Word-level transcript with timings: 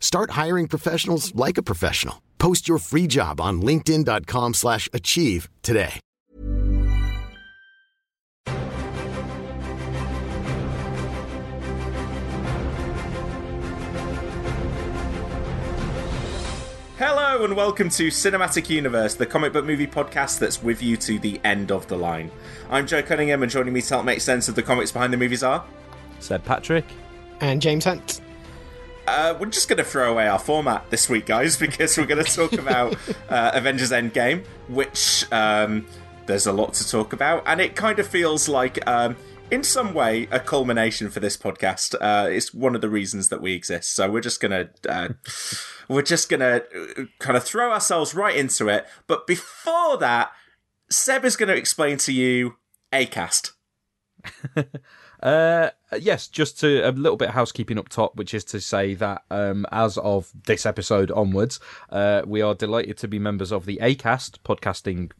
Start 0.00 0.30
hiring 0.32 0.66
professionals 0.66 1.32
like 1.36 1.58
a 1.58 1.62
professional. 1.62 2.22
Post 2.38 2.66
your 2.66 2.78
free 2.78 3.06
job 3.06 3.40
on 3.40 3.62
linkedin.com/achieve 3.62 4.54
slash 4.54 4.88
achieve 4.92 5.48
today. 5.62 6.00
Hello 16.98 17.44
and 17.44 17.54
welcome 17.54 17.88
to 17.90 18.08
Cinematic 18.08 18.68
Universe, 18.68 19.14
the 19.14 19.24
comic 19.24 19.52
book 19.52 19.64
movie 19.64 19.86
podcast 19.86 20.40
that's 20.40 20.60
with 20.60 20.82
you 20.82 20.96
to 20.96 21.20
the 21.20 21.40
end 21.44 21.70
of 21.70 21.86
the 21.86 21.96
line. 21.96 22.32
I'm 22.70 22.88
Joe 22.88 23.02
Cunningham, 23.02 23.44
and 23.44 23.52
joining 23.52 23.72
me 23.72 23.82
to 23.82 23.94
help 23.94 24.04
make 24.04 24.20
sense 24.20 24.48
of 24.48 24.56
the 24.56 24.64
comics 24.64 24.90
behind 24.90 25.12
the 25.12 25.16
movies 25.16 25.44
are. 25.44 25.64
Seb 26.18 26.44
Patrick. 26.44 26.84
And 27.40 27.62
James 27.62 27.84
Hunt. 27.84 28.20
Uh, 29.08 29.34
we're 29.40 29.46
just 29.46 29.68
going 29.68 29.78
to 29.78 29.84
throw 29.84 30.12
away 30.12 30.28
our 30.28 30.38
format 30.38 30.88
this 30.90 31.08
week, 31.08 31.24
guys, 31.24 31.56
because 31.60 31.96
we're 31.96 32.06
going 32.06 32.22
to 32.22 32.30
talk 32.30 32.52
about 32.52 32.94
uh, 33.30 33.52
Avengers 33.54 33.90
Endgame, 33.90 34.44
which 34.68 35.24
um, 35.32 35.86
there's 36.26 36.46
a 36.46 36.52
lot 36.52 36.74
to 36.74 36.86
talk 36.86 37.14
about, 37.14 37.42
and 37.46 37.58
it 37.58 37.74
kind 37.74 37.98
of 37.98 38.06
feels 38.06 38.48
like, 38.48 38.86
um, 38.86 39.16
in 39.50 39.62
some 39.62 39.94
way, 39.94 40.28
a 40.30 40.38
culmination 40.38 41.08
for 41.08 41.20
this 41.20 41.38
podcast. 41.38 41.94
Uh, 42.00 42.28
it's 42.28 42.52
one 42.52 42.74
of 42.74 42.82
the 42.82 42.90
reasons 42.90 43.30
that 43.30 43.40
we 43.40 43.54
exist. 43.54 43.94
So 43.94 44.10
we're 44.10 44.20
just 44.20 44.40
going 44.40 44.50
to. 44.50 44.70
Uh, 44.86 45.08
we're 45.88 46.02
just 46.02 46.28
going 46.28 46.40
to 46.40 47.08
kind 47.18 47.34
of 47.34 47.44
throw 47.44 47.72
ourselves 47.72 48.14
right 48.14 48.36
into 48.36 48.68
it. 48.68 48.86
But 49.06 49.26
before 49.26 49.96
that, 49.96 50.32
Seb 50.90 51.24
is 51.24 51.34
going 51.34 51.48
to 51.48 51.56
explain 51.56 51.96
to 51.98 52.12
you 52.12 52.56
ACAST. 52.92 53.52
Uh, 55.22 55.70
yes, 55.98 56.28
just 56.28 56.60
to 56.60 56.88
a 56.88 56.92
little 56.92 57.16
bit 57.16 57.28
of 57.28 57.34
housekeeping 57.34 57.78
up 57.78 57.88
top, 57.88 58.16
which 58.16 58.34
is 58.34 58.44
to 58.44 58.60
say 58.60 58.94
that 58.94 59.22
um, 59.30 59.66
as 59.72 59.98
of 59.98 60.30
this 60.46 60.64
episode 60.64 61.10
onwards, 61.10 61.58
uh, 61.90 62.22
we 62.26 62.40
are 62.42 62.54
delighted 62.54 62.96
to 62.98 63.08
be 63.08 63.18
members 63.18 63.52
of 63.52 63.66
the 63.66 63.78
ACAST 63.82 64.38
podcasting 64.44 65.10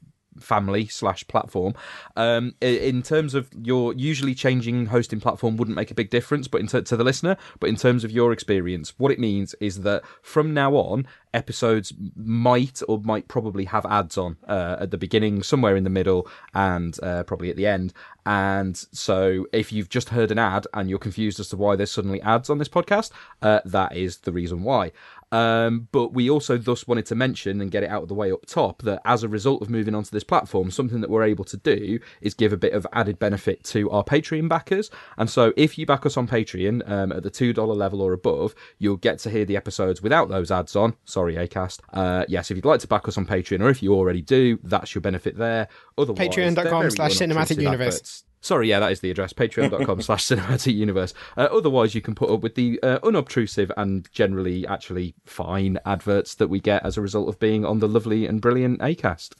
family 0.41 0.87
slash 0.87 1.27
platform. 1.29 1.75
Um, 2.17 2.55
in 2.61 3.03
terms 3.03 3.35
of 3.35 3.49
your 3.63 3.95
usually 3.95 4.35
changing 4.35 4.87
hosting 4.87 5.21
platform 5.21 5.57
wouldn't 5.57 5.77
make 5.77 5.91
a 5.91 5.95
big 5.95 6.11
difference, 6.11 6.49
but 6.49 6.61
in 6.61 6.67
ter- 6.67 6.83
to 6.83 6.97
the 6.97 7.05
listener, 7.05 7.37
but 7.61 7.69
in 7.69 7.77
terms 7.77 8.05
of 8.05 8.11
your 8.11 8.33
experience, 8.33 8.95
what 8.99 9.13
it 9.13 9.19
means 9.19 9.55
is 9.61 9.83
that 9.83 10.03
from 10.23 10.55
now 10.55 10.75
on, 10.75 11.07
episodes 11.35 11.93
might 12.17 12.81
or 12.89 13.01
might 13.01 13.29
probably 13.29 13.67
have 13.67 13.85
ads 13.87 14.17
on 14.17 14.37
uh, 14.47 14.77
at 14.81 14.91
the 14.91 14.99
beginning, 14.99 15.43
somewhere 15.43 15.77
in 15.77 15.85
the 15.85 15.91
middle, 15.91 16.29
and 16.55 16.99
uh, 17.03 17.23
probably 17.25 17.51
at 17.51 17.57
the 17.57 17.67
end. 17.67 17.93
And 18.27 18.77
so, 18.93 19.47
if 19.53 19.73
you've 19.73 19.89
just 19.89 20.11
heard 20.11 20.31
an 20.31 20.39
ad 20.39 20.67
and 20.75 20.91
you're 20.91 20.99
confused 20.99 21.41
as 21.41 21.49
to 21.49 21.57
why 21.57 21.77
there's 21.77 21.91
suddenly 21.91 22.21
ads 22.23 22.51
on 22.51 22.59
this 22.59 22.69
podcast, 22.69 23.11
uh, 23.41 23.61
that 23.65 23.97
is 23.97 24.19
the 24.19 24.33
reason 24.33 24.63
why. 24.63 24.93
Um, 25.33 25.89
but 25.93 26.13
we 26.13 26.31
also 26.31 26.57
thus 26.57 26.87
wanted 26.87 27.07
to 27.07 27.15
mention 27.15 27.61
and 27.61 27.71
get 27.71 27.83
it 27.83 27.91
out 27.91 28.03
of 28.03 28.09
the 28.09 28.15
way 28.15 28.33
up 28.33 28.47
top 28.47 28.83
that 28.83 29.01
as 29.05 29.23
a 29.23 29.29
result 29.29 29.63
of 29.63 29.71
moving 29.71 29.95
onto 29.95 30.11
this 30.11 30.25
platform, 30.25 30.71
something 30.71 31.01
that 31.01 31.11
we're 31.11 31.25
able 31.25 31.45
to 31.45 31.57
do 31.57 31.99
is 32.21 32.35
give 32.35 32.53
a 32.53 32.57
bit 32.57 32.73
of 32.73 32.87
added 32.93 33.19
benefit 33.19 33.65
to 33.65 33.91
our 33.91 34.05
Patreon 34.05 34.49
backers. 34.49 34.91
And 35.17 35.29
so 35.29 35.53
if 35.57 35.79
you 35.79 35.87
back 35.87 36.07
us 36.07 36.17
on 36.17 36.27
Patreon 36.27 36.89
um, 36.91 37.13
at 37.13 37.23
the 37.23 37.31
$2 37.31 37.77
level 37.77 38.01
or 38.01 38.13
above, 38.13 38.55
you'll 38.79 38.97
get 38.97 39.19
to 39.21 39.31
hear 39.31 39.45
the 39.45 39.57
episodes 39.57 40.03
without 40.03 40.29
those 40.29 40.51
ads 40.51 40.77
on. 40.77 40.95
Sorry, 41.05 41.35
Acast. 41.35 41.81
Uh, 41.93 42.25
yes, 42.29 42.51
if 42.51 42.57
you'd 42.57 42.65
like 42.65 42.81
to 42.81 42.89
back 42.89 43.09
us 43.09 43.19
on 43.19 43.27
Patreon 43.27 43.63
or 43.63 43.69
if 43.71 43.83
you 43.83 43.95
already 43.95 44.23
do, 44.23 44.59
that's 44.63 44.95
your 44.95 45.03
benefit 45.03 45.37
there. 45.37 45.69
Otherwise, 45.97 46.29
Patreon.com 46.29 46.91
slash 46.91 47.13
cinematic 47.13 47.61
universe. 47.61 48.25
Adverts. 48.39 48.47
Sorry, 48.47 48.69
yeah, 48.69 48.81
that 48.81 48.93
is 48.93 49.01
the 49.01 49.11
address. 49.11 49.33
Patreon.com 49.33 50.03
slash 50.03 50.25
cinematic 50.25 50.75
universe. 50.75 51.15
Uh, 51.37 51.49
otherwise, 51.51 51.95
you 51.95 52.01
can 52.01 52.15
put 52.15 52.31
up 52.31 52.41
with 52.41 52.55
the 52.55 52.81
uh, 52.83 52.99
unobtrusive 53.03 53.71
and 53.77 54.09
generally 54.13 54.67
actually 54.67 55.15
fine 55.25 55.79
adverts 55.85 56.35
that 56.37 56.49
we 56.49 56.61
get 56.61 56.85
as 56.85 56.97
a 56.97 57.01
result 57.03 57.29
of 57.29 57.39
being 57.39 57.65
on 57.65 57.79
the 57.81 57.89
lovely 57.89 58.27
and 58.27 58.41
brilliant 58.41 58.81
ACAST. 58.81 59.35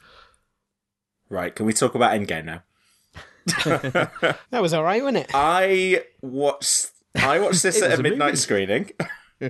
Right, 1.29 1.55
can 1.55 1.65
we 1.65 1.73
talk 1.73 1.95
about 1.95 2.11
Endgame 2.19 2.45
now? 2.45 2.63
That 4.51 4.61
was 4.61 4.73
all 4.73 4.83
right, 4.83 5.01
wasn't 5.01 5.25
it? 5.25 5.31
I 5.33 6.03
watched 6.21 6.91
I 7.15 7.39
watched 7.39 7.63
this 7.63 7.81
at 7.81 7.91
a 7.91 7.99
a 7.99 8.03
midnight 8.03 8.25
movie. 8.27 8.37
screening 8.37 8.91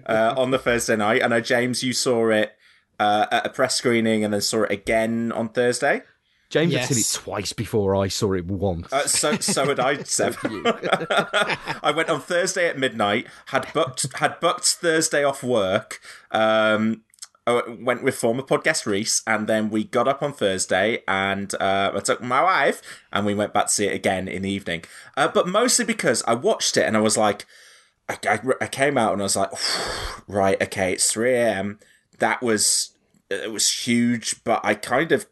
uh, 0.06 0.34
on 0.38 0.52
the 0.52 0.60
Thursday 0.60 0.96
night. 0.96 1.24
I 1.24 1.28
know 1.28 1.42
James, 1.42 1.84
you 1.84 1.92
saw 1.94 2.30
it 2.30 2.54
uh, 3.00 3.26
at 3.32 3.46
a 3.46 3.50
press 3.50 3.76
screening 3.76 4.24
and 4.24 4.34
then 4.34 4.42
saw 4.42 4.64
it 4.64 4.72
again 4.72 5.32
on 5.32 5.50
Thursday. 5.50 6.04
James 6.50 6.74
Yes. 6.74 6.88
had 6.88 6.98
seen 6.98 7.02
it 7.02 7.24
twice 7.24 7.54
before 7.54 7.96
I 7.96 8.08
saw 8.08 8.34
it 8.34 8.46
once. 8.46 8.92
Uh, 8.92 9.06
so 9.08 9.38
so 9.38 9.68
had 9.68 9.80
I, 9.80 10.02
Seb. 10.04 10.36
I 10.44 11.94
went 11.96 12.10
on 12.10 12.22
Thursday 12.22 12.68
at 12.68 12.78
midnight. 12.78 13.28
Had 13.48 13.72
booked 13.74 14.08
had 14.18 14.40
booked 14.40 14.66
Thursday 14.66 15.24
off 15.24 15.44
work. 15.44 16.00
Um, 16.32 17.04
I 17.48 17.62
went 17.80 18.04
with 18.04 18.16
former 18.16 18.44
podcast 18.44 18.86
Reese, 18.86 19.24
and 19.26 19.48
then 19.48 19.70
we 19.70 19.84
got 19.84 20.08
up 20.08 20.22
on 20.22 20.34
Thursday, 20.34 21.02
and 21.08 21.54
uh, 21.60 21.92
I 21.96 22.00
took 22.00 22.22
my 22.22 22.44
wife, 22.44 22.82
and 23.12 23.26
we 23.26 23.34
went 23.34 23.54
back 23.54 23.68
to 23.68 23.72
see 23.72 23.86
it 23.88 23.96
again 23.96 24.28
in 24.28 24.44
the 24.44 24.52
evening. 24.52 24.84
Uh, 25.18 25.28
but 25.28 25.48
mostly 25.48 25.84
because 25.86 26.22
I 26.28 26.36
watched 26.36 26.78
it, 26.78 26.86
and 26.86 26.96
I 26.96 27.00
was 27.00 27.18
like, 27.18 27.46
I, 28.08 28.18
I, 28.28 28.40
I 28.62 28.68
came 28.68 28.98
out, 29.00 29.14
and 29.14 29.22
I 29.22 29.24
was 29.24 29.36
like, 29.36 29.50
right, 30.28 30.62
okay, 30.62 30.94
it's 30.94 31.12
three 31.12 31.34
a.m. 31.34 31.80
That 32.20 32.42
was 32.44 32.92
it 33.32 33.52
was 33.52 33.72
huge, 33.72 34.44
but 34.44 34.62
I 34.64 34.74
kind 34.76 35.12
of 35.12 35.26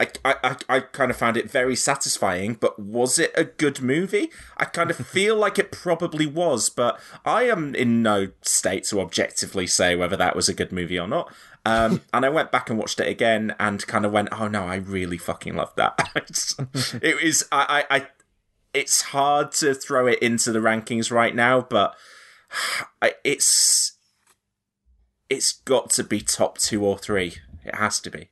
I, 0.00 0.08
I, 0.24 0.56
I- 0.68 0.80
kind 0.80 1.10
of 1.10 1.16
found 1.16 1.36
it 1.36 1.50
very 1.50 1.76
satisfying, 1.76 2.54
but 2.54 2.78
was 2.78 3.18
it 3.18 3.32
a 3.36 3.44
good 3.44 3.82
movie? 3.82 4.30
I 4.56 4.64
kind 4.64 4.90
of 4.90 4.96
feel 5.06 5.36
like 5.36 5.58
it 5.58 5.70
probably 5.70 6.26
was, 6.26 6.70
but 6.70 6.98
I 7.24 7.42
am 7.44 7.74
in 7.74 8.02
no 8.02 8.28
state 8.42 8.84
to 8.84 9.00
objectively 9.00 9.66
say 9.66 9.94
whether 9.94 10.16
that 10.16 10.34
was 10.34 10.48
a 10.48 10.54
good 10.54 10.72
movie 10.72 10.98
or 10.98 11.06
not. 11.06 11.32
Um, 11.66 12.00
and 12.14 12.24
I 12.24 12.30
went 12.30 12.50
back 12.50 12.70
and 12.70 12.78
watched 12.78 12.98
it 13.00 13.08
again 13.08 13.54
and 13.60 13.86
kind 13.86 14.06
of 14.06 14.12
went, 14.12 14.30
oh 14.32 14.48
no, 14.48 14.64
I 14.66 14.76
really 14.76 15.18
fucking 15.18 15.54
loved 15.54 15.76
that. 15.76 15.98
It's- 17.02 17.44
I, 17.52 17.84
I, 17.90 17.96
I, 17.96 18.06
it's 18.72 19.02
hard 19.02 19.52
to 19.52 19.74
throw 19.74 20.06
it 20.06 20.20
into 20.20 20.50
the 20.52 20.60
rankings 20.60 21.10
right 21.10 21.34
now, 21.34 21.60
but 21.60 21.94
I, 23.02 23.14
it's, 23.24 23.98
it's 25.28 25.52
got 25.52 25.90
to 25.90 26.04
be 26.04 26.20
top 26.20 26.56
two 26.58 26.84
or 26.84 26.96
three. 26.98 27.34
It 27.64 27.74
has 27.74 28.00
to 28.00 28.10
be. 28.10 28.29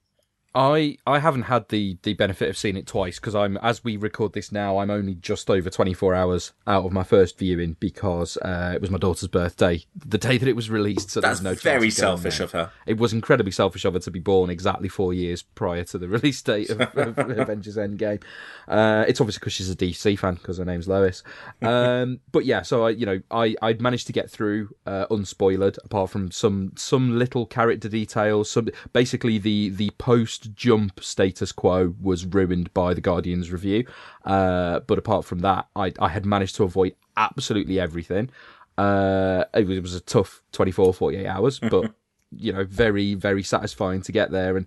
I 0.54 0.96
I 1.06 1.18
haven't 1.18 1.42
had 1.42 1.68
the 1.68 1.98
the 2.02 2.14
benefit 2.14 2.48
of 2.48 2.56
seeing 2.56 2.76
it 2.76 2.86
twice 2.86 3.18
because 3.18 3.34
I'm 3.34 3.58
as 3.58 3.84
we 3.84 3.96
record 3.96 4.32
this 4.32 4.50
now 4.50 4.78
I'm 4.78 4.90
only 4.90 5.14
just 5.14 5.50
over 5.50 5.68
24 5.68 6.14
hours 6.14 6.52
out 6.66 6.86
of 6.86 6.92
my 6.92 7.04
first 7.04 7.38
viewing 7.38 7.76
because 7.78 8.38
uh, 8.38 8.72
it 8.74 8.80
was 8.80 8.90
my 8.90 8.98
daughter's 8.98 9.28
birthday 9.28 9.84
the 9.94 10.16
day 10.16 10.38
that 10.38 10.48
it 10.48 10.56
was 10.56 10.70
released 10.70 11.10
so 11.10 11.20
That's 11.20 11.42
no 11.42 11.54
very 11.54 11.90
selfish 11.90 12.40
of 12.40 12.52
her. 12.52 12.72
It 12.86 12.98
was 12.98 13.12
incredibly 13.12 13.52
selfish 13.52 13.84
of 13.84 13.92
her 13.92 14.00
to 14.00 14.10
be 14.10 14.20
born 14.20 14.48
exactly 14.48 14.88
four 14.88 15.12
years 15.12 15.42
prior 15.42 15.84
to 15.84 15.98
the 15.98 16.08
release 16.18 16.40
date 16.40 16.70
of, 16.70 16.80
of 16.80 17.18
Avengers 17.18 17.76
Endgame. 17.76 18.22
Uh, 18.66 19.04
it's 19.06 19.20
obviously 19.20 19.40
because 19.40 19.52
she's 19.52 19.70
a 19.70 19.76
DC 19.76 20.18
fan 20.18 20.34
because 20.34 20.58
her 20.58 20.64
name's 20.64 20.88
Lois. 20.88 21.22
Um, 21.62 22.20
but 22.32 22.44
yeah, 22.44 22.62
so 22.62 22.86
I, 22.86 22.90
you 22.90 23.06
know, 23.06 23.20
I 23.30 23.54
I'd 23.62 23.80
managed 23.80 24.06
to 24.06 24.12
get 24.12 24.30
through 24.30 24.70
uh, 24.86 25.06
unspoiled, 25.10 25.78
apart 25.84 26.10
from 26.10 26.30
some 26.30 26.72
some 26.76 27.18
little 27.18 27.46
character 27.46 27.88
details. 27.88 28.50
Some 28.50 28.68
basically 28.92 29.38
the 29.38 29.70
the 29.70 29.90
post 29.98 30.37
jump 30.40 31.02
status 31.02 31.52
quo 31.52 31.94
was 32.00 32.26
ruined 32.26 32.72
by 32.74 32.94
the 32.94 33.00
Guardians 33.00 33.50
review. 33.50 33.84
Uh, 34.24 34.80
but 34.80 34.98
apart 34.98 35.24
from 35.24 35.40
that, 35.40 35.68
I 35.76 35.92
I 35.98 36.08
had 36.08 36.26
managed 36.26 36.56
to 36.56 36.64
avoid 36.64 36.94
absolutely 37.16 37.80
everything. 37.80 38.30
Uh, 38.76 39.44
it 39.54 39.66
was, 39.66 39.76
it 39.78 39.82
was 39.82 39.94
a 39.94 40.00
tough 40.00 40.42
24, 40.52 40.94
48 40.94 41.26
hours, 41.26 41.58
but 41.70 41.92
you 42.36 42.52
know 42.52 42.64
very 42.64 43.14
very 43.14 43.42
satisfying 43.42 44.02
to 44.02 44.12
get 44.12 44.30
there 44.30 44.56
and 44.56 44.66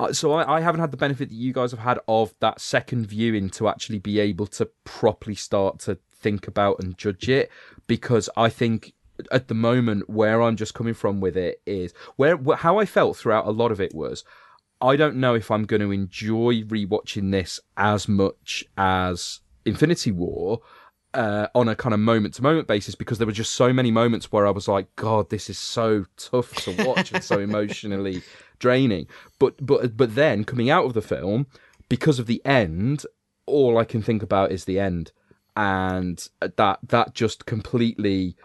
uh, 0.00 0.12
so 0.12 0.32
I, 0.32 0.56
I 0.56 0.60
haven't 0.60 0.80
had 0.80 0.90
the 0.90 0.96
benefit 0.96 1.28
that 1.28 1.34
you 1.34 1.52
guys 1.52 1.70
have 1.70 1.80
had 1.80 1.98
of 2.08 2.34
that 2.40 2.60
second 2.60 3.06
viewing 3.06 3.50
to 3.50 3.68
actually 3.68 3.98
be 3.98 4.18
able 4.20 4.46
to 4.48 4.66
properly 4.84 5.34
start 5.34 5.80
to 5.80 5.98
think 6.14 6.48
about 6.48 6.82
and 6.82 6.96
judge 6.96 7.28
it 7.28 7.50
because 7.86 8.30
i 8.36 8.48
think 8.48 8.94
at 9.30 9.48
the 9.48 9.54
moment 9.54 10.08
where 10.08 10.40
i'm 10.40 10.56
just 10.56 10.72
coming 10.74 10.94
from 10.94 11.20
with 11.20 11.36
it 11.36 11.60
is 11.66 11.92
where 12.16 12.38
how 12.56 12.78
i 12.78 12.86
felt 12.86 13.16
throughout 13.16 13.46
a 13.46 13.50
lot 13.50 13.70
of 13.70 13.80
it 13.80 13.94
was 13.94 14.24
i 14.84 14.96
don't 14.96 15.16
know 15.16 15.34
if 15.34 15.50
i'm 15.50 15.64
going 15.64 15.82
to 15.82 15.90
enjoy 15.90 16.62
rewatching 16.62 17.32
this 17.32 17.60
as 17.76 18.08
much 18.08 18.64
as 18.76 19.40
infinity 19.64 20.12
war 20.12 20.60
uh, 21.14 21.46
on 21.54 21.68
a 21.68 21.76
kind 21.76 21.94
of 21.94 22.00
moment 22.00 22.34
to 22.34 22.42
moment 22.42 22.66
basis 22.66 22.94
because 22.94 23.18
there 23.18 23.26
were 23.26 23.32
just 23.32 23.54
so 23.54 23.72
many 23.72 23.90
moments 23.90 24.32
where 24.32 24.46
I 24.46 24.50
was 24.50 24.66
like, 24.66 24.94
God, 24.96 25.30
this 25.30 25.48
is 25.48 25.58
so 25.58 26.06
tough 26.16 26.52
to 26.64 26.84
watch 26.84 27.12
and 27.12 27.22
so 27.22 27.38
emotionally 27.50 28.22
draining. 28.58 29.06
But 29.38 29.64
but 29.64 29.96
but 29.96 30.14
then 30.14 30.44
coming 30.44 30.70
out 30.70 30.84
of 30.84 30.92
the 30.92 31.02
film, 31.02 31.46
because 31.88 32.18
of 32.18 32.26
the 32.26 32.44
end, 32.44 33.06
all 33.46 33.78
I 33.78 33.84
can 33.84 34.02
think 34.02 34.22
about 34.22 34.50
is 34.50 34.64
the 34.64 34.80
end, 34.80 35.12
and 35.56 36.28
that 36.40 36.78
that 36.82 37.14
just 37.14 37.46
completely 37.46 38.36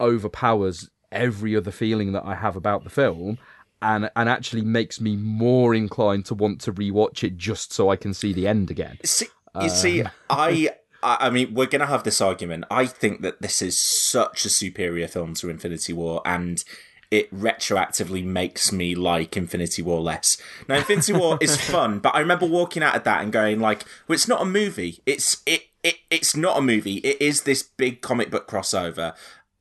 overpowers 0.00 0.90
every 1.10 1.56
other 1.56 1.70
feeling 1.70 2.12
that 2.12 2.24
I 2.24 2.36
have 2.36 2.56
about 2.56 2.84
the 2.84 2.90
film. 2.90 3.38
And, 3.82 4.10
and 4.16 4.28
actually 4.28 4.62
makes 4.62 5.00
me 5.00 5.16
more 5.16 5.74
inclined 5.74 6.26
to 6.26 6.34
want 6.34 6.60
to 6.62 6.72
rewatch 6.72 7.24
it 7.24 7.36
just 7.36 7.72
so 7.72 7.90
I 7.90 7.96
can 7.96 8.14
see 8.14 8.32
the 8.32 8.46
end 8.46 8.70
again. 8.70 8.98
See, 9.04 9.26
you 9.60 9.68
see, 9.68 10.02
um, 10.02 10.10
I 10.30 10.70
I 11.02 11.30
mean, 11.30 11.54
we're 11.54 11.66
going 11.66 11.80
to 11.80 11.86
have 11.86 12.04
this 12.04 12.20
argument. 12.20 12.64
I 12.70 12.86
think 12.86 13.22
that 13.22 13.42
this 13.42 13.60
is 13.60 13.76
such 13.76 14.44
a 14.44 14.48
superior 14.48 15.08
film 15.08 15.34
to 15.34 15.50
Infinity 15.50 15.92
War, 15.92 16.22
and 16.24 16.62
it 17.10 17.32
retroactively 17.34 18.24
makes 18.24 18.72
me 18.72 18.94
like 18.94 19.36
Infinity 19.36 19.82
War 19.82 20.00
less. 20.00 20.38
Now, 20.68 20.76
Infinity 20.76 21.12
War 21.12 21.38
is 21.40 21.56
fun, 21.70 21.98
but 21.98 22.14
I 22.14 22.20
remember 22.20 22.46
walking 22.46 22.82
out 22.82 22.94
of 22.94 23.04
that 23.04 23.20
and 23.20 23.32
going 23.32 23.58
like, 23.58 23.84
"Well, 24.06 24.14
it's 24.14 24.28
not 24.28 24.42
a 24.42 24.46
movie. 24.46 25.00
It's 25.04 25.42
it 25.44 25.64
it 25.82 25.96
it's 26.08 26.36
not 26.36 26.56
a 26.56 26.62
movie. 26.62 26.98
It 26.98 27.20
is 27.20 27.42
this 27.42 27.62
big 27.62 28.00
comic 28.00 28.30
book 28.30 28.48
crossover." 28.48 29.14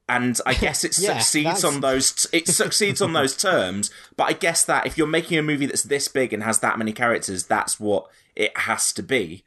And 0.10 0.38
I 0.46 0.54
guess 0.56 0.84
it 0.84 0.98
Yeah, 0.98 1.20
succeeds 1.20 1.46
that's- 1.46 1.64
on 1.64 1.80
those. 1.82 2.28
It 2.34 2.48
succeeds 2.48 3.02
on 3.02 3.14
those 3.14 3.36
terms. 3.50 3.90
But 4.18 4.26
I 4.26 4.34
guess 4.34 4.64
that 4.66 4.86
if 4.86 4.98
you're 4.98 5.08
making 5.08 5.38
a 5.38 5.44
movie 5.44 5.66
that's 5.68 5.84
this 5.84 6.08
big 6.08 6.34
and 6.34 6.44
has 6.44 6.60
that 6.60 6.78
many 6.78 6.92
characters, 6.92 7.46
that's 7.46 7.80
what 7.80 8.08
it 8.36 8.56
has 8.58 8.92
to 8.94 9.04
be. 9.04 9.44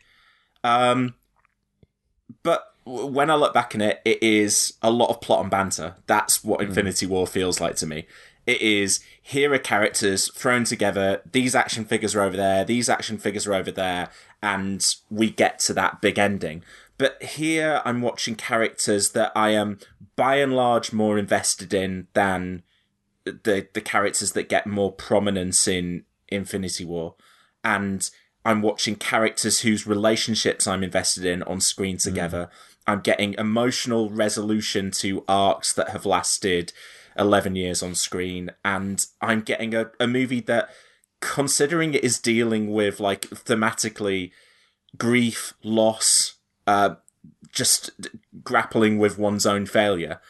Um, 0.63 1.15
but 2.43 2.73
when 2.87 3.31
I 3.31 3.35
look 3.35 3.55
back 3.55 3.75
on 3.75 3.81
it, 3.81 4.01
it 4.05 4.23
is 4.23 4.75
a 4.83 4.91
lot 4.91 5.11
of 5.11 5.21
plot 5.21 5.41
and 5.43 5.51
banter. 5.51 5.97
That's 6.07 6.43
what 6.45 6.61
Infinity 6.63 7.07
War 7.07 7.27
feels 7.27 7.61
like 7.61 7.77
to 7.77 7.87
me. 7.87 8.07
It 8.47 8.61
is 8.61 9.01
here 9.23 9.53
are 9.55 9.59
characters 9.59 10.31
thrown 10.33 10.65
together. 10.65 11.23
These 11.31 11.55
action 11.55 11.87
figures 11.87 12.15
are 12.15 12.21
over 12.23 12.37
there. 12.37 12.63
These 12.65 12.91
action 12.91 13.17
figures 13.17 13.47
are 13.47 13.55
over 13.55 13.71
there, 13.71 14.11
and 14.43 14.87
we 15.11 15.31
get 15.31 15.59
to 15.61 15.73
that 15.75 16.03
big 16.03 16.19
ending. 16.19 16.63
But 16.97 17.23
here, 17.23 17.83
I'm 17.85 18.03
watching 18.03 18.37
characters 18.37 19.11
that 19.11 19.33
I 19.35 19.51
am, 19.51 19.79
by 20.17 20.37
and 20.37 20.55
large, 20.55 20.93
more 20.93 21.19
invested 21.19 21.75
in 21.75 22.07
than 22.15 22.63
the 23.25 23.67
the 23.73 23.81
characters 23.81 24.33
that 24.33 24.49
get 24.49 24.67
more 24.67 24.93
prominence 24.93 25.67
in 25.67 26.05
Infinity 26.29 26.85
War, 26.85 27.17
and 27.65 28.09
I'm 28.45 28.63
watching 28.63 28.97
characters 28.97 29.61
whose 29.61 29.87
relationships 29.87 30.67
I'm 30.67 30.85
invested 30.85 31.25
in 31.25 31.43
on 31.45 31.61
screen 31.61 31.97
hmm. 31.97 32.01
together. 32.01 32.51
I'm 32.87 33.01
getting 33.01 33.35
emotional 33.35 34.11
resolution 34.11 34.91
to 34.93 35.25
arcs 35.27 35.73
that 35.73 35.89
have 35.89 36.05
lasted 36.05 36.73
11 37.19 37.57
years 37.57 37.83
on 37.83 37.95
screen, 37.95 38.51
and 38.65 39.05
I'm 39.21 39.41
getting 39.41 39.75
a, 39.75 39.91
a 39.99 40.07
movie 40.07 40.41
that, 40.43 40.69
considering 41.21 41.95
it 41.95 42.05
is 42.05 42.19
dealing 42.19 42.71
with 42.71 43.01
like 43.01 43.23
thematically 43.23 44.33
grief, 44.99 45.55
loss, 45.63 46.34
uh, 46.67 46.97
just 47.51 48.01
d- 48.01 48.11
grappling 48.43 48.99
with 48.99 49.19
one's 49.19 49.47
own 49.47 49.67
failure. 49.67 50.21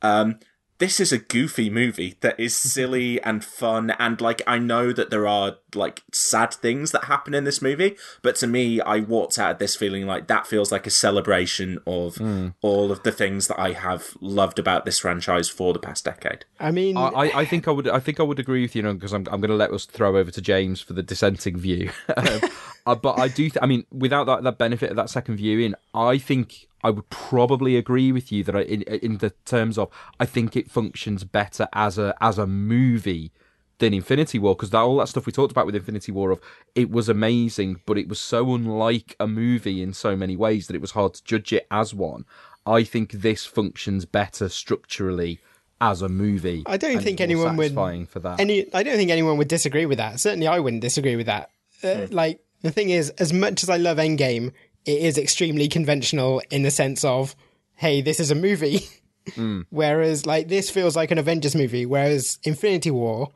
Um, 0.00 0.38
this 0.78 0.98
is 0.98 1.12
a 1.12 1.18
goofy 1.18 1.70
movie 1.70 2.16
that 2.20 2.38
is 2.38 2.56
silly 2.74 3.22
and 3.22 3.44
fun 3.44 3.90
and 3.98 4.20
like 4.20 4.42
I 4.46 4.58
know 4.58 4.92
that 4.92 5.10
there 5.10 5.28
are 5.28 5.58
like 5.74 6.02
sad 6.12 6.52
things 6.54 6.90
that 6.92 7.04
happen 7.04 7.34
in 7.34 7.44
this 7.44 7.62
movie, 7.62 7.96
but 8.22 8.36
to 8.36 8.46
me 8.46 8.80
I 8.80 9.00
walked 9.00 9.38
out 9.38 9.52
of 9.52 9.58
this 9.58 9.74
feeling 9.76 10.06
like 10.06 10.26
that 10.28 10.46
feels 10.46 10.70
like 10.72 10.86
a 10.86 10.90
celebration 10.90 11.78
of 11.86 12.18
all 12.62 12.92
of 12.92 13.02
the 13.02 13.12
things 13.12 13.48
that 13.48 13.58
I 13.60 13.72
have 13.72 14.16
loved 14.20 14.58
about 14.58 14.84
this 14.84 14.98
franchise 14.98 15.48
for 15.48 15.72
the 15.72 15.78
past 15.78 16.04
decade. 16.04 16.44
I 16.60 16.70
mean, 16.70 16.96
I, 16.96 17.08
I- 17.08 17.38
I 17.40 17.44
think 17.44 17.66
I 17.68 17.70
would 17.70 17.88
I 17.88 17.98
think 18.00 18.20
I 18.20 18.22
would 18.22 18.38
agree 18.38 18.62
with 18.62 18.76
you, 18.76 18.82
know, 18.82 18.94
because 18.94 19.12
I'm 19.12 19.26
I'm 19.30 19.40
going 19.40 19.50
to 19.50 19.56
let 19.56 19.72
us 19.72 19.84
throw 19.86 20.16
over 20.16 20.30
to 20.30 20.40
James 20.40 20.80
for 20.80 20.92
the 20.92 21.02
dissenting 21.02 21.56
view. 21.58 21.90
um, 22.16 22.40
uh, 22.86 22.94
but 22.94 23.18
I 23.18 23.28
do, 23.28 23.48
th- 23.48 23.58
I 23.62 23.66
mean, 23.66 23.86
without 23.92 24.24
that 24.24 24.42
that 24.42 24.58
benefit 24.58 24.90
of 24.90 24.96
that 24.96 25.08
second 25.10 25.36
viewing, 25.36 25.74
I 25.94 26.18
think 26.18 26.66
I 26.84 26.90
would 26.90 27.08
probably 27.10 27.76
agree 27.76 28.10
with 28.12 28.30
you 28.32 28.42
that 28.44 28.56
I, 28.56 28.60
in 28.62 28.82
in 28.82 29.18
the 29.18 29.30
terms 29.44 29.78
of 29.78 29.88
I 30.20 30.26
think 30.26 30.56
it 30.56 30.70
functions 30.70 31.24
better 31.24 31.68
as 31.72 31.96
a 31.98 32.14
as 32.20 32.38
a 32.38 32.46
movie 32.46 33.32
than 33.82 33.92
Infinity 33.92 34.38
War 34.38 34.54
because 34.54 34.70
that 34.70 34.78
all 34.78 34.96
that 34.98 35.08
stuff 35.08 35.26
we 35.26 35.32
talked 35.32 35.50
about 35.50 35.66
with 35.66 35.74
Infinity 35.74 36.12
War 36.12 36.30
of 36.30 36.40
it 36.76 36.88
was 36.88 37.08
amazing, 37.08 37.80
but 37.84 37.98
it 37.98 38.08
was 38.08 38.20
so 38.20 38.54
unlike 38.54 39.16
a 39.18 39.26
movie 39.26 39.82
in 39.82 39.92
so 39.92 40.14
many 40.14 40.36
ways 40.36 40.68
that 40.68 40.76
it 40.76 40.80
was 40.80 40.92
hard 40.92 41.14
to 41.14 41.24
judge 41.24 41.52
it 41.52 41.66
as 41.68 41.92
one. 41.92 42.24
I 42.64 42.84
think 42.84 43.10
this 43.10 43.44
functions 43.44 44.04
better 44.04 44.48
structurally 44.48 45.40
as 45.80 46.00
a 46.00 46.08
movie. 46.08 46.62
I 46.64 46.76
don't 46.76 47.02
think 47.02 47.20
anyone 47.20 47.56
would. 47.56 47.74
for 48.06 48.20
that. 48.20 48.38
Any, 48.38 48.72
I 48.72 48.84
don't 48.84 48.96
think 48.96 49.10
anyone 49.10 49.36
would 49.38 49.48
disagree 49.48 49.84
with 49.84 49.98
that. 49.98 50.20
Certainly, 50.20 50.46
I 50.46 50.60
wouldn't 50.60 50.80
disagree 50.80 51.16
with 51.16 51.26
that. 51.26 51.50
Uh, 51.82 52.06
Like 52.12 52.38
the 52.62 52.70
thing 52.70 52.90
is, 52.90 53.10
as 53.10 53.32
much 53.32 53.64
as 53.64 53.68
I 53.68 53.78
love 53.78 53.98
Endgame, 53.98 54.52
it 54.84 55.00
is 55.02 55.18
extremely 55.18 55.66
conventional 55.66 56.40
in 56.52 56.62
the 56.62 56.70
sense 56.70 57.04
of, 57.04 57.34
hey, 57.74 58.00
this 58.00 58.20
is 58.20 58.30
a 58.30 58.36
movie. 58.36 58.86
whereas, 59.70 60.24
like 60.24 60.46
this 60.46 60.70
feels 60.70 60.94
like 60.94 61.10
an 61.10 61.18
Avengers 61.18 61.56
movie, 61.56 61.84
whereas 61.84 62.38
Infinity 62.44 62.92
War 62.92 63.32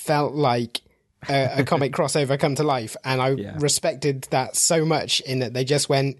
felt 0.00 0.34
like 0.34 0.80
a, 1.28 1.60
a 1.60 1.64
comic 1.64 1.92
crossover 1.98 2.38
come 2.38 2.54
to 2.56 2.62
life, 2.62 2.96
and 3.04 3.20
I 3.20 3.30
Yeah. 3.30 3.56
respected 3.58 4.22
that 4.30 4.56
so 4.56 4.84
much 4.84 5.20
in 5.20 5.40
that 5.40 5.52
they 5.54 5.64
just 5.64 5.88
went, 5.88 6.16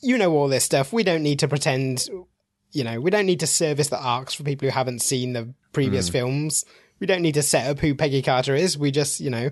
you 0.00 0.18
know, 0.18 0.32
all 0.32 0.48
this 0.48 0.64
stuff. 0.64 0.92
We 0.92 1.02
don't 1.04 1.22
need 1.22 1.38
to 1.40 1.48
pretend 1.48 2.08
you 2.72 2.84
know, 2.84 3.00
we 3.00 3.10
don't 3.10 3.24
need 3.26 3.40
to 3.40 3.46
service 3.46 3.88
the 3.88 3.98
arcs 3.98 4.34
for 4.34 4.42
people 4.42 4.68
who 4.68 4.72
haven't 4.72 5.00
seen 5.00 5.32
the 5.32 5.54
previous 5.72 6.10
films. 6.10 6.64
We 7.00 7.06
don't 7.06 7.22
need 7.22 7.34
to 7.34 7.42
set 7.42 7.70
up 7.70 7.78
who 7.78 7.94
Peggy 7.94 8.20
Carter 8.20 8.54
is. 8.54 8.76
We 8.76 8.90
just, 8.90 9.18
you 9.20 9.30
know, 9.30 9.50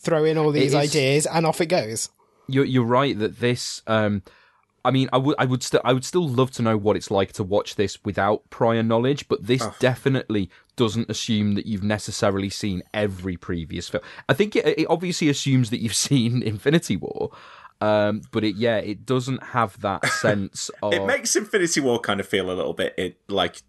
throw 0.00 0.24
in 0.24 0.36
all 0.36 0.50
these 0.50 0.74
is- 0.74 0.74
ideas 0.74 1.26
and 1.26 1.46
off 1.46 1.60
it 1.60 1.66
goes. 1.66 2.08
you're 2.48 2.64
you're 2.64 2.84
right 2.84 3.16
that 3.18 3.38
this 3.40 3.82
um 3.86 4.22
I 4.86 4.90
mean, 4.90 5.08
I 5.12 5.18
would, 5.18 5.36
I 5.38 5.44
would 5.44 5.62
still, 5.62 5.80
I 5.84 5.92
would 5.92 6.04
still 6.04 6.26
love 6.28 6.50
to 6.52 6.62
know 6.62 6.76
what 6.76 6.96
it's 6.96 7.10
like 7.10 7.32
to 7.32 7.44
watch 7.44 7.74
this 7.74 8.02
without 8.04 8.48
prior 8.48 8.82
knowledge. 8.82 9.28
But 9.28 9.46
this 9.46 9.66
definitely 9.80 10.48
doesn't 10.76 11.10
assume 11.10 11.54
that 11.56 11.66
you've 11.66 11.82
necessarily 11.82 12.48
seen 12.50 12.82
every 12.94 13.36
previous 13.36 13.88
film. 13.88 14.02
I 14.28 14.34
think 14.34 14.56
it, 14.56 14.66
it 14.66 14.86
obviously 14.88 15.28
assumes 15.28 15.70
that 15.70 15.80
you've 15.82 15.94
seen 16.10 16.42
Infinity 16.42 16.96
War, 16.96 17.30
um, 17.80 18.22
but 18.30 18.44
it, 18.44 18.56
yeah, 18.56 18.76
it 18.78 19.04
doesn't 19.04 19.42
have 19.42 19.80
that 19.82 20.06
sense 20.22 20.70
of. 20.82 20.92
It 20.94 21.04
makes 21.04 21.36
Infinity 21.36 21.80
War 21.80 21.98
kind 22.00 22.20
of 22.20 22.26
feel 22.28 22.50
a 22.50 22.54
little 22.54 22.72
bit 22.74 22.94
it, 22.96 23.18
like 23.28 23.62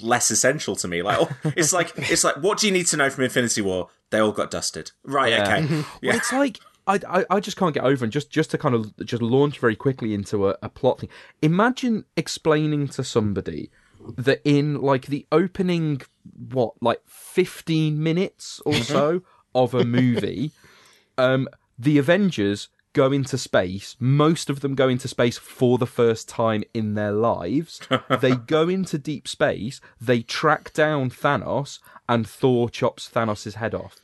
less 0.00 0.30
essential 0.30 0.74
to 0.76 0.88
me. 0.88 1.02
Like 1.02 1.18
oh, 1.20 1.28
it's 1.56 1.72
like 1.72 1.92
it's 1.96 2.24
like 2.24 2.36
what 2.36 2.58
do 2.58 2.66
you 2.66 2.72
need 2.72 2.86
to 2.88 2.96
know 2.96 3.10
from 3.10 3.24
Infinity 3.24 3.60
War? 3.60 3.88
They 4.10 4.18
all 4.20 4.32
got 4.32 4.50
dusted. 4.50 4.92
Right, 5.04 5.32
Yeah. 5.32 5.42
okay. 5.42 5.66
Well, 5.74 5.84
Yeah. 6.00 6.16
it's 6.16 6.32
like 6.32 6.58
I, 6.86 7.00
I 7.08 7.24
I 7.30 7.40
just 7.40 7.56
can't 7.56 7.74
get 7.74 7.84
over 7.84 8.04
and 8.04 8.12
just 8.12 8.30
just 8.30 8.50
to 8.52 8.58
kind 8.58 8.74
of 8.74 8.94
just 9.04 9.22
launch 9.22 9.58
very 9.58 9.76
quickly 9.76 10.14
into 10.14 10.48
a, 10.48 10.56
a 10.62 10.68
plot 10.68 11.00
thing. 11.00 11.10
Imagine 11.40 12.04
explaining 12.16 12.88
to 12.88 13.04
somebody 13.04 13.70
that 14.16 14.40
in 14.44 14.80
like 14.80 15.06
the 15.06 15.26
opening 15.30 16.02
what 16.50 16.74
like 16.80 17.00
fifteen 17.06 18.02
minutes 18.02 18.60
or 18.66 18.74
so 18.74 19.22
of 19.54 19.74
a 19.74 19.84
movie, 19.84 20.52
um, 21.18 21.48
the 21.78 21.98
Avengers 21.98 22.68
go 22.92 23.12
into 23.12 23.38
space. 23.38 23.96
Most 23.98 24.50
of 24.50 24.60
them 24.60 24.74
go 24.74 24.88
into 24.88 25.08
space 25.08 25.38
for 25.38 25.78
the 25.78 25.86
first 25.86 26.28
time 26.28 26.62
in 26.74 26.94
their 26.94 27.12
lives. 27.12 27.80
they 28.20 28.34
go 28.46 28.68
into 28.68 28.98
deep 28.98 29.26
space. 29.26 29.80
They 30.00 30.22
track 30.22 30.72
down 30.72 31.10
Thanos, 31.10 31.78
and 32.08 32.26
Thor 32.26 32.68
chops 32.68 33.08
Thanos' 33.12 33.54
head 33.54 33.74
off. 33.74 34.01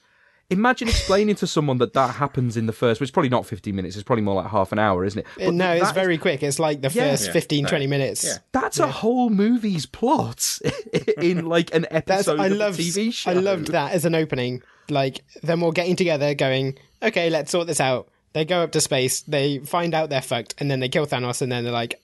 Imagine 0.50 0.88
explaining 0.88 1.34
to 1.36 1.46
someone 1.46 1.76
that 1.76 1.92
that 1.92 2.14
happens 2.14 2.56
in 2.56 2.64
the 2.64 2.72
first, 2.72 3.00
which 3.00 3.08
is 3.08 3.10
probably 3.10 3.28
not 3.28 3.44
15 3.44 3.76
minutes, 3.76 3.96
it's 3.96 4.02
probably 4.02 4.22
more 4.22 4.34
like 4.36 4.50
half 4.50 4.72
an 4.72 4.78
hour, 4.78 5.04
isn't 5.04 5.18
it? 5.20 5.26
But 5.36 5.52
no, 5.52 5.72
it's 5.72 5.82
that 5.82 5.88
is- 5.90 5.94
very 5.94 6.16
quick. 6.16 6.42
It's 6.42 6.58
like 6.58 6.80
the 6.80 6.88
Yeah. 6.88 7.10
first 7.10 7.26
Yeah. 7.26 7.32
15, 7.32 7.62
No. 7.64 7.68
20 7.68 7.86
minutes. 7.86 8.24
Yeah. 8.24 8.38
That's 8.52 8.78
a 8.78 8.86
whole 8.86 9.28
movie's 9.28 9.84
plot 9.84 10.58
in 11.20 11.44
like 11.44 11.74
an 11.74 11.86
episode 11.90 12.40
I 12.40 12.46
of 12.46 12.52
loved, 12.52 12.80
a 12.80 12.82
TV 12.82 13.12
show. 13.12 13.30
I 13.30 13.34
loved 13.34 13.68
that 13.72 13.92
as 13.92 14.06
an 14.06 14.14
opening. 14.14 14.62
Like 14.88 15.20
them 15.42 15.62
all 15.62 15.72
getting 15.72 15.96
together, 15.96 16.32
going, 16.34 16.78
"Okay, 17.02 17.28
let's 17.28 17.50
sort 17.50 17.66
this 17.66 17.78
out." 17.80 18.08
They 18.32 18.46
go 18.46 18.62
up 18.62 18.72
to 18.72 18.80
space, 18.80 19.20
they 19.20 19.58
find 19.58 19.92
out 19.92 20.08
they're 20.08 20.22
fucked, 20.22 20.54
and 20.56 20.70
then 20.70 20.80
they 20.80 20.88
kill 20.88 21.04
Thanos, 21.06 21.42
and 21.42 21.52
then 21.52 21.64
they're 21.64 21.72
like, 21.74 22.00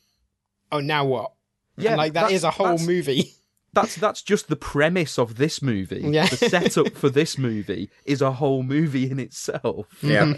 "Oh, 0.70 0.80
now 0.80 1.06
what?" 1.06 1.32
Yeah, 1.78 1.92
and 1.92 1.96
like 1.98 2.12
that's- 2.12 2.42
a 2.42 2.50
whole 2.50 2.76
movie. 2.78 3.32
that's 3.74 3.96
that's 3.96 4.22
just 4.22 4.48
the 4.48 4.56
premise 4.56 5.18
of 5.18 5.36
this 5.36 5.60
movie. 5.60 6.02
Yeah. 6.04 6.26
The 6.26 6.36
setup 6.36 6.94
for 6.94 7.10
this 7.10 7.36
movie 7.36 7.90
is 8.04 8.22
a 8.22 8.32
whole 8.32 8.62
movie 8.62 9.10
in 9.10 9.18
itself. 9.18 9.86
Yeah. 10.02 10.34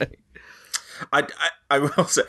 I, 1.12 1.21
I, 1.21 1.50
I 1.71 1.78
will 1.81 2.07
say 2.07 2.23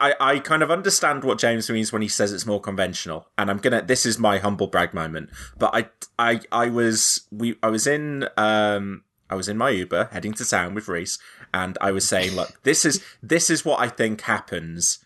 I, 0.00 0.14
I 0.18 0.38
kind 0.40 0.62
of 0.62 0.70
understand 0.70 1.22
what 1.22 1.38
James 1.38 1.70
means 1.70 1.92
when 1.92 2.02
he 2.02 2.08
says 2.08 2.32
it's 2.32 2.46
more 2.46 2.60
conventional, 2.60 3.28
and 3.38 3.48
I'm 3.50 3.58
gonna. 3.58 3.82
This 3.82 4.04
is 4.04 4.18
my 4.18 4.38
humble 4.38 4.66
brag 4.66 4.92
moment, 4.92 5.30
but 5.58 5.72
I, 5.72 5.88
I, 6.18 6.40
I 6.50 6.68
was 6.68 7.28
we, 7.30 7.56
I 7.62 7.68
was 7.68 7.86
in, 7.86 8.28
um, 8.36 9.04
I 9.28 9.36
was 9.36 9.48
in 9.48 9.56
my 9.56 9.70
Uber 9.70 10.08
heading 10.10 10.32
to 10.34 10.44
town 10.44 10.74
with 10.74 10.88
Reese, 10.88 11.18
and 11.54 11.78
I 11.80 11.92
was 11.92 12.08
saying, 12.08 12.34
look, 12.34 12.60
this 12.64 12.84
is 12.84 13.00
this 13.22 13.48
is 13.48 13.64
what 13.64 13.78
I 13.80 13.88
think 13.88 14.22
happens 14.22 15.04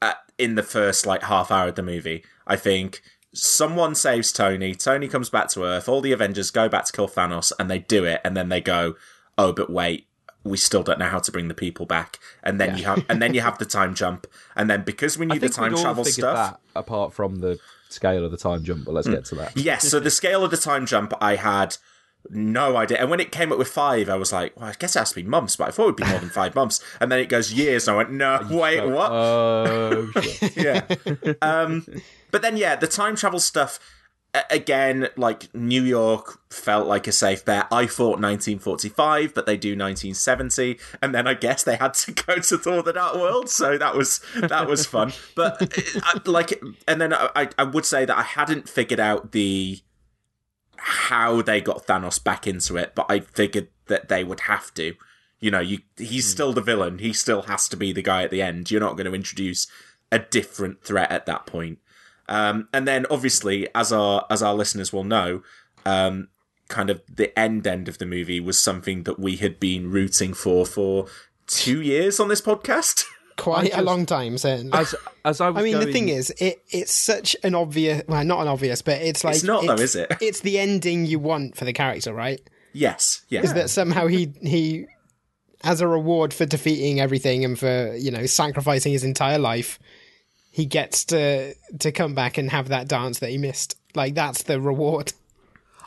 at, 0.00 0.18
in 0.38 0.54
the 0.54 0.62
first 0.62 1.06
like 1.06 1.24
half 1.24 1.50
hour 1.50 1.68
of 1.68 1.74
the 1.74 1.82
movie. 1.82 2.24
I 2.46 2.56
think 2.56 3.02
someone 3.36 3.94
saves 3.94 4.32
Tony, 4.32 4.74
Tony 4.74 5.08
comes 5.08 5.28
back 5.28 5.48
to 5.50 5.64
Earth, 5.64 5.88
all 5.88 6.00
the 6.00 6.12
Avengers 6.12 6.50
go 6.50 6.68
back 6.68 6.86
to 6.86 6.92
kill 6.92 7.08
Thanos, 7.08 7.52
and 7.58 7.70
they 7.70 7.80
do 7.80 8.04
it, 8.04 8.20
and 8.24 8.36
then 8.36 8.48
they 8.48 8.60
go, 8.60 8.96
oh, 9.36 9.52
but 9.52 9.70
wait, 9.70 10.06
we 10.42 10.56
still 10.56 10.82
don't 10.82 10.98
know 10.98 11.08
how 11.08 11.18
to 11.18 11.30
bring 11.30 11.48
the 11.48 11.54
people 11.54 11.86
back, 11.86 12.18
and 12.42 12.60
then 12.60 12.78
you 12.78 12.84
have, 12.84 13.04
and 13.08 13.20
then 13.20 13.34
you 13.34 13.40
have 13.40 13.58
the 13.58 13.64
time 13.64 13.94
jump, 13.94 14.26
and 14.54 14.70
then 14.70 14.82
because 14.82 15.18
we 15.18 15.26
knew 15.26 15.38
the 15.38 15.48
time 15.48 15.74
travel 15.76 16.04
stuff. 16.04 16.58
that 16.74 16.78
apart 16.78 17.12
from 17.12 17.36
the 17.36 17.58
scale 17.88 18.24
of 18.24 18.30
the 18.30 18.36
time 18.36 18.64
jump, 18.64 18.84
but 18.84 18.94
let's 18.94 19.08
mm. 19.08 19.12
get 19.14 19.24
to 19.26 19.34
that. 19.36 19.56
Yes, 19.56 19.88
so 19.88 20.00
the 20.00 20.10
scale 20.10 20.44
of 20.44 20.50
the 20.50 20.56
time 20.56 20.86
jump, 20.86 21.12
I 21.20 21.36
had 21.36 21.76
no 22.30 22.76
idea. 22.76 22.98
And 22.98 23.10
when 23.10 23.20
it 23.20 23.32
came 23.32 23.52
up 23.52 23.58
with 23.58 23.68
five, 23.68 24.08
I 24.08 24.16
was 24.16 24.32
like, 24.32 24.58
well, 24.58 24.68
I 24.68 24.74
guess 24.78 24.96
it 24.96 24.98
has 25.00 25.10
to 25.10 25.16
be 25.16 25.22
months, 25.22 25.56
but 25.56 25.68
I 25.68 25.70
thought 25.70 25.82
it 25.82 25.86
would 25.86 25.96
be 25.96 26.04
more 26.04 26.18
than 26.20 26.30
five 26.30 26.54
months. 26.60 26.80
And 27.00 27.10
then 27.10 27.18
it 27.18 27.28
goes 27.28 27.52
years, 27.52 27.88
and 27.88 27.94
I 27.94 27.98
went, 27.98 28.12
no, 28.12 28.46
wait, 28.50 28.86
what? 28.86 29.10
Oh, 29.12 30.10
shit. 30.20 30.56
yeah. 30.56 31.32
Um, 31.42 31.86
but 32.30 32.42
then, 32.42 32.56
yeah, 32.56 32.76
the 32.76 32.86
time 32.88 33.16
travel 33.16 33.40
stuff, 33.40 33.78
again, 34.50 35.08
like 35.16 35.54
New 35.54 35.82
York 35.82 36.38
felt 36.50 36.86
like 36.86 37.06
a 37.06 37.12
safe 37.12 37.42
bet. 37.44 37.66
I 37.72 37.86
thought 37.86 38.20
1945, 38.20 39.32
but 39.34 39.46
they 39.46 39.56
do 39.56 39.70
1970. 39.70 40.78
And 41.00 41.14
then 41.14 41.26
I 41.26 41.32
guess 41.34 41.62
they 41.62 41.76
had 41.76 41.94
to 41.94 42.12
go 42.26 42.36
to 42.36 42.58
Thor 42.58 42.82
the 42.82 42.92
Dark 42.92 43.14
World. 43.16 43.48
So 43.48 43.78
that 43.78 43.94
was, 43.96 44.20
that 44.34 44.66
was 44.68 44.84
fun. 44.84 45.12
But 45.34 45.62
uh, 45.62 46.00
I- 46.02 46.20
like, 46.26 46.60
and 46.86 47.00
then 47.00 47.14
I, 47.14 47.48
I 47.56 47.64
would 47.64 47.86
say 47.86 48.04
that 48.04 48.16
I 48.16 48.22
hadn't 48.22 48.68
figured 48.68 49.00
out 49.00 49.32
the, 49.32 49.80
how 50.86 51.42
they 51.42 51.60
got 51.60 51.84
Thanos 51.84 52.22
back 52.22 52.46
into 52.46 52.76
it, 52.76 52.94
but 52.94 53.06
I 53.08 53.18
figured 53.18 53.66
that 53.86 54.08
they 54.08 54.22
would 54.22 54.40
have 54.40 54.72
to. 54.74 54.94
You 55.40 55.50
know, 55.50 55.58
you 55.58 55.80
he's 55.96 56.30
still 56.30 56.52
the 56.52 56.60
villain. 56.60 56.98
He 56.98 57.12
still 57.12 57.42
has 57.42 57.68
to 57.70 57.76
be 57.76 57.92
the 57.92 58.02
guy 58.02 58.22
at 58.22 58.30
the 58.30 58.40
end. 58.40 58.70
You're 58.70 58.80
not 58.80 58.96
going 58.96 59.06
to 59.06 59.14
introduce 59.14 59.66
a 60.12 60.20
different 60.20 60.84
threat 60.84 61.10
at 61.10 61.26
that 61.26 61.44
point. 61.44 61.78
Um, 62.28 62.68
and 62.72 62.86
then 62.86 63.04
obviously, 63.10 63.66
as 63.74 63.92
our 63.92 64.26
as 64.30 64.44
our 64.44 64.54
listeners 64.54 64.92
will 64.92 65.02
know, 65.02 65.42
um, 65.84 66.28
kind 66.68 66.88
of 66.88 67.02
the 67.12 67.36
end 67.36 67.66
end 67.66 67.88
of 67.88 67.98
the 67.98 68.06
movie 68.06 68.38
was 68.38 68.56
something 68.56 69.02
that 69.02 69.18
we 69.18 69.36
had 69.36 69.58
been 69.58 69.90
rooting 69.90 70.34
for 70.34 70.64
for 70.64 71.06
two 71.48 71.82
years 71.82 72.20
on 72.20 72.28
this 72.28 72.40
podcast. 72.40 73.04
Quite 73.36 73.76
a 73.76 73.82
long 73.82 74.06
time, 74.06 74.38
certainly. 74.38 74.72
As 74.72 74.94
as 75.24 75.40
I 75.40 75.50
was 75.50 75.60
I 75.60 75.64
mean, 75.64 75.78
the 75.78 75.92
thing 75.92 76.08
is, 76.08 76.30
it 76.38 76.62
it's 76.70 76.92
such 76.92 77.36
an 77.44 77.54
obvious, 77.54 78.02
well, 78.08 78.24
not 78.24 78.40
an 78.40 78.48
obvious, 78.48 78.82
but 78.82 79.00
it's 79.02 79.24
like 79.24 79.36
it's 79.36 79.44
not, 79.44 79.66
though, 79.66 79.74
is 79.74 79.94
it? 79.94 80.16
It's 80.20 80.40
the 80.40 80.58
ending 80.58 81.04
you 81.04 81.18
want 81.18 81.56
for 81.56 81.64
the 81.64 81.72
character, 81.72 82.14
right? 82.14 82.40
yes, 82.72 83.22
yes, 83.28 83.44
Is 83.44 83.54
that 83.54 83.70
somehow 83.70 84.06
he 84.06 84.32
he, 84.42 84.86
as 85.64 85.80
a 85.80 85.88
reward 85.88 86.32
for 86.34 86.46
defeating 86.46 87.00
everything 87.00 87.44
and 87.44 87.58
for 87.58 87.94
you 87.96 88.10
know 88.10 88.26
sacrificing 88.26 88.92
his 88.92 89.04
entire 89.04 89.38
life, 89.38 89.78
he 90.50 90.66
gets 90.66 91.04
to 91.06 91.54
to 91.78 91.92
come 91.92 92.14
back 92.14 92.38
and 92.38 92.50
have 92.50 92.68
that 92.68 92.88
dance 92.88 93.18
that 93.18 93.30
he 93.30 93.38
missed. 93.38 93.76
Like 93.94 94.14
that's 94.14 94.44
the 94.44 94.60
reward. 94.60 95.12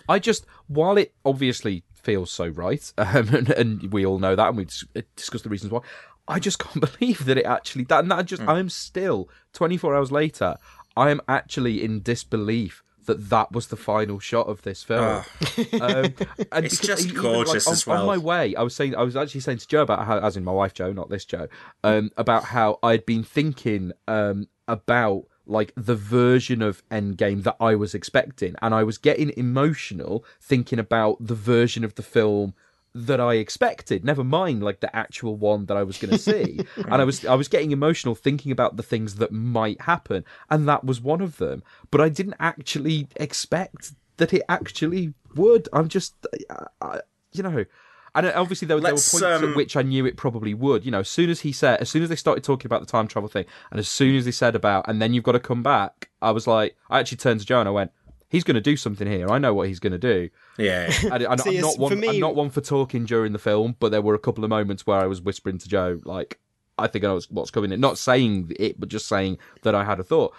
I 0.07 0.17
just, 0.17 0.45
while 0.67 0.97
it 0.97 1.13
obviously 1.23 1.83
feels 1.93 2.31
so 2.31 2.47
right, 2.47 2.91
um, 2.97 3.29
and, 3.29 3.49
and 3.51 3.93
we 3.93 4.05
all 4.05 4.17
know 4.19 4.35
that, 4.35 4.47
and 4.47 4.57
we 4.57 4.65
dis- 4.65 4.85
discussed 5.15 5.43
the 5.43 5.49
reasons 5.49 5.71
why, 5.71 5.81
I 6.29 6.39
just 6.39 6.59
can't 6.59 6.79
believe 6.99 7.25
that 7.25 7.37
it 7.37 7.45
actually 7.45 7.83
that. 7.85 7.99
And 7.99 8.11
that 8.11 8.25
just, 8.25 8.41
Hmm. 8.41 8.49
I'm 8.49 8.69
still 8.69 9.29
24 9.53 9.95
hours 9.95 10.11
later, 10.11 10.55
I 10.95 11.09
am 11.09 11.21
actually 11.27 11.83
in 11.83 12.01
disbelief 12.01 12.83
that 13.05 13.29
that 13.29 13.51
was 13.51 13.67
the 13.67 13.75
final 13.75 14.19
shot 14.19 14.47
of 14.47 14.61
this 14.61 14.83
film. 14.83 15.23
um, 15.81 16.13
and. 16.51 16.65
It's 16.65 16.79
just 16.79 17.13
gorgeous 17.15 17.67
on, 17.67 17.73
as 17.73 17.87
On 17.87 18.05
my 18.05 18.17
way, 18.17 18.55
I 18.55 18.61
was 18.61 18.75
saying, 18.75 18.95
I 18.95 19.01
was 19.03 19.15
actually 19.15 19.41
saying 19.41 19.57
to 19.59 19.67
Joe 19.67 19.81
about 19.81 20.05
how, 20.05 20.19
as 20.19 20.37
in 20.37 20.43
my 20.43 20.51
wife 20.51 20.73
Joe, 20.75 20.93
not 20.93 21.09
this 21.09 21.25
Joe, 21.25 21.47
um, 21.83 22.11
about 22.17 22.45
how 22.45 22.77
I'd 22.83 23.05
been 23.05 23.23
thinking 23.23 23.93
um, 24.07 24.47
about 24.67 25.23
like 25.47 25.73
the 25.75 25.95
version 25.95 26.61
of 26.61 26.87
Endgame 26.89 27.41
that 27.41 27.55
I 27.59 27.73
was 27.73 27.95
expecting, 27.95 28.53
and 28.61 28.75
I 28.75 28.83
was 28.83 28.99
getting 28.99 29.33
emotional 29.35 30.23
thinking 30.39 30.77
about 30.77 31.17
the 31.19 31.33
version 31.33 31.83
of 31.83 31.95
the 31.95 32.03
film 32.03 32.53
that 32.93 33.19
I 33.19 33.35
expected. 33.35 34.03
Never 34.03 34.23
mind 34.23 34.63
like 34.63 34.79
the 34.79 34.93
actual 34.95 35.35
one 35.35 35.65
that 35.67 35.77
I 35.77 35.83
was 35.83 35.97
going 35.97 36.11
to 36.11 36.17
see, 36.17 36.59
and 36.75 36.95
I 36.95 37.03
was 37.03 37.25
I 37.25 37.35
was 37.35 37.47
getting 37.47 37.71
emotional 37.71 38.15
thinking 38.15 38.51
about 38.51 38.77
the 38.77 38.83
things 38.83 39.15
that 39.15 39.31
might 39.31 39.81
happen, 39.81 40.25
and 40.49 40.67
that 40.67 40.83
was 40.83 41.01
one 41.01 41.21
of 41.21 41.37
them. 41.37 41.63
But 41.91 42.01
I 42.01 42.09
didn't 42.09 42.35
actually 42.39 43.07
expect 43.15 43.93
that 44.17 44.33
it 44.33 44.43
actually 44.49 45.13
would. 45.35 45.69
I'm 45.73 45.87
just, 45.87 46.15
I, 46.49 46.65
I, 46.81 47.01
you 47.31 47.43
know. 47.43 47.65
And 48.15 48.25
obviously, 48.25 48.67
there, 48.67 48.79
there 48.79 48.93
were 48.93 48.99
points 48.99 49.21
um, 49.21 49.49
at 49.51 49.55
which 49.55 49.77
I 49.77 49.83
knew 49.83 50.05
it 50.05 50.17
probably 50.17 50.55
would. 50.55 50.83
You 50.83 50.89
know, 50.89 51.01
as 51.01 51.09
soon 51.09 51.29
as 51.29 51.41
he 51.41 51.51
said, 51.51 51.79
as 51.79 51.91
soon 51.91 52.01
as 52.01 52.09
they 52.09 52.15
started 52.15 52.43
talking 52.43 52.65
about 52.65 52.79
the 52.81 52.87
time 52.87 53.07
travel 53.07 53.29
thing, 53.29 53.45
and 53.69 53.79
as 53.79 53.87
soon 53.87 54.15
as 54.15 54.25
they 54.25 54.31
said 54.31 54.55
about, 54.55 54.87
and 54.87 54.99
then 54.99 55.13
you've 55.13 55.23
got 55.23 55.33
to 55.33 55.39
come 55.39 55.61
back, 55.61 56.09
I 56.21 56.31
was 56.31 56.47
like, 56.47 56.75
I 56.89 56.99
actually 56.99 57.19
turned 57.19 57.39
to 57.41 57.45
Joe 57.45 57.59
and 57.59 57.69
I 57.69 57.71
went, 57.71 57.91
he's 58.29 58.43
going 58.43 58.55
to 58.55 58.61
do 58.61 58.77
something 58.77 59.07
here. 59.07 59.29
I 59.29 59.37
know 59.39 59.53
what 59.53 59.67
he's 59.67 59.79
going 59.79 59.91
to 59.93 59.97
do. 59.97 60.29
yeah. 60.57 60.91
And, 61.11 61.23
and 61.23 61.41
See, 61.41 61.55
I'm 61.57 61.61
not 61.61 61.77
one. 61.79 61.91
for 61.91 61.95
me- 61.97 62.09
I'm 62.09 62.19
not 62.19 62.35
one 62.35 62.49
for 62.49 62.61
talking 62.61 63.05
during 63.05 63.33
the 63.33 63.39
film, 63.39 63.75
but 63.79 63.91
there 63.91 64.01
were 64.01 64.15
a 64.15 64.19
couple 64.19 64.43
of 64.43 64.49
moments 64.49 64.85
where 64.87 64.99
I 64.99 65.07
was 65.07 65.21
whispering 65.21 65.57
to 65.59 65.67
Joe, 65.67 65.99
like, 66.05 66.39
I 66.77 66.87
think 66.87 67.03
I 67.05 67.11
was 67.11 67.25
what's- 67.29 67.35
what's 67.35 67.51
coming. 67.51 67.71
in. 67.71 67.79
Not 67.79 67.97
saying 67.97 68.53
it, 68.59 68.79
but 68.79 68.89
just 68.89 69.07
saying 69.07 69.37
that 69.63 69.75
I 69.75 69.83
had 69.83 69.99
a 69.99 70.03
thought. 70.03 70.33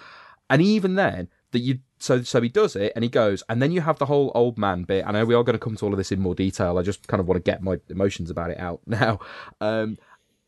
And 0.49 0.63
even 0.63 0.95
then, 0.95 1.29
that 1.53 1.59
you 1.61 1.81
so 1.99 2.23
so 2.23 2.41
he 2.41 2.49
does 2.49 2.77
it 2.77 2.93
and 2.95 3.03
he 3.03 3.11
goes, 3.11 3.43
and 3.49 3.61
then 3.61 3.73
you 3.73 3.81
have 3.83 3.99
the 3.99 4.07
whole 4.07 4.31
old 4.37 4.57
man 4.57 4.85
bit. 4.85 5.05
I 5.07 5.11
know 5.13 5.25
we 5.25 5.35
are 5.35 5.43
going 5.43 5.55
to 5.59 5.65
come 5.65 5.77
to 5.77 5.85
all 5.85 5.93
of 5.93 5.99
this 5.99 6.13
in 6.13 6.21
more 6.21 6.35
detail. 6.35 6.79
I 6.79 6.83
just 6.83 7.07
kind 7.09 7.21
of 7.21 7.27
want 7.27 7.45
to 7.45 7.51
get 7.51 7.61
my 7.63 7.79
emotions 7.89 8.31
about 8.31 8.51
it 8.51 8.59
out 8.59 8.81
now. 8.87 9.19
Um, 9.61 9.99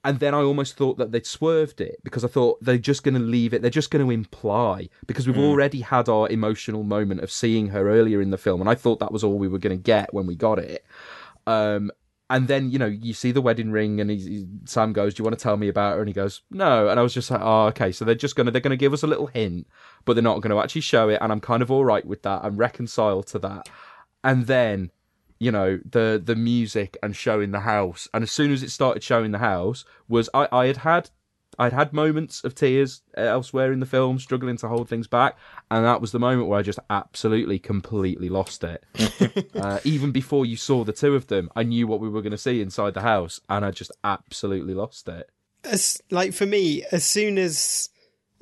and 0.05 0.19
then 0.19 0.35
I 0.35 0.39
almost 0.39 0.77
thought 0.77 0.99
that 0.99 1.13
they'd 1.13 1.27
swerved 1.27 1.81
it 1.81 1.97
because 2.03 2.25
I 2.25 2.29
thought 2.29 2.59
they're 2.61 2.77
just 2.77 3.05
going 3.05 3.15
to 3.15 3.21
leave 3.21 3.55
it. 3.55 3.63
They're 3.63 3.71
just 3.71 3.91
going 3.91 4.05
to 4.05 4.11
imply 4.11 4.89
because 5.07 5.29
we've 5.29 5.39
already 5.39 5.81
had 5.81 6.09
our 6.09 6.29
emotional 6.29 6.83
moment 6.83 7.21
of 7.21 7.31
seeing 7.31 7.69
her 7.69 7.89
earlier 7.89 8.21
in 8.21 8.31
the 8.31 8.39
film, 8.39 8.61
and 8.61 8.69
I 8.69 8.75
thought 8.75 8.99
that 8.99 9.13
was 9.13 9.23
all 9.23 9.39
we 9.39 9.49
were 9.49 9.59
going 9.59 9.77
to 9.77 9.83
get 9.83 10.13
when 10.13 10.27
we 10.27 10.35
got 10.35 10.59
it. 10.59 10.85
Um, 11.47 11.93
and 12.31 12.49
then 12.49 12.71
you 12.71 12.79
know 12.79 12.87
you 12.87 13.13
see 13.13 13.31
the 13.31 13.43
wedding 13.43 13.71
ring, 13.71 14.01
and 14.01 14.11
he's, 14.11 14.45
Sam 14.65 14.93
goes, 14.93 15.15
"Do 15.15 15.21
you 15.21 15.25
want 15.25 15.39
to 15.39 15.43
tell 15.43 15.57
me 15.57 15.69
about 15.69 15.95
her?" 15.95 16.01
And 16.01 16.09
he 16.09 16.15
goes, 16.15 16.41
"No." 16.51 16.89
And 16.89 16.99
I 16.99 17.03
was 17.03 17.15
just 17.15 17.31
like, 17.31 17.41
"Oh, 17.43 17.67
okay." 17.67 17.93
So 17.93 18.05
they're 18.05 18.15
just 18.15 18.37
gonna 18.37 18.51
they're 18.51 18.61
gonna 18.61 18.77
give 18.77 18.95
us 18.95 19.03
a 19.03 19.07
little 19.07 19.27
hint, 19.27 19.67
but 20.05 20.15
they're 20.15 20.23
not 20.23 20.41
going 20.41 20.51
to 20.51 20.63
actually 20.63 20.81
show 20.81 21.11
it, 21.11 21.19
and 21.21 21.31
I'm 21.31 21.41
kind 21.41 21.63
of 21.63 21.71
all 21.71 21.85
right 21.85 22.05
with 22.05 22.23
that. 22.23 22.41
I'm 22.43 22.57
reconciled 22.57 23.27
to 23.29 23.39
that. 23.41 23.69
And 24.25 24.47
then 24.47 24.91
you 25.43 25.51
know 25.51 25.81
the 25.85 26.23
the 26.25 26.37
music 26.37 26.97
and 27.03 27.17
showing 27.17 27.51
the 27.51 27.61
house. 27.61 28.09
And 28.15 28.23
as 28.23 28.31
soon 28.31 28.53
as 28.53 28.63
it 28.63 28.71
started 28.71 29.03
showing 29.03 29.33
the 29.33 29.39
house 29.39 29.85
was 30.09 30.31
i 30.33 30.47
i 30.53 30.67
had 30.67 30.77
had 30.79 31.11
i'd 31.59 31.73
had 31.73 31.93
moments 31.93 32.45
of 32.45 32.55
tears 32.55 33.03
elsewhere 33.17 33.73
in 33.73 33.81
the 33.81 33.87
film 33.87 34.21
struggling 34.21 34.57
to 34.59 34.69
hold 34.69 34.89
things 34.89 35.09
back. 35.09 35.37
And 35.69 35.85
that 35.85 36.01
was 36.01 36.13
the 36.13 36.21
moment 36.21 36.49
where 36.49 36.61
i 36.61 36.63
just 36.63 36.79
absolutely 36.89 37.59
completely 37.59 38.29
lost 38.29 38.63
it. 38.63 38.85
Uh, 39.55 39.79
even 39.85 40.11
before 40.11 40.45
you 40.45 40.57
saw 40.57 40.83
the 40.83 40.93
two 40.93 41.15
of 41.15 41.29
them 41.29 41.49
i 41.55 41.63
knew 41.63 41.87
what 41.87 42.01
we 42.01 42.09
were 42.09 42.23
going 42.23 42.33
to 42.33 42.39
see 42.39 42.61
inside 42.61 42.95
the 42.95 43.03
house 43.03 43.41
and 43.49 43.65
i 43.65 43.71
just 43.71 43.93
absolutely 44.03 44.75
lost 44.75 45.09
it. 45.09 45.31
As, 45.65 46.03
like 46.11 46.33
for 46.33 46.47
me, 46.47 46.85
as 46.91 47.05
soon 47.05 47.39
as 47.39 47.89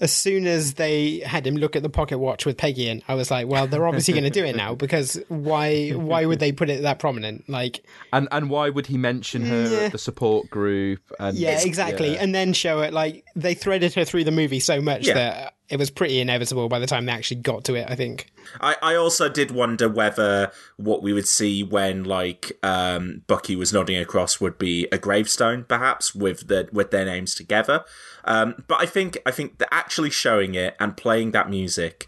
as 0.01 0.13
soon 0.13 0.47
as 0.47 0.75
they 0.75 1.19
had 1.21 1.47
him 1.47 1.57
look 1.57 1.77
at 1.77 1.83
the 1.83 1.91
pocket 1.91 2.19
watch 2.19 2.47
with 2.47 2.57
Peggy 2.57 2.89
in, 2.89 3.03
I 3.07 3.15
was 3.15 3.31
like, 3.31 3.47
well, 3.47 3.67
they're 3.67 3.87
obviously 3.87 4.15
going 4.15 4.25
to 4.25 4.31
do 4.31 4.45
it 4.45 4.57
now 4.57 4.75
because 4.75 5.21
why 5.29 5.91
why 5.91 6.25
would 6.25 6.41
they 6.41 6.53
put 6.53 6.71
it 6.71 6.83
that 6.83 6.99
prominent? 6.99 7.49
Like, 7.49 7.85
and 8.13 8.27
and 8.33 8.49
why 8.51 8.71
would 8.71 8.87
he 8.87 8.97
mention 8.97 9.43
her 9.43 9.69
Yeah. 9.69 9.79
at 9.87 9.93
the 9.93 9.99
support 9.99 10.49
group 10.51 11.01
and 11.19 11.37
yeah, 11.37 11.61
exactly, 11.63 12.15
yeah. 12.15 12.23
and 12.23 12.35
then 12.35 12.53
show 12.55 12.81
it 12.81 12.93
like 12.93 13.25
they 13.37 13.55
threaded 13.55 13.95
her 13.95 14.05
through 14.05 14.25
the 14.25 14.31
movie 14.33 14.61
so 14.61 14.81
much 14.81 15.07
Yeah. 15.07 15.15
that 15.15 15.55
it 15.69 15.79
was 15.79 15.89
pretty 15.89 16.19
inevitable 16.21 16.69
by 16.69 16.81
the 16.81 16.87
time 16.87 17.07
they 17.07 17.13
actually 17.13 17.41
got 17.43 17.65
to 17.65 17.75
it. 17.77 17.87
I 17.89 17.95
think. 17.95 18.27
I, 18.61 18.75
I 18.83 18.95
also 18.97 19.29
did 19.29 19.51
wonder 19.53 19.89
whether 19.89 20.51
what 20.77 21.03
we 21.03 21.13
would 21.13 21.29
see 21.29 21.63
when 21.63 22.05
like 22.05 22.53
um, 22.63 23.23
Bucky 23.29 23.55
was 23.55 23.73
nodding 23.73 23.99
across 23.99 24.41
would 24.41 24.59
be 24.59 24.89
a 24.91 24.99
gravestone, 24.99 25.65
perhaps 25.65 26.15
with 26.15 26.49
the 26.49 26.69
with 26.73 26.91
their 26.91 27.05
names 27.05 27.35
together. 27.35 27.85
Um, 28.25 28.65
but 28.69 28.81
I 28.81 28.87
think 28.87 29.19
I 29.25 29.31
think 29.31 29.59
that 29.59 29.73
actually 29.73 30.11
showing 30.11 30.55
it 30.55 30.77
and 30.79 30.97
playing 30.97 31.33
that 31.33 31.49
music, 31.49 32.07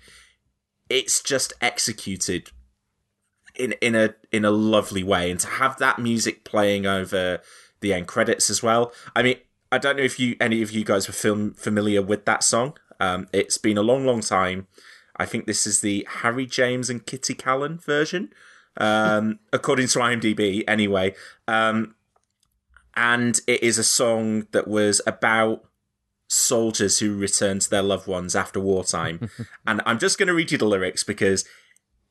it's 0.88 1.22
just 1.22 1.52
executed 1.60 2.50
in 3.54 3.72
in 3.80 3.94
a 3.94 4.14
in 4.30 4.44
a 4.44 4.50
lovely 4.50 5.02
way, 5.02 5.30
and 5.30 5.40
to 5.40 5.46
have 5.46 5.78
that 5.78 5.98
music 5.98 6.44
playing 6.44 6.86
over 6.86 7.40
the 7.80 7.92
end 7.92 8.06
credits 8.06 8.48
as 8.48 8.62
well. 8.62 8.92
I 9.14 9.22
mean, 9.22 9.36
I 9.70 9.78
don't 9.78 9.96
know 9.96 10.02
if 10.02 10.18
you 10.18 10.36
any 10.40 10.62
of 10.62 10.70
you 10.70 10.84
guys 10.84 11.06
were 11.08 11.14
film, 11.14 11.54
familiar 11.54 12.02
with 12.02 12.24
that 12.24 12.42
song. 12.42 12.76
Um, 13.00 13.26
it's 13.32 13.58
been 13.58 13.78
a 13.78 13.82
long, 13.82 14.06
long 14.06 14.20
time. 14.20 14.68
I 15.16 15.26
think 15.26 15.46
this 15.46 15.66
is 15.66 15.80
the 15.80 16.06
Harry 16.08 16.46
James 16.46 16.88
and 16.88 17.04
Kitty 17.04 17.34
Kallen 17.34 17.82
version, 17.82 18.30
um, 18.76 19.40
according 19.52 19.88
to 19.88 19.98
IMDb, 19.98 20.64
anyway. 20.66 21.14
Um, 21.46 21.94
and 22.94 23.40
it 23.46 23.62
is 23.62 23.78
a 23.78 23.84
song 23.84 24.46
that 24.52 24.68
was 24.68 25.00
about 25.06 25.64
soldiers 26.32 26.98
who 26.98 27.14
return 27.16 27.58
to 27.58 27.70
their 27.70 27.82
loved 27.82 28.06
ones 28.06 28.34
after 28.34 28.58
wartime. 28.58 29.30
and 29.66 29.82
I'm 29.84 29.98
just 29.98 30.18
going 30.18 30.28
to 30.28 30.34
read 30.34 30.50
you 30.50 30.58
the 30.58 30.64
lyrics 30.64 31.04
because 31.04 31.44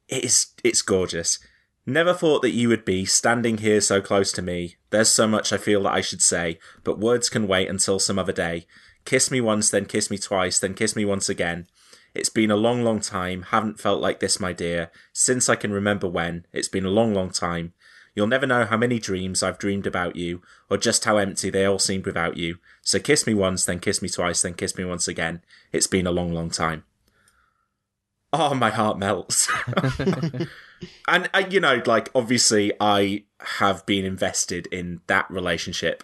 it 0.08 0.24
is 0.24 0.48
it's 0.64 0.82
gorgeous. 0.82 1.40
Never 1.86 2.14
thought 2.14 2.44
that 2.44 2.52
you 2.52 2.70
would 2.70 2.86
be 2.86 3.06
standing 3.06 3.58
here 3.58 3.82
so 3.82 4.02
close 4.02 4.32
to 4.34 4.42
me. 4.42 4.76
There's 4.92 5.10
so 5.10 5.28
much 5.28 5.52
I 5.52 5.58
feel 5.58 5.84
that 5.84 5.94
I 5.94 6.02
should 6.02 6.22
say, 6.22 6.60
but 6.84 7.00
words 7.00 7.28
can 7.28 7.48
wait 7.48 7.70
until 7.70 7.98
some 7.98 8.20
other 8.20 8.32
day. 8.32 8.68
Kiss 9.04 9.32
me 9.32 9.42
once, 9.42 9.72
then 9.72 9.86
kiss 9.86 10.12
me 10.12 10.20
twice, 10.20 10.60
then 10.60 10.76
kiss 10.76 10.96
me 10.96 11.06
once 11.06 11.28
again. 11.28 11.68
It's 12.14 12.30
been 12.30 12.52
a 12.52 12.56
long, 12.56 12.84
long 12.84 13.00
time. 13.00 13.44
Haven't 13.44 13.80
felt 13.80 14.02
like 14.02 14.20
this, 14.20 14.40
my 14.40 14.54
dear, 14.54 14.92
since 15.12 15.50
I 15.50 15.56
can 15.56 15.72
remember 15.72 16.08
when. 16.08 16.46
It's 16.54 16.68
been 16.68 16.86
a 16.86 16.90
long, 16.90 17.16
long 17.16 17.32
time. 17.32 17.74
You'll 18.14 18.28
never 18.28 18.46
know 18.46 18.66
how 18.66 18.78
many 18.78 19.00
dreams 19.00 19.42
I've 19.42 19.58
dreamed 19.58 19.88
about 19.88 20.16
you, 20.16 20.42
or 20.70 20.78
just 20.78 21.06
how 21.06 21.18
empty 21.18 21.50
they 21.50 21.66
all 21.66 21.80
seemed 21.80 22.06
without 22.06 22.38
you. 22.38 22.58
So 22.82 23.00
kiss 23.00 23.26
me 23.26 23.34
once, 23.34 23.66
then 23.66 23.80
kiss 23.80 24.02
me 24.02 24.10
twice, 24.10 24.42
then 24.42 24.54
kiss 24.54 24.78
me 24.78 24.84
once 24.84 25.08
again. 25.08 25.42
It's 25.72 25.88
been 25.88 26.08
a 26.08 26.12
long, 26.12 26.34
long 26.34 26.50
time. 26.50 26.84
Oh, 28.34 28.54
my 28.54 28.70
heart 28.70 28.98
melts. 28.98 29.50
and, 31.08 31.30
uh, 31.34 31.44
you 31.50 31.60
know, 31.60 31.82
like, 31.86 32.10
obviously, 32.16 32.72
I 32.80 33.24
have 33.40 33.86
been 33.86 34.06
invested 34.06 34.68
in 34.68 35.02
that 35.08 35.30
relationship 35.30 36.04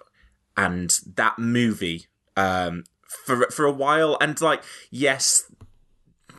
and 0.56 0.98
that 1.16 1.40
movie 1.40 2.08
um, 2.36 2.84
for 3.02 3.48
for 3.50 3.66
a 3.66 3.72
while. 3.72 4.18
And, 4.20 4.40
like, 4.42 4.62
yes, 4.92 5.52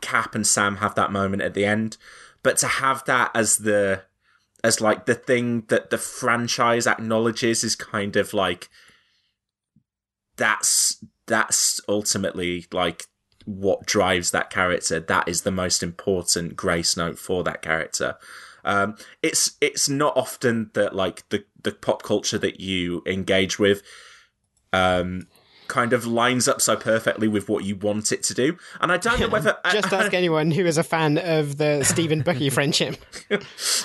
Cap 0.01 0.35
and 0.35 0.45
Sam 0.45 0.77
have 0.77 0.95
that 0.95 1.11
moment 1.11 1.41
at 1.41 1.55
the 1.55 1.65
end, 1.65 1.97
but 2.43 2.57
to 2.57 2.67
have 2.67 3.03
that 3.05 3.31
as 3.33 3.57
the 3.57 4.03
as 4.63 4.81
like 4.81 5.05
the 5.05 5.15
thing 5.15 5.63
that 5.67 5.89
the 5.89 5.97
franchise 5.97 6.87
acknowledges 6.87 7.63
is 7.63 7.75
kind 7.75 8.15
of 8.15 8.33
like 8.33 8.69
that's 10.37 11.03
that's 11.27 11.79
ultimately 11.87 12.65
like 12.71 13.05
what 13.45 13.85
drives 13.85 14.31
that 14.31 14.49
character. 14.49 14.99
That 14.99 15.27
is 15.27 15.41
the 15.41 15.51
most 15.51 15.81
important 15.81 16.55
grace 16.55 16.95
note 16.97 17.19
for 17.19 17.43
that 17.43 17.61
character. 17.61 18.15
Um, 18.65 18.97
it's 19.23 19.57
it's 19.61 19.87
not 19.87 20.15
often 20.17 20.71
that 20.73 20.95
like 20.95 21.27
the 21.29 21.45
the 21.61 21.71
pop 21.71 22.03
culture 22.03 22.37
that 22.37 22.59
you 22.59 23.03
engage 23.05 23.57
with 23.59 23.81
um, 24.73 25.27
kind 25.69 25.93
of 25.93 26.05
lines 26.05 26.47
up 26.47 26.59
so 26.59 26.75
perfectly 26.75 27.29
with 27.29 27.47
what 27.47 27.63
you 27.63 27.77
want 27.77 28.11
it 28.11 28.23
to 28.23 28.33
do. 28.33 28.57
And 28.81 28.91
I 28.91 28.97
don't 28.97 29.19
know 29.19 29.29
whether 29.29 29.57
Just 29.71 29.93
ask 29.93 30.13
anyone 30.13 30.51
who 30.51 30.65
is 30.65 30.77
a 30.77 30.83
fan 30.83 31.17
of 31.17 31.57
the 31.57 31.83
Stephen 31.83 32.21
Bucky 32.21 32.49
friendship. 32.49 32.97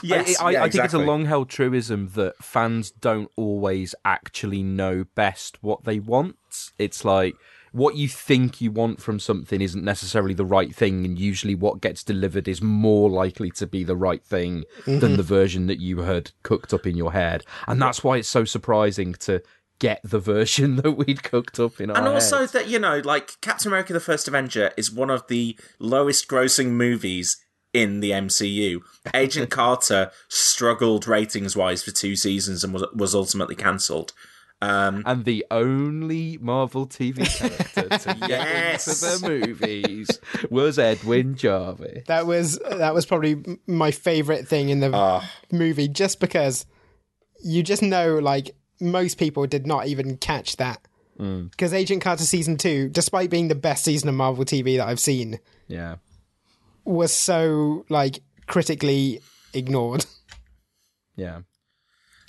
yes, 0.03 0.41
I, 0.41 0.47
I, 0.47 0.51
yeah, 0.51 0.65
I 0.65 0.71
think 0.71 0.85
it's 0.85 0.95
a 0.95 0.99
long 0.99 1.27
held 1.27 1.49
truism 1.49 2.09
that 2.15 2.37
fans 2.43 2.91
don't 2.91 3.31
always 3.37 3.95
actually 4.05 4.63
know 4.63 5.05
best 5.15 5.63
what 5.63 5.85
they 5.85 6.01
want. 6.01 6.37
It's 6.79 7.05
like 7.05 7.37
what 7.75 7.97
you 7.97 8.07
think 8.07 8.61
you 8.61 8.71
want 8.71 9.03
from 9.03 9.19
something 9.19 9.61
isn't 9.61 9.85
necessarily 9.85 10.33
the 10.33 10.45
right 10.45 10.73
thing, 10.73 11.05
and 11.05 11.19
usually 11.19 11.57
what 11.57 11.81
gets 11.81 12.05
delivered 12.05 12.47
is 12.47 12.63
more 12.63 13.11
likely 13.11 13.51
to 13.51 13.67
be 13.67 13.83
the 13.83 13.97
right 13.97 14.25
thing 14.25 14.63
than 14.87 15.01
mm-hmm. 15.01 15.17
the 15.17 15.25
version 15.25 15.67
that 15.67 15.81
you 15.81 15.99
had 15.99 16.31
cooked 16.45 16.73
up 16.73 16.87
in 16.87 16.97
your 16.97 17.13
head. 17.13 17.45
And 17.67 17.83
that's 17.83 18.05
why 18.05 18.19
it's 18.19 18.29
so 18.29 18.45
surprising 18.45 19.15
to 19.15 19.43
get 19.87 20.01
the 20.05 20.19
version 20.37 20.77
that 20.83 20.93
we'd 20.93 21.23
cooked 21.23 21.59
up 21.61 21.81
in 21.81 21.91
our 21.91 21.97
and 21.99 22.09
also 22.09 22.39
heads. 22.41 22.53
that 22.53 22.67
you 22.69 22.79
know 22.79 22.99
like 23.05 23.27
captain 23.41 23.69
america 23.71 23.93
the 23.93 24.01
first 24.11 24.27
avenger 24.29 24.67
is 24.77 24.91
one 25.03 25.11
of 25.11 25.23
the 25.29 25.57
lowest 25.79 26.29
grossing 26.29 26.71
movies 26.87 27.29
in 27.73 28.01
the 28.01 28.11
mcu 28.25 28.81
agent 29.15 29.51
carter 29.51 30.11
struggled 30.29 31.07
ratings 31.07 31.55
wise 31.57 31.83
for 31.83 31.91
two 31.91 32.15
seasons 32.17 32.63
and 32.65 32.73
was, 32.73 32.85
was 32.95 33.15
ultimately 33.15 33.57
cancelled 33.57 34.13
and 34.63 35.27
the 35.27 35.45
only 35.51 36.39
Marvel 36.41 36.87
TV 36.87 37.17
character 37.39 37.99
to 37.99 38.15
get 38.27 38.31
Yes. 38.31 38.87
into 38.87 39.21
the 39.21 39.29
movies 39.47 40.09
was 40.51 40.79
Edwin 40.79 41.35
Jarvis. 41.37 42.05
That 42.07 42.25
was 42.27 42.59
that 42.61 42.95
was 42.95 43.05
probably 43.05 43.43
my 43.67 43.91
favorite 43.91 44.49
thing 44.49 44.71
in 44.71 44.81
the 44.81 44.91
Ah. 44.95 45.31
movie, 45.53 45.89
just 45.89 46.19
because 46.19 46.65
you 47.43 47.63
just 47.63 47.83
know, 47.83 48.17
like 48.19 48.57
most 48.81 49.19
people 49.19 49.47
did 49.47 49.67
not 49.67 49.87
even 49.87 50.17
catch 50.17 50.57
that. 50.57 50.81
Mm. 51.19 51.51
Because 51.51 51.73
Agent 51.73 52.03
Carter 52.03 52.25
season 52.25 52.57
two, 52.57 52.89
despite 52.89 53.31
being 53.31 53.49
the 53.49 53.55
best 53.55 53.85
season 53.85 54.09
of 54.09 54.15
Marvel 54.17 54.45
TV 54.45 54.77
that 54.79 54.89
I've 54.89 54.99
seen, 55.01 55.39
Yeah. 55.69 55.97
was 56.85 57.13
so 57.13 57.85
like 57.89 58.21
critically 58.47 59.21
ignored. 59.53 60.07
Yeah. 61.17 61.43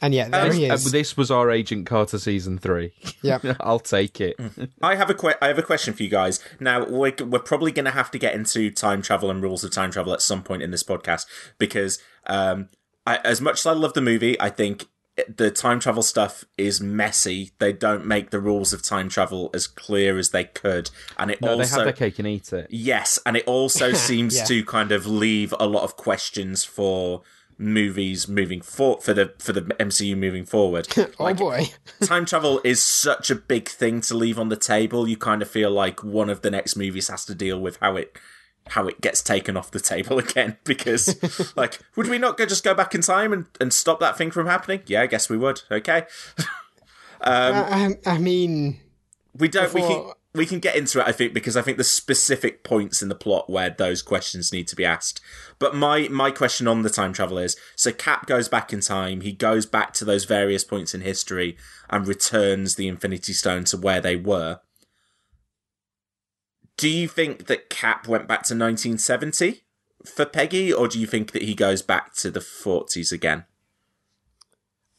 And 0.01 0.13
yeah, 0.13 0.27
there 0.29 0.51
he 0.53 0.69
Uh, 0.69 0.75
is. 0.75 0.91
this 0.91 1.15
was 1.17 1.31
our 1.31 1.49
Agent 1.49 1.88
Carter 1.88 2.19
season 2.19 2.58
three. 2.60 2.91
yeah. 3.23 3.39
I'll 3.60 3.79
take 3.79 4.19
it. 4.21 4.36
I 4.81 4.95
have 4.95 5.10
a 5.10 5.13
que- 5.15 5.34
I 5.41 5.47
have 5.47 5.58
a 5.58 5.63
question 5.63 5.93
for 5.93 6.03
you 6.03 6.10
guys. 6.10 6.39
Now 6.60 6.86
we're 6.86 7.15
we're 7.21 7.39
probably 7.39 7.71
going 7.71 7.86
to 7.86 7.91
have 7.91 8.12
to 8.12 8.19
get 8.19 8.36
into 8.36 8.69
time 8.69 9.01
travel 9.01 9.31
and 9.31 9.41
rules 9.41 9.63
of 9.63 9.71
time 9.71 9.91
travel 9.91 10.13
at 10.13 10.21
some 10.21 10.43
point 10.43 10.62
in 10.62 10.69
this 10.71 10.84
podcast 10.84 11.25
because 11.58 11.97
um, 12.27 12.69
I, 13.08 13.17
as 13.23 13.39
much 13.41 13.60
as 13.62 13.65
I 13.65 13.71
love 13.71 13.93
the 13.93 14.01
movie, 14.01 14.39
I 14.39 14.49
think 14.49 14.84
it- 14.84 14.89
the 15.34 15.49
time 15.51 15.80
travel 15.80 16.04
stuff 16.04 16.43
is 16.58 16.82
messy. 16.82 17.51
They 17.60 17.71
don't 17.71 18.06
make 18.06 18.32
the 18.32 18.39
rules 18.39 18.73
of 18.73 18.84
time 18.84 19.08
travel 19.10 19.49
as 19.54 19.65
clear 19.67 20.17
as 20.17 20.32
they 20.32 20.43
could, 20.43 20.89
and 21.17 21.32
it 21.32 21.41
No, 21.41 21.56
they 21.56 21.63
also 21.63 21.75
have 21.78 21.86
their 21.86 21.93
cake 21.93 22.19
and 22.19 22.28
eat 22.28 22.51
it. 22.51 22.67
Yes, 22.69 23.19
and 23.25 23.38
it 23.38 23.45
also 23.47 23.93
seems 24.10 24.36
Yeah. 24.36 24.43
to 24.45 24.65
kind 24.65 24.91
of 24.91 25.06
leave 25.08 25.54
a 25.60 25.67
lot 25.67 25.84
of 25.84 25.95
questions 25.95 26.63
for 26.63 27.21
movies 27.58 28.28
moving 28.28 28.60
for 28.62 28.99
for 28.99 29.13
the 29.13 29.34
for 29.39 29.54
the 29.54 29.62
MCU 29.62 30.17
moving 30.17 30.45
forward. 30.45 30.88
Oh 31.19 31.34
boy. 31.34 31.67
Time 32.04 32.25
travel 32.25 32.60
is 32.65 32.84
such 32.84 33.30
a 33.32 33.36
big 33.36 33.69
thing 33.69 34.01
to 34.01 34.13
leave 34.17 34.38
on 34.38 34.49
the 34.49 34.58
table. 34.58 35.08
You 35.08 35.15
kind 35.17 35.41
of 35.41 35.49
feel 35.49 35.71
like 35.71 36.04
one 36.04 36.30
of 36.30 36.41
the 36.41 36.51
next 36.51 36.75
movies 36.75 37.08
has 37.08 37.23
to 37.25 37.36
deal 37.36 37.60
with 37.60 37.78
how 37.78 37.95
it 37.95 38.17
how 38.69 38.88
it 38.88 38.99
gets 39.01 39.21
taken 39.21 39.56
off 39.56 39.71
the 39.71 39.80
table 39.80 40.17
again 40.25 40.58
because 40.63 41.54
like 41.56 41.80
would 41.95 42.08
we 42.08 42.17
not 42.17 42.38
go 42.38 42.45
just 42.45 42.63
go 42.63 42.73
back 42.73 42.95
in 42.95 43.01
time 43.01 43.32
and, 43.32 43.45
and 43.62 43.71
stop 43.73 43.99
that 43.99 44.17
thing 44.17 44.32
from 44.32 44.47
happening? 44.47 44.82
Yeah, 44.88 45.01
I 45.01 45.08
guess 45.08 45.30
we 45.30 45.38
would. 45.38 45.62
Okay. 45.71 46.06
Um, 47.21 47.97
I, 48.06 48.15
I 48.15 48.17
mean, 48.17 48.80
We 49.38 49.47
don't. 49.47 49.73
We 49.73 49.82
can. 49.82 50.12
We 50.34 50.45
can 50.45 50.60
get 50.60 50.75
into 50.75 50.99
it, 50.99 51.08
I 51.08 51.13
think, 51.13 51.34
because 51.34 51.56
I 51.56 51.62
think 51.62 51.78
there's 51.78 51.89
specific 51.89 52.62
points 52.65 53.01
in 53.01 53.08
the 53.08 53.15
plot 53.15 53.49
where 53.49 53.69
those 53.69 54.01
questions 54.01 54.51
need 54.51 54.67
to 54.67 54.75
be 54.75 54.84
asked. 54.84 55.21
But 55.60 55.75
my 55.75 56.10
my 56.10 56.30
question 56.30 56.67
on 56.67 56.82
the 56.82 56.89
time 56.89 57.13
travel 57.13 57.38
is: 57.38 57.56
so 57.75 57.91
Cap 57.93 58.28
goes 58.28 58.49
back 58.49 58.73
in 58.73 58.82
time. 58.82 59.21
He 59.21 59.32
goes 59.32 59.65
back 59.65 59.93
to 59.93 60.06
those 60.06 60.25
various 60.25 60.65
points 60.65 60.93
in 60.93 61.01
history 61.01 61.58
and 61.89 62.06
returns 62.06 62.75
the 62.75 62.89
Infinity 62.89 63.32
Stone 63.32 63.63
to 63.65 63.78
where 63.78 64.01
they 64.01 64.17
were. 64.17 64.60
Do 66.77 66.89
you 66.89 67.07
think 67.07 67.45
that 67.47 67.69
Cap 67.69 68.07
went 68.07 68.27
back 68.27 68.39
to 68.43 68.53
1970 68.53 69.63
for 70.05 70.25
Peggy, 70.25 70.73
or 70.73 70.88
do 70.88 70.99
you 70.99 71.07
think 71.07 71.31
that 71.31 71.43
he 71.43 71.55
goes 71.55 71.81
back 71.81 72.13
to 72.15 72.29
the 72.29 72.39
40s 72.39 73.11
again? 73.11 73.45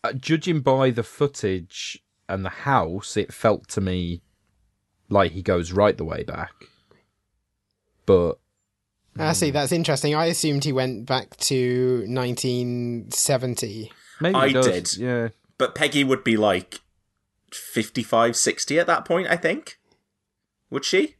Uh, 0.03 0.13
judging 0.13 0.61
by 0.61 0.91
the 0.91 1.03
footage 1.03 2.03
and 2.29 2.45
the 2.45 2.51
house, 2.51 3.17
it 3.17 3.33
felt 3.33 3.69
to 3.69 3.81
me 3.81 4.23
like 5.09 5.33
he 5.33 5.43
goes 5.43 5.73
right 5.73 5.97
the 5.97 6.05
way 6.05 6.23
back. 6.23 6.53
But 8.05 8.39
I 9.19 9.33
see. 9.33 9.51
That's 9.51 9.73
interesting. 9.73 10.15
I 10.15 10.27
assumed 10.27 10.65
he 10.65 10.73
went 10.73 11.07
back 11.07 11.37
to 11.39 12.05
1970. 12.07 13.93
maybe 14.21 14.35
I 14.35 14.53
does. 14.53 14.67
did. 14.67 14.97
Yeah. 14.97 15.29
But 15.59 15.75
Peggy 15.75 16.05
would 16.05 16.23
be 16.23 16.37
like 16.37 16.81
55, 17.51 18.37
60 18.37 18.79
at 18.79 18.87
that 18.87 19.05
point, 19.05 19.29
I 19.29 19.37
think. 19.37 19.79
Would 20.71 20.85
she? 20.85 21.16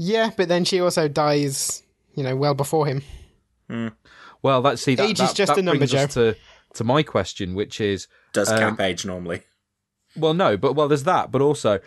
Yeah, 0.00 0.30
but 0.36 0.48
then 0.48 0.64
she 0.64 0.80
also 0.80 1.08
dies, 1.08 1.82
you 2.14 2.22
know, 2.22 2.36
well 2.36 2.54
before 2.54 2.86
him. 2.86 3.02
Well, 4.42 4.62
that's 4.62 4.80
see 4.80 4.94
that, 4.94 5.10
Age 5.10 5.20
is 5.20 5.32
just 5.34 5.48
that 5.54 5.58
a 5.58 5.62
number, 5.62 5.78
brings 5.80 5.92
us 5.92 6.14
to 6.14 6.36
to 6.74 6.84
my 6.84 7.02
question, 7.02 7.54
which 7.54 7.80
is 7.80 8.06
Does 8.32 8.48
Um, 8.48 8.58
Cap 8.58 8.80
age 8.80 9.04
normally? 9.04 9.42
Well, 10.16 10.34
no, 10.34 10.56
but 10.56 10.74
well, 10.74 10.86
there's 10.88 11.02
that, 11.04 11.30
but 11.30 11.42
also 11.42 11.80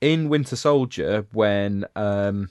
in 0.00 0.28
Winter 0.28 0.56
Soldier 0.56 1.26
when 1.32 1.84
um, 1.96 2.48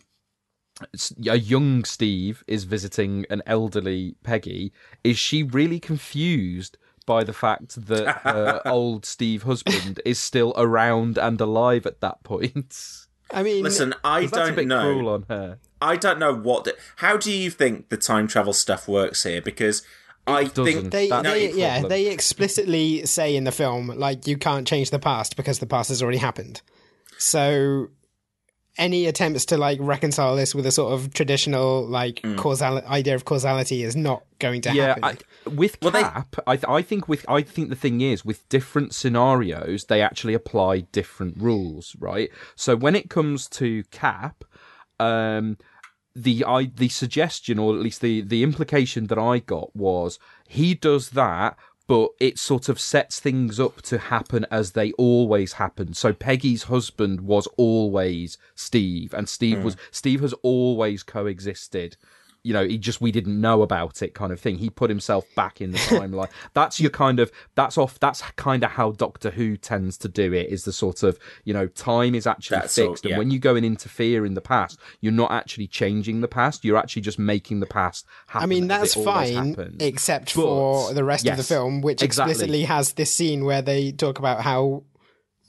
s- 0.93 1.13
a 1.27 1.37
young 1.39 1.83
Steve 1.83 2.43
is 2.47 2.63
visiting 2.65 3.25
an 3.29 3.41
elderly 3.45 4.15
Peggy, 4.23 4.71
is 5.03 5.17
she 5.17 5.41
really 5.43 5.79
confused 5.79 6.77
by 7.05 7.23
the 7.23 7.33
fact 7.33 7.87
that 7.87 8.17
her 8.23 8.61
old 8.65 9.05
Steve 9.05 9.43
husband 9.43 9.99
is 10.05 10.19
still 10.19 10.53
around 10.57 11.17
and 11.17 11.39
alive 11.41 11.85
at 11.87 12.01
that 12.01 12.23
point? 12.23 12.75
I 13.31 13.43
mean, 13.43 13.63
Listen, 13.63 13.93
I 14.03 14.21
'Cause 14.21 14.31
that's 14.31 14.43
a 14.43 14.45
don't 14.47 14.55
bit 14.55 14.67
know. 14.67 14.81
cruel 14.81 15.09
on 15.09 15.25
her. 15.29 15.59
I 15.81 15.95
don't 15.95 16.19
know 16.19 16.33
what. 16.33 16.63
The, 16.65 16.75
how 16.97 17.15
do 17.17 17.31
you 17.31 17.49
think 17.51 17.89
the 17.89 17.97
time 17.97 18.27
travel 18.27 18.53
stuff 18.53 18.87
works 18.87 19.23
here? 19.23 19.41
Because 19.41 19.83
I 20.27 20.45
doesn't. 20.45 20.65
think 20.65 20.91
they, 20.91 21.09
That's 21.09 21.23
they 21.27 21.51
yeah, 21.53 21.81
they 21.87 22.07
explicitly 22.07 23.05
say 23.05 23.35
in 23.35 23.43
the 23.45 23.51
film 23.51 23.87
like 23.87 24.27
you 24.27 24.37
can't 24.37 24.67
change 24.67 24.89
the 24.89 24.99
past 24.99 25.35
because 25.37 25.59
the 25.59 25.65
past 25.67 25.89
has 25.89 26.01
already 26.03 26.17
happened. 26.17 26.61
So 27.17 27.89
any 28.79 29.05
attempts 29.05 29.45
to 29.45 29.57
like 29.57 29.77
reconcile 29.81 30.35
this 30.35 30.55
with 30.55 30.65
a 30.65 30.71
sort 30.71 30.93
of 30.93 31.13
traditional 31.13 31.85
like 31.85 32.21
causal 32.37 32.79
idea 32.87 33.13
of 33.13 33.25
causality 33.25 33.83
is 33.83 33.95
not 33.95 34.23
going 34.39 34.61
to 34.61 34.73
yeah, 34.73 34.87
happen. 34.87 35.03
I, 35.45 35.49
with 35.49 35.77
Well, 35.81 35.91
they- 35.91 36.01
Cap, 36.01 36.35
I, 36.47 36.55
th- 36.55 36.65
I 36.67 36.81
think 36.81 37.07
with 37.07 37.23
I 37.29 37.41
think 37.43 37.69
the 37.69 37.75
thing 37.75 38.01
is 38.01 38.25
with 38.25 38.47
different 38.49 38.95
scenarios, 38.95 39.85
they 39.85 40.01
actually 40.01 40.33
apply 40.33 40.79
different 40.91 41.37
rules, 41.37 41.95
right? 41.99 42.29
So 42.55 42.75
when 42.75 42.95
it 42.95 43.09
comes 43.09 43.47
to 43.49 43.83
Cap, 43.91 44.43
um, 44.99 45.57
the 46.15 46.43
I 46.45 46.65
the 46.75 46.89
suggestion, 46.89 47.59
or 47.59 47.75
at 47.75 47.81
least 47.81 48.01
the 48.01 48.21
the 48.21 48.43
implication 48.43 49.07
that 49.07 49.19
I 49.19 49.39
got 49.39 49.75
was 49.75 50.19
he 50.47 50.73
does 50.73 51.11
that. 51.11 51.57
But 51.89 52.11
it 52.19 52.37
sort 52.37 52.69
of 52.69 52.79
sets 52.79 53.19
things 53.19 53.59
up 53.59 53.81
to 53.81 53.97
happen 53.97 54.45
as 54.51 54.73
they 54.73 54.91
always 54.91 55.53
happen. 55.53 55.95
So 55.95 56.13
Peggy's 56.13 56.63
husband 56.63 57.21
was 57.21 57.47
always 57.57 58.37
Steve, 58.53 59.11
and 59.11 59.27
Steve 59.27 59.57
hmm. 59.57 59.63
was 59.63 59.75
Steve 59.89 60.21
has 60.21 60.33
always 60.43 61.01
coexisted 61.01 61.97
you 62.43 62.53
know, 62.53 62.65
he 62.65 62.77
just 62.77 63.01
we 63.01 63.11
didn't 63.11 63.39
know 63.39 63.61
about 63.61 64.01
it 64.01 64.13
kind 64.13 64.31
of 64.31 64.39
thing. 64.39 64.57
He 64.57 64.69
put 64.69 64.89
himself 64.89 65.25
back 65.35 65.59
in 65.59 65.71
the 65.71 65.77
timeline. 65.77 66.29
that's 66.53 66.79
your 66.79 66.89
kind 66.89 67.19
of 67.19 67.31
that's 67.55 67.77
off. 67.77 67.99
That's 67.99 68.21
kind 68.37 68.63
of 68.63 68.71
how 68.71 68.91
Doctor 68.91 69.31
Who 69.31 69.57
tends 69.57 69.97
to 69.99 70.07
do 70.07 70.33
it. 70.33 70.49
Is 70.49 70.63
the 70.63 70.71
sort 70.71 71.03
of 71.03 71.19
you 71.43 71.53
know 71.53 71.67
time 71.67 72.15
is 72.15 72.25
actually 72.25 72.59
That's 72.59 72.77
all- 72.79 72.89
fixed, 72.91 73.05
yeah. 73.05 73.11
and 73.11 73.19
when 73.19 73.31
you 73.31 73.39
go 73.39 73.55
and 73.55 73.65
interfere 73.65 74.25
in 74.25 74.35
the 74.35 74.41
past, 74.41 74.79
you're 75.01 75.11
not 75.11 75.31
actually 75.31 75.67
changing 75.67 76.21
the 76.21 76.27
past. 76.29 76.63
You're 76.63 76.77
actually 76.77 77.01
just 77.01 77.19
making 77.19 77.59
the 77.59 77.65
past 77.65 78.05
happen. 78.27 78.43
I 78.43 78.47
mean, 78.47 78.67
that's 78.67 78.93
fine, 78.93 79.75
except 79.79 80.33
But- 80.35 80.41
for 80.41 80.93
the 80.93 81.03
rest 81.03 81.27
of 81.27 81.35
the 81.37 81.43
film, 81.43 81.81
which 81.81 82.01
exactly. 82.01 82.31
explicitly 82.31 82.63
has 82.63 82.93
this 82.93 83.13
scene 83.13 83.43
where 83.43 83.61
they 83.61 83.91
talk 83.91 84.17
about 84.17 84.41
how 84.41 84.83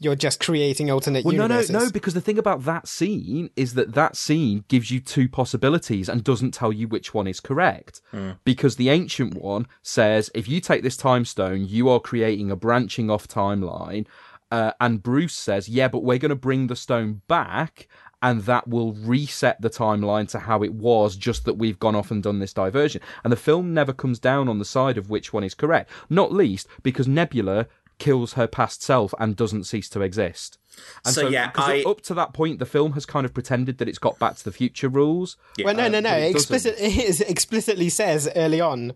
you're 0.00 0.16
just 0.16 0.40
creating 0.40 0.90
alternate 0.90 1.24
Well, 1.24 1.36
no, 1.36 1.46
no, 1.46 1.62
no, 1.68 1.90
because 1.90 2.14
the 2.14 2.22
thing 2.22 2.38
about 2.38 2.64
that 2.64 2.88
scene 2.88 3.50
is 3.54 3.74
that 3.74 3.92
that 3.94 4.16
scene 4.16 4.64
gives 4.68 4.90
you 4.90 4.98
two 4.98 5.28
possibilities 5.28 6.08
and 6.08 6.24
doesn't 6.24 6.52
tell 6.52 6.72
you 6.72 6.88
which 6.88 7.12
one 7.12 7.26
is 7.26 7.38
correct. 7.38 8.00
Because 8.44 8.76
the 8.76 8.88
ancient 8.88 9.34
one 9.34 9.66
says 9.82 10.30
if 10.34 10.48
you 10.48 10.60
take 10.60 10.82
this 10.82 10.96
time 10.96 11.24
stone, 11.26 11.66
you 11.66 11.88
are 11.90 12.00
creating 12.00 12.50
a 12.50 12.56
branching 12.56 13.10
off 13.10 13.28
timeline. 13.28 14.06
Uh, 14.50 14.72
and 14.80 15.02
Bruce 15.02 15.34
says, 15.34 15.68
yeah, 15.68 15.86
but 15.86 16.02
we're 16.02 16.18
going 16.18 16.30
to 16.30 16.34
bring 16.34 16.66
the 16.66 16.74
stone 16.74 17.20
back 17.28 17.86
and 18.22 18.42
that 18.42 18.68
will 18.68 18.92
reset 18.92 19.60
the 19.62 19.70
timeline 19.70 20.28
to 20.28 20.38
how 20.38 20.62
it 20.62 20.74
was, 20.74 21.16
just 21.16 21.44
that 21.44 21.54
we've 21.54 21.78
gone 21.78 21.94
off 21.94 22.10
and 22.10 22.22
done 22.22 22.38
this 22.38 22.52
diversion. 22.52 23.00
And 23.24 23.32
the 23.32 23.36
film 23.36 23.72
never 23.72 23.92
comes 23.92 24.18
down 24.18 24.48
on 24.48 24.58
the 24.58 24.64
side 24.64 24.98
of 24.98 25.08
which 25.08 25.32
one 25.32 25.44
is 25.44 25.54
correct, 25.54 25.90
not 26.10 26.32
least 26.32 26.66
because 26.82 27.08
Nebula 27.08 27.66
kills 28.00 28.32
her 28.32 28.46
past 28.48 28.82
self 28.82 29.14
and 29.20 29.36
doesn't 29.36 29.64
cease 29.64 29.88
to 29.90 30.00
exist. 30.00 30.58
And 31.04 31.14
So, 31.14 31.28
yeah, 31.28 31.50
'cause 31.50 31.68
I- 31.68 31.82
up 31.82 32.00
to 32.02 32.14
that 32.14 32.32
point, 32.32 32.58
the 32.58 32.66
film 32.66 32.92
has 32.94 33.06
kind 33.06 33.24
of 33.26 33.32
pretended 33.34 33.78
that 33.78 33.88
it's 33.88 33.98
got 33.98 34.18
Back 34.18 34.36
to 34.36 34.44
the 34.44 34.52
Future 34.52 34.88
rules. 34.88 35.36
well, 35.62 35.74
no, 35.74 35.88
no, 35.88 35.98
um, 35.98 36.04
no. 36.04 36.10
but 36.10 36.18
it 36.18 36.24
It, 36.30 36.36
explicit, 36.36 36.74
it 36.78 37.20
explicitly 37.30 37.88
says 37.90 38.28
early 38.34 38.60
on, 38.60 38.94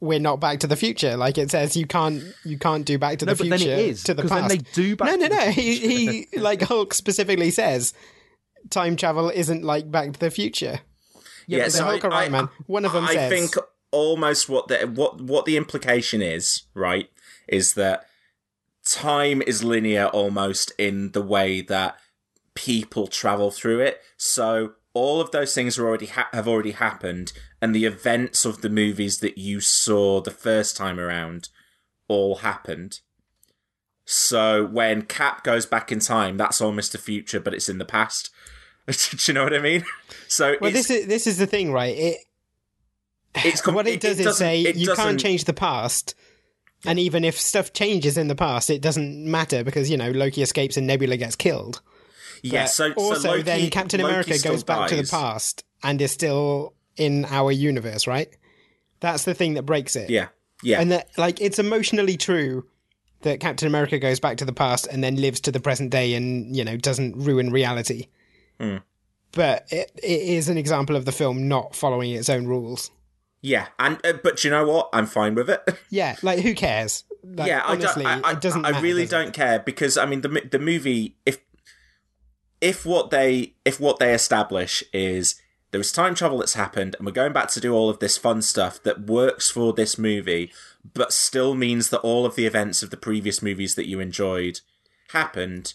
we're 0.00 0.20
not 0.20 0.38
Back 0.40 0.60
to 0.60 0.66
the 0.68 0.76
Future. 0.76 1.16
Like 1.16 1.36
it 1.38 1.50
says, 1.50 1.76
you 1.76 1.86
can't, 1.86 2.22
you 2.44 2.56
can't 2.56 2.84
do 2.86 2.98
Back 2.98 3.18
to 3.18 3.26
No, 3.26 3.34
the 3.34 3.42
but 3.44 3.50
then 3.50 3.58
Future 3.58 3.72
it 3.74 3.78
is, 3.80 4.02
to 4.04 4.14
the 4.14 4.22
'cause 4.22 4.30
then 4.30 4.42
past. 4.42 4.50
they 4.50 4.58
do 4.72 4.94
Back 4.96 5.18
no, 5.18 5.26
no, 5.26 5.36
no. 5.36 5.50
He, 5.50 6.26
he, 6.30 6.38
like 6.38 6.62
Hulk 6.62 6.94
specifically 6.94 7.50
says, 7.50 7.92
time 8.70 8.96
travel 8.96 9.28
isn't 9.30 9.64
like 9.64 9.90
Back 9.90 10.12
to 10.12 10.20
the 10.20 10.30
Future. 10.30 10.80
Yeah, 11.48 11.64
the 11.64 11.70
so 11.70 11.84
Hulk 11.84 12.04
I, 12.04 12.08
or 12.08 12.12
Iron 12.12 12.34
I- 12.34 12.38
Man, 12.42 12.48
one 12.66 12.84
of 12.84 12.92
them 12.92 13.04
I 13.06 13.14
says- 13.14 13.30
think 13.30 13.54
almost 13.90 14.50
what 14.50 14.68
the 14.68 14.80
what 14.86 15.18
what 15.20 15.46
the 15.46 15.56
implication 15.56 16.20
is, 16.20 16.64
right, 16.74 17.08
is 17.48 17.72
that 17.74 18.06
time 18.90 19.42
is 19.42 19.64
linear 19.64 20.06
almost 20.06 20.72
in 20.78 21.12
the 21.12 21.22
way 21.22 21.60
that 21.62 21.98
people 22.54 23.06
travel 23.06 23.50
through 23.50 23.80
it. 23.80 24.00
So 24.16 24.72
all 24.94 25.20
of 25.20 25.30
those 25.30 25.54
things 25.54 25.78
are 25.78 25.86
already 25.86 26.06
ha- 26.06 26.28
have 26.32 26.48
already 26.48 26.72
happened, 26.72 27.32
and 27.60 27.74
the 27.74 27.84
events 27.84 28.44
of 28.44 28.62
the 28.62 28.70
movies 28.70 29.20
that 29.20 29.38
you 29.38 29.60
saw 29.60 30.20
the 30.20 30.30
first 30.30 30.76
time 30.76 30.98
around 30.98 31.48
all 32.08 32.36
happened. 32.36 33.00
So 34.04 34.64
when 34.64 35.02
Cap 35.02 35.44
goes 35.44 35.66
back 35.66 35.92
in 35.92 36.00
time, 36.00 36.36
that's 36.38 36.60
almost 36.60 36.92
the 36.92 36.98
future, 36.98 37.38
but 37.40 37.52
it's 37.52 37.68
in 37.68 37.78
the 37.78 37.84
past. 37.84 38.30
Do 38.86 38.94
you 39.26 39.34
know 39.34 39.44
what 39.44 39.54
I 39.54 39.58
mean? 39.58 39.84
So 40.28 40.56
Well, 40.60 40.72
this 40.72 40.90
is 40.90 41.06
this 41.06 41.26
is 41.26 41.36
the 41.36 41.46
thing, 41.46 41.72
right? 41.72 41.94
It 41.96 42.16
it's 43.34 43.60
com- 43.60 43.74
what 43.74 43.86
it 43.86 44.00
does 44.00 44.18
is 44.18 44.38
say 44.38 44.62
it 44.62 44.76
you 44.76 44.94
can't 44.94 45.20
change 45.20 45.44
the 45.44 45.52
past. 45.52 46.14
And 46.84 46.98
even 46.98 47.24
if 47.24 47.38
stuff 47.38 47.72
changes 47.72 48.16
in 48.16 48.28
the 48.28 48.36
past, 48.36 48.70
it 48.70 48.80
doesn't 48.80 49.28
matter 49.28 49.64
because 49.64 49.90
you 49.90 49.96
know 49.96 50.10
Loki 50.10 50.42
escapes 50.42 50.76
and 50.76 50.86
Nebula 50.86 51.16
gets 51.16 51.36
killed. 51.36 51.82
Yeah, 52.42 52.64
But 52.64 52.70
so 52.70 52.88
so 52.90 52.94
also 53.00 53.30
Loki- 53.30 53.42
then 53.42 53.70
Captain 53.70 54.00
America 54.00 54.38
goes 54.38 54.62
back 54.62 54.88
to 54.90 54.96
the 54.96 55.08
past 55.08 55.64
and 55.82 56.00
is 56.00 56.12
still 56.12 56.74
in 56.96 57.24
our 57.26 57.50
universe, 57.50 58.06
right? 58.06 58.28
That's 59.00 59.24
the 59.24 59.34
thing 59.34 59.54
that 59.54 59.62
breaks 59.64 59.96
it. 59.96 60.10
Yeah, 60.10 60.28
yeah, 60.62 60.80
And 60.80 60.92
that 60.92 61.08
like 61.16 61.40
it's 61.40 61.58
emotionally 61.58 62.16
true 62.16 62.66
that 63.22 63.40
Captain 63.40 63.66
America 63.66 63.98
goes 63.98 64.20
back 64.20 64.36
to 64.38 64.44
the 64.44 64.52
past 64.52 64.86
and 64.86 65.02
then 65.02 65.16
lives 65.16 65.40
to 65.40 65.52
the 65.52 65.60
present 65.60 65.90
day 65.90 66.14
and, 66.14 66.54
you 66.56 66.64
know, 66.64 66.76
doesn't 66.76 67.16
ruin 67.16 67.50
reality. 67.50 68.06
Hmm. 68.60 68.76
But 69.32 69.66
it, 69.70 69.90
it 70.02 70.20
is 70.20 70.48
an 70.48 70.56
example 70.56 70.94
of 70.96 71.04
the 71.04 71.12
film 71.12 71.48
not 71.48 71.74
following 71.74 72.12
its 72.12 72.28
own 72.28 72.46
rules. 72.46 72.90
Yeah. 73.40 73.68
And 73.78 73.98
uh, 74.04 74.14
but 74.22 74.42
you 74.44 74.50
know 74.50 74.66
what? 74.66 74.88
I'm 74.92 75.06
fine 75.06 75.34
with 75.34 75.48
it. 75.50 75.62
Yeah, 75.90 76.16
like 76.22 76.40
who 76.40 76.54
cares? 76.54 77.04
Like, 77.24 77.48
yeah, 77.48 77.62
honestly, 77.64 78.04
I. 78.04 78.18
I, 78.18 78.20
I, 78.24 78.32
it 78.32 78.40
doesn't. 78.40 78.64
I 78.64 78.72
matter, 78.72 78.82
really 78.82 79.02
does 79.02 79.10
don't 79.10 79.32
care 79.34 79.58
because 79.58 79.96
I 79.98 80.06
mean 80.06 80.20
the 80.22 80.28
the 80.50 80.58
movie 80.58 81.16
if 81.26 81.38
if 82.60 82.84
what 82.86 83.10
they 83.10 83.54
if 83.64 83.78
what 83.80 83.98
they 83.98 84.12
establish 84.14 84.82
is 84.92 85.40
there 85.70 85.80
is 85.80 85.92
time 85.92 86.14
travel 86.14 86.38
that's 86.38 86.54
happened 86.54 86.96
and 86.98 87.06
we're 87.06 87.12
going 87.12 87.32
back 87.32 87.48
to 87.50 87.60
do 87.60 87.72
all 87.74 87.88
of 87.90 87.98
this 88.00 88.16
fun 88.16 88.42
stuff 88.42 88.82
that 88.82 89.02
works 89.06 89.50
for 89.50 89.72
this 89.72 89.96
movie 89.98 90.50
but 90.94 91.12
still 91.12 91.54
means 91.54 91.90
that 91.90 92.00
all 92.00 92.24
of 92.26 92.34
the 92.34 92.46
events 92.46 92.82
of 92.82 92.90
the 92.90 92.96
previous 92.96 93.42
movies 93.42 93.74
that 93.76 93.86
you 93.86 94.00
enjoyed 94.00 94.60
happened 95.12 95.74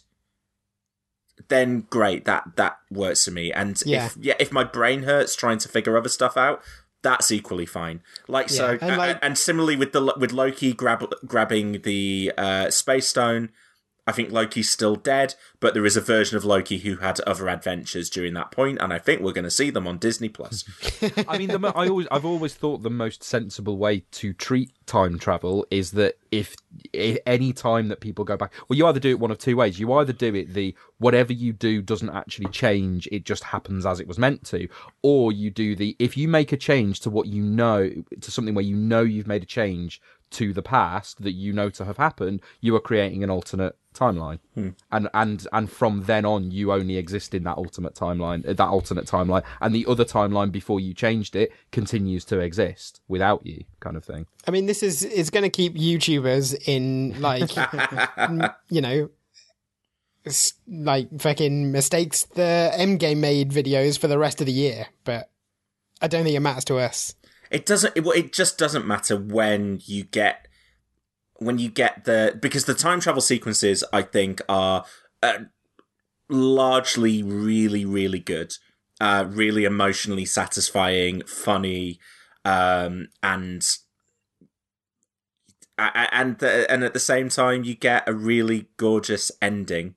then 1.49 1.81
great 1.89 2.25
that 2.25 2.55
that 2.55 2.77
works 2.91 3.25
for 3.25 3.31
me 3.31 3.51
and 3.51 3.81
Yeah. 3.85 4.07
if 4.07 4.17
yeah 4.19 4.35
if 4.39 4.51
my 4.51 4.63
brain 4.63 5.03
hurts 5.03 5.35
trying 5.35 5.57
to 5.59 5.69
figure 5.69 5.97
other 5.97 6.09
stuff 6.09 6.37
out 6.37 6.61
that's 7.03 7.31
equally 7.31 7.65
fine. 7.67 8.01
Like 8.27 8.49
so 8.49 8.77
and, 8.81 8.97
like- 8.97 9.19
and 9.21 9.37
similarly 9.37 9.75
with 9.75 9.91
the 9.91 10.13
with 10.17 10.31
Loki 10.31 10.73
grab, 10.73 11.05
grabbing 11.27 11.81
the 11.83 12.31
uh, 12.37 12.71
space 12.71 13.07
stone, 13.07 13.49
I 14.05 14.11
think 14.11 14.31
Loki's 14.31 14.69
still 14.69 14.97
dead, 14.97 15.35
but 15.61 15.73
there 15.73 15.85
is 15.85 15.95
a 15.95 16.01
version 16.01 16.35
of 16.35 16.43
Loki 16.43 16.79
who 16.79 16.97
had 16.97 17.21
other 17.21 17.47
adventures 17.47 18.09
during 18.09 18.33
that 18.33 18.51
point, 18.51 18.79
and 18.81 18.91
I 18.91 18.99
think 18.99 19.21
we're 19.21 19.31
going 19.31 19.45
to 19.45 19.51
see 19.51 19.69
them 19.69 19.87
on 19.87 19.97
Disney 19.97 20.27
Plus. 20.27 20.65
I 21.27 21.37
mean, 21.37 21.47
the, 21.47 21.71
I 21.73 21.87
always, 21.87 22.07
I've 22.11 22.25
always 22.25 22.53
thought 22.53 22.83
the 22.83 22.89
most 22.89 23.23
sensible 23.23 23.77
way 23.77 24.01
to 24.11 24.33
treat 24.33 24.71
time 24.85 25.17
travel 25.17 25.65
is 25.71 25.91
that 25.91 26.15
if, 26.31 26.53
if 26.91 27.17
any 27.25 27.53
time 27.53 27.87
that 27.87 28.01
people 28.01 28.25
go 28.25 28.35
back, 28.35 28.51
well, 28.67 28.77
you 28.77 28.85
either 28.87 28.99
do 28.99 29.11
it 29.11 29.19
one 29.19 29.31
of 29.31 29.37
two 29.37 29.55
ways. 29.55 29.79
You 29.79 29.93
either 29.93 30.11
do 30.11 30.35
it 30.35 30.53
the 30.53 30.75
whatever 30.97 31.31
you 31.31 31.53
do 31.53 31.81
doesn't 31.81 32.09
actually 32.09 32.49
change; 32.49 33.07
it 33.09 33.23
just 33.23 33.45
happens 33.45 33.85
as 33.85 34.01
it 34.01 34.07
was 34.07 34.19
meant 34.19 34.43
to, 34.47 34.67
or 35.01 35.31
you 35.31 35.49
do 35.49 35.75
the 35.77 35.95
if 35.99 36.17
you 36.17 36.27
make 36.27 36.51
a 36.51 36.57
change 36.57 36.99
to 37.01 37.09
what 37.09 37.27
you 37.27 37.41
know 37.41 37.89
to 38.19 38.31
something 38.31 38.53
where 38.53 38.65
you 38.65 38.75
know 38.75 39.01
you've 39.01 39.27
made 39.27 39.43
a 39.43 39.45
change 39.45 40.01
to 40.33 40.53
the 40.53 40.61
past 40.61 41.21
that 41.23 41.31
you 41.31 41.53
know 41.53 41.69
to 41.71 41.85
have 41.85 41.97
happened, 41.97 42.41
you 42.61 42.75
are 42.75 42.79
creating 42.79 43.23
an 43.23 43.29
alternate 43.29 43.77
timeline, 43.93 44.39
and 44.91 45.09
and 45.13 45.47
and 45.53 45.71
from 45.71 46.03
then 46.03 46.25
on, 46.25 46.51
you 46.51 46.71
only 46.73 46.97
exist 46.97 47.33
in 47.33 47.43
that 47.43 47.57
ultimate 47.57 47.95
timeline, 47.95 48.47
uh, 48.47 48.53
that 48.53 48.67
alternate 48.67 49.05
timeline, 49.05 49.43
and 49.61 49.73
the 49.73 49.85
other 49.87 50.05
timeline 50.05 50.51
before 50.51 50.79
you 50.79 50.93
changed 50.93 51.35
it 51.35 51.51
continues 51.71 52.25
to 52.25 52.39
exist 52.39 53.01
without 53.07 53.45
you, 53.45 53.63
kind 53.79 53.95
of 53.95 54.03
thing. 54.03 54.25
I 54.47 54.51
mean, 54.51 54.65
this 54.65 54.83
is 54.83 55.03
is 55.03 55.29
going 55.29 55.43
to 55.43 55.49
keep 55.49 55.75
YouTubers 55.75 56.67
in 56.67 57.19
like, 57.21 57.51
you 58.69 58.81
know, 58.81 59.09
like 60.67 61.19
fucking 61.19 61.71
mistakes 61.71 62.23
the 62.25 62.71
Endgame 62.75 63.17
made 63.17 63.51
videos 63.51 63.99
for 63.99 64.07
the 64.07 64.17
rest 64.17 64.41
of 64.41 64.47
the 64.47 64.53
year. 64.53 64.87
But 65.03 65.29
I 66.01 66.07
don't 66.07 66.23
think 66.23 66.35
it 66.35 66.41
matters 66.41 66.65
to 66.65 66.77
us. 66.77 67.15
It 67.53 67.67
doesn't. 67.67 67.95
It, 67.95 68.03
it 68.07 68.33
just 68.33 68.57
doesn't 68.57 68.87
matter 68.87 69.15
when 69.15 69.79
you 69.85 70.03
get 70.03 70.47
when 71.35 71.59
you 71.59 71.69
get 71.69 72.05
the 72.05 72.37
because 72.41 72.65
the 72.65 72.73
time 72.73 72.99
travel 72.99 73.21
sequences 73.21 73.83
I 73.93 74.01
think 74.01 74.41
are 74.49 74.85
uh, 75.21 75.43
largely 76.29 77.21
really 77.21 77.85
really 77.85 78.19
good, 78.19 78.53
uh, 78.99 79.25
really 79.29 79.65
emotionally 79.65 80.25
satisfying, 80.25 81.21
funny, 81.27 81.99
um, 82.43 83.09
and 83.21 83.63
and 85.77 86.39
the, 86.39 86.65
and 86.71 86.83
at 86.83 86.93
the 86.93 86.99
same 86.99 87.29
time 87.29 87.63
you 87.63 87.75
get 87.75 88.09
a 88.09 88.15
really 88.15 88.67
gorgeous 88.77 89.31
ending 89.43 89.93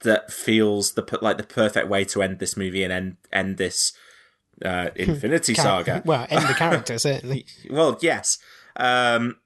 that 0.00 0.30
feels 0.30 0.92
the 0.92 1.18
like 1.22 1.38
the 1.38 1.44
perfect 1.44 1.88
way 1.88 2.04
to 2.04 2.22
end 2.22 2.40
this 2.40 2.58
movie 2.58 2.82
and 2.82 2.92
end 2.92 3.16
end 3.32 3.56
this 3.56 3.94
uh, 4.64 4.90
Infinity 4.96 5.54
Char- 5.54 5.84
Saga. 5.84 6.02
Well, 6.06 6.26
end 6.30 6.48
the 6.48 6.54
character 6.54 6.98
certainly. 7.08 7.46
Well, 7.70 7.98
yes. 8.00 8.38
Um, 8.76 9.36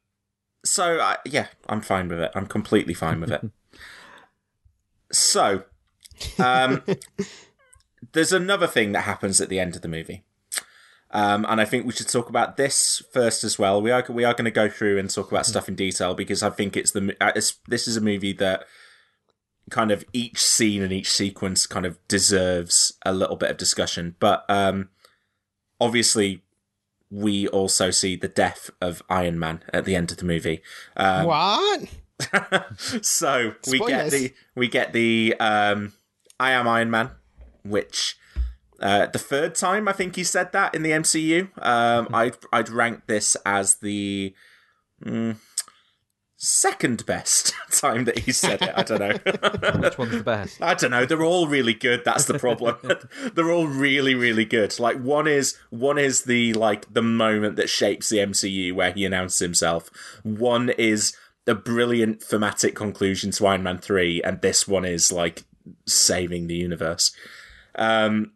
so 0.64 1.00
I 1.00 1.16
yeah, 1.24 1.46
I'm 1.68 1.80
fine 1.80 2.08
with 2.08 2.20
it. 2.20 2.30
I'm 2.34 2.46
completely 2.46 2.94
fine 2.94 3.20
with 3.20 3.30
it. 3.32 3.42
so 5.12 5.64
Um, 6.38 6.82
there's 8.12 8.32
another 8.32 8.66
thing 8.66 8.92
that 8.92 9.02
happens 9.02 9.40
at 9.40 9.48
the 9.48 9.60
end 9.60 9.76
of 9.76 9.82
the 9.82 9.88
movie. 9.88 10.24
Um, 11.12 11.46
and 11.48 11.60
I 11.60 11.64
think 11.64 11.86
we 11.86 11.92
should 11.92 12.08
talk 12.08 12.28
about 12.28 12.56
this 12.56 13.02
first 13.12 13.44
as 13.44 13.58
well. 13.58 13.80
We 13.80 13.90
are 13.90 14.04
we 14.08 14.24
are 14.24 14.34
going 14.34 14.44
to 14.46 14.50
go 14.50 14.68
through 14.68 14.98
and 14.98 15.08
talk 15.08 15.30
about 15.30 15.46
stuff 15.46 15.68
in 15.68 15.74
detail 15.76 16.14
because 16.14 16.42
I 16.42 16.50
think 16.50 16.76
it's 16.76 16.90
the 16.90 17.16
uh, 17.20 17.32
it's, 17.36 17.58
this 17.68 17.86
is 17.86 17.96
a 17.96 18.00
movie 18.00 18.32
that 18.34 18.64
kind 19.70 19.90
of 19.90 20.04
each 20.12 20.42
scene 20.42 20.82
and 20.82 20.92
each 20.92 21.10
sequence 21.10 21.66
kind 21.66 21.86
of 21.86 21.98
deserves 22.08 22.98
a 23.04 23.12
little 23.12 23.36
bit 23.36 23.50
of 23.50 23.56
discussion. 23.56 24.16
But 24.18 24.44
um, 24.48 24.90
obviously, 25.80 26.42
we 27.10 27.46
also 27.48 27.90
see 27.90 28.16
the 28.16 28.28
death 28.28 28.70
of 28.80 29.02
Iron 29.08 29.38
Man 29.38 29.62
at 29.72 29.84
the 29.84 29.94
end 29.94 30.10
of 30.10 30.18
the 30.18 30.24
movie. 30.24 30.62
Um, 30.96 31.26
what? 31.26 31.82
so 33.02 33.54
we 33.68 33.78
get 33.78 34.10
the 34.10 34.32
we 34.54 34.68
get 34.68 34.92
the 34.92 35.34
um, 35.38 35.92
I 36.40 36.52
am 36.52 36.66
Iron 36.66 36.90
Man, 36.90 37.10
which 37.64 38.18
uh, 38.80 39.06
the 39.06 39.18
third 39.18 39.54
time 39.54 39.88
I 39.88 39.92
think 39.92 40.16
he 40.16 40.24
said 40.24 40.52
that 40.52 40.74
in 40.74 40.82
the 40.82 40.90
MCU. 40.90 41.48
Um, 41.64 42.08
I'd 42.12 42.36
I'd 42.52 42.68
rank 42.68 43.02
this 43.06 43.36
as 43.44 43.76
the 43.76 44.34
mm, 45.04 45.36
second 46.36 47.04
best 47.06 47.54
time 47.70 48.04
that 48.04 48.20
he 48.20 48.32
said 48.32 48.62
it. 48.62 48.72
I 48.76 48.82
don't 48.82 49.00
know. 49.00 49.80
Which 49.80 49.98
one's 49.98 50.12
the 50.12 50.22
best? 50.22 50.60
I 50.62 50.74
don't 50.74 50.90
know. 50.90 51.06
They're 51.06 51.22
all 51.22 51.46
really 51.46 51.74
good. 51.74 52.02
That's 52.04 52.26
the 52.26 52.38
problem. 52.38 52.76
They're 53.34 53.50
all 53.50 53.66
really, 53.66 54.14
really 54.14 54.44
good. 54.44 54.78
Like 54.78 54.98
one 54.98 55.26
is 55.26 55.56
one 55.70 55.98
is 55.98 56.22
the 56.22 56.52
like 56.54 56.92
the 56.92 57.02
moment 57.02 57.56
that 57.56 57.70
shapes 57.70 58.08
the 58.08 58.18
MCU 58.18 58.74
where 58.74 58.92
he 58.92 59.04
announces 59.04 59.40
himself. 59.40 59.90
One 60.22 60.70
is 60.70 61.16
a 61.46 61.54
brilliant 61.54 62.22
thematic 62.22 62.74
conclusion 62.74 63.30
to 63.32 63.46
Iron 63.46 63.62
Man 63.62 63.78
three, 63.78 64.22
and 64.22 64.40
this 64.40 64.66
one 64.66 64.84
is 64.84 65.12
like 65.12 65.44
saving 65.86 66.46
the 66.46 66.56
universe. 66.56 67.12
Um. 67.74 68.32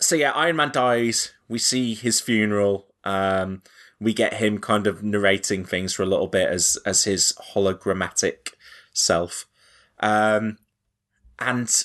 So 0.00 0.14
yeah, 0.14 0.32
Iron 0.32 0.56
Man 0.56 0.72
dies. 0.72 1.32
We 1.48 1.58
see 1.58 1.94
his 1.94 2.20
funeral. 2.20 2.88
Um. 3.04 3.62
We 4.00 4.12
get 4.12 4.34
him 4.34 4.58
kind 4.58 4.86
of 4.86 5.02
narrating 5.02 5.64
things 5.64 5.94
for 5.94 6.02
a 6.02 6.06
little 6.06 6.26
bit 6.26 6.48
as 6.48 6.78
as 6.84 7.04
his 7.04 7.32
hologrammatic 7.54 8.52
self. 8.92 9.46
Um 10.00 10.58
and 11.38 11.84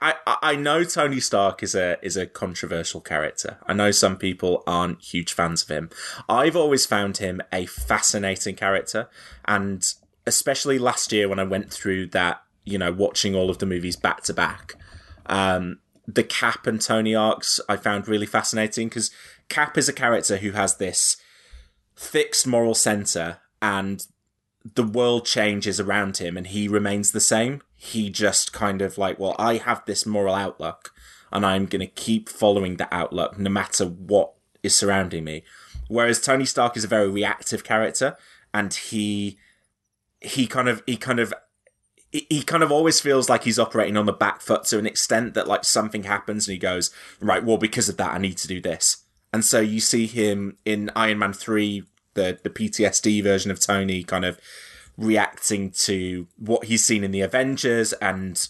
I, 0.00 0.14
I 0.26 0.56
know 0.56 0.82
Tony 0.82 1.20
Stark 1.20 1.62
is 1.62 1.74
a 1.74 1.98
is 2.02 2.16
a 2.16 2.26
controversial 2.26 3.00
character. 3.00 3.58
I 3.66 3.74
know 3.74 3.90
some 3.90 4.16
people 4.16 4.62
aren't 4.66 5.02
huge 5.02 5.32
fans 5.32 5.62
of 5.62 5.68
him. 5.68 5.90
I've 6.28 6.56
always 6.56 6.86
found 6.86 7.18
him 7.18 7.42
a 7.52 7.66
fascinating 7.66 8.56
character, 8.56 9.08
and 9.44 9.84
especially 10.26 10.78
last 10.78 11.12
year 11.12 11.28
when 11.28 11.38
I 11.38 11.44
went 11.44 11.72
through 11.72 12.08
that, 12.08 12.42
you 12.64 12.78
know, 12.78 12.92
watching 12.92 13.34
all 13.34 13.50
of 13.50 13.58
the 13.58 13.66
movies 13.66 13.96
back 13.96 14.22
to 14.24 14.34
back, 14.34 14.74
um, 15.26 15.80
the 16.08 16.24
Cap 16.24 16.66
and 16.66 16.80
Tony 16.80 17.14
arcs 17.14 17.60
I 17.68 17.76
found 17.76 18.08
really 18.08 18.26
fascinating 18.26 18.88
because 18.88 19.10
Cap 19.50 19.76
is 19.76 19.88
a 19.88 19.92
character 19.92 20.38
who 20.38 20.52
has 20.52 20.76
this 20.76 21.18
fixed 21.94 22.46
moral 22.46 22.74
center 22.74 23.38
and 23.60 24.06
the 24.74 24.82
world 24.82 25.26
changes 25.26 25.78
around 25.78 26.16
him 26.16 26.36
and 26.36 26.46
he 26.46 26.66
remains 26.66 27.12
the 27.12 27.20
same. 27.20 27.60
He 27.76 28.08
just 28.08 28.54
kind 28.54 28.80
of 28.80 28.96
like, 28.96 29.18
well, 29.18 29.36
I 29.38 29.56
have 29.56 29.84
this 29.84 30.06
moral 30.06 30.34
outlook 30.34 30.92
and 31.30 31.44
I'm 31.44 31.66
going 31.66 31.80
to 31.80 31.86
keep 31.86 32.30
following 32.30 32.78
that 32.78 32.92
outlook 32.92 33.38
no 33.38 33.50
matter 33.50 33.84
what 33.84 34.32
is 34.62 34.74
surrounding 34.74 35.24
me. 35.24 35.44
Whereas 35.88 36.20
Tony 36.20 36.46
Stark 36.46 36.76
is 36.76 36.84
a 36.84 36.88
very 36.88 37.08
reactive 37.08 37.64
character 37.64 38.16
and 38.54 38.72
he, 38.72 39.38
he 40.20 40.46
kind 40.46 40.68
of, 40.68 40.82
he 40.86 40.96
kind 40.96 41.20
of, 41.20 41.34
he 42.10 42.42
kind 42.42 42.62
of 42.62 42.72
always 42.72 43.00
feels 43.00 43.28
like 43.28 43.44
he's 43.44 43.58
operating 43.58 43.96
on 43.96 44.06
the 44.06 44.12
back 44.12 44.40
foot 44.40 44.64
to 44.64 44.78
an 44.78 44.86
extent 44.86 45.34
that 45.34 45.46
like 45.46 45.64
something 45.64 46.04
happens 46.04 46.48
and 46.48 46.52
he 46.54 46.58
goes, 46.58 46.90
right, 47.20 47.44
well, 47.44 47.58
because 47.58 47.88
of 47.88 47.98
that, 47.98 48.14
I 48.14 48.18
need 48.18 48.38
to 48.38 48.48
do 48.48 48.60
this. 48.60 49.04
And 49.32 49.44
so 49.44 49.60
you 49.60 49.80
see 49.80 50.06
him 50.06 50.56
in 50.64 50.90
Iron 50.96 51.18
Man 51.18 51.34
3, 51.34 51.82
the, 52.14 52.38
the 52.42 52.50
PTSD 52.50 53.22
version 53.22 53.50
of 53.50 53.60
Tony 53.60 54.02
kind 54.02 54.24
of 54.24 54.40
reacting 54.96 55.70
to 55.70 56.26
what 56.38 56.64
he's 56.64 56.84
seen 56.84 57.04
in 57.04 57.10
the 57.10 57.20
Avengers 57.20 57.92
and 57.94 58.48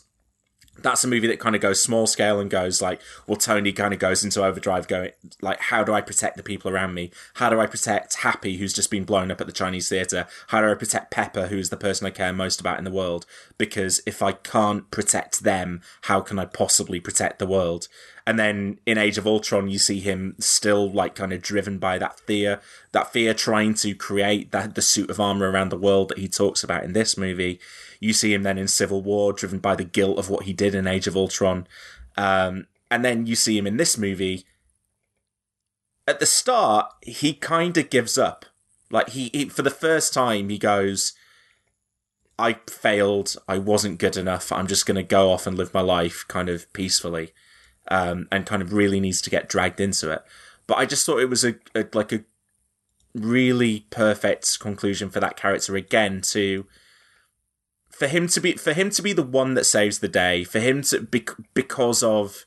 that's 0.81 1.05
a 1.05 1.09
movie 1.09 1.27
that 1.27 1.41
kind 1.41 1.55
of 1.55 1.61
goes 1.61 1.83
small 1.83 2.07
scale 2.07 2.41
and 2.41 2.51
goes 2.51 2.81
like, 2.81 3.01
well, 3.27 3.37
Tony 3.37 3.73
kind 3.73 3.93
of 3.93 4.01
goes 4.01 4.25
into 4.25 4.45
overdrive 4.45 4.89
going, 4.89 5.11
like, 5.41 5.61
how 5.61 5.83
do 5.83 5.93
I 5.93 6.01
protect 6.01 6.37
the 6.37 6.43
people 6.43 6.71
around 6.71 6.95
me? 6.95 7.11
How 7.35 7.51
do 7.51 7.61
I 7.61 7.67
protect 7.67 8.19
Happy, 8.19 8.57
who's 8.57 8.73
just 8.73 8.91
been 8.91 9.05
blown 9.05 9.31
up 9.31 9.41
at 9.41 9.47
the 9.47 9.53
Chinese 9.53 9.89
theatre? 9.89 10.27
How 10.49 10.61
do 10.61 10.71
I 10.71 10.75
protect 10.75 11.11
Pepper, 11.11 11.49
who's 11.49 11.71
the 11.71 11.77
person 11.77 12.07
I 12.07 12.11
care 12.11 12.33
most 12.33 12.61
about 12.61 12.79
in 12.79 12.85
the 12.85 12.91
world? 12.91 13.27
Because 13.57 14.01
if 14.07 14.23
I 14.23 14.33
can't 14.33 14.91
protect 14.91 15.43
them, 15.43 15.83
how 16.03 16.21
can 16.21 16.39
I 16.39 16.45
possibly 16.45 17.01
protect 17.01 17.39
the 17.39 17.47
world? 17.47 17.89
And 18.29 18.39
then 18.39 18.79
in 18.85 18.99
Age 18.99 19.17
of 19.17 19.27
Ultron, 19.27 19.71
you 19.71 19.79
see 19.79 20.01
him 20.01 20.35
still 20.39 20.93
like 20.93 21.15
kind 21.15 21.33
of 21.33 21.41
driven 21.41 21.79
by 21.79 21.97
that 21.97 22.21
fear, 22.21 22.61
that 22.93 23.11
fear 23.11 23.33
trying 23.33 23.73
to 23.77 23.95
create 23.95 24.53
that 24.53 24.75
the 24.75 24.83
suit 24.83 25.09
of 25.09 25.19
armor 25.19 25.51
around 25.51 25.71
the 25.71 25.79
world 25.79 26.11
that 26.11 26.19
he 26.19 26.29
talks 26.29 26.63
about 26.63 26.85
in 26.85 26.93
this 26.93 27.17
movie. 27.17 27.59
You 28.01 28.13
see 28.13 28.33
him 28.33 28.43
then 28.43 28.59
in 28.59 28.69
Civil 28.69 29.03
War, 29.03 29.33
driven 29.33 29.59
by 29.59 29.75
the 29.75 29.85
guilt 29.85 30.19
of 30.19 30.31
what 30.31 30.45
he 30.45 30.53
did 30.53 30.75
in 30.75 30.87
Age 30.87 31.07
of 31.07 31.17
Ultron. 31.17 31.67
Um, 32.17 32.67
and 32.91 33.05
then 33.05 33.27
you 33.27 33.35
see 33.35 33.59
him 33.59 33.67
in 33.67 33.77
this 33.77 33.99
movie. 33.99 34.45
At 36.07 36.21
the 36.21 36.27
start, 36.27 36.91
he 37.03 37.35
kind 37.35 37.77
of 37.77 37.91
gives 37.91 38.17
up. 38.17 38.47
Like 38.91 39.11
he, 39.11 39.31
he, 39.33 39.47
for 39.47 39.63
the 39.63 39.71
first 39.71 40.15
time, 40.15 40.49
he 40.49 40.59
goes, 40.59 41.13
"I 42.39 42.55
failed. 42.69 43.37
I 43.47 43.59
wasn't 43.59 43.99
good 43.99 44.17
enough. 44.17 44.51
I'm 44.51 44.67
just 44.67 44.87
going 44.87 44.97
to 44.97 45.03
go 45.03 45.31
off 45.31 45.47
and 45.47 45.59
live 45.59 45.75
my 45.75 45.83
life 45.83 46.25
kind 46.29 46.49
of 46.49 46.73
peacefully." 46.73 47.33
Um, 47.91 48.29
and 48.31 48.45
kind 48.45 48.61
of 48.61 48.75
really 48.75 49.01
needs 49.01 49.23
to 49.23 49.31
get 49.31 49.49
dragged 49.49 49.81
into 49.81 50.11
it. 50.11 50.23
But 50.67 50.77
I 50.77 50.85
just 50.85 51.05
thought 51.05 51.21
it 51.21 51.31
was 51.31 51.45
a, 51.45 51.57
a 51.75 51.87
like 51.95 52.13
a 52.13 52.25
really 53.15 53.87
perfect 53.91 54.61
conclusion 54.61 55.11
for 55.11 55.21
that 55.21 55.37
character 55.37 55.77
again 55.77 56.21
to 56.21 56.67
for 57.99 58.07
him 58.07 58.29
to 58.29 58.41
be 58.41 58.53
for 58.53 58.73
him 58.73 58.91
to 58.91 59.03
be 59.03 59.13
the 59.13 59.25
one 59.25 59.55
that 59.55 59.65
saves 59.65 59.99
the 59.99 60.09
day 60.09 60.45
for 60.45 60.61
him 60.61 60.83
to 60.83 61.01
bec- 61.01 61.37
because 61.53 62.01
of 62.01 62.47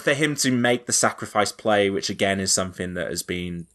for 0.00 0.12
him 0.12 0.34
to 0.34 0.50
make 0.50 0.86
the 0.86 0.92
sacrifice 0.92 1.52
play 1.52 1.88
which 1.88 2.10
again 2.10 2.40
is 2.40 2.52
something 2.52 2.94
that 2.94 3.08
has 3.08 3.22
been 3.22 3.68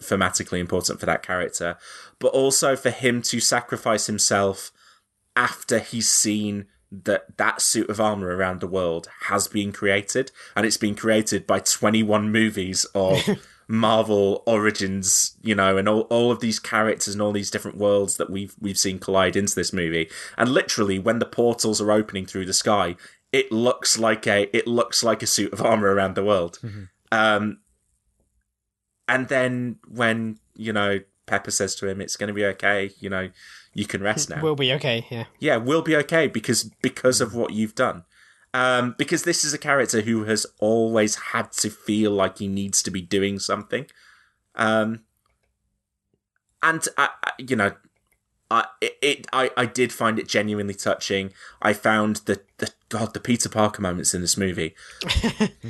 thematically 0.00 0.58
important 0.58 0.98
for 0.98 1.04
that 1.04 1.22
character 1.22 1.76
but 2.18 2.28
also 2.28 2.76
for 2.76 2.88
him 2.88 3.20
to 3.20 3.40
sacrifice 3.40 4.06
himself 4.06 4.72
after 5.36 5.78
he's 5.80 6.10
seen 6.10 6.66
that 6.90 7.36
that 7.36 7.60
suit 7.60 7.90
of 7.90 8.00
armor 8.00 8.34
around 8.34 8.60
the 8.60 8.66
world 8.66 9.08
has 9.24 9.48
been 9.48 9.70
created 9.70 10.32
and 10.56 10.64
it's 10.64 10.78
been 10.78 10.94
created 10.94 11.46
by 11.46 11.60
21 11.60 12.32
movies 12.32 12.86
of 12.94 13.22
Marvel 13.70 14.42
origins, 14.46 15.36
you 15.42 15.54
know, 15.54 15.76
and 15.76 15.86
all, 15.86 16.00
all 16.02 16.32
of 16.32 16.40
these 16.40 16.58
characters 16.58 17.14
and 17.14 17.20
all 17.20 17.32
these 17.32 17.50
different 17.50 17.76
worlds 17.76 18.16
that 18.16 18.30
we've 18.30 18.54
we've 18.58 18.78
seen 18.78 18.98
collide 18.98 19.36
into 19.36 19.54
this 19.54 19.74
movie. 19.74 20.08
And 20.38 20.48
literally 20.48 20.98
when 20.98 21.18
the 21.18 21.26
portals 21.26 21.78
are 21.78 21.92
opening 21.92 22.24
through 22.24 22.46
the 22.46 22.54
sky, 22.54 22.96
it 23.30 23.52
looks 23.52 23.98
like 23.98 24.26
a 24.26 24.54
it 24.56 24.66
looks 24.66 25.04
like 25.04 25.22
a 25.22 25.26
suit 25.26 25.52
of 25.52 25.60
armor 25.60 25.94
around 25.94 26.14
the 26.14 26.24
world. 26.24 26.58
Um 27.12 27.58
and 29.06 29.28
then 29.28 29.76
when, 29.86 30.38
you 30.54 30.72
know, 30.72 31.00
Pepper 31.26 31.50
says 31.50 31.74
to 31.76 31.88
him, 31.88 32.00
It's 32.00 32.16
gonna 32.16 32.32
be 32.32 32.46
okay, 32.46 32.90
you 33.00 33.10
know, 33.10 33.28
you 33.74 33.84
can 33.84 34.02
rest 34.02 34.30
now 34.30 34.40
We'll 34.42 34.56
be 34.56 34.72
okay. 34.72 35.06
Yeah. 35.10 35.24
yeah, 35.40 35.56
we'll 35.58 35.82
be 35.82 35.96
okay 35.96 36.26
because 36.26 36.64
because 36.80 37.20
of 37.20 37.34
what 37.34 37.52
you've 37.52 37.74
done. 37.74 38.04
Um, 38.54 38.94
because 38.96 39.24
this 39.24 39.44
is 39.44 39.52
a 39.52 39.58
character 39.58 40.00
who 40.00 40.24
has 40.24 40.46
always 40.58 41.16
had 41.16 41.52
to 41.52 41.70
feel 41.70 42.10
like 42.10 42.38
he 42.38 42.48
needs 42.48 42.82
to 42.82 42.90
be 42.90 43.02
doing 43.02 43.38
something. 43.38 43.86
Um, 44.54 45.00
and 46.62 46.86
I, 46.96 47.10
I, 47.24 47.30
you 47.38 47.56
know, 47.56 47.72
I 48.50 48.64
it, 48.80 48.96
it 49.02 49.26
I, 49.32 49.50
I 49.56 49.66
did 49.66 49.92
find 49.92 50.18
it 50.18 50.26
genuinely 50.26 50.74
touching. 50.74 51.32
I 51.60 51.72
found 51.74 52.16
the 52.24 52.40
the 52.56 52.70
God 52.88 53.12
the 53.12 53.20
Peter 53.20 53.48
Parker 53.48 53.82
moments 53.82 54.14
in 54.14 54.22
this 54.22 54.36
movie. 54.36 54.74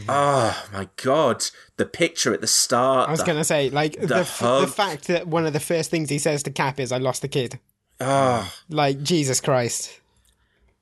oh 0.09 0.65
my 0.73 0.89
God, 0.97 1.45
the 1.77 1.85
picture 1.87 2.33
at 2.33 2.41
the 2.41 2.47
start. 2.47 3.09
I 3.09 3.11
was 3.11 3.21
the- 3.21 3.27
gonna 3.27 3.45
say, 3.45 3.71
like 3.71 4.01
the 4.01 4.19
f- 4.19 4.39
the 4.39 4.73
fact 4.73 5.09
that 5.09 5.27
one 5.27 5.45
of 5.47 5.53
the 5.53 5.61
first 5.61 5.91
things 5.91 6.09
he 6.09 6.19
says 6.19 6.43
to 6.45 6.51
Cap 6.51 6.79
is, 6.79 6.93
"I 6.93 6.99
lost 6.99 7.23
the 7.23 7.29
kid." 7.29 7.59
Oh. 8.01 8.53
Like 8.69 9.03
Jesus 9.03 9.41
Christ. 9.41 9.99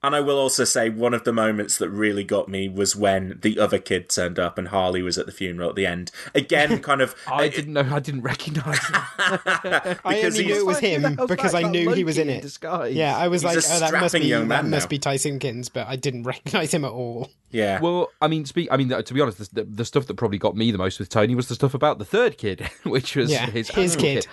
And 0.07 0.14
I 0.14 0.21
will 0.21 0.38
also 0.38 0.62
say 0.62 0.88
one 0.88 1.14
of 1.14 1.25
the 1.25 1.33
moments 1.33 1.79
that 1.79 1.90
really 1.90 2.23
got 2.23 2.49
me 2.49 2.69
was 2.69 2.95
when 2.95 3.40
the 3.42 3.59
other 3.59 3.81
kid 3.81 4.09
turned 4.09 4.38
up 4.38 4.57
and 4.57 4.69
Harley 4.69 5.03
was 5.03 5.19
at 5.19 5.27
the 5.27 5.33
funeral 5.33 5.71
at 5.71 5.75
the 5.75 5.85
end. 5.85 6.12
Again, 6.33 6.79
kind 6.83 7.01
of. 7.01 7.16
I 7.27 7.47
eh, 7.47 7.49
didn't 7.49 7.73
know. 7.73 7.88
I 7.90 7.99
didn't 7.99 8.23
recognise 8.23 8.79
him. 8.87 8.95
I 9.19 10.23
only 10.25 10.45
knew 10.45 10.55
it 10.55 10.64
was 10.64 10.79
him 10.79 11.16
because 11.27 11.51
that? 11.51 11.64
I 11.64 11.69
knew 11.69 11.90
he 11.90 12.05
was 12.05 12.19
in 12.19 12.31
it. 12.31 12.40
disguise. 12.40 12.95
Yeah, 12.95 13.16
I 13.16 13.27
was 13.27 13.42
He's 13.42 13.69
like, 13.69 13.83
oh, 13.83 13.90
that 13.90 14.01
must 14.01 14.14
be 14.14 14.21
young 14.27 14.47
that 14.47 14.62
man 14.62 14.71
must 14.71 14.85
now. 14.87 14.90
be 14.90 14.99
Ty 15.01 15.16
Simpkins, 15.16 15.69
but 15.71 15.88
I 15.88 15.97
didn't 15.97 16.23
recognize 16.25 16.73
him 16.73 16.85
at 16.85 16.92
all. 16.92 17.29
Yeah. 17.51 17.81
Well, 17.81 18.12
I 18.23 18.29
mean, 18.29 18.45
speak. 18.45 18.69
I 18.71 18.77
mean, 18.77 18.90
to 18.90 19.12
be 19.12 19.21
honest, 19.21 19.57
the, 19.57 19.64
the 19.64 19.85
stuff 19.85 20.07
that 20.07 20.14
probably 20.14 20.38
got 20.38 20.55
me 20.55 20.71
the 20.71 20.79
most 20.79 21.01
with 21.01 21.09
Tony 21.09 21.35
was 21.35 21.49
the 21.49 21.57
stuff 21.57 21.75
about 21.75 21.99
the 21.99 22.05
third 22.05 22.38
kid, 22.38 22.61
which 22.85 23.16
was 23.16 23.33
Yeah, 23.33 23.47
his, 23.47 23.71
his 23.71 23.95
actual 23.95 24.09
kid. 24.09 24.27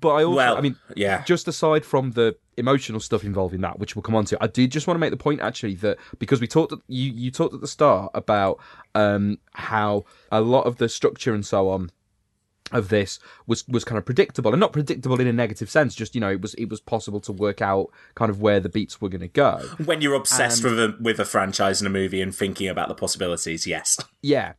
But 0.00 0.10
I 0.10 0.24
also, 0.24 0.36
Well, 0.36 0.56
I 0.56 0.60
mean, 0.60 0.76
yeah. 0.96 1.22
just 1.24 1.48
aside 1.48 1.84
from 1.84 2.10
the 2.12 2.36
emotional 2.56 3.00
stuff 3.00 3.24
involving 3.24 3.60
that, 3.62 3.78
which 3.78 3.96
we'll 3.96 4.02
come 4.02 4.14
on 4.14 4.24
to, 4.26 4.38
I 4.40 4.46
do 4.46 4.66
just 4.66 4.86
want 4.86 4.96
to 4.96 5.00
make 5.00 5.10
the 5.10 5.16
point 5.16 5.40
actually 5.40 5.76
that 5.76 5.96
because 6.18 6.40
we 6.40 6.46
talked, 6.46 6.72
at, 6.72 6.78
you 6.88 7.10
you 7.12 7.30
talked 7.30 7.54
at 7.54 7.60
the 7.60 7.68
start 7.68 8.10
about 8.14 8.58
um, 8.94 9.38
how 9.52 10.04
a 10.30 10.40
lot 10.40 10.62
of 10.66 10.76
the 10.76 10.88
structure 10.88 11.32
and 11.34 11.44
so 11.46 11.70
on 11.70 11.90
of 12.70 12.90
this 12.90 13.18
was 13.46 13.66
was 13.66 13.82
kind 13.82 13.96
of 13.96 14.04
predictable 14.04 14.52
and 14.52 14.60
not 14.60 14.74
predictable 14.74 15.18
in 15.18 15.26
a 15.26 15.32
negative 15.32 15.70
sense 15.70 15.94
just 15.94 16.14
you 16.14 16.20
know 16.20 16.30
it 16.30 16.42
was 16.42 16.52
it 16.54 16.68
was 16.68 16.80
possible 16.82 17.18
to 17.18 17.32
work 17.32 17.62
out 17.62 17.88
kind 18.14 18.28
of 18.28 18.42
where 18.42 18.60
the 18.60 18.68
beats 18.68 19.00
were 19.00 19.08
going 19.08 19.22
to 19.22 19.26
go 19.28 19.58
When 19.86 20.02
you're 20.02 20.12
obsessed 20.12 20.62
Um, 20.62 20.72
with 20.72 20.78
a 20.78 20.96
with 21.00 21.18
a 21.18 21.24
franchise 21.24 21.80
and 21.80 21.86
a 21.86 21.90
movie 21.90 22.20
and 22.20 22.34
thinking 22.34 22.68
about 22.68 22.88
the 22.88 22.94
possibilities, 22.94 23.66
yes. 23.66 23.96
Yeah. 24.20 24.52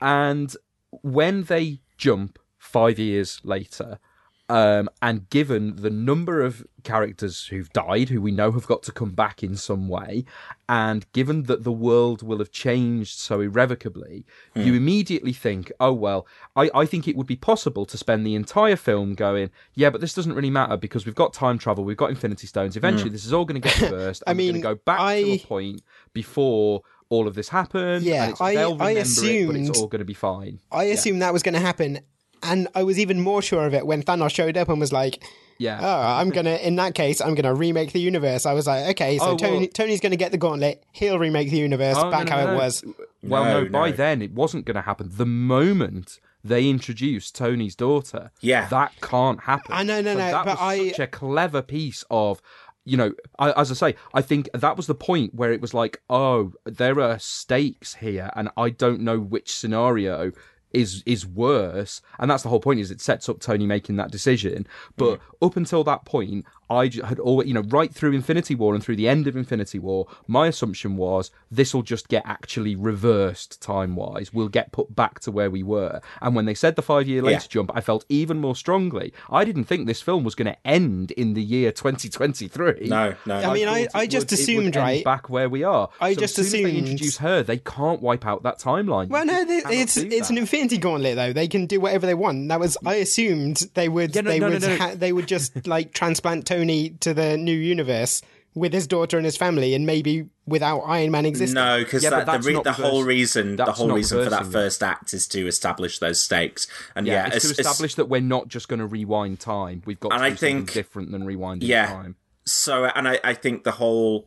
And 0.00 0.54
when 1.02 1.44
they 1.44 1.80
jump 1.96 2.38
five 2.56 3.00
years 3.00 3.40
later, 3.42 3.98
um, 4.48 4.88
and 5.02 5.28
given 5.30 5.76
the 5.76 5.90
number 5.90 6.40
of 6.42 6.64
characters 6.84 7.46
who've 7.46 7.68
died, 7.72 8.08
who 8.10 8.20
we 8.20 8.30
know 8.30 8.52
have 8.52 8.66
got 8.66 8.82
to 8.84 8.92
come 8.92 9.10
back 9.10 9.42
in 9.42 9.56
some 9.56 9.88
way, 9.88 10.24
and 10.68 11.04
given 11.12 11.44
that 11.44 11.64
the 11.64 11.72
world 11.72 12.22
will 12.22 12.38
have 12.38 12.52
changed 12.52 13.18
so 13.18 13.40
irrevocably, 13.40 14.24
you 14.54 14.74
immediately 14.74 15.32
think, 15.32 15.72
oh, 15.80 15.92
well, 15.92 16.26
I, 16.54 16.70
I 16.74 16.86
think 16.86 17.08
it 17.08 17.16
would 17.16 17.26
be 17.26 17.34
possible 17.36 17.84
to 17.86 17.98
spend 17.98 18.24
the 18.24 18.34
entire 18.36 18.76
film 18.76 19.14
going, 19.14 19.50
yeah, 19.74 19.90
but 19.90 20.00
this 20.00 20.14
doesn't 20.14 20.34
really 20.34 20.50
matter 20.50 20.76
because 20.76 21.06
we've 21.06 21.14
got 21.14 21.32
time 21.32 21.58
travel, 21.58 21.82
we've 21.84 21.96
got 21.96 22.10
Infinity 22.10 22.46
Stones. 22.46 22.76
Eventually, 22.76 23.10
this 23.10 23.26
is 23.26 23.32
all 23.32 23.44
going 23.44 23.60
to 23.60 23.68
get 23.68 23.80
reversed. 23.90 24.22
I 24.26 24.30
and 24.30 24.38
we're 24.38 24.52
mean, 24.52 24.62
going 24.62 24.76
to 24.76 24.80
go 24.80 24.80
back 24.84 24.98
to 24.98 25.02
I- 25.04 25.14
a 25.14 25.38
point 25.40 25.82
before 26.12 26.82
all 27.08 27.26
of 27.28 27.34
this 27.34 27.48
happened. 27.48 28.04
Yeah, 28.04 28.32
I- 28.40 28.56
I 28.56 28.62
remember 28.62 28.84
it, 28.90 29.46
but 29.46 29.56
it's 29.56 29.78
all 29.80 29.86
going 29.88 30.00
to 30.00 30.04
be 30.04 30.14
fine. 30.14 30.60
I 30.72 30.84
assumed 30.84 31.22
that 31.22 31.32
was 31.32 31.42
going 31.42 31.54
to 31.54 31.60
happen, 31.60 31.98
and 32.46 32.68
I 32.74 32.82
was 32.82 32.98
even 32.98 33.20
more 33.20 33.42
sure 33.42 33.66
of 33.66 33.74
it 33.74 33.86
when 33.86 34.02
Thanos 34.02 34.34
showed 34.34 34.56
up 34.56 34.68
and 34.68 34.80
was 34.80 34.92
like, 34.92 35.22
Yeah. 35.58 35.78
"Oh, 35.80 36.00
I'm 36.20 36.30
gonna." 36.30 36.56
In 36.56 36.76
that 36.76 36.94
case, 36.94 37.20
I'm 37.20 37.34
gonna 37.34 37.54
remake 37.54 37.92
the 37.92 38.00
universe. 38.00 38.44
I 38.46 38.52
was 38.52 38.66
like, 38.66 38.90
"Okay, 38.90 39.18
so 39.18 39.24
Oh, 39.24 39.28
well- 39.30 39.36
Tony, 39.38 39.66
Tony's 39.68 40.00
gonna 40.00 40.16
get 40.16 40.30
the 40.32 40.38
gauntlet. 40.38 40.84
He'll 40.92 41.18
remake 41.18 41.50
the 41.50 41.58
universe 41.58 41.96
Oh, 41.98 42.10
back 42.10 42.26
no, 42.28 42.32
how 42.32 42.44
no, 42.46 42.52
it 42.52 42.56
was." 42.56 42.84
Well, 43.22 43.44
No, 43.44 43.62
no, 43.64 43.68
by 43.70 43.90
then 43.92 44.22
it 44.22 44.32
wasn't 44.32 44.64
going 44.66 44.76
to 44.76 44.82
happen. 44.82 45.10
The 45.12 45.26
moment 45.26 46.20
they 46.44 46.68
introduced 46.68 47.34
Tony's 47.34 47.74
daughter, 47.74 48.30
Yeah. 48.40 48.68
that 48.68 48.92
can't 49.00 49.40
happen. 49.40 49.72
I 49.72 49.82
know, 49.82 50.00
no, 50.00 50.12
So 50.12 50.18
no, 50.18 50.30
that 50.30 50.44
but 50.44 50.60
was 50.60 50.78
I- 50.78 50.88
such 50.90 50.98
a 51.00 51.06
clever 51.08 51.62
piece 51.62 52.04
of. 52.10 52.40
You 52.88 52.96
know, 52.96 53.12
I, 53.40 53.50
as 53.60 53.72
I 53.72 53.74
say, 53.74 53.96
I 54.14 54.22
think 54.22 54.48
that 54.54 54.76
was 54.76 54.86
the 54.86 54.94
point 54.94 55.34
where 55.34 55.50
it 55.52 55.60
was 55.60 55.74
like, 55.74 56.00
oh, 56.08 56.52
there 56.64 57.00
are 57.00 57.18
stakes 57.18 57.94
here, 57.96 58.30
and 58.36 58.48
I 58.56 58.70
don't 58.70 59.00
know 59.00 59.18
which 59.18 59.52
scenario 59.52 60.30
is 60.72 61.02
is 61.06 61.26
worse, 61.26 62.02
and 62.18 62.30
that's 62.30 62.42
the 62.42 62.48
whole 62.48 62.60
point. 62.60 62.80
Is 62.80 62.90
it 62.90 63.00
sets 63.00 63.28
up 63.28 63.40
Tony 63.40 63.66
making 63.66 63.96
that 63.96 64.10
decision, 64.10 64.66
but 64.96 65.20
up 65.40 65.56
until 65.56 65.84
that 65.84 66.04
point, 66.04 66.44
i 66.68 66.90
had 67.04 67.20
always, 67.20 67.46
you 67.46 67.54
know, 67.54 67.62
right 67.68 67.94
through 67.94 68.12
Infinity 68.12 68.54
War 68.56 68.74
and 68.74 68.82
through 68.82 68.96
the 68.96 69.08
end 69.08 69.26
of 69.28 69.36
Infinity 69.36 69.78
War, 69.78 70.06
my 70.26 70.48
assumption 70.48 70.96
was 70.96 71.30
this 71.50 71.72
will 71.72 71.82
just 71.82 72.08
get 72.08 72.22
actually 72.26 72.74
reversed 72.74 73.62
time 73.62 73.94
wise. 73.94 74.32
We'll 74.34 74.48
get 74.48 74.72
put 74.72 74.94
back 74.96 75.20
to 75.20 75.30
where 75.30 75.50
we 75.50 75.62
were. 75.62 76.00
And 76.20 76.34
when 76.34 76.46
they 76.46 76.54
said 76.54 76.74
the 76.74 76.82
five 76.82 77.06
year 77.06 77.22
later 77.22 77.42
Yeah. 77.42 77.48
jump, 77.48 77.70
I 77.74 77.80
felt 77.80 78.04
even 78.08 78.38
more 78.40 78.56
strongly. 78.56 79.12
I 79.30 79.44
didn't 79.44 79.64
think 79.64 79.86
this 79.86 80.02
film 80.02 80.24
was 80.24 80.34
going 80.34 80.52
to 80.52 80.66
end 80.66 81.12
in 81.12 81.34
the 81.34 81.42
year 81.42 81.70
2023. 81.70 82.88
No, 82.88 83.14
no. 83.26 83.34
I 83.36 83.54
mean, 83.54 83.68
I- 83.68 83.86
I 83.94 84.06
just 84.06 84.30
would- 84.30 84.32
it 84.32 84.32
would 84.32 84.32
assumed, 84.32 84.66
end 84.66 84.76
right? 84.76 85.04
back 85.04 85.28
where 85.30 85.48
we 85.48 85.62
are. 85.62 85.88
I 86.00 86.14
So 86.14 86.20
just 86.20 86.38
as 86.40 86.50
soon 86.50 86.60
as 86.60 86.64
they 86.64 86.70
assumed- 86.72 86.88
introduce 86.88 87.16
her, 87.18 87.42
they 87.42 87.58
can't 87.58 88.02
wipe 88.02 88.26
out 88.26 88.42
that 88.42 88.58
timeline. 88.58 89.08
Well, 89.08 89.24
no, 89.24 89.40
You 89.40 89.46
they, 89.46 89.58
it's 89.82 89.96
it's 89.96 90.28
that. 90.28 90.30
an 90.30 90.38
Infinity 90.38 90.65
Gauntlet 90.78 91.14
though. 91.16 91.32
They 91.32 91.48
can 91.48 91.66
do 91.66 91.80
whatever 91.80 92.06
they 92.06 92.14
want. 92.14 92.48
That 92.48 92.60
was 92.60 92.76
I 92.84 92.96
assumed 92.96 93.58
they 93.74 93.88
would 93.88 94.14
Yeah, 94.14 94.22
no, 94.22 94.30
they 94.30 94.38
no, 94.40 94.48
no, 94.48 94.52
would 94.54 94.62
no. 94.62 94.76
Ha- 94.76 94.94
they 94.96 95.12
would 95.12 95.28
just 95.28 95.66
like 95.74 95.92
transplant 95.92 96.46
Tony 96.46 96.90
to 97.00 97.14
the 97.14 97.36
new 97.36 97.56
universe 97.56 98.22
with 98.54 98.72
his 98.72 98.86
daughter 98.86 99.18
and 99.18 99.26
his 99.26 99.36
family, 99.36 99.74
and 99.74 99.84
maybe 99.84 100.26
without 100.46 100.80
Iron 100.80 101.10
Man 101.10 101.26
existing. 101.26 101.54
No, 101.54 101.84
because 101.84 102.02
Yeah, 102.02 102.10
but 102.10 102.16
that, 102.20 102.26
the, 102.26 102.32
that's 102.32 102.46
re- 102.46 102.52
not 102.54 102.64
the 102.64 102.72
whole 102.72 103.02
reversing- 103.04 103.06
reason 103.06 103.56
the 103.56 103.64
whole 103.72 103.90
reason 103.92 104.24
for 104.24 104.30
that 104.30 104.38
reversing 104.44 104.48
it. 104.48 104.52
first 104.64 104.82
act 104.82 105.12
is 105.14 105.28
to 105.28 105.46
establish 105.46 105.98
those 105.98 106.20
stakes. 106.20 106.66
And 106.94 107.06
Yeah, 107.06 107.12
yeah, 107.12 107.26
it's 107.26 107.30
to 107.30 107.36
it's- 107.36 107.50
it's- 107.52 107.66
establish 107.66 107.94
that 107.96 108.06
we're 108.08 108.20
not 108.22 108.48
just 108.48 108.68
going 108.68 108.80
to 108.80 108.86
rewind 108.86 109.40
time. 109.40 109.82
We've 109.86 110.00
got 110.00 110.12
And 110.12 110.20
to 110.20 110.24
I 110.24 110.30
do 110.30 110.36
something 110.36 110.56
think- 110.58 110.72
different 110.72 111.12
than 111.12 111.24
rewinding 111.26 111.58
Yeah. 111.62 111.86
time. 111.86 112.16
so 112.46 112.86
and 112.86 113.06
I, 113.08 113.20
I 113.22 113.34
think 113.34 113.64
the 113.64 113.72
whole 113.72 114.26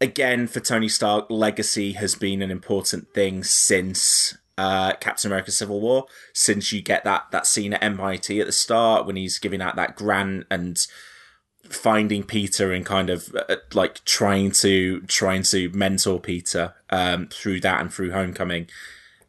again 0.00 0.46
for 0.46 0.60
Tony 0.60 0.88
Stark 0.88 1.26
legacy 1.30 1.92
has 1.92 2.14
been 2.14 2.40
an 2.42 2.50
important 2.50 3.08
thing 3.14 3.42
since 3.44 4.36
uh 4.56 4.92
Captain 4.94 5.30
America 5.30 5.50
Civil 5.50 5.80
War 5.80 6.06
since 6.32 6.72
you 6.72 6.80
get 6.80 7.04
that 7.04 7.26
that 7.32 7.46
scene 7.46 7.74
at 7.74 7.82
MIT 7.82 8.40
at 8.40 8.46
the 8.46 8.52
start 8.52 9.06
when 9.06 9.16
he's 9.16 9.38
giving 9.38 9.60
out 9.60 9.76
that 9.76 9.96
grant 9.96 10.46
and 10.50 10.86
finding 11.68 12.22
Peter 12.22 12.72
and 12.72 12.84
kind 12.84 13.10
of 13.10 13.34
uh, 13.48 13.56
like 13.72 14.04
trying 14.04 14.50
to 14.50 15.00
trying 15.02 15.42
to 15.42 15.70
mentor 15.70 16.20
Peter 16.20 16.74
um 16.90 17.28
through 17.28 17.60
that 17.60 17.80
and 17.80 17.92
through 17.92 18.12
Homecoming. 18.12 18.68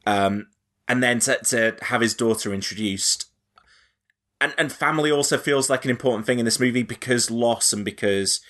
Um 0.05 0.47
and 0.87 1.01
then 1.01 1.19
to 1.21 1.37
to 1.45 1.75
have 1.83 2.01
his 2.01 2.13
daughter 2.13 2.53
introduced. 2.53 3.27
And 4.39 4.53
and 4.57 4.71
family 4.71 5.11
also 5.11 5.37
feels 5.37 5.69
like 5.69 5.85
an 5.85 5.91
important 5.91 6.25
thing 6.25 6.39
in 6.39 6.45
this 6.45 6.59
movie 6.59 6.83
because 6.83 7.31
loss 7.31 7.73
and 7.73 7.85
because 7.85 8.41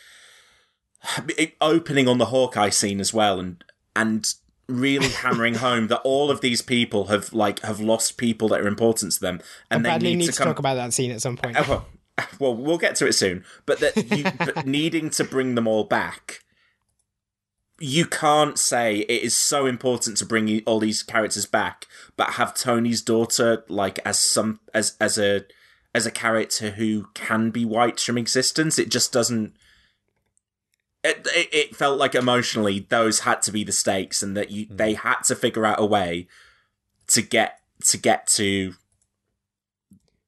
opening 1.61 2.07
on 2.07 2.17
the 2.17 2.27
Hawkeye 2.27 2.69
scene 2.69 2.99
as 2.99 3.13
well 3.13 3.39
and 3.39 3.63
and 3.95 4.33
really 4.67 5.09
hammering 5.21 5.55
home 5.55 5.87
that 5.87 6.01
all 6.03 6.31
of 6.31 6.41
these 6.41 6.61
people 6.61 7.05
have 7.05 7.33
like 7.33 7.59
have 7.61 7.79
lost 7.79 8.17
people 8.17 8.47
that 8.49 8.61
are 8.61 8.67
important 8.67 9.11
to 9.13 9.19
them 9.19 9.41
and 9.69 9.85
they 9.85 9.97
need 9.97 10.17
needs 10.17 10.35
to 10.35 10.43
come 10.43 10.47
talk 10.47 10.59
about 10.59 10.75
that 10.75 10.93
scene 10.93 11.11
at 11.11 11.21
some 11.21 11.37
point. 11.37 11.55
Oh, 11.59 11.65
well, 11.67 11.85
well, 12.39 12.55
we'll 12.55 12.77
get 12.77 12.95
to 12.97 13.07
it 13.07 13.13
soon. 13.13 13.43
But 13.65 13.79
that 13.79 13.95
you 13.95 14.23
but 14.45 14.65
needing 14.65 15.09
to 15.11 15.23
bring 15.23 15.55
them 15.55 15.67
all 15.67 15.83
back, 15.83 16.41
you 17.79 18.05
can't 18.05 18.57
say 18.57 18.99
it 18.99 19.23
is 19.23 19.35
so 19.35 19.65
important 19.65 20.17
to 20.17 20.25
bring 20.25 20.61
all 20.65 20.79
these 20.79 21.03
characters 21.03 21.45
back, 21.45 21.87
but 22.15 22.31
have 22.31 22.55
Tony's 22.55 23.01
daughter 23.01 23.63
like 23.67 23.99
as 24.05 24.19
some 24.19 24.59
as 24.73 24.95
as 24.99 25.17
a 25.17 25.45
as 25.93 26.05
a 26.05 26.11
character 26.11 26.71
who 26.71 27.07
can 27.13 27.51
be 27.51 27.65
wiped 27.65 28.03
from 28.03 28.17
existence. 28.17 28.79
It 28.79 28.89
just 28.89 29.11
doesn't. 29.11 29.55
It, 31.07 31.27
it, 31.53 31.75
felt 31.75 31.99
like 31.99 32.15
emotionally 32.15 32.85
those 32.89 33.21
had 33.21 33.41
to 33.43 33.51
be 33.51 33.63
the 33.63 33.71
stakes, 33.71 34.23
and 34.23 34.35
that 34.35 34.51
you 34.51 34.65
hmm. 34.65 34.75
they 34.75 34.93
had 34.93 35.21
to 35.25 35.35
figure 35.35 35.65
out 35.65 35.79
a 35.79 35.85
way 35.85 36.27
to 37.07 37.21
get 37.21 37.59
to 37.85 37.97
get 37.97 38.27
to 38.27 38.73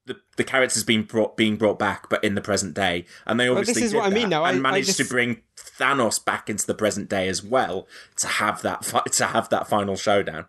the 0.06 0.18
the 0.36 0.44
characters 0.44 0.84
being 0.84 1.04
brought 1.04 1.36
being 1.38 1.56
brought 1.58 1.80
back, 1.80 2.10
but 2.10 2.24
in 2.24 2.36
the 2.36 2.42
present 2.42 2.74
day, 2.74 3.06
and 3.26 3.40
they 3.40 3.50
Well, 3.50 3.60
obviously 3.60 3.82
this 3.82 3.88
is 3.88 3.92
did 3.92 3.98
what 3.98 4.08
I 4.08 4.14
mean. 4.14 4.34
I- 4.34 4.50
and 4.50 4.60
I 4.60 4.62
managed 4.62 4.88
just- 4.88 5.00
to 5.00 5.06
bring 5.06 5.42
Thanos 5.58 6.24
back 6.24 6.50
into 6.50 6.66
the 6.66 6.74
present 6.74 7.10
day 7.10 7.28
as 7.28 7.44
well 7.44 7.88
to 8.18 8.28
have 8.28 8.62
that 8.62 8.84
fi- 8.86 9.04
to 9.12 9.26
have 9.28 9.50
that 9.50 9.68
final 9.68 9.96
showdown. 9.96 10.46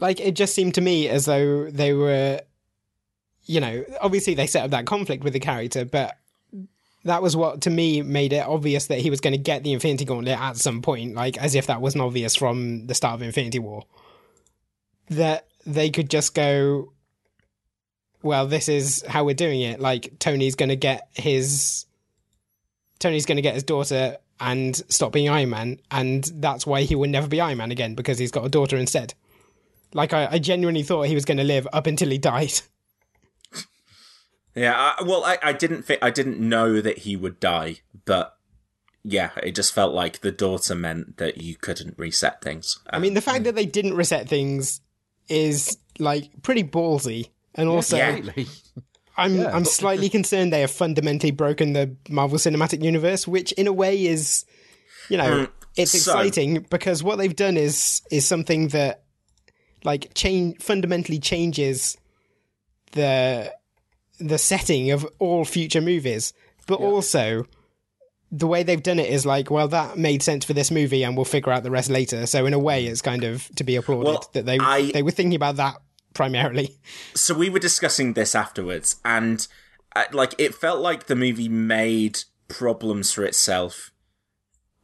like 0.00 0.18
it 0.18 0.34
just 0.34 0.54
seemed 0.54 0.74
to 0.74 0.80
me 0.80 1.08
as 1.08 1.26
though 1.26 1.70
they 1.70 1.92
were 1.92 2.40
you 3.44 3.60
know 3.60 3.84
obviously 4.00 4.34
they 4.34 4.46
set 4.46 4.64
up 4.64 4.70
that 4.72 4.86
conflict 4.86 5.22
with 5.22 5.32
the 5.32 5.38
character 5.38 5.84
but 5.84 6.16
that 7.04 7.22
was 7.22 7.36
what 7.36 7.62
to 7.62 7.70
me 7.70 8.02
made 8.02 8.32
it 8.32 8.46
obvious 8.46 8.86
that 8.86 9.00
he 9.00 9.10
was 9.10 9.20
going 9.20 9.32
to 9.32 9.38
get 9.38 9.64
the 9.64 9.72
infinity 9.72 10.04
gauntlet 10.04 10.38
at 10.38 10.56
some 10.56 10.82
point 10.82 11.14
like 11.14 11.36
as 11.38 11.54
if 11.54 11.66
that 11.66 11.80
wasn't 11.80 12.02
obvious 12.02 12.36
from 12.36 12.86
the 12.86 12.94
start 12.94 13.14
of 13.14 13.22
infinity 13.22 13.58
war. 13.58 13.84
That 15.10 15.48
they 15.66 15.90
could 15.90 16.08
just 16.08 16.34
go 16.34 16.92
well 18.22 18.46
this 18.46 18.68
is 18.68 19.04
how 19.08 19.24
we're 19.24 19.34
doing 19.34 19.60
it. 19.60 19.80
Like 19.80 20.18
tony's 20.18 20.54
going 20.54 20.68
to 20.68 20.76
get 20.76 21.08
his 21.14 21.86
tony's 22.98 23.26
going 23.26 23.36
to 23.36 23.42
get 23.42 23.54
his 23.54 23.64
daughter 23.64 24.16
and 24.38 24.76
stop 24.88 25.12
being 25.12 25.28
iron 25.28 25.50
man 25.50 25.80
and 25.90 26.24
that's 26.36 26.66
why 26.66 26.82
he 26.82 26.94
will 26.94 27.10
never 27.10 27.28
be 27.28 27.40
iron 27.40 27.58
man 27.58 27.70
again 27.70 27.94
because 27.94 28.18
he's 28.18 28.30
got 28.30 28.44
a 28.44 28.48
daughter 28.48 28.76
instead. 28.76 29.14
Like 29.92 30.12
I, 30.12 30.28
I 30.32 30.38
genuinely 30.38 30.84
thought 30.84 31.02
he 31.02 31.14
was 31.14 31.24
going 31.24 31.38
to 31.38 31.44
live 31.44 31.66
up 31.72 31.86
until 31.86 32.10
he 32.10 32.18
died. 32.18 32.52
Yeah, 34.54 34.74
I, 34.98 35.02
well, 35.02 35.24
I, 35.24 35.38
I 35.42 35.52
didn't 35.52 35.82
think 35.82 36.02
I 36.02 36.10
didn't 36.10 36.38
know 36.38 36.80
that 36.80 36.98
he 36.98 37.16
would 37.16 37.40
die, 37.40 37.76
but 38.04 38.36
yeah, 39.02 39.30
it 39.42 39.54
just 39.54 39.72
felt 39.72 39.94
like 39.94 40.20
the 40.20 40.32
daughter 40.32 40.74
meant 40.74 41.16
that 41.16 41.38
you 41.38 41.56
couldn't 41.56 41.98
reset 41.98 42.42
things. 42.42 42.78
I 42.90 42.98
mean, 42.98 43.14
the 43.14 43.20
fact 43.20 43.38
um, 43.38 43.42
that 43.44 43.54
they 43.54 43.66
didn't 43.66 43.94
reset 43.94 44.28
things 44.28 44.80
is 45.28 45.78
like 45.98 46.30
pretty 46.42 46.64
ballsy, 46.64 47.30
and 47.54 47.68
also 47.68 47.96
Yeah. 47.96 48.44
I'm 49.16 49.46
I'm 49.46 49.64
slightly 49.64 50.08
concerned 50.08 50.52
they 50.52 50.62
have 50.62 50.70
fundamentally 50.70 51.32
broken 51.32 51.72
the 51.74 51.94
Marvel 52.08 52.38
Cinematic 52.38 52.82
Universe, 52.82 53.28
which 53.28 53.52
in 53.52 53.66
a 53.66 53.72
way 53.72 54.06
is, 54.06 54.44
you 55.08 55.18
know, 55.18 55.46
mm, 55.46 55.50
it's 55.76 55.92
so- 55.92 56.18
exciting 56.18 56.66
because 56.70 57.02
what 57.02 57.16
they've 57.16 57.36
done 57.36 57.56
is 57.56 58.02
is 58.10 58.26
something 58.26 58.68
that 58.68 59.02
like 59.84 60.14
change 60.14 60.62
fundamentally 60.62 61.18
changes 61.18 61.96
the 62.92 63.52
the 64.18 64.38
setting 64.38 64.90
of 64.90 65.06
all 65.18 65.44
future 65.44 65.80
movies, 65.80 66.32
but 66.66 66.80
also 66.80 67.44
the 68.30 68.46
way 68.46 68.62
they've 68.62 68.82
done 68.82 68.98
it 68.98 69.10
is 69.10 69.26
like, 69.26 69.50
well, 69.50 69.68
that 69.68 69.98
made 69.98 70.22
sense 70.22 70.44
for 70.44 70.52
this 70.54 70.70
movie, 70.70 71.02
and 71.02 71.16
we'll 71.16 71.24
figure 71.24 71.52
out 71.52 71.62
the 71.64 71.70
rest 71.70 71.90
later. 71.90 72.24
So 72.26 72.46
in 72.46 72.54
a 72.54 72.58
way, 72.58 72.86
it's 72.86 73.02
kind 73.02 73.24
of 73.24 73.48
to 73.56 73.64
be 73.64 73.76
applauded 73.76 74.06
Well, 74.06 74.30
that 74.32 74.46
they 74.46 74.58
I- 74.58 74.90
they 74.92 75.02
were 75.02 75.10
thinking 75.10 75.34
about 75.34 75.56
that 75.56 75.76
primarily. 76.14 76.78
so 77.14 77.34
we 77.34 77.50
were 77.50 77.58
discussing 77.58 78.12
this 78.14 78.34
afterwards, 78.34 78.96
and 79.04 79.46
uh, 79.94 80.04
like 80.12 80.34
it 80.38 80.54
felt 80.54 80.80
like 80.80 81.06
the 81.06 81.16
movie 81.16 81.48
made 81.48 82.20
problems 82.48 83.12
for 83.12 83.24
itself 83.24 83.90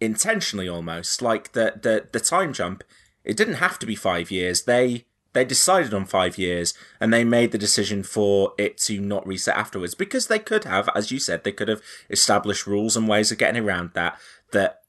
intentionally 0.01 0.69
almost 0.69 1.21
like 1.23 1.53
the 1.53 1.75
the 1.83 2.07
the 2.13 2.21
time 2.21 2.53
jump 2.53 2.85
it 3.25 3.37
didn't 3.37 3.55
have 3.55 3.79
to 3.79 3.85
be 3.87 3.97
5 3.97 4.31
years 4.31 4.63
they 4.63 5.05
they 5.39 5.45
decided 5.45 5.95
on 5.95 6.05
5 6.05 6.37
years 6.37 6.75
and 6.99 7.15
they 7.15 7.23
made 7.23 7.53
the 7.53 7.59
decision 7.59 8.03
for 8.03 8.55
it 8.59 8.77
to 8.79 9.01
not 9.01 9.25
reset 9.25 9.57
afterwards 9.57 9.95
because 9.95 10.27
they 10.27 10.41
could 10.41 10.65
have 10.65 10.89
as 10.97 11.13
you 11.13 11.21
said 11.21 11.45
they 11.45 11.53
could 11.53 11.69
have 11.69 11.81
established 12.11 12.67
rules 12.67 12.97
and 12.97 13.07
ways 13.07 13.31
of 13.31 13.39
getting 13.39 13.63
around 13.63 13.91
that 13.95 14.19
that 14.51 14.81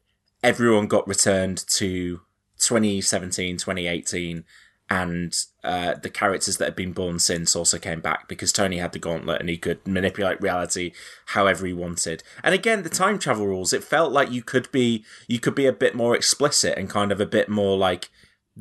everyone 0.41 0.87
got 0.87 1.07
returned 1.07 1.63
to 1.67 2.21
2017 2.57 3.57
2018 3.57 4.43
and 4.89 5.45
uh, 5.63 5.93
the 5.93 6.09
characters 6.09 6.57
that 6.57 6.65
had 6.65 6.75
been 6.75 6.93
born 6.93 7.19
since 7.19 7.55
also 7.55 7.77
came 7.77 8.01
back 8.01 8.27
because 8.27 8.51
Tony 8.51 8.77
had 8.79 8.91
the 8.91 8.97
gauntlet 8.97 9.39
and 9.39 9.47
he 9.47 9.55
could 9.55 9.85
manipulate 9.87 10.41
reality 10.41 10.93
however 11.27 11.67
he 11.67 11.73
wanted. 11.73 12.23
And 12.43 12.55
again, 12.55 12.81
the 12.81 12.89
time 12.89 13.19
travel 13.19 13.45
rules, 13.45 13.71
it 13.71 13.83
felt 13.83 14.11
like 14.11 14.31
you 14.31 14.41
could 14.41 14.71
be 14.71 15.05
you 15.27 15.39
could 15.39 15.53
be 15.53 15.67
a 15.67 15.71
bit 15.71 15.93
more 15.93 16.15
explicit 16.15 16.75
and 16.75 16.89
kind 16.89 17.11
of 17.11 17.21
a 17.21 17.27
bit 17.27 17.49
more 17.49 17.77
like 17.77 18.09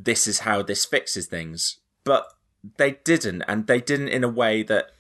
this 0.05 0.26
is 0.26 0.40
how 0.40 0.62
this 0.62 0.84
fixes 0.84 1.26
things. 1.26 1.78
But 2.05 2.26
they 2.76 2.99
didn't, 3.05 3.42
and 3.42 3.66
they 3.66 3.80
didn't 3.80 4.09
in 4.09 4.24
a 4.24 4.28
way 4.28 4.62
that 4.62 4.90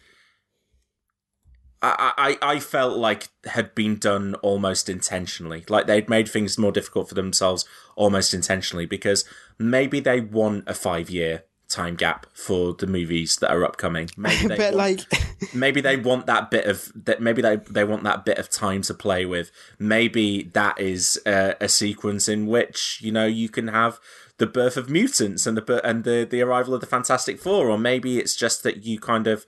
I, 1.80 2.36
I, 2.42 2.54
I 2.54 2.60
felt 2.60 2.98
like 2.98 3.28
had 3.44 3.74
been 3.74 3.96
done 3.96 4.34
almost 4.36 4.88
intentionally. 4.88 5.64
Like 5.68 5.86
they'd 5.86 6.08
made 6.08 6.28
things 6.28 6.58
more 6.58 6.72
difficult 6.72 7.08
for 7.08 7.14
themselves 7.14 7.64
almost 7.96 8.34
intentionally 8.34 8.86
because 8.86 9.24
maybe 9.58 10.00
they 10.00 10.20
want 10.20 10.64
a 10.68 10.74
five 10.74 11.08
year 11.08 11.44
time 11.68 11.94
gap 11.94 12.26
for 12.32 12.72
the 12.72 12.86
movies 12.86 13.36
that 13.36 13.50
are 13.50 13.64
upcoming. 13.64 14.08
Maybe 14.16 14.48
they 14.48 14.56
but 14.56 14.74
want, 14.74 15.06
like, 15.12 15.54
maybe 15.54 15.80
they 15.82 15.96
want 15.98 16.26
that 16.26 16.50
bit 16.50 16.64
of 16.64 16.90
that. 17.04 17.20
Maybe 17.20 17.42
they 17.42 17.56
they 17.56 17.84
want 17.84 18.04
that 18.04 18.24
bit 18.24 18.38
of 18.38 18.48
time 18.48 18.82
to 18.82 18.94
play 18.94 19.26
with. 19.26 19.52
Maybe 19.78 20.44
that 20.54 20.80
is 20.80 21.20
a, 21.26 21.56
a 21.60 21.68
sequence 21.68 22.26
in 22.28 22.46
which 22.46 23.00
you 23.02 23.12
know 23.12 23.26
you 23.26 23.50
can 23.50 23.68
have 23.68 24.00
the 24.38 24.46
birth 24.46 24.76
of 24.76 24.88
mutants 24.90 25.46
and 25.46 25.56
the 25.58 25.86
and 25.86 26.04
the 26.04 26.26
the 26.28 26.40
arrival 26.42 26.74
of 26.74 26.80
the 26.80 26.86
Fantastic 26.86 27.38
Four, 27.38 27.68
or 27.68 27.78
maybe 27.78 28.18
it's 28.18 28.34
just 28.36 28.62
that 28.62 28.84
you 28.84 28.98
kind 28.98 29.26
of 29.26 29.44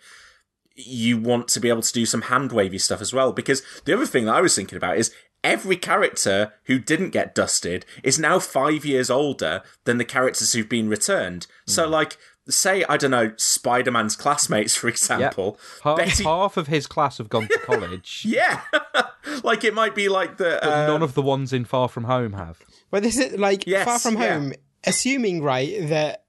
you 0.76 1.18
want 1.18 1.49
to 1.49 1.61
be 1.61 1.68
able 1.68 1.82
to 1.82 1.93
do 1.93 2.07
some 2.07 2.22
hand 2.22 2.53
wavy 2.53 2.78
stuff 2.78 3.01
as 3.01 3.12
well. 3.12 3.32
Because 3.32 3.62
the 3.84 3.93
other 3.95 4.07
thing 4.07 4.24
that 4.26 4.34
I 4.34 4.41
was 4.41 4.55
thinking 4.55 4.76
about 4.76 4.97
is 4.99 5.12
every 5.45 5.76
character 5.76 6.53
who 6.64 6.78
didn't 6.78 7.11
get 7.11 7.34
dusted 7.34 7.84
is 8.03 8.18
now 8.18 8.38
five 8.38 8.84
years 8.84 9.11
older 9.11 9.62
than 9.84 9.99
the 9.99 10.05
characters 10.05 10.53
who've 10.53 10.68
been 10.68 10.88
returned. 10.88 11.47
So, 11.66 11.86
like, 11.88 12.16
say, 12.49 12.84
I 12.88 12.97
don't 12.97 13.11
know, 13.11 13.32
Spider 13.36 13.91
Man's 13.91 14.16
classmates, 14.16 14.74
for 14.76 14.88
example. 14.88 15.59
Half, 15.82 15.99
Betty- 15.99 16.24
half 16.24 16.57
of 16.57 16.66
his 16.68 16.86
class 16.86 17.18
have 17.18 17.28
gone 17.28 17.49
to 17.49 17.59
college, 17.64 18.22
Yeah. 18.26 18.61
like, 19.43 19.64
it 19.64 19.74
might 19.74 19.95
be 19.95 20.09
like 20.09 20.36
the. 20.36 20.59
but 20.62 20.72
uh, 20.72 20.86
none 20.86 21.03
of 21.03 21.14
the 21.14 21.22
ones 21.22 21.53
in 21.53 21.64
Far 21.64 21.88
From 21.88 22.05
Home 22.05 22.32
have. 22.34 22.59
well, 22.91 23.01
this 23.03 23.18
is 23.18 23.38
like 23.38 23.66
Yes, 23.66 23.84
Far 23.86 23.99
From 23.99 24.14
yeah. 24.20 24.34
Home, 24.38 24.53
assuming 24.85 25.43
right 25.43 25.89
that 25.89 26.24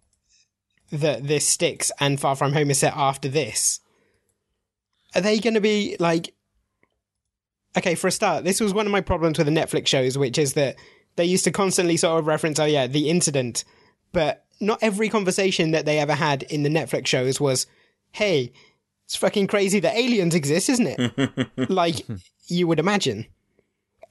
that 0.92 1.26
this 1.26 1.48
sticks 1.48 1.92
and 2.00 2.20
Far 2.20 2.36
From 2.36 2.54
Home 2.54 2.70
is 2.70 2.80
set 2.80 2.96
after 2.96 3.30
this. 3.30 3.80
Are 5.16 5.22
they 5.22 5.40
going 5.40 5.54
to 5.54 5.62
be 5.62 5.96
like? 6.00 6.34
Okay, 7.78 7.96
for 7.96 8.08
a 8.08 8.12
start, 8.12 8.44
this 8.44 8.60
was 8.60 8.74
one 8.74 8.86
of 8.86 8.92
my 8.92 9.00
problems 9.00 9.38
with 9.38 9.48
the 9.48 9.54
Netflix 9.54 9.88
shows, 9.88 10.18
which 10.18 10.38
is 10.38 10.54
that 10.54 10.76
they 11.16 11.24
used 11.24 11.46
to 11.46 11.52
constantly 11.52 11.96
sort 11.96 12.20
of 12.20 12.28
reference, 12.28 12.60
oh 12.60 12.66
yeah, 12.66 12.88
the 12.88 13.10
incident, 13.10 13.64
but 14.12 14.46
not 14.60 14.80
every 14.82 15.08
conversation 15.08 15.72
that 15.72 15.86
they 15.86 15.98
ever 16.00 16.14
had 16.14 16.44
in 16.44 16.64
the 16.64 16.70
Netflix 16.70 17.08
shows 17.08 17.40
was, 17.40 17.68
hey, 18.12 18.52
it's 19.06 19.16
fucking 19.16 19.48
crazy 19.48 19.80
that 19.80 19.96
aliens 19.96 20.36
exist, 20.36 20.70
isn't 20.70 20.88
it? 20.88 21.50
like 21.70 22.06
you 22.48 22.68
would 22.68 22.80
imagine. 22.80 23.26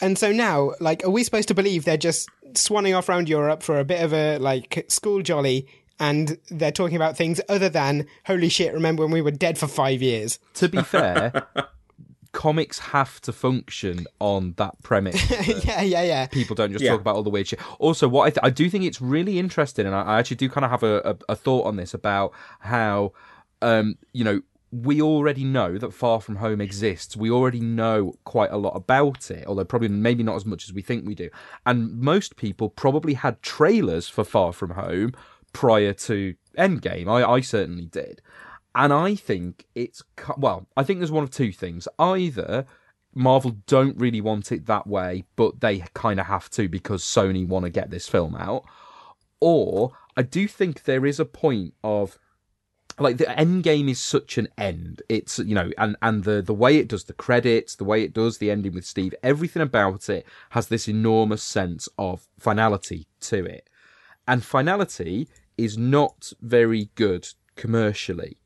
And 0.01 0.16
so 0.18 0.32
now, 0.32 0.72
like, 0.80 1.05
are 1.05 1.11
we 1.11 1.22
supposed 1.24 1.48
to 1.48 1.55
believe 1.55 1.84
they're 1.84 1.96
just 1.96 2.28
swanning 2.53 2.96
off 2.96 3.09
around 3.09 3.28
Europe 3.28 3.62
for 3.62 3.78
a 3.78 3.84
bit 3.84 4.03
of 4.03 4.12
a 4.12 4.38
like 4.38 4.84
school 4.88 5.22
jolly, 5.22 5.66
and 5.98 6.38
they're 6.51 6.72
talking 6.72 6.96
about 6.96 7.16
things 7.16 7.40
other 7.48 7.68
than 7.68 8.07
holy 8.26 8.48
shit? 8.48 8.72
Remember 8.72 9.03
when 9.03 9.12
we 9.12 9.22
were 9.22 9.30
dead 9.30 9.59
for 9.59 9.66
five 9.66 10.01
years? 10.03 10.38
To 10.55 10.68
be 10.68 10.82
fair, 10.82 11.46
comics 12.32 12.78
have 12.78 13.20
to 13.22 13.32
function 13.32 14.07
on 14.20 14.55
that 14.57 14.80
premise. 14.82 15.20
that 15.28 15.64
yeah, 15.64 15.82
yeah, 15.82 16.03
yeah. 16.03 16.26
People 16.28 16.55
don't 16.57 16.72
just 16.72 16.84
Yeah. 16.84 16.92
talk 16.92 17.01
about 17.01 17.16
all 17.16 17.22
the 17.22 17.30
weird 17.30 17.48
shit. 17.48 17.61
Also, 17.78 18.09
what 18.09 18.26
I, 18.26 18.30
th- 18.30 18.38
I 18.42 18.51
do 18.51 18.70
think 18.70 18.84
it's 18.84 19.01
really 19.01 19.38
interesting, 19.38 19.86
and 19.86 19.94
I, 19.94 20.03
I 20.03 20.18
actually 20.18 20.36
do 20.36 20.48
kind 20.48 20.64
of 20.64 20.70
have 20.70 20.82
a, 20.82 21.01
a, 21.28 21.32
a 21.32 21.36
thought 21.36 21.66
on 21.66 21.76
this 21.76 21.92
about 21.92 22.32
how, 22.61 23.12
um, 23.62 23.96
you 24.12 24.24
know, 24.24 24.40
we 24.72 25.02
already 25.02 25.44
know 25.44 25.78
that 25.78 25.92
Far 25.92 26.20
From 26.20 26.36
Home 26.36 26.60
exists. 26.60 27.16
We 27.16 27.30
already 27.30 27.60
know 27.60 28.14
quite 28.24 28.52
a 28.52 28.56
lot 28.56 28.76
about 28.76 29.30
it, 29.30 29.46
although 29.46 29.64
probably 29.64 29.88
maybe 29.88 30.22
not 30.22 30.36
as 30.36 30.46
much 30.46 30.64
as 30.64 30.72
we 30.72 30.82
think 30.82 31.06
we 31.06 31.14
do. 31.14 31.28
And 31.66 31.98
most 31.98 32.36
people 32.36 32.70
probably 32.70 33.14
had 33.14 33.42
trailers 33.42 34.08
for 34.08 34.22
Far 34.22 34.52
From 34.52 34.70
Home 34.70 35.12
prior 35.52 35.92
to 35.92 36.34
Endgame. 36.56 37.08
I, 37.08 37.28
I 37.28 37.40
certainly 37.40 37.86
did. 37.86 38.22
And 38.74 38.92
I 38.92 39.16
think 39.16 39.66
it's 39.74 40.02
well, 40.36 40.68
I 40.76 40.84
think 40.84 41.00
there's 41.00 41.10
one 41.10 41.24
of 41.24 41.30
two 41.30 41.50
things. 41.50 41.88
Either 41.98 42.64
Marvel 43.12 43.56
don't 43.66 43.98
really 43.98 44.20
want 44.20 44.52
it 44.52 44.66
that 44.66 44.86
way, 44.86 45.24
but 45.34 45.60
they 45.60 45.82
kind 45.94 46.20
of 46.20 46.26
have 46.26 46.48
to 46.50 46.68
because 46.68 47.02
Sony 47.02 47.46
want 47.46 47.64
to 47.64 47.70
get 47.70 47.90
this 47.90 48.08
film 48.08 48.36
out. 48.36 48.64
Or 49.40 49.92
I 50.16 50.22
do 50.22 50.46
think 50.46 50.84
there 50.84 51.04
is 51.04 51.18
a 51.18 51.24
point 51.24 51.74
of 51.82 52.18
like 52.99 53.16
the 53.18 53.38
end 53.38 53.62
game 53.62 53.88
is 53.88 54.01
such 54.01 54.38
an 54.38 54.49
end. 54.59 55.03
It's 55.09 55.38
you 55.38 55.55
know, 55.55 55.70
and 55.78 55.97
and 56.03 56.24
the 56.24 56.43
the 56.43 56.55
way 56.55 56.76
it 56.76 56.88
does 56.88 57.05
the 57.05 57.12
credits, 57.12 57.76
the 57.76 57.84
way 57.84 58.03
it 58.03 58.12
does 58.12 58.38
the 58.38 58.51
ending 58.51 58.74
with 58.74 58.84
Steve, 58.84 59.14
everything 59.22 59.62
about 59.62 60.09
it 60.09 60.26
has 60.51 60.68
this 60.68 60.88
enormous 60.88 61.43
sense 61.43 61.88
of 61.99 62.26
finality 62.38 63.07
to 63.20 63.45
it. 63.45 63.68
And 64.26 64.45
finality 64.45 65.28
is 65.57 65.76
not 65.76 66.32
very 66.41 66.91
good 66.95 67.28
commercially. 67.57 68.38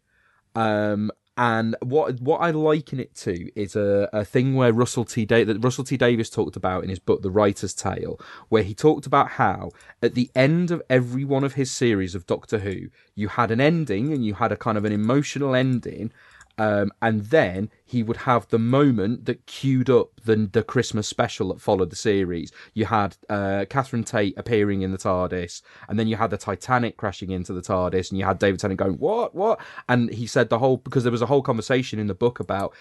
Um, 0.55 1.11
and 1.37 1.75
what 1.83 2.21
what 2.21 2.39
I 2.39 2.51
liken 2.53 3.01
it 3.01 3.15
to 3.17 3.51
is 3.59 3.75
a, 3.75 4.09
a 4.13 4.25
thing 4.25 4.55
where 4.55 4.73
Russell 4.73 5.05
T 5.05 5.25
da- 5.25 5.45
that 5.45 5.65
Russell 5.65 5.85
T 5.85 5.97
Davies 5.97 6.31
talked 6.31 6.55
about 6.55 6.85
in 6.85 6.91
his 6.91 7.01
book 7.01 7.23
The 7.23 7.31
Writer's 7.31 7.75
Tale, 7.75 8.21
where 8.49 8.63
he 8.63 8.75
talked 8.75 9.07
about 9.07 9.31
how 9.31 9.71
at 10.01 10.15
the 10.15 10.31
end 10.37 10.71
of 10.71 10.81
every 10.89 11.25
one 11.25 11.43
of 11.43 11.55
his 11.55 11.73
series 11.73 12.15
of 12.15 12.27
Doctor 12.27 12.61
Who, 12.61 12.89
you 13.17 13.29
had 13.29 13.51
an 13.51 13.61
ending 13.61 14.13
and 14.13 14.25
you 14.25 14.35
had 14.35 14.53
a 14.53 14.57
kind 14.57 14.79
of 14.79 14.85
an 14.85 14.93
emotional 14.93 15.57
ending, 15.57 16.13
um, 16.59 16.93
and 17.03 17.25
then 17.27 17.71
he 17.85 18.03
would 18.03 18.19
have 18.19 18.49
the 18.49 18.59
moment 18.59 19.25
that 19.27 19.47
queued 19.47 19.91
up 19.91 20.21
the 20.25 20.49
the 20.53 20.63
Christmas 20.63 21.09
special 21.09 21.49
that 21.49 21.61
followed 21.61 21.91
the 21.91 21.97
series. 21.97 22.53
You 22.75 22.87
had 22.87 23.17
uh, 23.29 23.65
Catherine 23.69 24.05
Tate 24.05 24.35
appearing 24.37 24.83
in 24.83 24.93
the 24.93 24.99
TARDIS, 24.99 25.63
and 25.89 25.99
then 25.99 26.07
you 26.07 26.17
had 26.17 26.31
the 26.31 26.37
Titanic 26.37 26.97
crashing 26.97 27.31
into 27.31 27.53
the 27.53 27.63
TARDIS, 27.63 28.11
and 28.11 28.19
you 28.19 28.25
had 28.25 28.39
David 28.39 28.61
Tennant 28.61 28.79
going, 28.79 28.95
"What? 28.95 29.35
What?" 29.35 29.61
And 29.89 30.13
he 30.13 30.27
said 30.27 30.49
the 30.49 30.59
whole 30.59 30.77
because 30.77 31.03
there 31.03 31.13
was 31.13 31.23
a 31.23 31.27
whole 31.27 31.43
conversation 31.43 31.99
in 31.99 32.07
the 32.07 32.15
book 32.15 32.41
about 32.41 32.75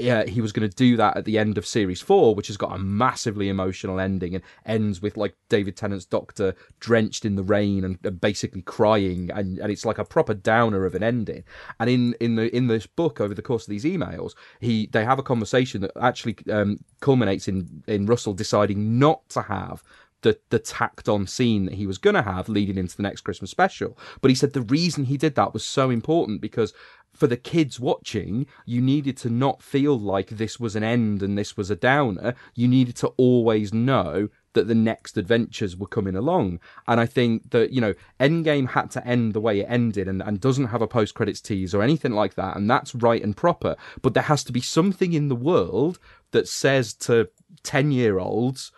yeah, 0.00 0.24
he 0.24 0.40
was 0.40 0.52
going 0.52 0.68
to 0.68 0.74
do 0.74 0.96
that 0.96 1.16
at 1.16 1.24
the 1.24 1.38
end 1.38 1.58
of 1.58 1.66
series 1.66 2.00
four, 2.00 2.34
which 2.34 2.48
has 2.48 2.56
got 2.56 2.74
a 2.74 2.78
massively 2.78 3.48
emotional 3.48 4.00
ending 4.00 4.34
and 4.34 4.44
ends 4.66 5.00
with 5.00 5.16
like 5.16 5.34
David 5.48 5.76
Tennant's 5.76 6.04
doctor 6.04 6.54
drenched 6.78 7.24
in 7.24 7.36
the 7.36 7.42
rain 7.42 7.84
and, 7.84 7.98
and 8.04 8.20
basically 8.20 8.62
crying, 8.62 9.30
and, 9.32 9.58
and 9.58 9.70
it's 9.70 9.84
like 9.84 9.98
a 9.98 10.04
proper 10.04 10.34
downer 10.34 10.84
of 10.84 10.94
an 10.94 11.02
ending. 11.02 11.44
And 11.78 11.90
in 11.90 12.14
in 12.20 12.36
the 12.36 12.54
in 12.54 12.66
this 12.66 12.86
book, 12.86 13.20
over 13.20 13.34
the 13.34 13.42
course 13.42 13.64
of 13.64 13.70
these 13.70 13.84
emails, 13.84 14.34
he 14.60 14.86
they 14.92 15.04
have 15.04 15.18
a 15.18 15.24
conversation 15.24 15.80
that 15.82 15.92
actually 16.00 16.36
um, 16.50 16.78
culminates 17.00 17.48
in 17.48 17.82
in 17.86 18.06
Russell 18.06 18.34
deciding 18.34 18.98
not 18.98 19.28
to 19.30 19.42
have 19.42 19.82
the 20.22 20.38
the 20.50 20.58
tacked 20.58 21.08
on 21.08 21.26
scene 21.26 21.64
that 21.66 21.74
he 21.74 21.86
was 21.86 21.98
going 21.98 22.14
to 22.14 22.22
have 22.22 22.48
leading 22.48 22.76
into 22.76 22.96
the 22.96 23.02
next 23.02 23.22
Christmas 23.22 23.50
special. 23.50 23.96
But 24.20 24.30
he 24.30 24.34
said 24.34 24.52
the 24.52 24.62
reason 24.62 25.04
he 25.04 25.16
did 25.16 25.34
that 25.34 25.52
was 25.52 25.64
so 25.64 25.90
important 25.90 26.40
because 26.40 26.72
for 27.20 27.26
the 27.26 27.36
kids 27.36 27.78
watching, 27.78 28.46
you 28.64 28.80
needed 28.80 29.14
to 29.18 29.28
not 29.28 29.62
feel 29.62 29.96
like 29.98 30.30
this 30.30 30.58
was 30.58 30.74
an 30.74 30.82
end 30.82 31.22
and 31.22 31.36
this 31.36 31.54
was 31.54 31.70
a 31.70 31.76
downer. 31.76 32.34
You 32.54 32.66
needed 32.66 32.96
to 32.96 33.08
always 33.18 33.74
know 33.74 34.30
that 34.54 34.68
the 34.68 34.74
next 34.74 35.18
adventures 35.18 35.76
were 35.76 35.86
coming 35.86 36.16
along. 36.16 36.60
And 36.88 36.98
I 36.98 37.04
think 37.04 37.50
that, 37.50 37.72
you 37.72 37.80
know, 37.82 37.94
Endgame 38.18 38.70
had 38.70 38.90
to 38.92 39.06
end 39.06 39.34
the 39.34 39.40
way 39.40 39.60
it 39.60 39.66
ended 39.68 40.08
and, 40.08 40.22
and 40.22 40.40
doesn't 40.40 40.68
have 40.68 40.80
a 40.80 40.88
post 40.88 41.14
credits 41.14 41.42
tease 41.42 41.74
or 41.74 41.82
anything 41.82 42.12
like 42.12 42.36
that. 42.36 42.56
And 42.56 42.70
that's 42.70 42.94
right 42.94 43.22
and 43.22 43.36
proper. 43.36 43.76
But 44.00 44.14
there 44.14 44.22
has 44.22 44.42
to 44.44 44.52
be 44.52 44.62
something 44.62 45.12
in 45.12 45.28
the 45.28 45.36
world 45.36 45.98
that 46.30 46.48
says 46.48 46.94
to 46.94 47.28
10 47.64 47.92
year 47.92 48.18
olds, 48.18 48.72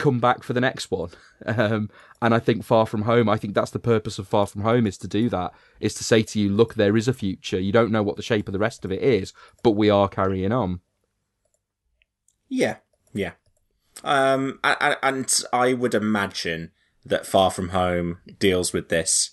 come 0.00 0.18
back 0.18 0.42
for 0.42 0.52
the 0.52 0.60
next 0.60 0.90
one. 0.90 1.10
Um, 1.46 1.88
and 2.20 2.34
I 2.34 2.38
think 2.38 2.64
Far 2.64 2.84
From 2.84 3.02
Home, 3.02 3.26
I 3.26 3.38
think 3.38 3.54
that's 3.54 3.70
the 3.70 3.78
purpose 3.78 4.18
of 4.18 4.28
Far 4.28 4.46
From 4.46 4.60
Home 4.60 4.86
is 4.86 4.98
to 4.98 5.08
do 5.08 5.30
that, 5.30 5.54
is 5.80 5.94
to 5.94 6.04
say 6.04 6.22
to 6.24 6.38
you, 6.38 6.50
look, 6.50 6.74
there 6.74 6.98
is 6.98 7.08
a 7.08 7.14
future. 7.14 7.58
You 7.58 7.72
don't 7.72 7.90
know 7.90 8.02
what 8.02 8.16
the 8.16 8.22
shape 8.22 8.46
of 8.46 8.52
the 8.52 8.58
rest 8.58 8.84
of 8.84 8.92
it 8.92 9.02
is, 9.02 9.32
but 9.62 9.70
we 9.70 9.88
are 9.88 10.06
carrying 10.06 10.52
on. 10.52 10.80
Yeah, 12.50 12.76
yeah. 13.14 13.32
Um, 14.04 14.58
and, 14.62 14.96
and 15.02 15.34
I 15.50 15.72
would 15.72 15.94
imagine 15.94 16.72
that 17.06 17.26
Far 17.26 17.50
From 17.50 17.70
Home 17.70 18.18
deals 18.38 18.72
with 18.74 18.90
this 18.90 19.30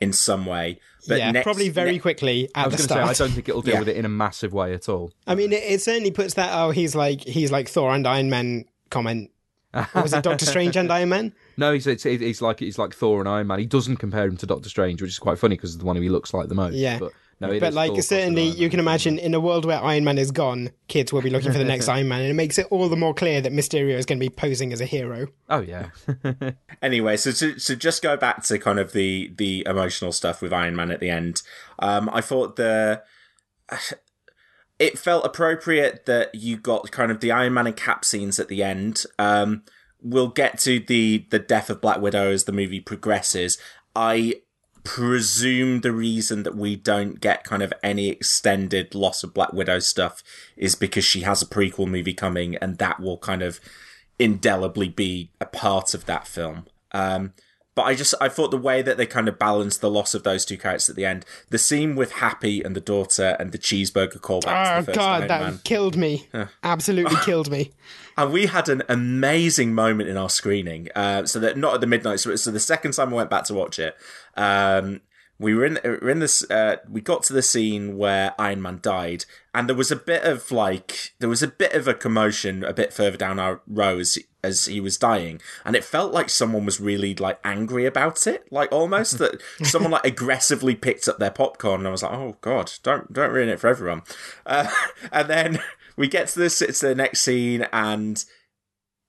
in 0.00 0.12
some 0.12 0.44
way. 0.46 0.80
But 1.06 1.18
yeah, 1.18 1.30
next, 1.30 1.44
probably 1.44 1.68
very 1.68 1.92
ne- 1.92 1.98
quickly 1.98 2.48
at 2.54 2.64
I 2.64 2.68
was 2.68 2.82
the 2.82 2.88
going 2.88 3.06
to 3.06 3.14
say. 3.14 3.24
I 3.24 3.26
don't 3.26 3.34
think 3.34 3.48
it'll 3.48 3.62
deal 3.62 3.74
Yeah. 3.74 3.78
with 3.80 3.88
it 3.90 3.96
in 3.96 4.04
a 4.04 4.08
massive 4.08 4.52
way 4.52 4.74
at 4.74 4.88
all. 4.88 5.12
I 5.26 5.34
mean, 5.34 5.52
it, 5.52 5.62
it 5.62 5.82
certainly 5.82 6.10
puts 6.10 6.34
that 6.34 6.50
oh, 6.52 6.70
he's 6.70 6.94
like 6.94 7.20
he's 7.20 7.52
like 7.52 7.68
Thor 7.68 7.94
and 7.94 8.06
Iron 8.06 8.30
Man 8.30 8.64
comment. 8.90 9.30
Or 9.74 10.02
was 10.02 10.12
it 10.12 10.22
Doctor 10.22 10.46
Strange 10.46 10.76
and 10.76 10.90
Iron 10.92 11.08
Man? 11.08 11.32
No, 11.56 11.72
he's 11.72 11.86
it's, 11.86 12.02
he's 12.02 12.42
like 12.42 12.58
he's 12.58 12.78
like 12.78 12.94
Thor 12.94 13.20
and 13.20 13.28
Iron 13.28 13.46
Man. 13.46 13.60
He 13.60 13.66
doesn't 13.66 13.98
compare 13.98 14.26
him 14.26 14.36
to 14.38 14.46
Doctor 14.46 14.68
Strange, 14.68 15.00
which 15.00 15.12
is 15.12 15.20
quite 15.20 15.38
funny 15.38 15.54
because 15.54 15.78
the 15.78 15.84
one 15.84 15.94
who 15.94 16.02
he 16.02 16.08
looks 16.08 16.34
like 16.34 16.48
the 16.48 16.54
most. 16.56 16.74
Yeah. 16.74 16.98
but 16.98 17.12
no, 17.38 17.52
it 17.52 17.60
but 17.60 17.68
is 17.68 17.74
like 17.76 17.92
Thor 17.92 18.02
certainly 18.02 18.42
you 18.42 18.68
can 18.68 18.80
imagine 18.80 19.20
in 19.20 19.34
a 19.34 19.40
world 19.40 19.64
where 19.64 19.80
Iron 19.80 20.02
Man 20.02 20.18
is 20.18 20.32
gone, 20.32 20.70
kids 20.88 21.12
will 21.12 21.22
be 21.22 21.30
looking 21.30 21.52
for 21.52 21.58
the 21.58 21.64
next 21.64 21.88
Iron 21.96 22.08
Man, 22.08 22.22
and 22.22 22.30
it 22.30 22.34
makes 22.34 22.58
it 22.58 22.66
all 22.70 22.88
the 22.88 22.96
more 22.96 23.14
clear 23.14 23.40
that 23.40 23.52
Mysterio 23.52 23.96
is 23.96 24.04
going 24.04 24.18
to 24.18 24.24
be 24.24 24.30
posing 24.30 24.72
as 24.72 24.80
a 24.80 24.84
hero. 24.84 25.28
Oh 25.48 25.60
yeah, 25.60 25.90
Anyway, 26.82 27.16
so 27.16 27.30
to, 27.30 27.54
to 27.54 27.76
just 27.76 28.02
go 28.02 28.16
back 28.16 28.42
to 28.44 28.58
kind 28.58 28.80
of 28.80 28.92
the 28.92 29.32
the 29.36 29.64
emotional 29.64 30.10
stuff 30.10 30.42
with 30.42 30.52
Iron 30.52 30.74
Man 30.74 30.90
at 30.90 30.98
the 30.98 31.10
end, 31.10 31.42
um, 31.78 32.10
I 32.12 32.20
thought 32.20 32.56
the 32.56 33.02
it 34.78 34.98
felt 34.98 35.24
appropriate 35.24 36.06
that 36.06 36.34
you 36.34 36.56
got 36.56 36.90
kind 36.90 37.10
of 37.10 37.20
the 37.20 37.30
Iron 37.30 37.54
Man 37.54 37.66
and 37.66 37.76
Cap 37.76 38.04
scenes 38.04 38.40
at 38.40 38.48
the 38.48 38.62
end. 38.62 39.04
Um, 39.18 39.62
we'll 40.02 40.28
get 40.28 40.58
to 40.60 40.80
the 40.80 41.26
the 41.30 41.38
death 41.38 41.70
of 41.70 41.80
Black 41.80 42.00
Widow 42.00 42.30
as 42.30 42.44
the 42.44 42.52
movie 42.52 42.80
progresses. 42.80 43.58
I 43.94 44.42
presume 44.82 45.80
the 45.80 45.92
reason 45.92 46.42
that 46.42 46.56
we 46.56 46.76
don't 46.76 47.18
get 47.18 47.42
kind 47.42 47.62
of 47.62 47.72
any 47.82 48.08
extended 48.08 48.94
loss 48.94 49.24
of 49.24 49.32
Black 49.32 49.52
Widow 49.52 49.78
stuff 49.78 50.22
is 50.56 50.74
because 50.74 51.04
she 51.04 51.22
has 51.22 51.40
a 51.40 51.46
prequel 51.46 51.88
movie 51.88 52.14
coming, 52.14 52.56
and 52.56 52.78
that 52.78 53.00
will 53.00 53.18
kind 53.18 53.42
of 53.42 53.60
indelibly 54.18 54.88
be 54.88 55.30
a 55.40 55.46
part 55.46 55.94
of 55.94 56.04
that 56.06 56.26
film. 56.26 56.66
Um, 56.92 57.32
but 57.74 57.82
I 57.82 57.94
just 57.94 58.14
I 58.20 58.28
thought 58.28 58.50
the 58.50 58.56
way 58.56 58.82
that 58.82 58.96
they 58.96 59.06
kind 59.06 59.28
of 59.28 59.38
balanced 59.38 59.80
the 59.80 59.90
loss 59.90 60.14
of 60.14 60.22
those 60.22 60.44
two 60.44 60.56
characters 60.56 60.90
at 60.90 60.96
the 60.96 61.04
end, 61.04 61.24
the 61.50 61.58
scene 61.58 61.96
with 61.96 62.12
Happy 62.12 62.62
and 62.62 62.76
the 62.76 62.80
daughter 62.80 63.36
and 63.40 63.52
the 63.52 63.58
cheeseburger 63.58 64.18
callback 64.20 64.64
to 64.64 64.72
Oh 64.74 64.80
the 64.80 64.84
first 64.86 64.98
god, 64.98 65.28
that 65.28 65.40
Man. 65.40 65.60
killed 65.64 65.96
me. 65.96 66.28
Absolutely 66.62 67.16
killed 67.24 67.50
me. 67.50 67.72
And 68.16 68.32
we 68.32 68.46
had 68.46 68.68
an 68.68 68.82
amazing 68.88 69.74
moment 69.74 70.08
in 70.08 70.16
our 70.16 70.30
screening. 70.30 70.88
Uh, 70.94 71.26
so 71.26 71.40
that 71.40 71.58
not 71.58 71.74
at 71.74 71.80
the 71.80 71.86
midnight. 71.86 72.20
So, 72.20 72.36
so 72.36 72.50
the 72.50 72.60
second 72.60 72.92
time 72.92 73.12
I 73.12 73.16
went 73.16 73.30
back 73.30 73.44
to 73.44 73.54
watch 73.54 73.78
it, 73.80 73.96
um, 74.36 75.00
we 75.38 75.52
were 75.52 75.64
in 75.64 75.80
we 75.82 75.90
were 75.90 76.10
in 76.10 76.20
this. 76.20 76.48
Uh, 76.48 76.76
we 76.88 77.00
got 77.00 77.24
to 77.24 77.32
the 77.32 77.42
scene 77.42 77.98
where 77.98 78.34
Iron 78.38 78.62
Man 78.62 78.78
died, 78.80 79.24
and 79.52 79.68
there 79.68 79.76
was 79.76 79.90
a 79.90 79.96
bit 79.96 80.22
of 80.22 80.52
like 80.52 81.12
there 81.18 81.28
was 81.28 81.42
a 81.42 81.48
bit 81.48 81.72
of 81.72 81.88
a 81.88 81.94
commotion 81.94 82.62
a 82.62 82.72
bit 82.72 82.92
further 82.92 83.16
down 83.16 83.40
our 83.40 83.60
row 83.66 84.00
as 84.44 84.66
he 84.66 84.80
was 84.80 84.96
dying, 84.96 85.40
and 85.64 85.74
it 85.74 85.82
felt 85.82 86.12
like 86.12 86.28
someone 86.30 86.64
was 86.64 86.80
really 86.80 87.14
like 87.14 87.40
angry 87.44 87.86
about 87.86 88.26
it, 88.26 88.46
like 88.52 88.70
almost 88.70 89.18
that 89.18 89.40
someone 89.62 89.90
like 89.90 90.04
aggressively 90.06 90.74
picked 90.74 91.08
up 91.08 91.18
their 91.18 91.30
popcorn. 91.30 91.80
And 91.80 91.88
I 91.88 91.90
was 91.90 92.02
like, 92.02 92.12
oh 92.12 92.36
god, 92.40 92.72
don't 92.82 93.12
don't 93.12 93.32
ruin 93.32 93.48
it 93.48 93.58
for 93.58 93.68
everyone. 93.68 94.02
Uh, 94.46 94.70
and 95.12 95.28
then 95.28 95.60
we 95.96 96.08
get 96.08 96.28
to 96.28 96.38
this 96.38 96.62
it's 96.62 96.80
the 96.80 96.94
next 96.94 97.20
scene 97.20 97.66
and 97.72 98.24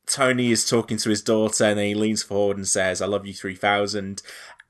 Tony 0.06 0.52
is 0.52 0.68
talking 0.68 0.98
to 0.98 1.10
his 1.10 1.22
daughter 1.22 1.66
and 1.66 1.80
then 1.80 1.88
he 1.88 1.96
leans 1.96 2.24
forward 2.24 2.58
and 2.58 2.68
says, 2.68 3.02
I 3.02 3.08
love 3.08 3.26
you 3.26 3.34
3000. 3.34 4.22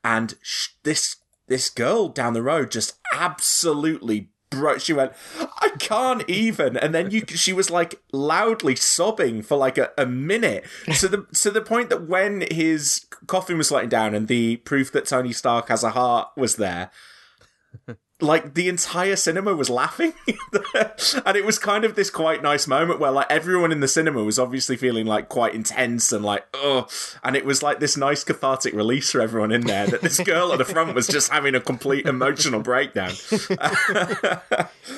And 0.04 0.36
sh- 0.42 0.70
this, 0.84 1.18
this 1.48 1.70
girl 1.70 2.10
down 2.10 2.34
the 2.34 2.42
road 2.42 2.72
just 2.72 2.98
absolutely 3.14 4.30
broke. 4.60 4.82
She 4.82 4.94
went, 4.94 5.14
I 5.40 5.70
can't 5.80 6.28
even. 6.30 6.78
And 6.78 6.94
then 6.94 7.12
you, 7.12 7.24
she 7.28 7.54
was 7.54 7.70
like 7.70 8.02
loudly 8.12 8.76
sobbing 8.76 9.42
for 9.42 9.58
like 9.58 9.78
a, 9.78 9.92
a 9.98 10.06
minute 10.06 10.66
to 11.00 11.08
the, 11.08 11.26
to 11.34 11.52
the 11.52 11.62
point 11.62 11.90
that 11.90 12.08
when 12.08 12.46
his 12.52 13.06
coffin 13.28 13.58
was 13.58 13.72
letting 13.72 13.90
down 13.90 14.16
and 14.16 14.28
the 14.28 14.58
proof 14.58 14.92
that 14.92 15.06
Tony 15.06 15.34
Stark 15.34 15.70
has 15.70 15.84
a 15.84 15.92
heart 15.92 16.30
was 16.36 16.56
there, 16.56 16.92
like 18.22 18.54
the 18.54 18.70
entire 18.70 19.18
cinema 19.18 19.54
was 19.54 19.70
laughing 19.70 20.14
and 21.26 21.36
it 21.36 21.44
was 21.44 21.60
kind 21.60 21.84
of 21.84 21.96
this 21.96 22.10
quite 22.10 22.42
nice 22.42 22.66
moment 22.66 22.98
where 22.98 23.12
like 23.12 23.28
everyone 23.30 23.74
in 23.74 23.82
the 23.82 23.90
cinema 23.90 24.24
was 24.24 24.40
obviously 24.40 24.78
feeling 24.78 25.06
like 25.06 25.28
quite 25.28 25.54
intense 25.54 26.14
and 26.14 26.24
like 26.24 26.46
oh 26.54 26.88
and 27.26 27.36
it 27.36 27.44
was 27.44 27.62
like 27.62 27.82
this 27.82 27.98
nice 27.98 28.24
cathartic 28.24 28.74
release 28.74 29.12
for 29.12 29.20
everyone 29.20 29.52
in 29.52 29.62
there 29.68 29.86
that 29.88 30.02
this 30.02 30.18
girl 30.22 30.54
at 30.54 30.58
the 30.58 30.64
front 30.66 30.96
was 30.96 31.08
just 31.08 31.30
having 31.30 31.56
a 31.56 31.60
complete 31.60 32.06
emotional 32.06 32.62
breakdown. 32.62 33.12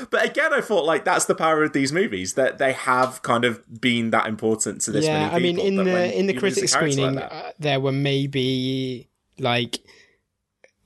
But 0.09 0.25
again 0.25 0.53
i 0.53 0.61
thought 0.61 0.85
like 0.85 1.03
that's 1.05 1.25
the 1.25 1.35
power 1.35 1.63
of 1.63 1.73
these 1.73 1.91
movies 1.91 2.33
that 2.35 2.59
they 2.59 2.73
have 2.73 3.21
kind 3.23 3.45
of 3.45 3.61
been 3.81 4.11
that 4.11 4.27
important 4.27 4.81
to 4.81 4.91
this 4.91 5.05
yeah, 5.05 5.29
I 5.31 5.39
mean, 5.39 5.59
in 5.59 5.75
the 5.75 6.17
in 6.17 6.27
the 6.27 6.33
critic 6.33 6.63
like 6.63 6.69
screening, 6.69 7.15
that- 7.15 7.31
uh, 7.31 7.51
there 7.59 7.79
were 7.79 7.91
maybe 7.91 9.09
like 9.39 9.79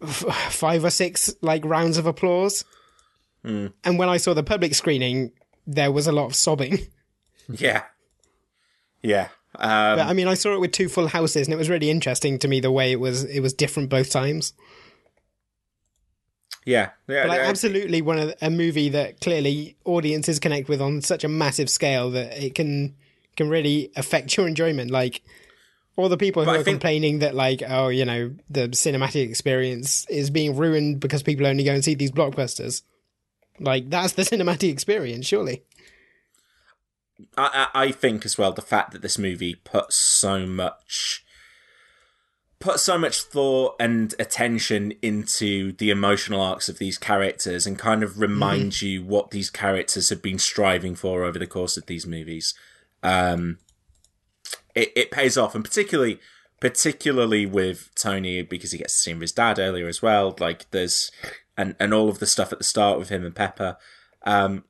f- 0.01 0.51
five 0.53 0.83
or 0.83 0.89
six 0.89 1.33
like 1.41 1.63
rounds 1.65 1.97
of 1.97 2.05
applause, 2.05 2.63
Hmm. 3.43 3.67
and 3.83 3.97
when 3.97 4.07
I 4.09 4.17
saw 4.17 4.33
the 4.33 4.43
public 4.43 4.75
screening, 4.75 5.31
there 5.65 5.91
was 5.91 6.07
a 6.07 6.11
lot 6.11 6.25
of 6.25 6.35
sobbing. 6.35 6.79
yeah 7.49 7.83
yeah 9.01 9.29
um, 9.55 9.97
But 9.97 10.07
I 10.07 10.13
mean, 10.13 10.27
I 10.27 10.35
saw 10.35 10.53
it 10.53 10.59
with 10.61 10.71
two 10.71 10.87
full 10.89 11.07
houses, 11.07 11.47
and 11.47 11.53
it 11.53 11.57
was 11.57 11.69
really 11.69 11.89
interesting 11.89 12.37
to 12.39 12.47
me 12.47 12.59
the 12.59 12.71
way 12.71 12.91
it 12.91 12.99
was. 12.99 13.23
It 13.25 13.39
was 13.41 13.53
different 13.53 13.89
both 13.89 14.09
times. 14.11 14.53
yeah 16.65 16.91
yeah, 17.07 17.23
But 17.23 17.29
like, 17.29 17.39
yeah. 17.41 17.47
absolutely, 17.49 18.01
one 18.01 18.19
of 18.19 18.33
a 18.41 18.49
movie 18.49 18.89
that 18.89 19.19
clearly 19.19 19.75
audiences 19.85 20.39
connect 20.39 20.69
with 20.69 20.81
on 20.81 21.01
such 21.01 21.23
a 21.23 21.27
massive 21.27 21.69
scale 21.69 22.11
that 22.11 22.41
it 22.41 22.53
can 22.55 22.95
can 23.35 23.49
really 23.49 23.91
affect 23.95 24.37
your 24.37 24.47
enjoyment. 24.47 24.91
Like 24.91 25.21
all 26.01 26.09
the 26.09 26.17
people 26.17 26.43
who 26.43 26.47
But 26.47 26.59
are 26.59 26.63
think- 26.63 26.75
complaining 26.81 27.19
that 27.19 27.35
like, 27.35 27.63
oh, 27.67 27.87
you 27.87 28.05
know, 28.05 28.33
the 28.49 28.67
cinematic 28.69 29.29
experience 29.29 30.05
is 30.09 30.29
being 30.29 30.55
ruined 30.57 30.99
because 30.99 31.23
people 31.23 31.47
only 31.47 31.63
go 31.63 31.73
and 31.73 31.83
see 31.83 31.95
these 31.95 32.11
blockbusters. 32.11 32.81
Like 33.59 33.89
that's 33.89 34.13
the 34.13 34.21
cinematic 34.23 34.69
experience, 34.71 35.25
surely. 35.27 35.63
I, 37.37 37.67
I 37.73 37.91
think 37.91 38.25
as 38.25 38.37
well 38.37 38.51
the 38.51 38.63
fact 38.63 38.91
that 38.93 39.03
this 39.03 39.17
movie 39.19 39.53
put 39.55 39.93
so 39.93 40.47
much 40.47 41.23
put 42.59 42.79
so 42.79 42.97
much 42.97 43.21
thought 43.21 43.75
and 43.79 44.13
attention 44.19 44.93
into 45.01 45.71
the 45.73 45.89
emotional 45.89 46.39
arcs 46.41 46.69
of 46.69 46.77
these 46.77 46.97
characters 46.97 47.65
and 47.65 47.77
kind 47.79 48.03
of 48.03 48.19
remind 48.19 48.81
you 48.83 49.03
what 49.03 49.31
these 49.31 49.49
characters 49.49 50.09
have 50.09 50.21
been 50.21 50.37
striving 50.37 50.93
for 50.95 51.23
over 51.23 51.39
the 51.39 51.47
course 51.47 51.75
of 51.75 51.87
these 51.87 52.05
movies. 52.05 52.53
Um, 53.01 53.57
it, 54.75 54.91
it 54.95 55.11
pays 55.11 55.37
off, 55.37 55.55
and 55.55 55.63
particularly 55.63 56.19
particularly 56.59 57.45
with 57.45 57.89
Tony 57.95 58.41
because 58.43 58.71
he 58.71 58.77
gets 58.77 58.93
to 58.93 58.99
see 58.99 59.13
his 59.13 59.31
dad 59.31 59.57
earlier 59.59 59.87
as 59.87 60.01
well. 60.01 60.35
Like 60.39 60.69
there's 60.71 61.11
and 61.57 61.75
and 61.79 61.93
all 61.93 62.07
of 62.09 62.19
the 62.19 62.27
stuff 62.27 62.51
at 62.51 62.59
the 62.59 62.63
start 62.63 62.99
with 62.99 63.09
him 63.09 63.25
and 63.25 63.35
Pepper. 63.35 63.77
Um, 64.25 64.63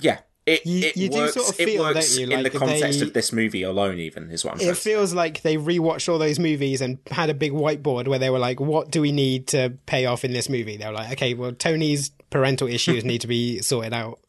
yeah, 0.00 0.20
it 0.46 0.64
You- 0.66 0.86
it 0.88 0.96
you 0.96 1.08
do 1.08 1.16
works. 1.18 1.34
sort 1.34 1.48
of 1.48 1.60
it 1.60 1.64
feel, 1.64 1.82
works 1.82 2.14
don't 2.16 2.28
you, 2.30 2.36
in 2.36 2.42
the 2.42 2.50
context 2.50 3.00
they- 3.00 3.06
of 3.06 3.12
this 3.14 3.32
movie 3.32 3.62
alone. 3.62 3.98
Even 3.98 4.30
is 4.30 4.44
what 4.44 4.54
I'm. 4.54 4.60
It 4.68 4.76
feels 4.76 5.14
like 5.14 5.40
they 5.42 5.56
rewatched 5.56 6.08
all 6.10 6.18
those 6.18 6.38
movies 6.38 6.80
and 6.82 6.98
had 7.10 7.30
a 7.30 7.34
big 7.34 7.52
whiteboard 7.52 8.06
where 8.06 8.18
they 8.18 8.28
were 8.30 8.38
like, 8.38 8.60
"What 8.60 8.90
do 8.90 9.00
we 9.00 9.10
need 9.12 9.46
to 9.48 9.78
pay 9.86 10.04
off 10.04 10.24
in 10.24 10.32
this 10.32 10.48
movie?" 10.48 10.76
They 10.76 10.86
were 10.86 10.92
like, 10.92 11.12
"Okay, 11.12 11.32
well, 11.34 11.52
Tony's 11.52 12.10
parental 12.30 12.68
issues 12.68 13.04
need 13.04 13.22
to 13.22 13.26
be 13.26 13.58
sorted 13.62 13.94
out. 13.94 14.20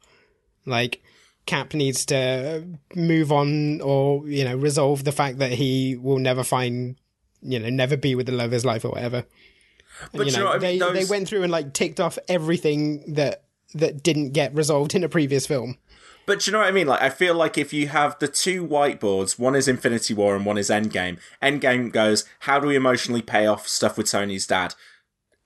Like, 0.65 1.01
Cap 1.45 1.73
needs 1.73 2.05
to 2.07 2.65
move 2.95 3.31
on, 3.31 3.81
or 3.81 4.27
you 4.27 4.43
know, 4.43 4.55
resolve 4.55 5.03
the 5.03 5.11
fact 5.11 5.39
that 5.39 5.51
he 5.51 5.95
will 5.95 6.19
never 6.19 6.43
find, 6.43 6.95
you 7.41 7.59
know, 7.59 7.69
never 7.69 7.97
be 7.97 8.15
with 8.15 8.27
the 8.27 8.31
love 8.31 8.47
of 8.47 8.51
his 8.51 8.65
life 8.65 8.85
or 8.85 8.89
whatever." 8.89 9.17
And, 9.17 10.11
But 10.13 10.19
you 10.19 10.25
you 10.27 10.31
know, 10.33 10.39
know 10.39 10.45
what 10.51 10.63
I 10.63 10.67
mean? 10.71 10.79
they 10.79 10.91
they 10.93 11.05
went 11.05 11.27
through 11.27 11.43
and 11.43 11.51
like 11.51 11.73
ticked 11.73 11.99
off 11.99 12.17
everything 12.27 13.13
that 13.15 13.43
that 13.73 14.03
didn't 14.03 14.31
get 14.31 14.53
resolved 14.53 14.95
in 14.95 15.03
a 15.03 15.09
previous 15.09 15.45
film. 15.47 15.77
But 16.25 16.45
you 16.45 16.53
know 16.53 16.59
what 16.59 16.67
I 16.67 16.71
mean? 16.71 16.85
Like, 16.85 17.01
I 17.01 17.09
feel 17.09 17.33
like 17.33 17.57
if 17.57 17.73
you 17.73 17.87
have 17.87 18.19
the 18.19 18.27
two 18.27 18.63
whiteboards, 18.65 19.39
one 19.39 19.55
is 19.55 19.67
Infinity 19.67 20.13
War 20.13 20.35
and 20.35 20.45
one 20.45 20.59
is 20.59 20.69
Endgame. 20.69 21.17
Endgame 21.41 21.91
goes, 21.91 22.23
how 22.41 22.59
do 22.59 22.67
we 22.67 22.75
emotionally 22.75 23.23
pay 23.23 23.47
off 23.47 23.67
stuff 23.67 23.97
with 23.97 24.11
Tony's 24.11 24.45
dad? 24.45 24.75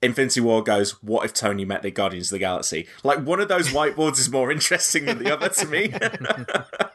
Infinity 0.04 0.40
War 0.40 0.62
goes, 0.62 1.02
what 1.02 1.24
if 1.24 1.32
Tony 1.34 1.64
met 1.64 1.82
the 1.82 1.90
Guardians 1.90 2.26
of 2.28 2.36
the 2.36 2.38
Galaxy? 2.40 2.86
Like, 3.02 3.24
one 3.24 3.40
of 3.40 3.48
those 3.48 3.68
whiteboards 3.68 4.18
is 4.18 4.30
more 4.30 4.50
interesting 4.52 5.04
than 5.06 5.18
the 5.18 5.32
other 5.32 5.48
to 5.48 5.66
me. 5.66 5.84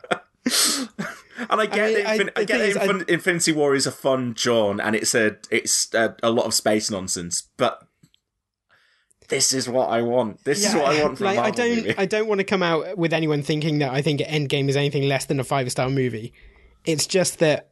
and 1.49 1.62
I 1.62 1.66
get, 1.66 1.80
I 1.80 1.86
mean, 1.88 1.93
that, 1.95 2.07
I- 2.07 2.18
Infin- 2.18 2.30
I, 2.36 2.39
the 2.41 2.45
get 2.45 2.57
that 2.57 2.70
is, 2.70 2.78
I- 2.78 3.03
Infinity 3.07 3.51
War 3.53 3.76
is 3.76 3.88
a 3.88 3.91
fun 3.91 4.34
John, 4.34 4.80
and 4.80 4.95
it's 4.95 5.16
a 5.16 5.38
it's 5.49 5.93
a, 5.93 6.16
a 6.24 6.30
lot 6.30 6.45
of 6.45 6.53
space 6.53 6.89
nonsense, 6.91 7.43
but 7.57 7.86
this 9.30 9.53
is 9.53 9.70
what 9.70 9.89
I 9.89 10.01
want. 10.01 10.43
This 10.43 10.66
is 10.66 10.74
what 10.74 10.86
I 10.86 11.03
want 11.03 11.18
from 11.18 11.26
like, 11.28 11.38
a 11.38 11.39
I 11.39 11.43
Marvel 11.43 11.66
don't, 11.66 11.76
movie. 11.76 11.95
I 11.97 12.05
don't 12.05 12.28
want 12.28 12.39
to 12.39 12.43
come 12.45 12.64
out 12.64 12.97
with 12.97 13.14
anyone 13.14 13.43
thinking 13.43 13.80
that 13.80 13.91
I 13.91 14.01
think 14.01 14.22
Endgame 14.22 14.70
is 14.70 14.76
anything 14.76 15.03
less 15.07 15.26
than 15.26 15.39
a 15.39 15.43
five 15.43 15.72
star 15.72 15.89
movie. 15.89 16.34
It's 16.86 17.05
just 17.05 17.39
that 17.39 17.68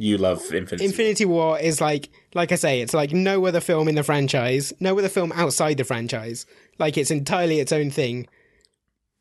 You 0.00 0.16
love 0.16 0.38
Infinity. 0.52 0.76
War. 0.76 0.86
Infinity 0.86 1.24
War 1.24 1.58
is 1.58 1.80
like, 1.80 2.08
like 2.34 2.52
I 2.52 2.54
say, 2.54 2.80
it's 2.80 2.94
like 2.94 3.12
no 3.12 3.44
other 3.46 3.60
film 3.60 3.88
in 3.88 3.96
the 3.96 4.04
franchise, 4.04 4.72
no 4.78 4.96
other 4.98 5.08
film 5.08 5.32
outside 5.32 5.76
the 5.76 5.84
franchise. 5.84 6.46
Like 6.78 6.96
it's 6.96 7.10
entirely 7.10 7.58
its 7.58 7.72
own 7.72 7.90
thing, 7.90 8.28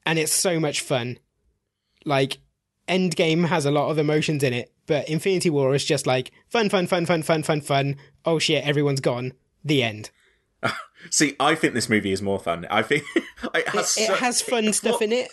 and 0.06 0.20
it's 0.20 0.32
so 0.32 0.60
much 0.60 0.82
fun. 0.82 1.18
Like 2.06 2.38
Endgame 2.88 3.48
has 3.48 3.66
a 3.66 3.72
lot 3.72 3.90
of 3.90 3.98
emotions 3.98 4.44
in 4.44 4.54
it, 4.54 4.72
but 4.86 5.10
Infinity 5.10 5.50
War 5.50 5.74
is 5.74 5.84
just 5.84 6.06
like 6.06 6.32
fun, 6.48 6.70
fun, 6.70 6.86
fun, 6.88 7.06
fun, 7.08 7.24
fun, 7.24 7.42
fun, 7.44 7.62
fun. 7.62 7.96
Oh 8.24 8.38
shit, 8.38 8.64
everyone's 8.64 9.02
gone. 9.02 9.34
The 9.66 9.82
end. 9.82 10.12
See, 11.10 11.36
I 11.40 11.56
think 11.56 11.74
this 11.74 11.90
movie 11.90 12.12
is 12.12 12.22
more 12.22 12.40
fun. 12.40 12.68
I 12.70 12.84
think 12.84 13.04
it 13.56 13.68
has, 13.70 13.98
It, 13.98 14.02
it 14.02 14.08
so- 14.08 14.16
has 14.16 14.42
fun 14.42 14.72
stuff 14.74 15.00
for- 15.00 15.04
in 15.06 15.12
it. 15.12 15.32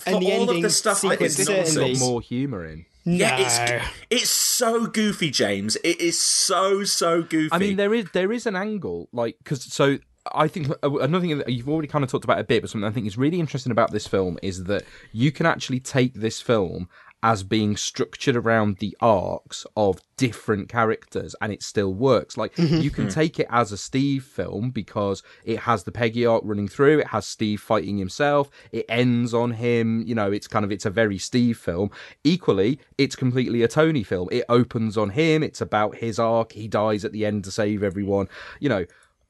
for 0.00 0.10
And 0.10 0.22
the 0.22 0.32
all 0.32 0.42
of 0.44 0.48
ending 0.50 0.62
the 0.62 0.70
stuff 0.70 1.00
that 1.02 1.10
sequence 1.10 1.32
is 1.38 1.40
It's 1.40 1.48
got 1.48 1.66
certainly. 1.66 1.88
nonsense. 1.90 2.08
more 2.08 2.20
humour 2.20 2.64
in. 2.66 2.86
Yeah, 3.04 3.36
No. 3.36 3.44
it's 3.44 3.84
it's 4.10 4.30
so 4.30 4.86
goofy, 4.86 5.30
James. 5.30 5.76
It 5.76 6.00
is 6.00 6.20
so 6.20 6.84
so 6.84 7.22
goofy. 7.22 7.50
I 7.52 7.58
mean, 7.58 7.76
there 7.76 7.92
is 7.94 8.06
there 8.12 8.32
is 8.32 8.46
an 8.46 8.56
angle 8.56 9.08
like 9.12 9.36
because 9.38 9.62
so 9.64 9.98
I 10.32 10.48
think 10.48 10.70
uh, 10.82 10.90
another 10.98 11.20
thing 11.26 11.36
that 11.36 11.50
you've 11.50 11.68
already 11.68 11.88
kind 11.88 12.02
of 12.02 12.10
talked 12.10 12.24
about 12.24 12.38
a 12.38 12.44
bit, 12.44 12.62
but 12.62 12.70
something 12.70 12.88
I 12.88 12.92
think 12.92 13.06
is 13.06 13.18
really 13.18 13.38
interesting 13.40 13.72
about 13.72 13.92
this 13.92 14.06
film 14.06 14.38
is 14.42 14.64
that 14.64 14.84
you 15.12 15.30
can 15.30 15.44
actually 15.44 15.80
take 15.80 16.14
this 16.14 16.40
film 16.40 16.88
as 17.24 17.42
being 17.42 17.74
structured 17.74 18.36
around 18.36 18.76
the 18.76 18.94
arcs 19.00 19.64
of 19.78 19.98
different 20.18 20.68
characters 20.68 21.34
and 21.40 21.50
it 21.50 21.62
still 21.62 21.94
works. 21.94 22.36
Like 22.36 22.54
mm-hmm. 22.54 22.82
you 22.82 22.90
can 22.90 23.08
take 23.08 23.40
it 23.40 23.46
as 23.48 23.72
a 23.72 23.78
Steve 23.78 24.24
film 24.24 24.70
because 24.70 25.22
it 25.42 25.60
has 25.60 25.84
the 25.84 25.90
Peggy 25.90 26.26
arc 26.26 26.42
running 26.44 26.68
through, 26.68 26.98
it 26.98 27.06
has 27.06 27.26
Steve 27.26 27.62
fighting 27.62 27.96
himself, 27.96 28.50
it 28.72 28.84
ends 28.90 29.32
on 29.32 29.52
him, 29.52 30.04
you 30.06 30.14
know, 30.14 30.30
it's 30.30 30.46
kind 30.46 30.66
of 30.66 30.70
it's 30.70 30.84
a 30.84 30.90
very 30.90 31.16
Steve 31.16 31.56
film. 31.56 31.90
Equally, 32.24 32.78
it's 32.98 33.16
completely 33.16 33.62
a 33.62 33.68
Tony 33.68 34.02
film. 34.02 34.28
It 34.30 34.44
opens 34.50 34.98
on 34.98 35.08
him, 35.08 35.42
it's 35.42 35.62
about 35.62 35.96
his 35.96 36.18
arc, 36.18 36.52
he 36.52 36.68
dies 36.68 37.06
at 37.06 37.12
the 37.12 37.24
end 37.24 37.44
to 37.44 37.50
save 37.50 37.82
everyone, 37.82 38.28
you 38.60 38.68
know. 38.68 38.84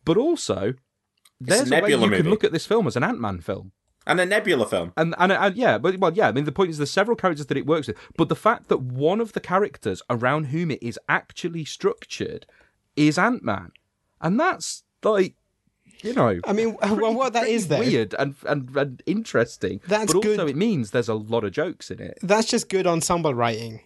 But 0.04 0.16
also 0.16 0.74
there's 1.40 1.70
a, 1.70 1.74
way 1.74 1.80
Nebula 1.82 2.08
you 2.08 2.22
can 2.22 2.30
look 2.30 2.42
at 2.42 2.50
this 2.50 2.66
film 2.66 2.88
as 2.88 2.96
an 2.96 3.04
Ant-Man 3.04 3.40
film. 3.40 3.70
And 4.06 4.20
a 4.20 4.26
Nebula 4.26 4.66
film. 4.66 4.92
And, 4.96 5.14
and 5.18 5.32
and 5.32 5.56
yeah, 5.56 5.78
but 5.78 5.98
well, 5.98 6.12
yeah. 6.12 6.28
I 6.28 6.32
mean, 6.32 6.44
the 6.44 6.52
point 6.52 6.70
is, 6.70 6.78
there's 6.78 6.90
several 6.90 7.16
characters 7.16 7.46
that 7.46 7.56
it 7.56 7.66
works 7.66 7.86
with, 7.88 7.96
but 8.16 8.28
the 8.28 8.36
fact 8.36 8.68
that 8.68 8.80
one 8.80 9.20
of 9.20 9.32
the 9.32 9.40
characters 9.40 10.02
around 10.10 10.44
whom 10.46 10.70
it 10.70 10.82
is 10.82 10.98
actually 11.08 11.64
structured 11.64 12.46
is 12.96 13.18
Ant 13.18 13.42
Man, 13.42 13.72
and 14.20 14.38
that's 14.38 14.82
like, 15.02 15.34
you 16.02 16.12
know, 16.12 16.38
I 16.46 16.52
mean, 16.52 16.76
well, 16.82 17.14
what 17.14 17.32
that 17.32 17.48
is 17.48 17.68
though, 17.68 17.78
weird 17.80 18.14
and, 18.18 18.34
and 18.46 18.76
and 18.76 19.02
interesting. 19.06 19.80
That's 19.88 20.12
but 20.12 20.16
also 20.24 20.36
good. 20.36 20.50
it 20.50 20.56
means 20.56 20.90
there's 20.90 21.08
a 21.08 21.14
lot 21.14 21.44
of 21.44 21.52
jokes 21.52 21.90
in 21.90 22.00
it. 22.00 22.18
that's 22.22 22.46
just 22.48 22.68
good 22.68 22.86
ensemble 22.86 23.34
writing. 23.34 23.80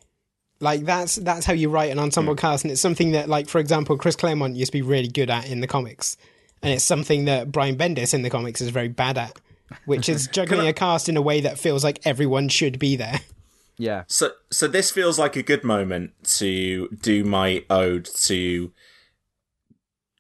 Like 0.61 0.85
that's 0.85 1.15
that's 1.17 1.47
how 1.47 1.53
you 1.53 1.71
write 1.71 1.93
an 1.93 2.01
ensemble 2.01 2.35
Hmm. 2.35 2.39
cast, 2.41 2.65
and 2.65 2.73
it's 2.73 2.81
something 2.81 3.13
that, 3.13 3.29
like 3.29 3.49
for 3.49 3.61
example, 3.61 3.97
Chris 3.97 4.17
Claremont 4.17 4.57
used 4.57 4.73
to 4.73 4.79
be 4.79 4.83
really 4.83 5.07
good 5.07 5.31
at 5.31 5.49
in 5.49 5.61
the 5.61 5.69
comics, 5.69 6.17
and 6.63 6.73
it's 6.73 6.83
something 6.83 7.27
that 7.27 7.53
Brian 7.53 7.77
Bendis 7.77 8.13
in 8.13 8.23
the 8.23 8.31
comics 8.31 8.61
is 8.61 8.71
very 8.71 8.89
bad 8.89 9.17
at, 9.17 9.39
which 9.85 10.09
is 10.09 10.27
juggling 10.33 10.67
a 10.69 10.73
cast 10.73 11.09
in 11.09 11.17
a 11.17 11.23
way 11.23 11.41
that 11.41 11.59
feels 11.59 11.85
like 11.85 12.01
everyone 12.05 12.49
should 12.49 12.79
be 12.79 12.97
there. 12.97 13.21
Yeah, 13.79 14.05
So 14.09 14.33
so 14.51 14.67
this 14.67 14.91
feels 14.91 15.19
like 15.19 15.37
a 15.37 15.43
good 15.43 15.63
moment 15.63 16.13
to 16.39 16.89
do 16.89 17.23
my 17.25 17.65
ode 17.71 18.07
to 18.23 18.73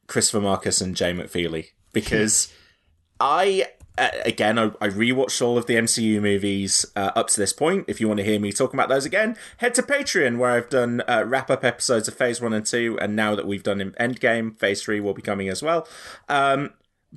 Christopher 0.07 0.40
Markus 0.40 0.80
and 0.80 0.94
Jay 0.94 1.12
McFeely 1.12 1.70
because 1.92 2.53
I 3.20 3.66
uh, 3.99 4.11
again 4.24 4.61
I, 4.61 4.66
I 4.80 4.88
rewatched 4.88 5.42
all 5.42 5.59
of 5.59 5.66
the 5.66 5.74
MCU 5.74 6.22
movies 6.22 6.86
uh, 6.94 7.11
up 7.16 7.26
to 7.28 7.40
this 7.40 7.53
point. 7.53 7.86
If 7.88 8.01
you 8.01 8.07
want 8.07 8.18
to 8.18 8.24
hear 8.24 8.38
me 8.38 8.53
talk 8.53 8.72
about 8.72 8.88
those 8.88 9.05
again, 9.05 9.36
head 9.57 9.74
to 9.74 9.82
Patreon 9.82 10.38
where 10.38 10.53
I've 10.53 10.70
done 10.70 11.03
uh, 11.09 11.24
wrap 11.26 11.51
up 11.51 11.64
episodes 11.64 12.07
of 12.07 12.14
Phase 12.14 12.40
One 12.40 12.53
and 12.53 12.64
Two, 12.64 12.96
and 13.01 13.16
now 13.16 13.34
that 13.34 13.46
we've 13.46 13.64
done 13.64 13.80
Endgame, 13.99 14.57
Phase 14.57 14.84
Three 14.84 15.01
will 15.01 15.14
be 15.14 15.22
coming 15.22 15.49
as 15.49 15.64
well. 15.64 15.88
Um, 16.28 16.74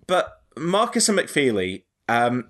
but 0.08 0.42
Marcus 0.58 1.08
and 1.08 1.20
McFeely. 1.20 1.84
Um, 2.10 2.50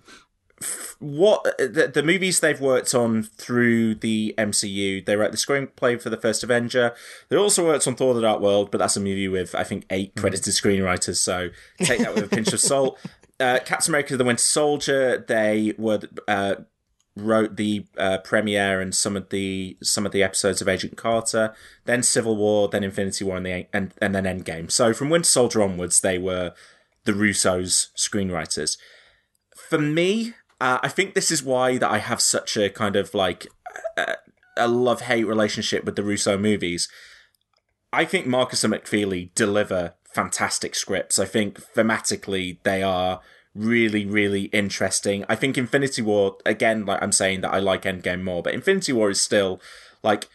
what 0.99 1.43
the, 1.58 1.89
the 1.93 2.04
movies 2.04 2.39
they've 2.39 2.60
worked 2.60 2.93
on 2.93 3.24
through 3.24 3.95
the 3.95 4.34
MCU. 4.38 5.06
They 5.06 5.16
wrote 5.16 5.32
the 5.32 5.38
screenplay 5.38 6.02
for 6.02 6.10
the 6.10 6.18
first 6.18 6.43
Avenger. 6.43 6.93
They 7.30 7.36
also 7.36 7.66
worked 7.66 7.88
on 7.88 7.95
Thor: 7.95 8.14
The 8.14 8.22
Dark 8.22 8.41
World, 8.41 8.72
but 8.72 8.78
that's 8.78 8.97
a 8.97 8.99
movie 8.99 9.28
with 9.28 9.56
I 9.56 9.64
think 9.64 9.86
eight 9.89 10.16
credited 10.16 10.54
screenwriters. 10.54 11.18
So 11.18 11.49
take 11.80 11.99
that 11.99 12.14
with 12.14 12.26
a 12.26 12.28
pinch 12.28 12.54
of 12.54 12.60
salt. 12.60 12.99
Uh, 13.39 13.58
Captain 13.66 13.89
America: 13.89 14.16
The 14.16 14.24
Winter 14.24 14.39
Soldier. 14.39 15.26
They 15.28 15.74
were 15.80 16.02
uh, 16.28 16.56
wrote 17.16 17.56
the 17.56 17.88
uh, 17.97 18.20
premiere 18.20 18.80
and 18.80 18.93
some 18.93 19.18
of 19.18 19.30
the 19.30 19.78
some 19.82 20.06
of 20.06 20.12
the 20.12 20.22
episodes 20.22 20.62
of 20.62 20.68
Agent 20.70 20.95
Carter. 20.95 21.56
Then 21.86 22.04
Civil 22.04 22.36
War. 22.36 22.68
Then 22.68 22.84
Infinity 22.84 23.26
War, 23.26 23.38
and 23.38 23.45
the 23.47 23.66
and 23.74 23.95
and 23.99 24.14
then 24.14 24.26
Endgame. 24.26 24.72
So 24.72 24.93
from 24.93 25.10
Winter 25.10 25.28
Soldier 25.28 25.64
onwards, 25.64 26.02
they 26.02 26.20
were 26.20 26.54
the 27.06 27.14
Russos 27.14 27.88
screenwriters 27.97 28.78
for 29.72 29.80
me, 29.80 30.34
uh, 30.60 30.80
I 30.84 30.90
think 30.90 31.14
this 31.14 31.32
is 31.32 31.42
why 31.42 31.78
that 31.78 31.90
I 31.90 32.00
have 32.00 32.20
such 32.20 32.58
a 32.58 32.70
kind 32.70 32.98
of 32.98 33.14
like 33.14 33.48
a, 33.96 34.18
a 34.58 34.68
love 34.68 35.00
hate 35.04 35.24
relationship 35.24 35.86
with 35.86 35.96
the 35.96 36.04
Russo 36.04 36.38
movies. 36.38 36.90
I 37.94 38.04
think 38.04 38.28
Markus 38.28 38.66
and 38.66 38.74
McFeely 38.74 39.34
deliver 39.34 39.94
fantastic 40.04 40.76
scripts. 40.76 41.20
I 41.20 41.26
think 41.26 41.62
thematically 41.74 42.58
they 42.64 42.84
are 42.84 43.22
really, 43.56 44.06
really 44.06 44.44
interesting. 44.48 45.24
I 45.30 45.36
think 45.36 45.58
Infinity 45.58 46.02
War, 46.02 46.36
again, 46.46 46.86
like 46.86 47.02
I'm 47.02 47.14
saying 47.14 47.40
that 47.42 47.54
I 47.54 47.60
like 47.60 47.84
Endgame 47.84 48.24
more, 48.24 48.44
but 48.44 48.54
Infinity 48.54 48.92
War 48.92 49.10
is 49.10 49.22
still 49.22 49.62
like 50.04 50.28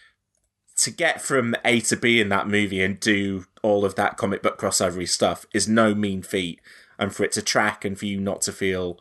to 0.78 0.90
get 0.90 1.20
from 1.20 1.54
A 1.62 1.80
to 1.80 1.96
B 1.98 2.22
in 2.22 2.30
that 2.30 2.48
movie 2.48 2.82
and 2.82 2.98
do 2.98 3.44
all 3.62 3.84
of 3.84 3.96
that 3.96 4.16
comic 4.16 4.42
book 4.42 4.58
crossover 4.58 5.06
stuff 5.06 5.44
is 5.52 5.68
no 5.68 5.94
mean 5.94 6.22
feat. 6.22 6.58
And 6.98 7.14
for 7.14 7.24
it 7.24 7.32
to 7.32 7.42
track 7.42 7.84
and 7.84 7.98
for 7.98 8.06
you 8.06 8.18
not 8.18 8.40
to 8.42 8.52
feel 8.52 8.98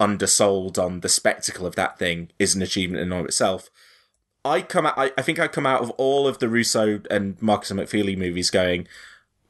undersold 0.00 0.78
on 0.78 1.00
the 1.00 1.08
spectacle 1.08 1.66
of 1.66 1.76
that 1.76 1.98
thing 1.98 2.30
is 2.38 2.54
an 2.54 2.62
achievement 2.62 3.00
in 3.00 3.12
and 3.12 3.20
of 3.20 3.26
itself. 3.26 3.70
I 4.44 4.60
come 4.60 4.86
out, 4.86 4.94
I, 4.96 5.12
I 5.16 5.22
think 5.22 5.38
I 5.38 5.48
come 5.48 5.66
out 5.66 5.80
of 5.80 5.90
all 5.92 6.28
of 6.28 6.38
the 6.38 6.48
Russo 6.48 7.00
and 7.10 7.40
Markus 7.40 7.70
and 7.70 7.80
McFeely 7.80 8.16
movies 8.16 8.50
going, 8.50 8.86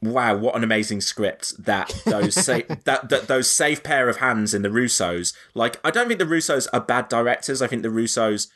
wow, 0.01 0.37
what 0.37 0.55
an 0.55 0.63
amazing 0.63 1.01
script 1.01 1.65
that 1.65 1.93
those 2.05 2.35
sa- 2.35 2.59
that, 2.85 3.09
that 3.09 3.27
those 3.27 3.51
safe 3.51 3.83
pair 3.83 4.07
of 4.07 4.17
hands 4.17 4.53
in 4.53 4.61
the 4.61 4.69
Russos. 4.69 5.33
Like, 5.53 5.79
I 5.83 5.91
don't 5.91 6.07
think 6.07 6.19
the 6.19 6.25
Russos 6.25 6.67
are 6.71 6.79
bad 6.79 7.09
directors. 7.09 7.61
I 7.61 7.67
think 7.67 7.81
the 7.81 7.89
Russos 7.89 8.47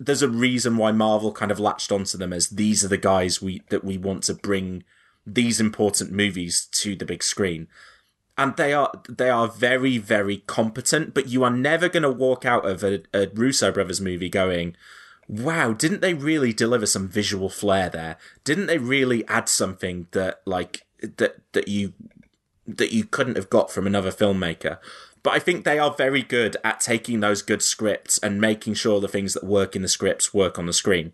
there's 0.00 0.22
a 0.22 0.28
reason 0.28 0.78
why 0.78 0.90
Marvel 0.90 1.30
kind 1.30 1.50
of 1.50 1.60
latched 1.60 1.92
onto 1.92 2.16
them 2.16 2.32
as 2.32 2.48
these 2.48 2.82
are 2.82 2.88
the 2.88 2.96
guys 2.96 3.42
we 3.42 3.62
that 3.68 3.84
we 3.84 3.98
want 3.98 4.24
to 4.24 4.34
bring 4.34 4.82
these 5.26 5.60
important 5.60 6.10
movies 6.10 6.66
to 6.72 6.96
the 6.96 7.04
big 7.04 7.22
screen. 7.22 7.68
And 8.40 8.56
they 8.56 8.72
are 8.72 8.90
they 9.06 9.28
are 9.28 9.48
very 9.48 9.98
very 9.98 10.38
competent, 10.46 11.12
but 11.12 11.28
you 11.28 11.44
are 11.44 11.50
never 11.50 11.90
going 11.90 12.04
to 12.04 12.10
walk 12.10 12.46
out 12.46 12.66
of 12.66 12.82
a, 12.82 13.02
a 13.12 13.28
Russo 13.34 13.70
brothers 13.70 14.00
movie 14.00 14.30
going, 14.30 14.76
"Wow, 15.28 15.74
didn't 15.74 16.00
they 16.00 16.14
really 16.14 16.54
deliver 16.54 16.86
some 16.86 17.06
visual 17.06 17.50
flair 17.50 17.90
there? 17.90 18.16
Didn't 18.42 18.64
they 18.64 18.78
really 18.78 19.28
add 19.28 19.50
something 19.50 20.06
that 20.12 20.40
like 20.46 20.86
that 21.02 21.42
that 21.52 21.68
you 21.68 21.92
that 22.66 22.94
you 22.94 23.04
couldn't 23.04 23.36
have 23.36 23.50
got 23.50 23.70
from 23.70 23.86
another 23.86 24.10
filmmaker?" 24.10 24.78
But 25.22 25.34
I 25.34 25.38
think 25.38 25.66
they 25.66 25.78
are 25.78 25.92
very 25.92 26.22
good 26.22 26.56
at 26.64 26.80
taking 26.80 27.20
those 27.20 27.42
good 27.42 27.60
scripts 27.60 28.16
and 28.16 28.40
making 28.40 28.72
sure 28.72 29.02
the 29.02 29.06
things 29.08 29.34
that 29.34 29.44
work 29.44 29.76
in 29.76 29.82
the 29.82 29.88
scripts 29.88 30.32
work 30.32 30.58
on 30.58 30.64
the 30.64 30.72
screen. 30.72 31.12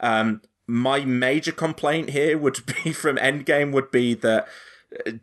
Um, 0.00 0.40
my 0.66 1.04
major 1.04 1.52
complaint 1.52 2.08
here 2.10 2.38
would 2.38 2.64
be 2.82 2.94
from 2.94 3.18
Endgame 3.18 3.72
would 3.72 3.90
be 3.90 4.14
that 4.14 4.48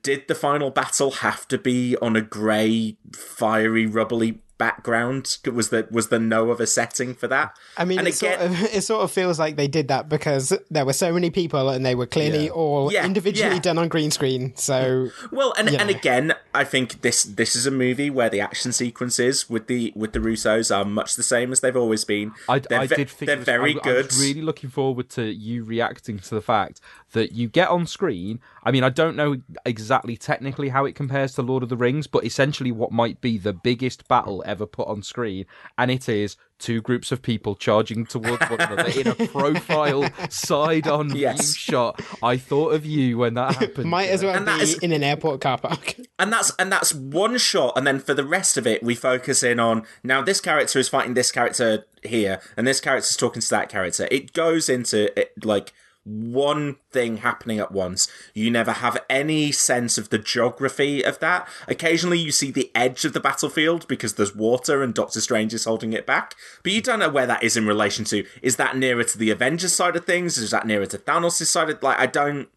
did 0.03 0.27
the 0.27 0.35
final 0.35 0.71
battle 0.71 1.11
have 1.11 1.47
to 1.49 1.57
be 1.57 1.95
on 1.97 2.15
a 2.15 2.21
grey, 2.21 2.97
fiery, 3.13 3.85
rubbly 3.85 4.39
background? 4.57 5.37
Was 5.51 5.69
there 5.69 5.87
was 5.89 6.09
there 6.09 6.19
no 6.19 6.51
other 6.51 6.65
setting 6.65 7.13
for 7.13 7.27
that? 7.29 7.55
I 7.77 7.85
mean, 7.85 7.99
and 7.99 8.07
it, 8.09 8.13
sort 8.15 8.39
of, 8.41 8.61
it 8.73 8.83
sort 8.83 9.03
of 9.03 9.11
feels 9.11 9.39
like 9.39 9.55
they 9.55 9.69
did 9.69 9.87
that 9.87 10.09
because 10.09 10.51
there 10.69 10.85
were 10.85 10.91
so 10.93 11.13
many 11.13 11.29
people 11.29 11.69
and 11.69 11.85
they 11.85 11.95
were 11.95 12.05
clearly 12.05 12.45
Yeah. 12.45 12.51
all 12.51 12.91
Yeah, 12.91 13.05
individually 13.05 13.55
yeah. 13.55 13.61
done 13.61 13.77
on 13.77 13.87
green 13.87 14.11
screen. 14.11 14.53
So 14.57 15.09
Well, 15.31 15.53
and 15.57 15.69
and 15.69 15.89
again, 15.89 16.33
I 16.53 16.65
think 16.65 17.01
this 17.03 17.23
this 17.23 17.55
is 17.55 17.65
a 17.65 17.71
movie 17.71 18.09
where 18.09 18.29
the 18.29 18.41
action 18.41 18.73
sequences 18.73 19.49
with 19.49 19.67
the 19.67 19.93
with 19.95 20.11
the 20.11 20.19
Russos 20.19 20.75
are 20.75 20.83
much 20.85 21.15
the 21.15 21.23
same 21.23 21.51
as 21.53 21.61
they've 21.61 21.77
always 21.77 22.03
been. 22.03 22.33
I, 22.49 22.59
They're 22.59 22.79
I 22.81 22.87
ve- 22.87 22.95
did 22.97 23.09
think 23.09 23.27
they're 23.27 23.37
was- 23.37 23.45
very 23.45 23.71
I, 23.77 23.79
good. 23.83 24.05
I 24.05 24.07
was 24.07 24.19
really 24.21 24.41
looking 24.41 24.69
forward 24.69 25.09
to 25.11 25.23
you 25.23 25.63
reacting 25.63 26.19
to 26.19 26.35
the 26.35 26.41
fact 26.41 26.81
that 27.13 27.31
you 27.31 27.47
get 27.49 27.69
on 27.69 27.87
screen. 27.87 28.39
I 28.63 28.71
mean, 28.71 28.83
I 28.83 28.89
don't 28.89 29.15
know 29.15 29.37
exactly 29.65 30.15
technically 30.17 30.69
how 30.69 30.85
it 30.85 30.93
compares 30.95 31.33
to 31.35 31.41
Lord 31.41 31.63
of 31.63 31.69
the 31.69 31.77
Rings, 31.77 32.07
but 32.07 32.23
essentially 32.25 32.71
what 32.71 32.91
might 32.91 33.19
be 33.21 33.37
the 33.37 33.53
biggest 33.53 34.07
battle 34.07 34.43
ever 34.45 34.65
put 34.65 34.87
on 34.87 35.01
screen, 35.01 35.45
and 35.77 35.89
it 35.89 36.07
is 36.09 36.37
two 36.59 36.81
groups 36.81 37.11
of 37.11 37.21
people 37.21 37.55
charging 37.55 38.05
towards 38.05 38.41
one 38.49 38.59
another 38.59 38.89
in 38.89 39.07
a 39.07 39.15
profile 39.27 40.09
side-on 40.29 41.09
view 41.11 41.37
shot. 41.37 42.01
I 42.21 42.37
thought 42.37 42.73
of 42.73 42.85
you 42.85 43.17
when 43.17 43.35
that 43.35 43.55
happened. 43.55 43.89
might 43.89 44.09
as 44.09 44.23
well 44.23 44.35
And 44.35 44.45
be 44.45 44.51
is- 44.61 44.77
in 44.79 44.91
an 44.91 45.03
airport 45.03 45.41
car 45.41 45.57
park. 45.57 45.95
and 46.17 46.31
that's 46.33 46.51
and 46.59 46.71
that's 46.71 46.93
one 46.93 47.37
shot 47.37 47.73
and 47.77 47.87
then 47.87 47.99
for 47.99 48.13
the 48.13 48.25
rest 48.25 48.57
of 48.57 48.67
it 48.67 48.83
we 48.83 48.93
focus 48.95 49.41
in 49.43 49.59
on 49.59 49.83
now 50.03 50.21
this 50.21 50.41
character 50.41 50.79
is 50.79 50.89
fighting 50.89 51.13
this 51.13 51.31
character 51.31 51.85
here 52.03 52.41
and 52.57 52.67
this 52.67 52.81
character's 52.81 53.15
talking 53.15 53.41
to 53.41 53.49
that 53.49 53.69
character 53.69 54.07
it 54.11 54.33
goes 54.33 54.67
into 54.69 55.17
it 55.19 55.31
like 55.45 55.73
one 56.03 56.77
thing 56.91 57.17
happening 57.17 57.59
at 57.59 57.71
once. 57.71 58.07
You 58.33 58.49
never 58.49 58.71
have 58.71 59.03
any 59.09 59.51
sense 59.51 59.97
of 59.97 60.09
the 60.09 60.17
geography 60.17 61.03
of 61.03 61.19
that. 61.19 61.47
Occasionally 61.67 62.19
you 62.19 62.31
see 62.31 62.51
the 62.51 62.71
edge 62.73 63.05
of 63.05 63.13
the 63.13 63.19
battlefield 63.19 63.87
because 63.87 64.15
there's 64.15 64.35
water 64.35 64.81
and 64.81 64.93
doctor 64.93 65.21
strange 65.21 65.53
is 65.53 65.65
holding 65.65 65.93
it 65.93 66.05
back. 66.05 66.35
But 66.63 66.71
you 66.71 66.81
don't 66.81 66.99
know 66.99 67.09
where 67.09 67.27
that 67.27 67.43
is 67.43 67.57
in 67.57 67.67
relation 67.67 68.05
to. 68.05 68.25
Is 68.41 68.55
that 68.55 68.77
nearer 68.77 69.03
to 69.03 69.17
the 69.17 69.31
avengers 69.31 69.75
side 69.75 69.95
of 69.95 70.05
things? 70.05 70.37
Is 70.37 70.51
that 70.51 70.65
nearer 70.65 70.87
to 70.87 70.97
thanos' 70.97 71.45
side 71.45 71.69
of 71.69 71.83
like 71.83 71.99
i 71.99 72.05
don't 72.05 72.49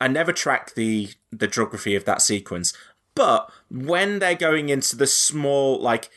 I 0.00 0.08
never 0.08 0.32
track 0.32 0.74
the 0.74 1.10
the 1.30 1.48
geography 1.48 1.94
of 1.94 2.04
that 2.04 2.22
sequence. 2.22 2.72
But 3.14 3.50
when 3.68 4.20
they're 4.20 4.36
going 4.36 4.68
into 4.68 4.94
the 4.94 5.06
small, 5.06 5.80
like, 5.80 6.08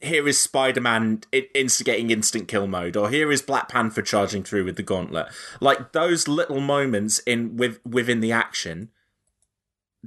here 0.00 0.28
is 0.28 0.40
Spider 0.40 0.80
Man 0.80 1.22
instigating 1.54 2.10
instant 2.10 2.48
kill 2.48 2.66
mode, 2.66 2.96
or 2.96 3.10
here 3.10 3.32
is 3.32 3.42
Black 3.42 3.68
Panther 3.68 4.02
charging 4.02 4.44
through 4.44 4.64
with 4.64 4.76
the 4.76 4.82
gauntlet, 4.82 5.26
like 5.60 5.92
those 5.92 6.28
little 6.28 6.60
moments 6.60 7.18
in 7.20 7.56
with 7.56 7.84
within 7.84 8.20
the 8.20 8.32
action, 8.32 8.90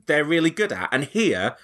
they're 0.06 0.24
really 0.24 0.50
good 0.50 0.72
at. 0.72 0.89
And 0.92 1.04
here, 1.04 1.58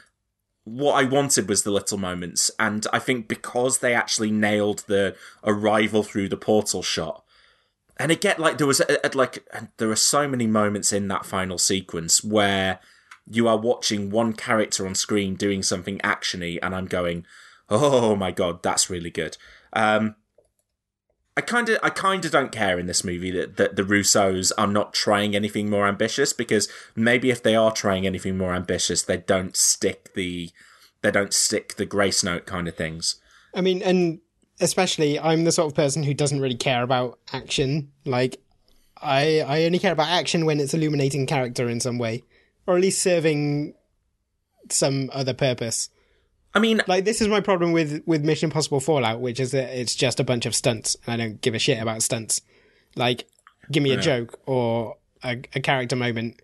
what 0.65 0.93
I 0.93 1.05
wanted 1.05 1.47
was 1.47 1.63
the 1.63 1.71
little 1.71 1.97
moments, 1.97 2.51
and 2.59 2.85
I 2.91 2.99
think 2.99 3.27
because 3.27 3.79
they 3.79 3.93
actually 3.93 4.31
nailed 4.31 4.83
the 4.87 5.15
arrival 5.45 6.03
through 6.03 6.27
the 6.29 6.37
portal 6.37 6.83
shot, 6.83 7.23
and 7.95 8.11
again, 8.11 8.35
like 8.37 8.57
there 8.57 8.67
was 8.67 8.81
a, 8.81 9.07
a, 9.07 9.15
like 9.15 9.47
there 9.77 9.89
are 9.89 9.95
so 9.95 10.27
many 10.27 10.47
moments 10.47 10.91
in 10.91 11.07
that 11.07 11.25
final 11.25 11.57
sequence 11.57 12.23
where 12.23 12.79
you 13.29 13.47
are 13.47 13.57
watching 13.57 14.09
one 14.09 14.33
character 14.33 14.85
on 14.85 14.95
screen 14.95 15.35
doing 15.35 15.63
something 15.63 15.97
actiony, 15.99 16.59
and 16.61 16.75
I'm 16.75 16.87
going, 16.87 17.25
"Oh 17.69 18.15
my 18.15 18.31
god, 18.31 18.63
that's 18.63 18.89
really 18.89 19.11
good." 19.11 19.37
Um, 19.73 20.15
I 21.37 21.41
kind 21.41 21.69
of, 21.69 21.77
I 21.83 21.91
kind 21.91 22.25
of 22.25 22.31
don't 22.31 22.51
care 22.51 22.79
in 22.79 22.87
this 22.87 23.03
movie 23.03 23.29
that, 23.29 23.57
that 23.57 23.75
the 23.75 23.83
Russos 23.83 24.51
are 24.57 24.65
not 24.65 24.91
trying 24.91 25.35
anything 25.35 25.69
more 25.69 25.87
ambitious 25.87 26.33
because 26.33 26.67
maybe 26.95 27.29
if 27.29 27.43
they 27.43 27.55
are 27.55 27.71
trying 27.71 28.07
anything 28.07 28.39
more 28.39 28.55
ambitious, 28.55 29.03
they 29.03 29.17
don't 29.17 29.55
stick 29.55 30.15
the, 30.15 30.49
they 31.03 31.11
don't 31.11 31.35
stick 31.35 31.75
the 31.75 31.85
grace 31.85 32.23
note 32.23 32.47
kind 32.47 32.67
of 32.67 32.75
things. 32.75 33.21
I 33.53 33.61
mean, 33.61 33.83
and 33.83 34.19
especially 34.59 35.19
I'm 35.19 35.43
the 35.43 35.51
sort 35.51 35.67
of 35.71 35.75
person 35.75 36.01
who 36.01 36.15
doesn't 36.15 36.41
really 36.41 36.55
care 36.55 36.81
about 36.81 37.19
action. 37.31 37.91
Like, 38.03 38.41
I 38.99 39.41
I 39.41 39.65
only 39.65 39.77
care 39.77 39.93
about 39.93 40.09
action 40.09 40.45
when 40.45 40.59
it's 40.59 40.73
illuminating 40.73 41.27
character 41.27 41.69
in 41.69 41.79
some 41.79 41.99
way, 41.99 42.23
or 42.65 42.75
at 42.75 42.81
least 42.81 43.01
serving 43.01 43.75
some 44.69 45.11
other 45.13 45.35
purpose. 45.35 45.89
I 46.57 46.59
mean, 46.59 46.81
like 46.87 47.05
this 47.05 47.21
is 47.21 47.27
my 47.27 47.39
problem 47.39 47.71
with 47.71 48.01
with 48.07 48.25
Mission 48.25 48.47
Impossible 48.47 48.79
Fallout, 48.79 49.21
which 49.21 49.39
is 49.39 49.51
that 49.51 49.79
it's 49.79 49.93
just 49.93 50.19
a 50.19 50.23
bunch 50.23 50.47
of 50.47 50.55
stunts, 50.55 50.97
and 51.05 51.13
I 51.13 51.23
don't 51.23 51.39
give 51.39 51.53
a 51.53 51.59
shit 51.59 51.79
about 51.79 52.01
stunts. 52.01 52.41
Like, 52.95 53.27
give 53.71 53.83
me 53.83 53.91
a 53.91 53.95
yeah. 53.95 54.01
joke 54.01 54.39
or 54.47 54.97
a, 55.23 55.39
a, 55.53 55.59
character 55.59 55.95
moment. 55.95 56.41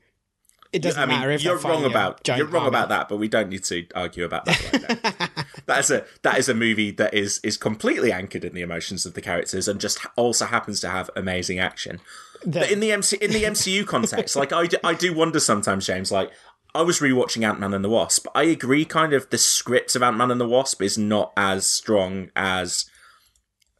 It 0.71 0.83
doesn't 0.83 1.01
I 1.01 1.07
mean, 1.07 1.17
matter 1.17 1.31
if 1.31 1.43
you're 1.43 1.57
wrong 1.57 1.83
about 1.83 2.27
you're 2.27 2.45
wrong 2.45 2.67
about 2.67 2.89
that, 2.89 3.09
but 3.09 3.17
we 3.17 3.27
don't 3.27 3.49
need 3.49 3.63
to 3.63 3.87
argue 3.95 4.23
about 4.23 4.45
that 4.45 5.09
right 5.11 5.45
that 5.65 5.79
is 5.79 5.89
a 5.89 6.05
that 6.21 6.37
is 6.37 6.47
a 6.47 6.53
movie 6.53 6.91
that 6.91 7.15
is 7.15 7.39
is 7.43 7.57
completely 7.57 8.11
anchored 8.11 8.45
in 8.45 8.53
the 8.53 8.61
emotions 8.61 9.07
of 9.07 9.15
the 9.15 9.21
characters 9.21 9.67
and 9.67 9.81
just 9.81 9.97
also 10.15 10.45
happens 10.45 10.79
to 10.81 10.89
have 10.89 11.09
amazing 11.15 11.57
action. 11.57 11.99
The... 12.43 12.59
But 12.59 12.71
in 12.71 12.81
the 12.81 12.91
MC 12.91 13.17
in 13.17 13.31
the 13.31 13.43
MCU 13.45 13.85
context, 13.87 14.35
like 14.35 14.53
I 14.53 14.67
do, 14.67 14.77
I 14.83 14.93
do 14.93 15.11
wonder 15.13 15.39
sometimes, 15.39 15.87
James. 15.87 16.11
Like 16.11 16.31
I 16.75 16.81
was 16.81 16.99
rewatching 16.99 17.47
Ant 17.47 17.59
Man 17.59 17.73
and 17.73 17.85
the 17.85 17.89
Wasp. 17.89 18.27
I 18.33 18.43
agree, 18.43 18.85
kind 18.85 19.13
of 19.13 19.29
the 19.29 19.37
script 19.37 19.95
of 19.95 20.01
Ant 20.01 20.17
Man 20.17 20.31
and 20.31 20.41
the 20.41 20.47
Wasp 20.47 20.81
is 20.81 20.97
not 20.97 21.31
as 21.37 21.67
strong 21.67 22.31
as, 22.35 22.85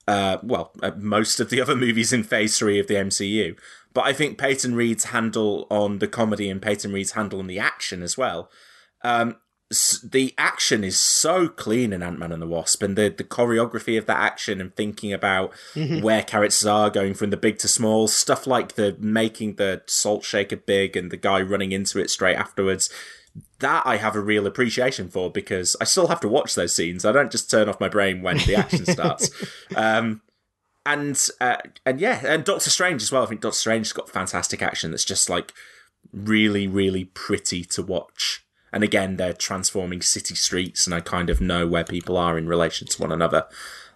uh, 0.08 0.38
well, 0.44 0.72
uh, 0.82 0.92
most 0.98 1.40
of 1.40 1.50
the 1.50 1.62
other 1.64 1.76
movies 1.76 2.14
in 2.14 2.24
Phase 2.24 2.58
Three 2.58 2.80
of 2.80 2.88
the 2.88 2.96
MCU. 2.96 3.58
But 3.94 4.06
I 4.06 4.14
think 4.14 4.38
Peyton 4.38 4.76
Reed's 4.76 5.06
handle 5.06 5.68
on 5.70 6.00
the 6.00 6.08
comedy 6.08 6.50
and 6.50 6.62
Peyton 6.62 6.94
Reed's 6.94 7.12
handle 7.12 7.40
on 7.40 7.48
the 7.48 7.60
action 7.60 8.02
as 8.02 8.18
well. 8.18 8.50
Um, 9.04 9.38
the 10.04 10.34
action 10.38 10.84
is 10.84 11.00
so 11.00 11.48
clean 11.48 11.94
in 11.94 12.04
Ant 12.04 12.20
Man 12.20 12.32
and 12.32 12.42
the 12.42 12.48
Wasp, 12.48 12.84
and 12.84 12.98
the 12.98 13.10
the 13.10 13.24
choreography 13.24 13.98
of 13.98 14.06
that 14.06 14.20
action 14.20 14.60
and 14.62 14.76
thinking 14.76 15.14
about 15.14 15.52
mm-hmm. 15.74 16.02
where 16.02 16.24
characters 16.24 16.66
are 16.66 16.90
going 16.90 17.14
from 17.14 17.30
the 17.30 17.38
big 17.38 17.58
to 17.60 17.68
small, 17.68 18.08
stuff 18.08 18.48
like 18.48 18.74
the 18.74 18.96
making 19.00 19.56
the 19.56 19.82
salt 19.88 20.24
shaker 20.24 20.58
big 20.58 20.98
and 20.98 21.12
the 21.12 21.18
guy 21.18 21.42
running 21.42 21.72
into 21.72 22.00
it 22.00 22.10
straight 22.10 22.36
afterwards. 22.36 22.90
That 23.60 23.84
I 23.86 23.98
have 23.98 24.16
a 24.16 24.20
real 24.20 24.46
appreciation 24.46 25.10
for 25.10 25.32
because 25.32 25.76
I 25.82 25.86
still 25.86 26.08
have 26.08 26.20
to 26.20 26.28
watch 26.28 26.56
those 26.56 26.76
scenes. 26.76 27.06
I 27.06 27.12
don't 27.12 27.32
just 27.32 27.50
turn 27.50 27.68
off 27.68 27.80
my 27.80 27.90
brain 27.90 28.22
when 28.22 28.38
the 28.38 28.56
action 28.56 28.86
starts. 28.86 29.30
Um, 29.76 30.22
and 30.86 31.30
uh, 31.40 31.58
and 31.86 32.00
yeah, 32.00 32.22
and 32.26 32.44
Doctor 32.44 32.70
Strange 32.70 33.02
as 33.02 33.12
well. 33.12 33.24
I 33.24 33.26
think 33.26 33.42
Doctor 33.42 33.58
Strange's 33.58 33.94
got 33.94 34.10
fantastic 34.10 34.62
action 34.62 34.92
that's 34.92 35.06
just 35.06 35.30
like 35.30 35.54
really, 36.12 36.68
really 36.68 37.06
pretty 37.06 37.64
to 37.66 37.82
watch. 37.82 38.46
And 38.74 38.84
again, 38.84 39.18
they're 39.18 39.34
transforming 39.34 40.02
city 40.02 40.36
streets, 40.36 40.86
and 40.88 40.96
I 40.96 41.00
kind 41.00 41.30
of 41.30 41.40
know 41.40 41.68
where 41.68 41.84
people 41.84 42.18
are 42.18 42.38
in 42.38 42.48
relation 42.48 42.88
to 42.88 43.02
one 43.02 43.12
another. 43.12 43.46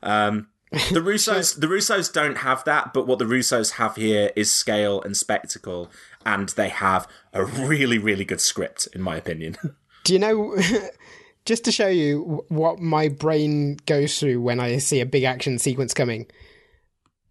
Um, 0.03 0.49
the 0.71 1.01
Russos, 1.01 1.59
the 1.59 1.67
Russos 1.67 2.13
don't 2.13 2.37
have 2.37 2.63
that, 2.65 2.93
but 2.93 3.07
what 3.07 3.19
the 3.19 3.25
Russos 3.25 3.73
have 3.73 3.95
here 3.95 4.31
is 4.35 4.51
scale 4.51 5.01
and 5.01 5.17
spectacle, 5.17 5.89
and 6.25 6.49
they 6.49 6.69
have 6.69 7.07
a 7.33 7.43
really, 7.43 7.97
really 7.97 8.23
good 8.23 8.39
script, 8.39 8.87
in 8.93 9.01
my 9.01 9.17
opinion. 9.17 9.57
Do 10.03 10.13
you 10.13 10.19
know? 10.19 10.55
just 11.45 11.63
to 11.63 11.71
show 11.71 11.87
you 11.87 12.43
what 12.49 12.79
my 12.79 13.07
brain 13.07 13.77
goes 13.85 14.19
through 14.19 14.41
when 14.41 14.59
I 14.59 14.77
see 14.77 14.99
a 14.99 15.05
big 15.05 15.23
action 15.23 15.57
sequence 15.57 15.93
coming. 15.93 16.27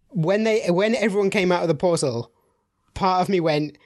When 0.09 0.43
they, 0.43 0.69
when 0.71 0.95
everyone 0.95 1.29
came 1.29 1.51
out 1.51 1.61
of 1.61 1.67
the 1.67 1.75
portal, 1.75 2.31
part 2.95 3.21
of 3.21 3.29
me 3.29 3.39
went, 3.39 3.77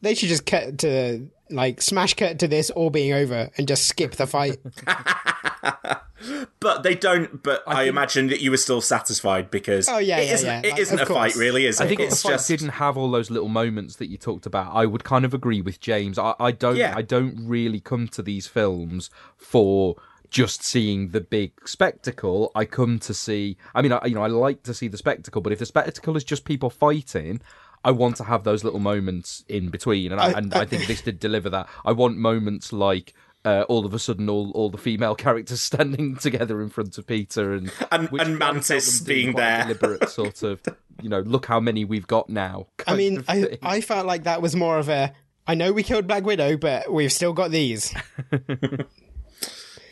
they 0.00 0.14
should 0.14 0.28
just 0.28 0.44
cut 0.44 0.78
to 0.78 1.30
like 1.50 1.82
smash 1.82 2.14
cut 2.14 2.38
to 2.40 2.48
this 2.48 2.70
all 2.70 2.90
being 2.90 3.12
over 3.12 3.50
and 3.56 3.68
just 3.68 3.86
skip 3.86 4.12
the 4.12 4.26
fight. 4.26 4.58
but 6.60 6.82
they 6.82 6.94
don't. 6.94 7.42
But 7.42 7.62
I, 7.66 7.72
I 7.72 7.76
think... 7.76 7.88
imagine 7.88 8.26
that 8.28 8.40
you 8.40 8.50
were 8.50 8.56
still 8.56 8.80
satisfied 8.80 9.50
because 9.50 9.88
oh 9.88 9.98
yeah, 9.98 10.18
it 10.18 10.26
yeah, 10.26 10.34
isn't, 10.34 10.64
yeah. 10.64 10.72
It 10.72 10.78
isn't 10.78 11.00
a 11.00 11.06
fight, 11.06 11.34
really, 11.36 11.66
is 11.66 11.80
it? 11.80 11.84
I 11.84 11.88
think 11.88 12.00
it's 12.00 12.16
if 12.16 12.22
the 12.22 12.28
just... 12.30 12.48
fight 12.48 12.58
didn't 12.58 12.72
have 12.74 12.96
all 12.96 13.10
those 13.10 13.30
little 13.30 13.48
moments 13.48 13.96
that 13.96 14.06
you 14.08 14.16
talked 14.16 14.46
about, 14.46 14.74
I 14.74 14.86
would 14.86 15.04
kind 15.04 15.24
of 15.24 15.34
agree 15.34 15.60
with 15.60 15.80
James. 15.80 16.18
I, 16.18 16.34
I 16.38 16.52
don't. 16.52 16.76
Yeah. 16.76 16.94
I 16.96 17.02
don't 17.02 17.36
really 17.46 17.80
come 17.80 18.08
to 18.08 18.22
these 18.22 18.46
films 18.46 19.10
for 19.36 19.96
just 20.30 20.62
seeing 20.62 21.08
the 21.08 21.20
big 21.20 21.68
spectacle. 21.68 22.52
I 22.54 22.64
come 22.64 22.98
to 23.00 23.12
see. 23.12 23.56
I 23.74 23.82
mean, 23.82 23.92
I, 23.92 24.06
you 24.06 24.14
know, 24.14 24.22
I 24.22 24.28
like 24.28 24.62
to 24.64 24.74
see 24.74 24.88
the 24.88 24.96
spectacle, 24.96 25.42
but 25.42 25.52
if 25.52 25.58
the 25.58 25.66
spectacle 25.66 26.16
is 26.16 26.24
just 26.24 26.44
people 26.44 26.70
fighting, 26.70 27.40
I 27.84 27.90
want 27.92 28.16
to 28.16 28.24
have 28.24 28.44
those 28.44 28.64
little 28.64 28.80
moments 28.80 29.44
in 29.48 29.70
between, 29.70 30.12
and 30.12 30.20
I, 30.20 30.26
I 30.26 30.30
and 30.32 30.54
I, 30.54 30.60
I 30.60 30.64
think 30.66 30.86
this 30.86 31.00
did 31.02 31.18
deliver 31.18 31.50
that. 31.50 31.68
I 31.84 31.92
want 31.92 32.16
moments 32.16 32.72
like 32.72 33.14
uh, 33.44 33.64
all 33.68 33.86
of 33.86 33.94
a 33.94 33.98
sudden 33.98 34.28
all, 34.28 34.50
all 34.52 34.70
the 34.70 34.78
female 34.78 35.14
characters 35.16 35.62
standing 35.62 36.16
together 36.16 36.60
in 36.60 36.68
front 36.68 36.98
of 36.98 37.06
Peter 37.06 37.54
and 37.54 37.72
and, 37.90 38.10
and 38.12 38.38
Mantis 38.38 39.00
being 39.00 39.34
there, 39.34 39.62
deliberate 39.62 40.08
sort 40.10 40.42
of 40.42 40.60
you 41.02 41.08
know 41.08 41.20
look 41.20 41.46
how 41.46 41.60
many 41.60 41.84
we've 41.84 42.06
got 42.06 42.28
now. 42.28 42.66
I 42.86 42.96
mean, 42.96 43.24
I 43.28 43.58
I 43.62 43.80
felt 43.80 44.06
like 44.06 44.24
that 44.24 44.42
was 44.42 44.54
more 44.54 44.78
of 44.78 44.88
a 44.88 45.12
I 45.46 45.54
know 45.54 45.72
we 45.72 45.82
killed 45.82 46.06
Black 46.06 46.24
Widow, 46.24 46.56
but 46.56 46.92
we've 46.92 47.12
still 47.12 47.32
got 47.32 47.50
these. 47.50 47.94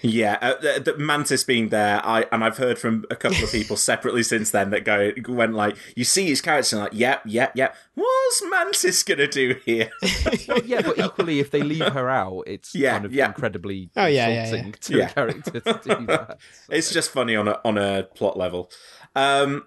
Yeah, 0.03 0.39
uh, 0.41 0.55
the, 0.61 0.93
the, 0.93 0.99
Mantis 0.99 1.43
being 1.45 1.71
there, 1.71 2.05
I 2.05 2.25
and 2.31 2.45
I've 2.45 2.57
heard 2.57 2.79
from 2.79 3.05
a 3.11 3.17
couple 3.17 3.43
of 3.43 3.51
people 3.51 3.77
separately 3.91 4.23
since 4.23 4.51
then 4.51 4.71
that 4.71 4.85
go 4.85 5.13
went 5.29 5.55
like, 5.55 5.77
you 5.97 6.05
see 6.05 6.27
his 6.27 6.41
character, 6.41 6.77
and 6.77 6.85
like, 6.85 6.95
yep, 6.95 7.23
yep, 7.25 7.53
yep. 7.55 7.75
What's 7.95 8.43
Mantis 8.49 9.03
gonna 9.03 9.27
do 9.27 9.57
here? 9.65 9.91
well, 10.49 10.63
yeah, 10.65 10.83
but 10.83 10.99
equally, 10.99 11.41
if 11.41 11.51
they 11.51 11.63
leave 11.63 11.93
her 11.93 12.09
out, 12.09 12.45
it's 12.47 12.75
yeah, 12.75 12.93
kind 12.93 13.05
of 13.07 13.13
yeah. 13.13 13.27
incredibly 13.27 13.91
oh 13.97 14.07
yeah, 14.07 14.29
yeah, 14.29 14.55
yeah. 14.55 14.73
to 14.81 15.03
a 15.03 15.09
character 15.09 15.61
to 15.61 15.81
do 15.83 16.07
that. 16.07 16.39
So. 16.41 16.73
It's 16.73 16.93
just 16.93 17.11
funny 17.11 17.35
on 17.35 17.49
a 17.49 17.61
on 17.65 17.77
a 17.77 18.05
plot 18.05 18.37
level. 18.37 18.71
Um, 19.17 19.67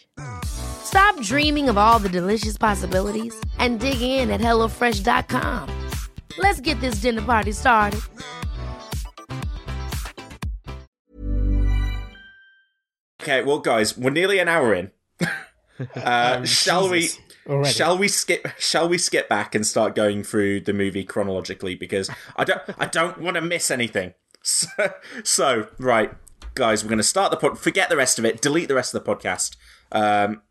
Stop 0.83 1.19
dreaming 1.21 1.69
of 1.69 1.77
all 1.77 1.99
the 1.99 2.09
delicious 2.09 2.57
possibilities 2.57 3.33
and 3.59 3.79
dig 3.79 4.01
in 4.01 4.29
at 4.29 4.41
HelloFresh.com. 4.41 5.89
Let's 6.37 6.61
get 6.61 6.79
this 6.81 6.95
dinner 6.95 7.21
party 7.21 7.51
started. 7.51 8.01
Okay, 13.21 13.43
well, 13.43 13.59
guys, 13.59 13.97
we're 13.97 14.09
nearly 14.09 14.39
an 14.39 14.47
hour 14.47 14.73
in. 14.73 14.91
uh, 15.95 16.43
shall 16.45 16.89
Jesus, 16.89 17.19
we? 17.45 17.53
already. 17.53 17.73
Shall 17.73 17.97
we 17.97 18.07
skip? 18.07 18.47
Shall 18.57 18.89
we 18.89 18.97
skip 18.97 19.29
back 19.29 19.53
and 19.53 19.65
start 19.65 19.93
going 19.93 20.23
through 20.23 20.61
the 20.61 20.73
movie 20.73 21.03
chronologically? 21.03 21.75
Because 21.75 22.09
I 22.35 22.43
don't, 22.45 22.61
I 22.79 22.87
don't 22.87 23.19
want 23.19 23.35
to 23.35 23.41
miss 23.41 23.71
anything. 23.71 24.13
So, 24.43 24.67
so 25.23 25.67
right, 25.77 26.11
guys, 26.55 26.83
we're 26.83 26.89
going 26.89 26.97
to 26.97 27.03
start 27.03 27.29
the 27.29 27.37
pod. 27.37 27.59
Forget 27.59 27.89
the 27.89 27.95
rest 27.95 28.17
of 28.17 28.25
it. 28.25 28.41
Delete 28.41 28.69
the 28.69 28.73
rest 28.73 28.91
of 28.95 29.03
the 29.03 29.15
podcast. 29.15 29.55
Um, 29.91 30.41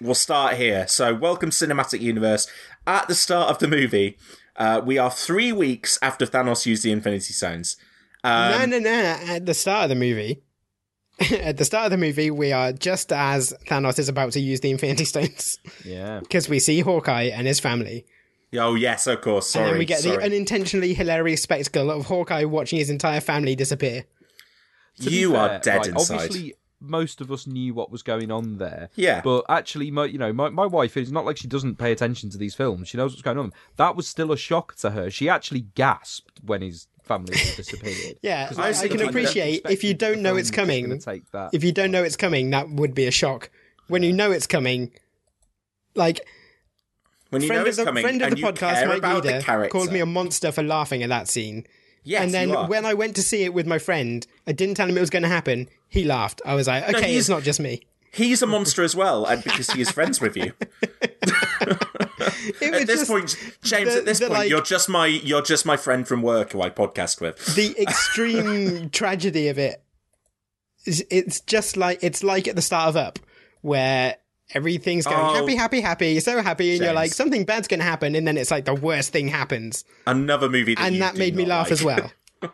we'll 0.00 0.14
start 0.14 0.56
here. 0.56 0.86
So, 0.88 1.14
welcome 1.14 1.50
cinematic 1.50 2.00
universe. 2.00 2.46
At 2.86 3.08
the 3.08 3.14
start 3.14 3.50
of 3.50 3.58
the 3.58 3.68
movie, 3.68 4.16
uh, 4.56 4.80
we 4.84 4.98
are 4.98 5.10
three 5.10 5.52
weeks 5.52 5.98
after 6.02 6.26
Thanos 6.26 6.66
used 6.66 6.82
the 6.82 6.92
Infinity 6.92 7.32
Stones. 7.32 7.76
no, 8.24 8.64
no, 8.66 8.78
no. 8.78 8.90
At 8.90 9.46
the 9.46 9.54
start 9.54 9.84
of 9.84 9.88
the 9.90 9.94
movie, 9.94 10.42
at 11.40 11.56
the 11.56 11.64
start 11.64 11.86
of 11.86 11.90
the 11.90 11.96
movie, 11.96 12.30
we 12.30 12.52
are 12.52 12.72
just 12.72 13.12
as 13.12 13.52
Thanos 13.66 13.98
is 13.98 14.08
about 14.08 14.32
to 14.32 14.40
use 14.40 14.60
the 14.60 14.70
Infinity 14.70 15.04
Stones 15.04 15.58
Yeah. 15.84 16.20
because 16.20 16.48
we 16.48 16.58
see 16.60 16.80
Hawkeye 16.80 17.24
and 17.34 17.46
his 17.46 17.60
family. 17.60 18.06
Oh 18.54 18.74
yes, 18.76 19.06
of 19.06 19.20
course. 19.20 19.48
Sorry, 19.48 19.64
and 19.64 19.72
then 19.74 19.78
we 19.78 19.84
get 19.84 20.00
sorry. 20.00 20.16
the 20.16 20.22
unintentionally 20.22 20.94
hilarious 20.94 21.42
spectacle 21.42 21.90
of 21.90 22.06
Hawkeye 22.06 22.44
watching 22.44 22.78
his 22.78 22.88
entire 22.88 23.20
family 23.20 23.54
disappear. 23.54 24.04
To 25.00 25.10
be 25.10 25.16
you 25.16 25.36
are 25.36 25.58
dead 25.58 25.78
right, 25.78 25.86
inside. 25.88 26.14
Obviously, 26.14 26.54
most 26.80 27.20
of 27.20 27.30
us 27.32 27.46
knew 27.46 27.74
what 27.74 27.90
was 27.90 28.02
going 28.02 28.30
on 28.30 28.58
there. 28.58 28.90
Yeah. 28.94 29.20
But 29.22 29.44
actually, 29.48 29.90
my 29.90 30.04
you 30.04 30.18
know, 30.18 30.32
my, 30.32 30.48
my 30.48 30.66
wife 30.66 30.96
is 30.96 31.10
not 31.10 31.24
like 31.24 31.36
she 31.36 31.48
doesn't 31.48 31.76
pay 31.76 31.92
attention 31.92 32.30
to 32.30 32.38
these 32.38 32.54
films. 32.54 32.88
She 32.88 32.96
knows 32.96 33.12
what's 33.12 33.22
going 33.22 33.38
on. 33.38 33.52
That 33.76 33.96
was 33.96 34.06
still 34.06 34.32
a 34.32 34.36
shock 34.36 34.74
to 34.76 34.90
her. 34.90 35.10
She 35.10 35.28
actually 35.28 35.62
gasped 35.74 36.40
when 36.44 36.62
his 36.62 36.86
family 37.04 37.34
disappeared. 37.56 38.18
yeah, 38.22 38.48
I, 38.52 38.54
that's 38.54 38.82
I 38.82 38.88
can 38.88 39.02
appreciate 39.02 39.62
if 39.68 39.82
you 39.82 39.94
don't 39.94 40.22
know 40.22 40.36
it's 40.36 40.50
coming. 40.50 40.98
Take 40.98 41.30
that. 41.32 41.50
If 41.52 41.64
you 41.64 41.72
don't 41.72 41.90
know 41.90 42.04
it's 42.04 42.16
coming, 42.16 42.50
that 42.50 42.70
would 42.70 42.94
be 42.94 43.06
a 43.06 43.10
shock. 43.10 43.50
When 43.88 44.02
you 44.02 44.12
know 44.12 44.30
it's 44.30 44.46
coming, 44.46 44.92
like 45.94 46.20
when 47.30 47.42
you 47.42 47.48
friend 47.48 47.60
know 47.60 47.62
of 47.62 47.68
it's 47.68 47.76
the 47.78 47.84
coming 47.84 48.02
friend 48.02 48.22
of 48.22 48.28
and 48.28 48.36
the 48.36 48.40
you 48.40 48.46
podcast, 48.46 48.74
care 48.74 48.88
Mike 48.88 48.98
about 48.98 49.22
the 49.22 49.30
Leader, 49.30 49.42
character, 49.42 49.70
called 49.70 49.92
me 49.92 50.00
a 50.00 50.06
monster 50.06 50.52
for 50.52 50.62
laughing 50.62 51.02
at 51.02 51.08
that 51.08 51.28
scene. 51.28 51.66
Yes, 52.08 52.22
and 52.22 52.32
then 52.34 52.50
when 52.68 52.84
I 52.86 52.94
went 52.94 53.16
to 53.16 53.22
see 53.22 53.44
it 53.44 53.52
with 53.54 53.66
my 53.66 53.78
friend, 53.78 54.26
I 54.46 54.52
didn't 54.52 54.74
tell 54.76 54.88
him 54.88 54.96
it 54.96 55.00
was 55.00 55.10
going 55.10 55.22
to 55.24 55.28
happen. 55.28 55.68
He 55.88 56.04
laughed. 56.04 56.40
I 56.44 56.54
was 56.54 56.66
like, 56.68 56.84
okay, 56.94 57.08
he's- 57.08 57.20
it's 57.20 57.28
not 57.28 57.42
just 57.42 57.60
me. 57.60 57.82
he's 58.12 58.42
a 58.42 58.46
monster 58.46 58.82
as 58.82 58.94
well, 58.96 59.24
and 59.26 59.42
because 59.44 59.70
he 59.70 59.80
is 59.80 59.90
friends 59.90 60.20
with 60.20 60.36
you. 60.36 60.52
At 62.62 62.86
this 62.86 63.06
point, 63.08 63.36
James, 63.62 63.92
the- 63.92 63.98
at 63.98 64.04
this 64.04 64.18
the, 64.18 64.26
point, 64.26 64.38
like- 64.38 64.50
you're 64.50 64.62
just 64.62 64.88
my 64.88 65.06
you're 65.06 65.42
just 65.42 65.66
my 65.66 65.76
friend 65.76 66.06
from 66.06 66.22
work 66.22 66.52
who 66.52 66.62
I 66.62 66.70
podcast 66.70 67.20
with. 67.20 67.54
the 67.54 67.74
extreme 67.82 68.90
tragedy 68.90 69.48
of 69.48 69.58
it. 69.58 69.82
is- 70.86 71.04
It's 71.10 71.40
just 71.40 71.76
like 71.76 71.98
it's 72.02 72.22
like 72.22 72.48
at 72.48 72.56
the 72.56 72.62
start 72.62 72.88
of 72.88 72.96
Up, 72.96 73.18
where 73.60 74.16
everything's 74.54 75.04
going 75.04 75.18
Oh. 75.18 75.34
happy, 75.34 75.54
happy, 75.56 75.80
happy. 75.80 76.08
You're 76.12 76.20
so 76.20 76.42
happy, 76.42 76.72
and 76.72 76.80
you're 76.82 76.92
like 76.92 77.12
something 77.12 77.44
bad's 77.44 77.68
going 77.68 77.80
to 77.80 77.86
happen, 77.86 78.14
and 78.14 78.26
then 78.26 78.36
it's 78.36 78.50
like 78.50 78.64
the 78.64 78.74
worst 78.74 79.12
thing 79.12 79.28
happens, 79.28 79.84
Another 80.06 80.48
movie, 80.48 80.74
that 80.74 80.86
and 80.92 81.00
that 81.02 81.16
made 81.16 81.34
me 81.36 81.44
laugh 81.44 81.66
like. 81.66 81.72
as 81.72 81.84
well. 81.84 82.10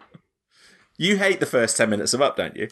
You 0.97 1.17
hate 1.17 1.41
the 1.41 1.47
first 1.47 1.77
ten 1.77 1.91
minutes 1.91 2.15
of 2.15 2.23
Up, 2.23 2.37
don't 2.37 2.55
you? 2.55 2.69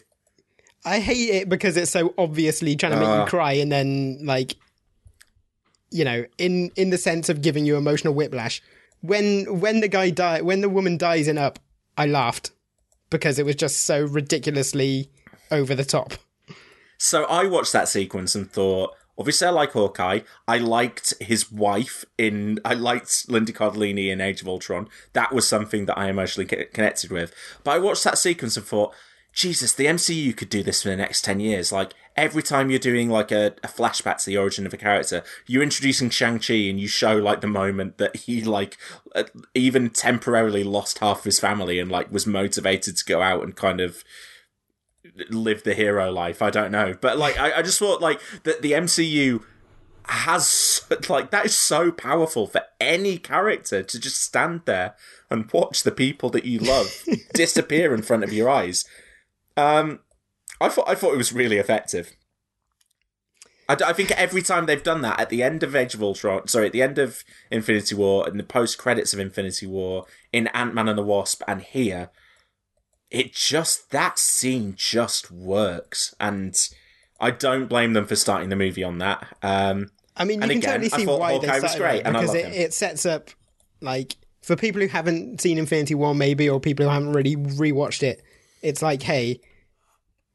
I 0.85 0.99
hate 0.99 1.29
it 1.29 1.49
because 1.49 1.75
it's 1.75 1.91
so 1.91 2.13
obviously 2.17 2.75
trying 2.75 2.93
to 2.93 2.97
make 2.99 3.07
Ah. 3.07 3.23
you 3.25 3.29
cry, 3.29 3.51
and 3.53 3.69
then 3.71 4.19
like, 4.23 4.55
you 5.91 6.05
know, 6.05 6.25
in 6.37 6.71
in 6.77 6.89
the 6.89 6.97
sense 6.97 7.27
of 7.29 7.41
giving 7.41 7.65
you 7.65 7.75
emotional 7.75 8.13
whiplash. 8.13 8.61
When 9.01 9.59
when 9.59 9.81
the 9.81 9.89
guy 9.89 10.09
die, 10.09 10.41
when 10.41 10.61
the 10.61 10.69
woman 10.69 10.97
dies 10.97 11.27
in 11.27 11.37
Up, 11.37 11.59
I 11.97 12.05
laughed 12.05 12.51
because 13.09 13.37
it 13.39 13.45
was 13.45 13.55
just 13.55 13.83
so 13.85 14.01
ridiculously 14.05 15.09
over 15.51 15.75
the 15.75 15.83
top. 15.85 16.13
So 16.97 17.25
I 17.25 17.45
watched 17.45 17.73
that 17.73 17.89
sequence 17.89 18.33
and 18.35 18.49
thought, 18.49 18.91
obviously, 19.17 19.47
I 19.47 19.51
like 19.51 19.71
Hawkeye. 19.71 20.21
I 20.47 20.57
liked 20.57 21.13
his 21.19 21.51
wife 21.51 22.05
in. 22.17 22.59
I 22.65 22.73
liked 22.73 23.29
Linda 23.29 23.51
Cardellini 23.51 24.09
in 24.09 24.21
Age 24.21 24.41
of 24.41 24.47
Ultron. 24.47 24.87
That 25.13 25.33
was 25.33 25.47
something 25.47 25.85
that 25.85 25.97
I 25.97 26.09
emotionally 26.09 26.47
connected 26.47 27.11
with. 27.11 27.33
But 27.63 27.71
I 27.71 27.79
watched 27.79 28.03
that 28.03 28.17
sequence 28.17 28.57
and 28.57 28.65
thought, 28.65 28.93
Jesus, 29.33 29.73
the 29.73 29.87
MCU 29.87 30.35
could 30.37 30.49
do 30.49 30.61
this 30.61 30.83
for 30.83 30.89
the 30.89 30.95
next 30.95 31.23
ten 31.23 31.39
years. 31.39 31.71
Like 31.71 31.93
every 32.15 32.43
time 32.43 32.69
you're 32.69 32.79
doing 32.79 33.09
like 33.09 33.31
a, 33.31 33.55
a 33.63 33.67
flashback 33.67 34.17
to 34.17 34.25
the 34.27 34.37
origin 34.37 34.65
of 34.65 34.73
a 34.73 34.77
character, 34.77 35.23
you're 35.47 35.63
introducing 35.63 36.09
Shang 36.09 36.39
Chi 36.39 36.53
and 36.53 36.79
you 36.79 36.87
show 36.87 37.17
like 37.17 37.41
the 37.41 37.47
moment 37.47 37.97
that 37.97 38.15
he 38.15 38.43
like 38.43 38.77
uh, 39.15 39.23
even 39.53 39.89
temporarily 39.89 40.63
lost 40.63 40.99
half 40.99 41.19
of 41.19 41.23
his 41.25 41.39
family 41.39 41.79
and 41.79 41.91
like 41.91 42.11
was 42.11 42.27
motivated 42.27 42.97
to 42.97 43.05
go 43.05 43.21
out 43.21 43.43
and 43.43 43.55
kind 43.55 43.81
of 43.81 44.03
live 45.29 45.63
the 45.63 45.73
hero 45.73 46.11
life. 46.11 46.41
I 46.41 46.49
don't 46.49 46.71
know, 46.71 46.95
but 46.99 47.17
like 47.17 47.37
I, 47.37 47.59
I 47.59 47.61
just 47.61 47.79
thought 47.79 48.01
like 48.01 48.19
that 48.43 48.61
the 48.61 48.71
MCU 48.71 49.43
has 50.05 50.81
like 51.07 51.31
that 51.31 51.45
is 51.45 51.55
so 51.55 51.91
powerful 51.91 52.47
for 52.47 52.61
any 52.79 53.17
character 53.17 53.83
to 53.83 53.99
just 53.99 54.21
stand 54.21 54.61
there 54.65 54.95
and 55.29 55.49
watch 55.51 55.83
the 55.83 55.91
people 55.91 56.29
that 56.29 56.45
you 56.45 56.59
love 56.59 57.03
disappear 57.33 57.93
in 57.93 58.01
front 58.01 58.23
of 58.23 58.33
your 58.33 58.49
eyes. 58.49 58.85
Um, 59.55 59.99
I 60.59 60.69
thought 60.69 60.89
I 60.89 60.95
thought 60.95 61.13
it 61.13 61.17
was 61.17 61.33
really 61.33 61.57
effective. 61.57 62.15
I, 63.69 63.77
I 63.85 63.93
think 63.93 64.11
every 64.11 64.41
time 64.41 64.65
they've 64.65 64.83
done 64.83 65.01
that 65.01 65.19
at 65.19 65.29
the 65.29 65.43
end 65.43 65.63
of 65.63 65.75
Age 65.75 65.93
of 65.93 66.03
Ultron, 66.03 66.47
sorry, 66.47 66.67
at 66.67 66.73
the 66.73 66.81
end 66.81 66.97
of 66.97 67.23
Infinity 67.49 67.95
War 67.95 68.27
and 68.27 68.39
the 68.39 68.43
post 68.43 68.77
credits 68.77 69.13
of 69.13 69.19
Infinity 69.19 69.67
War 69.67 70.05
in 70.31 70.47
Ant 70.47 70.73
Man 70.73 70.89
and 70.89 70.97
the 70.97 71.03
Wasp, 71.03 71.41
and 71.47 71.61
here, 71.61 72.09
it 73.13 73.31
just 73.31 73.91
that 73.91 74.17
scene 74.17 74.73
just 74.75 75.31
works, 75.31 76.15
and 76.19 76.57
I 77.19 77.31
don't 77.31 77.67
blame 77.67 77.93
them 77.93 78.07
for 78.07 78.15
starting 78.15 78.49
the 78.49 78.55
movie 78.55 78.83
on 78.83 78.97
that. 78.97 79.37
Um, 79.43 79.91
I 80.17 80.25
mean, 80.25 80.41
you 80.41 80.47
can 80.47 80.57
again, 80.57 80.81
totally 80.81 80.89
see 80.89 81.05
why 81.05 81.33
Hawkeye 81.33 81.45
they 81.45 81.59
was 81.61 81.71
started 81.71 82.07
and 82.07 82.15
because 82.15 82.33
it, 82.33 82.51
it 82.53 82.73
sets 82.73 83.05
up 83.05 83.29
like 83.81 84.15
for 84.41 84.55
people 84.55 84.81
who 84.81 84.87
haven't 84.87 85.41
seen 85.41 85.59
Infinity 85.59 85.93
War, 85.93 86.15
maybe, 86.15 86.49
or 86.49 86.59
people 86.59 86.85
who 86.85 86.91
haven't 86.91 87.13
really 87.13 87.35
rewatched 87.35 88.01
it. 88.01 88.23
It's 88.63 88.81
like, 88.81 89.03
hey, 89.03 89.39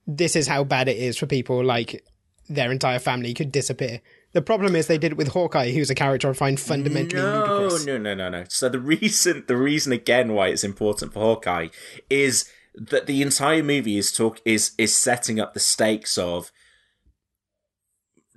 this 0.07 0.37
is 0.37 0.47
how 0.47 0.63
bad 0.63 0.89
it 0.89 0.97
is 0.97 1.19
for 1.19 1.27
people. 1.27 1.65
Like 1.65 2.05
their 2.49 2.71
entire 2.71 3.01
family 3.01 3.35
could 3.35 3.51
disappear. 3.51 4.01
The 4.33 4.43
problem 4.43 4.77
is 4.77 4.87
they 4.87 4.99
did 4.99 5.13
it 5.13 5.19
with 5.19 5.29
Hawkeye, 5.29 5.73
who's 5.73 5.91
a 5.91 5.95
character 5.97 6.31
I 6.31 6.33
find 6.35 6.61
fundamentally 6.61 7.21
no, 7.21 7.45
ludicrous. 7.45 7.87
no, 7.87 7.99
no, 7.99 8.15
no, 8.15 8.29
no. 8.29 8.45
So 8.49 8.69
the 8.69 8.79
reason, 8.79 9.45
the 9.49 9.57
reason 9.57 9.93
again 9.93 10.33
why 10.33 10.49
it's 10.49 10.65
important 10.65 11.13
for 11.13 11.21
Hawkeye 11.21 11.69
is 12.09 12.49
that 12.79 13.07
the 13.07 13.23
entire 13.23 13.63
movie 13.63 13.99
is 13.99 14.13
talk 14.13 14.41
is 14.45 14.73
is 14.79 14.95
setting 14.95 15.41
up 15.41 15.55
the 15.55 15.61
stakes 15.61 16.17
of 16.17 16.53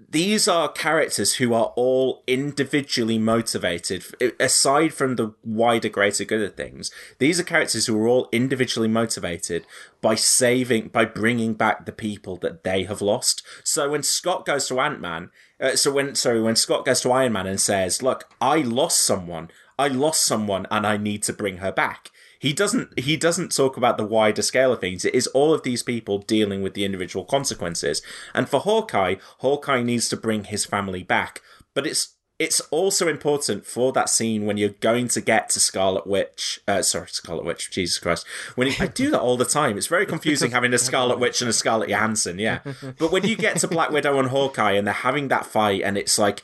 these 0.09 0.47
are 0.47 0.67
characters 0.67 1.35
who 1.35 1.53
are 1.53 1.71
all 1.77 2.23
individually 2.27 3.17
motivated 3.17 4.03
aside 4.41 4.93
from 4.93 5.15
the 5.15 5.33
wider 5.41 5.87
greater 5.87 6.25
good 6.25 6.41
of 6.41 6.55
things. 6.55 6.91
These 7.19 7.39
are 7.39 7.43
characters 7.43 7.85
who 7.85 7.97
are 7.97 8.07
all 8.07 8.27
individually 8.33 8.89
motivated 8.89 9.65
by 10.01 10.15
saving 10.15 10.89
by 10.89 11.05
bringing 11.05 11.53
back 11.53 11.85
the 11.85 11.93
people 11.93 12.35
that 12.37 12.63
they 12.63 12.83
have 12.83 13.01
lost. 13.01 13.41
So 13.63 13.91
when 13.91 14.03
scott 14.03 14.45
goes 14.45 14.67
to 14.67 14.81
ant-man 14.81 15.29
uh, 15.61 15.75
so 15.77 15.93
when 15.93 16.15
sorry 16.15 16.41
when 16.41 16.57
scott 16.57 16.85
goes 16.85 17.01
to 17.01 17.11
iron 17.11 17.33
man 17.33 17.47
and 17.47 17.61
says 17.61 18.01
look 18.01 18.25
i 18.41 18.57
lost 18.57 19.01
someone. 19.01 19.49
I 19.79 19.87
lost 19.87 20.25
someone 20.25 20.67
and 20.69 20.85
i 20.85 20.97
need 20.97 21.23
to 21.23 21.33
bring 21.33 21.57
her 21.57 21.71
back 21.71 22.09
he 22.41 22.51
doesn't 22.53 22.99
he 22.99 23.15
doesn't 23.15 23.55
talk 23.55 23.77
about 23.77 23.97
the 23.97 24.05
wider 24.05 24.41
scale 24.41 24.73
of 24.73 24.81
things 24.81 25.05
it 25.05 25.13
is 25.13 25.27
all 25.27 25.53
of 25.53 25.63
these 25.63 25.83
people 25.83 26.17
dealing 26.17 26.61
with 26.61 26.73
the 26.73 26.83
individual 26.83 27.23
consequences 27.23 28.01
and 28.33 28.49
for 28.49 28.59
hawkeye 28.61 29.15
hawkeye 29.37 29.83
needs 29.83 30.09
to 30.09 30.17
bring 30.17 30.43
his 30.45 30.65
family 30.65 31.03
back 31.03 31.41
but 31.73 31.85
it's 31.85 32.15
it's 32.41 32.59
also 32.71 33.07
important 33.07 33.67
for 33.67 33.91
that 33.91 34.09
scene 34.09 34.47
when 34.47 34.57
you're 34.57 34.69
going 34.69 35.07
to 35.09 35.21
get 35.21 35.47
to 35.51 35.59
Scarlet 35.59 36.07
Witch. 36.07 36.59
Uh, 36.67 36.81
sorry, 36.81 37.07
Scarlet 37.09 37.45
Witch. 37.45 37.69
Jesus 37.69 37.99
Christ! 37.99 38.25
When 38.55 38.67
you, 38.67 38.73
I 38.79 38.87
do 38.87 39.11
that 39.11 39.21
all 39.21 39.37
the 39.37 39.45
time, 39.45 39.77
it's 39.77 39.85
very 39.85 40.07
confusing 40.07 40.49
having 40.49 40.73
a 40.73 40.79
Scarlet 40.79 41.19
Witch 41.19 41.41
and 41.41 41.49
a 41.51 41.53
Scarlett 41.53 41.89
Johansson. 41.89 42.39
Yeah, 42.39 42.61
but 42.97 43.11
when 43.11 43.27
you 43.27 43.35
get 43.35 43.57
to 43.57 43.67
Black 43.67 43.91
Widow 43.91 44.17
and 44.17 44.29
Hawkeye, 44.29 44.71
and 44.71 44.87
they're 44.87 44.93
having 44.95 45.27
that 45.27 45.45
fight, 45.45 45.83
and 45.83 45.99
it's 45.99 46.17
like 46.17 46.41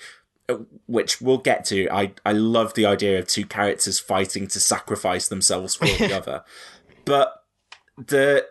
which 0.87 1.21
we'll 1.21 1.37
get 1.37 1.65
to. 1.65 1.89
I 1.89 2.13
I 2.25 2.31
love 2.31 2.73
the 2.73 2.85
idea 2.85 3.19
of 3.19 3.27
two 3.27 3.45
characters 3.45 3.99
fighting 3.99 4.47
to 4.47 4.59
sacrifice 4.59 5.27
themselves 5.27 5.75
for 5.75 5.85
the 5.85 6.13
other, 6.17 6.43
but 7.05 7.43
the 7.97 8.47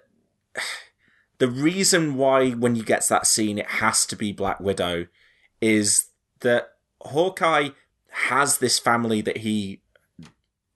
the 1.39 1.49
reason 1.49 2.17
why 2.17 2.51
when 2.51 2.77
you 2.77 2.83
get 2.83 3.03
to 3.03 3.09
that 3.11 3.27
scene 3.27 3.59
it 3.59 3.67
has 3.67 4.07
to 4.07 4.17
be 4.17 4.33
Black 4.33 4.61
Widow 4.61 5.07
is 5.61 6.07
that 6.41 6.69
Hawkeye 7.03 7.71
has 8.11 8.59
this 8.59 8.79
family 8.79 9.21
that 9.23 9.39
he 9.39 9.83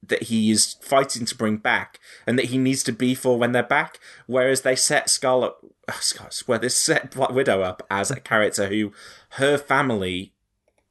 that 0.03 0.23
he 0.23 0.49
is 0.49 0.75
fighting 0.81 1.25
to 1.25 1.35
bring 1.35 1.57
back 1.57 1.99
and 2.25 2.37
that 2.37 2.45
he 2.45 2.57
needs 2.57 2.83
to 2.83 2.91
be 2.91 3.13
for 3.13 3.37
when 3.37 3.51
they're 3.51 3.63
back. 3.63 3.99
Whereas 4.25 4.61
they 4.61 4.75
set 4.75 5.09
Scarlet, 5.09 5.53
uh, 5.87 5.93
Scarlet 5.93 6.41
where 6.47 6.57
they 6.57 6.69
set 6.69 7.11
Black 7.11 7.29
Widow 7.29 7.61
up 7.61 7.85
as 7.89 8.09
a 8.09 8.19
character 8.19 8.67
who 8.67 8.91
her 9.31 9.57
family 9.57 10.33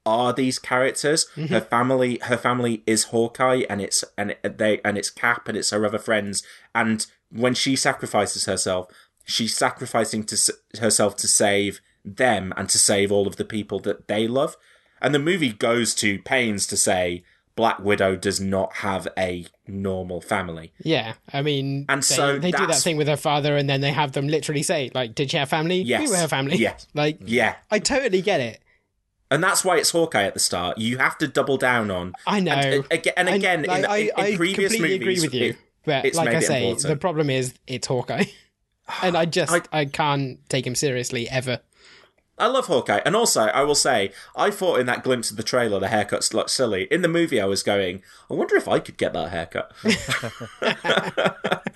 are 0.05 0.33
these 0.33 0.59
characters. 0.59 1.27
Mm-hmm. 1.35 1.53
Her 1.53 1.61
family, 1.61 2.19
her 2.23 2.37
family 2.37 2.83
is 2.85 3.05
Hawkeye, 3.05 3.63
and 3.69 3.81
it's 3.81 4.03
and 4.17 4.35
they 4.43 4.81
and 4.83 4.97
it's 4.97 5.09
Cap, 5.09 5.47
and 5.47 5.57
it's 5.57 5.71
her 5.71 5.85
other 5.85 5.99
friends. 5.99 6.43
And 6.73 7.05
when 7.31 7.53
she 7.53 7.75
sacrifices 7.75 8.45
herself, 8.45 8.91
she's 9.25 9.55
sacrificing 9.55 10.23
to 10.25 10.53
herself 10.79 11.15
to 11.17 11.27
save 11.27 11.81
them 12.03 12.53
and 12.57 12.67
to 12.69 12.79
save 12.79 13.11
all 13.11 13.27
of 13.27 13.35
the 13.35 13.45
people 13.45 13.79
that 13.81 14.07
they 14.07 14.27
love. 14.27 14.57
And 15.01 15.15
the 15.15 15.19
movie 15.19 15.51
goes 15.51 15.95
to 15.95 16.19
pains 16.19 16.67
to 16.67 16.77
say 16.77 17.23
Black 17.55 17.79
Widow 17.79 18.15
does 18.15 18.39
not 18.39 18.77
have 18.77 19.07
a 19.17 19.45
normal 19.67 20.21
family. 20.21 20.73
Yeah, 20.83 21.13
I 21.33 21.41
mean, 21.41 21.85
And 21.89 22.01
they, 22.01 22.05
so 22.05 22.39
they 22.39 22.51
do 22.51 22.67
that 22.67 22.75
thing 22.75 22.97
with 22.97 23.07
her 23.07 23.17
father, 23.17 23.57
and 23.57 23.69
then 23.69 23.81
they 23.81 23.91
have 23.91 24.13
them 24.13 24.27
literally 24.27 24.63
say, 24.63 24.89
like, 24.93 25.15
"Did 25.15 25.31
she 25.31 25.37
have 25.37 25.49
family? 25.49 25.81
Yes. 25.81 26.01
We 26.01 26.09
were 26.09 26.17
her 26.17 26.27
family." 26.27 26.57
Yes. 26.57 26.87
like, 26.93 27.19
Yeah. 27.25 27.55
I 27.69 27.79
totally 27.79 28.21
get 28.21 28.39
it. 28.39 28.61
And 29.31 29.41
that's 29.43 29.63
why 29.65 29.77
it's 29.77 29.89
Hawkeye 29.91 30.23
at 30.25 30.33
the 30.35 30.39
start. 30.39 30.77
You 30.77 30.97
have 30.99 31.17
to 31.19 31.27
double 31.27 31.57
down 31.57 31.89
on. 31.89 32.13
I 32.27 32.41
know. 32.41 32.51
Uh, 32.51 32.55
and, 32.57 32.83
and, 32.91 33.07
and 33.17 33.29
I- 33.29 33.35
again, 33.35 33.63
like, 33.63 33.79
in, 33.79 33.85
I, 33.85 33.97
in, 33.97 34.05
in 34.07 34.11
I 34.17 34.35
previous 34.35 34.73
completely 34.73 34.99
movies, 34.99 35.23
agree 35.23 35.27
with 35.27 35.33
you, 35.33 35.49
it- 35.51 35.57
but 35.85 36.13
like 36.13 36.35
I 36.35 36.39
say, 36.41 36.63
important. 36.67 36.87
the 36.89 36.95
problem 36.97 37.29
is 37.31 37.55
it's 37.65 37.87
Hawkeye, 37.87 38.25
and 39.01 39.17
I 39.17 39.25
just 39.25 39.51
I- 39.51 39.79
I, 39.79 39.85
can't 39.85 40.37
take 40.49 40.67
him 40.67 40.75
seriously 40.75 41.27
ever. 41.29 41.61
I 42.37 42.47
love 42.47 42.65
Hawkeye, 42.67 43.01
and 43.05 43.15
also 43.15 43.41
I 43.43 43.63
will 43.63 43.75
say 43.75 44.11
I 44.35 44.51
thought 44.51 44.79
in 44.79 44.85
that 44.87 45.03
glimpse 45.03 45.31
of 45.31 45.37
the 45.37 45.43
trailer 45.43 45.79
the 45.79 45.87
haircuts 45.87 46.33
looked 46.33 46.49
silly. 46.49 46.87
In 46.91 47.01
the 47.01 47.07
movie, 47.07 47.39
I 47.39 47.45
was 47.45 47.63
going, 47.63 48.01
I 48.29 48.33
wonder 48.33 48.55
if 48.55 48.67
I 48.67 48.79
could 48.79 48.97
get 48.97 49.13
that 49.13 49.29
haircut. 49.29 49.71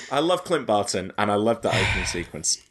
I 0.10 0.20
love 0.20 0.44
Clint 0.44 0.66
Barton, 0.66 1.12
and 1.18 1.30
I 1.30 1.34
love 1.36 1.62
that 1.62 1.74
opening 1.74 2.06
sequence. 2.06 2.62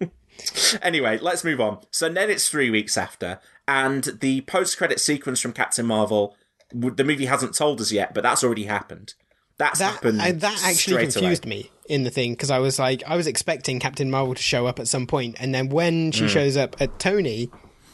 anyway, 0.82 1.18
let's 1.18 1.44
move 1.44 1.60
on. 1.60 1.80
So 1.90 2.08
then 2.08 2.30
it's 2.30 2.48
three 2.48 2.70
weeks 2.70 2.96
after, 2.96 3.40
and 3.66 4.04
the 4.20 4.42
post-credit 4.42 5.00
sequence 5.00 5.40
from 5.40 5.52
Captain 5.52 5.86
Marvel. 5.86 6.36
The 6.70 7.04
movie 7.04 7.24
hasn't 7.24 7.54
told 7.54 7.80
us 7.80 7.90
yet, 7.90 8.12
but 8.12 8.22
that's 8.22 8.44
already 8.44 8.64
happened. 8.64 9.14
That's 9.56 9.78
That 9.78 9.94
happened. 9.94 10.20
I, 10.20 10.32
that 10.32 10.62
actually 10.64 11.02
confused 11.02 11.46
away. 11.46 11.56
me 11.56 11.70
in 11.88 12.04
the 12.04 12.10
thing 12.10 12.32
because 12.32 12.50
I 12.50 12.58
was 12.58 12.78
like, 12.78 13.02
I 13.06 13.16
was 13.16 13.26
expecting 13.26 13.80
Captain 13.80 14.10
Marvel 14.10 14.34
to 14.34 14.42
show 14.42 14.66
up 14.66 14.78
at 14.78 14.86
some 14.86 15.06
point, 15.06 15.36
and 15.40 15.54
then 15.54 15.70
when 15.70 16.12
she 16.12 16.22
hmm. 16.22 16.28
shows 16.28 16.56
up 16.56 16.80
at 16.80 16.98
Tony, 16.98 17.50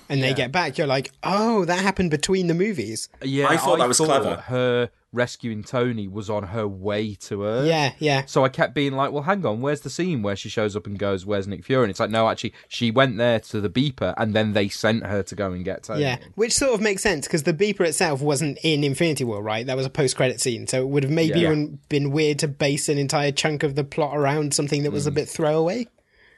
and 0.09 0.23
they 0.23 0.35
get 0.35 0.53
back, 0.53 0.77
you're 0.79 0.87
like, 0.87 1.11
oh, 1.23 1.65
that 1.65 1.81
happened 1.81 2.11
between 2.11 2.47
the 2.47 2.55
movies. 2.55 3.09
Yeah, 3.23 3.49
I 3.49 3.57
thought 3.57 3.79
that 3.79 3.89
was 3.89 3.99
clever. 3.99 4.37
Her 4.37 4.91
rescuing 5.15 5.63
Tony 5.63 6.09
was 6.09 6.29
on 6.29 6.45
her 6.45 6.67
way 6.67 7.15
to 7.15 7.43
her. 7.43 7.65
Yeah, 7.65 7.93
yeah. 7.99 8.25
So 8.27 8.45
I 8.45 8.49
kept 8.49 8.75
being 8.75 8.93
like, 8.93 9.13
well, 9.13 9.23
hang 9.23 9.47
on, 9.47 9.61
where's 9.61 9.81
the 9.81 9.91
scene 9.91 10.23
where 10.23 10.37
she 10.37 10.49
shows 10.49 10.77
up 10.77 10.87
and 10.87 10.99
goes, 10.99 11.25
where's 11.25 11.47
Nick 11.47 11.65
Fury? 11.65 11.85
And 11.85 11.91
it's 11.91 12.01
like, 12.01 12.11
no, 12.11 12.29
actually, 12.29 12.53
she 12.69 12.91
went 12.91 13.17
there 13.17 13.41
to 13.41 13.61
the 13.61 13.71
beeper 13.71 14.13
and 14.17 14.35
then 14.35 14.53
they 14.53 14.69
sent 14.69 15.07
her 15.07 15.23
to 15.23 15.35
go 15.35 15.53
and 15.53 15.65
get 15.65 15.85
Tony. 15.85 16.03
Yeah, 16.03 16.19
which 16.35 16.53
sort 16.53 16.75
of 16.75 16.81
makes 16.81 17.03
sense 17.03 17.27
because 17.27 17.45
the 17.45 17.55
beeper 17.55 17.87
itself 17.87 18.21
wasn't 18.21 18.59
in 18.63 18.85
Infinity 18.85 19.25
War, 19.25 19.43
right? 19.43 19.67
That 19.67 19.77
was 19.77 19.87
a 19.87 19.91
post-credit 19.91 20.41
scene, 20.41 20.67
so 20.67 20.83
it 20.83 20.89
would 20.89 21.05
have 21.05 21.13
maybe 21.13 21.41
Yeah. 21.41 21.47
even 21.51 21.79
been 21.89 22.11
weird 22.11 22.39
to 22.41 22.49
base 22.49 22.89
an 22.89 22.99
entire 22.99 23.33
chunk 23.33 23.63
of 23.63 23.75
the 23.75 23.85
plot 23.85 24.17
around 24.17 24.53
something 24.55 24.83
that 24.83 24.91
was 24.91 25.07
a 25.07 25.11
mm. 25.11 25.15
bit 25.15 25.29
throwaway. 25.29 25.87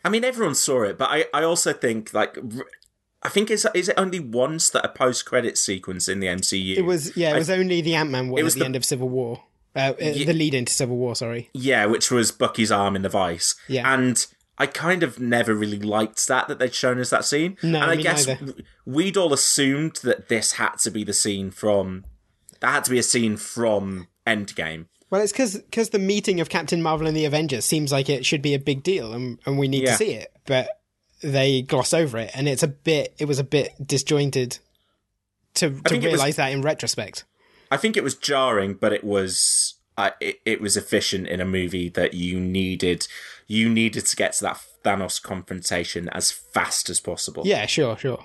I 0.05 0.09
mean, 0.09 0.23
everyone 0.23 0.55
saw 0.55 0.83
it, 0.85 0.99
but 0.99 1.11
I, 1.11 1.25
I 1.35 1.43
also 1.43 1.73
think 1.73 2.15
like 2.15 2.39
r- 2.39 2.67
I 3.23 3.29
think 3.29 3.51
is 3.51 3.67
is 3.75 3.89
it 3.89 3.95
only 3.99 4.21
once 4.21 4.71
that 4.71 4.85
a 4.85 4.89
post 4.89 5.25
credit 5.25 5.59
sequence 5.59 6.09
in 6.09 6.21
the 6.21 6.27
MCU? 6.29 6.77
It 6.77 6.83
was, 6.83 7.17
yeah, 7.17 7.31
it 7.31 7.35
I- 7.35 7.39
was 7.39 7.51
only 7.51 7.81
the 7.81 7.95
Ant 7.95 8.11
Man 8.11 8.29
one 8.29 8.39
It 8.39 8.43
at 8.43 8.45
was 8.45 8.55
the, 8.55 8.61
the- 8.61 8.67
end 8.67 8.77
of 8.77 8.85
Civil 8.85 9.09
War, 9.09 9.43
uh, 9.75 9.79
uh, 9.79 9.93
the 9.99 10.33
lead 10.33 10.55
into 10.55 10.73
Civil 10.73 10.97
War. 10.97 11.17
Sorry. 11.17 11.51
yeah, 11.55 11.87
which 11.87 12.11
was 12.11 12.31
Bucky's 12.31 12.71
arm 12.71 12.95
in 12.97 13.03
the 13.03 13.09
vice. 13.09 13.55
Yeah. 13.69 13.93
and 13.93 14.25
I 14.59 14.67
kind 14.67 15.03
of 15.03 15.19
never 15.21 15.55
really 15.55 15.79
liked 15.81 16.27
that 16.29 16.49
that 16.49 16.59
they'd 16.59 16.75
shown 16.75 16.99
us 17.01 17.11
that 17.11 17.25
scene. 17.25 17.57
No, 17.63 17.81
and 17.83 17.91
I 17.91 17.97
guess 17.97 18.27
neither. 18.27 18.55
we'd 18.87 19.17
all 19.17 19.33
assumed 19.35 19.97
that 20.03 20.29
this 20.29 20.53
had 20.53 20.77
to 20.81 20.91
be 20.91 21.05
the 21.05 21.13
scene 21.13 21.51
from 21.51 22.05
that 22.61 22.71
had 22.73 22.85
to 22.85 22.91
be 22.91 22.99
a 22.99 23.03
scene 23.03 23.37
from 23.37 24.09
Endgame. 24.27 24.87
Well, 25.11 25.21
it's 25.21 25.33
because 25.33 25.91
the 25.91 25.99
meeting 25.99 26.41
of 26.41 26.49
Captain 26.49 26.83
Marvel 26.83 27.07
and 27.07 27.17
the 27.17 27.27
Avengers 27.27 27.65
seems 27.65 27.93
like 27.93 28.09
it 28.09 28.25
should 28.27 28.43
be 28.43 28.55
a 28.55 28.59
big 28.59 28.83
deal, 28.83 29.13
and, 29.13 29.39
and 29.47 29.59
we 29.59 29.69
need 29.69 29.85
Yeah. 29.85 29.93
to 29.93 29.97
see 29.97 30.13
it, 30.13 30.33
but 30.47 30.69
they 31.23 31.63
gloss 31.63 31.93
over 31.95 32.19
it, 32.19 32.31
and 32.35 32.49
it's 32.49 32.63
a 32.63 32.69
bit. 32.69 33.15
It 33.19 33.27
was 33.27 33.39
a 33.39 33.45
bit 33.45 33.73
disjointed 33.85 34.59
to 35.55 35.71
to 35.71 35.95
it 35.95 36.03
was- 36.03 36.05
realize 36.05 36.37
that 36.37 36.53
in 36.53 36.63
retrospect. 36.63 37.25
I 37.71 37.77
think 37.77 37.97
it 37.97 38.05
was 38.05 38.15
jarring, 38.15 38.75
but 38.75 38.93
it 38.93 39.03
was 39.03 39.75
uh, 39.97 40.11
it, 40.21 40.37
it 40.45 40.61
was 40.61 40.77
efficient 40.77 41.27
in 41.27 41.41
a 41.41 41.45
movie 41.45 41.89
that 41.89 42.15
you 42.15 42.39
needed 42.39 43.09
you 43.49 43.69
needed 43.69 44.07
to 44.07 44.17
get 44.17 44.35
to 44.35 44.43
that 44.45 44.61
Thanos 44.85 45.21
confrontation 45.23 46.09
as 46.11 46.31
fast 46.31 46.89
as 46.91 47.01
possible. 47.01 47.43
Yeah, 47.45 47.67
sure, 47.67 47.97
sure. 47.97 48.25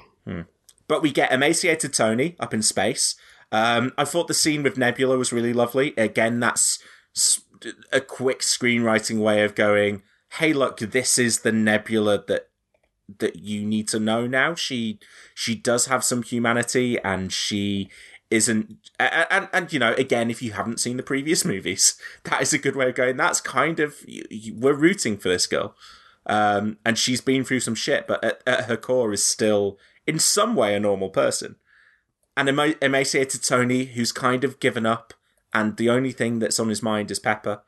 But 0.87 1.01
we 1.01 1.11
get 1.11 1.31
emaciated 1.31 1.93
Tony 1.93 2.35
up 2.39 2.53
in 2.53 2.61
space. 2.61 3.15
Um, 3.51 3.93
I 3.97 4.05
thought 4.05 4.27
the 4.27 4.33
scene 4.33 4.61
with 4.61 4.77
Nebula 4.77 5.17
was 5.17 5.33
really 5.33 5.53
lovely. 5.53 5.93
Again, 5.97 6.39
that's 6.39 6.77
a 7.91 8.01
quick 8.01 8.39
screenwriting 8.41 9.19
way 9.21 9.43
of 9.43 9.55
going, 9.55 10.03
"Hey, 10.33 10.53
look, 10.53 10.77
this 10.79 11.17
is 11.17 11.39
the 11.39 11.51
Nebula 11.51 12.23
that 12.27 12.47
that 13.19 13.37
you 13.37 13.65
need 13.65 13.87
to 13.89 13.99
know 13.99 14.27
now. 14.27 14.55
She 14.55 14.99
she 15.33 15.55
does 15.55 15.87
have 15.87 16.03
some 16.03 16.23
humanity, 16.23 16.99
and 16.99 17.31
she 17.31 17.89
isn't. 18.29 18.77
And, 18.99 19.27
and, 19.29 19.49
and 19.53 19.73
you 19.73 19.79
know, 19.79 19.93
again, 19.93 20.31
if 20.31 20.41
you 20.41 20.53
haven't 20.53 20.79
seen 20.79 20.97
the 20.97 21.03
previous 21.03 21.45
movies, 21.53 21.95
that 22.23 22.41
is 22.41 22.53
a 22.53 22.57
good 22.57 22.75
way 22.75 22.89
of 22.89 22.95
going. 22.95 23.17
That's 23.17 23.41
kind 23.41 23.79
of 23.79 23.97
you, 24.07 24.25
you, 24.29 24.55
we're 24.55 24.73
rooting 24.73 25.17
for 25.17 25.29
this 25.29 25.47
girl." 25.47 25.75
Um, 26.25 26.77
and 26.85 26.97
she's 26.97 27.21
been 27.21 27.43
through 27.43 27.61
some 27.61 27.75
shit, 27.75 28.07
but 28.07 28.23
at, 28.23 28.41
at 28.45 28.65
her 28.65 28.77
core 28.77 29.11
is 29.11 29.25
still, 29.25 29.79
in 30.05 30.19
some 30.19 30.55
way, 30.55 30.75
a 30.75 30.79
normal 30.79 31.09
person. 31.09 31.55
And 32.37 32.47
ema- 32.47 32.75
emaciated 32.81 33.43
Tony, 33.43 33.85
who's 33.85 34.11
kind 34.11 34.43
of 34.43 34.59
given 34.59 34.85
up, 34.85 35.13
and 35.53 35.77
the 35.77 35.89
only 35.89 36.11
thing 36.11 36.39
that's 36.39 36.59
on 36.59 36.69
his 36.69 36.83
mind 36.83 37.11
is 37.11 37.19
Pepper. 37.19 37.63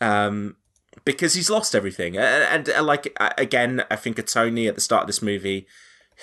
Um, 0.00 0.56
because 1.04 1.34
he's 1.34 1.50
lost 1.50 1.74
everything. 1.74 2.16
And, 2.16 2.68
and, 2.68 2.68
uh, 2.68 2.82
like, 2.82 3.16
again, 3.38 3.84
I 3.90 3.96
think 3.96 4.18
of 4.18 4.26
Tony 4.26 4.66
at 4.68 4.74
the 4.74 4.80
start 4.80 5.02
of 5.02 5.06
this 5.06 5.22
movie, 5.22 5.66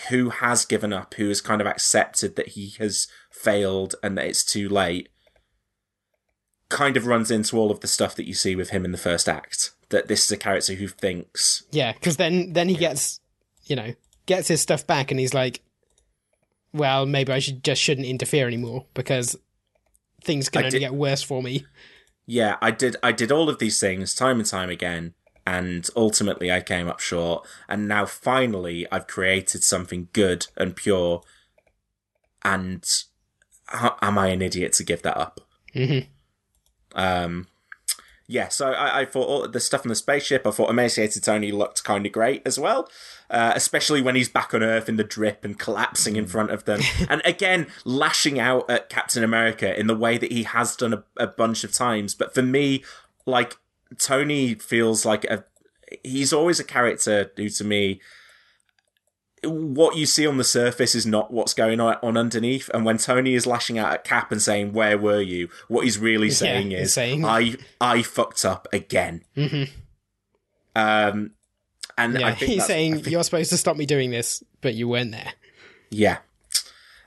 who 0.10 0.30
has 0.30 0.66
given 0.66 0.94
up, 0.94 1.16
who 1.16 1.28
has 1.30 1.42
kind 1.42 1.62
of 1.62 1.68
accepted 1.68 2.36
that 2.36 2.50
he 2.50 2.76
has 2.80 3.08
failed 3.32 3.96
and 4.04 4.18
that 4.18 4.26
it's 4.28 4.44
too 4.44 4.70
late, 4.70 5.10
kind 6.70 6.96
of 6.96 7.08
runs 7.08 7.32
into 7.32 7.58
all 7.58 7.72
of 7.72 7.80
the 7.80 7.88
stuff 7.88 8.16
that 8.16 8.28
you 8.28 8.34
see 8.34 8.56
with 8.56 8.70
him 8.70 8.86
in 8.86 8.92
the 8.92 8.98
first 8.98 9.28
act. 9.28 9.72
That 9.90 10.08
this 10.08 10.24
is 10.26 10.32
a 10.32 10.38
character 10.38 10.76
who 10.76 10.88
thinks, 10.88 11.64
Yeah, 11.72 11.94
because 11.94 12.18
then 12.18 12.54
then 12.54 12.70
he 12.70 12.76
gets, 12.76 13.20
you 13.66 13.76
know, 13.76 13.96
gets 14.28 14.48
his 14.48 14.62
stuff 14.62 14.86
back, 14.86 15.10
and 15.10 15.20
he's 15.20 15.34
like, 15.34 15.62
"Well, 16.72 17.08
maybe 17.08 17.34
I 17.34 17.40
should 17.40 17.64
just 17.64 17.82
shouldn't 17.82 18.06
interfere 18.06 18.46
anymore 18.46 18.86
because 18.94 19.36
things 20.24 20.48
can 20.48 20.62
I 20.62 20.66
only 20.66 20.72
did- 20.78 20.80
get 20.82 20.94
worse 20.94 21.24
for 21.24 21.42
me." 21.42 21.66
Yeah, 22.30 22.58
I 22.62 22.70
did, 22.70 22.96
I 23.02 23.12
did 23.12 23.32
all 23.32 23.50
of 23.50 23.58
these 23.58 23.80
things 23.80 24.14
time 24.14 24.38
and 24.38 24.46
time 24.48 24.70
again, 24.70 25.16
and 25.48 25.90
ultimately 25.96 26.52
I 26.52 26.62
came 26.62 26.88
up 26.88 27.00
short. 27.00 27.48
And 27.68 27.88
now 27.88 28.06
finally, 28.06 28.86
I've 28.92 29.08
created 29.08 29.64
something 29.64 30.10
good 30.14 30.46
and 30.56 30.76
pure. 30.76 31.24
And 32.46 32.88
am 33.74 34.20
I 34.20 34.28
an 34.28 34.44
idiot 34.44 34.74
to 34.74 34.84
give 34.84 35.02
that 35.02 35.18
up? 35.18 35.42
Mhm. 35.74 36.06
Um, 36.94 37.48
yeah, 38.28 38.50
so 38.50 38.74
I, 38.74 39.00
I 39.00 39.06
thought 39.06 39.28
all 39.28 39.48
the 39.48 39.60
stuff 39.60 39.82
on 39.82 39.90
the 39.90 39.96
spaceship. 39.96 40.46
I 40.46 40.52
thought 40.52 40.70
emaciated 40.70 41.24
Tony 41.24 41.52
looked 41.52 41.84
kind 41.84 42.06
of 42.06 42.12
great 42.12 42.44
as 42.46 42.60
well, 42.60 42.88
uh, 43.30 43.54
especially 43.56 44.02
when 44.02 44.16
he's 44.16 44.30
back 44.30 44.54
on 44.54 44.64
Earth 44.64 44.90
in 44.90 44.96
the 44.98 45.04
drip 45.04 45.46
and 45.46 45.58
collapsing 45.60 46.16
in 46.16 46.26
front 46.28 46.52
of 46.52 46.66
them, 46.66 46.82
and 47.10 47.22
again 47.26 47.68
lashing 47.86 48.40
out 48.40 48.70
at 48.70 48.90
Captain 48.90 49.24
America 49.24 49.78
in 49.80 49.88
the 49.88 49.96
way 49.96 50.18
that 50.18 50.32
he 50.32 50.44
has 50.44 50.76
done 50.76 50.94
a, 50.94 51.04
a 51.18 51.28
bunch 51.28 51.64
of 51.64 51.72
times. 51.74 52.16
But 52.16 52.34
for 52.34 52.42
me, 52.42 52.84
like 53.26 53.58
Tony 53.98 54.56
feels 54.56 55.06
like 55.06 55.26
a 55.26 55.44
he's 56.04 56.32
always 56.34 56.60
a 56.60 56.64
character 56.64 57.32
who 57.36 57.50
to 57.50 57.64
me 57.64 58.00
what 59.44 59.96
you 59.96 60.06
see 60.06 60.28
on 60.28 60.36
the 60.38 60.44
surface 60.44 60.94
is 60.94 61.06
not 61.06 61.32
what's 61.32 61.54
going 61.54 61.80
on, 61.80 61.96
underneath. 62.18 62.70
And 62.74 62.84
when 62.84 62.98
Tony 62.98 63.36
is 63.36 63.48
lashing 63.48 63.78
out 63.78 63.94
at 63.94 64.04
Cap 64.04 64.34
and 64.34 64.42
saying, 64.42 64.74
"Where 64.74 64.98
were 64.98 65.22
you?" 65.22 65.48
what 65.70 65.86
he's 65.86 65.98
really 65.98 66.30
saying 66.30 66.72
he's 66.72 66.80
is, 66.82 66.94
saying- 66.94 67.24
"I 67.24 67.56
I 67.80 68.02
fucked 68.02 68.44
up 68.44 68.68
again." 68.74 69.24
Mhm. 69.38 69.70
Um, 70.76 71.32
and 72.04 72.18
I 72.18 72.22
Yeah, 72.22 72.36
think 72.36 72.52
he's 72.52 72.66
saying 72.66 72.96
think- 72.96 73.08
you're 73.08 73.24
supposed 73.24 73.50
to 73.52 73.58
stop 73.58 73.78
me 73.78 73.86
doing 73.86 74.12
this, 74.12 74.44
but 74.62 74.74
you 74.76 74.88
weren't 74.88 75.12
there. 75.12 75.34
Yeah. 75.92 76.18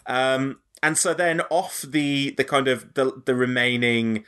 Um, 0.06 0.60
and 0.82 0.98
so 0.98 1.14
then 1.14 1.40
off 1.50 1.82
the 1.82 2.30
the 2.36 2.44
kind 2.44 2.68
of 2.68 2.94
the 2.94 3.22
the 3.24 3.34
remaining 3.34 4.24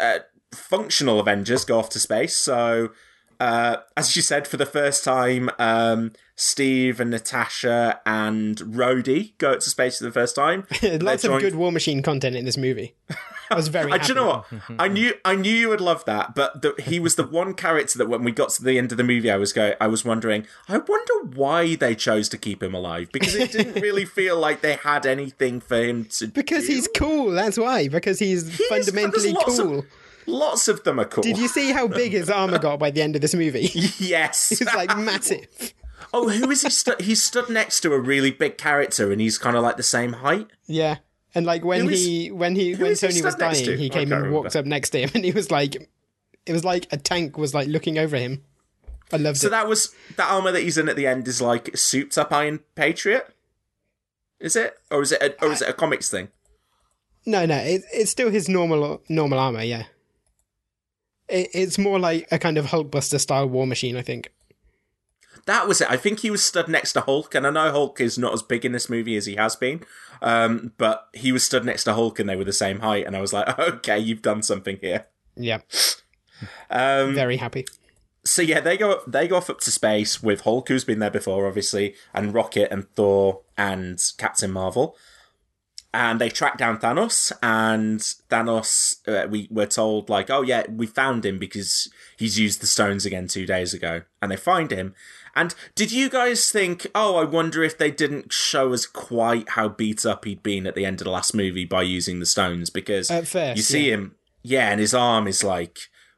uh, 0.00 0.18
functional 0.52 1.20
Avengers 1.20 1.64
go 1.64 1.78
off 1.78 1.88
to 1.90 2.00
space. 2.00 2.36
So 2.36 2.90
uh, 3.38 3.76
as 3.96 4.16
you 4.16 4.22
said, 4.22 4.48
for 4.48 4.56
the 4.56 4.66
first 4.66 5.04
time, 5.04 5.50
um, 5.58 6.12
Steve 6.36 7.00
and 7.00 7.10
Natasha 7.10 8.00
and 8.06 8.56
Rhodey 8.56 9.36
go 9.38 9.54
to 9.54 9.60
space 9.60 9.98
for 9.98 10.04
the 10.04 10.10
first 10.12 10.34
time. 10.34 10.66
Lots 10.82 10.82
They're 10.82 11.12
of 11.12 11.20
joined- 11.20 11.42
good 11.42 11.54
War 11.54 11.70
Machine 11.70 12.02
content 12.02 12.34
in 12.34 12.44
this 12.44 12.56
movie. 12.56 12.94
I 13.50 13.54
was 13.54 13.68
very 13.68 13.92
I, 13.92 13.98
do 13.98 14.08
you 14.08 14.14
know 14.14 14.26
what? 14.26 14.46
I 14.78 14.88
knew 14.88 15.14
I 15.24 15.34
knew 15.34 15.52
you 15.54 15.68
would 15.68 15.80
love 15.80 16.04
that, 16.06 16.34
but 16.34 16.62
the, 16.62 16.74
he 16.82 16.98
was 17.00 17.14
the 17.16 17.26
one 17.26 17.54
character 17.54 17.98
that 17.98 18.08
when 18.08 18.24
we 18.24 18.32
got 18.32 18.50
to 18.50 18.64
the 18.64 18.78
end 18.78 18.92
of 18.92 18.98
the 18.98 19.04
movie, 19.04 19.30
I 19.30 19.36
was 19.36 19.52
going, 19.52 19.74
I 19.80 19.86
was 19.86 20.04
wondering, 20.04 20.46
I 20.68 20.78
wonder 20.78 21.14
why 21.34 21.76
they 21.76 21.94
chose 21.94 22.28
to 22.30 22.38
keep 22.38 22.62
him 22.62 22.74
alive 22.74 23.10
because 23.12 23.34
it 23.34 23.52
didn't 23.52 23.80
really 23.82 24.04
feel 24.04 24.38
like 24.38 24.60
they 24.60 24.74
had 24.74 25.06
anything 25.06 25.60
for 25.60 25.76
him 25.82 26.06
to. 26.18 26.28
Because 26.28 26.66
do. 26.66 26.72
he's 26.74 26.88
cool, 26.96 27.30
that's 27.32 27.58
why. 27.58 27.88
Because 27.88 28.18
he's 28.18 28.56
He 28.56 28.64
fundamentally 28.68 29.32
lots 29.32 29.58
of- 29.58 29.66
cool. 29.66 29.86
Lots 30.28 30.66
of 30.66 30.82
them 30.82 30.98
are 30.98 31.04
cool. 31.04 31.22
Did 31.22 31.38
you 31.38 31.46
see 31.46 31.70
how 31.70 31.86
big 31.86 32.10
his 32.10 32.28
armor 32.40 32.58
got 32.58 32.80
by 32.80 32.90
the 32.90 33.00
end 33.00 33.14
of 33.14 33.22
this 33.22 33.32
movie? 33.34 33.70
Yes. 33.98 34.50
It's 34.50 34.74
like 34.74 34.96
massive. 34.98 35.46
oh, 36.12 36.28
who 36.28 36.50
is 36.50 36.62
he? 36.62 36.70
Stu- 36.70 36.96
he 36.98 37.14
stood 37.14 37.48
next 37.48 37.78
to 37.82 37.92
a 37.92 38.00
really 38.00 38.32
big 38.32 38.58
character, 38.58 39.12
and 39.12 39.20
he's 39.20 39.38
kind 39.38 39.56
of 39.56 39.62
like 39.62 39.76
the 39.76 39.84
same 39.84 40.14
height. 40.14 40.48
Yeah. 40.66 40.96
And 41.36 41.46
like 41.46 41.64
when 41.64 41.88
is- 41.88 42.04
he 42.04 42.30
when 42.32 42.56
he 42.56 42.74
when 42.74 42.90
is 42.92 43.00
he 43.00 43.06
Tony 43.08 43.22
was 43.22 43.34
dying, 43.36 43.78
he 43.78 43.88
came 43.90 44.12
and 44.12 44.32
walked 44.32 44.54
remember. 44.54 44.58
up 44.58 44.64
next 44.66 44.90
to 44.90 45.00
him 45.02 45.10
and 45.14 45.24
he 45.24 45.30
was 45.32 45.50
like 45.52 45.76
it 46.46 46.52
was 46.52 46.64
like 46.64 46.86
a 46.92 46.96
tank 46.96 47.36
was 47.38 47.54
like 47.54 47.68
looking 47.68 47.98
over 47.98 48.16
him. 48.16 48.42
I 49.12 49.18
loved 49.18 49.38
So 49.38 49.46
it. 49.46 49.50
that 49.50 49.68
was 49.68 49.94
that 50.16 50.28
armor 50.30 50.50
that 50.50 50.62
he's 50.62 50.76
in 50.78 50.88
at 50.88 50.96
the 50.96 51.06
end 51.06 51.28
is 51.28 51.40
like 51.40 51.76
souped 51.76 52.16
up 52.18 52.32
Iron 52.32 52.60
Patriot. 52.74 53.28
Is 54.40 54.54
it, 54.56 54.76
or 54.90 55.00
is 55.00 55.12
it, 55.12 55.22
a, 55.22 55.44
or 55.44 55.50
is 55.52 55.62
it 55.62 55.68
a 55.68 55.72
comics 55.72 56.10
thing? 56.10 56.28
No, 57.24 57.46
no, 57.46 57.56
it, 57.56 57.82
it's 57.92 58.10
still 58.10 58.30
his 58.30 58.48
normal 58.48 59.00
normal 59.08 59.38
armor. 59.38 59.62
Yeah, 59.62 59.84
it, 61.28 61.48
it's 61.54 61.78
more 61.78 61.98
like 61.98 62.28
a 62.30 62.38
kind 62.38 62.58
of 62.58 62.66
Hulkbuster 62.66 63.18
style 63.18 63.48
war 63.48 63.66
machine. 63.66 63.96
I 63.96 64.02
think. 64.02 64.30
That 65.46 65.66
was 65.68 65.80
it. 65.80 65.90
I 65.90 65.96
think 65.96 66.20
he 66.20 66.30
was 66.30 66.44
stood 66.44 66.68
next 66.68 66.92
to 66.94 67.00
Hulk, 67.00 67.34
and 67.34 67.46
I 67.46 67.50
know 67.50 67.70
Hulk 67.70 68.00
is 68.00 68.18
not 68.18 68.32
as 68.34 68.42
big 68.42 68.64
in 68.64 68.72
this 68.72 68.90
movie 68.90 69.16
as 69.16 69.26
he 69.26 69.36
has 69.36 69.56
been, 69.56 69.82
um, 70.20 70.72
but 70.76 71.08
he 71.14 71.32
was 71.32 71.44
stood 71.44 71.64
next 71.64 71.84
to 71.84 71.94
Hulk, 71.94 72.18
and 72.18 72.28
they 72.28 72.36
were 72.36 72.44
the 72.44 72.52
same 72.52 72.80
height. 72.80 73.06
And 73.06 73.16
I 73.16 73.20
was 73.20 73.32
like, 73.32 73.58
okay, 73.58 73.98
you've 73.98 74.22
done 74.22 74.42
something 74.42 74.78
here. 74.80 75.06
Yeah, 75.36 75.60
Um, 76.70 77.14
very 77.14 77.36
happy. 77.36 77.64
so 78.24 78.42
yeah, 78.42 78.60
they 78.60 78.76
go 78.76 79.00
they 79.06 79.28
go 79.28 79.36
off 79.36 79.48
up 79.50 79.60
to 79.60 79.70
space 79.70 80.22
with 80.22 80.40
Hulk, 80.42 80.68
who's 80.68 80.84
been 80.84 80.98
there 80.98 81.10
before, 81.10 81.46
obviously, 81.46 81.94
and 82.12 82.34
Rocket 82.34 82.72
and 82.72 82.88
Thor 82.90 83.42
and 83.56 84.02
Captain 84.18 84.50
Marvel, 84.50 84.96
and 85.94 86.20
they 86.20 86.28
track 86.28 86.58
down 86.58 86.78
Thanos. 86.78 87.32
And 87.42 88.00
Thanos, 88.00 88.96
uh, 89.06 89.28
we 89.28 89.46
were 89.50 89.66
told 89.66 90.08
like, 90.10 90.28
oh 90.30 90.42
yeah, 90.42 90.64
we 90.68 90.86
found 90.86 91.24
him 91.24 91.38
because 91.38 91.88
he's 92.18 92.38
used 92.38 92.60
the 92.60 92.66
stones 92.66 93.06
again 93.06 93.28
two 93.28 93.46
days 93.46 93.72
ago, 93.74 94.02
and 94.20 94.32
they 94.32 94.36
find 94.36 94.70
him. 94.72 94.94
And 95.36 95.54
did 95.74 95.92
you 95.92 96.08
guys 96.08 96.50
think, 96.50 96.86
oh, 96.94 97.16
I 97.16 97.24
wonder 97.24 97.62
if 97.62 97.76
they 97.78 97.90
didn't 97.90 98.32
show 98.32 98.72
us 98.72 98.86
quite 98.86 99.50
how 99.50 99.68
beat 99.68 100.04
up 100.06 100.24
he'd 100.24 100.42
been 100.42 100.66
at 100.66 100.74
the 100.74 100.84
end 100.86 101.00
of 101.00 101.04
the 101.04 101.10
last 101.10 101.34
movie 101.34 101.66
by 101.66 101.82
using 101.82 102.18
the 102.20 102.26
stones? 102.26 102.70
Because 102.70 103.10
At 103.10 103.28
first, 103.28 103.56
you 103.58 103.62
see 103.62 103.88
yeah. 103.88 103.94
him, 103.94 104.14
yeah, 104.42 104.70
and 104.70 104.80
his 104.80 104.94
arm 104.94 105.28
is 105.28 105.44
like 105.44 105.76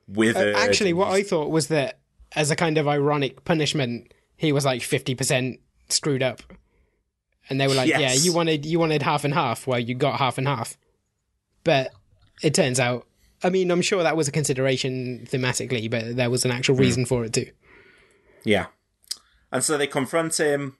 Uh, 0.08 0.12
withered. 0.14 0.54
actually, 0.56 0.92
what 0.92 1.08
I 1.08 1.22
thought 1.24 1.50
was 1.50 1.66
that 1.66 1.98
as 2.36 2.50
a 2.50 2.56
kind 2.56 2.78
of 2.78 2.86
ironic 2.86 3.44
punishment, 3.44 4.14
he 4.36 4.52
was 4.52 4.64
like 4.64 4.82
fifty 4.82 5.14
percent 5.16 5.58
screwed 5.88 6.22
up, 6.22 6.42
and 7.50 7.60
they 7.60 7.66
were 7.66 7.74
like, 7.74 7.88
Yes. 7.88 8.00
"Yeah, 8.00 8.12
you 8.24 8.32
wanted 8.32 8.64
you 8.64 8.78
wanted 8.78 9.02
half 9.02 9.24
and 9.24 9.34
half, 9.34 9.66
well, 9.66 9.80
you 9.80 9.94
got 9.94 10.18
half 10.20 10.38
and 10.38 10.46
half." 10.46 10.76
But 11.64 11.90
it 12.42 12.54
turns 12.54 12.78
out, 12.78 13.06
I 13.42 13.50
mean, 13.50 13.70
I'm 13.72 13.82
sure 13.82 14.02
that 14.04 14.16
was 14.16 14.28
a 14.28 14.32
consideration 14.32 15.26
thematically, 15.28 15.90
but 15.90 16.14
there 16.16 16.30
was 16.30 16.44
an 16.44 16.50
actual 16.52 16.76
Hmm. 16.76 16.82
reason 16.82 17.04
for 17.04 17.24
it 17.24 17.32
too. 17.32 17.50
Yeah. 18.44 18.66
And 19.52 19.64
so 19.64 19.76
they 19.76 19.86
confront 19.86 20.38
him. 20.38 20.76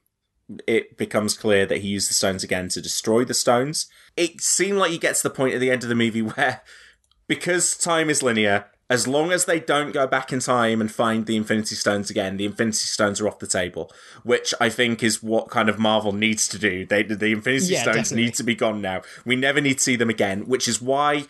It 0.67 0.97
becomes 0.97 1.37
clear 1.37 1.65
that 1.67 1.79
he 1.81 1.89
used 1.89 2.09
the 2.09 2.13
stones 2.15 2.43
again 2.43 2.69
to 2.69 2.81
destroy 2.81 3.23
the 3.23 3.33
stones. 3.35 3.87
It 4.17 4.41
seemed 4.41 4.77
like 4.79 4.91
he 4.91 4.97
gets 4.97 5.21
to 5.21 5.29
the 5.29 5.35
point 5.35 5.53
at 5.53 5.59
the 5.59 5.69
end 5.71 5.83
of 5.83 5.89
the 5.89 5.95
movie 5.95 6.21
where, 6.23 6.61
because 7.27 7.77
time 7.77 8.09
is 8.09 8.23
linear, 8.23 8.65
as 8.89 9.07
long 9.07 9.31
as 9.31 9.45
they 9.45 9.59
don't 9.59 9.91
go 9.91 10.07
back 10.07 10.33
in 10.33 10.39
time 10.39 10.81
and 10.81 10.91
find 10.91 11.27
the 11.27 11.35
Infinity 11.35 11.75
Stones 11.75 12.09
again, 12.09 12.37
the 12.37 12.45
Infinity 12.45 12.77
Stones 12.77 13.21
are 13.21 13.27
off 13.27 13.37
the 13.37 13.45
table, 13.45 13.91
which 14.23 14.51
I 14.59 14.69
think 14.69 15.03
is 15.03 15.21
what 15.21 15.49
kind 15.49 15.69
of 15.69 15.77
Marvel 15.77 16.11
needs 16.11 16.47
to 16.47 16.57
do. 16.57 16.87
They, 16.87 17.03
the 17.03 17.31
Infinity 17.31 17.65
Yeah, 17.67 17.83
Stones 17.83 17.95
definitely. 18.09 18.23
need 18.25 18.33
to 18.35 18.43
be 18.43 18.55
gone 18.55 18.81
now. 18.81 19.03
We 19.25 19.35
never 19.35 19.61
need 19.61 19.75
to 19.75 19.83
see 19.83 19.95
them 19.95 20.09
again, 20.09 20.47
which 20.47 20.67
is 20.67 20.81
why 20.81 21.25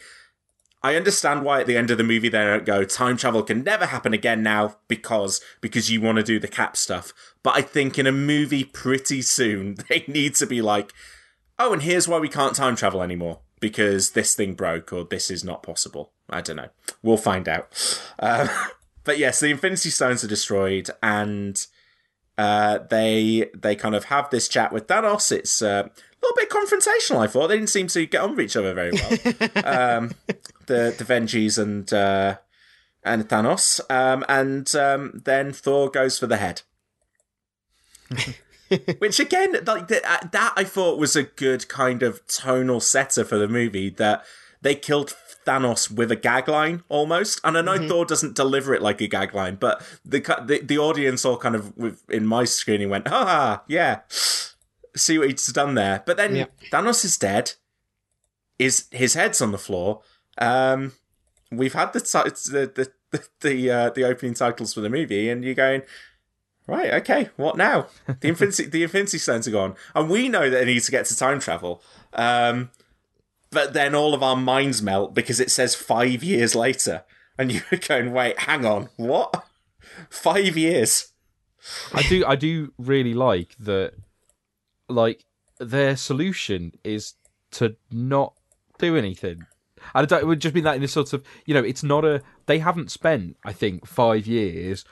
I 0.81 0.95
understand 0.95 1.43
why 1.43 1.59
at 1.59 1.67
the 1.67 1.75
end 1.75 1.91
of 1.91 1.97
the 1.97 2.03
movie 2.03 2.29
they 2.29 2.43
don't 2.43 2.65
go 2.65 2.85
time 2.85 3.17
travel 3.17 3.43
can 3.43 3.63
never 3.63 3.87
happen 3.87 4.13
again 4.13 4.41
now 4.41 4.77
because 4.87 5.41
because 5.59 5.91
you 5.91 5.99
want 5.99 6.17
to 6.17 6.23
do 6.23 6.39
the 6.39 6.47
cap 6.47 6.77
stuff. 6.77 7.13
But 7.43 7.57
I 7.57 7.61
think 7.61 7.99
in 7.99 8.07
a 8.07 8.11
movie 8.11 8.63
pretty 8.63 9.21
soon 9.21 9.75
they 9.89 10.05
need 10.07 10.35
to 10.35 10.47
be 10.47 10.61
like, 10.61 10.93
oh, 11.57 11.73
and 11.73 11.81
here's 11.81 12.07
why 12.07 12.19
we 12.19 12.29
can't 12.29 12.55
time 12.55 12.75
travel 12.75 13.01
anymore 13.01 13.39
because 13.59 14.11
this 14.11 14.35
thing 14.35 14.53
broke 14.53 14.93
or 14.93 15.03
this 15.03 15.29
is 15.29 15.43
not 15.43 15.63
possible. 15.63 16.11
I 16.29 16.41
don't 16.41 16.55
know. 16.55 16.69
We'll 17.03 17.17
find 17.17 17.49
out. 17.49 18.01
Uh, 18.17 18.47
but 19.03 19.17
yes, 19.17 19.39
the 19.41 19.47
Infinity 19.49 19.89
Stones 19.89 20.23
are 20.23 20.27
destroyed 20.27 20.89
and. 21.03 21.65
Uh, 22.37 22.77
they 22.89 23.49
they 23.53 23.75
kind 23.75 23.93
of 23.93 24.05
have 24.05 24.29
this 24.29 24.47
chat 24.47 24.71
with 24.71 24.87
Thanos. 24.87 25.29
It's 25.29 25.61
uh, 25.61 25.89
little 26.21 26.35
bit 26.35 26.49
confrontational. 26.49 27.19
I 27.19 27.27
thought 27.27 27.47
they 27.47 27.57
didn't 27.57 27.69
seem 27.69 27.87
to 27.87 28.05
get 28.05 28.21
on 28.21 28.31
with 28.31 28.41
each 28.41 28.55
other 28.55 28.73
very 28.73 28.91
well. 28.91 29.11
um, 29.65 30.11
the 30.67 30.93
the 30.97 31.05
Vengees 31.05 31.57
and 31.57 31.91
uh, 31.93 32.37
and 33.03 33.27
Thanos, 33.27 33.79
um, 33.89 34.25
and 34.27 34.73
um, 34.75 35.21
then 35.25 35.53
Thor 35.53 35.89
goes 35.89 36.19
for 36.19 36.27
the 36.27 36.37
head. 36.37 36.61
Which 38.99 39.19
again, 39.19 39.55
like 39.65 39.87
the, 39.87 39.97
uh, 40.07 40.27
that, 40.31 40.53
I 40.55 40.63
thought 40.63 40.99
was 40.99 41.15
a 41.15 41.23
good 41.23 41.67
kind 41.67 42.03
of 42.03 42.25
tonal 42.27 42.79
setter 42.79 43.23
for 43.23 43.37
the 43.37 43.47
movie. 43.47 43.89
That 43.89 44.23
they 44.61 44.75
killed 44.75 45.15
Thanos 45.45 45.89
with 45.89 46.11
a 46.11 46.15
gag 46.15 46.47
line 46.47 46.83
almost, 46.89 47.41
and 47.43 47.57
I 47.57 47.61
know 47.61 47.87
Thor 47.87 48.05
doesn't 48.05 48.35
deliver 48.35 48.75
it 48.75 48.81
like 48.81 49.01
a 49.01 49.07
gag 49.07 49.33
line, 49.33 49.55
but 49.55 49.81
the 50.05 50.19
the, 50.45 50.59
the 50.63 50.77
audience 50.77 51.25
all 51.25 51.37
kind 51.37 51.55
of 51.55 51.73
in 52.09 52.27
my 52.27 52.43
screening 52.43 52.89
went, 52.89 53.07
"Ah, 53.09 53.63
yeah." 53.67 54.01
See 54.95 55.17
what 55.17 55.29
he's 55.29 55.47
done 55.47 55.75
there, 55.75 56.03
but 56.05 56.17
then 56.17 56.35
Yeah. 56.35 56.45
Thanos 56.71 57.05
is 57.05 57.17
dead. 57.17 57.53
Is 58.57 58.87
his 58.91 59.13
head's 59.13 59.41
on 59.41 59.51
the 59.51 59.57
floor? 59.57 60.01
Um, 60.37 60.93
we've 61.51 61.73
had 61.73 61.93
the 61.93 62.01
ti- 62.01 62.51
the 62.51 62.71
the 62.73 62.91
the 63.11 63.27
the, 63.41 63.71
uh, 63.71 63.89
the 63.91 64.03
opening 64.03 64.33
titles 64.33 64.73
for 64.73 64.81
the 64.81 64.89
movie, 64.89 65.29
and 65.29 65.43
you're 65.43 65.55
going, 65.55 65.81
right, 66.67 66.93
okay, 66.95 67.29
what 67.37 67.57
now? 67.57 67.87
The 68.19 68.27
Infinity 68.27 68.65
the 68.65 68.83
Infinity 68.83 69.17
Stones 69.17 69.47
are 69.47 69.51
gone, 69.51 69.75
and 69.95 70.09
we 70.09 70.29
know 70.29 70.49
that 70.49 70.61
it 70.63 70.65
needs 70.65 70.85
to 70.85 70.91
get 70.91 71.05
to 71.05 71.15
time 71.17 71.39
travel. 71.39 71.81
Um, 72.13 72.69
but 73.51 73.73
then 73.73 73.95
all 73.95 74.13
of 74.13 74.21
our 74.21 74.35
minds 74.35 74.81
melt 74.81 75.13
because 75.15 75.39
it 75.39 75.49
says 75.49 75.73
five 75.73 76.23
years 76.23 76.53
later, 76.53 77.03
and 77.37 77.51
you're 77.71 77.79
going, 77.87 78.11
wait, 78.11 78.39
hang 78.39 78.65
on, 78.65 78.89
what? 78.97 79.45
Five 80.09 80.55
years? 80.55 81.11
I 81.93 82.03
do 82.03 82.25
I 82.25 82.35
do 82.35 82.71
really 82.77 83.13
like 83.13 83.55
that 83.59 83.93
like 84.89 85.25
their 85.59 85.95
solution 85.95 86.73
is 86.83 87.13
to 87.51 87.75
not 87.91 88.33
do 88.77 88.95
anything. 88.95 89.45
And 89.95 90.11
it 90.11 90.27
would 90.27 90.41
just 90.41 90.53
be 90.53 90.61
that 90.61 90.75
in 90.75 90.83
a 90.83 90.87
sort 90.87 91.13
of 91.13 91.23
you 91.45 91.53
know, 91.53 91.63
it's 91.63 91.83
not 91.83 92.03
a 92.05 92.21
they 92.47 92.59
haven't 92.59 92.91
spent, 92.91 93.37
I 93.45 93.53
think, 93.53 93.85
five 93.87 94.27
years 94.27 94.83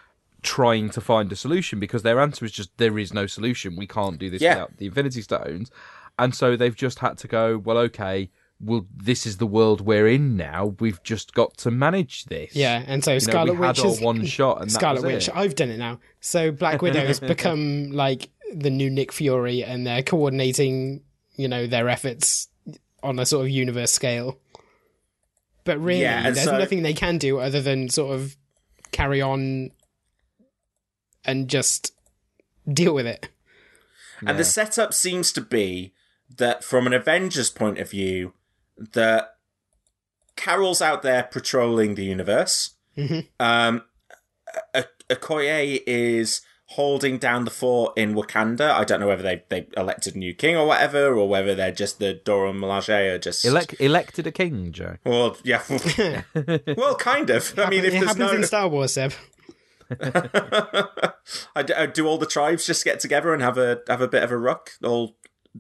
trying 0.43 0.89
to 0.91 1.01
find 1.01 1.31
a 1.31 1.35
solution 1.35 1.79
because 1.79 2.03
their 2.03 2.19
answer 2.19 2.45
is 2.45 2.51
just 2.51 2.77
there 2.77 2.97
is 2.97 3.13
no 3.13 3.27
solution. 3.27 3.75
We 3.75 3.87
can't 3.87 4.17
do 4.19 4.29
this 4.29 4.41
Yeah. 4.41 4.53
without 4.55 4.77
the 4.77 4.85
Infinity 4.85 5.21
Stones. 5.21 5.71
And 6.19 6.33
so 6.33 6.55
they've 6.55 6.75
just 6.75 6.99
had 6.99 7.17
to 7.19 7.27
go, 7.27 7.57
well, 7.57 7.77
okay, 7.79 8.29
well 8.59 8.87
this 8.95 9.25
is 9.27 9.37
the 9.37 9.45
world 9.45 9.81
we're 9.81 10.07
in 10.07 10.37
now. 10.37 10.75
We've 10.79 11.01
just 11.03 11.33
got 11.33 11.57
to 11.59 11.71
manage 11.71 12.25
this. 12.25 12.55
Yeah, 12.55 12.83
and 12.87 13.03
so 13.03 13.11
You 13.11 13.15
know, 13.15 13.19
Scarlet 13.19 13.53
we 13.53 13.65
had 13.65 13.77
Witch 13.77 13.85
our 13.85 13.91
is 13.91 14.01
one 14.01 14.25
shot 14.25 14.61
and 14.61 14.69
that 14.69 14.73
Scarlet 14.73 15.03
was 15.03 15.13
Witch. 15.13 15.27
it. 15.27 15.35
I've 15.35 15.55
done 15.55 15.69
it 15.69 15.77
now. 15.77 15.99
So 16.21 16.51
Black 16.51 16.81
Widow 16.81 17.05
has 17.05 17.19
become 17.35 17.91
like 17.91 18.29
the 18.53 18.69
new 18.69 18.89
Nick 18.89 19.11
Fury, 19.11 19.63
and 19.63 19.85
they're 19.85 20.03
coordinating, 20.03 21.01
you 21.35 21.47
know, 21.47 21.67
their 21.67 21.89
efforts 21.89 22.47
on 23.03 23.19
a 23.19 23.25
sort 23.25 23.45
of 23.45 23.49
universe 23.51 23.91
scale. 23.91 24.39
But 25.63 25.79
really, 25.79 26.01
Yeah, 26.01 26.23
there's 26.31 26.43
so- 26.45 26.57
nothing 26.57 26.81
they 26.81 26.93
can 26.93 27.17
do 27.17 27.39
other 27.39 27.61
than 27.61 27.89
sort 27.89 28.15
of 28.15 28.35
carry 28.91 29.21
on 29.21 29.71
and 31.25 31.49
just 31.49 31.93
deal 32.71 32.93
with 32.93 33.05
it. 33.05 33.29
And 34.25 34.39
the 34.39 34.43
setup 34.45 34.93
seems 34.93 35.31
to 35.33 35.41
be 35.41 35.93
that 36.37 36.63
from 36.63 36.87
an 36.87 36.93
Avengers 36.93 37.49
point 37.49 37.77
of 37.77 37.91
view, 37.91 38.33
that 38.77 39.35
Carol's 40.35 40.81
out 40.81 41.01
there 41.03 41.23
patrolling 41.23 41.95
the 41.95 42.05
universe. 42.05 42.71
Um, 43.39 43.83
O- 44.73 44.83
Okoye 45.09 45.83
is 45.85 46.41
holding 46.72 47.18
down 47.18 47.45
the 47.45 47.52
fort 47.52 47.98
in 47.98 48.14
Wakanda. 48.14 48.72
I 48.72 48.84
don't 48.84 48.99
know 48.99 49.07
whether 49.07 49.23
they 49.23 49.44
they 49.49 49.68
elected 49.76 50.15
a 50.15 50.18
new 50.18 50.34
king 50.34 50.56
or 50.56 50.68
whatever, 50.68 51.14
or 51.14 51.27
whether 51.27 51.56
they're 51.56 51.72
just 51.72 51.99
the 51.99 52.14
Dora 52.14 52.52
Milaje 52.53 53.14
are 53.15 53.18
just 53.18 53.45
Elect, 53.45 53.76
elected 53.80 54.27
a 54.27 54.31
king, 54.31 54.72
Joe. 54.72 54.98
Well, 55.06 55.38
yeah, 55.44 55.64
well, 56.77 56.95
kind 56.95 57.30
of. 57.30 57.57
I 57.57 57.69
mean, 57.69 57.80
if 57.80 57.88
it 57.88 57.91
there's 57.91 58.06
happens 58.06 58.31
no 58.31 58.35
in 58.38 58.44
Star 58.44 58.68
Wars, 58.68 58.94
Seb. 58.94 59.14
I 61.56 61.64
d- 61.65 61.73
uh, 61.73 61.85
do 61.85 62.06
all 62.07 62.18
the 62.18 62.26
tribes 62.26 62.65
just 62.65 62.84
get 62.84 62.99
together 62.99 63.34
and 63.34 63.41
have 63.41 63.57
a 63.57 63.81
have 63.88 64.02
a 64.02 64.07
bit 64.07 64.23
of 64.23 64.31
a 64.31 64.38
ruck? 64.38 64.72
All 64.84 65.15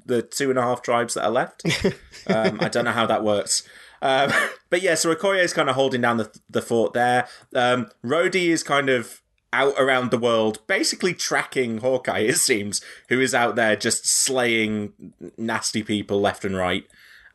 the 0.05 0.21
two 0.21 0.49
and 0.49 0.59
a 0.59 0.61
half 0.61 0.81
tribes 0.81 1.13
that 1.13 1.23
are 1.23 1.31
left. 1.31 1.63
um, 2.27 2.57
I 2.59 2.67
don't 2.69 2.85
know 2.85 2.91
how 2.91 3.05
that 3.05 3.23
works. 3.23 3.67
Um, 4.01 4.31
but 4.69 4.81
yeah, 4.81 4.95
so 4.95 5.13
Okoye 5.15 5.43
is 5.43 5.53
kind 5.53 5.69
of 5.69 5.75
holding 5.75 6.01
down 6.01 6.17
the 6.17 6.37
the 6.49 6.61
fort 6.61 6.93
there. 6.93 7.27
Um, 7.55 7.89
Rhodey 8.05 8.49
is 8.49 8.63
kind 8.63 8.89
of 8.89 9.21
out 9.57 9.73
around 9.77 10.11
the 10.11 10.17
world, 10.17 10.59
basically 10.67 11.13
tracking 11.13 11.79
Hawkeye. 11.79 12.19
It 12.19 12.37
seems 12.37 12.81
who 13.09 13.19
is 13.19 13.33
out 13.33 13.55
there 13.55 13.75
just 13.75 14.07
slaying 14.07 14.93
nasty 15.37 15.83
people 15.83 16.21
left 16.21 16.45
and 16.45 16.55
right. 16.55 16.83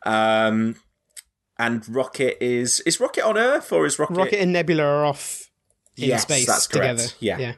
Um, 0.06 0.76
and 1.58 1.86
Rocket 1.88 2.42
is 2.42 2.80
is 2.80 3.00
Rocket 3.00 3.24
on 3.24 3.36
Earth 3.36 3.72
or 3.72 3.84
is 3.86 3.98
Rocket? 3.98 4.16
Rocket 4.16 4.40
and 4.40 4.52
Nebula 4.52 4.82
are 4.82 5.04
off 5.04 5.48
in 5.96 6.08
Yes, 6.08 6.22
space 6.22 6.46
that's 6.46 6.66
correct. 6.66 6.98
together. 6.98 7.14
Yeah. 7.20 7.38
yeah. 7.38 7.52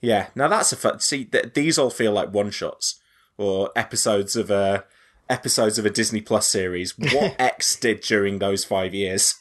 Yeah, 0.00 0.26
now 0.34 0.48
that's 0.48 0.72
a 0.72 0.76
fun. 0.76 1.00
See, 1.00 1.24
th- 1.24 1.54
these 1.54 1.78
all 1.78 1.90
feel 1.90 2.12
like 2.12 2.32
one 2.32 2.50
shots 2.50 3.00
or 3.38 3.70
episodes 3.74 4.36
of 4.36 4.50
a 4.50 4.84
episodes 5.28 5.78
of 5.78 5.86
a 5.86 5.90
Disney 5.90 6.20
Plus 6.20 6.46
series. 6.46 6.96
What 6.98 7.34
X 7.38 7.76
did 7.76 8.00
during 8.02 8.38
those 8.38 8.64
five 8.64 8.94
years? 8.94 9.34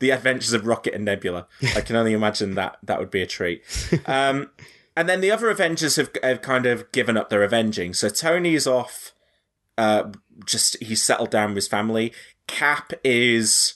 The 0.00 0.10
Adventures 0.10 0.52
of 0.52 0.66
Rocket 0.66 0.94
and 0.94 1.04
Nebula. 1.04 1.46
I 1.74 1.80
can 1.80 1.96
only 1.96 2.12
imagine 2.12 2.54
that 2.54 2.78
that 2.82 2.98
would 2.98 3.10
be 3.10 3.22
a 3.22 3.26
treat. 3.26 3.62
Um, 4.06 4.50
and 4.98 5.08
then 5.08 5.20
the 5.20 5.30
other 5.30 5.48
Avengers 5.48 5.94
have, 5.94 6.10
have 6.24 6.42
kind 6.42 6.66
of 6.66 6.90
given 6.90 7.16
up 7.16 7.30
their 7.30 7.44
avenging. 7.44 7.94
So 7.94 8.08
Tony 8.08 8.56
is 8.56 8.66
off. 8.66 9.12
Uh, 9.76 10.10
just 10.44 10.76
he's 10.82 11.04
settled 11.04 11.30
down 11.30 11.50
with 11.50 11.56
his 11.56 11.68
family. 11.68 12.12
Cap 12.48 12.92
is 13.04 13.74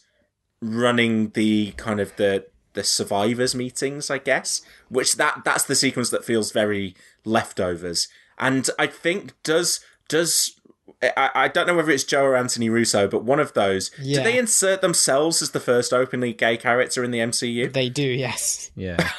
running 0.61 1.31
the 1.31 1.75
kind 1.77 2.01
of 2.01 2.17
the 2.17 2.47
the 2.73 2.83
survivors 2.83 3.55
meetings, 3.55 4.11
I 4.11 4.19
guess. 4.19 4.63
Which 4.89 5.15
that 5.15 5.43
that's 5.45 5.63
the 5.63 5.77
sequence 5.77 6.11
that 6.11 6.25
feels 6.25 6.51
very 6.51 6.97
leftovers, 7.25 8.09
and 8.37 8.69
I 8.77 8.89
think 8.89 9.41
does 9.45 9.79
does. 10.09 10.59
I, 11.03 11.31
I 11.35 11.49
don't 11.49 11.67
know 11.67 11.75
whether 11.75 11.91
it's 11.91 12.05
Joe 12.05 12.23
or 12.25 12.37
Anthony 12.37 12.69
Russo, 12.69 13.09
but 13.09 13.25
one 13.25 13.41
of 13.41 13.53
those. 13.55 13.91
Yeah. 14.01 14.19
Do 14.19 14.25
they 14.25 14.39
insert 14.39 14.81
themselves 14.81 15.43
as 15.43 15.51
the 15.51 15.61
first 15.61 15.93
openly 15.93 16.33
gay 16.33 16.57
character 16.57 17.03
in 17.03 17.11
the 17.11 17.19
MCU? 17.19 17.73
They 17.73 17.89
do, 17.89 18.03
yes. 18.07 18.71
Yeah. 18.77 18.97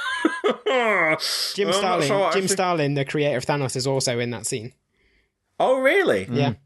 Jim 1.53 1.67
I'm 1.67 1.73
Starlin, 1.73 2.07
sure 2.07 2.31
Jim 2.31 2.41
think- 2.43 2.51
Starlin, 2.51 2.93
the 2.93 3.05
creator 3.05 3.37
of 3.37 3.45
Thanos, 3.45 3.75
is 3.75 3.85
also 3.87 4.19
in 4.19 4.29
that 4.31 4.45
scene. 4.45 4.73
Oh, 5.59 5.79
really? 5.79 6.27
Yeah. 6.31 6.51
Mm. 6.51 6.57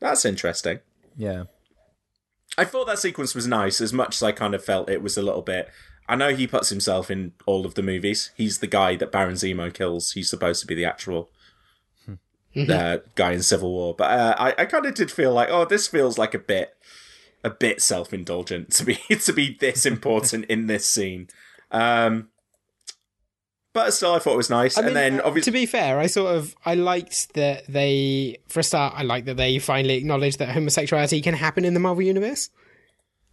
That's 0.00 0.24
interesting. 0.24 0.80
Yeah. 1.16 1.44
I 2.56 2.64
thought 2.64 2.86
that 2.86 2.98
sequence 2.98 3.34
was 3.34 3.46
nice 3.46 3.80
as 3.80 3.92
much 3.92 4.16
as 4.16 4.22
I 4.22 4.32
kind 4.32 4.54
of 4.54 4.64
felt 4.64 4.88
it 4.90 5.02
was 5.02 5.16
a 5.16 5.22
little 5.22 5.42
bit. 5.42 5.68
I 6.08 6.16
know 6.16 6.34
he 6.34 6.46
puts 6.46 6.70
himself 6.70 7.10
in 7.10 7.32
all 7.46 7.64
of 7.66 7.74
the 7.74 7.82
movies. 7.82 8.30
He's 8.36 8.58
the 8.58 8.66
guy 8.66 8.96
that 8.96 9.12
Baron 9.12 9.34
Zemo 9.34 9.72
kills. 9.72 10.12
He's 10.12 10.28
supposed 10.30 10.60
to 10.60 10.66
be 10.66 10.74
the 10.74 10.84
actual 10.84 11.30
uh, 12.56 12.98
guy 13.14 13.32
in 13.32 13.42
Civil 13.42 13.70
War. 13.70 13.94
But 13.94 14.10
uh, 14.10 14.34
I, 14.38 14.62
I 14.62 14.64
kind 14.66 14.86
of 14.86 14.94
did 14.94 15.10
feel 15.10 15.32
like, 15.32 15.48
oh, 15.50 15.64
this 15.64 15.86
feels 15.88 16.18
like 16.18 16.34
a 16.34 16.38
bit, 16.38 16.74
a 17.44 17.50
bit 17.50 17.80
self 17.82 18.12
indulgent 18.12 18.72
to 18.72 18.84
be 18.84 18.94
to 19.24 19.32
be 19.32 19.56
this 19.60 19.86
important 19.86 20.44
in 20.46 20.66
this 20.66 20.86
scene. 20.86 21.28
Um, 21.70 22.28
but 23.72 23.92
still, 23.92 24.14
I 24.14 24.18
thought 24.18 24.34
it 24.34 24.38
was 24.38 24.50
nice. 24.50 24.76
I 24.76 24.80
mean, 24.80 24.88
and 24.88 24.96
then 24.96 25.20
uh, 25.20 25.24
obviously, 25.26 25.52
to 25.52 25.58
be 25.58 25.66
fair, 25.66 25.98
I 26.00 26.06
sort 26.08 26.34
of 26.34 26.56
I 26.66 26.74
liked 26.74 27.34
that 27.34 27.66
they 27.68 28.38
for 28.48 28.60
a 28.60 28.64
start 28.64 28.94
I 28.96 29.02
like 29.04 29.26
that 29.26 29.36
they 29.36 29.58
finally 29.60 29.94
acknowledged 29.94 30.40
that 30.40 30.48
homosexuality 30.48 31.20
can 31.22 31.34
happen 31.34 31.64
in 31.64 31.74
the 31.74 31.80
Marvel 31.80 32.02
universe, 32.02 32.50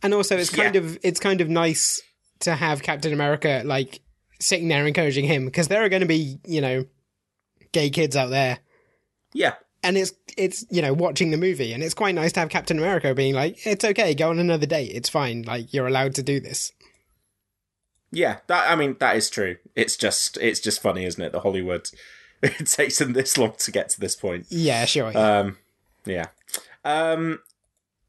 and 0.03 0.13
also 0.13 0.37
it's 0.37 0.51
kind 0.51 0.75
Yeah. 0.75 0.81
of 0.81 0.99
it's 1.01 1.19
kind 1.19 1.41
of 1.41 1.49
nice 1.49 2.03
to 2.41 2.53
have 2.53 2.83
Captain 2.83 3.13
America 3.13 3.63
like 3.65 3.99
sitting 4.39 4.67
there 4.67 4.85
encouraging 4.85 5.25
him 5.25 5.45
because 5.45 5.69
there 5.69 5.83
are 5.83 5.89
going 5.89 6.01
to 6.03 6.07
be 6.07 6.37
you 6.45 6.61
know 6.61 6.85
gay 7.71 7.89
kids 7.89 8.15
out 8.15 8.29
there, 8.29 8.59
yeah, 9.37 9.53
and 9.83 9.97
it's 9.97 10.13
it's 10.35 10.65
you 10.69 10.81
know 10.81 10.93
watching 10.93 11.31
the 11.31 11.37
movie 11.37 11.73
and 11.73 11.83
it's 11.83 11.93
quite 11.93 12.15
nice 12.15 12.31
to 12.33 12.39
have 12.39 12.49
Captain 12.49 12.77
America 12.77 13.13
being 13.13 13.33
like 13.33 13.65
it's 13.65 13.85
okay 13.85 14.13
go 14.13 14.29
on 14.29 14.39
another 14.39 14.65
date 14.65 14.91
it's 14.93 15.09
fine 15.09 15.43
like 15.43 15.73
you're 15.73 15.87
allowed 15.87 16.15
to 16.15 16.23
do 16.23 16.39
this. 16.39 16.73
Yeah, 18.11 18.37
that 18.47 18.69
I 18.69 18.75
mean 18.75 18.95
that 18.99 19.15
is 19.15 19.29
true. 19.29 19.57
It's 19.75 19.95
just 19.95 20.37
it's 20.37 20.59
just 20.59 20.81
funny, 20.81 21.05
isn't 21.05 21.23
it? 21.23 21.31
The 21.31 21.41
Hollywood 21.41 21.89
it 22.41 22.67
takes 22.67 22.97
them 22.97 23.13
this 23.13 23.37
long 23.37 23.53
to 23.59 23.71
get 23.71 23.89
to 23.89 23.99
this 23.99 24.15
point. 24.15 24.47
Yeah, 24.49 24.85
sure. 24.85 25.15
Um, 25.17 25.57
yeah. 26.05 26.27
Um, 26.83 27.39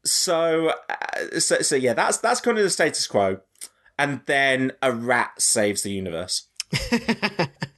so, 0.03 0.73
uh, 0.89 1.39
so 1.39 1.61
so 1.61 1.75
yeah, 1.75 1.93
that's 1.93 2.17
that's 2.17 2.41
kind 2.41 2.57
of 2.57 2.63
the 2.63 2.69
status 2.69 3.05
quo, 3.07 3.41
and 3.97 4.21
then 4.25 4.71
a 4.81 4.91
rat 4.91 5.41
saves 5.41 5.83
the 5.83 5.91
universe. 5.91 6.47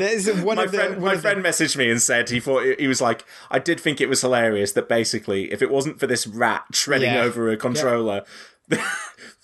There's 0.00 0.28
one 0.42 0.56
My 0.56 0.64
of 0.64 0.72
the 0.72 0.78
friend, 0.78 0.94
one 0.96 1.04
my 1.04 1.12
of 1.12 1.18
the- 1.18 1.22
friend 1.22 1.44
messaged 1.44 1.76
me 1.76 1.90
and 1.90 2.00
said 2.02 2.28
he 2.30 2.40
thought 2.40 2.64
he 2.78 2.86
was 2.88 3.00
like, 3.00 3.24
I 3.50 3.58
did 3.58 3.78
think 3.80 4.00
it 4.00 4.08
was 4.08 4.20
hilarious 4.20 4.72
that 4.72 4.88
basically, 4.88 5.52
if 5.52 5.62
it 5.62 5.70
wasn't 5.70 6.00
for 6.00 6.06
this 6.06 6.26
rat 6.26 6.64
treading 6.72 7.12
Yeah. 7.14 7.22
over 7.22 7.48
a 7.50 7.56
controller, 7.56 8.24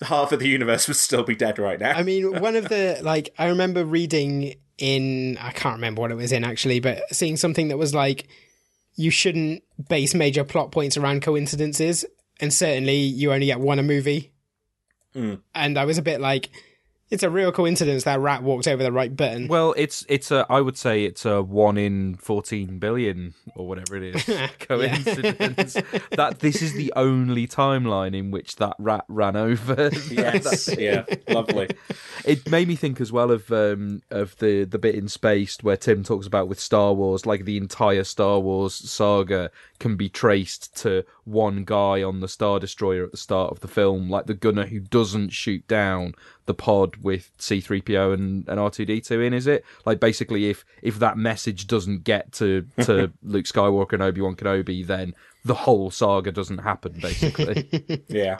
half 0.01 0.31
of 0.31 0.39
the 0.39 0.47
universe 0.47 0.87
would 0.87 0.97
still 0.97 1.23
be 1.23 1.35
dead 1.35 1.59
right 1.59 1.79
now. 1.79 1.91
I 1.91 2.03
mean, 2.03 2.39
one 2.39 2.55
of 2.55 2.69
the 2.69 2.99
like 3.01 3.33
I 3.37 3.47
remember 3.47 3.83
reading 3.85 4.55
in 4.77 5.37
I 5.39 5.51
can't 5.51 5.75
remember 5.75 6.01
what 6.01 6.11
it 6.11 6.15
was 6.15 6.31
in 6.31 6.43
actually, 6.43 6.79
but 6.79 7.01
seeing 7.13 7.37
something 7.37 7.67
that 7.69 7.77
was 7.77 7.93
like 7.93 8.27
you 8.95 9.11
shouldn't 9.11 9.63
base 9.89 10.13
major 10.15 10.43
plot 10.43 10.71
points 10.71 10.97
around 10.97 11.21
coincidences, 11.21 12.05
and 12.39 12.53
certainly 12.53 12.97
you 12.97 13.31
only 13.31 13.45
get 13.47 13.59
one 13.59 13.79
a 13.79 13.83
movie. 13.83 14.31
Hmm. 15.13 15.35
And 15.55 15.77
I 15.77 15.85
was 15.85 15.97
a 15.97 16.01
bit 16.01 16.19
like, 16.21 16.49
it's 17.09 17.23
a 17.23 17.29
real 17.29 17.51
coincidence 17.51 18.03
that 18.03 18.19
rat 18.19 18.43
walked 18.43 18.67
over 18.67 18.83
the 18.83 18.91
right 18.91 19.15
button. 19.15 19.47
Well, 19.47 19.73
it's 19.77 20.05
it's 20.09 20.29
a 20.31 20.45
I 20.49 20.61
would 20.61 20.77
say 20.77 21.05
it's 21.05 21.25
a 21.25 21.41
one 21.41 21.77
in 21.77 22.15
fourteen 22.15 22.79
billion 22.79 23.33
or 23.55 23.67
whatever 23.67 23.95
it 23.95 24.15
is 24.15 24.23
coincidence 24.59 25.73
that 26.11 26.39
this 26.39 26.61
is 26.61 26.73
the 26.73 26.91
only 26.95 27.47
timeline 27.47 28.15
in 28.15 28.31
which 28.31 28.57
that 28.57 28.75
rat 28.77 29.05
ran 29.07 29.35
over. 29.35 29.89
yes, 30.11 30.69
yeah, 30.77 31.05
lovely. 31.29 31.69
it 32.25 32.49
made 32.49 32.67
me 32.67 32.75
think 32.75 32.99
as 32.99 33.11
well 33.11 33.31
of 33.31 33.51
um, 33.51 34.01
of 34.09 34.37
the 34.37 34.65
the 34.65 34.79
bit 34.79 34.95
in 34.95 35.07
Spaced 35.07 35.63
where 35.63 35.77
Tim 35.77 36.03
talks 36.03 36.27
about 36.27 36.49
with 36.49 36.59
Star 36.59 36.93
Wars, 36.93 37.25
like 37.25 37.45
the 37.45 37.57
entire 37.57 38.03
Star 38.03 38.39
Wars 38.39 38.73
saga 38.73 39.49
can 39.79 39.95
be 39.95 40.09
traced 40.09 40.75
to 40.81 41.03
one 41.23 41.63
guy 41.63 42.01
on 42.01 42.19
the 42.19 42.27
Star 42.27 42.59
Destroyer 42.59 43.03
at 43.03 43.11
the 43.11 43.17
start 43.17 43.51
of 43.51 43.59
the 43.59 43.67
film, 43.67 44.09
like 44.09 44.25
the 44.25 44.33
gunner 44.33 44.65
who 44.65 44.79
doesn't 44.79 45.29
shoot 45.29 45.67
down 45.67 46.13
the 46.45 46.53
pod 46.53 46.97
with 46.97 47.31
C3PO 47.37 48.13
and, 48.13 48.47
and 48.47 48.59
R2D2 48.59 49.27
in, 49.27 49.33
is 49.33 49.47
it? 49.47 49.63
Like 49.85 49.99
basically 49.99 50.49
if 50.49 50.65
if 50.81 50.99
that 50.99 51.17
message 51.17 51.67
doesn't 51.67 52.03
get 52.03 52.31
to, 52.33 52.65
to 52.83 53.11
Luke 53.23 53.45
Skywalker 53.45 53.93
and 53.93 54.03
Obi-Wan 54.03 54.35
Kenobi, 54.35 54.85
then 54.85 55.13
the 55.45 55.53
whole 55.53 55.91
saga 55.91 56.31
doesn't 56.31 56.59
happen, 56.59 56.93
basically. 57.01 58.03
Yeah. 58.07 58.37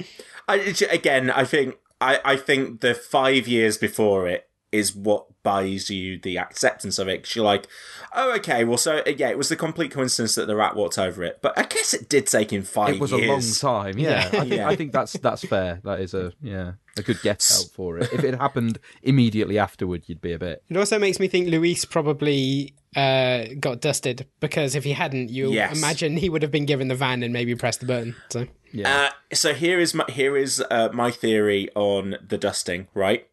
I, 0.47 0.76
again, 0.89 1.30
I 1.30 1.43
think 1.43 1.77
I, 1.99 2.19
I 2.23 2.35
think 2.35 2.81
the 2.81 2.93
five 2.93 3.47
years 3.47 3.77
before 3.77 4.27
it 4.27 4.49
is 4.77 4.95
what 4.95 5.25
buys 5.43 5.89
you 5.89 6.19
the 6.19 6.37
acceptance 6.37 6.99
of 6.99 7.07
it. 7.07 7.23
'Cause 7.23 7.35
you're 7.35 7.45
like, 7.45 7.67
oh, 8.15 8.33
okay, 8.35 8.63
well, 8.63 8.77
so 8.77 8.97
uh, 8.99 9.11
yeah, 9.17 9.29
it 9.29 9.37
was 9.37 9.49
the 9.49 9.55
complete 9.55 9.91
coincidence 9.91 10.35
that 10.35 10.47
the 10.47 10.55
rat 10.55 10.75
walked 10.75 10.97
over 10.99 11.23
it, 11.23 11.39
but 11.41 11.57
I 11.57 11.63
guess 11.63 11.93
it 11.93 12.09
did 12.09 12.27
take 12.27 12.51
him 12.51 12.63
five. 12.63 12.95
it 12.95 12.99
was 12.99 13.11
a 13.11 13.17
long 13.17 13.41
years. 13.41 13.59
time. 13.59 13.97
Yeah, 13.97 14.29
I 14.33 14.39
think 14.39 14.53
Yeah. 14.53 14.67
I 14.69 14.75
think 14.75 14.91
that's 14.91 15.13
that's 15.13 15.43
fair. 15.45 15.79
That 15.83 15.99
is 15.99 16.13
a 16.13 16.33
yeah 16.41 16.73
a 16.97 17.01
good 17.01 17.21
get 17.21 17.45
out 17.53 17.65
for 17.75 17.97
it. 17.99 18.11
If 18.11 18.23
it 18.23 18.35
happened 18.35 18.79
immediately 19.03 19.57
afterward, 19.59 20.03
you'd 20.07 20.21
be 20.21 20.33
a 20.33 20.39
bit. 20.39 20.63
It 20.69 20.77
also 20.77 20.97
makes 20.99 21.19
me 21.19 21.27
think 21.27 21.47
Luis 21.49 21.85
probably 21.85 22.73
uh, 22.95 23.45
got 23.59 23.81
dusted 23.81 24.27
because 24.39 24.73
if 24.75 24.83
he 24.83 24.93
hadn't, 24.93 25.29
you 25.29 25.51
Yes. 25.51 25.77
imagine 25.77 26.17
he 26.17 26.29
would 26.29 26.41
have 26.41 26.51
been 26.51 26.65
given 26.65 26.87
the 26.87 26.95
van 26.95 27.21
and 27.23 27.31
maybe 27.31 27.53
pressed 27.55 27.81
the 27.81 27.85
button. 27.85 28.15
So 28.31 28.47
Yeah, 28.73 29.09
Uh, 29.31 29.35
so 29.35 29.53
here 29.53 29.79
is 29.79 29.93
my 29.93 30.05
here 30.09 30.35
is 30.35 30.63
uh, 30.71 30.89
my 30.91 31.11
theory 31.11 31.69
on 31.75 32.17
the 32.27 32.37
dusting. 32.37 32.87
Right, 32.95 33.27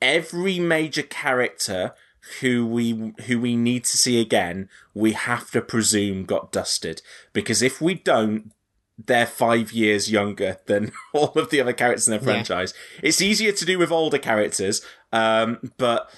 every 0.00 0.58
major 0.58 1.02
character 1.02 1.94
who 2.40 2.66
we 2.66 3.14
who 3.26 3.40
we 3.40 3.56
need 3.56 3.84
to 3.84 3.96
see 3.96 4.20
again, 4.20 4.68
we 4.94 5.12
have 5.12 5.50
to 5.52 5.60
presume 5.60 6.24
got 6.24 6.52
dusted 6.52 7.02
because 7.32 7.62
if 7.62 7.80
we 7.80 7.94
don't, 7.94 8.52
they're 8.98 9.26
five 9.26 9.72
years 9.72 10.10
younger 10.10 10.58
than 10.66 10.92
all 11.12 11.32
of 11.32 11.50
the 11.50 11.60
other 11.60 11.72
characters 11.72 12.08
in 12.08 12.14
the 12.14 12.20
franchise. 12.20 12.74
It's 13.02 13.20
easier 13.20 13.52
to 13.52 13.64
do 13.64 13.78
with 13.78 13.92
older 13.92 14.18
characters, 14.18 14.82
um, 15.12 15.72
but 15.78 16.10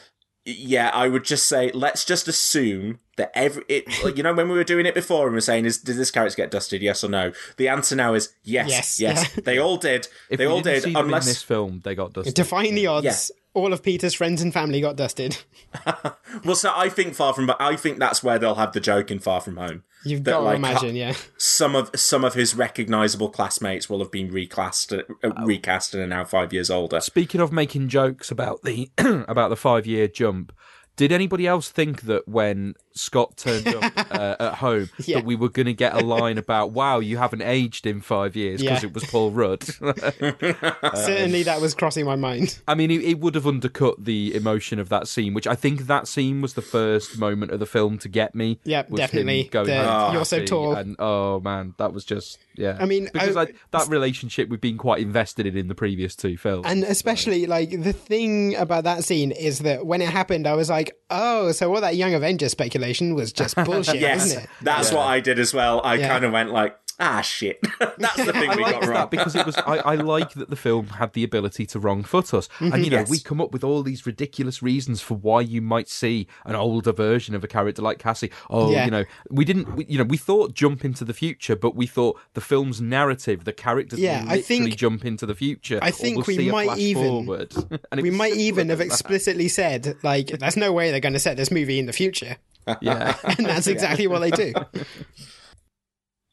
yeah, 0.44 0.90
I 0.92 1.08
would 1.08 1.24
just 1.24 1.46
say 1.46 1.70
let's 1.72 2.04
just 2.04 2.28
assume 2.28 3.00
that 3.20 3.30
every 3.38 3.62
it 3.68 3.84
you 4.16 4.22
know 4.22 4.32
when 4.34 4.48
we 4.48 4.54
were 4.56 4.64
doing 4.64 4.86
it 4.86 4.94
before 4.94 5.26
and 5.26 5.32
we 5.32 5.36
were 5.36 5.40
saying 5.40 5.64
is 5.66 5.78
did 5.78 5.96
this 5.96 6.10
character 6.10 6.36
get 6.36 6.50
dusted 6.50 6.82
yes 6.82 7.04
or 7.04 7.08
no 7.08 7.32
the 7.56 7.68
answer 7.68 7.94
now 7.94 8.14
is 8.14 8.32
yes 8.42 8.68
Yes, 8.68 9.00
yes, 9.00 9.32
yeah. 9.36 9.42
they 9.44 9.58
all 9.58 9.76
did 9.76 10.08
If 10.30 10.38
they 10.38 10.46
all 10.46 10.60
didn't 10.60 10.74
did 10.74 10.82
see 10.84 10.92
them 10.92 11.04
unless 11.06 11.26
in 11.26 11.30
this 11.30 11.42
film, 11.42 11.80
they 11.84 11.94
got 11.94 12.12
dusted. 12.12 12.34
Defying 12.34 12.74
the 12.74 12.86
odds, 12.86 13.04
Yeah. 13.04 13.36
all 13.54 13.72
of 13.72 13.82
Peter's 13.82 14.14
friends 14.14 14.40
and 14.42 14.52
family 14.52 14.80
got 14.80 14.96
dusted. 14.96 15.38
well 16.44 16.54
so 16.54 16.72
I 16.74 16.88
think 16.88 17.14
far 17.14 17.32
from 17.34 17.46
but 17.46 17.60
I 17.60 17.76
think 17.76 17.98
that's 17.98 18.22
where 18.22 18.38
they'll 18.38 18.54
have 18.56 18.72
the 18.72 18.80
joke 18.80 19.10
in 19.10 19.18
Far 19.18 19.40
From 19.40 19.56
Home 19.56 19.84
You've 20.04 20.24
That, 20.24 20.30
got 20.32 20.38
to 20.38 20.44
like, 20.44 20.56
imagine, 20.56 20.96
yeah. 20.96 21.14
some 21.36 21.76
of 21.76 21.90
some 21.94 22.24
of 22.24 22.34
his 22.34 22.54
recognizable 22.54 23.28
classmates 23.30 23.88
will 23.90 23.98
have 23.98 24.10
been 24.10 24.30
reclassed 24.30 24.98
uh, 24.98 25.02
Oh. 25.22 25.44
recast 25.44 25.94
and 25.94 26.02
are 26.02 26.06
now 26.06 26.24
five 26.24 26.52
years 26.52 26.70
older 26.70 27.00
Speaking 27.00 27.40
of 27.40 27.52
making 27.52 27.88
jokes 27.88 28.30
about 28.30 28.62
the 28.62 28.90
about 28.98 29.48
the 29.50 29.56
five 29.56 29.86
year 29.86 30.08
jump, 30.08 30.52
did 30.96 31.12
anybody 31.12 31.46
else 31.46 31.68
think 31.70 32.02
that 32.02 32.26
when 32.26 32.74
Scott 32.94 33.36
turned 33.36 33.68
up 33.68 33.92
uh, 34.12 34.36
at 34.40 34.54
home 34.54 34.88
Yeah. 35.04 35.16
that 35.18 35.24
we 35.24 35.36
were 35.36 35.48
going 35.48 35.66
to 35.66 35.74
get 35.74 35.94
a 35.94 36.00
line 36.00 36.38
about 36.38 36.72
"Wow, 36.72 36.98
you 37.00 37.16
haven't 37.18 37.42
aged 37.42 37.86
in 37.86 38.00
five 38.00 38.36
years" 38.36 38.60
because 38.60 38.82
Yeah. 38.82 38.88
it 38.88 38.94
was 38.94 39.04
Paul 39.04 39.30
Rudd? 39.30 39.62
Certainly 40.94 41.44
that 41.44 41.60
was 41.60 41.74
crossing 41.74 42.04
my 42.04 42.16
mind. 42.16 42.58
I 42.66 42.74
mean, 42.74 42.90
it, 42.90 43.02
it 43.02 43.20
would 43.20 43.34
have 43.34 43.46
undercut 43.46 44.04
the 44.04 44.34
emotion 44.34 44.78
of 44.78 44.88
that 44.88 45.08
scene, 45.08 45.34
which 45.34 45.46
I 45.46 45.54
think 45.54 45.82
that 45.86 46.08
scene 46.08 46.40
was 46.40 46.54
the 46.54 46.62
first 46.62 47.18
moment 47.18 47.52
of 47.52 47.60
the 47.60 47.66
film 47.66 47.98
to 47.98 48.08
get 48.08 48.34
me. 48.34 48.58
Him 48.64 48.84
definitely. 48.94 49.44
Going 49.44 49.66
The 49.66 49.74
to 49.74 50.10
"You're 50.12 50.24
so 50.24 50.44
tall." 50.44 50.74
and 50.74 50.96
oh 50.98 51.40
man, 51.40 51.74
that 51.78 51.92
was 51.92 52.04
just 52.04 52.38
yeah. 52.56 52.76
I 52.80 52.86
mean, 52.86 53.08
because 53.12 53.36
I- 53.36 53.52
that 53.70 53.88
relationship 53.88 54.48
we've 54.48 54.60
been 54.60 54.78
quite 54.78 55.00
invested 55.00 55.46
in 55.46 55.56
in 55.56 55.68
the 55.68 55.74
previous 55.74 56.14
two 56.16 56.36
films. 56.36 56.66
And 56.66 56.84
especially, 56.84 57.46
like, 57.46 57.70
the 57.82 57.92
thing 57.92 58.54
about 58.56 58.84
that 58.84 59.04
scene 59.04 59.30
is 59.30 59.60
that 59.60 59.86
when 59.86 60.00
it 60.02 60.08
happened, 60.08 60.46
I 60.46 60.54
was 60.54 60.68
like, 60.70 60.96
oh, 61.10 61.52
so 61.52 61.72
all 61.74 61.80
that 61.80 61.96
Young 61.96 62.14
Avengers 62.14 62.50
speculation 62.52 62.79
was 63.14 63.32
just 63.32 63.56
bullshit, 63.64 63.96
yes 64.00 64.26
isn't 64.26 64.44
it? 64.44 64.50
that's 64.62 64.92
what 64.92 65.06
I 65.06 65.20
did 65.20 65.38
as 65.38 65.52
well 65.54 65.80
I 65.84 65.94
Yeah. 65.94 66.08
kind 66.08 66.24
of 66.24 66.32
went 66.32 66.50
like 66.52 66.76
ah 67.02 67.22
shit 67.22 67.58
that's 67.98 68.16
the 68.16 68.30
thing 68.32 68.50
I 68.50 68.56
we 68.56 68.62
got 68.62 68.82
wrong 68.82 68.92
that 68.92 69.10
because 69.10 69.34
it 69.34 69.46
was. 69.46 69.56
I, 69.56 69.78
I 69.78 69.94
like 69.94 70.34
that 70.34 70.50
the 70.50 70.56
film 70.56 70.86
had 70.88 71.14
the 71.14 71.24
ability 71.24 71.64
to 71.66 71.80
wrong 71.80 72.02
foot 72.02 72.34
us, 72.34 72.46
and 72.58 72.84
you 72.84 72.90
know 72.90 72.98
Yes. 72.98 73.08
we 73.10 73.18
come 73.20 73.40
up 73.40 73.52
with 73.52 73.64
all 73.64 73.82
these 73.82 74.04
ridiculous 74.04 74.62
reasons 74.62 75.00
for 75.00 75.14
why 75.14 75.40
you 75.40 75.62
might 75.62 75.88
see 75.88 76.26
an 76.44 76.54
older 76.56 76.92
version 76.92 77.34
of 77.34 77.42
a 77.42 77.48
character 77.48 77.80
like 77.80 77.98
Cassie. 77.98 78.30
Oh, 78.50 78.70
Yeah. 78.70 78.84
you 78.84 78.90
know, 78.90 79.04
we 79.30 79.46
didn't. 79.46 79.74
We, 79.76 79.86
you 79.86 79.96
know, 79.96 80.04
we 80.04 80.18
thought 80.18 80.52
jump 80.54 80.84
into 80.84 81.06
the 81.06 81.14
future, 81.14 81.56
but 81.56 81.74
we 81.74 81.86
thought 81.86 82.18
the 82.34 82.42
film's 82.42 82.82
narrative, 82.82 83.44
the 83.44 83.52
characters, 83.54 83.98
Yeah, 83.98 84.22
will 84.24 84.32
I 84.32 84.42
think- 84.42 84.76
jump 84.76 85.04
into 85.06 85.24
the 85.24 85.34
future. 85.34 85.78
I 85.80 85.90
think 85.92 86.26
we'll 86.26 86.36
we 86.36 86.50
might 86.50 86.76
even- 86.78 87.02
forward. 87.24 87.54
And 87.90 88.02
We 88.02 88.10
might 88.10 88.34
even 88.36 88.68
have 88.68 88.78
that. 88.78 88.84
explicitly 88.86 89.48
said, 89.48 89.96
like, 90.02 90.26
there's 90.38 90.56
no 90.58 90.70
way 90.72 90.90
they're 90.90 91.00
going 91.00 91.14
to 91.14 91.18
set 91.18 91.38
this 91.38 91.50
movie 91.50 91.78
in 91.78 91.86
the 91.86 91.92
future. 91.94 92.36
Yeah. 92.80 93.16
And 93.24 93.46
that's 93.46 93.66
exactly 93.66 94.06
what 94.06 94.20
they 94.20 94.30
do. 94.30 94.52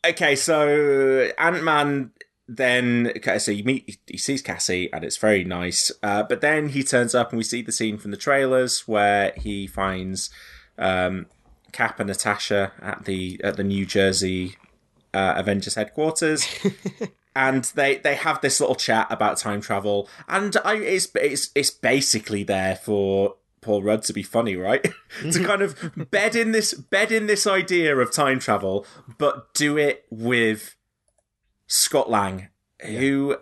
okay, 0.05 0.35
so 0.35 1.29
Ant 1.37 1.63
Man 1.63 2.11
then 2.47 3.11
okay, 3.17 3.39
so 3.39 3.51
you 3.51 3.63
meet 3.63 3.99
he 4.07 4.17
sees 4.17 4.41
Cassie 4.41 4.91
and 4.93 5.03
it's 5.03 5.17
very 5.17 5.43
nice. 5.43 5.91
Uh, 6.01 6.23
but 6.23 6.41
then 6.41 6.69
he 6.69 6.83
turns 6.83 7.13
up 7.13 7.31
and 7.31 7.37
we 7.37 7.43
see 7.43 7.61
the 7.61 7.71
scene 7.71 7.97
from 7.97 8.11
the 8.11 8.17
trailers 8.17 8.87
where 8.87 9.33
he 9.35 9.67
finds 9.67 10.29
um, 10.77 11.25
Cap 11.71 11.99
and 11.99 12.07
Natasha 12.07 12.71
at 12.81 13.05
the 13.05 13.39
at 13.43 13.57
the 13.57 13.63
New 13.63 13.85
Jersey 13.85 14.55
uh, 15.13 15.33
Avengers 15.37 15.75
headquarters. 15.75 16.47
And 17.37 17.65
they, 17.75 17.97
they 17.99 18.15
have 18.15 18.41
this 18.41 18.59
little 18.59 18.73
chat 18.73 19.05
about 19.11 19.37
time 19.37 19.61
travel, 19.61 20.09
and 20.27 20.57
I 20.65 20.77
it's 20.77 21.07
it's 21.13 21.51
it's 21.53 21.69
basically 21.69 22.41
there 22.41 22.75
for 22.75 23.35
Paul 23.67 23.83
Rudd 23.83 24.03
to 24.03 24.13
be 24.13 24.23
funny, 24.23 24.55
right? 24.55 24.81
to 25.31 25.43
kind 25.43 25.61
of 25.61 25.77
bed 26.09 26.37
in 26.37 26.53
this 26.53 26.73
bed 26.73 27.11
in 27.11 27.27
this 27.27 27.45
idea 27.45 27.95
of 27.97 28.11
time 28.13 28.39
travel, 28.39 28.85
but 29.17 29.53
do 29.53 29.77
it 29.77 30.05
with 30.09 30.77
Scott 31.67 32.09
Lang, 32.09 32.47
who 32.79 33.35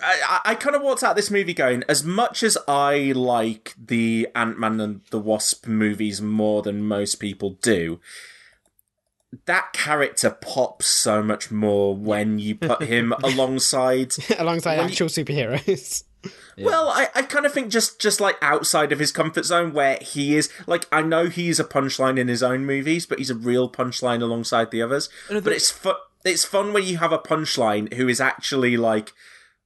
I, 0.00 0.40
I 0.44 0.54
kind 0.54 0.76
of 0.76 0.82
walked 0.82 1.02
out 1.02 1.16
this 1.16 1.28
movie 1.28 1.54
going, 1.54 1.82
as 1.88 2.04
much 2.04 2.44
as 2.44 2.56
I 2.68 3.10
like 3.16 3.74
the 3.76 4.28
Ant 4.36 4.60
Man 4.60 4.80
and 4.80 5.00
the 5.10 5.18
Wasp 5.18 5.66
movies 5.66 6.22
more 6.22 6.62
than 6.62 6.86
most 6.86 7.16
people 7.16 7.58
do, 7.60 7.98
that 9.46 9.72
character 9.72 10.30
pops 10.30 10.86
so 10.86 11.20
much 11.20 11.50
more 11.50 11.96
when 11.96 12.38
you 12.38 12.54
put 12.54 12.82
him 12.84 13.12
alongside 13.24 14.14
Alongside 14.38 14.76
When 14.78 14.86
you- 14.86 14.92
actual 14.92 15.08
superheroes. 16.22 16.64
well, 16.64 16.88
I, 16.88 17.08
I 17.14 17.22
kind 17.22 17.46
of 17.46 17.52
think 17.52 17.70
just 17.70 18.00
just 18.00 18.20
like 18.20 18.36
outside 18.42 18.92
of 18.92 18.98
his 18.98 19.12
comfort 19.12 19.44
zone, 19.44 19.72
where 19.72 19.98
he 20.00 20.36
is 20.36 20.50
like 20.66 20.86
I 20.92 21.02
know 21.02 21.26
he's 21.26 21.58
a 21.58 21.64
punchline 21.64 22.18
in 22.18 22.28
his 22.28 22.42
own 22.42 22.64
movies, 22.64 23.06
but 23.06 23.18
he's 23.18 23.30
a 23.30 23.34
real 23.34 23.70
punchline 23.70 24.22
alongside 24.22 24.70
the 24.70 24.82
others. 24.82 25.08
But 25.28 25.52
it's 25.52 25.70
fun. 25.70 25.96
It's 26.24 26.44
fun 26.44 26.72
when 26.72 26.84
you 26.84 26.98
have 26.98 27.12
a 27.12 27.18
punchline 27.18 27.94
who 27.94 28.08
is 28.08 28.20
actually 28.20 28.76
like 28.76 29.12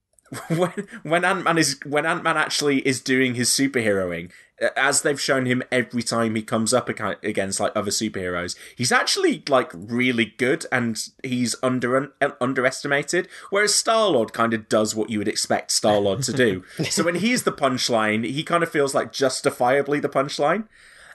when 0.48 0.88
when 1.02 1.24
Ant 1.24 1.44
Man 1.44 1.58
is 1.58 1.78
when 1.84 2.06
Ant 2.06 2.22
Man 2.22 2.36
actually 2.36 2.78
is 2.86 3.00
doing 3.00 3.34
his 3.34 3.50
superheroing, 3.50 4.30
as 4.76 5.02
they've 5.02 5.20
shown 5.20 5.46
him 5.46 5.62
every 5.70 6.02
time 6.02 6.34
he 6.34 6.42
comes 6.42 6.72
up 6.72 6.88
against 6.88 7.60
like 7.60 7.72
other 7.74 7.90
superheroes, 7.90 8.56
he's 8.74 8.92
actually 8.92 9.42
like 9.48 9.70
really 9.74 10.34
good 10.38 10.64
and 10.72 10.98
he's 11.22 11.54
under 11.62 12.12
underestimated. 12.40 13.28
Whereas 13.50 13.74
Star 13.74 14.08
Lord 14.08 14.32
kind 14.32 14.54
of 14.54 14.68
does 14.68 14.94
what 14.94 15.10
you 15.10 15.18
would 15.18 15.28
expect 15.28 15.70
Star 15.70 15.98
Lord 15.98 16.22
to 16.22 16.32
do. 16.32 16.64
so 16.90 17.04
when 17.04 17.16
he's 17.16 17.42
the 17.42 17.52
punchline, 17.52 18.24
he 18.24 18.42
kind 18.42 18.62
of 18.62 18.70
feels 18.70 18.94
like 18.94 19.12
justifiably 19.12 20.00
the 20.00 20.08
punchline. 20.08 20.68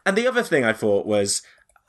And 0.06 0.16
the 0.18 0.28
other 0.28 0.44
thing 0.44 0.64
I 0.64 0.74
thought 0.74 1.06
was, 1.06 1.42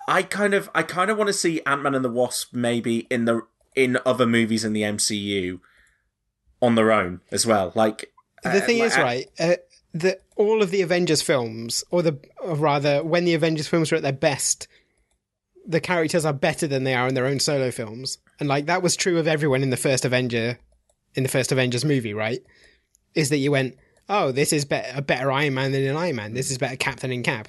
I 0.08 0.22
kind 0.22 0.54
of 0.54 0.70
I 0.74 0.82
kind 0.82 1.10
of 1.10 1.18
want 1.18 1.28
to 1.28 1.34
see 1.34 1.60
Ant 1.66 1.82
Man 1.82 1.94
and 1.94 2.04
the 2.04 2.10
Wasp 2.10 2.52
maybe 2.52 3.06
in 3.10 3.26
the 3.26 3.42
in 3.74 3.98
other 4.04 4.26
movies 4.26 4.64
in 4.64 4.72
the 4.72 4.82
MCU 4.82 5.60
on 6.60 6.74
their 6.74 6.92
own 6.92 7.20
as 7.30 7.46
well. 7.46 7.72
Like 7.74 8.12
The 8.42 8.60
thing 8.60 8.80
uh, 8.80 8.84
is, 8.84 8.96
right, 8.96 9.26
uh, 9.38 9.54
that 9.94 10.23
all 10.36 10.62
of 10.62 10.70
the 10.70 10.82
Avengers 10.82 11.23
films, 11.23 11.85
or 11.90 12.02
the 12.02 12.19
or 12.40 12.55
rather, 12.55 13.02
when 13.02 13.24
the 13.24 13.35
Avengers 13.35 13.69
films 13.69 13.93
are 13.93 13.97
at 13.97 14.02
their 14.02 14.12
best, 14.12 14.66
the 15.66 15.81
characters 15.81 16.24
are 16.24 16.32
better 16.32 16.66
than 16.66 16.85
they 16.85 16.94
are 16.94 17.09
in 17.09 17.14
their 17.14 17.27
own 17.27 17.40
solo 17.40 17.70
films, 17.70 18.19
and 18.40 18.48
like 18.48 18.66
that 18.66 18.82
was 18.82 18.97
true 18.97 19.19
of 19.19 19.27
everyone 19.27 19.62
in 19.62 19.70
the 19.70 19.77
first 19.77 20.05
Avenger, 20.05 20.59
in 21.14 21.23
the 21.23 21.28
first 21.28 21.52
Avengers 21.52 21.85
movie, 21.85 22.14
right? 22.14 22.43
Is 23.14 23.28
that 23.28 23.39
you 23.39 23.51
went, 23.51 23.77
oh, 24.09 24.32
this 24.32 24.52
is 24.52 24.64
be- 24.64 24.81
a 24.94 25.02
better 25.02 25.31
Iron 25.31 25.55
Man 25.55 25.73
than 25.73 25.82
in 25.82 25.97
Iron 25.97 26.16
Man. 26.16 26.35
This 26.35 26.51
is 26.51 26.59
better 26.59 26.77
Captain 26.77 27.12
in 27.12 27.23
Cap, 27.23 27.48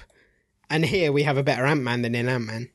and 0.68 0.84
here 0.84 1.12
we 1.12 1.22
have 1.22 1.38
a 1.38 1.42
better 1.42 1.64
Ant 1.64 1.82
Man 1.82 2.02
than 2.02 2.14
in 2.14 2.28
Ant 2.28 2.44
Man. 2.44 2.68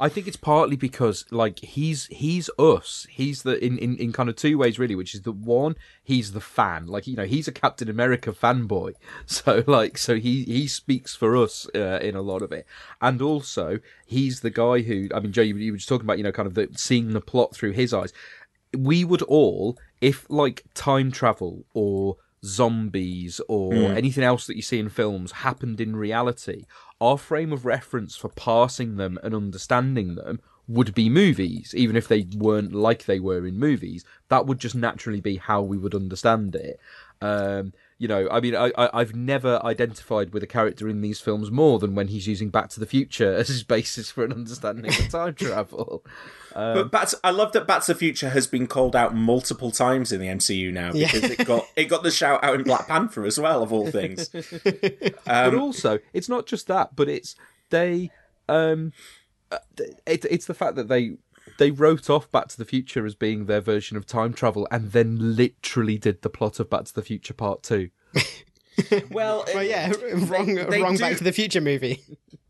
I 0.00 0.08
think 0.08 0.28
it's 0.28 0.36
partly 0.36 0.76
because 0.76 1.24
like 1.30 1.58
he's 1.58 2.06
he's 2.06 2.48
us. 2.58 3.06
He's 3.10 3.42
the 3.42 3.62
in, 3.64 3.78
in, 3.78 3.96
in 3.96 4.12
kind 4.12 4.28
of 4.28 4.36
two 4.36 4.56
ways 4.56 4.78
really, 4.78 4.94
which 4.94 5.14
is 5.14 5.22
the 5.22 5.32
one, 5.32 5.74
he's 6.04 6.32
the 6.32 6.40
fan. 6.40 6.86
Like, 6.86 7.06
you 7.06 7.16
know, 7.16 7.24
he's 7.24 7.48
a 7.48 7.52
Captain 7.52 7.88
America 7.88 8.32
fanboy. 8.32 8.94
So 9.26 9.64
like 9.66 9.98
so 9.98 10.16
he 10.16 10.44
he 10.44 10.66
speaks 10.66 11.14
for 11.14 11.36
us 11.36 11.66
uh, 11.74 11.98
in 12.00 12.14
a 12.14 12.22
lot 12.22 12.42
of 12.42 12.52
it. 12.52 12.66
And 13.00 13.20
also 13.20 13.80
he's 14.06 14.40
the 14.40 14.50
guy 14.50 14.82
who 14.82 15.08
I 15.14 15.20
mean 15.20 15.32
Joe 15.32 15.42
you, 15.42 15.56
you 15.56 15.72
were 15.72 15.78
just 15.78 15.88
talking 15.88 16.06
about, 16.06 16.18
you 16.18 16.24
know, 16.24 16.32
kind 16.32 16.46
of 16.46 16.54
the 16.54 16.68
seeing 16.76 17.12
the 17.12 17.20
plot 17.20 17.54
through 17.54 17.72
his 17.72 17.92
eyes. 17.92 18.12
We 18.76 19.04
would 19.04 19.22
all 19.22 19.78
if 20.00 20.28
like 20.30 20.64
time 20.74 21.10
travel 21.10 21.64
or 21.74 22.16
zombies 22.44 23.40
or 23.48 23.74
anything 23.74 24.24
else 24.24 24.46
that 24.46 24.56
you 24.56 24.62
see 24.62 24.78
in 24.78 24.88
films 24.88 25.32
happened 25.32 25.80
in 25.80 25.96
reality, 25.96 26.64
our 27.00 27.18
frame 27.18 27.52
of 27.52 27.64
reference 27.64 28.16
for 28.16 28.28
passing 28.28 28.96
them 28.96 29.18
and 29.22 29.34
understanding 29.34 30.14
them 30.14 30.40
would 30.66 30.94
be 30.94 31.08
movies, 31.08 31.74
even 31.76 31.96
if 31.96 32.08
they 32.08 32.26
weren't 32.36 32.74
like 32.74 33.04
they 33.04 33.20
were 33.20 33.46
in 33.46 33.58
movies. 33.58 34.04
That 34.28 34.46
would 34.46 34.58
just 34.58 34.74
naturally 34.74 35.20
be 35.20 35.36
how 35.36 35.62
we 35.62 35.78
would 35.78 35.94
understand 35.94 36.54
it. 36.54 36.78
Um, 37.20 37.72
you 37.98 38.06
know, 38.06 38.28
I 38.30 38.38
mean, 38.40 38.54
I, 38.54 38.70
I, 38.78 39.00
I've 39.00 39.14
never 39.16 39.60
identified 39.64 40.32
with 40.32 40.42
a 40.44 40.46
character 40.46 40.88
in 40.88 41.00
these 41.00 41.20
films 41.20 41.50
more 41.50 41.80
than 41.80 41.96
when 41.96 42.08
he's 42.08 42.28
using 42.28 42.48
Back 42.48 42.68
to 42.70 42.80
the 42.80 42.86
Future 42.86 43.34
as 43.36 43.48
his 43.48 43.64
basis 43.64 44.10
for 44.12 44.24
an 44.24 44.32
understanding 44.32 44.86
of 44.88 45.08
time 45.08 45.34
travel. 45.36 46.04
but 46.54 46.92
Back 46.92 47.08
to, 47.08 47.18
I 47.24 47.30
love 47.30 47.50
that 47.52 47.66
Back 47.66 47.82
to 47.86 47.92
the 47.94 47.98
Future 47.98 48.28
has 48.30 48.46
been 48.46 48.68
called 48.68 48.94
out 48.94 49.16
multiple 49.16 49.70
times 49.72 50.12
in 50.12 50.20
the 50.20 50.28
MCU 50.28 50.72
now 50.72 50.92
Yeah. 50.94 51.10
because 51.12 51.30
it 51.32 51.44
got 51.44 51.66
it 51.74 51.84
got 51.86 52.02
the 52.04 52.10
shout 52.12 52.42
out 52.44 52.54
in 52.54 52.62
Black 52.62 52.86
Panther 52.88 53.24
as 53.26 53.38
well 53.40 53.62
of 53.64 53.72
all 53.72 53.90
things. 53.90 54.28
but 54.28 55.54
also 55.54 55.98
it's 56.12 56.28
not 56.28 56.46
just 56.46 56.66
that 56.68 56.94
but 56.94 57.08
it's 57.08 57.34
they 57.70 58.10
um 58.48 58.92
uh, 59.50 59.58
it, 60.06 60.24
it's 60.30 60.46
the 60.46 60.54
fact 60.54 60.76
that 60.76 60.88
they 60.88 61.16
they 61.58 61.70
wrote 61.70 62.08
off 62.08 62.30
back 62.30 62.48
to 62.48 62.56
the 62.56 62.64
future 62.64 63.04
as 63.06 63.14
being 63.14 63.44
their 63.46 63.60
version 63.60 63.96
of 63.96 64.06
time 64.06 64.32
travel 64.32 64.66
and 64.70 64.92
then 64.92 65.36
literally 65.36 65.98
did 65.98 66.22
the 66.22 66.30
plot 66.30 66.58
of 66.58 66.70
back 66.70 66.84
to 66.86 66.94
the 66.94 67.02
future 67.02 67.34
part 67.34 67.62
2 67.62 67.90
Well, 69.10 69.44
Well, 69.52 69.62
yeah, 69.64 69.92
wrong, 70.26 70.54
they 70.54 70.80
wrong 70.82 70.94
do- 70.94 71.00
Back 71.00 71.16
to 71.18 71.24
the 71.24 71.32
Future 71.32 71.60
movie. 71.60 72.00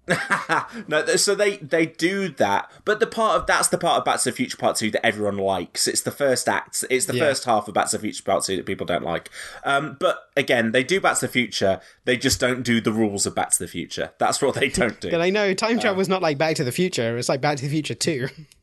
no, 0.89 1.05
so 1.17 1.35
they 1.35 1.57
they 1.59 1.85
do 1.87 2.29
that, 2.31 2.71
but 2.87 2.99
the 3.01 3.07
part 3.07 3.39
of 3.41 3.47
that's 3.47 3.69
the 3.69 3.77
part 3.79 3.99
of 3.99 4.05
Back 4.07 4.19
to 4.21 4.31
the 4.31 4.37
Future 4.37 4.57
Part 4.57 4.77
Two 4.77 4.91
that 4.91 5.05
everyone 5.05 5.37
likes. 5.37 5.87
It's 5.89 6.01
the 6.03 6.11
first 6.11 6.49
act. 6.49 6.83
It's 6.91 7.05
the 7.07 7.15
Yeah. 7.15 7.25
first 7.25 7.45
half 7.45 7.69
of 7.69 7.75
Back 7.75 7.89
to 7.91 7.97
the 7.99 8.03
Future 8.03 8.23
Part 8.23 8.45
Two 8.45 8.57
that 8.57 8.65
people 8.67 8.87
don't 8.87 9.05
like. 9.05 9.29
Um, 9.65 9.97
but 10.01 10.29
again, 10.37 10.73
they 10.73 10.83
do 10.83 10.99
Back 11.01 11.19
to 11.19 11.27
the 11.27 11.33
Future. 11.33 11.81
They 12.07 12.17
just 12.17 12.41
don't 12.41 12.63
do 12.63 12.81
the 12.81 12.93
rules 12.93 13.27
of 13.27 13.35
Back 13.35 13.51
to 13.51 13.59
the 13.59 13.69
Future. 13.69 14.13
That's 14.19 14.41
what 14.41 14.55
they 14.55 14.69
don't 14.69 14.99
do. 15.01 15.11
But 15.11 15.21
I 15.21 15.29
know 15.31 15.53
time 15.55 15.79
travel 15.79 16.01
is 16.01 16.09
not 16.09 16.23
like 16.23 16.39
Back 16.39 16.57
to 16.57 16.65
the 16.65 16.73
Future. 16.73 17.17
It's 17.19 17.29
like 17.29 17.41
Back 17.43 17.57
to 17.59 17.65
the 17.69 17.71
Future 17.71 17.95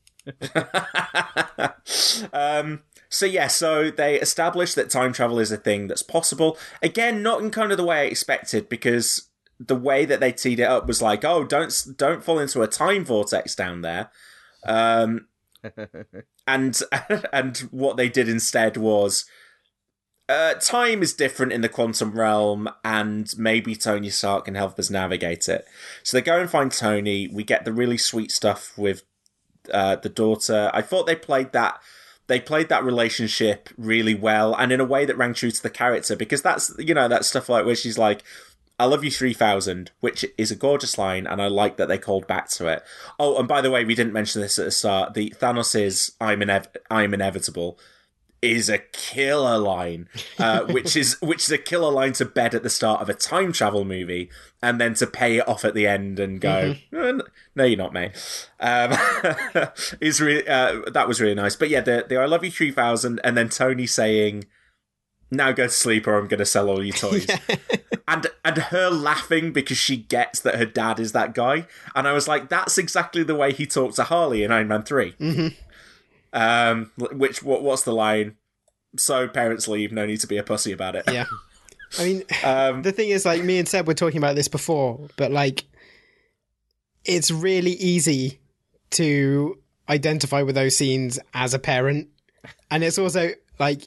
2. 2.34 2.80
So 3.16 3.26
yeah, 3.26 3.48
so 3.48 3.92
they 3.92 4.20
establish 4.20 4.74
that 4.74 4.90
time 4.90 5.14
travel 5.14 5.40
is 5.40 5.52
a 5.52 5.58
thing 5.58 5.88
that's 5.88 6.04
possible. 6.04 6.58
Again, 6.82 7.24
not 7.24 7.42
in 7.42 7.50
kind 7.50 7.72
of 7.72 7.78
the 7.78 7.86
way 7.86 8.02
I 8.02 8.06
expected, 8.06 8.68
because 8.68 9.30
the 9.58 9.76
way 9.76 10.04
that 10.04 10.20
they 10.20 10.34
teed 10.34 10.60
it 10.60 10.64
up 10.64 10.86
was 10.86 11.02
like, 11.02 11.24
oh, 11.24 11.46
don't 11.46 11.74
don't 11.96 12.24
fall 12.24 12.40
into 12.40 12.62
a 12.62 12.68
time 12.68 13.06
vortex 13.06 13.56
down 13.56 13.82
there. 13.82 14.10
Um, 14.66 15.28
and 16.48 16.80
and 17.34 17.58
what 17.72 17.98
they 17.98 18.10
did 18.10 18.30
instead 18.30 18.78
was. 18.78 19.26
Uh, 20.28 20.56
time 20.56 21.04
is 21.04 21.14
different 21.14 21.54
in 21.54 21.62
the 21.62 21.70
quantum 21.70 22.12
realm, 22.12 22.68
and 22.84 23.32
maybe 23.38 23.76
Tony 23.76 24.10
Stark 24.10 24.46
can 24.46 24.56
help 24.56 24.80
us 24.80 24.90
navigate 24.90 25.48
it. 25.48 25.66
So 26.02 26.18
they 26.18 26.24
go 26.24 26.42
and 26.42 26.50
find 26.50 26.72
Tony. 26.72 27.30
We 27.32 27.44
get 27.44 27.64
the 27.64 27.72
really 27.72 28.00
sweet 28.00 28.32
stuff 28.32 28.76
with 28.76 29.04
uh, 29.72 29.96
the 29.98 30.10
daughter. 30.10 30.70
I 30.74 30.82
thought 30.82 31.06
they 31.06 31.16
played 31.16 31.52
that 31.54 31.82
they 32.28 32.40
played 32.40 32.70
that 32.70 32.84
relationship 32.84 33.70
really 33.78 34.16
well 34.16 34.56
and 34.56 34.72
in 34.72 34.80
a 34.80 34.86
way 34.86 35.06
that 35.06 35.18
rang 35.18 35.34
true 35.34 35.52
to 35.52 35.62
the 35.62 35.70
character 35.70 36.16
because 36.16 36.42
that's 36.42 36.74
you 36.80 36.94
know 36.94 37.08
that 37.08 37.26
stuff 37.26 37.50
like 37.50 37.66
where 37.66 37.76
she's 37.76 37.98
like 37.98 38.24
I 38.80 38.86
love 38.86 39.04
you 39.04 39.12
3000 39.12 39.92
which 40.00 40.26
is 40.38 40.52
a 40.52 40.56
gorgeous 40.56 40.98
line 40.98 41.28
and 41.28 41.42
I 41.42 41.48
like 41.48 41.78
that 41.78 41.88
they 41.88 41.98
called 41.98 42.28
back 42.28 42.50
to 42.52 42.68
it. 42.68 42.84
Oh 43.20 43.38
and 43.38 43.48
by 43.48 43.62
the 43.62 43.72
way 43.72 43.86
we 43.86 43.96
didn't 43.96 44.14
mention 44.14 44.42
this 44.42 44.58
at 44.60 44.66
the 44.66 44.72
start 44.72 45.14
the 45.14 45.34
Thanos' 45.40 45.80
is 45.80 46.12
I'm 46.20 46.40
inev- 46.40 46.76
I'm 46.90 47.14
inevitable 47.14 47.78
is 48.52 48.70
a 48.70 48.78
killer 48.78 49.58
line, 49.58 50.08
uh, 50.40 50.64
which 50.70 50.96
is 50.96 51.20
which 51.22 51.44
is 51.44 51.52
a 51.52 51.58
killer 51.58 51.92
line 51.92 52.14
to 52.14 52.26
bed 52.26 52.56
at 52.56 52.64
the 52.64 52.70
start 52.70 53.02
of 53.02 53.10
a 53.10 53.14
time 53.14 53.52
travel 53.52 53.86
movie, 53.86 54.30
and 54.62 54.80
then 54.80 54.94
to 54.96 55.08
pay 55.08 55.38
it 55.38 55.48
off 55.48 55.66
at 55.66 55.74
the 55.74 55.88
end 55.88 56.20
and 56.20 56.40
go, 56.42 56.76
"Uh, 56.96 57.20
"No, 57.56 57.64
you're 57.64 57.78
not, 57.78 57.94
mate." 57.94 58.12
Um, 58.60 58.94
is 60.02 60.22
really 60.22 60.48
uh, 60.48 60.82
that 60.92 61.08
was 61.08 61.22
really 61.22 61.36
nice. 61.36 61.56
But 61.56 61.70
yeah, 61.70 61.82
the 61.82 62.06
the 62.08 62.18
I 62.18 62.26
love 62.26 62.44
you 62.44 62.52
three 62.52 62.72
thousand, 62.72 63.20
and 63.24 63.38
then 63.38 63.50
Tony 63.50 63.88
saying, 63.88 64.46
"Now 65.32 65.52
go 65.52 65.66
to 65.66 65.70
sleep, 65.70 66.08
or 66.08 66.18
I'm 66.18 66.28
going 66.28 66.40
to 66.40 66.46
sell 66.46 66.70
all 66.70 66.84
your 66.84 66.96
toys." 66.96 67.28
and 68.08 68.28
and 68.44 68.58
her 68.58 68.90
laughing 68.90 69.52
because 69.52 69.78
she 69.78 69.98
gets 69.98 70.40
that 70.42 70.56
her 70.56 70.66
dad 70.66 71.00
is 71.00 71.12
that 71.12 71.34
guy, 71.34 71.68
and 71.96 72.08
I 72.08 72.14
was 72.14 72.28
like, 72.28 72.50
"That's 72.50 72.78
exactly 72.78 73.24
the 73.24 73.36
way 73.36 73.54
he 73.54 73.66
talked 73.66 73.96
to 73.96 74.04
Harley 74.04 74.44
in 74.44 74.52
Iron 74.52 74.68
Man 74.68 74.84
3 74.84 75.16
Um, 76.36 76.92
which 76.98 77.42
what 77.42 77.64
what's 77.64 77.84
the 77.84 77.94
line? 77.94 78.36
So 78.98 79.28
parents 79.28 79.68
leave, 79.68 79.92
no 79.92 80.06
need 80.06 80.20
to 80.20 80.28
be 80.28 80.38
a 80.38 80.44
pussy 80.44 80.72
about 80.72 80.96
it. 80.96 81.06
Yeah. 81.12 81.26
I 81.98 82.04
mean, 82.04 82.24
Um, 82.44 82.82
the 82.84 82.92
thing 82.92 83.10
is, 83.10 83.26
like, 83.26 83.44
me 83.44 83.58
and 83.58 83.68
Seb 83.68 83.88
were 83.88 83.94
talking 83.94 84.18
about 84.18 84.36
this 84.36 84.48
before, 84.48 85.08
but 85.18 85.32
like, 85.32 85.64
it's 87.04 87.32
really 87.32 87.72
easy 87.72 88.40
to 88.92 89.58
identify 89.90 90.42
with 90.42 90.56
those 90.56 90.76
scenes 90.76 91.20
as 91.34 91.54
a 91.54 91.60
parent. 91.60 92.10
And 92.72 92.84
it's 92.84 92.98
also 92.98 93.32
like, 93.60 93.86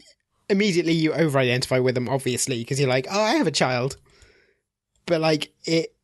immediately 0.49 0.93
you 0.93 1.12
over 1.12 1.39
identify 1.39 1.79
with 1.79 1.95
them, 1.95 2.09
obviously, 2.09 2.59
because 2.59 2.79
you're 2.81 2.89
like, 2.89 3.07
oh, 3.11 3.20
I 3.20 3.33
have 3.33 3.47
a 3.47 3.53
child. 3.53 3.97
But 5.07 5.20
like, 5.20 5.53
it, 5.65 5.95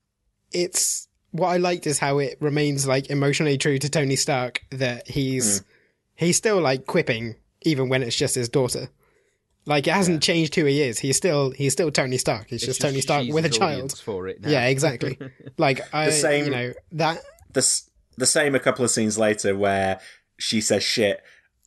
it's, 0.50 1.08
what 1.30 1.48
I 1.48 1.56
liked 1.58 1.86
is 1.86 1.98
how 1.98 2.18
it 2.18 2.36
remains 2.40 2.86
like 2.86 3.10
emotionally 3.10 3.58
true 3.58 3.78
to 3.78 3.88
Tony 3.88 4.16
Stark 4.16 4.62
that 4.70 5.08
he's, 5.08 5.62
he's 6.14 6.36
still 6.36 6.60
like 6.60 6.86
quipping 6.86 7.36
even 7.62 7.88
when 7.88 8.02
it's 8.02 8.16
just 8.16 8.34
his 8.34 8.48
daughter. 8.48 8.88
Like 9.66 9.86
it 9.86 9.94
hasn't 9.94 10.22
changed 10.22 10.54
who 10.54 10.66
he 10.66 10.82
is. 10.82 10.98
He's 10.98 11.16
still 11.16 11.50
he's 11.52 11.72
still 11.72 11.90
Tony 11.90 12.18
Stark. 12.18 12.48
He's 12.50 12.64
just 12.64 12.80
Tony 12.80 13.00
Stark 13.00 13.28
with 13.28 13.46
a 13.46 13.48
child. 13.48 13.98
for 13.98 14.28
it 14.28 14.42
now. 14.42 14.50
Yeah, 14.50 14.66
exactly. 14.66 15.18
like 15.58 15.80
I, 15.94 16.10
same- 16.10 16.44
you 16.44 16.50
know, 16.50 16.72
that. 16.92 17.22
the 17.52 17.80
the 18.16 18.26
same 18.26 18.54
a 18.54 18.60
couple 18.60 18.84
of 18.84 18.90
scenes 18.90 19.18
later 19.18 19.56
where 19.56 20.00
she 20.38 20.60
says 20.60 20.82
shit, 20.82 21.22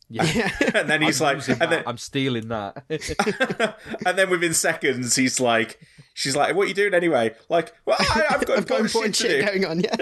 yeah. 0.10 0.52
and 0.76 0.90
then 0.90 1.02
he's 1.02 1.20
like, 1.20 1.38
Using 1.38 1.62
and 1.62 1.72
then 1.72 1.84
I'm 1.86 1.98
stealing 1.98 2.50
that. 2.50 2.84
and 4.06 4.18
then 4.18 4.30
within 4.30 4.54
seconds 4.54 5.16
he's 5.16 5.40
like, 5.40 5.80
she's 6.14 6.36
like, 6.36 6.56
"What 6.56 6.66
are 6.66 6.68
you 6.68 6.74
doing 6.74 6.94
anyway?" 6.94 7.34
Like, 7.50 7.74
well, 7.86 7.98
I, 8.00 8.26
I've 8.30 8.46
got, 8.46 8.58
I've 8.60 8.68
got 8.68 8.80
important 8.82 9.16
shit 9.16 9.44
shit 9.44 9.46
going 9.46 9.66
on. 9.66 9.80
Yeah. 9.82 9.96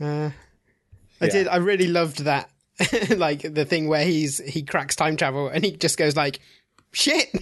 uh, 0.00 0.30
I 1.20 1.28
did. 1.28 1.48
I 1.48 1.56
really 1.56 1.88
loved 1.88 2.24
that. 2.24 2.50
like 3.16 3.42
the 3.42 3.64
thing 3.64 3.88
where 3.88 4.04
he's 4.04 4.38
he 4.38 4.62
cracks 4.62 4.94
time 4.94 5.16
travel 5.16 5.48
and 5.48 5.64
he 5.64 5.72
just 5.72 5.98
goes 5.98 6.16
like, 6.16 6.38
"Shit!" 6.92 7.34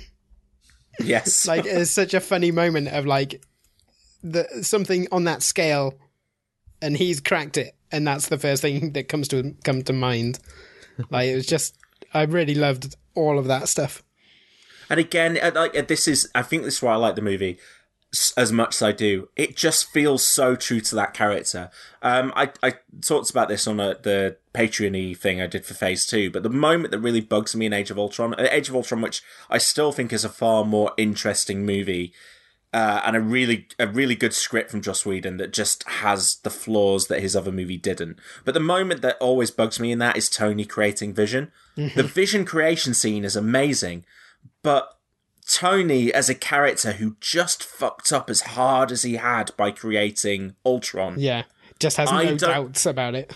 Yes, 0.98 1.46
like 1.48 1.66
it's 1.66 1.90
such 1.90 2.14
a 2.14 2.20
funny 2.20 2.50
moment 2.50 2.88
of 2.88 3.04
like 3.04 3.42
the 4.22 4.48
something 4.62 5.06
on 5.12 5.24
that 5.24 5.42
scale, 5.42 5.94
and 6.80 6.96
he's 6.96 7.20
cracked 7.20 7.58
it, 7.58 7.74
and 7.92 8.06
that's 8.06 8.28
the 8.28 8.38
first 8.38 8.62
thing 8.62 8.92
that 8.92 9.08
comes 9.08 9.28
to 9.28 9.54
come 9.62 9.82
to 9.82 9.92
mind. 9.92 10.38
Like 11.10 11.28
it 11.28 11.34
was 11.34 11.46
just, 11.46 11.76
I 12.14 12.22
really 12.22 12.54
loved 12.54 12.96
all 13.14 13.38
of 13.38 13.46
that 13.46 13.68
stuff. 13.68 14.02
And 14.88 15.00
again, 15.00 15.38
uh, 15.42 15.50
like 15.54 15.76
uh, 15.76 15.82
this 15.86 16.06
is, 16.06 16.30
I 16.34 16.42
think 16.42 16.62
this 16.62 16.76
is 16.76 16.82
why 16.82 16.92
I 16.92 16.96
like 16.96 17.16
the 17.16 17.22
movie 17.22 17.58
as 18.36 18.52
much 18.52 18.76
as 18.76 18.82
I 18.82 18.92
do. 18.92 19.28
It 19.36 19.56
just 19.56 19.90
feels 19.90 20.24
so 20.24 20.56
true 20.56 20.80
to 20.80 20.94
that 20.94 21.14
character. 21.14 21.70
Um, 22.02 22.32
I 22.36 22.52
I 22.62 22.74
talked 23.00 23.30
about 23.30 23.48
this 23.48 23.66
on 23.66 23.80
a, 23.80 23.96
the 24.00 24.36
Patreon-y 24.54 25.14
thing 25.14 25.40
I 25.40 25.46
did 25.46 25.64
for 25.64 25.74
Phase 25.74 26.06
Two, 26.06 26.30
but 26.30 26.42
the 26.42 26.48
moment 26.50 26.90
that 26.90 27.00
really 27.00 27.20
bugs 27.20 27.54
me 27.54 27.66
in 27.66 27.72
Age 27.72 27.90
of 27.90 27.98
Ultron, 27.98 28.34
uh, 28.34 28.48
Age 28.50 28.68
of 28.68 28.76
Ultron, 28.76 29.00
which 29.00 29.22
I 29.50 29.58
still 29.58 29.92
think 29.92 30.12
is 30.12 30.24
a 30.24 30.28
far 30.28 30.64
more 30.64 30.92
interesting 30.96 31.64
movie. 31.66 32.12
Uh, 32.74 33.00
and 33.06 33.16
a 33.16 33.20
really 33.20 33.68
a 33.78 33.86
really 33.86 34.14
good 34.14 34.34
script 34.34 34.70
from 34.70 34.82
Joss 34.82 35.06
Whedon 35.06 35.38
that 35.38 35.52
just 35.52 35.82
has 35.84 36.36
the 36.42 36.50
flaws 36.50 37.06
that 37.06 37.22
his 37.22 37.34
other 37.34 37.52
movie 37.52 37.78
didn't. 37.78 38.18
But 38.44 38.52
the 38.52 38.60
moment 38.60 39.00
that 39.00 39.16
always 39.18 39.50
bugs 39.50 39.80
me 39.80 39.92
in 39.92 39.98
that 40.00 40.16
is 40.16 40.28
Tony 40.28 40.66
creating 40.66 41.14
Vision. 41.14 41.52
The 41.94 42.02
Vision 42.02 42.44
creation 42.44 42.92
scene 42.92 43.24
is 43.24 43.36
amazing, 43.36 44.04
but 44.62 44.95
Tony 45.48 46.12
as 46.12 46.28
a 46.28 46.34
character 46.34 46.92
who 46.92 47.16
just 47.20 47.62
fucked 47.62 48.12
up 48.12 48.28
as 48.28 48.40
hard 48.42 48.90
as 48.90 49.02
he 49.02 49.14
had 49.14 49.56
by 49.56 49.70
creating 49.70 50.56
Ultron. 50.64 51.16
Yeah, 51.18 51.44
just 51.78 51.96
has 51.96 52.10
no 52.10 52.36
doubts 52.36 52.86
about 52.86 53.14
it. 53.14 53.34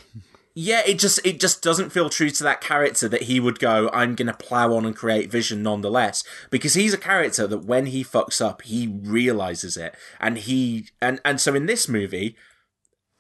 Yeah, 0.52 0.82
it 0.84 0.98
just 0.98 1.24
it 1.24 1.38
just 1.38 1.62
doesn't 1.62 1.90
feel 1.90 2.10
true 2.10 2.30
to 2.30 2.42
that 2.42 2.60
character 2.60 3.08
that 3.08 3.22
he 3.22 3.38
would 3.38 3.60
go, 3.60 3.88
I'm 3.92 4.16
gonna 4.16 4.34
plow 4.34 4.74
on 4.74 4.84
and 4.84 4.96
create 4.96 5.30
Vision 5.30 5.62
nonetheless. 5.62 6.24
Because 6.50 6.74
he's 6.74 6.92
a 6.92 6.98
character 6.98 7.46
that 7.46 7.64
when 7.64 7.86
he 7.86 8.02
fucks 8.02 8.44
up, 8.44 8.62
he 8.62 8.88
realizes 8.88 9.76
it. 9.76 9.94
And 10.18 10.38
he 10.38 10.88
and 11.00 11.20
and 11.24 11.40
so 11.40 11.54
in 11.54 11.66
this 11.66 11.88
movie, 11.88 12.34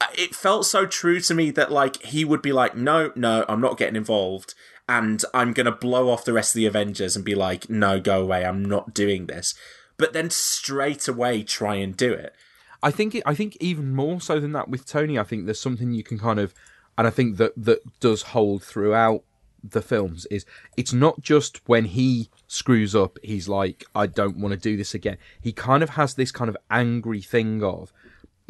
uh, 0.00 0.06
it 0.18 0.34
felt 0.34 0.66
so 0.66 0.86
true 0.86 1.20
to 1.20 1.34
me 1.34 1.52
that 1.52 1.70
like 1.70 2.02
he 2.02 2.24
would 2.24 2.42
be 2.42 2.52
like, 2.52 2.76
No, 2.76 3.12
no, 3.14 3.44
I'm 3.48 3.60
not 3.60 3.78
getting 3.78 3.96
involved 3.96 4.54
and 4.90 5.24
I'm 5.32 5.52
gonna 5.52 5.70
blow 5.70 6.10
off 6.10 6.24
the 6.24 6.32
rest 6.32 6.50
of 6.50 6.58
the 6.58 6.66
Avengers 6.66 7.14
and 7.14 7.24
be 7.24 7.36
like, 7.36 7.70
No, 7.70 8.00
go 8.00 8.20
away, 8.20 8.44
I'm 8.44 8.64
not 8.64 8.92
doing 8.92 9.26
this. 9.26 9.54
But 9.96 10.12
then 10.12 10.30
straight 10.30 11.06
away 11.06 11.44
try 11.44 11.76
and 11.76 11.96
do 11.96 12.12
it. 12.12 12.34
I 12.82 12.90
think 12.90 13.14
it, 13.14 13.22
I 13.24 13.34
think 13.34 13.56
even 13.60 13.94
more 13.94 14.20
so 14.20 14.40
than 14.40 14.52
that 14.52 14.68
with 14.68 14.86
Tony. 14.86 15.16
I 15.16 15.22
think 15.22 15.46
there's 15.46 15.60
something 15.60 15.92
you 15.92 16.02
can 16.02 16.18
kind 16.18 16.40
of, 16.40 16.52
and 16.98 17.06
I 17.06 17.10
think 17.10 17.36
that 17.36 17.52
that 17.56 18.00
does 18.00 18.22
hold 18.22 18.64
throughout 18.64 19.22
the 19.62 19.82
films 19.82 20.26
is 20.30 20.46
it's 20.76 20.92
not 20.92 21.20
just 21.20 21.60
when 21.68 21.84
he 21.84 22.30
screws 22.46 22.94
up 22.94 23.18
he's 23.22 23.46
like 23.46 23.84
I 23.94 24.06
don't 24.06 24.38
want 24.38 24.52
to 24.54 24.58
do 24.58 24.76
this 24.76 24.92
again. 24.92 25.18
He 25.40 25.52
kind 25.52 25.84
of 25.84 25.90
has 25.90 26.14
this 26.14 26.32
kind 26.32 26.48
of 26.48 26.56
angry 26.68 27.20
thing 27.20 27.62
of, 27.62 27.92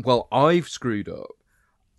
well 0.02 0.26
I've 0.32 0.68
screwed 0.68 1.08
up, 1.08 1.32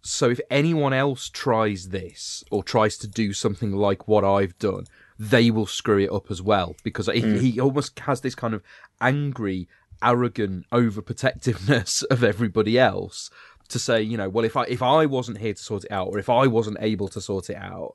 so 0.02 0.30
if 0.30 0.40
anyone 0.50 0.94
else 0.94 1.30
tries 1.30 1.90
this 1.90 2.44
or 2.50 2.64
tries 2.64 2.98
to 3.00 3.08
do 3.08 3.34
something 3.34 3.72
like 3.72 4.08
what 4.08 4.24
I've 4.24 4.58
done, 4.58 4.86
they 5.20 5.52
will 5.52 5.68
screw 5.68 6.00
it 6.00 6.12
up 6.12 6.32
as 6.32 6.42
well 6.42 6.76
because 6.84 7.08
he, 7.08 7.38
he 7.38 7.60
almost 7.60 8.00
has 8.00 8.22
this 8.22 8.34
kind 8.34 8.56
of 8.56 8.64
angry, 9.00 9.68
arrogant 10.02 10.66
overprotectiveness 10.72 12.04
of 12.10 12.24
everybody 12.24 12.80
else 12.80 13.30
to 13.70 13.78
say, 13.78 14.02
you 14.02 14.18
know, 14.18 14.28
well 14.28 14.44
if 14.44 14.58
I 14.58 14.64
if 14.64 14.82
I 14.82 15.06
wasn't 15.06 15.38
here 15.38 15.54
to 15.54 15.62
sort 15.62 15.86
it 15.86 15.92
out 15.92 16.08
or 16.08 16.18
if 16.18 16.30
I 16.30 16.48
wasn't 16.48 16.78
able 16.80 17.08
to 17.10 17.22
sort 17.22 17.50
it 17.50 17.58
out. 17.58 17.94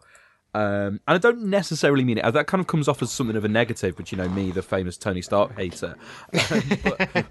Um, 0.54 1.00
and 1.06 1.16
I 1.16 1.18
don't 1.18 1.42
necessarily 1.50 2.02
mean 2.02 2.16
it. 2.16 2.32
That 2.32 2.46
kind 2.46 2.62
of 2.62 2.66
comes 2.66 2.88
off 2.88 3.02
as 3.02 3.10
something 3.10 3.36
of 3.36 3.44
a 3.44 3.48
negative, 3.48 3.94
but 3.94 4.10
you 4.10 4.16
know 4.16 4.28
me, 4.28 4.52
the 4.52 4.62
famous 4.62 4.96
Tony 4.96 5.20
Stark 5.20 5.54
hater. 5.56 5.96
Um, 6.50 6.62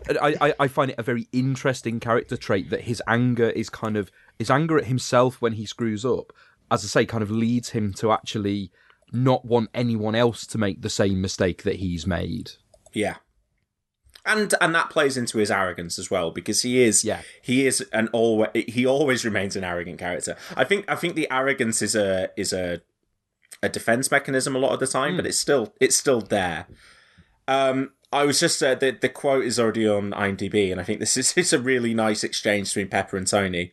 but 0.05 0.21
I, 0.21 0.53
I 0.59 0.67
find 0.67 0.91
it 0.91 0.95
a 0.99 1.03
very 1.03 1.27
interesting 1.31 1.99
character 1.99 2.37
trait 2.37 2.69
that 2.69 2.81
his 2.81 3.01
anger 3.07 3.49
is 3.49 3.69
kind 3.69 3.97
of 3.97 4.11
his 4.39 4.49
anger 4.51 4.77
at 4.77 4.85
himself 4.85 5.41
when 5.41 5.53
he 5.53 5.65
screws 5.65 6.05
up. 6.05 6.31
As 6.71 6.83
I 6.83 6.87
say, 6.87 7.05
kind 7.05 7.23
of 7.23 7.29
leads 7.31 7.69
him 7.69 7.93
to 7.95 8.11
actually 8.11 8.71
not 9.11 9.45
want 9.45 9.69
anyone 9.73 10.15
else 10.15 10.45
to 10.47 10.57
make 10.57 10.81
the 10.81 10.89
same 10.89 11.21
mistake 11.21 11.63
that 11.63 11.75
he's 11.75 12.07
made. 12.07 12.51
Yeah. 12.93 13.15
and 14.25 14.53
and 14.59 14.73
that 14.73 14.89
plays 14.89 15.15
into 15.17 15.37
his 15.37 15.51
arrogance 15.51 15.99
as 15.99 16.09
well 16.09 16.31
because 16.31 16.63
he 16.63 16.81
is 16.81 17.03
Yeah. 17.03 17.21
he 17.43 17.67
is 17.67 17.81
an 17.93 18.07
always 18.13 18.49
he 18.67 18.85
always 18.85 19.23
remains 19.23 19.55
an 19.55 19.63
arrogant 19.63 19.99
character. 19.99 20.35
I 20.57 20.63
think 20.63 20.85
I 20.89 20.95
think 20.95 21.15
the 21.15 21.29
arrogance 21.31 21.81
is 21.83 21.95
a 21.95 22.31
is 22.35 22.51
a 22.51 22.81
a 23.61 23.69
defense 23.69 24.09
mechanism 24.11 24.55
a 24.55 24.59
lot 24.59 24.73
of 24.73 24.79
the 24.79 24.87
time, 24.87 25.15
but 25.17 25.25
it's 25.27 25.39
still 25.39 25.73
it's 25.79 25.95
still 25.95 26.21
there. 26.21 26.65
Um, 27.47 27.91
I 28.11 28.23
was 28.25 28.39
just 28.39 28.61
uh, 28.63 28.73
the 28.75 28.91
the 28.99 29.09
quote 29.09 29.45
is 29.45 29.59
already 29.59 29.87
on 29.87 30.11
IMDb, 30.11 30.71
and 30.71 30.81
I 30.81 30.83
think 30.83 30.99
this 30.99 31.15
is 31.15 31.33
it's 31.37 31.53
a 31.53 31.59
really 31.59 31.93
nice 31.93 32.23
exchange 32.23 32.69
between 32.73 32.89
Pepper 32.89 33.17
and 33.17 33.27
Tony, 33.27 33.71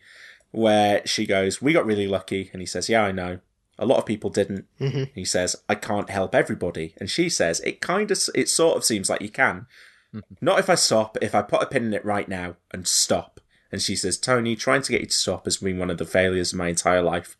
where 0.52 1.04
she 1.06 1.26
goes, 1.26 1.60
"We 1.60 1.72
got 1.72 1.86
really 1.86 2.06
lucky," 2.06 2.50
and 2.52 2.62
he 2.62 2.66
says, 2.66 2.88
"Yeah, 2.88 3.02
I 3.02 3.12
know." 3.12 3.40
A 3.78 3.86
lot 3.86 3.98
of 3.98 4.06
people 4.06 4.30
didn't. 4.30 4.66
Mm-hmm. 4.80 5.04
He 5.14 5.24
says, 5.24 5.56
"I 5.68 5.74
can't 5.74 6.10
help 6.10 6.34
everybody," 6.34 6.94
and 6.98 7.10
she 7.10 7.28
says, 7.28 7.60
"It 7.60 7.80
kind 7.80 8.10
of, 8.10 8.18
it 8.34 8.48
sort 8.48 8.76
of 8.76 8.84
seems 8.84 9.10
like 9.10 9.22
you 9.22 9.30
can. 9.30 9.66
Mm-hmm. 10.14 10.34
Not 10.40 10.58
if 10.58 10.70
I 10.70 10.76
stop. 10.76 11.18
If 11.20 11.34
I 11.34 11.42
put 11.42 11.62
a 11.62 11.66
pin 11.66 11.86
in 11.86 11.94
it 11.94 12.04
right 12.04 12.28
now 12.28 12.56
and 12.70 12.86
stop." 12.86 13.40
And 13.72 13.82
she 13.82 13.96
says, 13.96 14.18
"Tony, 14.18 14.54
trying 14.54 14.82
to 14.82 14.92
get 14.92 15.00
you 15.00 15.06
to 15.08 15.12
stop 15.12 15.46
has 15.46 15.56
been 15.56 15.78
one 15.78 15.90
of 15.90 15.98
the 15.98 16.04
failures 16.04 16.52
of 16.52 16.58
my 16.58 16.68
entire 16.68 17.02
life." 17.02 17.36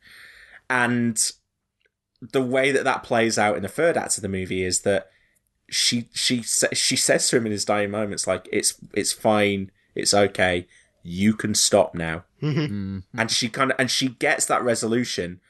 And 0.69 1.19
the 2.23 2.43
way 2.43 2.71
that 2.71 2.85
that 2.85 3.03
plays 3.03 3.39
out 3.39 3.57
in 3.57 3.63
the 3.63 3.69
third 3.69 3.97
act 3.97 4.17
of 4.17 4.23
the 4.23 4.29
movie 4.29 4.63
is 4.63 4.81
that 4.83 5.11
she 5.69 6.09
she 6.15 6.43
she 6.43 6.97
says 6.97 7.29
to 7.29 7.37
him 7.37 7.47
in 7.47 7.53
his 7.53 7.65
dying 7.65 7.91
moments 7.91 8.27
like 8.27 8.49
it's 8.53 8.75
it's 8.93 9.13
fine 9.13 9.71
it's 9.95 10.15
okay 10.15 10.67
you 11.03 11.35
can 11.35 11.55
stop 11.55 11.95
now 11.95 12.25
Mm. 12.43 13.05
and 13.17 13.31
she 13.31 13.49
kind 13.49 13.71
of 13.71 13.77
and 13.79 13.89
she 13.91 14.09
gets 14.09 14.47
that 14.47 14.63
resolution 14.65 15.41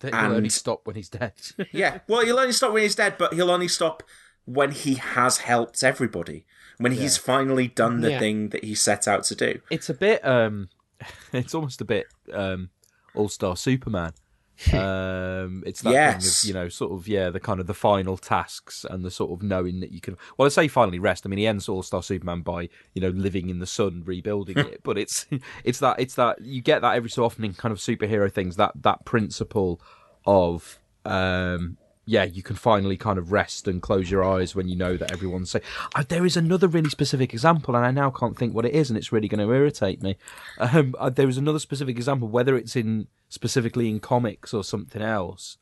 That 0.00 0.14
he'll 0.14 0.32
only 0.32 0.48
stop 0.48 0.86
when 0.86 0.96
he's 0.96 1.10
dead. 1.10 1.34
yeah 1.72 1.98
well 2.08 2.24
he'll 2.24 2.38
only 2.38 2.52
stop 2.52 2.72
when 2.72 2.82
he's 2.82 2.94
dead 2.94 3.16
but 3.18 3.34
he'll 3.34 3.50
only 3.50 3.68
stop 3.68 4.02
when 4.46 4.70
he 4.70 4.94
has 4.94 5.38
helped 5.38 5.82
everybody 5.84 6.46
when 6.78 6.92
he's 6.92 7.16
finally 7.18 7.68
done 7.68 8.00
the 8.00 8.10
Yeah. 8.12 8.18
thing 8.18 8.48
that 8.48 8.64
he 8.64 8.74
set 8.74 9.06
out 9.06 9.24
to 9.24 9.34
do 9.34 9.60
it's 9.70 9.90
a 9.90 9.94
bit 9.94 10.24
um 10.26 10.70
it's 11.32 11.54
almost 11.54 11.80
a 11.80 11.84
bit 11.84 12.06
um 12.32 12.70
all-star 13.14 13.54
superman 13.56 14.12
um 14.72 15.62
it's 15.66 15.80
that 15.82 15.92
Yes. 15.92 16.22
thing 16.22 16.28
of 16.28 16.48
you 16.48 16.54
know 16.54 16.68
sort 16.68 16.92
of 16.92 17.08
yeah 17.08 17.30
the 17.30 17.40
kind 17.40 17.58
of 17.58 17.66
the 17.66 17.74
final 17.74 18.16
tasks 18.16 18.84
and 18.88 19.04
the 19.04 19.10
sort 19.10 19.32
of 19.32 19.42
knowing 19.42 19.80
that 19.80 19.90
you 19.92 20.00
can 20.00 20.16
well 20.36 20.46
i 20.46 20.48
say 20.48 20.68
finally 20.68 20.98
rest 20.98 21.24
i 21.26 21.28
mean 21.28 21.38
he 21.38 21.46
ends 21.46 21.68
all-star 21.68 22.02
superman 22.02 22.42
by 22.42 22.68
you 22.94 23.00
know 23.02 23.08
living 23.08 23.48
in 23.48 23.58
the 23.58 23.66
sun 23.66 24.02
rebuilding 24.04 24.58
it 24.72 24.80
but 24.82 24.96
it's 24.98 25.26
it's 25.64 25.78
that 25.80 25.98
it's 25.98 26.14
that 26.14 26.40
you 26.42 26.60
get 26.60 26.82
that 26.82 26.94
every 26.94 27.10
so 27.10 27.24
often 27.24 27.44
in 27.44 27.54
kind 27.54 27.72
of 27.72 27.78
superhero 27.78 28.30
things 28.30 28.56
that 28.56 28.72
that 28.82 29.04
principle 29.04 29.80
of 30.26 30.78
um 31.04 31.76
yeah, 32.04 32.24
you 32.24 32.42
can 32.42 32.56
finally 32.56 32.96
kind 32.96 33.18
of 33.18 33.30
rest 33.30 33.68
and 33.68 33.80
close 33.80 34.10
your 34.10 34.24
eyes 34.24 34.54
when 34.54 34.68
you 34.68 34.74
know 34.74 34.96
that 34.96 35.12
everyone's 35.12 35.50
safe. 35.50 35.62
Uh, 35.94 36.02
there 36.08 36.26
is 36.26 36.36
another 36.36 36.66
really 36.66 36.90
specific 36.90 37.32
example, 37.32 37.76
and 37.76 37.86
I 37.86 37.92
now 37.92 38.10
can't 38.10 38.36
think 38.36 38.54
what 38.54 38.66
it 38.66 38.74
is, 38.74 38.90
and 38.90 38.96
it's 38.96 39.12
really 39.12 39.28
going 39.28 39.46
to 39.46 39.54
irritate 39.54 40.02
me. 40.02 40.16
Um, 40.58 40.94
uh, 40.98 41.10
there 41.10 41.28
is 41.28 41.38
another 41.38 41.58
specific 41.60 41.96
example, 41.96 42.28
whether 42.28 42.56
it's 42.56 42.74
in 42.74 43.06
specifically 43.28 43.88
in 43.88 44.00
comics 44.00 44.52
or 44.52 44.64
something 44.64 45.02
else, 45.02 45.58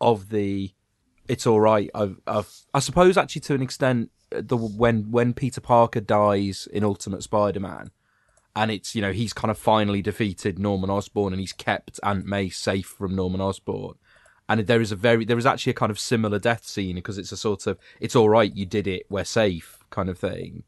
of 0.00 0.30
the 0.30 0.72
it's 1.28 1.46
all 1.46 1.60
right. 1.60 1.90
I've, 1.94 2.20
I've, 2.26 2.52
I 2.74 2.78
suppose 2.80 3.16
actually 3.16 3.42
to 3.42 3.54
an 3.54 3.62
extent, 3.62 4.10
uh, 4.34 4.42
the 4.44 4.56
when 4.56 5.10
when 5.10 5.34
Peter 5.34 5.60
Parker 5.60 6.00
dies 6.00 6.68
in 6.72 6.82
Ultimate 6.84 7.22
Spider-Man, 7.22 7.90
and 8.56 8.70
it's 8.70 8.94
you 8.94 9.02
know 9.02 9.12
he's 9.12 9.32
kind 9.32 9.50
of 9.50 9.58
finally 9.58 10.02
defeated 10.02 10.58
Norman 10.58 10.90
Osborn 10.90 11.32
and 11.32 11.40
he's 11.40 11.52
kept 11.52 12.00
Aunt 12.02 12.26
May 12.26 12.48
safe 12.48 12.86
from 12.86 13.14
Norman 13.14 13.40
Osborn. 13.40 13.94
And 14.48 14.60
there 14.60 14.80
is 14.80 14.92
a 14.92 14.96
very 14.96 15.24
there 15.24 15.38
is 15.38 15.46
actually 15.46 15.72
a 15.72 15.74
kind 15.74 15.90
of 15.90 15.98
similar 15.98 16.38
death 16.38 16.64
scene 16.66 16.94
because 16.94 17.18
it's 17.18 17.32
a 17.32 17.36
sort 17.36 17.66
of 17.66 17.78
it's 18.00 18.14
all 18.14 18.28
right 18.28 18.54
you 18.54 18.64
did 18.64 18.86
it 18.86 19.04
we're 19.08 19.24
safe 19.24 19.78
kind 19.90 20.08
of 20.08 20.18
thing, 20.18 20.62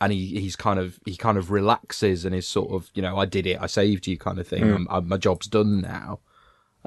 and 0.00 0.12
he 0.12 0.40
he's 0.40 0.56
kind 0.56 0.80
of 0.80 0.98
he 1.04 1.16
kind 1.16 1.38
of 1.38 1.50
relaxes 1.50 2.24
and 2.24 2.34
is 2.34 2.48
sort 2.48 2.72
of 2.72 2.90
you 2.94 3.02
know 3.02 3.16
I 3.16 3.26
did 3.26 3.46
it 3.46 3.58
I 3.60 3.66
saved 3.66 4.06
you 4.08 4.18
kind 4.18 4.38
of 4.40 4.48
thing 4.48 4.64
I'm, 4.64 4.86
I'm, 4.90 5.08
my 5.08 5.16
job's 5.16 5.46
done 5.46 5.80
now. 5.80 6.18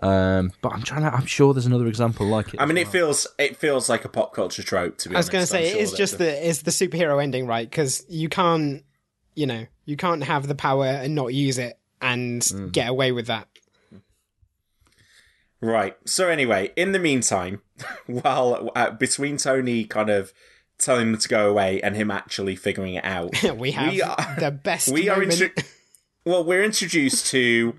Um, 0.02 0.52
but 0.62 0.74
I'm 0.74 0.82
trying 0.82 1.04
to 1.04 1.14
I'm 1.14 1.28
sure 1.28 1.54
there's 1.54 1.68
another 1.68 1.88
example 1.88 2.26
like 2.26 2.54
it. 2.54 2.60
i 2.60 2.64
as 2.64 2.68
mean 2.68 2.78
it 2.78 2.88
feels 2.88 3.28
it 3.38 3.56
feels 3.56 3.88
like 3.90 4.04
a 4.06 4.10
pop 4.10 4.34
culture 4.34 4.64
trope 4.64 4.98
to 4.98 5.10
be 5.10 5.16
I 5.16 5.20
was 5.20 5.30
going 5.30 5.46
to 5.46 5.56
I'm 5.56 5.62
say 5.62 5.68
it 5.68 5.72
sure 5.74 5.82
is 5.82 5.92
that 5.92 5.98
just 5.98 6.18
the 6.18 6.50
it's 6.50 6.62
the 6.64 6.72
superhero 6.72 7.22
ending, 7.22 7.46
right? 7.46 7.70
Because 7.70 8.04
you 8.10 8.28
can't, 8.28 8.84
you 9.36 9.46
know, 9.46 9.68
you 9.86 9.96
can't 9.96 10.24
have 10.24 10.48
the 10.48 10.56
power 10.56 10.88
and 10.88 11.14
not 11.14 11.34
use 11.34 11.58
it 11.60 11.78
and 12.02 12.42
Mm. 12.42 12.72
get 12.72 12.90
away 12.90 13.12
with 13.12 13.28
that. 13.28 13.48
Right. 15.64 15.96
So 16.06 16.28
anyway, 16.28 16.72
in 16.76 16.92
the 16.92 17.00
meantime, 17.00 17.62
while 18.06 18.70
uh, 18.76 18.92
between 18.92 19.38
Tony 19.38 19.86
kind 19.86 20.10
of 20.10 20.34
telling 20.78 21.12
them 21.14 21.22
to 21.22 21.30
go 21.30 21.50
away 21.50 21.82
and 21.82 21.96
him 21.96 22.12
actually 22.12 22.58
figuring 22.58 22.96
it 22.96 23.06
out, 23.06 23.32
we 23.58 23.72
have 23.72 23.94
are- 24.02 24.36
the 24.40 24.52
best 24.52 24.90
we 24.92 25.08
are 25.08 25.20
moment. 25.20 25.42
intro- 25.42 25.64
well, 26.26 26.44
we're 26.44 26.64
introduced 26.64 27.28
to 27.28 27.76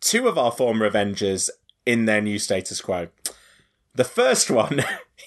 two 0.00 0.26
of 0.26 0.36
our 0.36 0.50
former 0.50 0.84
Avengers 0.84 1.48
in 1.86 2.06
their 2.06 2.20
new 2.20 2.38
status 2.40 2.80
quo. 2.80 3.08
The 3.94 4.04
first 4.04 4.50
one 4.50 4.84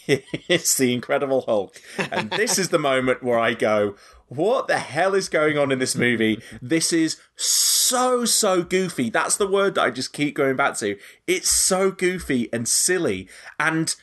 is 0.08 0.76
the 0.76 0.94
Incredible 0.94 1.42
Hulk, 1.42 1.82
and 1.98 2.30
this 2.32 2.58
is 2.60 2.70
the 2.70 2.80
moment 2.80 3.24
where 3.24 3.40
I 3.40 3.54
go, 3.54 3.96
"What 4.32 4.68
the 4.68 4.80
hell 4.80 5.14
is 5.14 5.30
going 5.30 5.58
on 5.58 5.72
in 5.72 5.80
this 5.80 5.96
movie? 5.96 6.42
This 6.62 6.94
is 6.94 7.18
so 7.36 8.26
so 8.26 8.64
goofy." 8.64 9.10
That's 9.10 9.36
the 9.36 9.48
word 9.48 9.76
that 9.76 9.84
I 9.84 9.92
just 9.92 10.14
keep 10.14 10.36
going 10.36 10.56
back 10.56 10.78
to. 10.78 10.98
It's 11.28 11.50
so 11.50 11.92
goofy 11.92 12.50
and 12.54 12.68
silly, 12.68 13.28
and 13.60 13.96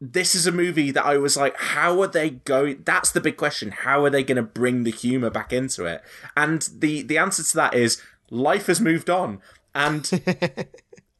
this 0.00 0.34
is 0.34 0.46
a 0.46 0.52
movie 0.52 0.90
that 0.90 1.06
I 1.06 1.16
was 1.16 1.36
like, 1.36 1.56
how 1.56 2.00
are 2.02 2.06
they 2.06 2.30
going? 2.30 2.82
That's 2.84 3.10
the 3.10 3.20
big 3.20 3.36
question. 3.36 3.70
How 3.70 4.04
are 4.04 4.10
they 4.10 4.22
going 4.22 4.36
to 4.36 4.42
bring 4.42 4.82
the 4.82 4.90
humor 4.90 5.30
back 5.30 5.52
into 5.52 5.86
it? 5.86 6.02
And 6.36 6.68
the 6.76 7.02
the 7.02 7.18
answer 7.18 7.42
to 7.42 7.56
that 7.56 7.74
is 7.74 8.02
life 8.30 8.66
has 8.66 8.80
moved 8.80 9.08
on, 9.08 9.40
and 9.74 10.10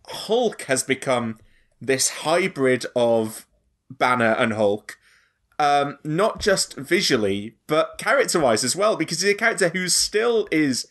Hulk 0.06 0.62
has 0.62 0.82
become 0.82 1.38
this 1.80 2.08
hybrid 2.08 2.86
of 2.94 3.46
Banner 3.90 4.32
and 4.32 4.52
Hulk. 4.52 4.98
Um, 5.58 5.98
not 6.04 6.40
just 6.40 6.76
visually, 6.76 7.56
but 7.66 7.96
character 7.98 8.38
wise 8.40 8.62
as 8.62 8.76
well, 8.76 8.96
because 8.96 9.22
he's 9.22 9.32
a 9.32 9.34
character 9.34 9.70
who 9.70 9.88
still 9.88 10.46
is 10.50 10.86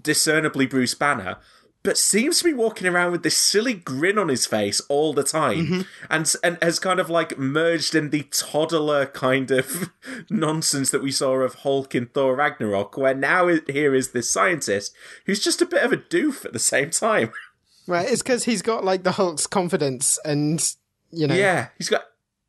discernibly 0.00 0.66
Bruce 0.66 0.94
Banner, 0.94 1.38
but 1.82 1.96
seems 1.98 2.38
to 2.38 2.44
be 2.44 2.52
walking 2.54 2.86
around 2.86 3.12
with 3.12 3.22
this 3.22 3.36
silly 3.36 3.74
grin 3.74 4.18
on 4.18 4.28
his 4.28 4.46
face 4.46 4.80
all 4.88 5.12
the 5.12 5.22
time, 5.24 5.86
and 6.10 6.32
and 6.44 6.58
has 6.60 6.78
kind 6.78 7.00
of 7.00 7.08
like 7.10 7.38
merged 7.38 7.94
in 7.94 8.10
the 8.10 8.24
toddler 8.30 9.06
kind 9.06 9.50
of 9.50 9.90
nonsense 10.30 10.90
that 10.90 11.02
we 11.02 11.10
saw 11.10 11.34
of 11.36 11.54
Hulk 11.56 11.94
in 11.94 12.06
Thor 12.06 12.36
Ragnarok, 12.36 12.96
where 12.96 13.14
now 13.14 13.48
here 13.68 13.94
is 13.94 14.10
this 14.12 14.30
scientist 14.30 14.94
who's 15.26 15.40
just 15.40 15.62
a 15.62 15.66
bit 15.66 15.82
of 15.82 15.92
a 15.92 15.96
doof 15.96 16.44
at 16.44 16.52
the 16.52 16.58
same 16.58 16.90
time. 16.90 17.32
Right, 17.88 18.06
it's 18.06 18.20
because 18.20 18.44
he's 18.44 18.60
got 18.60 18.84
like 18.84 19.02
the 19.02 19.12
Hulk's 19.12 19.46
confidence, 19.46 20.18
and 20.22 20.62
you 21.10 21.26
know, 21.26 21.34
Yeah, 21.34 21.68
he's 21.78 21.88
got 21.88 22.02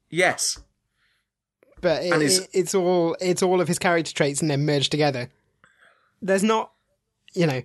yes, 0.10 0.60
but 1.82 2.04
it, 2.04 2.22
his- 2.22 2.40
it- 2.40 2.50
it's 2.54 2.76
all 2.76 3.16
it's 3.22 3.42
all 3.44 3.62
of 3.62 3.68
his 3.68 3.80
character 3.80 4.14
traits 4.14 4.42
and 4.42 4.50
then 4.52 4.66
merged 4.66 4.92
together. 4.92 5.30
There's 6.22 6.44
not, 6.44 6.72
you 7.34 7.48
know, 7.48 7.62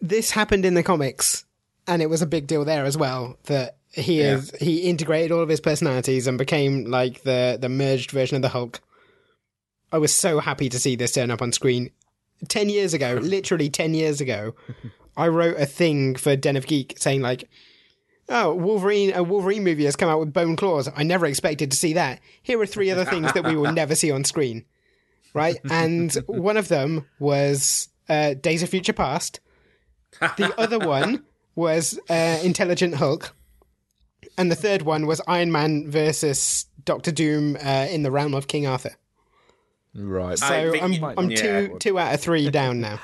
this 0.00 0.30
happened 0.30 0.64
in 0.64 0.74
the 0.74 0.82
comics, 0.82 1.44
and 1.86 2.00
it 2.02 2.08
was 2.10 2.22
a 2.22 2.26
big 2.26 2.46
deal 2.46 2.64
there 2.64 2.84
as 2.84 2.96
well. 2.96 3.36
That 3.44 3.76
he 3.92 4.20
Yeah. 4.20 4.36
is 4.36 4.50
he 4.60 4.78
integrated 4.82 5.32
all 5.32 5.40
of 5.42 5.48
his 5.48 5.60
personalities 5.60 6.26
and 6.26 6.38
became 6.38 6.84
like 6.84 7.22
the 7.22 7.58
the 7.60 7.68
merged 7.68 8.10
version 8.10 8.36
of 8.36 8.42
the 8.42 8.48
Hulk. 8.50 8.80
I 9.92 9.98
was 9.98 10.12
so 10.12 10.40
happy 10.40 10.68
to 10.68 10.78
see 10.80 10.96
this 10.96 11.12
turn 11.12 11.30
up 11.30 11.42
on 11.42 11.52
screen. 11.52 11.90
Ten 12.48 12.68
years 12.68 12.94
ago, 12.94 13.14
literally 13.22 13.68
ten 13.70 13.94
years 13.94 14.20
ago, 14.20 14.54
I 15.16 15.28
wrote 15.28 15.56
a 15.58 15.66
thing 15.66 16.16
for 16.16 16.34
Den 16.36 16.56
of 16.56 16.66
Geek 16.66 16.94
saying 16.98 17.20
like, 17.22 17.48
"Oh, 18.28 18.54
Wolverine! 18.54 19.12
A 19.14 19.22
Wolverine 19.22 19.64
movie 19.64 19.84
has 19.84 19.96
come 19.96 20.08
out 20.08 20.20
with 20.20 20.32
bone 20.32 20.56
claws. 20.56 20.88
I 20.94 21.02
never 21.02 21.26
expected 21.26 21.70
to 21.70 21.76
see 21.76 21.92
that. 21.94 22.20
Here 22.42 22.60
are 22.60 22.66
three 22.66 22.90
other 22.90 23.04
things 23.04 23.32
that 23.32 23.44
we 23.44 23.56
will 23.56 23.72
never 23.72 23.94
see 23.94 24.10
on 24.10 24.24
screen." 24.24 24.64
Right, 25.34 25.56
and 25.68 26.12
one 26.26 26.56
of 26.56 26.68
them 26.68 27.06
was 27.18 27.88
uh, 28.08 28.34
Days 28.34 28.62
of 28.62 28.68
Future 28.68 28.92
Past. 28.92 29.40
The 30.20 30.54
other 30.58 30.78
one 30.78 31.24
was 31.56 31.98
uh, 32.08 32.38
Intelligent 32.42 32.94
Hulk, 32.94 33.34
and 34.38 34.48
the 34.50 34.54
third 34.54 34.82
one 34.82 35.06
was 35.06 35.20
Iron 35.26 35.50
Man 35.50 35.90
versus 35.90 36.66
Doctor 36.84 37.10
Doom 37.10 37.56
uh, 37.56 37.86
in 37.90 38.04
the 38.04 38.12
realm 38.12 38.32
of 38.32 38.46
King 38.46 38.66
Arthur. 38.68 38.92
right. 39.94 40.38
So 40.38 40.46
I 40.46 40.70
think 40.70 40.82
I'm 40.84 40.92
you- 40.92 41.14
I'm 41.18 41.30
yeah. 41.30 41.36
two 41.36 41.76
two 41.80 41.98
out 41.98 42.14
of 42.14 42.20
three 42.20 42.48
down 42.50 42.80
now. 42.80 43.00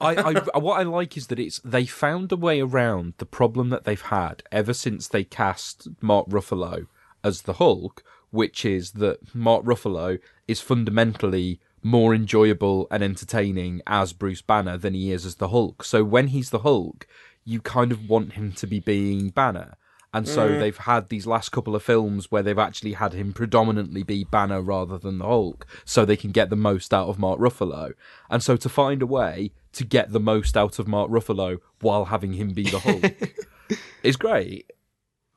I, 0.00 0.14
I 0.14 0.32
what 0.58 0.80
I 0.80 0.82
like 0.84 1.16
is 1.16 1.26
that 1.28 1.38
it's 1.38 1.60
they 1.64 1.86
found 1.86 2.32
a 2.32 2.36
way 2.36 2.60
around 2.60 3.14
the 3.18 3.26
problem 3.26 3.70
that 3.70 3.84
they've 3.84 4.00
had 4.00 4.42
ever 4.52 4.72
since 4.72 5.08
they 5.08 5.24
cast 5.24 5.88
Mark 6.00 6.28
Ruffalo 6.28 6.86
as 7.24 7.42
the 7.42 7.54
Hulk, 7.54 8.02
which 8.30 8.64
is 8.64 8.92
that 8.92 9.34
Mark 9.34 9.64
Ruffalo 9.64 10.18
is 10.46 10.60
fundamentally 10.60 11.60
more 11.82 12.14
enjoyable 12.14 12.86
and 12.90 13.02
entertaining 13.02 13.80
as 13.86 14.12
Bruce 14.12 14.42
Banner 14.42 14.76
than 14.76 14.94
he 14.94 15.12
is 15.12 15.24
as 15.24 15.36
the 15.36 15.48
Hulk. 15.48 15.84
So 15.84 16.04
when 16.04 16.28
he's 16.28 16.50
the 16.50 16.60
Hulk, 16.60 17.06
you 17.44 17.60
kind 17.60 17.92
of 17.92 18.08
want 18.08 18.34
him 18.34 18.52
to 18.52 18.66
be 18.66 18.80
being 18.80 19.30
Banner. 19.30 19.76
And 20.14 20.26
so 20.26 20.48
mm. 20.48 20.58
they've 20.58 20.76
had 20.76 21.10
these 21.10 21.26
last 21.26 21.50
couple 21.50 21.76
of 21.76 21.82
films 21.82 22.30
where 22.30 22.42
they've 22.42 22.58
actually 22.58 22.94
had 22.94 23.12
him 23.12 23.34
predominantly 23.34 24.02
be 24.02 24.24
Banner 24.24 24.62
rather 24.62 24.96
than 24.96 25.18
the 25.18 25.26
Hulk, 25.26 25.66
so 25.84 26.04
they 26.04 26.16
can 26.16 26.30
get 26.30 26.48
the 26.48 26.56
most 26.56 26.94
out 26.94 27.08
of 27.08 27.18
Mark 27.18 27.38
Ruffalo. 27.38 27.92
And 28.30 28.42
so 28.42 28.56
to 28.56 28.68
find 28.68 29.02
a 29.02 29.06
way 29.06 29.52
to 29.72 29.84
get 29.84 30.12
the 30.12 30.20
most 30.20 30.56
out 30.56 30.78
of 30.78 30.88
Mark 30.88 31.10
Ruffalo 31.10 31.58
while 31.80 32.06
having 32.06 32.32
him 32.32 32.54
be 32.54 32.64
the 32.64 32.78
Hulk 32.78 33.78
is 34.02 34.16
great. 34.16 34.70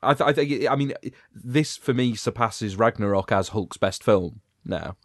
I, 0.02 0.14
th- 0.14 0.28
I 0.28 0.34
think. 0.34 0.68
I 0.70 0.76
mean, 0.76 0.94
this 1.34 1.78
for 1.78 1.94
me 1.94 2.16
surpasses 2.16 2.76
Ragnarok 2.76 3.32
as 3.32 3.50
Hulk's 3.50 3.78
best 3.78 4.04
film 4.04 4.42
now. 4.66 4.96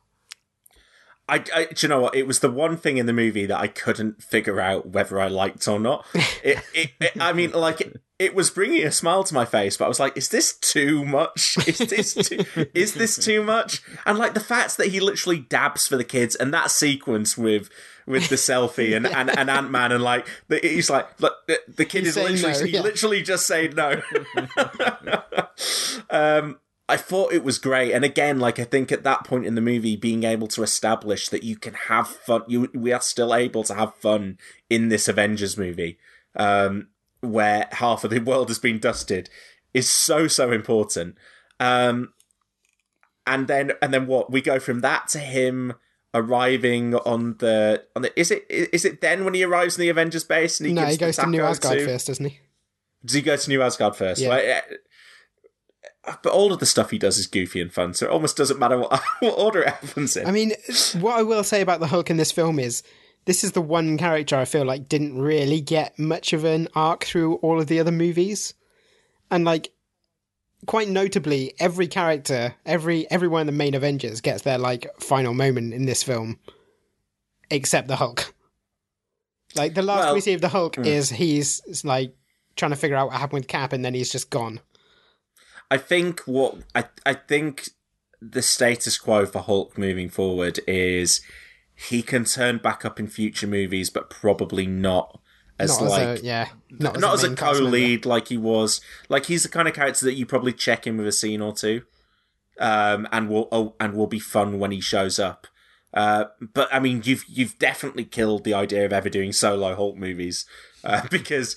I, 1.29 1.43
I, 1.55 1.65
do 1.65 1.87
you 1.87 1.89
know 1.89 2.01
what? 2.01 2.15
It 2.15 2.27
was 2.27 2.39
the 2.39 2.51
one 2.51 2.77
thing 2.77 2.99
in 2.99 3.07
the 3.07 3.13
movie 3.13 3.47
that 3.47 3.59
I 3.59 3.67
couldn't 3.67 4.23
figure 4.23 4.61
out 4.61 4.91
whether 4.91 5.21
I 5.21 5.27
liked 5.27 5.67
or 5.67 5.81
not. 5.81 6.07
It, 6.45 6.63
it, 6.75 6.91
it 7.01 7.13
I 7.21 7.33
mean, 7.33 7.51
like, 7.51 7.93
it, 8.19 8.35
was 8.35 8.51
bringing 8.51 8.85
a 8.85 8.93
smile 8.93 9.25
to 9.25 9.35
my 9.35 9.45
face, 9.45 9.77
but 9.77 9.85
I 9.85 9.89
was 9.89 10.01
like, 10.01 10.17
"Is 10.17 10.29
this 10.29 10.55
too 10.55 11.05
much? 11.05 11.57
Is 11.67 11.79
this 11.79 12.15
too, 12.15 12.45
is 12.75 12.95
this 12.95 13.17
too 13.17 13.43
much?" 13.43 13.83
And 14.05 14.19
like 14.19 14.35
the 14.35 14.41
fact 14.41 14.77
that 14.77 14.89
he 14.89 15.01
literally 15.01 15.41
dabs 15.41 15.87
for 15.87 15.97
the 15.97 16.05
kids, 16.05 16.35
and 16.35 16.53
that 16.55 16.71
sequence 16.71 17.37
with 17.37 17.69
with 18.07 18.29
the 18.29 18.37
selfie 18.37 18.97
and 18.97 19.07
and, 19.07 19.37
and 19.37 19.51
Ant 19.51 19.71
Man, 19.71 19.93
and 19.93 20.03
like 20.03 20.27
the, 20.49 20.59
he's 20.59 20.89
like, 20.89 21.21
look, 21.21 21.35
the, 21.47 21.61
the 21.69 21.85
kid 21.85 22.05
He's 22.05 22.17
is 22.17 22.23
literally 22.23 22.59
no, 22.59 22.65
he 22.65 22.73
yeah. 22.73 22.83
literally 22.83 23.23
just 23.23 23.47
saying 23.47 23.75
no. 23.75 24.01
um, 26.11 26.59
I 26.89 26.97
thought 26.97 27.33
it 27.33 27.43
was 27.43 27.59
great, 27.59 27.93
and 27.93 28.05
again, 28.05 28.39
like 28.39 28.59
I 28.59 28.65
think 28.65 28.93
at 28.93 29.03
that 29.03 29.25
point 29.25 29.45
in 29.45 29.57
the 29.57 29.61
movie, 29.61 29.97
being 29.97 30.23
able 30.25 30.47
to 30.49 30.63
establish 30.63 31.29
that 31.29 31.43
you 31.43 31.57
can 31.57 31.75
have 31.75 32.09
fun, 32.09 32.43
you 32.47 32.71
we 32.75 32.93
are 32.93 33.01
still 33.01 33.35
able 33.35 33.65
to 33.65 33.75
have 33.75 33.95
fun 33.97 34.39
in 34.71 34.89
this 34.89 35.09
Avengers 35.09 35.59
movie, 35.59 35.99
um, 36.37 36.89
where 37.27 37.69
half 37.73 38.05
of 38.05 38.11
the 38.11 38.21
world 38.21 38.49
has 38.49 38.59
been 38.59 38.79
dusted, 38.79 39.29
is 39.75 39.91
so 39.91 40.29
so 40.29 40.53
important. 40.53 41.17
Um, 41.61 42.13
and 43.27 43.49
then 43.49 43.73
and 43.83 43.93
then 43.93 44.07
what 44.07 44.31
we 44.31 44.41
go 44.41 44.59
from 44.59 44.81
that 44.81 45.09
to 45.09 45.19
him 45.19 45.75
arriving 46.15 46.95
on 46.95 47.37
the 47.39 47.85
on 47.95 48.03
the 48.03 48.19
is 48.19 48.31
it 48.31 48.47
is 48.49 48.85
it 48.85 49.01
then 49.01 49.25
when 49.25 49.35
he 49.35 49.43
arrives 49.43 49.77
in 49.77 49.83
the 49.83 49.89
Avengers 49.89 50.25
base 50.25 50.61
and 50.61 50.69
he 50.69 50.73
no, 50.73 50.87
he 50.87 50.97
goes 50.97 51.17
the 51.17 51.23
to 51.23 51.29
New 51.29 51.43
Asgard 51.43 51.83
first, 51.83 52.07
doesn't 52.07 52.25
he? 52.25 52.41
does 53.05 53.15
he 53.15 53.23
go 53.23 53.37
to 53.37 53.49
New 53.49 53.63
Asgard 53.63 53.97
first? 53.97 54.21
Yeah. 54.21 54.29
Well, 54.29 54.63
uh, 56.05 56.15
but 56.23 56.33
all 56.33 56.53
of 56.53 56.61
the 56.61 56.67
stuff 56.67 56.91
he 56.91 56.99
does 56.99 57.19
is 57.19 57.27
goofy 57.27 57.61
and 57.61 57.73
fun, 57.73 57.95
so 57.95 58.07
it 58.07 58.13
almost 58.13 58.37
doesn't 58.37 58.59
matter 58.59 58.79
what, 58.79 59.01
what 59.21 59.39
order 59.39 59.63
it 59.63 59.69
happens 59.69 60.17
in. 60.17 60.27
I 60.27 60.31
mean, 60.31 60.53
what 61.01 61.19
I 61.19 61.23
will 61.23 61.45
say 61.45 61.61
about 61.61 61.81
the 61.81 61.89
Hulk 61.89 62.11
in 62.11 62.17
this 62.17 62.33
film 62.33 62.59
is 62.59 62.83
this 63.27 63.45
is 63.45 63.53
the 63.53 63.61
one 63.61 63.99
character 63.99 64.37
I 64.37 64.45
feel 64.45 64.65
like 64.65 64.89
didn't 64.89 65.21
really 65.21 65.61
get 65.61 65.99
much 65.99 66.33
of 66.33 66.45
an 66.45 66.69
arc 66.75 67.05
through 67.05 67.35
all 67.37 67.61
of 67.61 67.67
the 67.67 67.81
other 67.81 67.93
movies. 67.93 68.55
And 69.31 69.45
like 69.45 69.73
quite 70.67 70.89
notably, 70.89 71.55
every 71.59 71.89
character, 71.89 72.55
every 72.65 73.11
everyone 73.11 73.43
in 73.43 73.47
the 73.47 73.53
main 73.53 73.75
Avengers 73.75 74.21
gets 74.21 74.43
their 74.43 74.59
like 74.59 74.89
final 75.01 75.35
moment 75.35 75.75
in 75.75 75.87
this 75.87 76.03
film 76.03 76.39
except 77.51 77.89
the 77.89 77.97
Hulk. 77.97 78.33
Like 79.55 79.75
the 79.75 79.83
last 79.83 80.05
Well- 80.05 80.15
we 80.15 80.21
see 80.21 80.35
of 80.35 80.41
the 80.41 80.49
Hulk 80.49 80.77
hmm. 80.77 80.85
is 80.85 81.11
he's 81.11 81.61
is, 81.67 81.85
like 81.85 82.15
trying 82.55 82.71
to 82.71 82.77
figure 82.77 82.97
out 82.97 83.09
what 83.09 83.17
happened 83.17 83.41
with 83.41 83.49
Cap 83.49 83.73
and 83.73 83.85
then 83.85 83.95
he's 83.95 84.11
just 84.11 84.31
gone. 84.31 84.61
I 85.69 85.79
think 85.79 86.21
what 86.21 86.59
I 86.77 86.85
I 87.05 87.15
think 87.15 87.71
the 88.23 88.43
status 88.43 88.99
quo 88.99 89.27
for 89.27 89.41
Hulk 89.41 89.77
moving 89.77 90.09
forward 90.09 90.61
is 90.69 91.21
he 91.77 92.03
can 92.03 92.25
turn 92.25 92.59
back 92.59 92.85
up 92.85 92.99
in 92.99 93.07
future 93.07 93.47
movies, 93.47 93.91
but 93.91 94.09
probably 94.11 94.67
not 94.67 95.21
as 95.59 95.81
Not 95.81 95.91
like 95.91 96.03
as 96.03 96.23
a 96.23 96.25
yeah, 96.25 96.49
not, 96.71 96.99
not 96.99 97.15
as 97.15 97.25
a 97.25 97.35
cast 97.35 97.61
co-lead 97.61 98.07
like 98.07 98.29
he 98.29 98.39
was. 98.39 98.81
Like 99.09 99.27
he's 99.27 99.43
the 99.43 99.49
kind 99.49 99.69
of 99.69 99.75
character 99.75 100.05
that 100.07 100.15
you 100.15 100.27
probably 100.27 100.53
check 100.53 100.87
in 100.87 100.97
with 100.97 101.07
a 101.07 101.13
scene 101.13 101.41
or 101.41 101.55
two, 101.55 101.83
um, 102.59 103.07
and 103.13 103.29
will 103.29 103.49
oh, 103.53 103.75
and 103.79 103.95
will 103.95 104.07
be 104.07 104.19
fun 104.19 104.59
when 104.59 104.71
he 104.71 104.81
shows 104.81 105.19
up. 105.19 105.47
Uh, 105.95 106.27
but 106.41 106.69
I 106.73 106.81
mean, 106.81 107.03
you've 107.05 107.25
you've 107.29 107.59
definitely 107.59 108.05
killed 108.05 108.45
the 108.45 108.55
idea 108.55 108.85
of 108.85 108.93
ever 108.93 109.09
doing 109.09 109.33
solo 109.33 109.75
Hulk 109.75 109.97
movies 109.97 110.47
uh, 110.85 111.07
because 111.11 111.57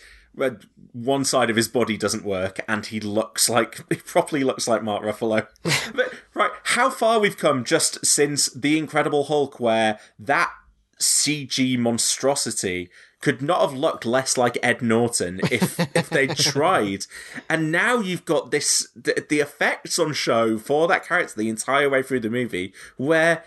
one 0.91 1.23
side 1.23 1.49
of 1.49 1.55
his 1.55 1.67
body 1.67 1.97
doesn't 1.97 2.25
work, 2.25 2.59
and 2.67 2.85
he 2.85 2.99
looks 2.99 3.49
like 3.49 3.81
he 3.89 3.97
properly 3.97 4.43
looks 4.43 4.67
like 4.67 4.83
Mark 4.83 5.03
Ruffalo. 5.03 5.47
but 5.95 6.13
right, 6.33 6.51
how 6.63 6.89
far 6.89 7.19
we've 7.19 7.37
come 7.37 7.63
just 7.63 8.05
since 8.05 8.47
the 8.47 8.77
Incredible 8.77 9.25
Hulk, 9.25 9.59
where 9.59 9.99
that 10.17 10.51
CG 10.99 11.77
monstrosity 11.77 12.89
could 13.21 13.41
not 13.41 13.61
have 13.61 13.73
looked 13.73 14.05
less 14.05 14.37
like 14.37 14.57
Ed 14.63 14.81
Norton 14.81 15.41
if 15.51 15.79
if 15.95 16.09
they 16.09 16.27
tried. 16.27 17.05
And 17.49 17.71
now 17.71 17.99
you've 17.99 18.25
got 18.25 18.51
this 18.51 18.87
the, 18.95 19.25
the 19.27 19.39
effects 19.39 19.99
on 19.99 20.13
show 20.13 20.57
for 20.57 20.87
that 20.87 21.05
character 21.05 21.35
the 21.37 21.49
entire 21.49 21.89
way 21.89 22.01
through 22.01 22.21
the 22.21 22.29
movie 22.29 22.73
where 22.97 23.43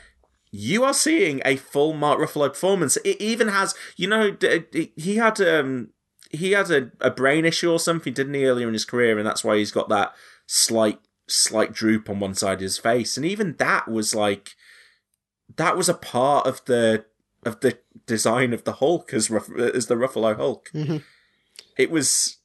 you 0.50 0.84
are 0.84 0.92
seeing 0.92 1.40
a 1.44 1.56
full 1.56 1.94
Mark 1.94 2.18
Ruffalo 2.18 2.50
performance. 2.50 2.96
It 2.98 3.20
even 3.20 3.48
has, 3.48 3.74
you 3.96 4.06
know, 4.06 4.36
he 4.96 5.16
had 5.16 5.40
um 5.40 5.88
he 6.32 6.52
had 6.52 6.70
a, 6.70 6.90
a 7.00 7.10
brain 7.10 7.44
issue 7.44 7.70
or 7.70 7.78
something, 7.78 8.12
didn't 8.12 8.34
he, 8.34 8.44
earlier 8.46 8.66
in 8.66 8.72
his 8.72 8.84
career, 8.84 9.18
and 9.18 9.26
that's 9.26 9.44
why 9.44 9.56
he's 9.58 9.70
got 9.72 9.88
that 9.90 10.12
slight 10.46 10.98
slight 11.28 11.72
droop 11.72 12.10
on 12.10 12.18
one 12.20 12.34
side 12.34 12.54
of 12.54 12.60
his 12.60 12.78
face. 12.78 13.16
And 13.16 13.24
even 13.24 13.54
that 13.58 13.88
was 13.88 14.14
like 14.14 14.56
that 15.56 15.76
was 15.76 15.88
a 15.88 15.94
part 15.94 16.46
of 16.46 16.64
the 16.64 17.04
of 17.44 17.60
the 17.60 17.78
design 18.06 18.52
of 18.52 18.64
the 18.64 18.74
Hulk 18.74 19.12
as 19.14 19.30
as 19.30 19.86
the 19.86 19.94
Ruffalo 19.94 20.36
Hulk. 20.36 20.70
Mhm. 20.74 21.02
It 21.78 21.90
was. 21.90 22.38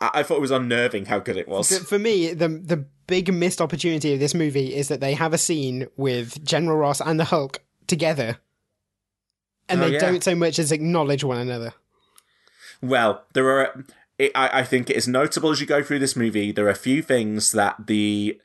I-, 0.00 0.10
I 0.14 0.22
thought 0.22 0.38
it 0.38 0.40
was 0.42 0.50
unnerving 0.50 1.06
how 1.06 1.18
good 1.18 1.36
it 1.36 1.48
was. 1.48 1.76
For, 1.76 1.84
for 1.84 1.98
me, 1.98 2.32
the 2.34 2.48
the 2.48 2.86
big 3.06 3.32
missed 3.32 3.60
opportunity 3.60 4.12
of 4.14 4.20
this 4.20 4.34
movie 4.34 4.74
is 4.74 4.88
that 4.88 5.00
they 5.00 5.14
have 5.14 5.32
a 5.32 5.38
scene 5.38 5.86
with 5.96 6.44
General 6.44 6.76
Ross 6.78 7.00
and 7.00 7.18
the 7.20 7.24
Hulk 7.24 7.62
together, 7.86 8.38
and 9.68 9.80
Oh, 9.80 9.86
they 9.86 9.94
yeah. 9.94 9.98
don't 10.00 10.22
so 10.24 10.34
much 10.34 10.58
as 10.58 10.72
acknowledge 10.72 11.24
one 11.24 11.38
another. 11.38 11.72
Well, 12.82 13.24
there 13.32 13.48
are. 13.48 13.84
It, 14.18 14.32
I, 14.34 14.60
I 14.60 14.64
think 14.64 14.90
it 14.90 14.96
is 14.96 15.08
notable 15.08 15.50
as 15.50 15.60
you 15.60 15.66
go 15.66 15.82
through 15.82 15.98
this 15.98 16.16
movie. 16.16 16.52
There 16.52 16.66
are 16.66 16.70
a 16.70 16.74
few 16.74 17.02
things 17.02 17.52
that 17.52 17.86
the 17.86 18.40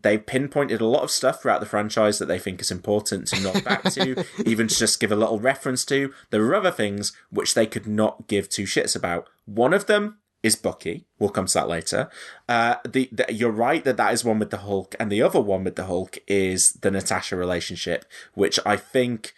they 0.00 0.18
pinpointed 0.18 0.80
a 0.80 0.86
lot 0.86 1.02
of 1.02 1.10
stuff 1.10 1.40
throughout 1.40 1.60
the 1.60 1.66
franchise 1.66 2.18
that 2.18 2.26
they 2.26 2.38
think 2.38 2.60
is 2.60 2.70
important 2.70 3.28
to 3.28 3.40
knock 3.40 3.62
back 3.62 3.84
to, 3.84 4.24
even 4.44 4.66
to 4.66 4.74
just 4.76 4.98
give 4.98 5.12
a 5.12 5.16
little 5.16 5.38
reference 5.38 5.84
to. 5.84 6.12
There 6.30 6.44
are 6.44 6.54
other 6.54 6.72
things 6.72 7.12
which 7.30 7.54
they 7.54 7.66
could 7.66 7.86
not 7.86 8.26
give 8.26 8.48
two 8.48 8.64
shits 8.64 8.96
about. 8.96 9.28
One 9.44 9.72
of 9.72 9.86
them 9.86 10.18
is 10.42 10.56
Bucky. 10.56 11.06
We'll 11.18 11.30
come 11.30 11.46
to 11.46 11.54
that 11.54 11.68
later. 11.68 12.10
Uh, 12.48 12.76
the, 12.86 13.08
the 13.12 13.32
you're 13.32 13.50
right 13.50 13.84
that 13.84 13.96
that 13.96 14.12
is 14.12 14.24
one 14.24 14.38
with 14.38 14.50
the 14.50 14.58
Hulk, 14.58 14.94
and 14.98 15.10
the 15.10 15.22
other 15.22 15.40
one 15.40 15.64
with 15.64 15.76
the 15.76 15.86
Hulk 15.86 16.18
is 16.26 16.72
the 16.74 16.90
Natasha 16.90 17.36
relationship, 17.36 18.04
which 18.34 18.58
I 18.66 18.76
think 18.76 19.32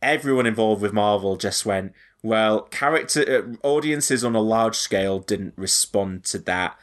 everyone 0.00 0.46
involved 0.46 0.80
with 0.80 0.92
Marvel 0.92 1.36
just 1.36 1.66
went, 1.66 1.92
well, 2.22 2.62
character 2.62 3.54
uh, 3.62 3.66
audiences 3.66 4.24
on 4.24 4.34
a 4.34 4.40
large 4.40 4.76
scale 4.76 5.18
didn't 5.20 5.54
respond 5.56 6.24
to 6.24 6.38
that. 6.40 6.78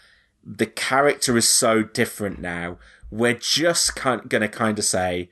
The 0.46 0.66
character 0.66 1.38
is 1.38 1.48
so 1.48 1.84
different 1.84 2.40
now. 2.40 2.78
We're 3.12 3.36
just 3.36 3.96
kind 3.96 4.28
going 4.30 4.42
to 4.42 4.48
kind 4.48 4.78
of 4.80 4.86
say 4.86 5.30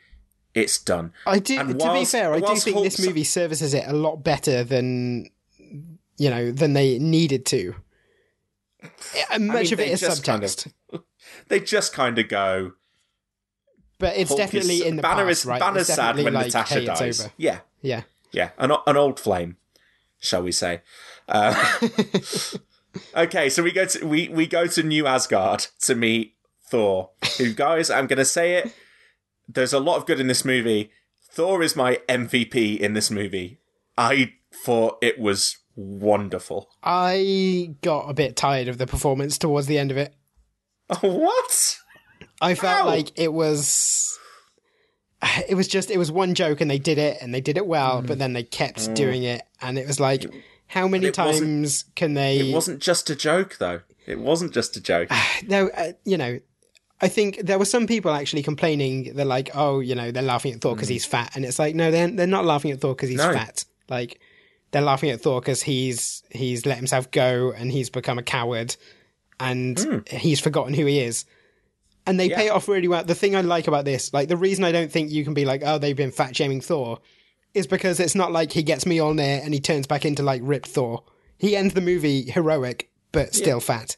it's 0.53 0.77
done. 0.77 1.13
I 1.25 1.39
do. 1.39 1.59
And 1.59 1.79
to 1.79 1.93
be 1.93 2.05
fair, 2.05 2.33
I 2.33 2.39
do 2.39 2.55
think 2.55 2.83
this 2.83 3.03
movie 3.05 3.23
services 3.23 3.73
it 3.73 3.85
a 3.87 3.93
lot 3.93 4.17
better 4.23 4.63
than 4.63 5.29
you 6.17 6.29
know 6.29 6.51
than 6.51 6.73
they 6.73 6.99
needed 6.99 7.45
to. 7.47 7.75
Uh, 8.83 8.87
Much 9.39 9.65
mean, 9.65 9.73
of 9.73 9.79
it 9.79 9.89
is 9.89 9.99
just 10.01 10.23
kind 10.23 10.43
of- 10.43 10.49
subtext, 10.49 10.71
They 11.47 11.59
just 11.59 11.93
kind 11.93 12.17
of 12.17 12.27
go. 12.27 12.73
but 13.99 14.15
it's 14.17 14.29
Hulk 14.29 14.39
definitely 14.39 14.75
is, 14.77 14.81
in 14.81 14.95
the 14.95 15.01
Banner 15.03 15.25
past, 15.25 15.41
is 15.41 15.45
right? 15.45 15.59
Sad 15.85 15.85
definitely 15.85 16.23
when 16.25 16.33
like, 16.33 16.45
Natasha 16.47 16.73
hey, 16.79 16.85
dies. 16.85 17.21
Over. 17.21 17.31
Yeah, 17.37 17.59
Yeah. 17.81 18.01
yeah, 18.31 18.49
an, 18.57 18.71
an 18.87 18.97
old 18.97 19.19
flame, 19.19 19.57
shall 20.21 20.43
we 20.43 20.53
say? 20.53 20.81
Uh, 21.27 21.79
okay, 23.15 23.49
so 23.49 23.61
we 23.61 23.73
go 23.73 23.85
to 23.85 24.07
we 24.07 24.29
we 24.29 24.47
go 24.47 24.67
to 24.67 24.83
New 24.83 25.05
Asgard 25.05 25.67
to 25.81 25.95
meet 25.95 26.35
Thor. 26.69 27.09
Who, 27.37 27.53
guys, 27.53 27.89
I'm 27.89 28.07
going 28.07 28.17
to 28.17 28.25
say 28.25 28.55
it. 28.55 28.73
There's 29.49 29.73
a 29.73 29.79
lot 29.79 29.97
of 29.97 30.05
good 30.05 30.21
in 30.21 30.27
this 30.27 30.45
movie. 30.45 30.91
Thor 31.29 31.61
is 31.61 31.75
my 31.75 31.99
MVP 32.07 32.79
in 32.79 32.93
this 32.93 33.11
movie. 33.11 33.59
I 33.97 34.33
thought 34.53 34.97
it 35.01 35.19
was 35.19 35.57
wonderful. 35.75 36.69
I 36.83 37.75
got 37.81 38.09
a 38.09 38.13
bit 38.13 38.35
tired 38.35 38.67
of 38.67 38.77
the 38.77 38.87
performance 38.87 39.37
towards 39.37 39.67
the 39.67 39.77
end 39.77 39.91
of 39.91 39.97
it. 39.97 40.13
what? 41.01 41.77
I 42.41 42.55
felt 42.55 42.87
like 42.87 43.11
it 43.17 43.33
was 43.33 44.17
it 45.47 45.55
was 45.55 45.67
just 45.67 45.91
it 45.91 45.97
was 45.97 46.11
one 46.11 46.33
joke 46.33 46.61
and 46.61 46.69
they 46.69 46.79
did 46.79 46.97
it 46.97 47.17
and 47.21 47.33
they 47.33 47.41
did 47.41 47.57
it 47.57 47.65
well, 47.65 48.01
but 48.01 48.19
then 48.19 48.33
they 48.33 48.43
kept 48.43 48.79
mm. 48.79 48.95
doing 48.95 49.23
it 49.23 49.43
and 49.61 49.77
it 49.77 49.87
was 49.87 49.99
like 49.99 50.25
how 50.67 50.87
many 50.87 51.11
times 51.11 51.85
can 51.95 52.13
they 52.13 52.39
It 52.39 52.53
wasn't 52.53 52.79
just 52.79 53.09
a 53.09 53.15
joke, 53.15 53.57
though. 53.59 53.81
It 54.05 54.19
wasn't 54.19 54.53
just 54.53 54.75
a 54.77 54.81
joke. 54.81 55.09
no 55.47 55.69
uh, 55.69 55.93
you 56.05 56.17
know 56.17 56.39
I 57.03 57.07
think 57.07 57.37
there 57.37 57.57
were 57.57 57.65
some 57.65 57.87
people 57.87 58.11
actually 58.11 58.43
complaining 58.43 59.13
they're 59.15 59.25
like 59.25 59.49
oh 59.55 59.79
you 59.79 59.95
know 59.95 60.11
they're 60.11 60.23
laughing 60.23 60.53
at 60.53 60.61
Thor 60.61 60.75
because 60.75 60.89
mm. 60.89 60.93
he's 60.93 61.05
fat 61.05 61.31
and 61.35 61.45
it's 61.45 61.59
like 61.59 61.75
no 61.75 61.91
they're 61.91 62.09
they're 62.09 62.27
not 62.27 62.45
laughing 62.45 62.71
at 62.71 62.81
Thor 62.81 62.95
because 62.95 63.09
he's 63.09 63.17
No. 63.17 63.33
fat 63.33 63.65
like 63.89 64.19
they're 64.71 64.81
laughing 64.81 65.09
at 65.09 65.21
Thor 65.21 65.41
because 65.41 65.61
he's 65.61 66.23
he's 66.29 66.65
let 66.65 66.77
himself 66.77 67.11
go 67.11 67.51
and 67.51 67.71
he's 67.71 67.89
become 67.89 68.17
a 68.17 68.23
coward 68.23 68.75
and 69.39 69.79
hmm. 69.79 70.15
he's 70.15 70.39
forgotten 70.39 70.73
who 70.73 70.85
he 70.85 70.99
is. 70.99 71.25
And 72.07 72.19
they 72.19 72.29
pay 72.29 72.47
it 72.47 72.51
off 72.51 72.67
really 72.67 72.87
well. 72.87 73.03
The 73.03 73.13
thing 73.15 73.35
I 73.35 73.41
like 73.41 73.67
about 73.67 73.85
this, 73.85 74.11
like 74.13 74.27
the 74.27 74.37
reason 74.37 74.63
I 74.63 74.71
don't 74.71 74.91
think 74.91 75.11
you 75.11 75.23
can 75.23 75.33
be 75.33 75.45
like, 75.45 75.61
oh, 75.65 75.77
they've 75.77 75.95
been 75.95 76.11
fat 76.11 76.35
shaming 76.35 76.59
Thor, 76.61 76.99
is 77.53 77.67
because 77.67 77.99
it's 77.99 78.15
not 78.15 78.31
like 78.31 78.51
he 78.53 78.63
gets 78.63 78.85
me 78.85 78.99
on 78.99 79.17
there 79.17 79.41
and 79.43 79.53
he 79.53 79.59
turns 79.59 79.85
back 79.87 80.03
into 80.05 80.23
like 80.23 80.41
ripped 80.43 80.67
Thor. 80.67 81.03
He 81.37 81.55
ends 81.55 81.73
the 81.73 81.81
movie 81.81 82.23
heroic, 82.23 82.89
but 83.11 83.35
still 83.35 83.59
fat. 83.59 83.97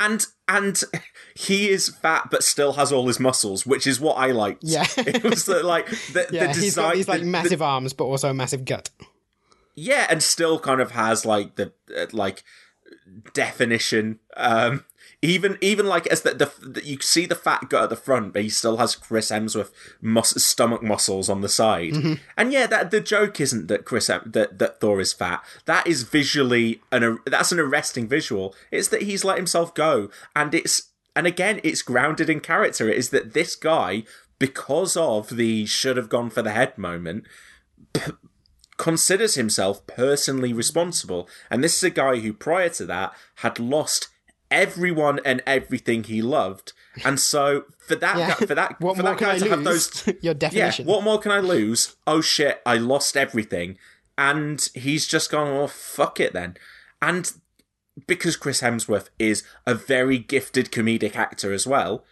and 0.00 0.26
and 0.48 0.80
he 1.34 1.68
is 1.70 1.88
fat 1.88 2.28
but 2.30 2.42
still 2.44 2.74
has 2.74 2.92
all 2.92 3.06
his 3.06 3.18
muscles, 3.20 3.64
which 3.66 3.86
is 3.86 3.98
what 4.00 4.14
I 4.16 4.32
liked. 4.32 4.62
Yeah. 4.64 4.86
it 4.98 5.24
was 5.24 5.44
the, 5.46 5.62
like 5.62 5.86
the, 6.12 6.26
Yeah, 6.32 6.48
the 6.48 6.52
design. 6.52 6.62
he's 6.62 6.74
got 6.76 6.94
these 6.94 7.08
like 7.08 7.18
the- 7.20 7.24
the- 7.24 7.30
massive 7.30 7.62
arms, 7.62 7.92
but 7.94 8.04
also 8.04 8.28
a 8.30 8.34
massive 8.34 8.64
gut. 8.66 8.90
yeah, 9.74 10.06
and 10.10 10.22
still 10.22 10.58
kind 10.58 10.80
of 10.82 10.90
has 10.92 11.24
like 11.24 11.56
the 11.56 11.72
uh, 11.96 12.06
like 12.12 12.44
definition. 13.34 14.18
Um, 14.36 14.84
even 15.20 15.58
even 15.60 15.86
like 15.86 16.06
as 16.06 16.22
the, 16.22 16.34
the, 16.34 16.52
the 16.66 16.84
you 16.84 16.98
see 17.00 17.26
the 17.26 17.34
fat 17.34 17.68
gut 17.68 17.84
at 17.84 17.90
the 17.90 17.96
front, 17.96 18.32
but 18.32 18.42
he 18.42 18.48
still 18.48 18.76
has 18.76 18.94
Chris 18.94 19.30
Hemsworth 19.30 19.72
mus- 20.00 20.42
stomach 20.42 20.82
muscles 20.82 21.28
on 21.28 21.40
the 21.40 21.48
side. 21.48 21.92
Mm-hmm. 21.92 22.14
And 22.36 22.52
yeah, 22.52 22.66
that 22.66 22.90
the 22.90 23.00
joke 23.00 23.40
isn't 23.40 23.66
that 23.68 23.84
Chris 23.84 24.06
that 24.06 24.58
that 24.58 24.80
Thor 24.80 25.00
is 25.00 25.12
fat. 25.12 25.42
That 25.64 25.86
is 25.86 26.02
visually 26.04 26.80
an 26.92 27.18
that's 27.26 27.52
an 27.52 27.58
arresting 27.58 28.06
visual. 28.06 28.54
It's 28.70 28.88
that 28.88 29.02
he's 29.02 29.24
let 29.24 29.38
himself 29.38 29.74
go, 29.74 30.08
and 30.36 30.54
it's 30.54 30.88
and 31.18 31.26
again, 31.26 31.60
it's 31.64 31.82
grounded 31.82 32.30
in 32.30 32.38
character. 32.38 32.88
It 32.88 32.96
is 32.96 33.10
that 33.10 33.34
this 33.34 33.56
guy, 33.56 34.04
because 34.38 34.96
of 34.96 35.30
the 35.30 35.66
should 35.66 35.96
have 35.96 36.08
gone 36.08 36.30
for 36.30 36.42
the 36.42 36.52
head 36.52 36.78
moment, 36.78 37.24
considers 38.76 39.34
himself 39.34 39.84
personally 39.88 40.52
responsible. 40.52 41.28
And 41.50 41.64
this 41.64 41.76
is 41.76 41.82
a 41.82 41.90
guy 41.90 42.20
who, 42.20 42.32
prior 42.32 42.68
to 42.68 42.86
that, 42.86 43.14
had 43.36 43.58
lost 43.58 44.10
everyone 44.50 45.20
and 45.24 45.42
everything 45.46 46.04
he 46.04 46.22
loved. 46.22 46.72
And 47.04 47.20
so, 47.20 47.64
for 47.86 47.94
that, 47.96 48.16
Yeah. 48.18 48.28
guy, 48.30 48.46
for 48.46 48.54
that, 48.54 48.80
What 48.80 48.96
for 48.96 49.02
more 49.02 49.12
that 49.12 49.18
can 49.18 49.28
guy 49.28 49.34
I 49.34 49.38
to 49.38 49.48
have 49.50 49.60
lose? 49.62 49.88
those, 50.02 50.14
Your 50.22 50.34
definition. 50.34 50.86
yeah, 50.86 50.92
what 50.92 51.04
more 51.04 51.18
can 51.18 51.32
I 51.32 51.40
lose? 51.40 51.96
Oh 52.06 52.20
shit, 52.20 52.60
I 52.66 52.76
lost 52.76 53.16
everything. 53.16 53.78
And 54.16 54.68
he's 54.74 55.06
just 55.06 55.30
gone, 55.30 55.54
well, 55.54 55.68
fuck 55.68 56.18
it 56.18 56.32
then. 56.32 56.56
And 57.00 57.30
because 58.06 58.36
Chris 58.36 58.60
Hemsworth 58.62 59.10
is 59.18 59.44
a 59.66 59.74
very 59.74 60.18
gifted 60.18 60.72
comedic 60.72 61.14
actor 61.14 61.52
as 61.52 61.66
well, 61.66 62.04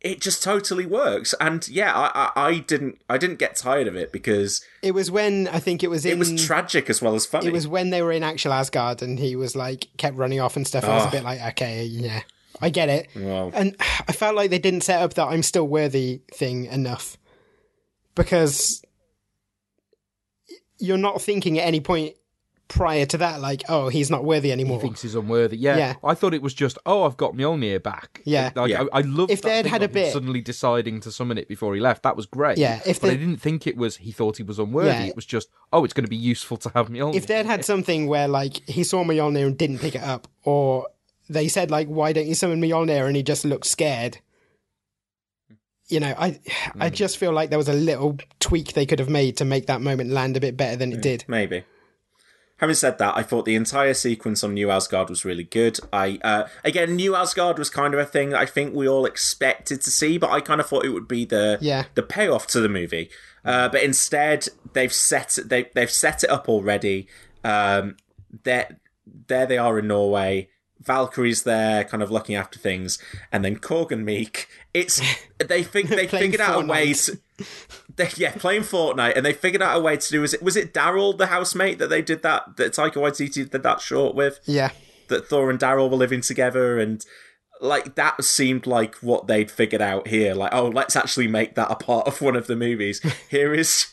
it 0.00 0.20
just 0.20 0.42
totally 0.42 0.86
works. 0.86 1.34
And 1.40 1.66
yeah, 1.68 1.92
I, 1.94 2.30
I, 2.36 2.46
I 2.48 2.58
didn't 2.60 3.00
I 3.08 3.18
didn't 3.18 3.38
get 3.38 3.56
tired 3.56 3.86
of 3.88 3.96
it 3.96 4.12
because 4.12 4.64
It 4.82 4.92
was 4.92 5.10
when 5.10 5.48
I 5.48 5.58
think 5.58 5.82
it 5.82 5.88
was 5.90 6.06
in. 6.06 6.12
it 6.12 6.18
was 6.18 6.44
tragic 6.46 6.88
as 6.88 7.02
well 7.02 7.14
as 7.14 7.26
funny. 7.26 7.48
It 7.48 7.52
was 7.52 7.66
when 7.66 7.90
they 7.90 8.02
were 8.02 8.12
in 8.12 8.22
actual 8.22 8.52
Asgard 8.52 9.02
and 9.02 9.18
he 9.18 9.34
was 9.36 9.56
like 9.56 9.88
kept 9.96 10.16
running 10.16 10.40
off 10.40 10.56
and 10.56 10.66
stuff. 10.66 10.84
I 10.84 10.94
was 10.96 11.06
a 11.06 11.10
bit 11.10 11.24
like, 11.24 11.40
okay, 11.52 11.84
yeah, 11.84 12.22
I 12.60 12.70
get 12.70 12.88
it. 12.88 13.08
And 13.16 13.74
I 14.06 14.12
felt 14.12 14.36
like 14.36 14.50
they 14.50 14.58
didn't 14.60 14.82
set 14.82 15.02
up 15.02 15.14
that 15.14 15.26
I'm 15.26 15.42
still 15.42 15.66
worthy 15.66 16.20
thing 16.32 16.66
enough 16.66 17.16
because 18.14 18.82
you're 20.78 20.96
not 20.96 21.20
thinking 21.20 21.58
at 21.58 21.66
any 21.66 21.80
point 21.80 22.14
prior 22.68 23.06
to 23.06 23.16
that 23.18 23.40
like, 23.40 23.62
oh, 23.68 23.88
he's 23.88 24.10
not 24.10 24.24
worthy 24.24 24.48
He 24.48 24.52
anymore. 24.52 24.80
thinks 24.80 25.02
he's 25.02 25.14
unworthy. 25.14 25.56
Yeah, 25.56 25.76
Yeah. 25.78 25.94
I 26.04 26.14
thought 26.14 26.34
it 26.34 26.42
was 26.42 26.52
just, 26.54 26.78
oh, 26.86 27.04
I've 27.04 27.16
got 27.16 27.32
Mjolnir 27.34 27.82
back. 27.82 28.20
Yeah. 28.24 28.50
like, 28.54 28.70
Yeah. 28.70 28.84
I, 28.92 28.98
I 28.98 29.00
love 29.02 29.30
If 29.30 29.40
that 29.42 29.64
they'd 29.64 29.70
had 29.70 29.82
a 29.82 29.88
bit- 29.88 30.12
suddenly 30.12 30.40
deciding 30.40 31.00
to 31.00 31.10
summon 31.10 31.38
it 31.38 31.48
before 31.48 31.74
he 31.74 31.80
left. 31.80 32.02
That 32.02 32.14
was 32.16 32.26
great. 32.26 32.58
Yeah, 32.58 32.80
if 32.86 33.00
but 33.00 33.08
I 33.08 33.10
they- 33.14 33.16
didn't 33.16 33.38
think 33.40 33.66
it 33.66 33.76
was. 33.76 33.96
He 33.96 34.12
thought 34.12 34.36
he 34.36 34.42
was 34.42 34.58
unworthy. 34.58 34.88
Yeah. 34.90 35.02
It 35.04 35.16
was 35.16 35.24
just, 35.26 35.48
oh, 35.72 35.84
it's 35.84 35.94
going 35.94 36.04
to 36.04 36.10
be 36.10 36.16
useful 36.16 36.56
to 36.58 36.70
have 36.74 36.88
Mjolnir. 36.88 37.14
if 37.16 37.26
they'd 37.26 37.46
had 37.46 37.64
something 37.64 38.06
where 38.06 38.28
like 38.28 38.56
he 38.68 38.84
saw 38.84 39.02
Mjolnir 39.02 39.46
and 39.46 39.56
didn't 39.58 39.78
pick 39.78 39.94
it 39.94 40.02
up, 40.02 40.28
or 40.44 40.88
they 41.30 41.48
said 41.48 41.70
like, 41.70 41.88
"Why 41.88 42.12
don't 42.12 42.26
you 42.26 42.34
summon 42.34 42.60
Mjolnir?" 42.60 43.06
and 43.06 43.16
he 43.16 43.22
just 43.22 43.44
looked 43.44 43.66
scared. 43.66 44.18
You 45.88 46.00
know, 46.00 46.14
I 46.18 46.38
Hmm. 46.72 46.82
I 46.82 46.90
just 46.90 47.16
feel 47.16 47.32
like 47.32 47.48
there 47.48 47.58
was 47.58 47.68
a 47.68 47.72
little 47.72 48.18
tweak 48.40 48.74
they 48.74 48.84
could 48.84 48.98
have 48.98 49.08
made 49.08 49.38
to 49.38 49.44
make 49.46 49.66
that 49.66 49.80
moment 49.80 50.10
land 50.10 50.36
a 50.36 50.40
bit 50.40 50.56
better 50.56 50.76
than 50.76 50.92
it 50.92 51.00
did. 51.00 51.24
Maybe. 51.28 51.64
Having 52.58 52.74
said 52.74 52.98
that, 52.98 53.16
I 53.16 53.22
thought 53.22 53.44
the 53.44 53.54
entire 53.54 53.94
sequence 53.94 54.42
on 54.44 54.54
New 54.54 54.70
Asgard 54.70 55.08
was 55.08 55.24
really 55.24 55.44
good. 55.44 55.78
I 55.92 56.18
uh, 56.22 56.48
again, 56.64 56.96
New 56.96 57.14
Asgard 57.14 57.58
was 57.58 57.70
kind 57.70 57.94
of 57.94 58.00
a 58.00 58.04
thing 58.04 58.34
I 58.34 58.46
think 58.46 58.74
we 58.74 58.88
all 58.88 59.06
expected 59.06 59.80
to 59.82 59.90
see, 59.90 60.18
but 60.18 60.30
I 60.30 60.40
kind 60.40 60.60
of 60.60 60.66
thought 60.66 60.84
it 60.84 60.90
would 60.90 61.08
be 61.08 61.24
the 61.24 61.58
Yeah. 61.60 61.84
the 61.94 62.02
payoff 62.02 62.46
to 62.48 62.60
the 62.60 62.68
movie. 62.68 63.10
Uh, 63.44 63.68
but 63.68 63.82
instead, 63.82 64.48
they've 64.72 64.92
set 64.92 65.38
they 65.44 65.70
they've 65.74 65.90
set 65.90 66.24
it 66.24 66.30
up 66.30 66.48
already. 66.48 67.06
Um, 67.44 67.96
there 68.42 68.78
there 69.28 69.46
they 69.46 69.58
are 69.58 69.78
in 69.78 69.86
Norway. 69.88 70.48
Valkyrie's 70.84 71.42
there, 71.42 71.84
kind 71.84 72.02
of 72.02 72.10
looking 72.10 72.34
after 72.34 72.58
things, 72.58 72.98
and 73.32 73.44
then 73.44 73.56
Korg 73.56 73.90
and 73.92 74.06
Miek. 74.06 74.46
It's 74.74 75.00
they 75.38 75.62
think 75.62 75.88
they 75.90 76.06
figured 76.22 76.40
out 76.40 76.64
a 76.64 76.66
way 76.66 76.92
to 76.92 77.18
they, 77.98 78.08
yeah, 78.16 78.32
playing 78.32 78.62
Fortnite, 78.62 79.14
and 79.16 79.26
they 79.26 79.34
figured 79.34 79.60
out 79.60 79.76
a 79.76 79.80
way 79.80 79.96
to 79.98 80.10
do. 80.10 80.22
Was 80.22 80.32
it 80.32 80.42
was 80.42 80.56
it 80.56 80.72
Daryl, 80.72 81.16
the 81.16 81.26
housemate, 81.26 81.78
that 81.78 81.88
they 81.90 82.00
did 82.00 82.22
that? 82.22 82.56
That 82.56 82.72
Taika 82.72 82.94
Waititi 82.94 83.50
did 83.50 83.62
that 83.62 83.80
short 83.82 84.14
with. 84.14 84.40
Yeah, 84.46 84.70
That 85.08 85.28
Thor 85.28 85.50
and 85.50 85.58
Daryl 85.58 85.90
were 85.90 85.96
living 85.96 86.22
together, 86.22 86.78
and 86.78 87.04
like 87.60 87.96
that 87.96 88.24
seemed 88.24 88.66
like 88.66 88.94
what 88.96 89.26
they'd 89.26 89.50
figured 89.50 89.82
out 89.82 90.06
here. 90.08 90.34
Like, 90.34 90.54
oh, 90.54 90.68
let's 90.68 90.96
actually 90.96 91.28
make 91.28 91.54
that 91.56 91.70
a 91.70 91.74
part 91.76 92.06
of 92.06 92.22
one 92.22 92.36
of 92.36 92.46
the 92.46 92.56
movies. 92.56 93.00
Here 93.28 93.52
is 93.52 93.88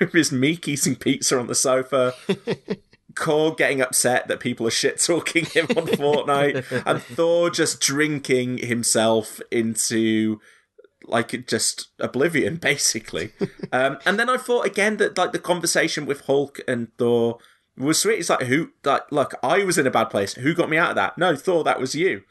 here 0.00 0.10
is 0.14 0.30
Miek 0.30 0.66
eating 0.66 0.96
pizza 0.96 1.38
on 1.38 1.46
the 1.46 1.54
sofa. 1.54 2.14
Korg 3.14 3.58
getting 3.58 3.80
upset 3.80 4.26
that 4.26 4.40
people 4.40 4.66
are 4.66 4.70
shit 4.72 4.98
talking 5.00 5.44
him 5.44 5.66
on 5.76 5.86
Fortnite, 5.86 6.82
and 6.84 7.00
Thor 7.00 7.48
just 7.50 7.80
drinking 7.80 8.58
himself 8.58 9.40
into 9.52 10.40
like 11.08 11.46
just 11.46 11.88
oblivion, 11.98 12.56
basically. 12.70 13.32
um, 13.72 13.98
and 14.04 14.18
then 14.18 14.28
I 14.28 14.36
thought 14.36 14.66
again 14.66 14.96
that 14.98 15.16
like 15.18 15.32
the 15.32 15.38
conversation 15.38 16.06
with 16.06 16.22
Hulk 16.22 16.60
and 16.66 16.88
Thor 16.98 17.38
was 17.76 18.00
sweet. 18.00 18.20
It's 18.20 18.30
like 18.30 18.42
who 18.42 18.70
like 18.84 19.10
look, 19.10 19.34
I 19.42 19.64
was 19.64 19.78
in 19.78 19.86
a 19.86 19.90
bad 19.90 20.06
place. 20.06 20.34
Who 20.34 20.54
got 20.54 20.70
me 20.70 20.76
out 20.76 20.90
of 20.90 20.96
that? 20.96 21.18
No, 21.18 21.36
Thor, 21.36 21.64
that 21.64 21.80
was 21.80 21.94
you. 21.94 22.22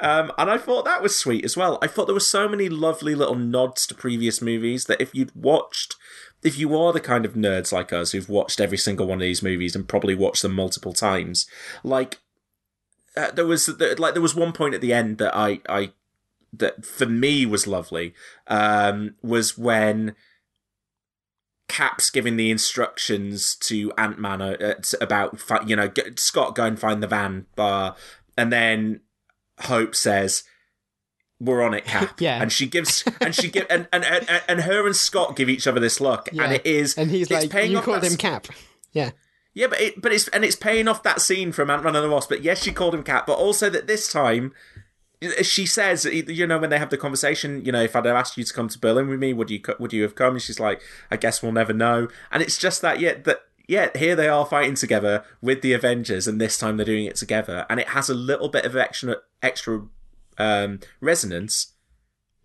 Um, 0.00 0.32
and 0.38 0.50
I 0.50 0.56
thought 0.56 0.86
that 0.86 1.02
was 1.02 1.16
sweet 1.16 1.44
as 1.44 1.56
well. 1.56 1.78
I 1.82 1.86
thought 1.86 2.06
there 2.06 2.14
were 2.14 2.20
so 2.20 2.48
many 2.48 2.70
lovely 2.70 3.14
little 3.14 3.34
nods 3.34 3.86
to 3.86 3.94
previous 3.94 4.40
movies 4.40 4.86
that 4.86 5.00
if 5.00 5.14
you'd 5.14 5.34
watched, 5.34 5.94
if 6.42 6.58
you 6.58 6.74
are 6.74 6.94
the 6.94 7.00
kind 7.00 7.26
of 7.26 7.34
nerds 7.34 7.70
like 7.70 7.92
us 7.92 8.12
who've 8.12 8.28
watched 8.28 8.60
every 8.60 8.78
single 8.78 9.06
one 9.06 9.18
of 9.18 9.22
these 9.22 9.42
movies 9.42 9.76
and 9.76 9.86
probably 9.86 10.14
watched 10.14 10.40
them 10.40 10.54
multiple 10.54 10.94
times, 10.94 11.46
like 11.84 12.18
uh, 13.16 13.30
there 13.32 13.46
was 13.46 13.68
like 13.98 14.14
there 14.14 14.22
was 14.22 14.34
one 14.34 14.52
point 14.52 14.74
at 14.74 14.80
the 14.80 14.92
end 14.92 15.18
that 15.18 15.36
I 15.36 15.60
I 15.68 15.92
that 16.52 16.84
for 16.84 17.06
me 17.06 17.46
was 17.46 17.66
lovely 17.66 18.14
um, 18.48 19.14
was 19.22 19.56
when 19.56 20.14
Cap's 21.70 22.10
giving 22.10 22.36
the 22.36 22.50
instructions 22.50 23.54
to 23.54 23.92
Ant 23.96 24.18
Man 24.18 24.42
uh, 24.42 24.56
uh, 24.60 24.74
about 25.00 25.68
you 25.68 25.76
know 25.76 25.90
Scott 26.16 26.56
go 26.56 26.64
and 26.64 26.78
find 26.78 27.00
the 27.00 27.06
van 27.06 27.46
bar, 27.54 27.94
and 28.36 28.52
then 28.52 29.00
Hope 29.60 29.94
says. 29.94 30.42
We're 31.42 31.62
on 31.62 31.72
it, 31.72 31.86
Cap. 31.86 32.16
Yeah. 32.20 32.42
and 32.42 32.52
she 32.52 32.66
gives, 32.66 33.02
and 33.18 33.34
she 33.34 33.48
give, 33.48 33.64
and, 33.70 33.88
and 33.94 34.04
and 34.04 34.42
and 34.46 34.60
her 34.60 34.84
and 34.84 34.94
Scott 34.94 35.36
give 35.36 35.48
each 35.48 35.66
other 35.66 35.80
this 35.80 35.98
look, 35.98 36.28
yeah. 36.30 36.42
and 36.42 36.52
it 36.52 36.66
is, 36.66 36.98
and 36.98 37.10
he's 37.10 37.30
it's 37.30 37.44
like, 37.44 37.50
paying 37.50 37.72
"You 37.72 37.80
called 37.80 38.04
him 38.04 38.18
Cap." 38.18 38.48
Yeah, 38.92 39.12
yeah, 39.54 39.68
but 39.68 39.80
it, 39.80 40.02
but 40.02 40.12
it's 40.12 40.28
and 40.28 40.44
it's 40.44 40.56
paying 40.56 40.86
off 40.86 41.02
that 41.02 41.22
scene 41.22 41.52
from 41.52 41.70
Ant 41.70 41.82
Man 41.82 41.96
and 41.96 42.04
the 42.04 42.10
Wasp. 42.10 42.28
But 42.28 42.42
yes, 42.42 42.62
she 42.62 42.72
called 42.72 42.94
him 42.94 43.02
Cat, 43.02 43.26
but 43.26 43.38
also 43.38 43.70
that 43.70 43.86
this 43.86 44.12
time 44.12 44.52
she 45.42 45.66
says, 45.66 46.04
you 46.04 46.46
know, 46.46 46.58
when 46.58 46.70
they 46.70 46.78
have 46.78 46.90
the 46.90 46.96
conversation, 46.96 47.64
you 47.64 47.72
know, 47.72 47.82
if 47.82 47.94
I'd 47.94 48.06
have 48.06 48.16
asked 48.16 48.38
you 48.38 48.44
to 48.44 48.54
come 48.54 48.68
to 48.68 48.78
Berlin 48.78 49.08
with 49.08 49.20
me, 49.20 49.32
would 49.32 49.50
you 49.50 49.60
would 49.78 49.92
you 49.92 50.02
have 50.02 50.14
come? 50.14 50.34
And 50.34 50.42
she's 50.42 50.60
like, 50.60 50.80
I 51.10 51.16
guess 51.16 51.42
we'll 51.42 51.52
never 51.52 51.72
know. 51.72 52.08
And 52.30 52.42
it's 52.42 52.56
just 52.56 52.80
that, 52.82 53.00
yeah, 53.00 53.14
that 53.24 53.40
yeah, 53.68 53.90
here 53.96 54.16
they 54.16 54.28
are 54.28 54.46
fighting 54.46 54.74
together 54.74 55.24
with 55.40 55.62
the 55.62 55.74
Avengers, 55.74 56.26
and 56.26 56.40
this 56.40 56.58
time 56.58 56.76
they're 56.76 56.86
doing 56.86 57.04
it 57.04 57.16
together, 57.16 57.66
and 57.70 57.78
it 57.78 57.88
has 57.88 58.08
a 58.08 58.14
little 58.14 58.48
bit 58.48 58.64
of 58.64 58.74
extra 58.76 59.18
extra 59.42 59.82
um, 60.38 60.80
resonance 61.00 61.74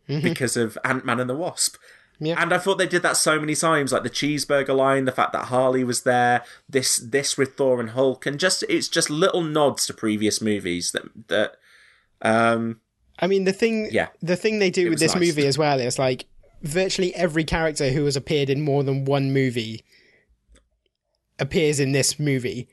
because 0.07 0.55
of 0.55 0.77
Ant 0.83 1.03
Man 1.05 1.19
and 1.19 1.29
the 1.29 1.35
Wasp. 1.35 1.77
Yeah. 2.19 2.41
And 2.41 2.53
I 2.53 2.59
thought 2.59 2.77
they 2.77 2.87
did 2.87 3.01
that 3.01 3.17
so 3.17 3.39
many 3.39 3.55
times, 3.55 3.91
like 3.91 4.03
the 4.03 4.09
cheeseburger 4.09 4.75
line, 4.75 5.05
the 5.05 5.11
fact 5.11 5.33
that 5.33 5.45
Harley 5.45 5.83
was 5.83 6.03
there, 6.03 6.43
this 6.69 6.97
this 6.97 7.37
with 7.37 7.55
Thor 7.55 7.79
and 7.79 7.89
Hulk, 7.91 8.25
and 8.25 8.39
just 8.39 8.63
it's 8.69 8.87
just 8.87 9.09
little 9.09 9.41
nods 9.41 9.87
to 9.87 9.93
previous 9.93 10.41
movies 10.41 10.91
that 10.91 11.27
that 11.27 11.55
um 12.25 12.79
I 13.19 13.27
mean 13.27 13.45
the 13.45 13.53
thing. 13.53 13.87
Yeah. 13.91 14.09
the 14.21 14.35
thing 14.35 14.59
they 14.59 14.69
do 14.69 14.89
with 14.89 14.99
this 14.99 15.15
nice. 15.15 15.21
movie 15.27 15.47
as 15.47 15.57
well 15.57 15.79
is 15.79 15.97
like 15.97 16.25
virtually 16.63 17.15
every 17.15 17.43
character 17.45 17.89
who 17.89 18.03
has 18.05 18.15
appeared 18.17 18.49
in 18.49 18.61
more 18.61 18.83
than 18.83 19.05
one 19.05 19.31
movie 19.31 19.85
appears 21.39 21.79
in 21.79 21.91
this 21.91 22.19
movie, 22.19 22.67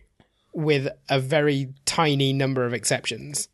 with 0.53 0.89
a 1.09 1.19
very 1.19 1.73
tiny 1.85 2.33
number 2.33 2.65
of 2.65 2.73
exceptions. 2.75 3.49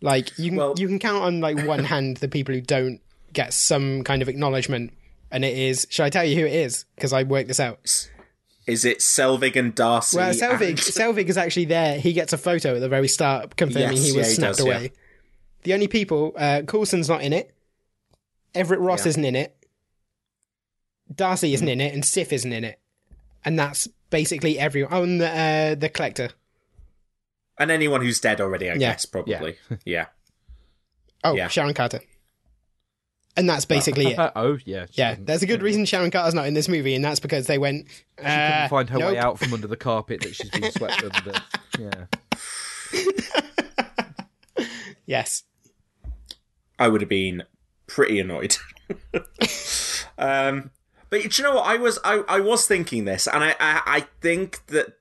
Like 0.00 0.38
you 0.38 0.50
can 0.50 0.56
Well- 0.58 0.74
you 0.76 0.86
can 0.86 0.98
count 0.98 1.24
on 1.24 1.40
like 1.40 1.64
one 1.66 1.84
hand 1.92 2.18
the 2.18 2.28
people 2.28 2.54
who 2.54 2.60
don't 2.60 3.00
get 3.32 3.52
some 3.52 4.04
kind 4.04 4.22
of 4.22 4.28
acknowledgement, 4.28 4.92
and 5.30 5.44
it 5.44 5.56
is. 5.56 5.86
Shall 5.90 6.06
I 6.06 6.10
tell 6.10 6.24
you 6.24 6.36
who 6.40 6.46
it 6.46 6.52
is? 6.52 6.84
Because 6.94 7.12
I 7.12 7.22
worked 7.24 7.48
this 7.48 7.60
out. 7.60 8.08
Is 8.66 8.84
it 8.84 8.98
Selvig 8.98 9.56
and 9.56 9.74
Darcy? 9.74 10.18
Well, 10.18 10.34
Selvig, 10.34 10.68
and- 10.68 10.78
Selvig 10.78 11.28
is 11.30 11.38
actually 11.38 11.64
there. 11.64 11.98
He 11.98 12.12
gets 12.12 12.34
a 12.34 12.38
photo 12.38 12.74
at 12.76 12.80
the 12.80 12.88
very 12.88 13.08
start 13.08 13.56
confirming 13.56 13.96
Yes, 13.96 14.04
he 14.06 14.12
was 14.12 14.26
yeah, 14.26 14.28
he 14.28 14.34
snapped 14.34 14.58
does, 14.58 14.66
yeah. 14.66 14.88
Away. 15.68 15.72
The 15.72 15.74
only 15.74 15.88
people, 15.88 16.32
uh, 16.36 16.62
Coulson's 16.66 17.08
not 17.08 17.22
in 17.22 17.32
it. 17.32 17.54
Everett 18.54 18.80
Ross 18.80 19.04
Yeah. 19.04 19.10
isn't 19.10 19.24
in 19.24 19.36
it. 19.36 19.54
Darcy 21.14 21.48
Hmm. 21.48 21.54
isn't 21.54 21.68
in 21.68 21.80
it, 21.80 21.94
and 21.94 22.04
Sif 22.04 22.32
isn't 22.32 22.52
in 22.52 22.64
it. 22.64 22.78
And 23.44 23.58
that's 23.58 23.88
basically 24.10 24.58
everyone. 24.58 24.92
Oh, 24.92 25.02
and 25.02 25.20
the, 25.20 25.28
uh, 25.30 25.74
the 25.74 25.88
collector. 25.88 26.30
and 27.60 27.72
anyone 27.72 28.00
who's 28.02 28.20
dead 28.20 28.40
already, 28.40 28.66
I 28.70 28.74
Yeah. 28.74 28.78
guess, 28.92 29.04
probably. 29.04 29.56
Yeah. 29.84 30.06
Oh, 31.24 31.34
Yeah. 31.34 31.48
Sharon 31.48 31.74
Carter. 31.74 32.00
And 33.36 33.50
that's 33.50 33.64
basically 33.64 34.06
it. 34.12 34.18
oh 34.36 34.58
yeah, 34.64 34.86
Yeah, 34.92 35.10
couldn't- 35.10 35.26
there's 35.26 35.42
a 35.42 35.46
good 35.46 35.60
reason 35.62 35.84
Sharon 35.84 36.10
Carter's 36.12 36.34
not 36.34 36.46
in 36.46 36.54
this 36.54 36.68
movie, 36.68 36.94
and 36.94 37.04
that's 37.04 37.18
because 37.20 37.46
they 37.48 37.58
went. 37.58 37.88
She 37.90 38.04
couldn't 38.16 38.30
uh, 38.32 38.68
find 38.68 38.90
her 38.90 38.98
nope. 38.98 39.12
way 39.12 39.18
out 39.18 39.38
from 39.40 39.52
under 39.54 39.66
the 39.66 39.76
carpet 39.76 40.20
that 40.20 40.34
she's 40.36 40.50
been 40.50 40.70
swept 40.78 41.02
under. 41.02 41.32
Yeah. 41.78 42.06
Yes. 45.06 45.42
I 46.78 46.88
would 46.88 47.00
have 47.00 47.10
been 47.10 47.44
pretty 47.86 48.20
annoyed. 48.20 48.56
um, 50.18 50.70
but 51.10 51.38
you 51.38 51.44
know 51.44 51.54
what? 51.54 51.66
I 51.66 51.76
was 51.76 51.98
I, 52.04 52.22
I 52.28 52.40
was 52.40 52.66
thinking 52.66 53.04
this, 53.04 53.26
and 53.26 53.42
I, 53.42 53.50
I 53.58 53.82
I 53.86 54.00
think 54.20 54.66
that 54.66 54.98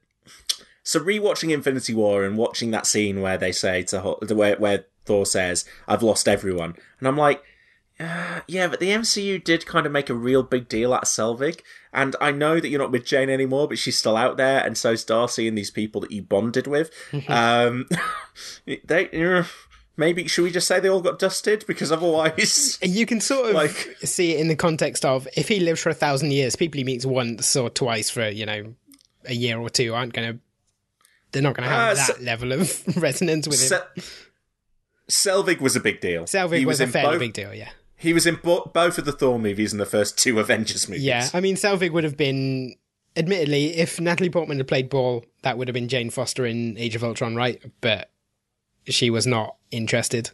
so 0.83 0.99
rewatching 0.99 1.51
Infinity 1.51 1.93
War 1.93 2.23
and 2.23 2.37
watching 2.37 2.71
that 2.71 2.87
scene 2.87 3.21
where 3.21 3.37
they 3.37 3.51
say 3.51 3.83
to 3.83 4.17
where 4.29 4.55
where 4.55 4.85
Thor 5.05 5.25
says, 5.25 5.65
"I've 5.87 6.03
lost 6.03 6.27
everyone," 6.27 6.75
and 6.99 7.07
I'm 7.07 7.17
like. 7.17 7.43
Uh, 7.99 8.41
yeah, 8.47 8.67
but 8.67 8.79
the 8.79 8.89
MCU 8.89 9.43
did 9.43 9.65
kind 9.65 9.87
of 9.87 9.91
make 9.91 10.07
a 10.07 10.13
real 10.13 10.43
big 10.43 10.69
deal 10.69 10.93
out 10.93 11.01
of 11.01 11.07
Selvig, 11.07 11.61
and 11.91 12.15
I 12.21 12.29
know 12.29 12.59
that 12.59 12.69
you're 12.69 12.79
not 12.79 12.91
with 12.91 13.07
Jane 13.07 13.27
anymore, 13.27 13.67
but 13.67 13.79
she's 13.79 13.97
still 13.97 14.15
out 14.15 14.37
there, 14.37 14.63
and 14.63 14.77
so's 14.77 15.03
Darcy 15.03 15.47
and 15.47 15.57
these 15.57 15.71
people 15.71 15.99
that 16.01 16.11
you 16.11 16.21
bonded 16.21 16.67
with. 16.67 16.91
um, 17.27 17.89
they 18.85 19.09
uh, 19.09 19.45
maybe 19.97 20.27
should 20.27 20.43
we 20.43 20.51
just 20.51 20.67
say 20.67 20.79
they 20.79 20.89
all 20.89 21.01
got 21.01 21.19
dusted 21.19 21.65
because 21.67 21.91
otherwise, 21.91 22.79
You 22.83 23.05
can 23.05 23.19
sort 23.19 23.49
of 23.49 23.55
Like- 23.55 23.97
see 24.03 24.33
it 24.33 24.39
in 24.39 24.47
the 24.47 24.55
context 24.55 25.03
of 25.03 25.27
if 25.35 25.47
he 25.49 25.59
lives 25.59 25.81
for 25.81 25.89
a 25.89 25.93
thousand 25.93 26.31
years, 26.31 26.55
people 26.55 26.77
he 26.77 26.83
meets 26.83 27.05
once 27.05 27.55
or 27.55 27.69
twice 27.69 28.09
for, 28.09 28.29
you 28.29 28.45
know, 28.45 28.73
a 29.25 29.33
year 29.33 29.59
or 29.59 29.69
two 29.69 29.93
aren't 29.93 30.13
going 30.13 30.33
to. 30.33 30.39
They're 31.33 31.41
not 31.41 31.55
going 31.55 31.67
to 31.67 31.75
have 31.75 31.91
Uh, 31.91 31.95
that 31.95 32.15
so- 32.17 32.23
level 32.23 32.51
of 32.53 32.83
resonance 32.97 33.47
with 33.47 33.61
him. 33.61 33.79
Se- 33.95 34.03
Selvig 35.09 35.59
was 35.61 35.75
a 35.75 35.79
big 35.79 36.01
deal. 36.01 36.23
Selvig 36.23 36.59
He 36.59 36.65
was, 36.65 36.79
a 36.79 36.83
in 36.83 36.89
fairly 36.91 37.11
both- 37.13 37.19
big 37.19 37.33
deal, 37.33 37.53
yeah. 37.53 37.69
He 37.99 38.13
was 38.13 38.27
in 38.27 38.35
bo- 38.35 38.69
both 38.73 38.97
of 38.99 39.05
the 39.05 39.11
Thor 39.11 39.39
movies 39.39 39.71
and 39.73 39.79
the 39.81 39.85
first 39.85 40.17
two 40.19 40.39
Avengers 40.39 40.87
movies. 40.87 41.03
Yeah, 41.03 41.29
I 41.33 41.39
mean, 41.39 41.55
Selvig 41.55 41.91
would 41.91 42.03
have 42.03 42.15
been. 42.17 42.75
Admittedly, 43.15 43.75
if 43.77 43.99
Natalie 43.99 44.29
Portman 44.29 44.57
had 44.59 44.67
played 44.67 44.89
Ball, 44.89 45.25
that 45.41 45.57
would 45.57 45.67
have 45.67 45.73
been 45.73 45.87
Jane 45.87 46.11
Foster 46.11 46.45
in 46.45 46.77
Age 46.77 46.95
of 46.95 47.03
Ultron, 47.03 47.35
right? 47.35 47.59
But 47.81 48.11
she 48.89 49.09
was 49.09 49.27
not 49.27 49.55
interested. 49.71 50.31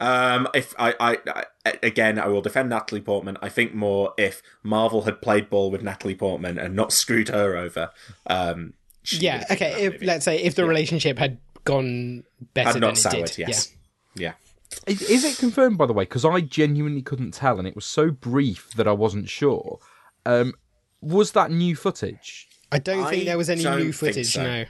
Um, 0.00 0.48
if 0.52 0.74
I, 0.78 0.94
I, 0.98 1.18
I, 1.64 1.78
again, 1.82 2.18
I 2.18 2.26
will 2.26 2.42
defend 2.42 2.70
Natalie 2.70 3.00
Portman. 3.00 3.38
I 3.40 3.48
think 3.48 3.72
more 3.72 4.14
if 4.18 4.42
Marvel 4.64 5.02
had 5.02 5.22
played 5.22 5.48
ball 5.48 5.70
with 5.70 5.82
Natalie 5.82 6.16
Portman 6.16 6.58
and 6.58 6.74
not 6.74 6.92
screwed 6.92 7.28
her 7.28 7.56
over. 7.56 7.90
Um, 8.26 8.74
Yeah, 9.10 9.44
have 9.48 9.58
been 9.58 9.68
in 9.68 9.74
okay. 9.74 9.84
If 9.86 10.02
let's 10.02 10.24
say 10.24 10.42
if 10.42 10.56
the 10.56 10.64
relationship 10.64 11.18
had 11.18 11.38
gone 11.64 12.24
better 12.54 12.68
had 12.68 12.74
than 12.74 12.80
not 12.80 12.92
it 12.94 12.96
soured. 12.96 13.26
did, 13.26 13.38
Yes. 13.38 13.72
Yeah. 14.16 14.32
Is, 14.86 15.02
is 15.02 15.24
it 15.24 15.38
confirmed, 15.38 15.78
by 15.78 15.86
the 15.86 15.92
way? 15.92 16.04
Because 16.04 16.24
I 16.24 16.40
genuinely 16.40 17.02
couldn't 17.02 17.32
tell, 17.34 17.58
and 17.58 17.68
it 17.68 17.74
was 17.76 17.84
so 17.84 18.10
brief 18.10 18.72
that 18.74 18.88
I 18.88 18.92
wasn't 18.92 19.28
sure. 19.28 19.78
Um, 20.26 20.54
was 21.00 21.32
that 21.32 21.50
new 21.50 21.76
footage? 21.76 22.48
I 22.72 22.78
don't 22.78 23.06
think 23.08 23.22
I 23.22 23.26
there 23.26 23.38
was 23.38 23.50
any 23.50 23.64
new 23.64 23.92
footage. 23.92 24.32
so. 24.32 24.42
No, 24.42 24.64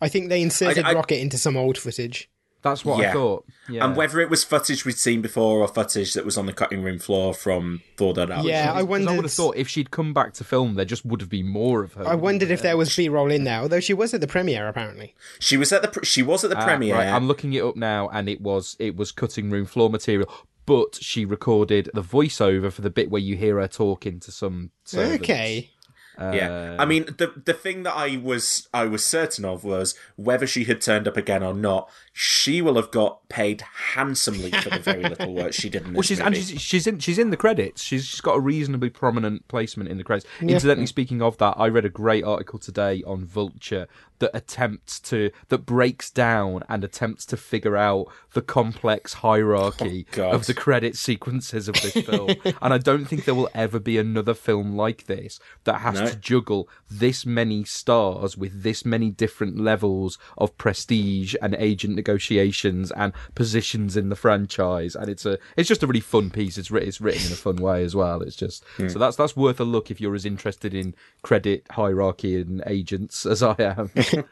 I 0.00 0.08
think 0.08 0.28
they 0.28 0.42
inserted 0.42 0.84
I- 0.84 0.90
I- 0.90 0.94
Rocket 0.94 1.20
into 1.20 1.38
some 1.38 1.56
old 1.56 1.78
footage. 1.78 2.30
That's 2.70 2.84
what 2.84 3.04
I 3.04 3.12
thought. 3.12 3.44
Yeah. 3.68 3.84
And 3.84 3.96
whether 3.96 4.20
it 4.20 4.30
was 4.30 4.44
footage 4.44 4.84
we'd 4.84 4.96
seen 4.98 5.22
before 5.22 5.58
or 5.60 5.68
footage 5.68 6.14
that 6.14 6.24
was 6.24 6.36
on 6.38 6.46
the 6.46 6.52
cutting 6.52 6.82
room 6.82 6.98
floor 6.98 7.34
from 7.34 7.82
Thor 7.96 8.14
Dark 8.14 8.28
World. 8.30 8.44
Yeah, 8.46 8.72
I 8.72 8.82
wondered. 8.82 9.10
I 9.10 9.16
would 9.16 9.24
have 9.24 9.32
thought 9.32 9.56
if 9.56 9.68
she'd 9.68 9.90
come 9.90 10.14
back 10.14 10.34
to 10.34 10.44
film, 10.44 10.74
there 10.74 10.84
just 10.84 11.04
would 11.04 11.20
have 11.20 11.30
been 11.30 11.48
more 11.48 11.82
of 11.82 11.94
her. 11.94 12.06
I 12.06 12.14
wondered 12.14 12.50
if 12.50 12.62
there 12.62 12.76
was 12.76 12.94
B-roll 12.94 13.30
in 13.30 13.44
there, 13.44 13.60
although 13.60 13.80
she 13.80 13.94
was 13.94 14.14
at 14.14 14.20
the 14.20 14.26
premiere 14.26 14.68
apparently. 14.68 15.14
She 15.40 15.56
was 15.56 15.72
at 15.72 15.82
the 15.82 15.88
pr- 15.88 16.04
she 16.04 16.22
was 16.22 16.44
at 16.44 16.50
the 16.50 16.58
Ah, 16.58 16.64
premiere. 16.64 16.94
Right, 16.94 17.08
I'm 17.08 17.26
looking 17.26 17.52
it 17.54 17.62
up 17.62 17.76
now, 17.76 18.08
and 18.08 18.28
it 18.28 18.40
was 18.40 18.76
it 18.78 18.96
was 18.96 19.10
cutting 19.12 19.50
room 19.50 19.66
floor 19.66 19.90
material. 19.90 20.30
But 20.64 20.98
she 21.00 21.24
recorded 21.24 21.90
the 21.94 22.02
voiceover 22.02 22.72
for 22.72 22.82
the 22.82 22.90
bit 22.90 23.08
where 23.10 23.22
you 23.22 23.36
hear 23.36 23.60
her 23.60 23.68
talking 23.68 24.18
to 24.20 24.32
some. 24.32 24.70
servants. 24.84 25.22
Okay, 25.22 25.70
Yeah, 26.18 26.74
Uh, 26.78 26.82
I 26.82 26.84
mean 26.86 27.04
the 27.18 27.30
the 27.44 27.52
thing 27.52 27.82
that 27.84 27.94
I 27.94 28.16
was 28.16 28.68
I 28.74 28.86
was 28.86 29.04
certain 29.04 29.44
of 29.44 29.62
was 29.64 29.94
whether 30.16 30.46
she 30.46 30.64
had 30.64 30.80
turned 30.80 31.06
up 31.06 31.16
again 31.16 31.42
or 31.42 31.52
not. 31.54 31.88
She 32.18 32.62
will 32.62 32.76
have 32.76 32.90
got 32.90 33.28
paid 33.28 33.60
handsomely 33.94 34.50
for 34.50 34.70
the 34.70 34.78
very 34.78 35.02
little 35.02 35.34
work 35.34 35.52
she 35.52 35.68
did 35.68 35.82
in 35.82 35.88
this 35.88 35.94
Well, 35.96 36.02
she's 36.02 36.18
movie. 36.18 36.26
and 36.26 36.36
she's, 36.46 36.62
she's 36.62 36.86
in 36.86 36.98
she's 36.98 37.18
in 37.18 37.28
the 37.28 37.36
credits. 37.36 37.82
She's 37.82 38.06
she's 38.06 38.22
got 38.22 38.36
a 38.36 38.40
reasonably 38.40 38.88
prominent 38.88 39.46
placement 39.48 39.90
in 39.90 39.98
the 39.98 40.04
credits. 40.04 40.26
Incidentally, 40.40 40.86
speaking 40.86 41.20
of 41.20 41.36
that, 41.38 41.54
I 41.58 41.68
read 41.68 41.84
a 41.84 41.90
great 41.90 42.24
article 42.24 42.58
today 42.58 43.02
on 43.06 43.26
Vulture 43.26 43.86
that 44.18 44.30
attempts 44.32 44.98
to 44.98 45.30
that 45.48 45.66
breaks 45.66 46.10
down 46.10 46.62
and 46.70 46.82
attempts 46.82 47.26
to 47.26 47.36
figure 47.36 47.76
out 47.76 48.06
the 48.32 48.40
complex 48.40 49.12
hierarchy 49.14 50.06
Oh, 50.16 50.30
of 50.30 50.46
the 50.46 50.54
credit 50.54 50.96
sequences 50.96 51.68
of 51.68 51.74
this 51.82 51.92
film. 51.92 52.30
and 52.62 52.72
I 52.72 52.78
don't 52.78 53.04
think 53.04 53.26
there 53.26 53.34
will 53.34 53.50
ever 53.54 53.78
be 53.78 53.98
another 53.98 54.32
film 54.32 54.74
like 54.74 55.04
this 55.04 55.38
that 55.64 55.82
has 55.82 56.00
No. 56.00 56.06
to 56.08 56.16
juggle 56.16 56.66
this 56.90 57.26
many 57.26 57.64
stars 57.64 58.38
with 58.38 58.62
this 58.62 58.86
many 58.86 59.10
different 59.10 59.58
levels 59.60 60.18
of 60.38 60.56
prestige 60.56 61.34
and 61.42 61.54
agent 61.56 61.98
negotiations 62.06 62.92
and 62.92 63.12
positions 63.34 63.96
in 63.96 64.08
the 64.08 64.16
franchise 64.16 64.94
and 64.94 65.08
it's 65.08 65.26
a 65.26 65.38
it's 65.56 65.68
just 65.68 65.82
a 65.82 65.86
really 65.86 66.00
fun 66.00 66.30
piece 66.30 66.56
it's 66.56 66.70
written 66.70 66.88
it's 66.88 67.00
written 67.00 67.26
in 67.26 67.32
a 67.32 67.36
fun 67.36 67.56
way 67.56 67.82
as 67.82 67.96
well 67.96 68.22
it's 68.22 68.36
just 68.36 68.64
so 68.88 68.98
that's 68.98 69.16
that's 69.16 69.36
worth 69.36 69.58
a 69.58 69.64
look 69.64 69.90
if 69.90 70.00
you're 70.00 70.14
as 70.14 70.24
interested 70.24 70.72
in 70.74 70.94
credit 71.22 71.66
hierarchy 71.70 72.40
and 72.40 72.62
agents 72.66 73.26
as 73.26 73.42
I 73.42 73.56
am 73.58 73.90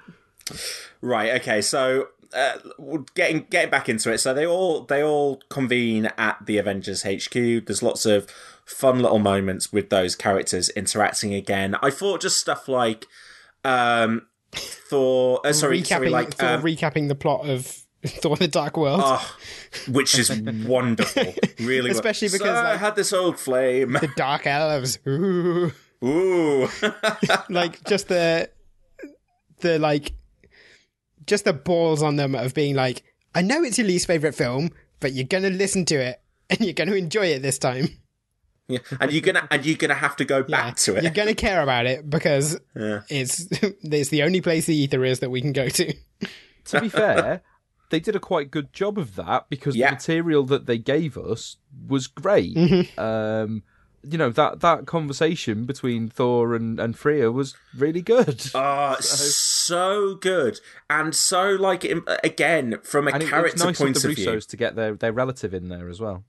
Right. 1.01 1.41
Okay. 1.41 1.61
So, 1.63 2.09
uh, 2.35 2.59
getting 3.15 3.47
getting 3.51 3.71
back 3.71 3.89
into 3.89 4.13
it. 4.13 4.19
So 4.19 4.35
they 4.35 4.47
all 4.47 4.83
they 4.83 5.03
all 5.03 5.41
convene 5.49 6.11
at 6.19 6.45
the 6.45 6.59
Avengers 6.59 7.03
HQ. 7.03 7.33
There's 7.33 7.83
lots 7.83 8.07
of 8.07 8.29
fun 8.65 9.01
little 9.01 9.19
moments 9.19 9.73
with 9.73 9.91
those 9.91 10.17
characters 10.17 10.71
interacting 10.71 11.35
again. 11.35 11.77
I 11.83 11.91
thought 11.91 12.23
just 12.23 12.39
stuff 12.39 12.69
like 12.69 13.07
um, 13.65 14.27
Thor. 14.59 15.41
Uh, 15.45 15.53
sorry, 15.53 15.81
recapping, 15.81 15.87
sorry, 15.87 16.11
like 16.11 16.33
sort 16.35 16.51
um, 16.53 16.63
recapping 16.63 17.09
the 17.09 17.15
plot 17.15 17.49
of 17.49 17.67
Thor: 18.07 18.37
The 18.37 18.49
Dark 18.49 18.77
World. 18.77 19.01
oh, 19.03 19.37
which 19.89 20.19
is 20.19 20.31
wonderful. 20.67 21.35
Really, 21.61 21.91
Especially 21.91 22.29
because, 22.29 22.41
so 22.59 22.65
I 22.65 22.77
had 22.77 22.97
this 22.97 23.13
old 23.13 23.39
flame. 23.39 23.93
the 23.93 24.11
Dark 24.17 24.47
Elves, 24.47 24.99
ooh, 25.07 25.73
Ooh. 26.05 26.69
like 27.49 27.83
just 27.85 28.09
the 28.09 28.51
the 29.61 29.79
like 29.79 30.13
just 31.27 31.45
the 31.45 31.53
balls 31.53 32.03
on 32.03 32.17
them 32.17 32.35
of 32.35 32.53
being 32.55 32.75
like, 32.75 33.03
I 33.35 33.43
know 33.43 33.63
it's 33.63 33.79
your 33.79 33.87
least 33.87 34.07
favorite 34.07 34.35
film, 34.35 34.71
but 35.01 35.13
you're 35.13 35.25
gonna 35.27 35.51
listen 35.51 35.85
to 35.87 35.95
it 35.95 36.21
and 36.51 36.61
you're 36.61 36.75
gonna 36.75 36.93
enjoy 36.93 37.27
it 37.27 37.41
this 37.41 37.59
time. 37.59 37.89
Yeah. 38.69 38.79
And 39.01 39.13
you're 39.13 39.21
gonna 39.21 39.47
and 39.51 39.65
you're 39.67 39.77
gonna 39.77 39.95
have 39.95 40.17
to 40.17 40.25
go 40.25 40.43
back 40.43 40.77
to 40.77 40.97
it. 40.97 41.03
You're 41.03 41.13
gonna 41.13 41.35
care 41.35 41.63
about 41.63 41.87
it 41.87 42.09
because 42.09 42.59
Yeah. 42.75 43.03
it's 43.11 43.47
it's 43.83 44.09
the 44.11 44.23
only 44.23 44.41
place 44.41 44.67
the 44.67 44.75
ether 44.77 45.05
is 45.05 45.21
that 45.21 45.31
we 45.31 45.41
can 45.43 45.53
go 45.53 45.69
to. 45.69 45.93
to 46.67 46.81
be 46.81 46.89
fair 46.89 47.43
they 47.91 48.01
did 48.01 48.17
a 48.17 48.21
quite 48.21 48.51
good 48.51 48.73
job 48.73 48.99
of 48.99 49.17
that 49.17 49.47
because 49.51 49.77
Yeah. 49.77 49.91
the 49.91 49.97
material 49.97 50.45
that 50.47 50.65
they 50.67 50.79
gave 50.79 51.19
us 51.19 51.57
was 51.87 52.07
great 52.07 52.57
um 52.99 53.63
you 54.03 54.19
know 54.19 54.31
that 54.31 54.61
that 54.61 54.87
conversation 54.87 55.65
between 55.67 56.09
Thor 56.09 56.55
and 56.55 56.79
and 56.81 56.97
Frigga 56.97 57.33
was 57.33 57.55
really 57.77 58.03
good. 58.03 58.47
Oh, 58.55 58.97
so 59.01 60.15
good, 60.17 60.61
and 60.91 61.15
so 61.15 61.51
like 61.51 61.87
im- 61.87 62.05
again 62.23 62.79
from 62.83 63.09
a 63.09 63.13
and 63.13 63.23
it, 63.23 63.27
it's 63.27 63.31
character 63.31 63.65
nice 63.65 63.81
of 63.81 63.85
point 63.87 64.01
the 64.03 64.09
of 64.11 64.15
view. 64.15 64.41
To 64.41 64.57
get 64.59 64.77
their, 64.77 64.95
their 64.95 65.13
relative 65.13 65.55
in 65.55 65.69
there 65.71 65.89
as 65.89 66.01
well. 66.01 66.25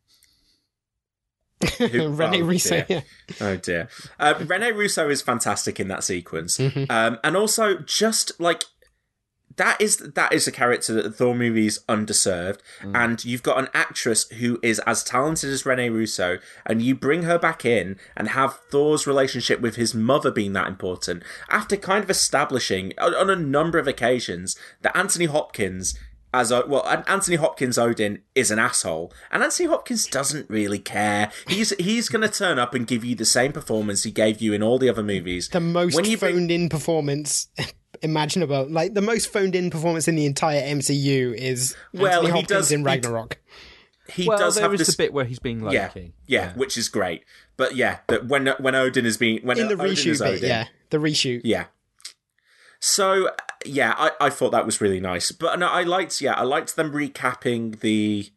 Who- 1.78 2.10
Rene 2.14 2.42
oh, 2.42 2.46
Russo, 2.46 2.70
dear. 2.70 2.86
yeah. 2.90 3.02
Oh 3.42 3.56
dear. 3.56 3.90
Uh, 4.20 4.34
Rene 4.46 4.72
Russo 4.72 5.10
is 5.10 5.22
fantastic 5.22 5.80
in 5.80 5.88
that 5.88 6.04
sequence, 6.04 6.58
Mm-hmm. 6.58 6.86
um, 6.92 7.18
and 7.24 7.36
also 7.38 7.78
just 7.78 8.40
like 8.40 8.64
that 9.58 9.80
is 9.80 9.98
that 10.00 10.34
is 10.34 10.48
a 10.48 10.52
character 10.52 10.94
that 10.94 11.04
the 11.04 11.12
Thor 11.12 11.34
movies 11.34 11.80
underserved, 11.88 12.60
Mm. 12.84 12.92
and 12.96 13.24
you've 13.26 13.42
got 13.44 13.58
an 13.58 13.70
actress 13.74 14.28
who 14.32 14.60
is 14.62 14.80
as 14.80 15.02
talented 15.02 15.50
as 15.50 15.66
Rene 15.66 15.88
Russo, 15.90 16.40
and 16.66 16.82
you 16.82 16.94
bring 16.94 17.24
her 17.24 17.40
back 17.40 17.64
in 17.64 17.98
and 18.18 18.30
have 18.30 18.60
Thor's 18.70 19.08
relationship 19.08 19.62
with 19.62 19.78
his 19.78 19.96
mother 19.96 20.32
being 20.32 20.52
that 20.54 20.68
important 20.68 21.24
after 21.50 21.78
kind 21.78 22.04
of 22.04 22.10
establishing 22.10 22.92
on, 22.98 23.16
on 23.16 23.30
a 23.30 23.36
number 23.38 23.78
of 23.80 23.88
occasions 23.88 24.58
that 24.82 24.96
Anthony 24.96 25.26
Hopkins. 25.26 25.98
As 26.36 26.52
a, 26.52 26.64
well, 26.68 26.86
Anthony 27.08 27.38
Hopkins 27.38 27.78
Odin 27.78 28.22
is 28.36 28.52
an 28.52 28.60
asshole, 28.60 29.14
and 29.32 29.42
Anthony 29.42 29.70
Hopkins 29.70 30.06
doesn't 30.06 30.50
really 30.50 30.80
care. 30.80 31.32
He's 31.48 31.70
he's 31.78 32.10
going 32.10 32.22
to 32.22 32.34
turn 32.34 32.60
up 32.60 32.74
and 32.76 32.86
give 32.86 33.06
you 33.06 33.16
the 33.16 33.26
same 33.26 33.52
performance 33.54 34.04
he 34.04 34.12
gave 34.12 34.42
you 34.42 34.54
in 34.54 34.62
all 34.62 34.78
the 34.78 34.90
other 34.90 35.04
movies. 35.04 35.48
The 35.50 35.60
most 35.60 35.96
When 35.96 36.06
you 36.06 36.18
bring- 36.18 36.36
phoned 36.36 36.52
in 36.52 36.70
performance 36.70 37.48
imaginable. 38.02 38.68
Like 38.70 38.94
the 38.94 39.02
most 39.02 39.32
phoned 39.32 39.56
in 39.56 39.70
performance 39.70 40.08
in 40.08 40.16
the 40.16 40.26
entire 40.26 40.62
MCU 40.62 41.34
is 41.34 41.76
Well, 41.94 42.08
Anthony 42.08 42.26
he 42.28 42.32
Hopkins 42.32 42.48
does- 42.50 42.72
in 42.72 42.80
he- 42.82 42.86
Ragnarok. 42.86 43.38
He 44.08 44.28
well, 44.28 44.38
does 44.38 44.54
there 44.56 44.64
have 44.66 44.74
is 44.74 44.80
this 44.82 44.90
the 44.96 45.02
bit 45.02 45.14
where 45.14 45.26
he's 45.26 45.40
being 45.40 45.62
yeah, 45.72 45.86
Loki. 45.88 46.14
yeah, 46.28 46.54
which 46.54 46.78
is 46.78 46.90
great. 46.90 47.24
But 47.58 47.76
yeah, 47.76 48.00
that 48.08 48.28
when 48.28 48.46
when 48.60 48.76
Odin 48.76 49.04
is 49.04 49.18
being 49.18 49.40
when 49.44 49.58
in 49.58 49.68
the 49.68 49.74
Odin 49.74 49.88
is 49.88 49.98
reshoot 50.06 50.20
bit, 50.20 50.28
Odin, 50.36 50.50
yeah. 50.50 50.68
The 50.92 50.98
reshoot. 50.98 51.42
Yeah. 51.44 51.66
So 52.80 53.30
yeah, 53.68 53.94
I, 53.98 54.12
I 54.22 54.30
thought 54.30 54.52
that 54.52 54.66
was 54.66 54.82
really 54.82 55.00
nice. 55.00 55.32
But 55.32 55.60
no, 55.60 55.68
I 55.68 55.84
liked 55.84 56.22
yeah, 56.22 56.34
I 56.34 56.44
liked 56.44 56.76
them 56.76 56.92
recapping 56.92 57.80
the 57.80 58.30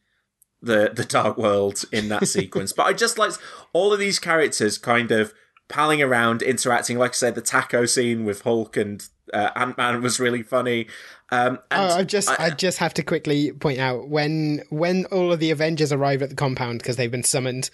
the 0.60 0.92
the 0.94 1.04
Dark 1.04 1.38
World 1.38 1.84
in 1.92 2.08
that 2.08 2.26
sequence. 2.28 2.72
But 2.72 2.86
I 2.86 2.92
just 2.92 3.18
liked 3.18 3.38
all 3.72 3.92
of 3.92 3.98
these 3.98 4.18
characters 4.18 4.78
kind 4.78 5.10
of 5.10 5.32
palling 5.68 6.02
around, 6.02 6.42
interacting. 6.42 6.98
Like 6.98 7.10
I 7.10 7.14
said, 7.14 7.34
the 7.34 7.40
taco 7.42 7.86
scene 7.86 8.24
with 8.24 8.42
Hulk 8.42 8.76
and 8.76 9.06
uh, 9.32 9.50
Ant 9.54 9.76
Man 9.76 10.02
was 10.02 10.18
really 10.18 10.42
funny. 10.42 10.86
Um, 11.30 11.58
and 11.70 11.92
Oh, 11.92 11.96
I 11.96 12.04
just 12.04 12.28
I, 12.40 12.50
just 12.50 12.78
have 12.78 12.94
to 12.94 13.02
quickly 13.02 13.52
point 13.52 13.78
out 13.78 14.08
when 14.08 14.62
when 14.70 15.04
all 15.06 15.32
of 15.32 15.40
the 15.40 15.50
Avengers 15.50 15.92
arrive 15.92 16.22
at 16.22 16.30
the 16.30 16.34
compound 16.34 16.78
because 16.78 16.96
they've 16.96 17.10
been 17.10 17.22
summoned, 17.22 17.70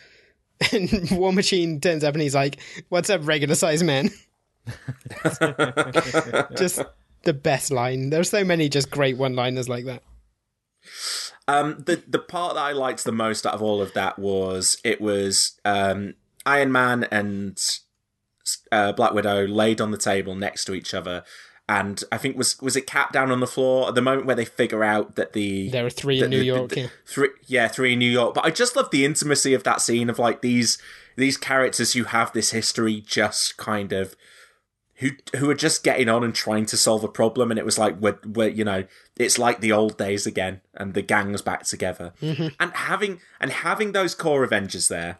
and 0.72 1.08
War 1.12 1.32
Machine 1.32 1.80
turns 1.80 2.02
up 2.02 2.14
and 2.14 2.22
he's 2.22 2.34
like, 2.34 2.58
"What's 2.88 3.10
up, 3.10 3.26
regular 3.26 3.54
size 3.54 3.82
man?" 3.82 4.10
just 6.56 6.82
the 7.24 7.32
best 7.34 7.70
line. 7.70 8.10
There's 8.10 8.30
so 8.30 8.44
many 8.44 8.68
just 8.68 8.90
great 8.90 9.16
one-liners 9.16 9.68
like 9.68 9.84
that. 9.86 10.02
Um, 11.46 11.82
the 11.86 12.02
the 12.06 12.18
part 12.18 12.54
that 12.54 12.60
I 12.62 12.72
liked 12.72 13.04
the 13.04 13.12
most 13.12 13.46
out 13.46 13.54
of 13.54 13.62
all 13.62 13.82
of 13.82 13.92
that 13.94 14.18
was 14.18 14.78
it 14.84 15.00
was 15.00 15.58
um, 15.64 16.14
Iron 16.46 16.72
Man 16.72 17.04
and 17.10 17.58
uh, 18.72 18.92
Black 18.92 19.12
Widow 19.12 19.46
laid 19.46 19.80
on 19.80 19.90
the 19.90 19.98
table 19.98 20.34
next 20.34 20.64
to 20.66 20.74
each 20.74 20.94
other, 20.94 21.22
and 21.68 22.02
I 22.10 22.16
think 22.18 22.36
was 22.38 22.60
was 22.62 22.76
it 22.76 22.86
Cap 22.86 23.12
down 23.12 23.30
on 23.30 23.40
the 23.40 23.46
floor 23.46 23.88
at 23.88 23.94
the 23.94 24.02
moment 24.02 24.26
where 24.26 24.36
they 24.36 24.44
figure 24.46 24.82
out 24.84 25.16
that 25.16 25.34
the 25.34 25.68
There 25.70 25.84
are 25.84 25.90
three 25.90 26.22
in 26.22 26.30
New 26.30 26.38
the- 26.38 26.44
York. 26.44 26.70
the- 26.70 26.80
yeah. 26.82 26.86
three 27.06 27.28
yeah 27.46 27.68
three 27.68 27.92
in 27.94 27.98
New 27.98 28.10
York. 28.10 28.34
But 28.34 28.44
I 28.46 28.50
just 28.50 28.74
love 28.76 28.90
the 28.90 29.04
intimacy 29.04 29.52
of 29.54 29.64
that 29.64 29.80
scene 29.82 30.08
of 30.08 30.18
like 30.18 30.40
these 30.40 30.78
these 31.16 31.36
characters 31.36 31.92
who 31.92 32.04
have 32.04 32.32
this 32.32 32.50
history 32.52 33.00
just 33.06 33.56
kind 33.58 33.92
of 33.92 34.16
who 34.96 35.10
who 35.36 35.50
are 35.50 35.54
just 35.54 35.82
getting 35.82 36.08
on 36.08 36.22
and 36.22 36.34
trying 36.34 36.66
to 36.66 36.76
solve 36.76 37.04
a 37.04 37.08
problem. 37.08 37.50
And 37.50 37.58
it 37.58 37.64
was 37.64 37.78
like 37.78 37.96
we're, 38.00 38.18
we're 38.24 38.48
you 38.48 38.64
know 38.64 38.84
it's 39.16 39.38
like 39.38 39.60
the 39.60 39.72
old 39.72 39.98
days 39.98 40.26
again 40.26 40.60
and 40.74 40.94
the 40.94 41.02
gang's 41.02 41.42
back 41.42 41.64
together. 41.64 42.12
And 42.60 42.72
having 42.72 43.20
and 43.40 43.50
having 43.50 43.92
those 43.92 44.14
core 44.14 44.44
avengers 44.44 44.88
there 44.88 45.18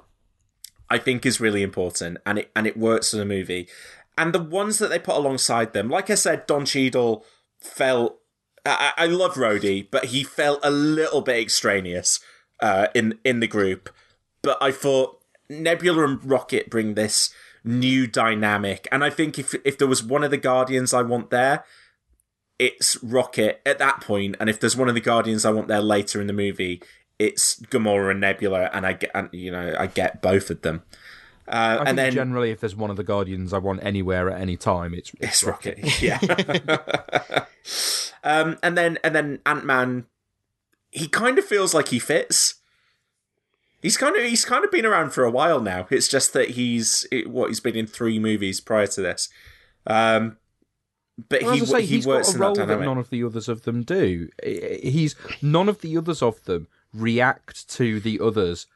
i 0.91 0.99
think 0.99 1.27
is 1.27 1.41
really 1.41 1.63
important. 1.63 2.19
And 2.25 2.39
it 2.41 2.51
and 2.55 2.67
it 2.67 2.77
works 2.77 3.11
for 3.11 3.17
the 3.17 3.25
movie. 3.25 3.69
And 4.17 4.33
the 4.33 4.43
ones 4.43 4.79
that 4.79 4.89
they 4.89 4.99
put 4.99 5.17
alongside 5.17 5.73
them 5.73 5.89
like 5.89 6.09
i 6.09 6.15
said 6.15 6.47
don 6.47 6.65
Cheadle 6.65 7.25
felt 7.59 8.21
i, 8.65 8.93
I 8.97 9.05
I 9.05 9.07
love 9.07 9.35
Rhodey, 9.35 9.89
but 9.91 10.07
he 10.07 10.23
felt 10.23 10.61
a 10.63 10.71
little 10.71 11.21
bit 11.21 11.41
extraneous 11.41 12.21
uh, 12.61 12.89
in 12.95 13.19
in 13.25 13.41
the 13.41 13.49
group. 13.49 13.91
But 14.43 14.59
I 14.61 14.71
thought 14.71 15.21
Nebula 15.49 16.05
and 16.05 16.25
Rocket 16.25 16.71
bring 16.71 16.95
this 16.95 17.33
new 17.65 18.07
dynamic, 18.07 18.87
and 18.93 19.03
I 19.03 19.11
think 19.11 19.39
if 19.39 19.55
if 19.65 19.79
there 19.79 19.89
was 19.89 20.03
one 20.03 20.23
of 20.23 20.31
the 20.31 20.37
Guardians 20.37 20.93
I 20.93 21.03
want 21.03 21.31
there, 21.31 21.65
it's 22.59 23.03
Rocket 23.03 23.61
at 23.67 23.79
that 23.79 24.01
point. 24.01 24.37
and 24.39 24.49
if 24.49 24.61
there's 24.61 24.77
one 24.77 24.89
of 24.89 24.95
the 24.95 25.01
Guardians 25.01 25.45
I 25.45 25.51
want 25.51 25.69
there 25.69 25.81
later 25.81 26.21
in 26.21 26.27
the 26.27 26.33
movie, 26.33 26.83
it's 27.19 27.61
Gamora 27.61 28.11
and 28.11 28.21
Nebula, 28.21 28.71
and 28.73 28.87
I 28.87 28.93
get 28.93 29.11
and, 29.15 29.29
you 29.33 29.51
know 29.51 29.75
I 29.79 29.87
get 29.87 30.23
both 30.23 30.51
of 30.51 30.63
them. 30.63 30.83
Uh, 31.47 31.85
and 31.87 31.99
then 31.99 32.13
generally, 32.13 32.51
if 32.51 32.61
there's 32.61 32.77
one 32.77 32.91
of 32.91 32.97
the 32.97 33.05
Guardians 33.05 33.53
I 33.53 33.59
want 33.59 33.85
anywhere 33.85 34.31
at 34.31 34.41
any 34.41 34.57
time, 34.57 34.95
it's, 34.95 35.13
it's 35.21 35.43
Rocket. 35.45 35.79
Yeah. 36.03 36.19
um, 38.25 38.57
and 38.63 38.79
then 38.79 38.99
and 39.05 39.15
then 39.15 39.41
Ant 39.45 39.65
Man, 39.65 40.07
he 40.91 41.07
kind 41.07 41.39
of 41.39 41.45
feels 41.45 41.75
like 41.75 41.89
he 41.89 41.99
fits. 41.99 42.57
He's 43.85 43.99
kind 43.99 44.17
of 44.17 44.25
he's 44.25 44.47
kind 44.47 44.65
of 44.65 44.71
been 44.71 44.87
around 44.87 45.11
for 45.11 45.25
a 45.25 45.31
while 45.31 45.61
now. 45.61 45.87
It's 45.91 46.09
just 46.09 46.33
that 46.33 46.51
he's 46.53 47.07
it, 47.13 47.29
what 47.29 47.49
he's 47.49 47.61
been 47.61 47.77
in 47.77 47.87
three 47.87 48.19
movies 48.19 48.59
prior 48.59 48.87
to 48.87 49.03
this. 49.03 49.29
Um, 49.87 50.39
but 51.29 51.43
Well, 51.43 51.53
he 51.53 51.61
as 51.61 51.69
say, 51.71 51.81
he 51.83 51.87
he's 51.97 52.07
works 52.07 52.29
got 52.29 52.33
a 52.33 52.37
in 52.37 52.41
role 52.41 52.55
that 52.55 52.67
that 52.69 52.81
none 52.81 52.97
of 52.97 53.11
the 53.11 53.23
others 53.23 53.47
of 53.47 53.65
them 53.65 53.83
do. 53.83 54.31
He's 54.43 55.15
none 55.43 55.69
of 55.69 55.83
the 55.83 55.99
others 55.99 56.23
of 56.23 56.43
them 56.45 56.67
react 56.95 57.69
to 57.77 58.01
the 58.01 58.21
others 58.21 58.67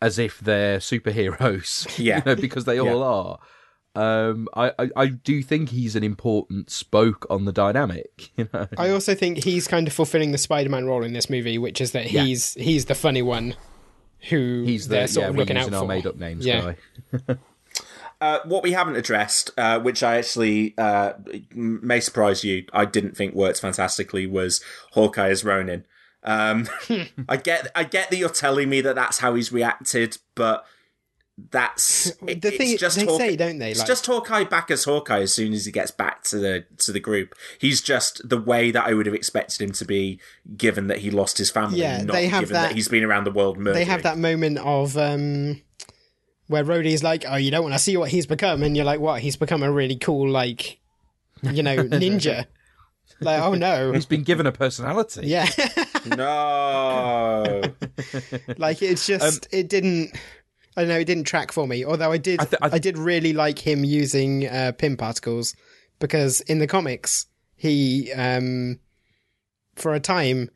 as 0.00 0.16
if 0.18 0.38
they're 0.38 0.78
superheroes. 0.78 1.86
Yeah. 1.98 2.18
you 2.18 2.22
know, 2.26 2.36
because 2.36 2.64
they 2.64 2.78
all 2.78 3.02
are. 3.02 3.38
Um, 3.94 4.48
I, 4.54 4.72
I, 4.78 4.90
I 4.96 5.06
do 5.08 5.42
think 5.42 5.70
he's 5.70 5.96
an 5.96 6.04
important 6.04 6.70
spoke 6.70 7.26
on 7.28 7.46
the 7.46 7.52
dynamic. 7.52 8.30
You 8.36 8.48
know, 8.54 8.68
I 8.78 8.90
also 8.90 9.14
think 9.16 9.44
he's 9.44 9.66
kind 9.68 9.86
of 9.88 9.92
fulfilling 9.92 10.30
the 10.32 10.38
Spider-Man 10.38 10.86
role 10.86 11.02
in 11.04 11.12
this 11.14 11.28
movie, 11.28 11.58
which 11.58 11.80
is 11.80 11.90
that 11.92 12.10
Yeah. 12.12 12.22
he's 12.22 12.54
he's 12.54 12.84
the 12.86 12.94
funny 12.94 13.22
one 13.22 13.54
who 14.28 14.62
he's 14.64 14.88
the 14.88 14.94
they're 14.96 15.06
sort 15.08 15.24
yeah, 15.24 15.28
of 15.30 15.34
we're 15.36 15.40
looking 15.40 15.56
out 15.56 15.60
using 15.60 15.72
for. 15.74 15.78
our 15.80 15.86
made 15.86 16.06
up 16.06 16.16
names 16.16 16.46
Yeah. 16.46 16.74
guy. 17.28 17.36
Uh, 18.20 18.38
what 18.44 18.62
we 18.62 18.70
haven't 18.70 18.94
addressed, 18.94 19.50
uh, 19.58 19.80
which 19.80 20.00
I 20.04 20.18
actually 20.18 20.74
uh, 20.78 21.14
may 21.52 21.98
surprise 21.98 22.44
you, 22.44 22.64
I 22.72 22.84
didn't 22.84 23.16
think 23.16 23.34
worked 23.34 23.60
fantastically, 23.60 24.28
was 24.28 24.60
Hawkeye 24.92 25.30
as 25.30 25.42
Ronin. 25.44 25.84
Um, 26.22 26.68
I 27.28 27.36
get, 27.36 27.72
I 27.74 27.82
get 27.82 28.10
that 28.10 28.16
you're 28.16 28.28
telling 28.28 28.68
me 28.70 28.80
that 28.82 28.94
that's 28.94 29.18
how 29.18 29.34
he's 29.34 29.50
reacted, 29.50 30.18
but 30.36 30.64
that's 31.50 32.06
it- 32.26 32.42
The 32.42 32.50
thing 32.50 32.70
it's 32.72 32.80
just 32.80 32.96
they 32.98 33.04
Hawk- 33.04 33.20
say, 33.20 33.36
don't 33.36 33.58
they? 33.58 33.70
It's 33.70 33.82
just 33.84 34.06
Hawkeye 34.06 34.44
back 34.44 34.70
as 34.70 34.84
Hawkeye 34.84 35.20
as 35.20 35.34
soon 35.34 35.52
as 35.52 35.64
he 35.64 35.72
gets 35.72 35.90
back 35.90 36.22
to 36.24 36.38
the 36.38 36.64
to 36.78 36.92
the 36.92 37.00
group. 37.00 37.34
He's 37.58 37.80
just 37.80 38.28
the 38.28 38.40
way 38.40 38.70
that 38.70 38.84
I 38.86 38.92
would 38.94 39.06
have 39.06 39.14
expected 39.14 39.60
him 39.62 39.72
to 39.72 39.84
be, 39.84 40.20
given 40.56 40.86
that 40.88 40.98
he 40.98 41.10
lost 41.10 41.38
his 41.38 41.50
family. 41.50 41.80
Yeah, 41.80 42.02
not 42.02 42.12
they 42.12 42.28
have 42.28 42.40
given 42.40 42.52
that, 42.54 42.68
that- 42.68 42.74
he's 42.74 42.88
been 42.88 43.04
around 43.04 43.24
the 43.24 43.32
world 43.32 43.56
murdering. 43.58 43.74
they 43.76 43.84
have 43.84 44.02
that 44.02 44.18
moment 44.18 44.58
of 44.58 44.96
um 44.96 45.60
where 46.48 46.64
Rhodey's 46.64 47.02
like, 47.02 47.24
"Oh, 47.26 47.36
you 47.36 47.50
don't 47.50 47.62
want 47.62 47.74
to 47.74 47.78
see 47.78 47.96
what 47.96 48.10
he's 48.10 48.26
become," 48.26 48.62
and 48.62 48.76
you're 48.76 48.84
like, 48.84 49.00
"What? 49.00 49.22
He's 49.22 49.36
become 49.36 49.62
a 49.62 49.72
really 49.72 49.96
cool, 49.96 50.28
like, 50.28 50.78
you 51.42 51.62
know, 51.62 51.76
ninja." 51.84 52.44
like, 53.20 53.40
oh 53.40 53.54
no, 53.54 53.92
He's 53.92 54.04
been 54.04 54.22
given 54.24 54.46
a 54.46 54.52
personality. 54.52 55.26
yeah, 55.28 55.46
No, 56.16 57.62
like 58.58 58.82
it's 58.82 59.06
just 59.06 59.48
it 59.52 59.68
didn't. 59.68 60.14
I 60.76 60.82
don't 60.82 60.88
know. 60.88 60.98
It 60.98 61.04
didn't 61.04 61.24
track 61.24 61.52
for 61.52 61.66
me. 61.66 61.84
Although 61.84 62.12
I 62.12 62.18
did, 62.18 62.40
I, 62.40 62.44
th- 62.44 62.62
I- 62.62 62.78
did 62.78 62.96
really 62.98 63.32
like 63.32 63.58
him 63.58 63.84
using 63.84 64.46
uh, 64.46 64.72
Pym 64.76 64.96
particles 64.96 65.54
because 65.98 66.40
in 66.42 66.58
the 66.60 66.66
comics 66.66 67.26
he, 67.56 68.10
um, 68.12 68.78
for 69.76 69.92
a 69.94 70.00
time, 70.00 70.48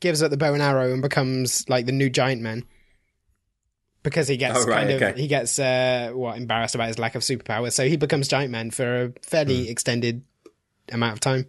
gives 0.00 0.22
up 0.22 0.30
the 0.30 0.36
bow 0.38 0.54
and 0.54 0.62
arrow 0.62 0.92
and 0.92 1.02
becomes 1.02 1.68
like 1.68 1.84
the 1.86 1.92
new 1.92 2.08
giant 2.08 2.40
man. 2.42 2.64
Because 4.02 4.28
he 4.28 4.38
gets 4.38 4.60
Oh, 4.60 4.64
right, 4.66 4.86
kind 4.86 4.90
of 4.92 5.02
okay. 5.02 5.20
he 5.20 5.28
gets 5.28 5.58
uh 5.58 6.10
what 6.14 6.38
embarrassed 6.38 6.74
about 6.74 6.88
his 6.88 6.98
lack 6.98 7.14
of 7.14 7.22
superpowers, 7.22 7.72
so 7.72 7.86
he 7.86 7.96
becomes 7.98 8.28
giant 8.28 8.50
man 8.50 8.70
for 8.70 9.04
a 9.04 9.12
fairly 9.22 9.64
Hmm. 9.66 9.70
extended 9.70 10.22
amount 10.90 11.12
of 11.12 11.20
time. 11.20 11.46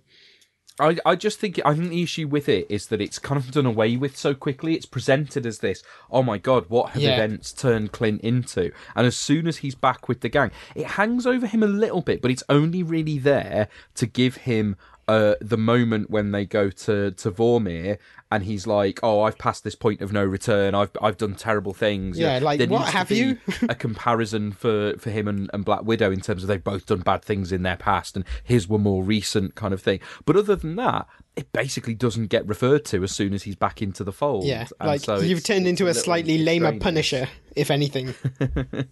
I, 0.80 0.98
I 1.06 1.16
just 1.16 1.40
think 1.40 1.60
I 1.66 1.74
think 1.76 1.90
the 1.90 2.02
issue 2.02 2.28
with 2.28 2.48
it 2.50 2.66
is 2.70 2.88
that 2.88 3.02
it's 3.02 3.20
kind 3.20 3.38
of 3.40 3.52
done 3.52 3.66
away 3.66 3.98
with 3.98 4.18
so 4.18 4.34
quickly. 4.34 4.74
It's 4.76 4.86
presented 4.86 5.46
as 5.46 5.60
this, 5.60 5.84
oh 6.10 6.24
my 6.24 6.38
god, 6.38 6.66
what 6.70 6.92
have 6.92 7.02
Yeah. 7.02 7.16
events 7.16 7.52
turned 7.52 7.92
Clint 7.92 8.22
into? 8.22 8.72
And 8.96 9.06
as 9.06 9.16
soon 9.18 9.48
as 9.48 9.58
he's 9.58 9.76
back 9.76 10.08
with 10.08 10.22
the 10.22 10.30
gang, 10.30 10.52
it 10.76 10.86
hangs 10.88 11.28
over 11.28 11.46
him 11.46 11.62
a 11.62 11.68
little 11.68 12.02
bit, 12.02 12.22
but 12.22 12.32
it's 12.32 12.44
only 12.50 12.84
really 12.84 13.20
there 13.20 13.68
to 13.96 14.06
give 14.06 14.38
him 14.38 14.76
uh, 15.12 15.36
the 15.42 15.58
moment 15.58 16.10
when 16.10 16.32
they 16.32 16.46
go 16.46 16.70
to 16.70 17.12
to 17.12 17.32
Vormir 17.32 17.98
and 18.32 18.46
he's 18.46 18.66
like, 18.66 19.02
"Oh, 19.04 19.24
I've 19.24 19.38
passed 19.38 19.66
this 19.66 19.76
point 19.76 20.00
of 20.00 20.14
no 20.14 20.24
return. 20.24 20.74
I've 20.74 20.92
I've 21.02 21.18
done 21.18 21.36
terrible 21.36 21.74
things." 21.74 22.18
Yeah, 22.18 22.40
like, 22.40 22.60
there 22.60 22.68
what 22.68 22.88
have 22.94 23.12
you? 23.12 23.38
a 23.70 23.76
comparison 23.76 24.54
for 24.54 24.96
for 24.98 25.10
him 25.10 25.28
and, 25.28 25.50
and 25.54 25.66
Black 25.66 25.84
Widow 25.84 26.12
in 26.12 26.22
terms 26.22 26.44
of 26.44 26.48
they've 26.48 26.64
both 26.64 26.86
done 26.86 27.02
bad 27.02 27.26
things 27.26 27.52
in 27.52 27.64
their 27.64 27.76
past 27.76 28.16
and 28.16 28.24
his 28.42 28.70
were 28.70 28.78
more 28.78 29.04
recent 29.04 29.56
kind 29.56 29.74
of 29.74 29.82
thing. 29.82 30.00
But 30.24 30.38
other 30.38 30.56
than 30.56 30.78
that, 30.78 31.08
it 31.36 31.52
basically 31.52 31.94
doesn't 31.94 32.28
get 32.28 32.48
referred 32.48 32.86
to 32.86 33.04
as 33.04 33.12
soon 33.12 33.34
as 33.34 33.44
he's 33.44 33.58
back 33.58 33.82
into 33.82 34.06
the 34.06 34.14
fold. 34.14 34.46
Yeah, 34.46 34.68
And 34.80 34.88
like 34.88 35.02
so 35.02 35.20
you've 35.20 35.44
turned 35.44 35.68
into 35.68 35.84
a, 35.84 35.88
little 35.88 36.04
slightly 36.04 36.38
lamer. 36.38 36.80
Punisher, 36.80 37.28
if 37.56 37.70
anything. 37.70 38.16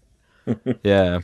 Yeah. 0.84 1.20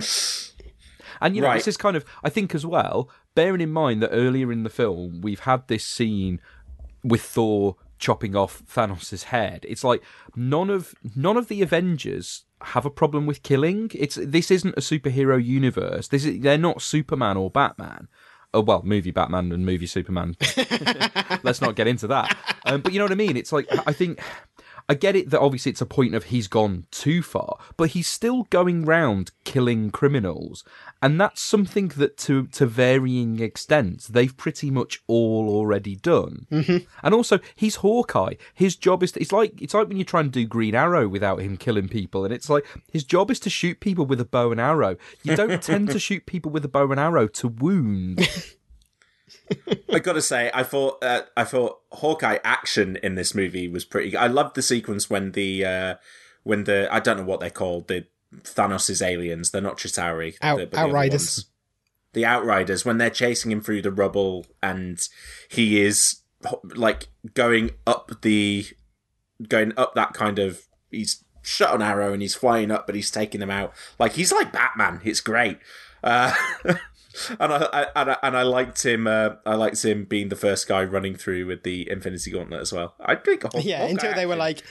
And 1.21 1.35
you 1.35 1.41
know, 1.41 1.47
Right. 1.47 1.55
this 1.57 1.67
is 1.67 1.77
kind 1.77 1.95
of 1.97 2.05
I 2.23 2.29
think 2.29 2.53
as 2.55 2.65
well, 2.65 3.09
bearing 3.35 3.61
in 3.61 3.71
mind 3.71 4.01
that 4.03 4.09
earlier 4.11 4.51
in 4.51 4.63
the 4.63 4.69
film 4.69 5.21
we've 5.21 5.41
had 5.41 5.67
this 5.67 5.85
scene 5.85 6.39
with 7.03 7.21
Thor 7.21 7.75
chopping 7.97 8.35
off 8.35 8.61
Thanos' 8.65 9.23
head. 9.25 9.65
It's 9.67 9.83
like 9.83 10.01
none 10.35 10.69
of 10.69 10.93
none 11.15 11.37
of 11.37 11.47
the 11.47 11.61
Avengers 11.61 12.43
have 12.61 12.85
a 12.85 12.89
problem 12.89 13.25
with 13.25 13.43
killing. 13.43 13.91
It's 13.93 14.15
this 14.21 14.49
isn't 14.51 14.75
a 14.77 14.81
superhero 14.81 15.43
universe. 15.43 16.07
This 16.07 16.25
is 16.25 16.41
they're 16.41 16.57
not 16.57 16.81
Superman 16.81 17.37
or 17.37 17.49
Batman. 17.49 18.07
oh 18.53 18.61
well, 18.61 18.81
movie 18.83 19.11
Batman 19.11 19.51
and 19.51 19.65
movie 19.65 19.85
Superman. 19.87 20.35
Let's 21.43 21.61
not 21.61 21.75
get 21.75 21.87
into 21.87 22.07
that. 22.07 22.35
Um, 22.65 22.81
but 22.81 22.93
you 22.93 22.99
know 22.99 23.05
what 23.05 23.11
I 23.11 23.15
mean? 23.15 23.37
It's 23.37 23.51
like 23.51 23.67
I 23.87 23.93
think 23.93 24.19
I 24.87 24.93
get 24.93 25.15
it 25.15 25.31
that 25.31 25.39
obviously 25.39 25.71
it's 25.71 25.81
a 25.81 25.85
point 25.85 26.13
of 26.13 26.25
he's 26.25 26.47
gone 26.47 26.85
too 26.91 27.23
far, 27.23 27.57
but 27.75 27.89
he's 27.91 28.07
still 28.07 28.43
going 28.43 28.85
round 28.85 29.31
killing 29.43 29.89
criminals, 29.89 30.63
and 31.01 31.19
that's 31.19 31.41
something 31.41 31.87
that 31.89 32.17
to 32.17 32.47
to 32.47 32.65
varying 32.65 33.39
extents 33.39 34.07
they've 34.07 34.35
pretty 34.35 34.69
much 34.69 35.01
all 35.07 35.49
already 35.49 35.95
done. 35.95 36.45
Mm-hmm. 36.51 36.85
And 37.01 37.13
also, 37.15 37.39
he's 37.55 37.77
Hawkeye. 37.77 38.35
His 38.53 38.75
job 38.75 39.01
is 39.01 39.13
to, 39.13 39.21
it's 39.21 39.31
like 39.31 39.59
it's 39.61 39.73
like 39.73 39.87
when 39.87 39.97
you 39.97 40.03
try 40.03 40.21
and 40.21 40.31
do 40.31 40.45
Green 40.45 40.75
Arrow 40.75 41.07
without 41.07 41.41
him 41.41 41.57
killing 41.57 41.87
people, 41.87 42.23
and 42.23 42.33
it's 42.33 42.49
like 42.49 42.65
his 42.91 43.03
job 43.03 43.31
is 43.31 43.39
to 43.41 43.49
shoot 43.49 43.79
people 43.79 44.05
with 44.05 44.21
a 44.21 44.25
bow 44.25 44.51
and 44.51 44.61
arrow. 44.61 44.97
You 45.23 45.35
don't 45.35 45.61
tend 45.61 45.89
to 45.89 45.99
shoot 46.05 46.25
people 46.25 46.51
with 46.51 46.63
a 46.63 46.69
bow 46.69 46.91
and 46.91 46.99
arrow 46.99 47.27
to 47.27 47.47
wound. 47.47 48.27
I 49.91 49.99
gotta 49.99 50.21
say, 50.21 50.51
I 50.53 50.63
thought 50.63 51.03
uh, 51.03 51.21
I 51.37 51.43
thought 51.43 51.79
Hawkeye 51.91 52.39
action 52.43 52.97
in 53.03 53.15
this 53.15 53.35
movie 53.35 53.67
was 53.67 53.85
pretty. 53.85 54.15
I 54.15 54.27
loved 54.27 54.55
the 54.55 54.61
sequence 54.61 55.09
when 55.09 55.31
the 55.31 55.65
uh, 55.65 55.95
when 56.43 56.63
the 56.63 56.87
I 56.91 56.99
don't 56.99 57.17
know 57.17 57.23
what 57.23 57.39
they're 57.39 57.49
called 57.49 57.87
the 57.87 58.05
Thanos' 58.41 59.05
aliens. 59.05 59.51
They're 59.51 59.61
not 59.61 59.77
Chitauri. 59.77 60.35
Out, 60.41 60.57
the, 60.57 60.65
the 60.65 60.79
Outriders. 60.79 61.45
The 62.13 62.25
Outriders 62.25 62.85
when 62.85 62.97
they're 62.97 63.09
chasing 63.09 63.51
him 63.51 63.61
through 63.61 63.81
the 63.81 63.91
rubble 63.91 64.45
and 64.63 64.99
he 65.49 65.81
is 65.81 66.21
like 66.75 67.09
going 67.33 67.71
up 67.85 68.11
the 68.21 68.65
going 69.47 69.73
up 69.75 69.95
that 69.95 70.13
kind 70.13 70.39
of 70.39 70.67
he's 70.91 71.23
shot 71.41 71.75
an 71.75 71.81
arrow 71.81 72.11
and 72.11 72.21
he's 72.21 72.35
flying 72.35 72.71
up, 72.71 72.85
but 72.85 72.95
he's 72.95 73.11
taking 73.11 73.39
them 73.39 73.51
out. 73.51 73.73
Like 73.99 74.13
he's 74.13 74.31
like 74.31 74.51
Batman. 74.51 75.01
It's 75.03 75.21
great. 75.21 75.59
Uh, 76.03 76.33
and 77.39 77.53
I, 77.53 77.67
I, 77.73 77.87
and 77.95 78.11
I 78.11 78.17
and 78.23 78.37
I 78.37 78.43
liked 78.43 78.85
him. 78.85 79.07
Uh, 79.07 79.35
I 79.45 79.55
liked 79.55 79.83
him 79.83 80.05
being 80.05 80.29
the 80.29 80.35
first 80.35 80.67
guy 80.67 80.83
running 80.83 81.15
through 81.15 81.45
with 81.47 81.63
the 81.63 81.89
Infinity 81.89 82.31
Gauntlet 82.31 82.61
as 82.61 82.73
well. 82.73 82.95
I 82.99 83.15
think. 83.15 83.43
Yeah, 83.55 83.85
until 83.85 84.13
they 84.13 84.25
were 84.25 84.35
like, 84.35 84.63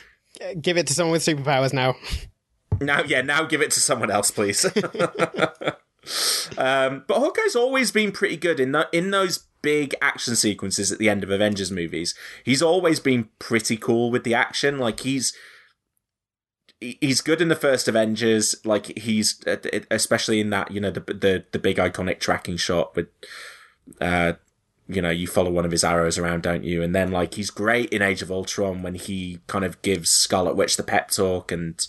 give 0.60 0.76
it 0.76 0.86
to 0.88 0.94
someone 0.94 1.12
with 1.12 1.24
superpowers 1.24 1.72
now. 1.72 1.96
now, 2.80 3.02
yeah, 3.02 3.22
now 3.22 3.44
give 3.44 3.60
it 3.60 3.70
to 3.72 3.80
someone 3.80 4.10
else, 4.10 4.30
please. 4.30 4.64
um, 6.58 7.04
but 7.06 7.18
Hawkeye's 7.18 7.56
always 7.56 7.90
been 7.90 8.12
pretty 8.12 8.36
good 8.36 8.60
in 8.60 8.72
the, 8.72 8.88
in 8.92 9.10
those 9.10 9.46
big 9.62 9.94
action 10.02 10.36
sequences 10.36 10.92
at 10.92 10.98
the 10.98 11.08
end 11.08 11.24
of 11.24 11.30
Avengers 11.30 11.70
movies. 11.70 12.14
He's 12.44 12.62
always 12.62 13.00
been 13.00 13.30
pretty 13.38 13.76
cool 13.76 14.10
with 14.10 14.24
the 14.24 14.34
action. 14.34 14.78
Like 14.78 15.00
he's 15.00 15.32
he- 15.32 15.38
he's 16.80 17.20
good 17.20 17.40
in 17.40 17.48
the 17.48 17.56
first 17.56 17.88
Avengers. 17.88 18.54
Like 18.64 18.96
he's 18.98 19.40
especially 19.90 20.40
in 20.40 20.50
that 20.50 20.70
you 20.70 20.80
know 20.80 20.90
the 20.90 21.00
the 21.00 21.44
the 21.52 21.58
big 21.58 21.76
iconic 21.76 22.20
tracking 22.20 22.56
shot 22.56 22.94
with 22.96 23.08
uh 24.00 24.34
you 24.88 25.00
know 25.00 25.10
you 25.10 25.26
follow 25.26 25.50
one 25.50 25.64
of 25.64 25.70
his 25.70 25.84
arrows 25.84 26.18
around, 26.18 26.42
don't 26.42 26.64
you? 26.64 26.82
And 26.82 26.94
then 26.94 27.10
like 27.10 27.34
he's 27.34 27.50
great 27.50 27.90
in 27.90 28.02
Age 28.02 28.22
of 28.22 28.30
Ultron 28.30 28.82
when 28.82 28.94
he 28.94 29.40
kind 29.46 29.64
of 29.64 29.80
gives 29.82 30.10
Scarlet 30.10 30.56
Witch 30.56 30.76
the 30.76 30.82
pep 30.82 31.10
talk 31.10 31.52
and. 31.52 31.86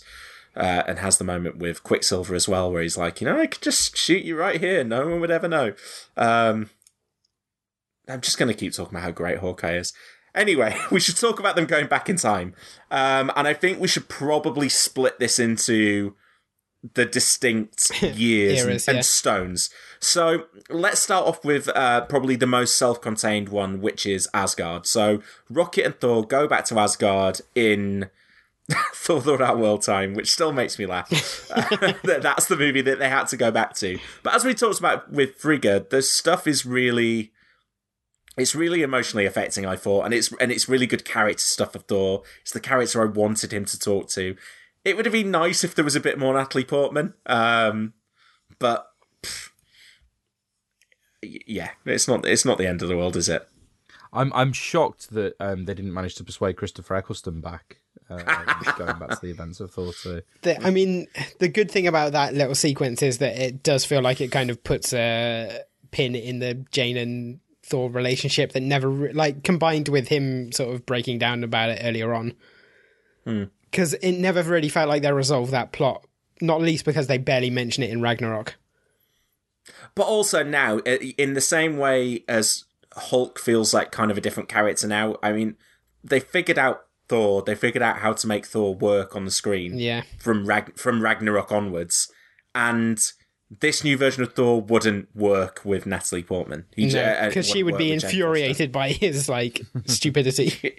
Uh, 0.58 0.82
and 0.88 1.00
has 1.00 1.18
the 1.18 1.24
moment 1.24 1.58
with 1.58 1.82
Quicksilver 1.82 2.34
as 2.34 2.48
well, 2.48 2.72
where 2.72 2.80
he's 2.80 2.96
like, 2.96 3.20
you 3.20 3.26
know, 3.26 3.38
I 3.38 3.46
could 3.46 3.60
just 3.60 3.94
shoot 3.94 4.24
you 4.24 4.38
right 4.38 4.58
here. 4.58 4.82
No 4.82 5.06
one 5.06 5.20
would 5.20 5.30
ever 5.30 5.48
know. 5.48 5.74
Um, 6.16 6.70
I'm 8.08 8.22
just 8.22 8.38
going 8.38 8.48
to 8.48 8.58
keep 8.58 8.72
talking 8.72 8.94
about 8.96 9.04
how 9.04 9.10
great 9.10 9.40
Hawkeye 9.40 9.76
is. 9.76 9.92
Anyway, 10.36 10.76
we 10.90 11.00
should 11.00 11.16
talk 11.16 11.40
about 11.40 11.56
them 11.56 11.64
going 11.66 11.86
back 11.86 12.08
in 12.08 12.16
time. 12.16 12.54
Um, 12.90 13.32
and 13.34 13.48
I 13.48 13.54
think 13.54 13.80
we 13.80 13.88
should 13.88 14.08
probably 14.08 14.68
split 14.68 15.18
this 15.18 15.38
into 15.38 16.14
the 16.94 17.04
distinct 17.06 18.02
years 18.02 18.60
and, 18.60 18.70
Eras, 18.70 18.88
and 18.88 18.96
yeah. 18.96 19.02
stones. 19.02 19.70
So 19.98 20.44
let's 20.68 21.00
start 21.00 21.26
off 21.26 21.44
with 21.44 21.68
uh, 21.74 22.02
probably 22.02 22.36
the 22.36 22.46
most 22.46 22.76
self 22.76 23.00
contained 23.00 23.48
one, 23.48 23.80
which 23.80 24.06
is 24.06 24.28
Asgard. 24.34 24.86
So 24.86 25.22
Rocket 25.50 25.84
and 25.84 25.98
Thor 25.98 26.24
go 26.24 26.46
back 26.46 26.64
to 26.66 26.78
Asgard 26.78 27.40
in. 27.54 28.10
Thor 28.94 29.20
the 29.20 29.36
Dark 29.36 29.58
World 29.58 29.82
time, 29.82 30.14
which 30.14 30.32
still 30.32 30.52
makes 30.52 30.76
me 30.76 30.86
laugh. 30.86 31.08
That- 31.48 32.18
That's 32.22 32.46
the 32.48 32.56
movie 32.56 32.80
that 32.80 32.98
they 32.98 33.08
had 33.08 33.28
to 33.28 33.36
go 33.36 33.52
back 33.52 33.74
to. 33.76 33.96
But 34.24 34.34
as 34.34 34.44
we 34.44 34.54
talked 34.54 34.80
about 34.80 35.12
with 35.12 35.36
Frigga, 35.36 35.86
the 35.88 36.02
stuff 36.02 36.48
is 36.48 36.66
really 36.66 37.30
it's 38.36 38.54
really 38.54 38.82
emotionally 38.82 39.26
affecting 39.26 39.66
i 39.66 39.76
thought 39.76 40.04
and 40.04 40.14
it's 40.14 40.32
and 40.40 40.52
it's 40.52 40.68
really 40.68 40.86
good 40.86 41.04
character 41.04 41.42
stuff 41.42 41.74
of 41.74 41.84
thor 41.84 42.22
it's 42.42 42.52
the 42.52 42.60
character 42.60 43.02
i 43.02 43.06
wanted 43.06 43.52
him 43.52 43.64
to 43.64 43.78
talk 43.78 44.08
to. 44.08 44.36
It 44.84 44.96
would 44.96 45.04
have 45.04 45.12
been 45.12 45.32
nice 45.32 45.64
if 45.64 45.74
there 45.74 45.84
was 45.84 45.96
a 45.96 46.00
bit 46.00 46.18
more 46.18 46.34
natalie 46.34 46.64
portman 46.64 47.14
um 47.26 47.94
but 48.58 48.88
pff, 49.22 49.50
yeah 51.22 51.70
it's 51.84 52.06
not 52.06 52.24
it's 52.24 52.44
not 52.44 52.58
the 52.58 52.68
end 52.68 52.82
of 52.82 52.88
the 52.88 52.96
world 52.96 53.16
is 53.16 53.28
it? 53.28 53.48
I'm 54.16 54.32
I'm 54.32 54.52
shocked 54.52 55.10
that 55.10 55.34
um, 55.40 55.66
they 55.66 55.74
didn't 55.74 55.92
manage 55.92 56.14
to 56.16 56.24
persuade 56.24 56.56
Christopher 56.56 56.96
Eccleston 56.96 57.40
back, 57.40 57.80
um, 58.08 58.18
going 58.78 58.98
back 58.98 59.10
to 59.10 59.18
the 59.20 59.30
events 59.30 59.60
of 59.60 59.70
Thor 59.70 59.92
two. 59.92 60.22
The, 60.42 60.64
I 60.64 60.70
mean, 60.70 61.06
the 61.38 61.48
good 61.48 61.70
thing 61.70 61.86
about 61.86 62.12
that 62.12 62.34
little 62.34 62.54
sequence 62.54 63.02
is 63.02 63.18
that 63.18 63.38
it 63.38 63.62
does 63.62 63.84
feel 63.84 64.00
like 64.00 64.20
it 64.20 64.32
kind 64.32 64.50
of 64.50 64.64
puts 64.64 64.92
a 64.92 65.60
pin 65.90 66.14
in 66.14 66.38
the 66.38 66.54
Jane 66.70 66.96
and 66.96 67.40
Thor 67.66 67.90
relationship 67.90 68.52
that 68.52 68.62
never, 68.62 68.88
re- 68.88 69.12
like, 69.12 69.42
combined 69.42 69.88
with 69.88 70.08
him 70.08 70.52
sort 70.52 70.74
of 70.74 70.86
breaking 70.86 71.18
down 71.18 71.42
about 71.44 71.70
it 71.70 71.80
earlier 71.82 72.14
on. 72.14 72.34
Hmm. 73.24 73.44
Because 73.70 73.94
it 73.94 74.12
never 74.12 74.42
really 74.42 74.68
felt 74.68 74.88
like 74.88 75.02
they 75.02 75.12
resolved 75.12 75.50
that 75.50 75.72
plot, 75.72 76.06
not 76.40 76.60
least 76.60 76.84
because 76.84 77.08
they 77.08 77.18
barely 77.18 77.50
mention 77.50 77.82
it 77.82 77.90
in 77.90 78.00
Ragnarok. 78.00 78.54
but 79.96 80.04
also 80.04 80.42
now 80.44 80.78
in 80.78 81.34
the 81.34 81.40
same 81.40 81.76
way 81.76 82.22
as 82.28 82.64
hulk 82.96 83.38
feels 83.38 83.74
like 83.74 83.90
kind 83.90 84.10
of 84.12 84.16
a 84.16 84.20
different 84.20 84.48
character 84.48 84.86
now 84.86 85.16
i 85.24 85.32
mean 85.32 85.56
they 86.04 86.20
figured 86.20 86.56
out 86.58 86.84
thor 87.08 87.42
they 87.42 87.54
figured 87.54 87.82
out 87.82 87.98
how 87.98 88.12
to 88.12 88.26
make 88.28 88.46
thor 88.46 88.74
work 88.76 89.16
on 89.16 89.24
the 89.24 89.30
screen 89.30 89.76
Yeah. 89.76 90.02
from 90.18 90.46
Rag- 90.46 90.78
from 90.78 91.02
Ragnarok 91.02 91.50
onwards, 91.50 92.10
and 92.54 92.98
this 93.50 93.84
new 93.84 93.96
version 93.96 94.22
of 94.22 94.34
Thor 94.34 94.60
wouldn't 94.60 95.14
work 95.14 95.60
with 95.64 95.86
Natalie 95.86 96.22
Portman. 96.22 96.66
He 96.74 96.88
j- 96.88 97.02
uh, 97.18 97.28
Because 97.28 97.46
she 97.48 97.62
would 97.62 97.78
be 97.78 97.92
infuriated 97.92 98.72
by 98.72 98.90
his, 98.90 99.28
like, 99.28 99.62
stupidity. 99.86 100.76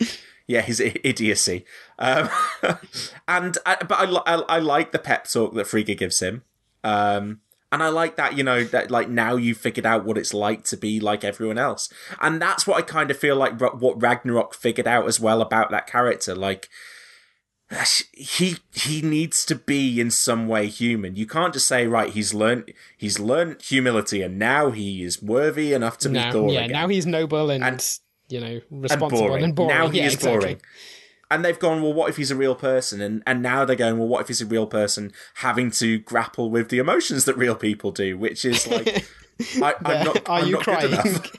Yeah, 0.48 0.62
his 0.62 0.80
idiocy. 0.80 1.66
Um, 2.00 2.30
and 3.28 3.58
I, 3.66 3.76
but 3.84 3.92
I, 4.00 4.06
I 4.26 4.36
I 4.56 4.60
like 4.60 4.92
the 4.92 5.00
pep 5.00 5.28
talk 5.28 5.54
that 5.56 5.68
Frigga 5.68 5.96
gives 5.96 6.22
him. 6.22 6.44
Um, 6.84 7.42
and 7.70 7.84
I 7.84 7.90
like 7.90 8.16
that, 8.16 8.38
you 8.38 8.44
know, 8.44 8.64
that 8.64 8.90
like 8.90 9.10
now 9.10 9.36
you've 9.36 9.58
figured 9.58 9.86
out 9.86 10.06
what 10.06 10.18
it's 10.18 10.34
like 10.34 10.64
to 10.66 10.78
be 10.78 11.02
like 11.02 11.26
everyone 11.26 11.58
else. 11.58 11.90
And 12.22 12.42
that's 12.42 12.66
what 12.66 12.78
I 12.78 12.82
kind 12.82 13.12
of 13.12 13.18
feel 13.18 13.36
like 13.36 13.60
what 13.60 14.02
Ragnarok 14.02 14.54
figured 14.54 14.88
out 14.88 15.06
as 15.06 15.20
well 15.20 15.42
about 15.42 15.70
that 15.72 15.86
character. 15.86 16.34
Like, 16.34 16.70
he 18.14 18.58
he 18.74 19.02
needs 19.02 19.46
to 19.46 19.56
be 19.56 20.00
in 20.00 20.10
some 20.10 20.48
way 20.48 20.68
human. 20.68 21.16
You 21.16 21.28
can't 21.28 21.54
just 21.54 21.68
say 21.68 21.86
right. 21.86 22.10
He's 22.12 22.34
learned 22.34 22.72
he's 22.98 23.20
learned 23.20 23.62
humility, 23.62 24.22
and 24.22 24.40
now 24.40 24.72
he 24.72 25.04
is 25.04 25.22
worthy 25.22 25.74
enough 25.74 25.98
to 26.00 26.10
be 26.10 26.14
now, 26.16 26.32
Thor 26.32 26.52
yeah, 26.52 26.60
again. 26.62 26.72
now 26.72 26.88
he's 26.88 27.06
noble 27.06 27.50
and, 27.50 27.64
And- 27.64 28.00
you 28.30 28.40
know, 28.40 28.62
and 28.70 28.84
responsible 28.84 29.34
and 29.36 29.56
boring. 29.56 29.70
Now 29.76 29.88
he 29.90 30.00
yeah, 30.00 30.06
is 30.08 30.14
exactly. 30.16 30.40
boring. 30.40 30.62
And 31.30 31.44
they've 31.44 31.60
gone, 31.60 31.82
well, 31.82 31.94
what 31.94 32.10
if 32.10 32.16
he's 32.16 32.32
a 32.32 32.38
real 32.38 32.56
person? 32.56 33.02
And 33.02 33.22
and 33.28 33.42
now 33.42 33.66
they're 33.66 33.76
going, 33.76 33.98
well, 33.98 34.08
what 34.08 34.22
if 34.22 34.28
he's 34.30 34.42
a 34.42 34.46
real 34.46 34.66
person 34.68 35.12
having 35.36 35.72
to 35.72 36.00
grapple 36.00 36.50
with 36.50 36.70
the 36.70 36.78
emotions 36.78 37.26
that 37.26 37.36
real 37.36 37.56
people 37.56 37.92
do, 37.92 38.18
which 38.18 38.46
is 38.46 38.66
like, 38.66 39.06
I, 39.62 39.76
I'm 39.84 40.06
not. 40.06 40.30
Are 40.30 40.40
I'm 40.40 40.48
you 40.48 40.54
not 40.54 40.64
crying? 40.64 40.92
Good 40.92 41.06
enough. 41.06 41.36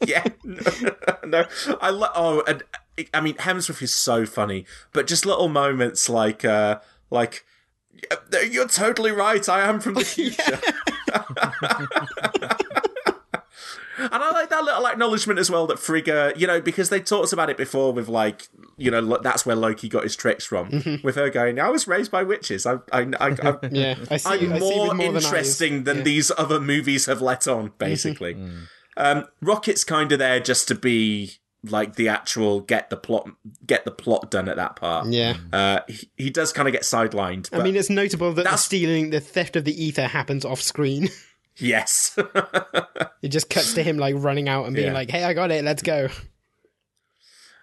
yeah, 0.06 0.24
no, 0.44 0.92
no. 1.24 1.44
I 1.80 1.88
lo- 1.90 2.08
oh, 2.14 2.42
and 2.46 2.62
I 3.12 3.20
mean 3.20 3.34
Hemsworth 3.34 3.82
is 3.82 3.94
so 3.94 4.26
funny, 4.26 4.66
but 4.92 5.06
just 5.06 5.26
little 5.26 5.48
moments 5.48 6.08
like, 6.08 6.44
uh 6.44 6.80
like, 7.10 7.44
you're 8.50 8.68
totally 8.68 9.12
right. 9.12 9.48
I 9.48 9.62
am 9.68 9.80
from 9.80 9.94
the 9.94 10.04
future. 10.04 10.58
And 13.96 14.22
I 14.22 14.30
like 14.32 14.50
that 14.50 14.64
little 14.64 14.86
acknowledgement 14.86 15.38
as 15.38 15.50
well 15.50 15.66
that 15.68 15.78
Frigga, 15.78 16.32
you 16.36 16.46
know, 16.46 16.60
because 16.60 16.90
they 16.90 17.00
talked 17.00 17.32
about 17.32 17.48
it 17.48 17.56
before 17.56 17.92
with 17.92 18.08
like, 18.08 18.48
you 18.76 18.90
know, 18.90 19.18
that's 19.18 19.46
where 19.46 19.56
Loki 19.56 19.88
got 19.88 20.02
his 20.02 20.16
tricks 20.16 20.44
from. 20.44 20.70
Mm-hmm. 20.70 21.06
With 21.06 21.14
her 21.14 21.30
going, 21.30 21.60
I 21.60 21.68
was 21.70 21.86
raised 21.86 22.10
by 22.10 22.22
witches. 22.22 22.66
I, 22.66 22.74
I, 22.92 23.10
I, 23.20 23.28
I 23.28 23.58
Yeah, 23.70 23.96
I 24.10 24.16
see. 24.16 24.28
I'm 24.28 24.58
more, 24.58 24.94
more 24.94 25.06
interesting 25.06 25.84
than, 25.84 25.84
than. 25.84 25.96
Yeah. 25.98 26.02
these 26.04 26.32
other 26.36 26.60
movies 26.60 27.06
have 27.06 27.22
let 27.22 27.46
on, 27.46 27.72
basically. 27.78 28.36
Um, 28.96 29.26
Rocket's 29.40 29.84
kind 29.84 30.12
of 30.12 30.18
there 30.18 30.40
just 30.40 30.68
to 30.68 30.74
be 30.74 31.38
like 31.70 31.96
the 31.96 32.08
actual 32.08 32.60
get 32.60 32.90
the 32.90 32.96
plot 32.96 33.28
get 33.66 33.84
the 33.84 33.90
plot 33.90 34.30
done 34.30 34.48
at 34.48 34.56
that 34.56 34.76
part. 34.76 35.06
Yeah. 35.08 35.36
Uh, 35.52 35.80
he, 35.88 36.08
he 36.16 36.30
does 36.30 36.52
kind 36.52 36.68
of 36.68 36.72
get 36.72 36.82
sidelined. 36.82 37.48
I 37.52 37.62
mean, 37.62 37.76
it's 37.76 37.90
notable 37.90 38.32
that 38.34 38.44
the 38.44 38.56
stealing, 38.56 39.10
the 39.10 39.20
theft 39.20 39.56
of 39.56 39.64
the 39.64 39.84
ether 39.84 40.06
happens 40.06 40.44
off 40.44 40.60
screen. 40.60 41.08
yes. 41.56 42.16
It 43.22 43.28
just 43.28 43.48
cuts 43.48 43.72
to 43.74 43.82
him 43.82 43.96
like 43.96 44.14
running 44.18 44.50
out 44.50 44.66
and 44.66 44.74
being 44.76 44.88
Yeah. 44.88 44.92
like, 44.92 45.10
"Hey, 45.10 45.24
I 45.24 45.32
got 45.32 45.50
it. 45.50 45.64
Let's 45.64 45.82
go." 45.82 46.08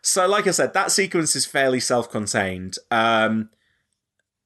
So, 0.01 0.27
like 0.27 0.47
I 0.47 0.51
said, 0.51 0.73
that 0.73 0.91
sequence 0.91 1.35
is 1.35 1.45
fairly 1.45 1.79
self-contained. 1.79 2.77
Um, 2.89 3.49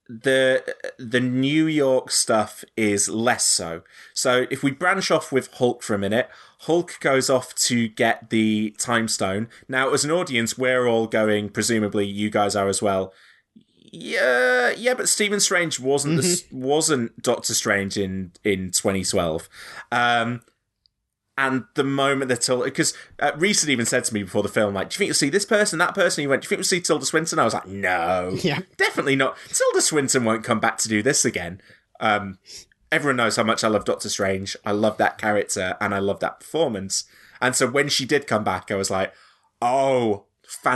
the 0.07 0.75
the 0.97 1.19
New 1.19 1.65
York 1.65 2.11
stuff 2.11 2.63
is 2.77 3.09
less 3.09 3.45
so. 3.45 3.81
So 4.13 4.45
if 4.51 4.61
we 4.63 4.71
branch 4.71 5.09
off 5.09 5.31
with 5.31 5.53
Hulk 5.53 5.81
for 5.81 5.95
a 5.95 5.99
minute, 5.99 6.29
Hulk 6.59 6.97
goes 6.99 7.29
off 7.29 7.55
to 7.55 7.87
get 7.87 8.29
the 8.29 8.75
time 8.77 9.07
stone. 9.07 9.47
Now, 9.67 9.91
as 9.91 10.05
an 10.05 10.11
audience, 10.11 10.57
we're 10.57 10.87
all 10.87 11.07
going. 11.07 11.49
Presumably, 11.49 12.05
you 12.05 12.29
guys 12.29 12.55
are 12.55 12.67
as 12.67 12.81
well. 12.81 13.13
Yeah, 13.91 14.71
yeah, 14.71 14.93
but 14.93 15.07
Stephen 15.07 15.39
Strange 15.39 15.79
wasn't 15.79 16.21
the, 16.21 16.43
wasn't 16.51 17.21
Doctor 17.21 17.53
Strange 17.53 17.97
in 17.97 18.31
in 18.43 18.71
2012. 18.71 19.49
Um, 19.91 20.41
and 21.37 21.65
the 21.73 21.83
moment 21.83 22.29
that 22.29 22.41
Tilda, 22.41 22.63
because 22.65 22.93
uh, 23.19 23.31
Reese 23.35 23.61
had 23.61 23.69
even 23.69 23.85
said 23.85 24.03
to 24.05 24.13
me 24.13 24.23
before 24.23 24.43
the 24.43 24.49
film, 24.49 24.73
like, 24.73 24.89
"Do 24.89 24.93
you 24.93 24.97
think 24.99 25.07
you'll 25.09 25.15
see 25.15 25.29
this 25.29 25.45
person, 25.45 25.79
that 25.79 25.93
person?" 25.95 26.21
He 26.21 26.27
went, 26.27 26.41
"Do 26.41 26.45
you 26.45 26.49
think 26.49 26.59
we'll 26.59 26.63
see 26.65 26.81
Tilda 26.81 27.05
Swinton?" 27.05 27.39
I 27.39 27.43
was 27.43 27.53
like, 27.53 27.67
"No, 27.67 28.37
Yeah. 28.41 28.59
definitely 28.77 29.15
not. 29.15 29.37
Tilda 29.51 29.81
Swinton 29.81 30.23
won't 30.23 30.43
come 30.43 30.59
back 30.59 30.77
to 30.79 30.87
do 30.89 31.01
this 31.03 31.25
again." 31.25 31.61
Um, 31.99 32.39
everyone 32.91 33.17
knows 33.17 33.35
how 33.35 33.43
much 33.43 33.63
I 33.63 33.67
love 33.67 33.83
Doctor 33.85 34.07
Strange. 34.09 34.55
I 34.65 34.71
love 34.71 34.97
that 34.97 35.17
character 35.17 35.75
and 35.81 35.93
I 35.93 35.99
love 35.99 36.19
that 36.21 36.39
performance. 36.39 37.03
And 37.41 37.55
so 37.55 37.67
when 37.67 37.89
she 37.89 38.05
did 38.05 38.27
come 38.27 38.43
back, 38.43 38.71
I 38.71 38.75
was 38.75 38.89
like, 38.89 39.13
"Oh, 39.61 40.25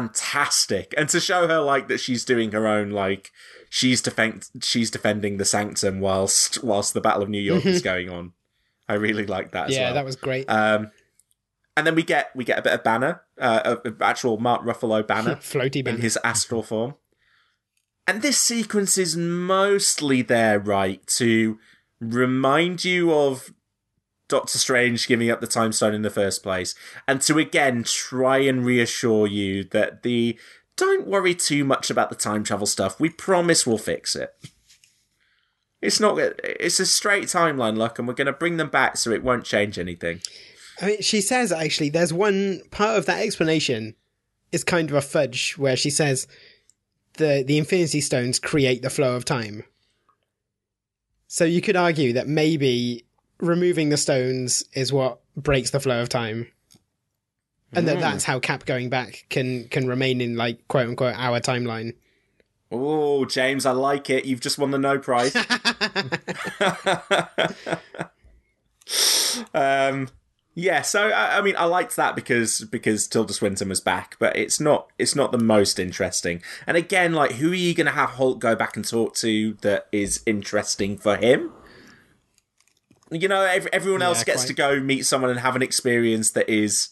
fantastic!" 0.09 0.93
And 0.97 1.09
to 1.09 1.19
show 1.19 1.47
her 1.47 1.59
like 1.61 1.87
that 1.87 1.99
she's 1.99 2.25
doing 2.25 2.51
her 2.51 2.67
own 2.67 2.89
like 2.91 3.31
she's 3.69 4.01
defend 4.01 4.49
she's 4.61 4.89
defending 4.91 5.37
the 5.37 5.45
Sanctum 5.45 5.99
whilst 5.99 6.63
whilst 6.63 6.93
the 6.93 7.01
Battle 7.01 7.21
of 7.23 7.29
New 7.29 7.41
York 7.41 7.65
is 7.65 7.81
going 7.81 8.09
on. 8.09 8.33
I 8.89 8.95
really 8.95 9.27
like 9.27 9.51
that. 9.51 9.69
As 9.69 9.75
yeah, 9.75 9.85
well. 9.85 9.93
that 9.93 10.05
was 10.05 10.15
great. 10.15 10.49
Um, 10.49 10.91
and 11.77 11.87
then 11.87 11.95
we 11.95 12.03
get 12.03 12.35
we 12.35 12.43
get 12.43 12.59
a 12.59 12.61
bit 12.61 12.73
of 12.73 12.83
Banner, 12.83 13.21
uh, 13.39 13.77
a 13.85 14.03
actual 14.03 14.37
Mark 14.37 14.63
Ruffalo 14.63 15.05
Banner 15.05 15.35
Floaty 15.41 15.87
in 15.87 15.99
his 15.99 16.17
astral 16.23 16.63
form. 16.63 16.95
And 18.05 18.21
this 18.21 18.39
sequence 18.39 18.97
is 18.97 19.15
mostly 19.15 20.23
there, 20.23 20.59
right, 20.59 21.05
to 21.07 21.59
remind 22.01 22.83
you 22.83 23.13
of 23.13 23.53
Doctor 24.27 24.57
Strange 24.57 25.07
giving 25.07 25.29
up 25.29 25.41
the 25.41 25.47
time 25.47 25.71
stone 25.71 25.93
in 25.93 26.01
the 26.01 26.09
first 26.09 26.41
place, 26.41 26.73
and 27.07 27.21
to 27.21 27.37
again 27.37 27.83
try 27.83 28.39
and 28.39 28.65
reassure 28.65 29.27
you 29.27 29.63
that 29.65 30.01
the 30.01 30.37
don't 30.75 31.07
worry 31.07 31.35
too 31.35 31.63
much 31.63 31.89
about 31.89 32.09
the 32.09 32.15
time 32.15 32.43
travel 32.43 32.65
stuff. 32.65 32.99
We 32.99 33.09
promise 33.09 33.67
we'll 33.67 33.77
fix 33.77 34.15
it. 34.15 34.33
It's 35.81 35.99
not. 35.99 36.17
It's 36.17 36.79
a 36.79 36.85
straight 36.85 37.25
timeline, 37.25 37.77
look, 37.77 37.99
and 37.99 38.07
we're 38.07 38.13
going 38.13 38.27
to 38.27 38.33
bring 38.33 38.57
them 38.57 38.69
back 38.69 38.97
so 38.97 39.11
it 39.11 39.23
won't 39.23 39.45
change 39.45 39.79
anything. 39.79 40.21
I 40.81 40.85
mean, 40.85 41.01
she 41.01 41.21
says 41.21 41.51
actually, 41.51 41.89
there's 41.89 42.13
one 42.13 42.61
part 42.71 42.97
of 42.97 43.05
that 43.05 43.21
explanation 43.21 43.95
is 44.51 44.63
kind 44.63 44.89
of 44.89 44.95
a 44.95 45.01
fudge 45.01 45.53
where 45.57 45.75
she 45.75 45.89
says 45.89 46.27
the 47.13 47.43
the 47.45 47.57
Infinity 47.57 48.01
Stones 48.01 48.39
create 48.39 48.81
the 48.81 48.89
flow 48.89 49.15
of 49.15 49.25
time. 49.25 49.63
So 51.27 51.45
you 51.45 51.61
could 51.61 51.75
argue 51.75 52.13
that 52.13 52.27
maybe 52.27 53.05
removing 53.39 53.89
the 53.89 53.97
stones 53.97 54.63
is 54.73 54.91
what 54.91 55.19
breaks 55.35 55.69
the 55.69 55.79
flow 55.79 56.01
of 56.01 56.09
time. 56.09 56.47
And 57.71 57.87
that 57.87 57.95
hmm. 57.95 58.01
that's 58.01 58.23
how 58.23 58.39
Cap 58.39 58.65
going 58.65 58.89
back 58.89 59.25
can 59.29 59.67
can 59.69 59.87
remain 59.87 60.21
in 60.21 60.35
like 60.35 60.67
quote 60.67 60.87
unquote 60.87 61.15
our 61.15 61.39
timeline. 61.39 61.93
Oh, 62.71 63.25
James, 63.25 63.65
I 63.65 63.71
like 63.71 64.09
it. 64.09 64.25
You've 64.25 64.41
just 64.41 64.59
won 64.59 64.71
the 64.71 64.77
no 64.77 64.99
prize. 64.99 65.35
um, 69.53 70.09
yeah. 70.55 70.81
So 70.81 71.09
I, 71.09 71.37
I 71.37 71.41
mean, 71.41 71.55
I 71.57 71.65
liked 71.65 71.95
that 71.95 72.15
because 72.15 72.61
because 72.65 73.07
Tilda 73.07 73.33
Swinton 73.33 73.69
was 73.69 73.81
back, 73.81 74.15
but 74.19 74.35
it's 74.35 74.59
not 74.59 74.87
it's 74.97 75.15
not 75.15 75.31
the 75.31 75.37
most 75.37 75.79
interesting. 75.79 76.41
And 76.67 76.77
again, 76.77 77.13
like, 77.13 77.33
who 77.33 77.51
are 77.51 77.55
you 77.55 77.73
going 77.73 77.87
to 77.87 77.93
have 77.93 78.11
Holt 78.11 78.39
go 78.39 78.55
back 78.55 78.75
and 78.75 78.87
talk 78.87 79.15
to 79.15 79.53
that 79.61 79.87
is 79.91 80.21
interesting 80.25 80.97
for 80.97 81.17
him? 81.17 81.51
You 83.11 83.27
know, 83.27 83.41
ev- 83.41 83.67
everyone 83.73 84.03
else 84.03 84.19
Yeah, 84.19 84.25
gets 84.25 84.41
quite. 84.43 84.47
to 84.47 84.53
go 84.53 84.79
meet 84.79 85.05
someone 85.05 85.31
and 85.31 85.39
have 85.39 85.55
an 85.55 85.63
experience 85.63 86.31
that 86.31 86.47
is 86.49 86.89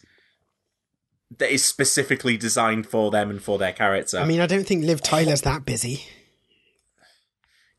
that 1.38 1.52
is 1.52 1.66
specifically 1.66 2.38
designed 2.38 2.88
for 2.88 3.12
them 3.12 3.30
and 3.30 3.42
for 3.42 3.58
their 3.58 3.74
character. 3.74 4.18
I 4.20 4.26
mean, 4.26 4.40
I 4.40 4.48
don't 4.48 4.66
think 4.66 4.86
Liv 4.86 5.02
Tyler's 5.02 5.42
that 5.42 5.66
busy. 5.66 6.04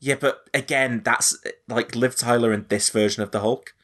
Yeah, 0.01 0.15
but 0.20 0.49
again, 0.55 1.03
that's 1.05 1.37
like 1.66 1.95
Liv 1.97 2.15
Tyler 2.16 2.53
and 2.53 2.69
this 2.69 2.89
version 2.91 3.23
of 3.23 3.31
the 3.33 3.41
Hulk. 3.41 3.75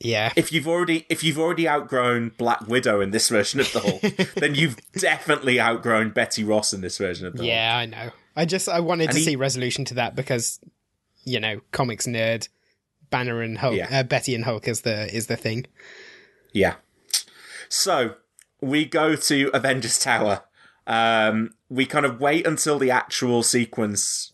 Yeah. 0.00 0.32
If 0.36 0.52
you've 0.52 0.66
already 0.68 1.06
if 1.08 1.22
you've 1.22 1.38
already 1.38 1.68
outgrown 1.68 2.32
Black 2.38 2.66
Widow 2.66 3.00
in 3.00 3.10
this 3.10 3.28
version 3.28 3.60
of 3.60 3.72
the 3.72 3.80
Hulk, 3.80 4.34
then 4.34 4.54
you've 4.54 4.76
definitely 4.92 5.60
outgrown 5.60 6.10
Betty 6.10 6.42
Ross 6.44 6.72
in 6.72 6.80
this 6.80 6.98
version 6.98 7.26
of 7.26 7.34
the 7.34 7.38
Hulk. 7.40 7.48
Yeah, 7.48 7.76
I 7.76 7.86
know. 7.86 8.10
I 8.36 8.44
just 8.44 8.68
I 8.68 8.80
wanted 8.80 9.04
And 9.04 9.12
to 9.12 9.18
he- 9.18 9.24
see 9.24 9.36
resolution 9.36 9.84
to 9.86 9.94
that 9.94 10.14
because 10.16 10.60
you 11.24 11.38
know, 11.40 11.60
comics 11.72 12.06
nerd, 12.06 12.48
Banner 13.10 13.42
and 13.42 13.58
Hulk, 13.58 13.76
Yeah. 13.76 13.88
uh, 14.00 14.02
Betty 14.02 14.34
and 14.34 14.44
Hulk 14.44 14.66
is 14.66 14.80
the 14.80 15.14
is 15.14 15.26
the 15.26 15.36
thing. 15.36 15.66
Yeah. 16.52 16.76
So 17.68 18.14
we 18.60 18.84
go 18.84 19.16
to 19.16 19.50
Avengers 19.54 19.98
Tower. 19.98 20.42
Um, 20.86 21.54
we 21.68 21.86
kind 21.86 22.06
of 22.06 22.20
wait 22.20 22.46
until 22.46 22.78
the 22.78 22.90
actual 22.90 23.42
sequence, 23.42 24.32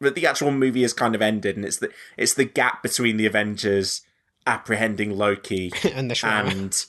but 0.00 0.14
the 0.14 0.26
actual 0.26 0.50
movie 0.50 0.82
has 0.82 0.92
kind 0.92 1.14
of 1.14 1.22
ended, 1.22 1.56
and 1.56 1.64
it's 1.64 1.78
the 1.78 1.90
it's 2.16 2.34
the 2.34 2.44
gap 2.44 2.82
between 2.82 3.16
the 3.16 3.26
Avengers 3.26 4.02
apprehending 4.46 5.16
Loki 5.16 5.72
and 5.94 6.10
the 6.10 6.14
Shroud. 6.14 6.52
and 6.52 6.86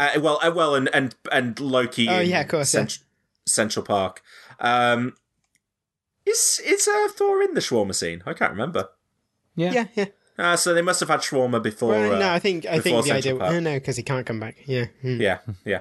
uh, 0.00 0.18
well, 0.20 0.40
uh, 0.42 0.50
well, 0.54 0.74
and 0.74 0.88
and 0.94 1.14
and 1.30 1.60
Loki. 1.60 2.08
Oh, 2.08 2.20
in 2.20 2.30
yeah, 2.30 2.40
of 2.40 2.48
course, 2.48 2.74
yeah. 2.74 2.86
Central 3.46 3.84
Park. 3.84 4.22
Um, 4.60 5.14
is 6.24 6.60
is 6.64 6.88
uh, 6.88 7.08
Thor 7.14 7.42
in 7.42 7.54
the 7.54 7.60
shawarma 7.60 7.94
scene? 7.94 8.22
I 8.26 8.32
can't 8.32 8.52
remember. 8.52 8.90
Yeah. 9.56 9.72
yeah, 9.72 9.86
yeah. 9.94 10.04
Uh, 10.38 10.56
so 10.56 10.72
they 10.72 10.82
must 10.82 11.00
have 11.00 11.08
had 11.08 11.20
shawarma 11.20 11.60
before. 11.62 11.90
Well, 11.90 12.14
uh, 12.14 12.18
no, 12.18 12.30
I 12.30 12.38
think 12.38 12.64
I 12.64 12.78
think 12.78 13.04
the 13.04 13.10
idea. 13.12 13.22
Central 13.22 13.38
Park. 13.40 13.52
Oh, 13.54 13.60
no, 13.60 13.74
because 13.74 13.96
he 13.96 14.02
can't 14.02 14.24
come 14.24 14.38
back. 14.38 14.56
Yeah. 14.66 14.86
hmm. 15.02 15.20
Yeah, 15.20 15.38
yeah. 15.64 15.80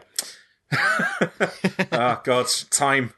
oh 1.91 2.21
God, 2.23 2.47
time. 2.71 3.13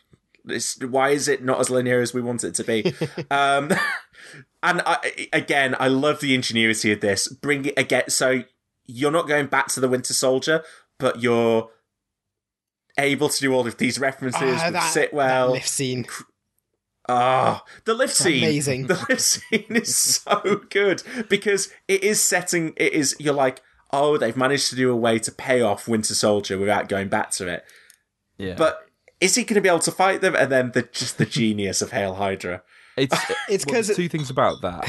This, 0.46 0.78
why 0.80 1.10
is 1.10 1.28
it 1.28 1.44
not 1.44 1.60
as 1.60 1.70
linear 1.70 2.02
as 2.02 2.14
we 2.14 2.22
want 2.22 2.44
it 2.44 2.56
to 2.56 2.64
be? 2.64 2.84
um, 3.32 3.72
and 4.64 4.82
I, 4.86 5.28
again, 5.32 5.76
I 5.80 5.88
love 5.88 6.20
the 6.22 6.34
ingenuity 6.36 6.92
of 6.92 7.02
this. 7.02 7.28
Bring 7.28 7.66
it 7.66 7.78
again. 7.78 8.10
So 8.10 8.44
you're 8.86 9.12
not 9.12 9.28
going 9.28 9.48
back 9.48 9.68
to 9.70 9.80
the 9.80 9.88
Winter 9.90 10.14
Soldier, 10.14 10.64
but 10.98 11.22
you're 11.22 11.70
able 12.98 13.30
to 13.30 13.40
do 13.40 13.54
all 13.54 13.66
of 13.68 13.78
these 13.78 14.00
references 14.00 14.60
Ah, 14.62 14.72
that, 14.72 14.92
sit 14.92 15.14
well. 15.14 15.52
lift 15.52 15.70
scene. 15.70 16.06
Ah, 17.10 17.64
the 17.86 17.96
lift 17.96 18.14
scene. 18.16 18.44
Amazing. 18.44 18.88
The 18.88 19.06
lift 19.10 19.22
scene 19.22 19.66
is 19.70 19.96
so 19.96 20.62
good 20.70 21.02
because 21.28 21.74
it 21.88 22.04
is 22.04 22.22
setting. 22.22 22.74
It 22.78 22.94
is. 22.94 23.16
You're 23.20 23.34
like, 23.34 23.62
oh, 23.92 24.18
they've 24.18 24.38
managed 24.38 24.70
to 24.70 24.76
do 24.76 24.92
a 24.92 24.96
way 24.96 25.18
to 25.20 25.32
pay 25.32 25.62
off 25.62 25.88
Winter 25.88 26.14
Soldier 26.14 26.58
without 26.58 26.88
going 26.88 27.10
back 27.10 27.32
to 27.32 27.48
it. 27.48 27.64
Yeah. 28.38 28.56
But 28.56 28.88
is 29.20 29.36
he 29.36 29.44
going 29.44 29.56
to 29.56 29.62
be 29.62 29.70
able 29.70 29.80
to 29.80 29.92
fight 29.92 30.22
them? 30.22 30.36
And 30.36 30.52
then 30.52 30.72
the 30.72 30.84
just 30.84 31.18
the 31.18 31.26
genius 31.26 31.82
of 31.82 31.92
Hail 31.92 32.16
Hydra. 32.16 32.62
it's 32.96 33.16
It's 33.50 33.66
because 33.66 33.88
there's 33.88 33.98
two 33.98 34.10
things 34.10 34.30
about 34.30 34.62
that. 34.62 34.88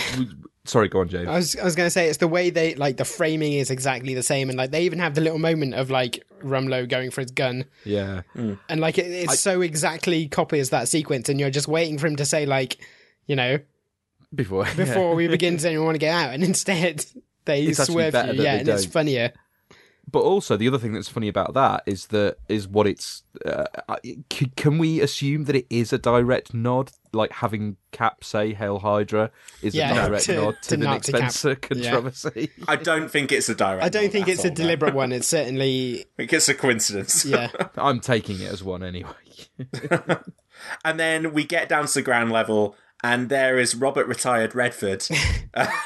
We- 0.71 0.73
Sorry, 0.73 0.89
go 0.89 1.01
on, 1.01 1.09
James. 1.09 1.29
I 1.29 1.35
was 1.37 1.57
I 1.57 1.65
was 1.65 1.75
gonna 1.75 1.91
say 1.91 2.09
it's 2.09 2.19
the 2.19 2.29
way 2.29 2.51
they 2.51 2.75
like 2.75 2.97
the 2.97 3.05
framing 3.05 3.55
is 3.55 3.71
exactly 3.71 4.15
the 4.15 4.23
same, 4.23 4.49
and 4.49 4.57
like 4.59 4.71
they 4.71 4.85
even 4.85 4.99
have 4.99 5.15
the 5.15 5.21
little 5.21 5.39
moment 5.39 5.75
of 5.75 5.91
like 5.91 6.25
Rumlow 6.43 6.89
going 6.89 7.11
for 7.11 7.21
his 7.21 7.31
gun, 7.31 7.65
yeah. 7.85 8.23
Hmm. 8.35 8.55
and 8.69 8.81
like 8.81 8.97
it, 8.99 9.07
it's 9.07 9.41
so 9.41 9.61
exactly 9.61 10.29
copies 10.29 10.71
that 10.71 10.89
sequence, 10.89 11.29
and 11.29 11.39
you're 11.41 11.51
just 11.51 11.69
waiting 11.69 11.99
for 11.99 12.07
him 12.07 12.17
to 12.17 12.25
say 12.25 12.47
like, 12.47 12.79
you 13.27 13.37
know, 13.37 13.59
Before 14.35 14.65
before 14.77 15.15
we 15.15 15.29
begin, 15.29 15.57
does 15.57 15.65
anyone 15.65 15.87
want 15.87 15.95
to 15.97 15.99
get 16.01 16.15
out? 16.15 16.33
And 16.35 16.43
instead 16.45 17.05
they 17.45 17.65
It's 17.65 17.81
actually 17.81 18.11
swerve 18.11 18.15
you, 18.15 18.43
yeah, 18.43 18.55
they 18.55 18.61
and 18.61 18.69
it's 18.69 18.85
don't. 18.85 18.93
funnier. 18.93 19.33
But 20.11 20.21
also, 20.21 20.57
the 20.57 20.67
other 20.69 20.79
thing 20.79 20.93
that's 20.93 21.09
funny 21.09 21.29
about 21.29 21.55
that 21.55 21.83
is 21.87 22.07
that 22.09 22.37
is 22.49 22.67
what 22.69 22.87
it's. 22.87 23.23
Uh, 23.45 23.65
c- 24.33 24.51
can 24.57 24.79
we 24.79 25.01
assume 25.01 25.45
that 25.45 25.55
it 25.55 25.67
is 25.71 25.93
a 25.93 25.99
direct 25.99 26.53
nod, 26.53 26.91
like 27.13 27.31
having 27.33 27.77
Cap 27.93 28.25
say 28.25 28.53
"Hail 28.53 28.81
Hydra" 28.81 29.31
is 29.63 29.73
Yeah, 29.75 29.93
a 29.93 30.09
direct 30.09 30.25
to- 30.27 30.35
nod 30.35 30.57
to, 30.63 30.69
to 30.71 30.77
the 30.77 30.77
Nick 30.79 30.89
Nazi 30.89 31.13
Cap. 31.13 31.21
Spencer 31.31 31.49
Yeah. 31.51 31.55
controversy? 31.91 32.51
I 32.69 32.75
don't 32.77 33.09
think 33.09 33.31
it's 33.31 33.49
a 33.49 33.55
direct. 33.55 33.85
I 33.85 33.89
don't 33.89 34.05
nod 34.05 34.13
think 34.13 34.29
at 34.29 34.33
it's 34.35 34.45
a 34.45 34.49
all, 34.49 34.51
no. 34.51 34.55
deliberate 34.57 34.95
one. 34.95 35.13
It's 35.13 35.29
certainly 35.29 36.01
I 36.01 36.05
think 36.17 36.33
it's 36.33 36.49
a 36.49 36.55
coincidence. 36.55 37.25
yeah. 37.25 37.51
I'm 37.77 38.01
taking 38.01 38.41
it 38.41 38.51
as 38.53 38.65
one 38.65 38.83
anyway. 38.83 39.11
And 40.85 41.01
then 41.01 41.33
we 41.33 41.45
get 41.45 41.69
down 41.69 41.87
to 41.87 41.95
the 41.95 42.03
ground 42.03 42.31
level, 42.33 42.77
and 43.03 43.29
there 43.29 43.59
is 43.59 43.75
Robert 43.75 44.07
retired 44.07 44.55
Redford, 44.55 45.07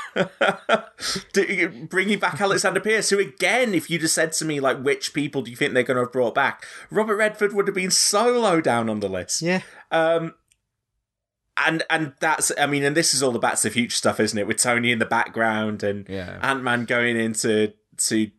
bringing 1.89 2.19
back 2.19 2.41
Alexander 2.41 2.81
Pierce. 2.81 3.11
Who, 3.11 3.19
again, 3.19 3.75
if 3.75 3.89
you 3.89 3.99
just 3.99 4.15
said 4.15 4.33
to 4.35 4.45
me 4.45 4.61
like, 4.61 4.83
which 4.83 5.15
people 5.15 5.43
do 5.43 5.51
you 5.51 5.57
think 5.57 5.75
they're 5.75 5.83
going 5.83 5.97
to 5.97 6.03
have 6.03 6.13
brought 6.13 6.35
back? 6.35 6.67
Robert 6.91 7.17
Redford 7.17 7.53
would 7.53 7.69
have 7.69 7.75
been 7.75 7.91
so 7.91 8.39
low 8.39 8.61
down 8.61 8.89
on 8.89 9.01
the 9.01 9.09
list. 9.09 9.43
Yeah. 9.43 9.63
Um, 9.91 10.35
and 11.57 11.85
and 11.89 12.15
that's 12.21 12.51
I 12.59 12.67
mean, 12.67 12.83
and 12.83 12.97
this 12.97 13.15
is 13.15 13.23
all 13.23 13.31
the 13.31 13.39
Back 13.39 13.57
to 13.57 13.63
the 13.69 13.71
Future 13.71 13.95
stuff, 13.95 14.19
isn't 14.19 14.39
it? 14.39 14.47
With 14.47 14.57
Tony 14.57 14.91
in 14.91 14.99
the 14.99 15.05
background 15.07 15.83
and 15.83 16.09
Yeah. 16.09 16.39
Ant 16.43 16.63
Man 16.63 16.85
going 16.85 17.17
in 17.17 17.33
to 17.35 17.73
to 18.09 18.31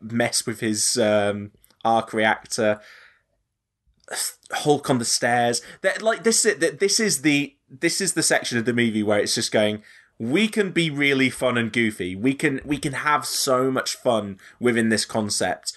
mess 0.00 0.46
with 0.46 0.60
his 0.60 0.96
um, 0.96 1.52
arc 1.84 2.14
reactor. 2.14 2.80
Hulk 4.52 4.88
on 4.88 4.98
the 4.98 5.04
stairs. 5.04 5.60
That 5.82 6.00
like 6.00 6.24
this 6.24 6.42
this 6.44 6.98
is 7.00 7.22
the 7.22 7.53
this 7.68 8.00
is 8.00 8.14
the 8.14 8.22
section 8.22 8.58
of 8.58 8.64
the 8.64 8.72
movie 8.72 9.02
where 9.02 9.18
it's 9.20 9.34
just 9.34 9.52
going. 9.52 9.82
We 10.18 10.46
can 10.48 10.70
be 10.70 10.90
really 10.90 11.28
fun 11.30 11.58
and 11.58 11.72
goofy. 11.72 12.14
We 12.14 12.34
can 12.34 12.60
we 12.64 12.78
can 12.78 12.92
have 12.92 13.26
so 13.26 13.70
much 13.70 13.96
fun 13.96 14.38
within 14.60 14.88
this 14.88 15.04
concept. 15.04 15.72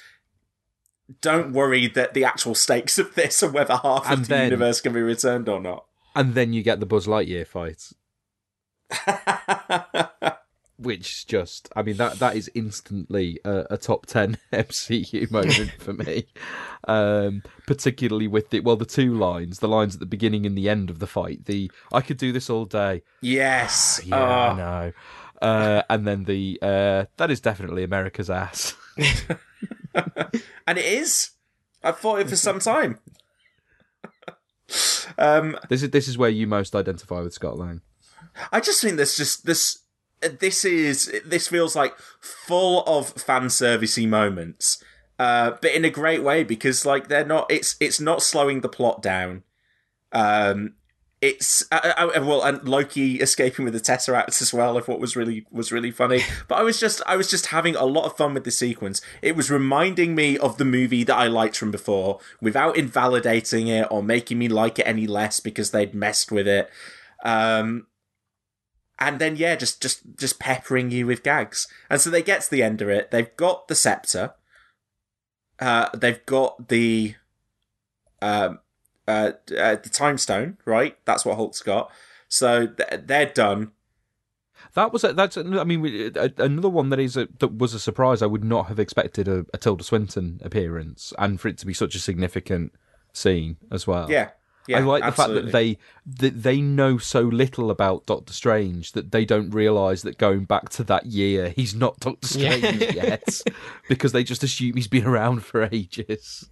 Don't 1.22 1.54
worry 1.54 1.88
that 1.88 2.14
the 2.14 2.24
actual 2.26 2.54
stakes 2.54 3.00
of 3.00 3.16
this 3.16 3.42
are 3.42 3.50
whether 3.50 3.78
half 3.78 4.06
And 4.06 4.22
of 4.22 4.28
the 4.28 4.36
then- 4.36 4.44
universe 4.46 4.82
can 4.82 4.94
be 4.94 5.02
returned 5.02 5.48
or 5.50 5.60
not. 5.60 5.86
And 6.16 6.34
then 6.36 6.52
you 6.54 6.64
get 6.64 6.80
the 6.80 6.86
Buzz 6.86 7.08
Lightyear 7.08 7.46
fight. 7.48 7.92
Which 10.80 11.26
just, 11.26 11.70
I 11.76 11.82
mean, 11.82 11.98
that 11.98 12.20
that 12.20 12.36
is 12.36 12.52
instantly 12.54 13.40
a, 13.44 13.66
a 13.72 13.78
top 13.78 14.06
10 14.06 14.38
MCU 14.54 15.32
moment 15.32 15.72
for 15.80 15.94
me. 15.94 16.28
Um, 16.88 17.42
particularly 17.66 18.28
with 18.28 18.52
the, 18.52 18.60
well, 18.60 18.76
the 18.76 18.86
two 18.86 19.16
lines, 19.16 19.58
the 19.60 19.68
lines 19.68 19.96
at 19.96 20.00
the 20.00 20.06
beginning 20.06 20.46
and 20.46 20.56
the 20.58 20.70
end 20.70 20.90
of 20.92 21.00
the 21.00 21.08
fight. 21.08 21.46
The, 21.46 21.72
I 21.92 22.02
could 22.02 22.18
do 22.18 22.32
this 22.32 22.50
all 22.50 22.66
day. 22.66 23.02
yes. 23.22 24.00
Yeah, 24.06 24.18
I 24.24 24.52
Oh, 24.52 24.56
know. 24.56 24.92
Uh, 25.42 25.82
and 25.90 26.06
then 26.08 26.26
the, 26.26 26.60
uh, 26.62 27.06
that 27.18 27.32
is 27.32 27.40
definitely 27.42 27.84
America's 27.84 28.30
ass. 28.30 28.76
and 29.96 30.78
it 30.78 30.86
is. 30.86 31.32
I've 31.84 31.98
thought 32.00 32.20
it 32.20 32.30
for 32.30 32.36
some 32.36 32.60
time. 32.60 33.00
um, 35.18 35.58
This 35.70 35.84
is, 35.84 35.90
this 35.92 36.08
is 36.08 36.18
where 36.18 36.30
you 36.30 36.48
most 36.48 36.76
identify 36.76 37.22
with 37.22 37.34
Scott 37.34 37.58
Lang. 37.58 37.82
I 38.52 38.60
just 38.60 38.82
think 38.82 38.98
there's 38.98 39.18
just 39.18 39.46
this. 39.46 39.80
This 40.22 40.66
is 40.66 41.12
this 41.26 41.48
feels 41.48 41.76
like 41.76 41.98
full 42.20 42.84
of 42.86 43.10
fan 43.10 43.44
servicey 43.44 44.08
moments, 44.08 44.84
uh, 45.20 45.52
but 45.62 45.72
in 45.72 45.86
a 45.86 45.90
great 45.90 46.24
way 46.24 46.44
because 46.44 46.86
like 46.86 47.08
they're 47.08 47.26
not. 47.26 47.52
It's 47.52 47.76
it's 47.80 48.00
not 48.00 48.22
slowing 48.22 48.62
the 48.62 48.70
plot 48.70 49.02
down. 49.02 49.44
Um, 50.12 50.74
it's 51.20 51.66
uh, 51.72 51.94
uh, 51.98 52.10
well, 52.24 52.44
and 52.44 52.68
Loki 52.68 53.16
escaping 53.16 53.66
with 53.66 53.74
the 53.74 53.80
Tesseract 53.80 54.40
as 54.42 54.54
well. 54.54 54.78
If 54.78 54.88
what 54.88 55.00
was 55.00 55.16
really 55.16 55.46
was 55.52 55.72
really 55.72 55.90
funny, 55.90 56.22
but 56.48 56.56
I 56.56 56.64
was 56.64 56.80
just 56.80 57.02
I 57.08 57.16
was 57.18 57.30
just 57.30 57.48
having 57.48 57.76
a 57.76 57.86
lot 57.86 58.06
of 58.06 58.16
fun 58.16 58.36
with 58.36 58.44
the 58.44 58.52
sequence. 58.52 59.02
It 59.22 59.36
was 59.36 59.50
reminding 59.50 60.14
me 60.14 60.38
of 60.38 60.58
the 60.58 60.66
movie 60.66 61.04
that 61.04 61.16
I 61.16 61.28
liked 61.28 61.58
from 61.58 61.72
before, 61.72 62.20
without 62.40 62.78
invalidating 62.78 63.68
it 63.68 63.88
or 63.90 64.04
making 64.04 64.38
me 64.38 64.48
like 64.48 64.78
it 64.78 64.88
any 64.88 65.08
less 65.08 65.40
because 65.40 65.72
they'd 65.72 65.96
messed 65.96 66.32
with 66.32 66.48
it. 66.48 66.70
Um, 67.26 67.88
and 69.00 69.20
then 69.20 69.36
yeah, 69.36 69.56
just 69.56 69.82
just 69.82 70.02
just 70.18 70.40
peppering 70.40 70.92
you 70.92 71.06
with 71.06 71.24
gags. 71.24 71.68
And 71.90 72.02
so 72.02 72.10
they 72.10 72.22
get 72.22 72.42
to 72.42 72.52
the 72.52 72.64
end 72.64 72.82
of 72.82 72.90
it. 72.90 73.12
They've 73.12 73.36
got 73.36 73.68
the 73.68 73.76
scepter. 73.76 74.34
Uh, 75.60 75.90
they've 75.96 76.26
got 76.26 76.70
the 76.70 77.16
um 78.22 78.60
uh, 79.08 79.32
uh 79.58 79.76
the 79.76 79.90
time 79.92 80.18
stone, 80.18 80.58
right? 80.66 80.98
That's 81.06 81.26
what 81.26 81.38
Hulk's 81.38 81.62
got. 81.62 81.92
So 82.28 82.68
th- 82.68 83.02
they're 83.06 83.32
done. 83.32 83.72
That 84.74 84.92
was 84.92 85.04
a, 85.04 85.14
that's 85.14 85.38
I 85.38 85.44
mean 85.44 86.14
a- 86.16 86.34
another 86.38 86.70
one 86.70 86.90
that 86.90 87.00
is 87.00 87.16
a, 87.16 87.28
that 87.40 87.58
was 87.58 87.74
a 87.74 87.80
surprise. 87.80 88.22
I 88.22 88.28
would 88.28 88.44
not 88.44 88.68
have 88.68 88.80
expected 88.80 89.28
a, 89.28 89.46
a 89.54 89.58
Tilda 89.58 89.84
Swinton 89.84 90.40
appearance, 90.44 91.14
and 91.18 91.40
for 91.40 91.48
it 91.48 91.58
to 91.60 91.66
be 91.66 91.74
such 91.74 91.96
a 91.96 92.00
significant 92.00 92.74
scene 93.14 93.58
as 93.72 93.88
well. 93.88 94.10
Yeah. 94.10 94.32
Yeah, 94.68 94.78
I 94.78 94.82
like 94.82 95.04
the 95.04 95.12
fact 95.12 95.34
that 95.34 95.52
they 95.52 95.78
that 96.06 96.44
they 96.44 96.60
know 96.62 96.98
so 96.98 97.22
little 97.22 97.72
about 97.72 98.06
Doctor 98.06 98.34
Strange 98.34 98.92
that 98.92 99.12
they 99.12 99.24
don't 99.26 99.50
realise 99.52 100.02
that 100.02 100.18
going 100.18 100.46
back 100.46 100.70
to 100.70 100.84
that 100.86 101.06
year 101.06 101.50
he's 101.56 101.74
not 101.74 102.00
Doctor 102.02 102.38
Yeah. 102.38 102.58
Strange 102.58 102.96
yet 102.96 103.42
because 103.88 104.12
they 104.12 104.24
just 104.24 104.44
assume 104.44 104.76
he's 104.76 104.88
been 104.88 105.06
around 105.06 105.44
for 105.46 105.64
ages. 105.72 106.50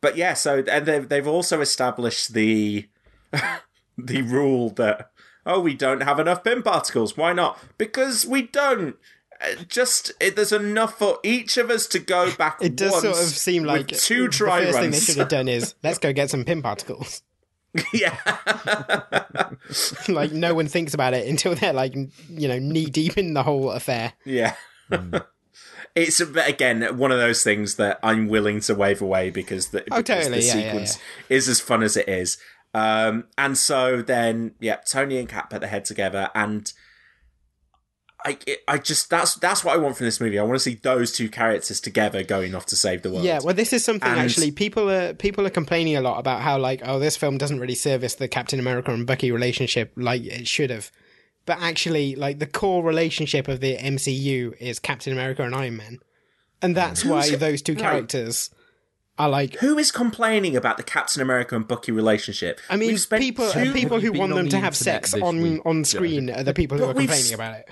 But 0.00 0.16
yeah, 0.16 0.34
so 0.34 0.62
and 0.70 0.86
they've 0.86 1.08
they've 1.08 1.26
also 1.26 1.60
established 1.60 2.34
the 2.34 2.88
the 3.98 4.22
rule 4.22 4.70
that 4.70 5.10
oh 5.44 5.60
we 5.60 5.74
don't 5.74 6.02
have 6.02 6.20
enough 6.20 6.44
Pym 6.44 6.62
particles. 6.62 7.16
Why 7.16 7.32
not? 7.32 7.58
Because 7.78 8.26
we 8.26 8.42
don't. 8.42 8.96
Uh, 9.40 9.62
Just 9.68 10.12
it, 10.20 10.36
there's 10.36 10.52
enough 10.52 10.98
for 10.98 11.18
each 11.22 11.56
of 11.56 11.70
us 11.70 11.86
to 11.88 11.98
go 11.98 12.34
back. 12.36 12.58
It 12.60 12.76
does 12.76 12.92
once 12.92 13.02
sort 13.02 13.16
of 13.18 13.24
seem 13.24 13.64
like 13.64 13.88
two 13.88 14.28
dry 14.28 14.60
the 14.60 14.66
first 14.66 14.78
thing 14.78 14.90
they 14.90 15.00
should 15.00 15.16
have 15.16 15.28
done 15.28 15.48
is 15.48 15.74
let's 15.82 15.98
go 15.98 16.12
get 16.12 16.30
some 16.30 16.44
Pym 16.44 16.62
particles. 16.62 17.22
yeah, 17.92 18.16
like 20.08 20.32
no 20.32 20.54
one 20.54 20.66
thinks 20.66 20.94
about 20.94 21.12
it 21.12 21.28
until 21.28 21.54
they're 21.54 21.74
like 21.74 21.94
you 21.94 22.48
know 22.48 22.58
knee 22.58 22.86
deep 22.86 23.18
in 23.18 23.34
the 23.34 23.42
whole 23.42 23.70
affair. 23.70 24.14
yeah. 24.24 24.54
It's 25.94 26.20
again 26.20 26.98
one 26.98 27.10
of 27.10 27.18
those 27.18 27.42
things 27.42 27.76
that 27.76 27.98
I'm 28.02 28.28
willing 28.28 28.60
to 28.60 28.74
wave 28.74 29.00
away 29.00 29.30
because 29.30 29.68
the, 29.68 29.80
Oh, 29.90 29.96
because 29.96 30.24
totally, 30.24 30.40
the 30.40 30.46
yeah, 30.46 30.54
yeah, 30.56 30.62
sequence 30.64 30.98
is 31.30 31.48
as 31.48 31.58
fun 31.58 31.82
as 31.82 31.96
it 31.96 32.06
is. 32.06 32.36
Um, 32.74 33.24
and 33.38 33.56
so 33.56 34.02
then, 34.02 34.54
yeah, 34.60 34.76
Tony 34.86 35.16
and 35.16 35.26
Cap 35.26 35.48
put 35.48 35.60
their 35.62 35.70
head 35.70 35.86
together, 35.86 36.28
and 36.34 36.70
I, 38.26 38.36
it, 38.44 38.64
I 38.66 38.78
just 38.78 39.08
that's 39.08 39.36
that's 39.36 39.62
what 39.62 39.74
I 39.74 39.76
want 39.78 39.96
from 39.96 40.06
this 40.06 40.20
movie. 40.20 40.36
I 40.36 40.42
want 40.42 40.56
to 40.56 40.60
see 40.60 40.74
those 40.74 41.12
two 41.12 41.28
characters 41.28 41.80
together 41.80 42.24
going 42.24 42.56
off 42.56 42.66
to 42.66 42.76
save 42.76 43.02
the 43.02 43.10
world. 43.10 43.24
Yeah, 43.24 43.38
well, 43.42 43.54
this 43.54 43.72
is 43.72 43.84
something 43.84 44.10
And- 44.10 44.18
actually 44.18 44.50
people 44.50 44.90
are 44.90 45.14
people 45.14 45.46
are 45.46 45.50
complaining 45.50 45.96
a 45.96 46.00
lot 46.00 46.18
about 46.18 46.42
how 46.42 46.58
like 46.58 46.82
oh 46.84 46.98
this 46.98 47.16
film 47.16 47.38
doesn't 47.38 47.60
really 47.60 47.76
service 47.76 48.16
the 48.16 48.26
Captain 48.26 48.58
America 48.58 48.92
and 48.92 49.06
Bucky 49.06 49.30
relationship 49.30 49.92
like 49.96 50.24
it 50.24 50.48
should 50.48 50.70
have, 50.70 50.90
but 51.44 51.58
actually 51.60 52.16
like 52.16 52.40
the 52.40 52.46
core 52.46 52.82
relationship 52.82 53.46
of 53.46 53.60
the 53.60 53.76
MCU 53.76 54.56
is 54.58 54.80
Captain 54.80 55.12
America 55.12 55.44
and 55.44 55.54
Iron 55.54 55.76
Man, 55.76 55.98
and 56.60 56.76
that's 56.76 57.04
why 57.04 57.36
those 57.36 57.62
two 57.62 57.74
right. 57.74 57.80
characters 57.80 58.50
are 59.18 59.28
like. 59.28 59.54
Who 59.58 59.78
is 59.78 59.92
complaining 59.92 60.56
about 60.56 60.78
the 60.78 60.82
Captain 60.82 61.22
America 61.22 61.54
and 61.54 61.66
Bucky 61.66 61.92
relationship? 61.92 62.60
I 62.68 62.76
mean, 62.76 62.98
people 62.98 63.48
two- 63.52 63.72
people 63.72 64.00
who 64.00 64.12
want 64.12 64.34
them 64.34 64.48
to 64.48 64.58
have 64.58 64.74
sex 64.74 65.14
on 65.14 65.40
week, 65.40 65.64
on 65.64 65.84
screen 65.84 66.28
are 66.28 66.42
the 66.42 66.54
people 66.54 66.76
who 66.76 66.86
are 66.86 66.94
complaining 66.94 67.32
about 67.32 67.60
it. 67.60 67.68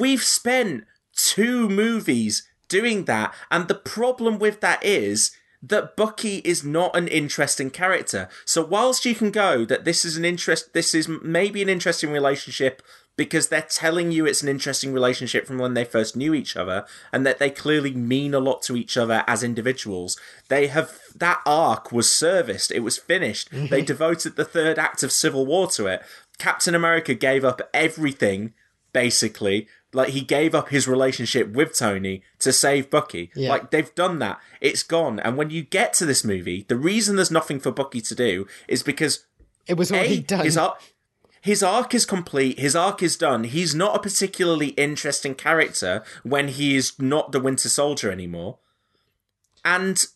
We've 0.00 0.22
spent 0.22 0.84
two 1.14 1.68
movies 1.68 2.48
doing 2.68 3.04
that, 3.04 3.34
and 3.50 3.68
the 3.68 3.74
problem 3.74 4.38
with 4.38 4.60
that 4.60 4.82
is 4.84 5.32
that 5.62 5.96
Bucky 5.96 6.38
is 6.38 6.64
not 6.64 6.96
an 6.96 7.06
interesting 7.08 7.70
character. 7.70 8.28
So 8.44 8.64
whilst 8.64 9.04
you 9.04 9.14
can 9.14 9.30
go 9.30 9.64
that 9.66 9.84
this 9.84 10.04
is 10.04 10.16
an 10.16 10.24
interest, 10.24 10.72
this 10.72 10.94
is 10.94 11.08
maybe 11.08 11.62
an 11.62 11.68
interesting 11.68 12.10
relationship 12.10 12.82
because 13.14 13.48
they're 13.48 13.62
telling 13.62 14.10
you 14.10 14.24
it's 14.24 14.42
an 14.42 14.48
interesting 14.48 14.92
relationship 14.92 15.46
from 15.46 15.58
when 15.58 15.74
they 15.74 15.84
first 15.84 16.16
knew 16.16 16.32
each 16.32 16.56
other, 16.56 16.86
and 17.12 17.26
that 17.26 17.38
they 17.38 17.50
clearly 17.50 17.92
mean 17.92 18.32
a 18.32 18.40
lot 18.40 18.62
to 18.62 18.76
each 18.76 18.96
other 18.96 19.22
as 19.26 19.42
individuals. 19.42 20.18
They 20.48 20.68
have 20.68 20.98
that 21.14 21.42
arc 21.44 21.92
was 21.92 22.10
serviced; 22.10 22.70
it 22.72 22.80
was 22.80 22.96
finished. 22.96 23.50
Mm-hmm. 23.50 23.66
They 23.66 23.82
devoted 23.82 24.36
the 24.36 24.46
third 24.46 24.78
act 24.78 25.02
of 25.02 25.12
Civil 25.12 25.44
War 25.44 25.66
to 25.72 25.86
it. 25.86 26.02
Captain 26.38 26.74
America 26.74 27.14
gave 27.14 27.44
up 27.44 27.60
everything 27.74 28.54
basically 28.92 29.68
like 29.92 30.10
he 30.10 30.20
gave 30.22 30.54
up 30.54 30.70
his 30.70 30.88
relationship 30.88 31.48
with 31.52 31.76
Tony 31.76 32.22
to 32.38 32.52
save 32.52 32.90
Bucky. 32.90 33.30
Yeah. 33.34 33.50
Like 33.50 33.70
they've 33.70 33.94
done 33.94 34.18
that. 34.20 34.40
It's 34.60 34.82
gone. 34.82 35.20
And 35.20 35.36
when 35.36 35.50
you 35.50 35.62
get 35.62 35.92
to 35.94 36.06
this 36.06 36.24
movie, 36.24 36.64
the 36.68 36.76
reason 36.76 37.16
there's 37.16 37.30
nothing 37.30 37.60
for 37.60 37.70
Bucky 37.70 38.00
to 38.02 38.14
do 38.14 38.46
is 38.68 38.82
because 38.82 39.26
It 39.66 39.74
was 39.74 39.90
a, 39.90 39.96
already 39.96 40.20
done. 40.20 40.44
his 40.44 40.56
arc 40.56 40.80
his 41.42 41.60
arc 41.62 41.92
is 41.92 42.06
complete, 42.06 42.58
his 42.60 42.76
arc 42.76 43.02
is 43.02 43.16
done. 43.16 43.42
He's 43.44 43.74
not 43.74 43.96
a 43.96 43.98
particularly 43.98 44.68
interesting 44.68 45.34
character 45.34 46.04
when 46.22 46.46
he 46.48 46.76
is 46.76 46.98
not 47.00 47.32
the 47.32 47.40
Winter 47.40 47.68
Soldier 47.68 48.12
anymore. 48.12 48.58
And 49.64 50.06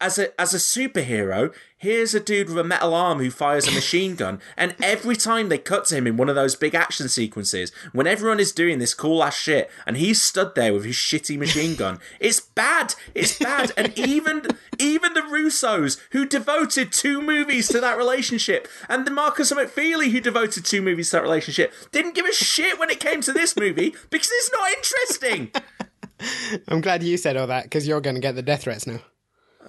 as 0.00 0.18
a 0.18 0.40
as 0.40 0.54
a 0.54 0.58
superhero, 0.58 1.54
here's 1.76 2.14
a 2.14 2.20
dude 2.20 2.48
with 2.48 2.58
a 2.58 2.64
metal 2.64 2.94
arm 2.94 3.18
who 3.18 3.30
fires 3.30 3.66
a 3.66 3.70
machine 3.74 4.14
gun, 4.14 4.40
and 4.56 4.74
every 4.82 5.16
time 5.16 5.48
they 5.48 5.58
cut 5.58 5.84
to 5.86 5.96
him 5.96 6.06
in 6.06 6.16
one 6.16 6.28
of 6.28 6.34
those 6.34 6.54
big 6.54 6.74
action 6.74 7.08
sequences, 7.08 7.72
when 7.92 8.06
everyone 8.06 8.40
is 8.40 8.52
doing 8.52 8.78
this 8.78 8.94
cool 8.94 9.22
ass 9.22 9.36
shit, 9.36 9.70
and 9.86 9.96
he's 9.96 10.20
stood 10.20 10.54
there 10.54 10.72
with 10.72 10.84
his 10.84 10.96
shitty 10.96 11.38
machine 11.38 11.74
gun, 11.74 11.98
it's 12.20 12.40
bad. 12.40 12.94
It's 13.14 13.38
bad. 13.38 13.72
and 13.76 13.96
even 13.98 14.46
even 14.78 15.14
the 15.14 15.20
Russos, 15.20 15.98
who 16.10 16.26
devoted 16.26 16.92
two 16.92 17.22
movies 17.22 17.68
to 17.68 17.80
that 17.80 17.98
relationship, 17.98 18.68
and 18.88 19.06
the 19.06 19.10
Markus 19.10 19.50
and 19.50 19.60
McFeely, 19.60 20.10
who 20.10 20.20
devoted 20.20 20.64
two 20.64 20.82
movies 20.82 21.10
to 21.10 21.16
that 21.16 21.22
relationship, 21.22 21.72
didn't 21.90 22.14
give 22.14 22.26
a 22.26 22.32
shit 22.32 22.78
when 22.78 22.90
it 22.90 23.00
came 23.00 23.20
to 23.22 23.32
this 23.32 23.56
movie 23.56 23.94
because 24.10 24.30
it's 24.32 24.50
not 24.52 24.70
interesting. 24.70 25.50
I'm 26.68 26.80
glad 26.80 27.02
you 27.02 27.16
said 27.16 27.36
all 27.36 27.46
that 27.48 27.64
because 27.64 27.86
you're 27.86 28.00
going 28.00 28.14
to 28.14 28.20
get 28.20 28.34
the 28.34 28.42
death 28.42 28.62
threats 28.62 28.86
now. 28.86 29.00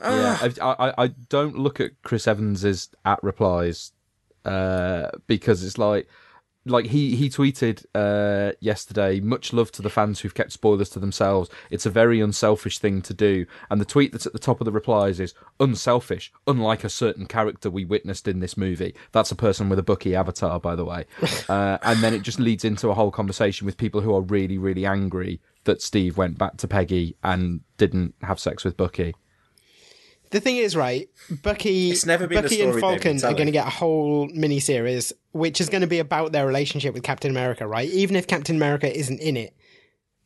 Yeah, 0.03 0.49
I, 0.61 0.87
I, 0.87 1.03
I 1.03 1.07
don't 1.29 1.57
look 1.57 1.79
at 1.79 1.91
Chris 2.03 2.27
Evans's 2.27 2.89
at 3.05 3.23
replies 3.23 3.91
uh, 4.45 5.09
because 5.27 5.63
it's 5.63 5.77
like 5.77 6.07
like 6.65 6.85
he 6.85 7.15
he 7.15 7.29
tweeted 7.29 7.85
uh, 7.93 8.53
yesterday. 8.59 9.19
Much 9.19 9.53
love 9.53 9.71
to 9.73 9.81
the 9.81 9.89
fans 9.89 10.19
who've 10.19 10.33
kept 10.33 10.51
spoilers 10.51 10.89
to 10.89 10.99
themselves. 10.99 11.49
It's 11.69 11.85
a 11.85 11.89
very 11.89 12.21
unselfish 12.21 12.79
thing 12.79 13.01
to 13.03 13.13
do. 13.13 13.45
And 13.69 13.81
the 13.81 13.85
tweet 13.85 14.11
that's 14.11 14.25
at 14.25 14.33
the 14.33 14.39
top 14.39 14.61
of 14.61 14.65
the 14.65 14.71
replies 14.71 15.19
is 15.19 15.33
unselfish, 15.59 16.31
unlike 16.47 16.83
a 16.83 16.89
certain 16.89 17.25
character 17.25 17.69
we 17.69 17.85
witnessed 17.85 18.27
in 18.27 18.39
this 18.39 18.57
movie. 18.57 18.95
That's 19.11 19.31
a 19.31 19.35
person 19.35 19.69
with 19.69 19.79
a 19.79 19.83
Bucky 19.83 20.15
avatar, 20.15 20.59
by 20.59 20.75
the 20.75 20.85
way. 20.85 21.05
uh, 21.49 21.77
and 21.81 21.99
then 21.99 22.13
it 22.13 22.21
just 22.21 22.39
leads 22.39 22.63
into 22.63 22.89
a 22.89 22.93
whole 22.93 23.11
conversation 23.11 23.65
with 23.65 23.77
people 23.77 24.01
who 24.01 24.15
are 24.15 24.21
really 24.21 24.57
really 24.57 24.85
angry 24.85 25.41
that 25.65 25.81
Steve 25.81 26.17
went 26.17 26.37
back 26.37 26.57
to 26.57 26.67
Peggy 26.67 27.15
and 27.23 27.61
didn't 27.77 28.15
have 28.21 28.39
sex 28.39 28.63
with 28.63 28.77
Bucky. 28.77 29.15
The 30.33 30.41
thing 30.41 30.57
is, 30.57 30.75
right? 30.75 31.07
Bucky, 31.43 31.91
It's 31.91 32.05
never 32.05 32.27
been 32.27 32.41
Bucky 32.41 32.61
and 32.61 32.77
Falcon 32.79 33.23
are 33.23 33.33
going 33.33 33.45
to 33.45 33.51
get 33.51 33.67
a 33.67 33.69
whole 33.69 34.27
mini 34.33 34.59
series, 34.59 35.13
which 35.31 35.61
is 35.61 35.69
going 35.69 35.81
to 35.81 35.87
be 35.87 35.99
about 35.99 36.31
their 36.31 36.45
relationship 36.45 36.93
with 36.93 37.03
Captain 37.03 37.29
America, 37.29 37.67
right? 37.67 37.87
Even 37.89 38.15
if 38.15 38.25
Captain 38.25 38.55
America 38.55 38.91
isn't 38.91 39.19
in 39.19 39.37
it, 39.37 39.55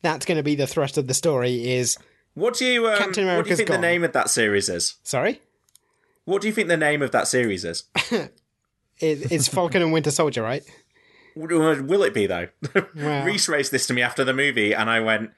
that's 0.00 0.24
going 0.24 0.38
to 0.38 0.42
be 0.42 0.54
the 0.54 0.66
thrust 0.66 0.96
of 0.96 1.06
the 1.06 1.14
story. 1.14 1.72
Is 1.72 1.98
What 2.34 2.54
do 2.54 2.64
you 2.64 2.88
um, 2.88 2.96
Captain 2.96 3.26
what 3.26 3.44
do 3.44 3.50
you 3.50 3.56
think 3.56 3.68
gone. 3.68 3.80
the 3.80 3.86
name 3.86 4.02
of 4.02 4.12
that 4.14 4.30
series 4.30 4.70
is? 4.70 4.96
sorry, 5.02 5.42
What 6.24 6.40
do 6.40 6.48
you 6.48 6.54
think 6.54 6.68
the 6.68 6.76
name 6.78 7.02
of 7.02 7.12
that 7.12 7.28
series 7.28 7.64
is? 7.66 7.84
it, 8.10 8.30
it's 8.98 9.46
Falcon 9.46 9.82
and 9.82 9.92
Winter 9.92 10.10
Soldier, 10.10 10.42
right? 10.42 10.62
Will 11.36 12.02
it 12.02 12.14
be 12.14 12.26
though? 12.26 12.48
Reese 12.94 13.48
raised 13.48 13.72
this 13.72 13.86
to 13.88 13.92
me 13.92 14.00
after 14.00 14.24
the 14.24 14.32
movie, 14.32 14.74
and 14.74 14.88
I 14.88 15.00
went, 15.00 15.32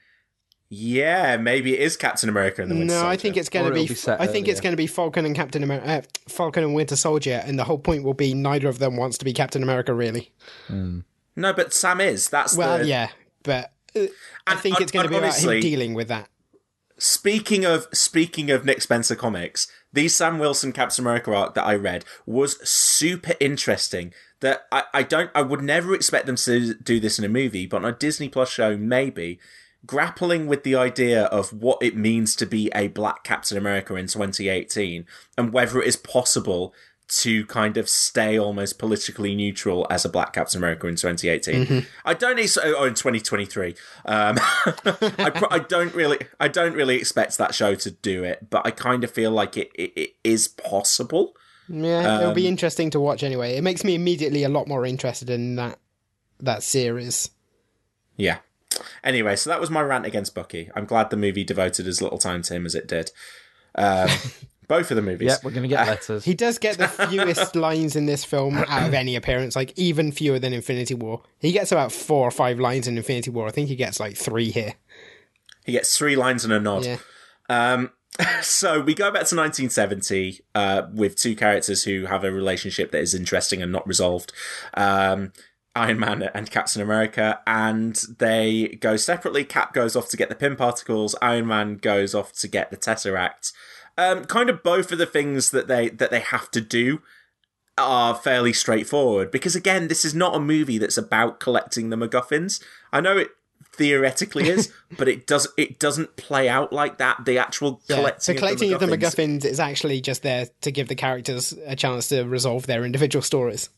"Yeah, 0.71 1.37
maybe 1.37 1.75
it 1.75 1.81
is 1.81 1.97
Captain 1.97 2.29
America 2.29 2.63
and 2.63 2.71
the 2.71 2.77
Winter 2.77 2.95
No, 2.95 3.07
I 3.07 3.17
think 3.17 3.37
it's 3.37 3.49
going 3.49 3.67
to 3.67 3.73
be. 3.73 3.89
be 3.89 3.95
set 3.95 4.21
I 4.21 4.27
think 4.27 4.47
it's 4.49 4.61
going 4.61 4.73
to 4.73 4.77
be 4.77 4.87
Falcon 4.87 5.27
and 5.27 5.35
Captain 5.35 5.63
America, 5.63 5.89
uh, 5.89 6.03
Falcon 6.29 6.63
and 6.65 6.75
Winter 6.75 6.97
Soldier, 6.97 7.43
and 7.45 7.59
the 7.59 7.65
whole 7.65 7.79
point 7.79 8.05
will 8.05 8.15
be 8.15 8.33
neither 8.35 8.69
of 8.69 8.79
them 8.79 8.97
wants 8.97 9.19
to 9.19 9.25
be 9.25 9.33
Captain 9.33 9.63
America, 9.63 9.93
really. 9.93 10.33
no, 10.71 11.53
but 11.53 11.75
Sam 11.75 12.01
is. 12.01 12.29
That's 12.29 12.57
Well, 12.57 12.79
the. 12.79 12.87
yeah, 12.87 13.09
but 13.43 13.73
uh, 13.97 14.07
I 14.47 14.53
And- 14.53 14.61
think 14.61 14.81
it's 14.81 14.93
going 14.93 15.09
to 15.09 15.15
and 15.15 15.23
be 15.23 15.29
about 15.29 15.39
him 15.39 15.61
dealing 15.61 15.95
with 15.95 16.09
that. 16.09 16.29
Speaking 16.99 17.65
of 17.65 17.89
speaking 17.95 18.51
of 18.51 18.65
Nick 18.67 18.83
Spencer 18.83 19.17
comics, 19.17 19.67
the 19.93 20.07
Sam 20.09 20.39
Wilson 20.39 20.71
Captain 20.73 21.03
America 21.03 21.33
arc 21.35 21.55
that 21.55 21.65
I 21.65 21.75
read 21.75 22.05
was 22.27 22.59
super 22.69 23.33
interesting. 23.41 24.13
That 24.41 24.67
I, 24.71 24.85
I 24.93 25.03
don't 25.03 25.31
I 25.35 25.41
would 25.43 25.63
never 25.63 25.95
expect 25.95 26.27
them 26.27 26.37
to 26.37 26.75
do 26.75 27.01
this 27.01 27.19
in 27.19 27.25
a 27.25 27.29
movie, 27.29 27.65
but 27.67 27.79
on 27.79 27.87
a 27.87 27.93
Disney 27.93 28.29
Plus 28.29 28.51
show 28.51 28.77
maybe 28.77 29.39
grappling 29.87 30.47
with 30.47 30.63
the 30.63 30.75
idea 30.75 31.25
of 31.25 31.53
what 31.53 31.79
it 31.83 31.97
means 31.97 32.37
to 32.37 32.47
be 32.47 32.71
a 32.75 32.89
black 32.89 33.25
Captain 33.25 33.57
America 33.57 33.95
in 33.97 34.07
2018 34.07 35.07
and 35.39 35.53
whether 35.53 35.81
it 35.81 35.89
is 35.89 35.97
possible 35.97 36.75
to 37.09 37.45
kind 37.47 37.77
of 37.77 37.89
stay 37.89 38.39
almost 38.39 38.79
politically 38.79 39.35
neutral 39.35 39.85
as 39.91 40.05
a 40.05 40.09
black 40.09 40.33
Captain 40.33 40.59
America 40.59 40.87
in 40.87 40.95
2018. 40.95 41.85
I 42.05 42.15
don't 42.15 42.37
need 42.37 42.51
oh, 42.63 42.85
in 42.85 42.95
2023. 42.95 43.75
Um, 44.05 44.39
I, 44.67 45.31
pro- 45.35 45.49
I 45.51 45.59
don't 45.59 45.93
really 45.93 46.19
I 46.39 46.47
don't 46.47 46.75
really 46.75 46.97
expect 46.99 47.37
that 47.39 47.53
show 47.53 47.75
to 47.75 47.91
do 47.91 48.23
it, 48.23 48.49
but 48.49 48.65
I 48.65 48.71
kind 48.71 49.03
of 49.03 49.11
feel 49.11 49.33
like 49.33 49.57
it, 49.57 49.71
it, 49.75 49.93
it 49.97 50.11
is 50.23 50.47
possible. 50.47 51.35
Yeah, 51.69 52.19
it'll 52.19 52.29
Um, 52.29 52.35
be 52.35 52.47
interesting 52.47 52.91
to 52.91 53.01
watch 53.01 53.23
anyway. 53.25 53.57
It 53.57 53.63
makes 53.63 53.83
me 53.83 53.95
immediately 53.97 54.45
a 54.45 54.49
lot 54.49 54.69
more 54.69 54.87
interested 54.87 55.31
in 55.31 55.57
that 55.57 55.79
that 56.39 56.63
series. 56.63 57.31
Yeah. 58.17 58.39
Anyway, 59.03 59.37
so 59.37 59.51
that 59.51 59.61
was 59.61 59.71
my 59.71 59.81
rant 59.81 60.07
against 60.07 60.35
Bucky. 60.35 60.71
I'm 60.75 60.85
glad 60.85 61.11
the 61.11 61.17
movie 61.17 61.45
devoted 61.45 61.87
as 61.87 62.01
little 62.01 62.19
time 62.19 62.43
to 62.43 62.55
him 62.55 62.67
as 62.67 62.75
it 62.75 62.87
did. 62.87 63.11
Um, 63.75 64.09
both 64.69 64.91
of 64.93 64.97
the 64.97 65.03
movies. 65.03 65.29
Yeah, 65.29 65.37
we're 65.43 65.51
going 65.51 65.65
to 65.65 65.69
get 65.69 65.87
letters. 65.87 66.25
He 66.25 66.35
does 66.35 66.59
get 66.59 66.79
the 66.79 66.89
fewest 67.09 67.57
lines 67.57 67.97
in 67.97 68.07
this 68.07 68.25
film 68.25 68.57
out 68.57 68.87
of 68.87 68.95
any 68.95 69.17
appearance, 69.17 69.57
like 69.57 69.77
even 69.77 70.13
fewer 70.13 70.39
than 70.39 70.53
Infinity 70.53 70.95
War. 70.95 71.23
He 71.41 71.53
gets 71.53 71.73
about 71.73 71.91
four 71.91 72.29
or 72.29 72.31
five 72.31 72.61
lines 72.61 72.87
in 72.87 72.97
Infinity 72.97 73.31
War. 73.31 73.49
I 73.49 73.51
think 73.51 73.69
he 73.69 73.77
gets 73.77 73.99
like 73.99 74.17
three 74.17 74.51
here. 74.51 74.75
He 75.65 75.73
gets 75.73 75.99
three 75.99 76.17
lines 76.17 76.45
and 76.45 76.53
a 76.53 76.61
nod. 76.61 76.85
Yeah. 76.85 76.99
Um, 77.49 77.91
so 78.43 78.81
we 78.81 78.95
go 78.95 79.07
back 79.07 79.27
to 79.27 79.37
1970 79.37 80.41
uh, 80.55 80.83
with 80.93 81.17
two 81.17 81.35
characters 81.35 81.85
who 81.85 82.07
have 82.07 82.25
a 82.25 82.31
relationship 82.33 82.91
that 82.93 83.01
is 83.01 83.15
interesting 83.15 83.63
and 83.63 83.73
not 83.73 83.87
resolved. 83.87 84.33
Um, 84.75 85.33
Iron 85.77 85.99
Man 86.01 86.23
and 86.35 86.51
Captain 86.51 86.83
America, 86.83 87.41
and 87.47 87.95
they 88.19 88.79
go 88.81 88.97
separately. 88.97 89.45
Cap 89.45 89.73
goes 89.73 89.95
off 89.95 90.09
to 90.11 90.17
get 90.17 90.29
the 90.29 90.35
Pym 90.35 90.57
particles. 90.57 91.15
Iron 91.23 91.47
Man 91.47 91.77
goes 91.77 92.15
off 92.15 92.33
to 92.35 92.49
get 92.49 92.71
the 92.71 92.77
Tesseract. 92.77 93.53
Um, 93.97 94.25
kind 94.25 94.51
of 94.51 94.63
both 94.63 94.91
of 94.93 94.99
the 94.99 95.07
things 95.07 95.51
that 95.51 95.69
they 95.69 95.89
that 95.91 96.11
they 96.11 96.21
have 96.21 96.51
to 96.53 96.61
do 96.61 97.03
are 97.79 98.15
fairly 98.15 98.53
straightforward 98.53 99.31
because 99.31 99.55
again, 99.57 99.89
this 99.89 100.05
is 100.05 100.15
not 100.15 100.35
a 100.35 100.41
movie 100.41 100.79
that's 100.79 100.99
about 100.99 101.41
collecting 101.41 101.91
the 101.91 101.97
MacGuffins. 101.97 102.63
I 102.93 103.01
know 103.01 103.17
it 103.17 103.31
theoretically 103.73 104.49
is, 104.49 104.73
but 104.99 105.09
it 105.09 105.27
does 105.27 105.49
it 105.57 105.79
doesn't 105.79 106.17
play 106.17 106.49
out 106.49 106.73
like 106.73 106.99
that. 106.99 107.25
The 107.25 107.39
actual 107.39 107.81
Yeah, 107.89 107.97
collecting, 107.97 108.35
the 108.35 108.39
collecting 108.39 108.73
of 108.73 108.81
the 108.81 108.87
the 108.87 108.97
MacGuffins. 108.97 109.15
MacGuffins 109.43 109.45
is 109.45 109.61
actually 109.61 110.01
just 110.01 110.23
there 110.23 110.49
to 110.63 110.71
give 110.73 110.89
the 110.89 110.95
characters 110.97 111.53
a 111.65 111.77
chance 111.77 112.09
to 112.09 112.25
resolve 112.25 112.67
their 112.67 112.85
individual 112.85 113.23
stories, 113.23 113.71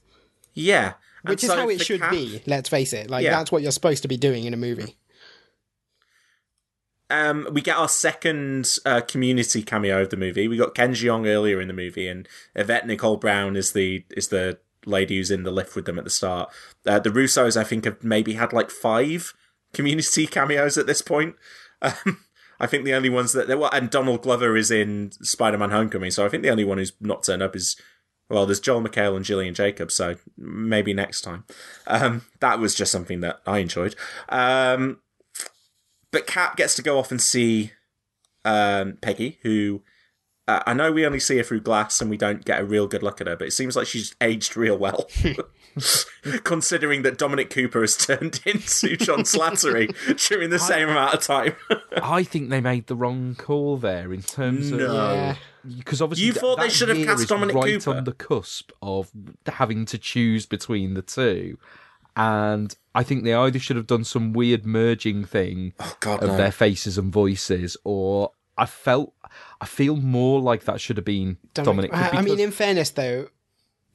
Yeah, 0.54 0.94
Which 1.22 1.44
is 1.44 1.50
how 1.52 1.68
it 1.68 1.80
should 1.80 2.02
be. 2.10 2.42
Let's 2.46 2.68
face 2.68 2.92
it; 2.92 3.10
like 3.10 3.24
Yeah. 3.24 3.30
that's 3.30 3.52
what 3.52 3.62
you're 3.62 3.72
supposed 3.72 4.02
to 4.02 4.08
be 4.08 4.16
doing 4.16 4.44
in 4.44 4.54
a 4.54 4.56
movie. 4.56 4.96
Um, 7.10 7.46
we 7.52 7.60
get 7.60 7.76
our 7.76 7.88
second 7.88 8.78
uh, 8.86 9.02
community 9.02 9.62
cameo 9.62 10.00
of 10.00 10.08
the 10.08 10.16
movie. 10.16 10.48
We 10.48 10.56
got 10.56 10.74
Ken 10.74 10.92
Jeong 10.92 11.26
earlier 11.26 11.60
in 11.60 11.68
the 11.68 11.74
movie, 11.74 12.08
and 12.08 12.26
Yvette 12.54 12.86
Nicole 12.86 13.18
Brown 13.18 13.54
is 13.54 13.72
the 13.72 14.04
is 14.16 14.28
the 14.28 14.58
lady 14.86 15.18
who's 15.18 15.30
in 15.30 15.42
the 15.42 15.50
lift 15.50 15.76
with 15.76 15.84
them 15.84 15.98
at 15.98 16.04
the 16.04 16.10
start. 16.10 16.50
Uh, 16.86 16.98
the 16.98 17.10
Russos, 17.10 17.56
I 17.56 17.64
think, 17.64 17.84
have 17.84 18.02
maybe 18.02 18.34
had 18.34 18.52
like 18.52 18.70
five 18.70 19.34
community 19.74 20.26
cameos 20.26 20.78
at 20.78 20.86
this 20.86 21.02
point. 21.02 21.36
Um, 21.82 22.24
I 22.58 22.66
think 22.66 22.84
the 22.84 22.94
only 22.94 23.10
ones 23.10 23.32
that 23.32 23.48
well, 23.58 23.70
and 23.72 23.90
Donald 23.90 24.22
Glover 24.22 24.56
is 24.56 24.70
in 24.70 25.10
Spider-Man: 25.20 25.70
Homecoming, 25.70 26.12
so 26.12 26.24
I 26.24 26.30
think 26.30 26.42
the 26.42 26.50
only 26.50 26.64
one 26.64 26.78
who's 26.78 26.92
not 27.00 27.24
turned 27.24 27.42
up 27.42 27.54
is 27.54 27.76
well, 28.32 28.46
there's 28.46 28.60
Joel 28.60 28.82
McHale 28.82 29.14
and 29.14 29.24
Gillian 29.24 29.54
Jacobs, 29.54 29.94
so 29.94 30.16
maybe 30.38 30.94
next 30.94 31.20
time. 31.20 31.44
Um, 31.86 32.22
that 32.40 32.58
was 32.58 32.74
just 32.74 32.90
something 32.90 33.20
that 33.20 33.40
I 33.46 33.58
enjoyed. 33.58 33.94
Um, 34.30 35.00
but 36.10 36.26
Cap 36.26 36.56
gets 36.56 36.74
to 36.76 36.82
go 36.82 36.98
off 36.98 37.10
and 37.10 37.20
see 37.20 37.72
um, 38.44 38.98
Peggy, 39.00 39.38
who 39.42 39.82
uh, 40.48 40.62
I 40.66 40.72
know 40.74 40.90
we 40.90 41.06
only 41.06 41.20
see 41.20 41.36
her 41.36 41.42
through 41.44 41.60
glass 41.60 42.00
and 42.00 42.10
we 42.10 42.16
don't 42.16 42.44
get 42.44 42.60
a 42.60 42.64
real 42.64 42.86
good 42.86 43.02
look 43.02 43.20
at 43.20 43.26
her, 43.26 43.36
but 43.36 43.48
it 43.48 43.52
seems 43.52 43.76
like 43.76 43.86
she's 43.86 44.14
aged 44.20 44.56
real 44.56 44.76
well. 44.78 45.08
Considering 46.44 47.02
that 47.02 47.16
Dominic 47.18 47.48
Cooper 47.50 47.80
has 47.80 47.96
turned 48.06 48.40
into 48.44 48.96
John 48.96 49.20
Slattery 49.20 49.94
during 50.28 50.50
the 50.50 50.58
same 50.58 50.88
amount 50.88 51.14
of 51.14 51.22
time. 51.22 51.54
I 52.02 52.22
think 52.24 52.50
they 52.50 52.60
made 52.60 52.86
the 52.88 52.96
wrong 52.96 53.34
call 53.36 53.76
there 53.78 54.12
in 54.12 54.22
terms 54.22 54.70
No. 54.70 54.86
of 54.86 55.16
Yeah. 55.16 55.36
Because 55.78 56.02
obviously 56.02 56.26
You 56.26 56.32
th- 56.32 56.40
thought 56.40 56.58
they 56.58 56.68
should 56.68 56.88
have 56.88 57.04
cast 57.06 57.28
Dominic 57.28 57.54
right 57.56 57.64
Cooper? 57.82 57.96
on 57.98 58.04
the 58.04 58.12
cusp 58.12 58.70
of 58.82 59.10
having 59.46 59.84
to 59.86 59.98
choose 59.98 60.46
between 60.46 60.94
the 60.94 61.02
two, 61.02 61.58
and 62.16 62.74
I 62.94 63.02
think 63.02 63.24
they 63.24 63.34
either 63.34 63.58
should 63.58 63.76
have 63.76 63.86
done 63.86 64.04
some 64.04 64.32
weird 64.32 64.66
merging 64.66 65.24
thing 65.24 65.72
Oh, 65.80 65.96
God, 66.00 66.22
of 66.22 66.30
no. 66.30 66.36
their 66.36 66.52
faces 66.52 66.98
and 66.98 67.12
voices, 67.12 67.76
or 67.84 68.32
I 68.58 68.66
felt 68.66 69.14
I 69.60 69.66
feel 69.66 69.96
more 69.96 70.40
like 70.40 70.64
that 70.64 70.80
should 70.80 70.96
have 70.98 71.06
been 71.06 71.38
Dominic. 71.54 71.92
I, 71.94 72.18
I 72.18 72.22
mean, 72.22 72.38
in 72.38 72.50
fairness, 72.50 72.90
though, 72.90 73.28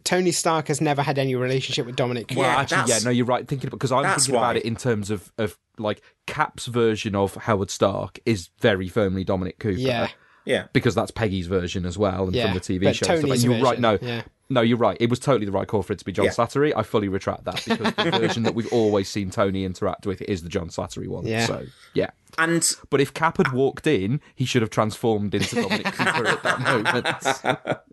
Tony 0.03 0.31
Stark 0.31 0.69
has 0.69 0.81
never 0.81 1.03
had 1.03 1.19
any 1.19 1.35
relationship 1.35 1.85
with 1.85 1.95
Dominic. 1.95 2.31
Well, 2.35 2.39
Yeah, 2.49 2.57
actually, 2.61 2.89
yeah, 2.89 2.99
no, 3.03 3.11
you're 3.11 3.26
right. 3.26 3.48
Thinking 3.48 3.69
because 3.69 3.91
I'm 3.91 4.03
thinking 4.15 4.34
why. 4.35 4.41
about 4.41 4.57
it 4.57 4.64
in 4.65 4.76
terms 4.76 5.11
of 5.11 5.31
of 5.38 5.57
like 5.77 6.02
Cap's 6.26 6.65
version 6.65 7.14
of 7.14 7.35
Howard 7.35 7.69
Stark 7.69 8.19
is 8.26 8.49
very 8.60 8.88
firmly 8.88 9.23
Dominic 9.23 9.60
Cooper. 9.60 9.77
Yeah. 9.80 10.07
Yeah. 10.48 10.68
because 10.74 10.95
that's 10.95 11.11
Peggy's 11.11 11.48
version 11.48 11.86
as 11.86 11.98
well, 11.98 12.26
and 12.26 12.36
Yeah, 12.36 12.45
from 12.45 12.53
the 12.56 12.60
TV 12.60 12.84
but 12.86 12.95
show. 12.95 13.06
and 13.11 13.19
stuff. 13.19 13.22
Tony's 13.22 13.44
and 13.44 13.53
you're 13.53 13.61
right. 13.64 13.80
No, 13.80 13.99
yeah. 14.02 14.22
no, 14.49 14.61
you're 14.61 14.78
right. 14.78 14.98
It 14.99 15.10
was 15.10 15.19
totally 15.19 15.45
the 15.45 15.52
right 15.52 15.68
call 15.68 15.84
for 15.84 15.94
it 15.94 15.99
to 15.99 16.06
be 16.06 16.11
John 16.11 16.26
Yeah. 16.26 16.32
Slattery. 16.32 16.74
I 16.76 16.84
fully 16.84 17.10
retract 17.10 17.44
that 17.45 17.64
because 17.65 17.94
the 17.94 18.11
version 18.18 18.44
that 18.44 18.56
we've 18.56 18.72
always 18.74 19.10
seen 19.10 19.30
Tony 19.30 19.64
interact 19.65 20.06
with 20.06 20.22
is 20.24 20.44
the 20.44 20.49
John 20.49 20.69
Slattery 20.69 21.07
one. 21.07 21.28
Yeah. 21.28 21.45
So 21.45 21.65
yeah. 21.94 22.10
And 22.38 22.68
But 22.90 23.02
if 23.02 23.14
Cap 23.14 23.38
had 23.38 23.52
walked 23.52 23.88
in, 23.88 24.22
he 24.36 24.45
should 24.45 24.61
have 24.61 24.69
transformed 24.72 25.34
into 25.36 25.56
Dominic 25.56 25.86
Cooper 25.86 26.28
at 26.28 26.44
that 26.44 26.61
moment. 26.61 27.82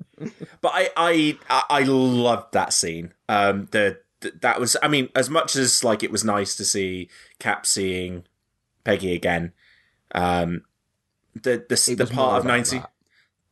But 0.61 0.73
I 0.75 0.91
I 0.97 1.39
I 1.51 1.63
I 1.71 1.83
loved 1.83 2.53
that 2.53 2.73
scene. 2.73 3.13
Um, 3.29 3.67
the, 3.73 3.99
th 4.21 4.35
that 4.41 4.61
was 4.61 4.77
I 4.81 4.87
mean, 4.89 5.09
as 5.15 5.29
much 5.29 5.57
as 5.57 5.83
like 5.83 6.03
it 6.05 6.13
was 6.13 6.23
nice 6.25 6.55
to 6.57 6.65
see 6.65 7.09
Cap 7.41 7.67
seeing 7.67 8.25
Peggy 8.85 9.13
again. 9.13 9.53
Um, 10.15 10.63
the 11.35 11.65
the 11.69 11.95
the 11.95 12.07
part 12.07 12.39
of 12.39 12.45
that. 12.45 12.91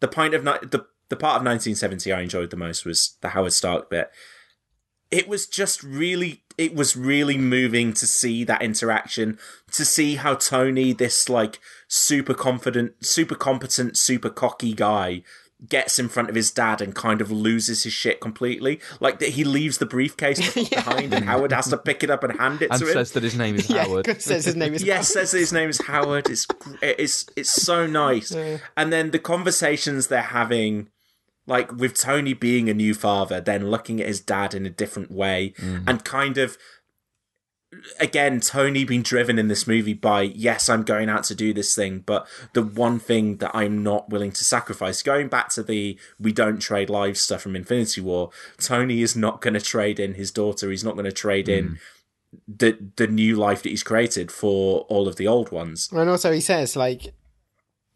the 0.01 0.09
point 0.09 0.35
of 0.35 0.45
the 0.45 0.87
the 1.09 1.17
part 1.17 1.37
of 1.37 1.43
nineteen 1.43 1.75
seventy 1.75 2.13
I 2.13 2.21
enjoyed 2.23 2.51
the 2.51 2.57
most 2.57 2.85
was 2.85 3.17
the 3.21 3.31
Howard 3.31 3.53
Stark 3.53 3.91
bit. 3.91 4.11
It 5.11 5.29
was 5.29 5.47
just 5.47 5.83
really 5.83 6.43
it 6.59 6.75
was 6.75 6.97
really 6.97 7.39
moving 7.39 7.93
to 7.95 8.07
see 8.07 8.45
that 8.45 8.63
interaction, 8.63 9.39
to 9.73 9.85
see 9.85 10.17
how 10.17 10.35
Tony, 10.35 10.93
this 10.93 11.29
like 11.29 11.61
super 11.89 12.35
confident, 12.35 13.05
super 13.05 13.35
competent, 13.35 13.97
super 13.97 14.31
cocky 14.31 14.75
guy, 14.75 15.23
gets 15.69 15.99
in 15.99 16.09
front 16.09 16.29
of 16.29 16.35
his 16.35 16.51
dad 16.51 16.81
and 16.81 16.95
kind 16.95 17.21
of 17.21 17.31
loses 17.31 17.85
his 17.85 17.93
shit 17.93 18.21
completely. 18.21 18.81
Like 19.01 19.19
that 19.21 19.31
he 19.31 19.45
leaves 19.45 19.79
the 19.79 19.87
briefcase 19.87 20.55
behind 20.71 21.15
and 21.15 21.25
Howard 21.25 21.53
has 21.53 21.69
to 21.69 21.77
pick 21.77 22.03
it 22.03 22.11
up 22.11 22.25
and 22.25 22.39
hand 22.39 22.63
it 22.63 22.71
and 22.71 22.81
to 22.81 22.85
him. 22.85 22.97
And 22.97 23.07
says 23.07 23.13
that 23.13 23.23
his 23.23 23.37
name 23.37 23.57
is 23.57 23.71
Yeah, 23.71 23.85
Howard. 23.85 24.07
'cause 24.07 24.25
says 24.25 24.45
his 24.45 24.57
name 24.57 24.75
is 24.75 24.83
Yes, 24.83 25.09
says 25.09 25.31
that 25.33 25.39
his 25.39 25.53
name 25.53 25.69
is 25.69 25.81
Howard. 25.87 26.29
It's 26.29 26.47
it's 26.81 27.27
it's 27.37 27.51
so 27.51 27.87
nice. 27.87 28.33
And 28.77 28.93
then 28.93 29.11
the 29.11 29.19
conversations 29.19 30.09
they're 30.09 30.23
having, 30.23 30.89
like 31.47 31.73
with 31.73 31.95
Tony 31.95 32.35
being 32.35 32.69
a 32.69 32.75
new 32.75 32.95
father, 32.95 33.41
then 33.41 33.71
looking 33.71 34.01
at 34.01 34.09
his 34.09 34.21
dad 34.21 34.55
in 34.55 34.67
a 34.67 34.71
different 34.71 35.11
way, 35.11 35.55
mm. 35.59 35.85
and 35.87 36.05
kind 36.05 36.39
of 36.39 36.57
again, 37.99 38.41
Tony 38.41 38.85
being 38.85 39.03
driven 39.03 39.39
in 39.39 39.49
this 39.49 39.67
movie 39.67 39.95
by, 39.95 40.23
yes, 40.23 40.69
I'm 40.69 40.83
going 40.83 41.09
out 41.09 41.25
to 41.25 41.35
do 41.35 41.53
this 41.53 41.75
thing, 41.75 42.01
but 42.01 42.27
the 42.53 42.63
one 42.63 42.99
thing 42.99 43.39
that 43.39 43.51
I'm 43.55 43.83
not 43.83 44.11
willing 44.11 44.33
to 44.33 44.45
sacrifice, 44.45 45.03
going 45.03 45.29
back 45.29 45.49
to 45.51 45.63
the 45.63 45.99
we 46.21 46.33
don't 46.33 46.59
trade 46.59 46.91
lives 46.91 47.21
stuff 47.21 47.43
from 47.43 47.57
Infinity 47.57 48.01
War, 48.01 48.31
Tony 48.59 49.03
is 49.03 49.17
not 49.17 49.41
going 49.41 49.55
to 49.55 49.61
trade 49.61 49.99
in 49.99 50.15
his 50.15 50.31
daughter. 50.31 50.71
He's 50.71 50.85
not 50.85 50.95
going 50.95 51.07
to 51.07 51.13
trade 51.13 51.49
in 51.49 51.79
the 52.49 52.79
the 52.97 53.07
new 53.07 53.37
life 53.37 53.63
that 53.63 53.69
he's 53.71 53.83
created 53.83 54.33
for 54.33 54.83
all 54.83 55.09
of 55.09 55.17
the 55.17 55.29
old 55.29 55.51
ones. 55.51 55.89
And 55.93 56.09
also, 56.09 56.33
he 56.33 56.41
says 56.41 56.77
like, 56.77 57.13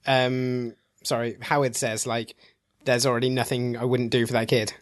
um, 0.06 0.74
sorry, 1.02 1.38
Howard 1.42 1.76
says 1.76 2.06
like, 2.06 2.34
there's 2.84 3.06
already 3.06 3.30
nothing 3.30 3.76
I 3.76 3.84
wouldn't 3.84 4.10
do 4.10 4.26
for 4.26 4.32
that 4.34 4.48
kid. 4.48 4.74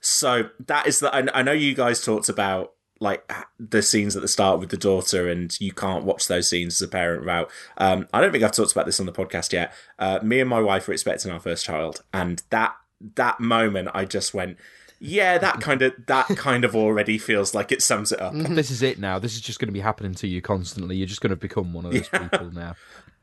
So 0.00 0.50
that 0.66 0.86
is 0.86 1.00
the. 1.00 1.14
I, 1.14 1.40
I 1.40 1.42
know 1.42 1.52
you 1.52 1.74
guys 1.74 2.02
talked 2.02 2.28
about 2.28 2.72
like 3.00 3.30
the 3.58 3.82
scenes 3.82 4.14
at 4.14 4.22
the 4.22 4.28
start 4.28 4.60
with 4.60 4.68
the 4.68 4.76
daughter, 4.76 5.28
and 5.28 5.58
you 5.60 5.72
can't 5.72 6.04
watch 6.04 6.28
those 6.28 6.48
scenes 6.48 6.80
as 6.80 6.86
a 6.86 6.90
parent 6.90 7.22
without. 7.22 7.50
Um, 7.78 8.06
I 8.12 8.20
don't 8.20 8.30
think 8.30 8.44
I've 8.44 8.52
talked 8.52 8.72
about 8.72 8.86
this 8.86 9.00
on 9.00 9.06
the 9.06 9.12
podcast 9.12 9.52
yet. 9.52 9.72
Uh, 9.98 10.20
me 10.22 10.40
and 10.40 10.48
my 10.48 10.60
wife 10.60 10.86
were 10.86 10.92
expecting 10.92 11.32
our 11.32 11.40
first 11.40 11.64
child, 11.64 12.02
and 12.12 12.42
that 12.50 12.76
that 13.16 13.40
moment, 13.40 13.88
I 13.94 14.04
just 14.04 14.34
went, 14.34 14.58
yeah, 14.98 15.38
that 15.38 15.62
kind 15.62 15.80
of 15.80 15.94
that 16.06 16.28
kind 16.36 16.64
of 16.64 16.76
already 16.76 17.16
feels 17.16 17.54
like 17.54 17.72
it 17.72 17.82
sums 17.82 18.12
it 18.12 18.20
up. 18.20 18.34
This 18.34 18.70
is 18.70 18.82
it 18.82 18.98
now. 18.98 19.18
This 19.18 19.34
is 19.34 19.40
just 19.40 19.58
going 19.58 19.68
to 19.68 19.72
be 19.72 19.80
happening 19.80 20.14
to 20.16 20.26
you 20.26 20.42
constantly. 20.42 20.96
You're 20.96 21.06
just 21.06 21.22
going 21.22 21.30
to 21.30 21.36
become 21.36 21.72
one 21.72 21.86
of 21.86 21.92
those 21.92 22.08
people 22.12 22.52
now. 22.52 22.74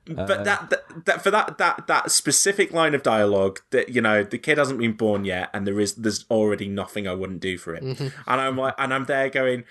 But 0.07 0.43
that, 0.45 0.69
that 0.69 1.05
that 1.05 1.21
for 1.21 1.31
that 1.31 1.57
that 1.57 1.87
that 1.87 2.11
specific 2.11 2.71
line 2.71 2.95
of 2.95 3.03
dialogue 3.03 3.59
that 3.71 3.89
you 3.89 4.01
know 4.01 4.23
the 4.23 4.37
kid 4.37 4.57
hasn't 4.57 4.79
been 4.79 4.93
born 4.93 5.25
yet 5.25 5.49
and 5.53 5.67
there 5.67 5.79
is 5.79 5.95
there's 5.95 6.25
already 6.29 6.67
nothing 6.67 7.07
I 7.07 7.13
wouldn't 7.13 7.39
do 7.39 7.57
for 7.57 7.73
it. 7.75 7.83
And 7.83 8.11
I'm 8.25 8.57
like 8.57 8.75
and 8.77 8.93
I'm 8.93 9.05
there 9.05 9.29
going 9.29 9.63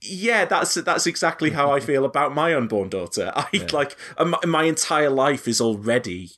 yeah 0.00 0.44
that's 0.44 0.74
that's 0.74 1.06
exactly 1.06 1.50
how 1.50 1.70
I 1.70 1.80
feel 1.88 2.04
about 2.04 2.34
my 2.34 2.54
unborn 2.54 2.88
daughter. 2.88 3.32
I 3.36 3.66
like 3.72 3.96
um, 4.16 4.36
my 4.46 4.64
entire 4.64 5.10
life 5.10 5.46
is 5.46 5.60
already 5.60 6.30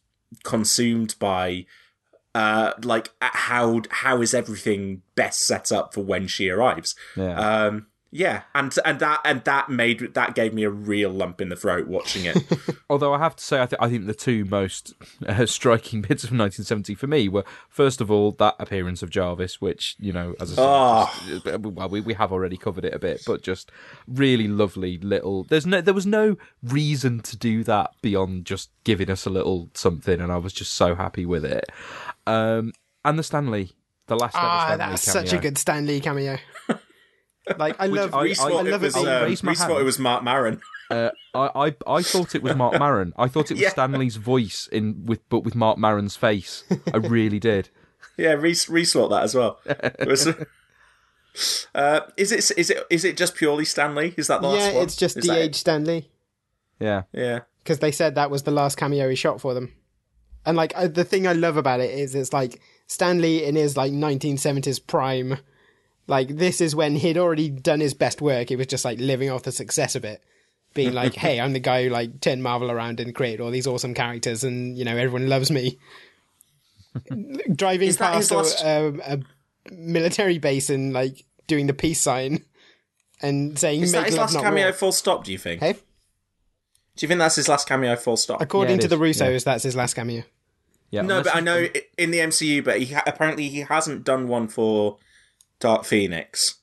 consumed 0.44 1.14
by 1.18 1.66
uh 2.34 2.72
like 2.84 3.10
how 3.20 3.82
how 3.90 4.22
is 4.22 4.34
everything 4.34 5.02
best 5.16 5.46
set 5.46 5.72
up 5.72 5.94
for 5.94 6.02
when 6.02 6.26
she 6.26 6.48
arrives? 6.48 6.94
Yeah. 7.16 7.66
um 7.66 7.86
yeah 8.12 8.42
and 8.54 8.76
and 8.84 8.98
that 8.98 9.20
and 9.24 9.44
that 9.44 9.68
made 9.70 10.14
that 10.14 10.34
gave 10.34 10.52
me 10.52 10.64
a 10.64 10.70
real 10.70 11.10
lump 11.10 11.40
in 11.40 11.48
the 11.48 11.54
throat 11.56 11.86
watching 11.86 12.24
it 12.24 12.36
Although 12.90 13.12
I 13.14 13.18
have 13.18 13.36
to 13.36 13.44
say, 13.44 13.62
I, 13.62 13.66
th- 13.66 13.78
I 13.80 13.88
think 13.88 14.06
the 14.06 14.14
two 14.14 14.44
most 14.46 14.94
uh, 15.24 15.46
striking 15.58 16.00
bits 16.02 16.24
of 16.24 16.30
1970 16.30 16.96
for 16.96 17.06
me 17.06 17.28
were, 17.28 17.44
first 17.68 18.00
of 18.00 18.10
all, 18.10 18.32
that 18.32 18.56
appearance 18.58 19.00
of 19.04 19.10
Jarvis, 19.10 19.60
which, 19.60 19.94
you 20.00 20.12
know, 20.12 20.34
as 20.40 20.50
I 20.52 20.54
said, 20.56 20.64
Oh. 20.66 21.22
just- 21.28 21.46
uh, 21.46 21.58
well, 21.60 21.88
we, 21.88 22.00
we 22.00 22.14
have 22.14 22.32
already 22.32 22.56
covered 22.56 22.84
it 22.84 22.92
a 22.92 22.98
bit, 22.98 23.22
but 23.24 23.42
just 23.42 23.70
really 24.08 24.48
lovely 24.48 24.98
little. 24.98 25.44
There's 25.44 25.66
no, 25.66 25.80
there 25.80 25.94
was 25.94 26.04
no 26.06 26.36
reason 26.64 27.20
to 27.20 27.36
do 27.36 27.62
that 27.62 27.92
beyond 28.02 28.44
just 28.44 28.70
giving 28.82 29.08
us 29.08 29.24
a 29.24 29.30
little 29.30 29.70
something, 29.74 30.20
and 30.20 30.32
I 30.32 30.38
was 30.38 30.52
just 30.52 30.72
so 30.74 30.96
happy 30.96 31.24
with 31.24 31.44
it. 31.44 31.66
Um, 32.26 32.72
and 33.04 33.16
the 33.16 33.22
Stan 33.22 33.52
Lee, 33.52 33.70
the 34.08 34.16
last 34.16 34.34
ever 34.34 34.44
Ah, 34.44 34.64
Stan 34.66 34.78
Lee 34.78 34.84
that's 34.86 35.04
cameo. 35.12 35.22
such 35.28 35.38
a 35.38 35.40
good 35.40 35.58
Stan 35.58 35.86
Lee 35.86 36.00
cameo. 36.00 36.38
Like 37.58 37.76
I 37.80 37.86
love, 37.86 38.14
I- 38.14 38.18
I, 38.18 38.22
Reese 38.24 38.38
thought, 38.38 38.52
love 38.52 38.66
it 38.66 38.80
was, 38.82 38.96
it. 38.96 38.98
I'll 38.98 39.22
um, 39.22 39.24
raise 39.24 39.42
my 39.42 39.52
Reese 39.52 39.64
thought 39.64 39.80
it 39.80 39.84
was 39.84 39.98
Marc 39.98 40.22
Maron. 40.22 40.60
Uh, 40.90 41.10
I, 41.34 41.50
I 41.54 41.74
I 41.86 42.02
thought 42.02 42.34
it 42.34 42.42
was 42.42 42.54
Marc 42.56 42.78
Maron. 42.78 43.12
I 43.16 43.28
thought 43.28 43.50
it 43.50 43.54
was 43.54 43.60
Yeah. 43.60 43.70
Stan 43.70 43.92
Lee's 43.92 44.16
voice 44.16 44.68
in 44.70 45.06
with 45.06 45.26
but 45.28 45.40
with 45.40 45.54
Marc 45.54 45.78
Maron's 45.78 46.16
face. 46.16 46.64
I 46.92 46.96
really 46.98 47.38
did. 47.38 47.70
yeah, 48.16 48.32
Reese, 48.32 48.68
Reese 48.68 48.92
thought 48.92 49.08
that 49.08 49.22
as 49.22 49.34
well. 49.34 49.58
It 49.64 50.06
was, 50.08 50.26
uh, 51.74 52.00
is 52.16 52.32
it 52.32 52.50
is 52.58 52.70
it 52.70 52.84
is 52.90 53.04
it 53.04 53.16
just 53.16 53.34
purely 53.34 53.64
Stan 53.64 53.94
Lee? 53.94 54.14
Is 54.16 54.26
that 54.26 54.42
the 54.42 54.48
last 54.48 54.60
yeah, 54.60 54.74
one? 54.74 54.82
it's 54.84 54.96
just 54.96 55.16
Is 55.16 55.26
that 55.26 55.34
DH 55.34 55.44
it? 55.46 55.54
Stan 55.54 55.84
Lee 55.84 56.08
Yeah. 56.78 57.02
Yeah, 57.12 57.40
because 57.62 57.78
they 57.78 57.92
said 57.92 58.16
that 58.16 58.30
was 58.30 58.42
the 58.42 58.50
last 58.50 58.76
cameo 58.76 59.08
he 59.08 59.14
shot 59.16 59.40
for 59.40 59.54
them. 59.54 59.72
And 60.44 60.56
like 60.56 60.72
uh, 60.74 60.88
the 60.88 61.04
thing 61.04 61.26
I 61.26 61.32
love 61.34 61.56
about 61.56 61.80
it 61.80 61.90
is 61.90 62.14
it's 62.14 62.32
like 62.32 62.60
Stan 62.86 63.20
Lee 63.20 63.44
in 63.44 63.54
his 63.56 63.76
like 63.76 63.92
1970s 63.92 64.84
prime. 64.86 65.38
Like 66.10 66.28
this 66.36 66.60
is 66.60 66.74
when 66.74 66.96
he'd 66.96 67.16
already 67.16 67.48
done 67.48 67.78
his 67.80 67.94
best 67.94 68.20
work. 68.20 68.50
It 68.50 68.56
was 68.56 68.66
just 68.66 68.84
like 68.84 68.98
living 68.98 69.30
off 69.30 69.44
the 69.44 69.52
success 69.52 69.94
of 69.94 70.04
it, 70.04 70.20
being 70.74 70.92
like, 70.92 71.14
"Hey, 71.24 71.38
I'm 71.40 71.52
the 71.52 71.60
guy 71.60 71.84
who 71.84 71.90
like 71.90 72.20
turned 72.20 72.42
Marvel 72.42 72.70
around 72.70 72.98
and 72.98 73.14
created 73.14 73.40
all 73.40 73.50
these 73.52 73.66
awesome 73.68 73.94
characters, 73.94 74.42
and 74.42 74.76
you 74.76 74.84
know 74.84 74.96
everyone 74.96 75.28
loves 75.28 75.50
me." 75.52 75.78
Driving 77.54 77.88
Is 77.88 77.98
that 77.98 78.16
his 78.16 78.28
past 78.28 78.32
last- 78.32 78.64
a, 78.64 79.12
a, 79.12 79.14
a 79.14 79.20
military 79.72 80.38
base 80.38 80.70
and 80.70 80.92
like 80.92 81.24
doing 81.46 81.66
the 81.68 81.74
peace 81.74 82.00
sign 82.00 82.44
and 83.22 83.56
saying, 83.58 83.82
is 83.82 83.92
"Make 83.92 84.00
that 84.02 84.06
his 84.08 84.16
love, 84.18 84.32
last 84.34 84.42
cameo? 84.42 84.64
war." 84.64 84.72
Full 84.72 84.92
stop? 84.92 85.24
Do 85.24 85.32
you 85.32 85.38
think? 85.38 85.60
Hey, 85.60 85.74
Do 85.74 85.78
you 86.98 87.08
think 87.08 87.18
that's 87.18 87.36
his 87.36 87.48
last 87.48 87.68
cameo? 87.68 87.94
Full 87.96 88.16
stop? 88.16 88.40
according 88.40 88.76
Yeah, 88.76 88.80
to 88.80 88.86
it 88.86 88.98
the 88.98 89.02
is, 89.04 89.18
Russos, 89.20 89.44
that's 89.44 89.62
his 89.62 89.76
last 89.76 89.94
cameo. 89.94 90.24
Yeah. 90.90 91.02
no, 91.02 91.22
but 91.22 91.36
I 91.36 91.40
know 91.40 91.68
in 91.96 92.10
the 92.10 92.18
MCU, 92.18 92.64
but 92.64 92.80
he 92.80 92.94
ha- 92.94 93.04
apparently 93.06 93.48
he 93.48 93.60
hasn't 93.60 94.02
done 94.02 94.26
one 94.26 94.48
for 94.48 94.96
Dark 95.60 95.84
Phoenix. 95.84 96.56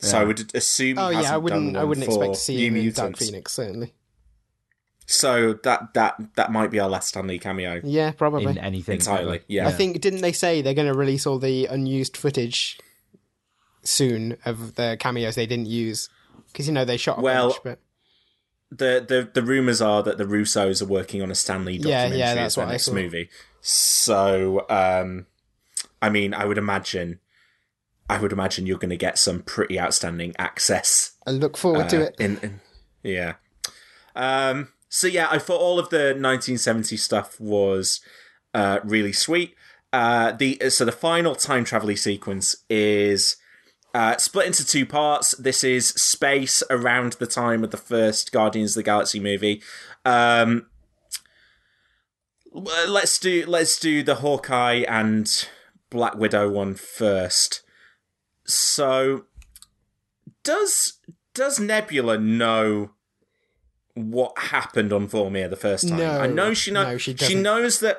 So 0.00 0.18
I 0.20 0.24
would 0.24 0.54
assume. 0.54 0.98
Oh 0.98 1.08
yeah, 1.10 1.34
I 1.34 1.36
wouldn't. 1.36 1.76
I 1.76 1.84
wouldn't 1.84 2.06
expect 2.06 2.34
to 2.34 2.40
see 2.40 2.56
New 2.56 2.66
him 2.68 2.76
in 2.88 2.92
Dark 2.92 3.16
Phoenix. 3.16 3.52
Certainly. 3.52 3.92
So 5.08 5.52
that 5.62 5.94
that 5.94 6.16
that 6.34 6.50
might 6.50 6.70
be 6.70 6.80
our 6.80 6.88
last 6.88 7.08
Stan 7.08 7.26
Lee 7.28 7.38
cameo 7.38 7.80
Yeah, 7.84 8.10
probably. 8.10 8.44
in 8.46 8.58
anything 8.58 8.94
entirely. 8.96 9.36
ever. 9.36 9.44
Yeah. 9.48 9.68
I 9.68 9.72
think 9.72 10.00
didn't 10.00 10.20
they 10.20 10.32
say 10.32 10.62
they're 10.62 10.74
going 10.74 10.92
to 10.92 10.98
release 10.98 11.26
all 11.26 11.38
the 11.38 11.66
unused 11.66 12.16
footage 12.16 12.78
soon 13.84 14.36
of 14.44 14.74
the 14.74 14.96
cameos 14.98 15.36
they 15.36 15.46
didn't 15.46 15.66
use 15.66 16.08
because 16.48 16.66
you 16.66 16.72
know 16.74 16.84
they 16.84 16.96
shot 16.96 17.18
a 17.18 17.22
Well, 17.22 17.50
bunch, 17.50 17.60
but 17.62 17.78
the 18.70 19.04
the 19.08 19.30
the 19.32 19.42
rumors 19.46 19.80
are 19.80 20.02
that 20.02 20.18
the 20.18 20.24
Russos 20.24 20.82
are 20.82 20.86
working 20.86 21.22
on 21.22 21.30
a 21.30 21.36
Stan 21.36 21.64
Lee 21.64 21.74
Yeah, 21.74 22.08
documentary 22.08 22.18
yeah, 22.18 22.26
as 22.30 22.34
that's 22.34 22.54
their 22.56 22.64
what 22.64 22.68
I 22.68 22.72
next 22.72 22.84
saw. 22.86 22.92
movie. 22.94 23.28
So, 23.60 24.66
um, 24.68 25.26
I 26.02 26.10
mean, 26.10 26.34
I 26.34 26.44
would 26.44 26.58
imagine, 26.58 27.20
I 28.08 28.18
would 28.18 28.32
imagine 28.32 28.66
you're 28.66 28.78
going 28.78 28.90
to 28.90 28.96
get 28.96 29.18
some 29.18 29.40
pretty 29.42 29.80
outstanding 29.80 30.34
access. 30.38 31.12
I 31.26 31.30
look 31.30 31.56
forward 31.56 31.88
to 31.90 31.98
uh, 31.98 32.06
it. 32.06 32.16
In, 32.18 32.38
in 32.38 32.60
yeah. 33.02 33.34
Um. 34.14 34.68
So 34.88 35.06
yeah, 35.06 35.28
I 35.30 35.38
thought 35.38 35.60
all 35.60 35.78
of 35.78 35.90
the 35.90 36.14
1970 36.14 36.96
stuff 36.96 37.40
was 37.40 38.00
uh 38.54 38.80
really 38.84 39.12
sweet. 39.12 39.54
Uh, 39.92 40.32
the 40.32 40.60
so 40.68 40.84
the 40.84 40.92
final 40.92 41.34
time 41.34 41.64
travel 41.64 41.94
sequence 41.96 42.56
is 42.68 43.36
uh, 43.94 44.18
split 44.18 44.46
into 44.46 44.66
two 44.66 44.84
parts. 44.84 45.30
This 45.38 45.64
is 45.64 45.88
space 45.88 46.62
around 46.68 47.14
the 47.14 47.26
time 47.26 47.64
of 47.64 47.70
the 47.70 47.78
first 47.78 48.30
Guardians 48.30 48.72
of 48.72 48.80
the 48.80 48.82
Galaxy 48.82 49.18
movie. 49.18 49.62
Um, 50.04 50.66
let's 52.52 53.18
do 53.18 53.46
let's 53.46 53.78
do 53.78 54.02
the 54.02 54.16
Hawkeye 54.16 54.84
and 54.86 55.48
Black 55.88 56.14
Widow 56.14 56.50
one 56.50 56.74
first. 56.74 57.62
So, 58.46 59.24
does 60.44 60.94
does 61.34 61.58
Nebula 61.60 62.18
know 62.18 62.90
what 63.94 64.38
happened 64.38 64.92
on 64.92 65.08
Vormir 65.08 65.48
the 65.50 65.56
first 65.56 65.88
time? 65.88 65.98
No. 65.98 66.20
I 66.20 66.26
know 66.26 66.54
she 66.54 66.70
knows. 66.70 66.86
No, 66.86 66.98
she 66.98 67.16
she 67.16 67.34
knows 67.34 67.80
that 67.80 67.98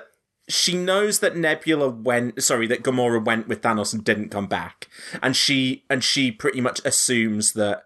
she 0.49 0.75
knows 0.75 1.19
that 1.19 1.35
Nebula 1.35 1.89
went. 1.89 2.41
Sorry, 2.41 2.67
that 2.67 2.83
Gamora 2.83 3.23
went 3.23 3.47
with 3.47 3.61
Thanos 3.61 3.93
and 3.93 4.03
didn't 4.03 4.29
come 4.29 4.47
back, 4.47 4.87
and 5.21 5.35
she 5.35 5.83
and 5.89 6.03
she 6.03 6.31
pretty 6.31 6.61
much 6.61 6.79
assumes 6.85 7.53
that 7.53 7.83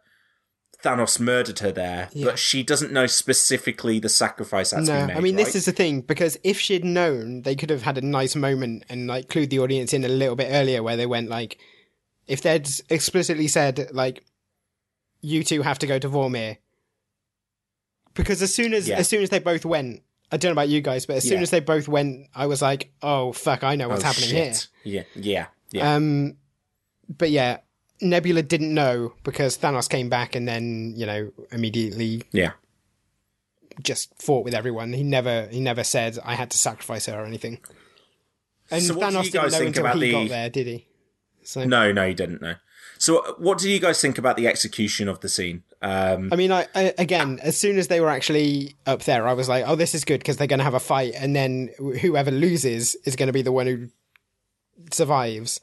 Thanos 0.84 1.20
murdered 1.20 1.60
her 1.60 1.72
there, 1.72 2.10
Yeah. 2.12 2.26
but 2.26 2.40
she 2.40 2.64
doesn't 2.64 2.92
know 2.92 3.06
specifically 3.08 4.00
the 4.00 4.10
sacrifice 4.10 4.72
that's 4.72 4.88
No, 4.88 4.94
been 5.00 5.08
made. 5.08 5.18
I 5.18 5.20
mean 5.22 5.36
this 5.36 5.56
is 5.56 5.66
the 5.66 5.72
thing 5.72 6.02
because 6.02 6.38
if 6.44 6.60
she'd 6.60 6.84
known, 6.86 7.44
they 7.44 7.56
could 7.56 7.70
have 7.70 7.84
had 7.84 7.98
a 7.98 8.02
nice 8.02 8.36
moment 8.36 8.84
and 8.90 9.08
like 9.08 9.28
clued 9.30 9.50
the 9.50 9.60
audience 9.60 9.94
in 9.94 10.04
a 10.04 10.08
little 10.10 10.36
bit 10.36 10.50
earlier, 10.52 10.82
where 10.84 10.98
they 10.98 11.06
went 11.06 11.30
like, 11.30 11.58
if 12.32 12.42
they'd 12.42 12.68
explicitly 12.90 13.48
said 13.48 13.90
like, 13.92 14.24
you 15.22 15.44
two 15.44 15.62
have 15.62 15.80
to 15.80 15.88
go 15.88 16.00
to 16.00 16.10
Vormir, 16.10 16.58
because 18.14 18.42
as 18.42 18.54
soon 18.54 18.74
as 18.74 18.88
Yeah. 18.88 18.98
as 18.98 19.08
soon 19.08 19.22
as 19.24 19.30
they 19.30 19.40
both 19.40 19.66
went, 19.66 20.02
I 20.32 20.38
don't 20.38 20.50
know 20.50 20.54
about 20.54 20.70
you 20.70 20.82
guys, 20.82 21.06
but 21.06 21.18
as 21.18 21.24
soon 21.24 21.38
Yeah. 21.40 21.44
as 21.44 21.50
they 21.52 21.60
both 21.60 21.88
went, 21.88 22.28
I 22.34 22.46
was 22.46 22.62
like, 22.62 22.92
oh 23.02 23.32
fuck, 23.34 23.64
I 23.64 23.76
know 23.76 23.90
what's 23.90 24.04
Oh, 24.04 24.08
happening 24.08 24.30
shit. 24.30 24.68
here. 24.84 25.06
Yeah, 25.16 25.22
yeah, 25.32 25.46
yeah. 25.72 25.96
Um, 25.96 26.38
but 27.10 27.30
yeah, 27.32 27.58
Nebula 28.02 28.42
didn't 28.44 28.74
know 28.74 29.14
because 29.24 29.58
Thanos 29.58 29.90
came 29.90 30.10
back 30.10 30.36
and 30.36 30.48
then 30.48 30.94
you 30.96 31.06
know 31.06 31.32
immediately 31.52 32.24
yeah. 32.32 32.54
just 33.84 34.14
fought 34.22 34.44
with 34.46 34.54
everyone. 34.54 34.94
He 34.94 35.04
never 35.04 35.48
he 35.52 35.60
never 35.60 35.84
said 35.84 36.18
I 36.24 36.36
had 36.36 36.50
to 36.52 36.58
sacrifice 36.58 37.06
her 37.08 37.20
or 37.22 37.26
anything. 37.26 37.60
And 38.72 38.82
So 38.84 38.96
what 38.96 39.10
do 39.12 39.18
Thanos 39.18 39.26
you 39.26 39.32
didn't 39.32 39.44
guys 39.44 39.52
know 39.52 39.58
think 39.60 39.68
until 39.76 39.86
about 39.86 39.96
he 39.98 40.02
the- 40.02 40.12
got 40.14 40.30
there, 40.30 40.50
did 40.50 40.68
he? 40.68 40.88
So 41.52 41.64
No, 41.66 41.92
no, 41.92 42.06
you 42.06 42.14
didn't 42.14 42.42
know. 42.42 42.56
So, 42.98 43.18
uh, 43.20 43.34
what 43.38 43.58
do 43.58 43.70
you 43.70 43.80
guys 43.80 44.00
think 44.00 44.18
about 44.18 44.38
the 44.38 44.48
execution 44.48 45.08
of 45.08 45.22
the 45.22 45.30
scene? 45.30 45.64
Um, 45.82 46.30
I 46.32 46.36
mean, 46.36 46.52
I, 46.52 46.68
I 46.76 46.94
again, 46.98 47.40
as 47.42 47.58
soon 47.58 47.80
as 47.80 47.88
they 47.88 48.00
were 48.00 48.10
actually 48.10 48.76
up 48.86 49.04
there, 49.04 49.28
I 49.28 49.34
was 49.34 49.50
like, 49.50 49.66
"Oh, 49.68 49.76
this 49.76 49.96
is 49.96 50.06
good 50.06 50.20
because 50.20 50.38
they're 50.38 50.48
going 50.48 50.60
to 50.60 50.64
have 50.64 50.76
a 50.76 50.80
fight, 50.80 51.14
and 51.16 51.36
then 51.36 51.70
whoever 51.78 52.32
loses 52.32 52.96
is 53.04 53.16
going 53.16 53.28
to 53.28 53.34
be 53.34 53.42
the 53.42 53.52
one 53.52 53.68
who 53.68 53.90
survives." 54.92 55.60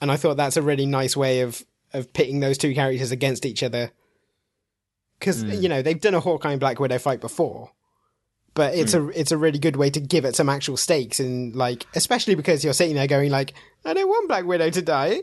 And 0.00 0.10
I 0.10 0.16
thought 0.16 0.38
that's 0.38 0.56
a 0.56 0.62
really 0.62 0.86
nice 0.86 1.16
way 1.16 1.42
of 1.42 1.62
of 1.92 2.12
pitting 2.12 2.40
those 2.40 2.56
two 2.58 2.74
characters 2.74 3.12
against 3.12 3.44
each 3.44 3.62
other 3.62 3.92
because 5.18 5.44
you 5.44 5.68
know 5.68 5.82
they've 5.82 6.00
done 6.00 6.14
a 6.14 6.20
Hawkeye 6.20 6.52
and 6.52 6.60
Black 6.60 6.80
Widow 6.80 6.98
fight 6.98 7.20
before, 7.20 7.70
but 8.54 8.74
it's 8.74 8.94
a 8.94 9.08
it's 9.08 9.32
a 9.32 9.36
really 9.38 9.58
good 9.58 9.76
way 9.76 9.90
to 9.90 10.00
give 10.00 10.24
it 10.24 10.36
some 10.36 10.48
actual 10.48 10.76
stakes 10.76 11.20
and 11.20 11.54
like 11.56 11.86
especially 11.94 12.34
because 12.34 12.62
you're 12.64 12.72
sitting 12.74 12.94
there 12.96 13.06
going 13.06 13.30
like 13.30 13.54
I 13.84 13.94
don't 13.94 14.08
want 14.08 14.28
Black 14.28 14.44
Widow 14.44 14.70
to 14.70 14.82
die, 14.82 15.22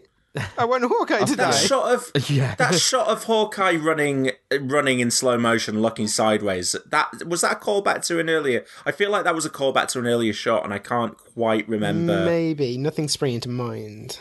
I 0.57 0.65
want 0.65 0.83
Hawkeye 0.83 1.19
to 1.25 1.35
That 1.35 1.51
die. 1.51 1.57
shot 1.57 1.93
of 1.93 2.11
Yeah. 2.29 2.55
that 2.55 2.75
shot 2.75 3.07
of 3.07 3.23
Hawkeye 3.25 3.75
running 3.75 4.31
running 4.61 4.99
in 4.99 5.11
slow 5.11 5.37
motion, 5.37 5.81
looking 5.81 6.07
sideways. 6.07 6.75
That 6.89 7.25
was 7.25 7.41
that 7.41 7.53
a 7.53 7.55
callback 7.59 8.05
to 8.07 8.19
an 8.19 8.29
earlier. 8.29 8.65
I 8.85 8.91
feel 8.91 9.09
like 9.11 9.23
that 9.23 9.35
was 9.35 9.45
a 9.45 9.49
callback 9.49 9.87
to 9.89 9.99
an 9.99 10.07
earlier 10.07 10.33
shot, 10.33 10.63
and 10.65 10.73
I 10.73 10.79
can't 10.79 11.17
quite 11.17 11.67
remember. 11.69 12.25
Maybe 12.25 12.77
nothing 12.77 13.07
springing 13.07 13.39
to 13.41 13.49
mind. 13.49 14.19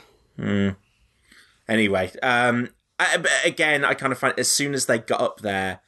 Anyway, 1.68 2.10
um, 2.22 2.68
I, 2.98 3.22
again, 3.44 3.84
I 3.84 3.94
kind 3.94 4.12
of 4.12 4.18
find 4.18 4.38
as 4.38 4.50
soon 4.50 4.72
as 4.74 4.86
they 4.86 4.98
got 4.98 5.20
up 5.20 5.40
there, 5.40 5.80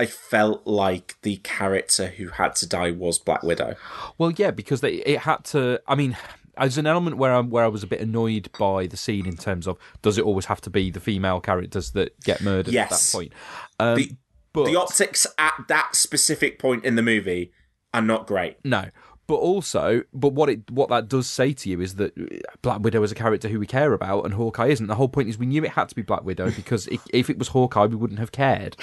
I 0.00 0.06
felt 0.06 0.66
like 0.66 1.16
the 1.22 1.36
character 1.38 2.08
who 2.08 2.28
had 2.28 2.56
to 2.56 2.68
die 2.68 2.90
was 2.90 3.18
Black 3.18 3.42
Widow. 3.42 3.76
Well, 4.18 4.32
yeah, 4.32 4.50
because 4.50 4.80
they, 4.80 4.94
it 4.94 5.20
had 5.20 5.44
to. 5.46 5.80
I 5.86 5.94
mean, 5.94 6.16
as 6.56 6.76
an 6.78 6.86
element 6.86 7.18
where 7.18 7.32
I 7.32 7.40
where 7.40 7.64
I 7.64 7.68
was 7.68 7.82
a 7.82 7.86
bit 7.86 8.00
annoyed 8.00 8.48
by 8.58 8.86
the 8.86 8.96
scene 8.96 9.26
in 9.26 9.36
terms 9.36 9.66
of 9.68 9.78
does 10.02 10.18
it 10.18 10.24
always 10.24 10.46
have 10.46 10.60
to 10.62 10.70
be 10.70 10.90
the 10.90 11.00
female 11.00 11.40
characters 11.40 11.92
that 11.92 12.18
get 12.20 12.40
murdered 12.42 12.74
at 12.74 12.90
that 12.90 13.08
point? 13.12 13.32
Um, 13.78 13.96
The- 13.96 14.16
but 14.52 14.64
The 14.66 14.76
optics 14.76 15.26
at 15.38 15.54
that 15.68 15.94
specific 15.96 16.58
point 16.58 16.84
in 16.84 16.94
the 16.96 17.02
movie 17.02 17.52
are 17.94 18.02
not 18.02 18.26
great. 18.26 18.56
no. 18.64 18.86
But 19.28 19.36
also, 19.36 20.02
but 20.12 20.30
what 20.32 20.48
it 20.48 20.68
what 20.70 20.88
that 20.88 21.08
does 21.08 21.28
say 21.28 21.52
to 21.52 21.70
you 21.70 21.80
is 21.80 21.94
that 21.94 22.12
Black 22.60 22.80
Widow 22.80 23.02
is 23.04 23.12
a 23.12 23.14
character 23.14 23.48
who 23.48 23.60
we 23.60 23.66
care 23.66 23.92
about, 23.92 24.24
and 24.24 24.34
Hawkeye 24.34 24.66
isn't. 24.66 24.88
The 24.88 24.96
whole 24.96 25.08
point 25.08 25.28
is 25.28 25.38
we 25.38 25.46
knew 25.46 25.64
it 25.64 25.70
had 25.70 25.88
to 25.90 25.94
be 25.94 26.02
Black 26.02 26.24
Widow 26.24 26.50
because 26.56 26.88
if, 26.88 27.00
if 27.12 27.30
it 27.30 27.38
was 27.38 27.48
Hawkeye, 27.48 27.86
we 27.86 27.94
wouldn't 27.96 28.18
have 28.18 28.32
cared. 28.32 28.76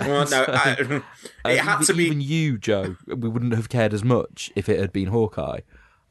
Well, 0.00 0.28
no, 0.28 0.44
I, 0.48 0.76
it 0.80 1.02
Uh, 1.44 1.48
had 1.62 1.74
even, 1.82 1.86
to 1.86 1.94
be. 1.94 2.04
even 2.06 2.20
you, 2.20 2.58
Joe. 2.58 2.96
We 3.06 3.28
wouldn't 3.28 3.54
have 3.54 3.68
cared 3.68 3.94
as 3.94 4.02
much 4.02 4.50
if 4.56 4.68
it 4.68 4.80
had 4.80 4.92
been 4.92 5.08
Hawkeye. 5.08 5.60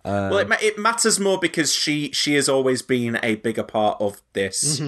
Well, 0.05 0.37
it, 0.37 0.49
it 0.61 0.77
matters 0.79 1.19
more 1.19 1.37
because 1.39 1.73
she 1.73 2.11
she 2.11 2.33
has 2.35 2.49
always 2.49 2.81
been 2.81 3.19
a 3.23 3.35
bigger 3.35 3.63
part 3.63 3.99
of 4.01 4.21
this 4.33 4.81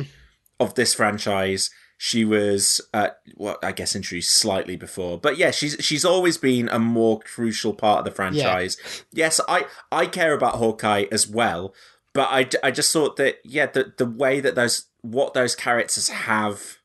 of 0.60 0.76
this 0.76 0.94
franchise. 0.94 1.70
She 1.98 2.26
was, 2.26 2.82
uh, 2.94 3.10
well, 3.36 3.58
I 3.64 3.72
guess 3.72 3.96
introduced 3.96 4.36
slightly 4.36 4.76
before, 4.76 5.18
but 5.18 5.38
yeah, 5.38 5.52
she's 5.52 5.78
she's 5.80 6.04
always 6.04 6.38
been 6.38 6.68
a 6.70 6.78
more 6.78 7.20
crucial 7.22 7.74
part 7.74 8.00
of 8.00 8.06
the 8.06 8.12
franchise. 8.12 8.76
Yes, 9.14 9.40
I 9.48 9.66
I 9.92 10.06
care 10.08 10.34
about 10.34 10.56
Hawkeye 10.56 11.06
as 11.12 11.26
well, 11.26 11.74
but 12.14 12.28
I, 12.30 12.50
I 12.68 12.72
just 12.72 12.92
thought 12.92 13.16
that 13.16 13.38
yeah, 13.46 13.68
the 13.68 13.94
the 13.98 14.06
way 14.06 14.42
that 14.42 14.56
those 14.56 14.88
what 15.04 15.34
those 15.34 15.56
characters 15.56 16.10
have, 16.10 16.80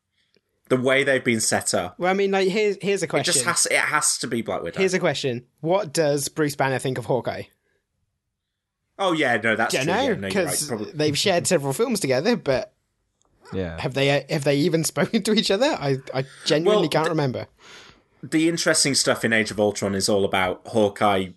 the 0.68 0.76
way 0.76 1.02
they've 1.02 1.24
been 1.24 1.40
set 1.40 1.74
up, 1.74 1.98
Well, 1.98 2.10
I 2.10 2.14
mean, 2.14 2.30
like 2.30 2.46
here's 2.48 2.76
here's 2.80 3.02
a 3.02 3.06
it 3.06 3.08
question. 3.08 3.32
just 3.32 3.44
has 3.44 3.66
it 3.66 3.78
has 3.78 4.16
to 4.18 4.28
be 4.28 4.42
Black 4.42 4.62
Widow. 4.62 4.78
Here's 4.78 4.94
a 4.94 5.00
question: 5.00 5.44
What 5.60 5.92
does 5.92 6.28
Bruce 6.28 6.54
Banner 6.54 6.78
think 6.78 6.98
of 6.98 7.06
Hawkeye? 7.06 7.44
oh 8.96 9.12
yeah, 9.12 9.36
no, 9.42 9.56
that's 9.56 9.74
Don't 9.74 9.84
true. 9.86 9.92
know 9.92 10.02
yeah, 10.02 10.08
no, 10.08 10.20
right. 10.28 10.28
because 10.28 10.92
they've 10.94 11.18
shared 11.18 11.46
several 11.48 11.72
films 11.72 11.98
together, 12.00 12.36
but 12.36 12.74
Yeah. 13.52 13.80
have 13.80 13.94
they 13.94 14.24
have 14.30 14.44
they 14.44 14.56
even 14.56 14.84
spoken 14.94 15.22
to 15.24 15.32
each 15.32 15.50
other? 15.50 15.66
I 15.66 15.98
I 16.14 16.24
genuinely 16.44 16.82
Well, 16.82 16.88
can't 16.90 17.04
th- 17.06 17.10
remember. 17.10 17.46
the 18.22 18.48
interesting 18.48 18.94
stuff 18.94 19.24
in 19.24 19.32
Age 19.32 19.50
of 19.50 19.58
Ultron 19.58 19.94
is 19.94 20.08
all 20.08 20.24
about 20.24 20.62
Hawkeye. 20.66 21.28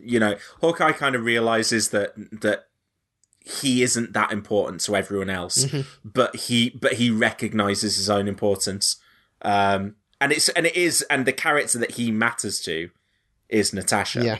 You 0.00 0.20
know, 0.20 0.36
Hawkeye 0.60 0.92
kind 0.92 1.14
of 1.16 1.22
realizes 1.24 1.90
that 1.90 2.12
that 2.40 2.66
he 3.44 3.82
isn't 3.82 4.12
that 4.12 4.32
important 4.32 4.80
to 4.82 4.96
everyone 4.96 5.30
else, 5.30 5.66
but 6.04 6.34
he 6.36 6.70
but 6.70 6.94
he 6.94 7.10
recognizes 7.10 7.96
his 7.96 8.10
own 8.10 8.26
importance. 8.28 8.96
Um, 9.42 9.96
and 10.20 10.32
it's 10.32 10.48
and 10.50 10.66
it 10.66 10.76
is 10.76 11.02
and 11.10 11.26
the 11.26 11.32
character 11.32 11.78
that 11.78 11.92
he 11.92 12.10
matters 12.10 12.60
to 12.62 12.90
is 13.48 13.72
Natasha. 13.72 14.24
Yeah, 14.24 14.38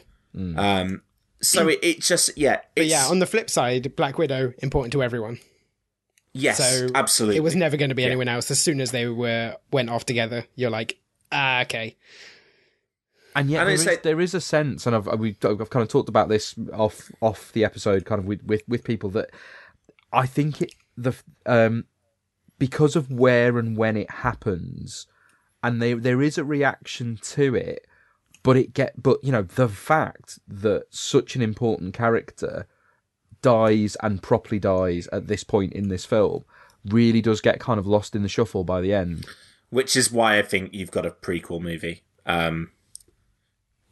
Um, 0.57 1.03
so 1.41 1.69
it, 1.69 1.79
it 1.83 2.01
just 2.01 2.31
yeah, 2.37 2.61
but 2.75 2.87
yeah. 2.87 3.07
On 3.07 3.19
the 3.21 3.27
flip 3.27 3.49
side, 3.51 3.95
Black 3.97 4.19
Widow 4.19 4.53
important 4.59 4.93
to 4.93 5.03
everyone. 5.03 5.39
Yes, 6.37 6.59
So 6.59 6.89
absolutely. 6.95 7.37
It 7.37 7.43
was 7.43 7.57
never 7.57 7.77
going 7.77 7.89
to 7.91 7.95
be 7.95 8.05
anyone 8.05 8.29
else. 8.29 8.51
As 8.51 8.61
soon 8.61 8.81
as 8.81 8.91
they 8.91 9.07
were 9.07 9.57
went 9.73 9.91
off 9.91 10.07
together, 10.07 10.47
you're 10.55 10.71
like, 10.71 10.99
ah, 11.33 11.63
okay. 11.63 11.97
And 13.35 13.51
yet 13.51 13.61
And 13.61 13.67
there 13.69 13.75
it's 13.75 13.83
is, 13.83 13.87
like- 13.87 14.03
there 14.03 14.21
is 14.21 14.35
a 14.35 14.41
sense, 14.41 14.87
and 14.87 14.97
I've 14.97 15.07
we 15.21 15.37
I've 15.43 15.71
kind 15.71 15.83
of 15.83 15.89
talked 15.89 16.09
about 16.09 16.29
this 16.29 16.55
off 16.73 17.11
off 17.21 17.53
the 17.53 17.65
episode, 17.65 18.05
kind 18.07 18.19
of 18.19 18.25
with 18.27 18.43
with, 18.45 18.63
with 18.67 18.83
people 18.85 19.11
that 19.11 19.31
I 20.13 20.27
think 20.27 20.63
it 20.63 20.73
the 20.97 21.13
um 21.45 21.85
because 22.59 22.97
of 22.97 23.13
where 23.13 23.59
and 23.59 23.77
when 23.77 23.97
it 23.99 24.11
happens, 24.11 25.07
and 25.63 25.83
there 25.83 25.97
there 25.97 26.23
is 26.23 26.39
a 26.39 26.45
reaction 26.45 27.19
to 27.23 27.55
it, 27.55 27.87
but 28.43 28.57
it 28.57 28.73
get 28.73 29.03
but 29.03 29.23
you 29.23 29.33
know 29.33 29.43
the 29.43 29.69
fact 29.69 30.39
that 30.49 30.85
such 30.89 31.37
an 31.37 31.43
important 31.43 31.93
character 31.93 32.67
dies 33.51 33.97
and 34.03 34.23
properly 34.23 34.59
dies 34.59 35.07
at 35.13 35.27
this 35.29 35.45
point 35.45 35.73
in 35.73 35.89
this 35.89 36.05
film 36.05 36.45
really 36.85 37.21
does 37.23 37.41
get 37.41 37.59
kind 37.61 37.79
of 37.81 37.87
lost 37.87 38.15
in 38.17 38.23
the 38.23 38.29
shuffle 38.37 38.65
by 38.65 38.81
the 38.81 38.93
end. 38.93 39.27
which 39.71 39.97
is 39.97 40.11
why 40.13 40.39
I 40.39 40.43
think 40.43 40.73
you've 40.73 40.91
got 40.99 41.07
a 41.07 41.11
prequel 41.11 41.61
movie. 41.61 42.03
Um, 42.25 42.71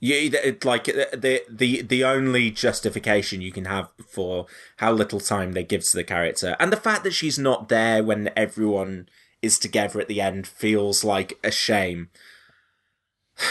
you 0.01 0.15
it- 0.33 0.65
like 0.65 0.85
the 0.85 1.43
the 1.63 1.83
the 1.83 2.05
only 2.05 2.51
justification 2.51 3.41
you 3.41 3.53
can 3.53 3.65
have 3.65 3.87
for 4.17 4.47
how 4.83 4.93
little 4.93 5.21
time 5.21 5.53
they 5.53 5.65
give 5.65 5.85
to 5.85 5.97
the 5.97 6.05
character, 6.05 6.57
and 6.61 6.71
the 6.73 6.77
fact 6.89 7.05
that 7.05 7.13
she's 7.15 7.39
not 7.39 7.69
there 7.69 8.03
when 8.05 8.31
everyone 8.37 9.09
is 9.43 9.59
together 9.59 10.01
at 10.01 10.09
the 10.09 10.21
end 10.21 10.47
feels 10.47 11.05
like 11.05 11.31
a 11.43 11.51
shame. 11.51 12.11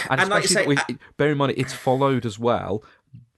And, 0.09 0.21
And 0.21 0.29
like 0.29 0.43
you 0.43 0.47
especially 0.47 0.75
say, 0.77 0.81
that 0.87 0.89
we, 0.89 0.97
bear 1.17 1.31
in 1.31 1.37
mind 1.37 1.53
it's 1.57 1.73
followed 1.73 2.25
as 2.25 2.37
well. 2.39 2.83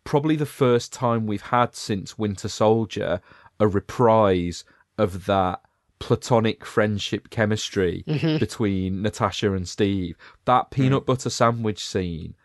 Probably 0.05 0.37
the 0.37 0.45
first 0.45 0.93
time 0.93 1.27
we've 1.27 1.41
had 1.41 1.75
since 1.75 2.17
Winter 2.17 2.47
Soldier 2.47 3.21
a 3.59 3.67
reprise 3.67 4.63
of 4.97 5.25
that 5.25 5.61
platonic 5.99 6.65
friendship 6.65 7.29
chemistry 7.29 8.03
mm-hmm. 8.07 8.37
between 8.37 9.01
Natasha 9.01 9.53
and 9.53 9.67
Steve. 9.67 10.17
That 10.45 10.65
mm. 10.65 10.71
peanut 10.71 11.05
butter 11.05 11.29
sandwich 11.29 11.83
scene 11.83 12.35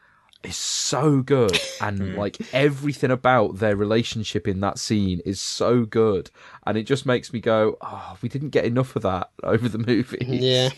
is 0.42 0.56
so 0.56 1.20
good, 1.20 1.60
and 1.80 2.00
mm. 2.00 2.16
like 2.16 2.38
everything 2.52 3.10
about 3.10 3.58
their 3.58 3.76
relationship 3.76 4.48
in 4.48 4.60
that 4.60 4.78
scene 4.78 5.20
is 5.24 5.40
so 5.40 5.84
good, 5.84 6.30
and 6.66 6.78
it 6.78 6.84
just 6.84 7.04
makes 7.04 7.32
me 7.32 7.40
go, 7.40 7.76
"Oh, 7.80 8.16
we 8.22 8.28
didn't 8.28 8.50
get 8.50 8.64
enough 8.64 8.96
of 8.96 9.02
that 9.02 9.30
over 9.42 9.68
the 9.68 9.78
movie." 9.78 10.24
Yeah, 10.26 10.70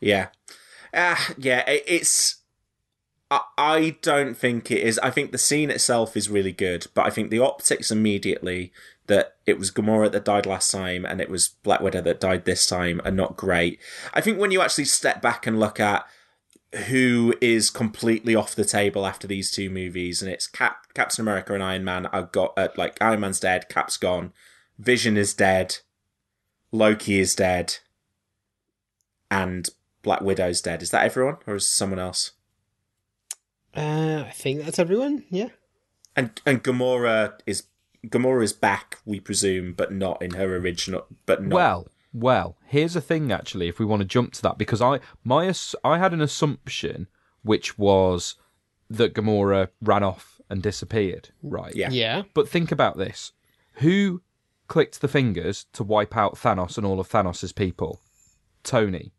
Yeah, 0.00 0.28
uh, 0.92 1.16
yeah, 1.38 1.68
it, 1.70 1.84
it's. 1.86 2.35
I, 3.30 3.96
don't 4.02 4.36
think 4.36 4.70
it 4.70 4.82
is. 4.82 4.98
I 5.00 5.10
think 5.10 5.32
the 5.32 5.38
scene 5.38 5.70
itself 5.70 6.16
is 6.16 6.30
really 6.30 6.52
good, 6.52 6.86
but 6.94 7.06
I 7.06 7.10
think 7.10 7.30
the 7.30 7.40
optics 7.40 7.90
immediately 7.90 8.72
that 9.06 9.36
it 9.46 9.58
was 9.58 9.70
Gamora 9.70 10.10
that 10.12 10.24
died 10.24 10.46
last 10.46 10.70
time 10.70 11.04
and 11.04 11.20
it 11.20 11.30
was 11.30 11.48
Black 11.48 11.80
Widow 11.80 12.00
that 12.02 12.20
died 12.20 12.44
this 12.44 12.66
time 12.66 13.00
are 13.04 13.10
not 13.10 13.36
great. 13.36 13.80
I 14.14 14.20
think 14.20 14.38
when 14.38 14.50
you 14.50 14.60
actually 14.60 14.84
step 14.84 15.22
back 15.22 15.46
and 15.46 15.58
look 15.58 15.80
at 15.80 16.06
who 16.88 17.34
is 17.40 17.70
completely 17.70 18.34
off 18.34 18.54
the 18.54 18.64
table 18.64 19.06
after 19.06 19.26
these 19.26 19.50
two 19.50 19.70
movies, 19.70 20.22
and 20.22 20.30
it's 20.30 20.46
Cap, 20.46 20.92
Captain 20.94 21.22
America 21.22 21.54
and 21.54 21.62
Iron 21.62 21.84
Man. 21.84 22.06
I've 22.12 22.32
got 22.32 22.52
uh, 22.56 22.68
like 22.76 23.00
Iron 23.00 23.20
Man's 23.20 23.40
dead, 23.40 23.68
Cap's 23.68 23.96
gone, 23.96 24.32
Vision 24.78 25.16
is 25.16 25.32
dead, 25.32 25.78
Loki 26.72 27.18
is 27.18 27.34
dead, 27.34 27.78
and 29.30 29.68
Black 30.02 30.20
Widow's 30.20 30.60
dead. 30.60 30.82
Is 30.82 30.90
that 30.90 31.04
everyone, 31.04 31.36
or 31.46 31.56
is 31.56 31.68
someone 31.68 32.00
else? 32.00 32.32
Uh, 33.76 34.24
I 34.26 34.30
think 34.32 34.64
that's 34.64 34.78
everyone. 34.78 35.24
Yeah, 35.30 35.48
And 36.14 36.40
and 36.46 36.62
Gamora 36.62 37.38
is 37.46 37.64
Gamora 38.06 38.42
is 38.42 38.52
back, 38.52 38.98
we 39.04 39.20
presume, 39.20 39.72
but 39.72 39.92
not 39.92 40.22
in 40.22 40.32
her 40.32 40.56
original. 40.56 41.06
But 41.26 41.42
not. 41.42 41.54
Well, 41.54 41.88
well, 42.12 42.56
here's 42.66 42.94
the 42.94 43.00
thing. 43.00 43.30
Actually, 43.32 43.68
if 43.68 43.78
we 43.78 43.84
want 43.84 44.00
to 44.00 44.06
jump 44.06 44.32
to 44.34 44.42
that, 44.42 44.58
because 44.58 44.80
I 44.80 45.00
my 45.24 45.52
I 45.84 45.98
had 45.98 46.12
an 46.12 46.20
assumption, 46.20 47.08
which 47.42 47.78
was 47.78 48.36
that 48.88 49.14
Gamora 49.14 49.68
ran 49.82 50.02
off 50.02 50.40
and 50.48 50.62
disappeared. 50.62 51.30
Right. 51.42 51.74
Yeah. 51.74 51.90
yeah. 51.90 52.22
But 52.34 52.48
think 52.48 52.72
about 52.72 52.96
this: 52.96 53.32
who 53.74 54.22
clicked 54.68 55.00
the 55.00 55.08
fingers 55.08 55.66
to 55.72 55.84
wipe 55.84 56.16
out 56.16 56.36
Thanos 56.36 56.76
and 56.76 56.86
all 56.86 57.00
of 57.00 57.08
Thanos' 57.08 57.54
people? 57.54 58.00
Tony. 58.62 59.12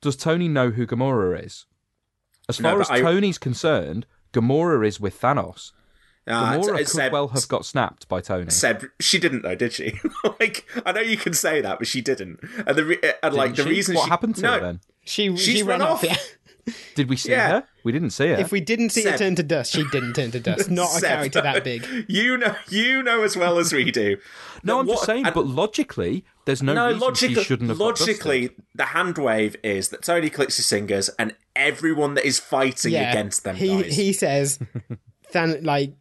Does 0.00 0.16
Tony 0.16 0.48
know 0.48 0.70
who 0.70 0.86
Gamora 0.86 1.44
is? 1.44 1.66
As 2.48 2.58
far 2.58 2.74
but 2.76 2.82
as 2.82 2.90
I- 2.90 3.00
Tony's 3.00 3.38
concerned, 3.38 4.06
Gamora 4.32 4.86
is 4.86 5.00
with 5.00 5.20
Thanos. 5.20 5.72
Uh, 6.26 6.54
Gamora 6.54 6.58
it's- 6.60 6.76
could 6.78 6.88
Seb- 6.88 7.12
well 7.12 7.28
have 7.28 7.48
got 7.48 7.66
snapped 7.66 8.08
by 8.08 8.20
Tony. 8.20 8.50
Seb, 8.50 8.84
she 9.00 9.18
didn't 9.18 9.42
though, 9.42 9.54
did 9.54 9.72
she? 9.72 9.98
like, 10.40 10.66
I 10.86 10.92
know 10.92 11.00
you 11.02 11.16
can 11.18 11.34
say 11.34 11.60
that, 11.60 11.78
but 11.78 11.86
she 11.86 12.00
didn't. 12.00 12.40
And 12.66 12.76
the 12.76 12.84
re- 12.84 13.12
and 13.22 13.34
like 13.34 13.50
Didn't 13.54 13.56
the 13.56 13.62
she? 13.64 13.68
reason 13.76 13.94
what 13.94 14.04
she, 14.04 14.10
happened 14.10 14.36
to 14.36 14.42
no, 14.42 14.52
her 14.52 14.60
then? 14.60 14.80
She 15.04 15.36
She's 15.36 15.58
she 15.58 15.62
ran 15.62 15.80
run 15.80 15.88
off. 15.90 16.04
off. 16.04 16.36
Yeah. 16.66 16.72
Did 16.94 17.08
we 17.10 17.16
see 17.16 17.30
Yeah. 17.30 17.48
her? 17.48 17.64
We 17.84 17.92
didn't 17.92 18.10
see 18.10 18.28
her. 18.28 18.34
If 18.36 18.50
we 18.52 18.60
didn't 18.60 18.90
see 18.90 19.02
her 19.04 19.18
turn 19.18 19.34
to 19.36 19.42
dust, 19.42 19.72
she 19.72 19.84
didn't 19.90 20.14
turn 20.14 20.30
to 20.30 20.40
dust. 20.40 20.70
Not 20.70 20.96
a 20.96 21.00
character 21.00 21.40
that 21.42 21.62
big. 21.64 21.86
You 22.08 22.36
know, 22.38 22.54
you 22.70 23.02
know 23.02 23.22
as 23.22 23.36
well 23.36 23.58
as 23.58 23.72
we 23.72 23.90
do. 23.90 24.16
no, 24.62 24.80
I'm 24.80 24.86
just 24.86 25.04
saying. 25.04 25.26
and- 25.26 25.34
But 25.34 25.46
logically, 25.46 26.24
there's 26.46 26.62
no, 26.62 26.72
no, 26.74 26.86
reason 26.86 27.00
logically, 27.00 27.34
she 27.36 27.42
shouldn't 27.44 27.68
have 27.70 27.78
got 27.78 28.00
logically, 28.00 28.50
the 28.74 28.86
hand 28.86 29.18
wave 29.18 29.56
is 29.62 29.90
that 29.90 30.02
Tony 30.02 30.30
clicks 30.30 30.56
his 30.56 30.68
fingers, 30.68 31.08
and 31.18 31.34
everyone 31.56 32.14
that 32.14 32.24
is 32.26 32.38
fighting 32.38 32.92
Yeah, 32.92 33.10
against 33.10 33.44
them 33.44 33.56
he 33.56 33.82
dies. 33.82 33.96
he 33.96 34.12
says, 34.12 34.58
Than 35.32 35.62
like 35.64 35.94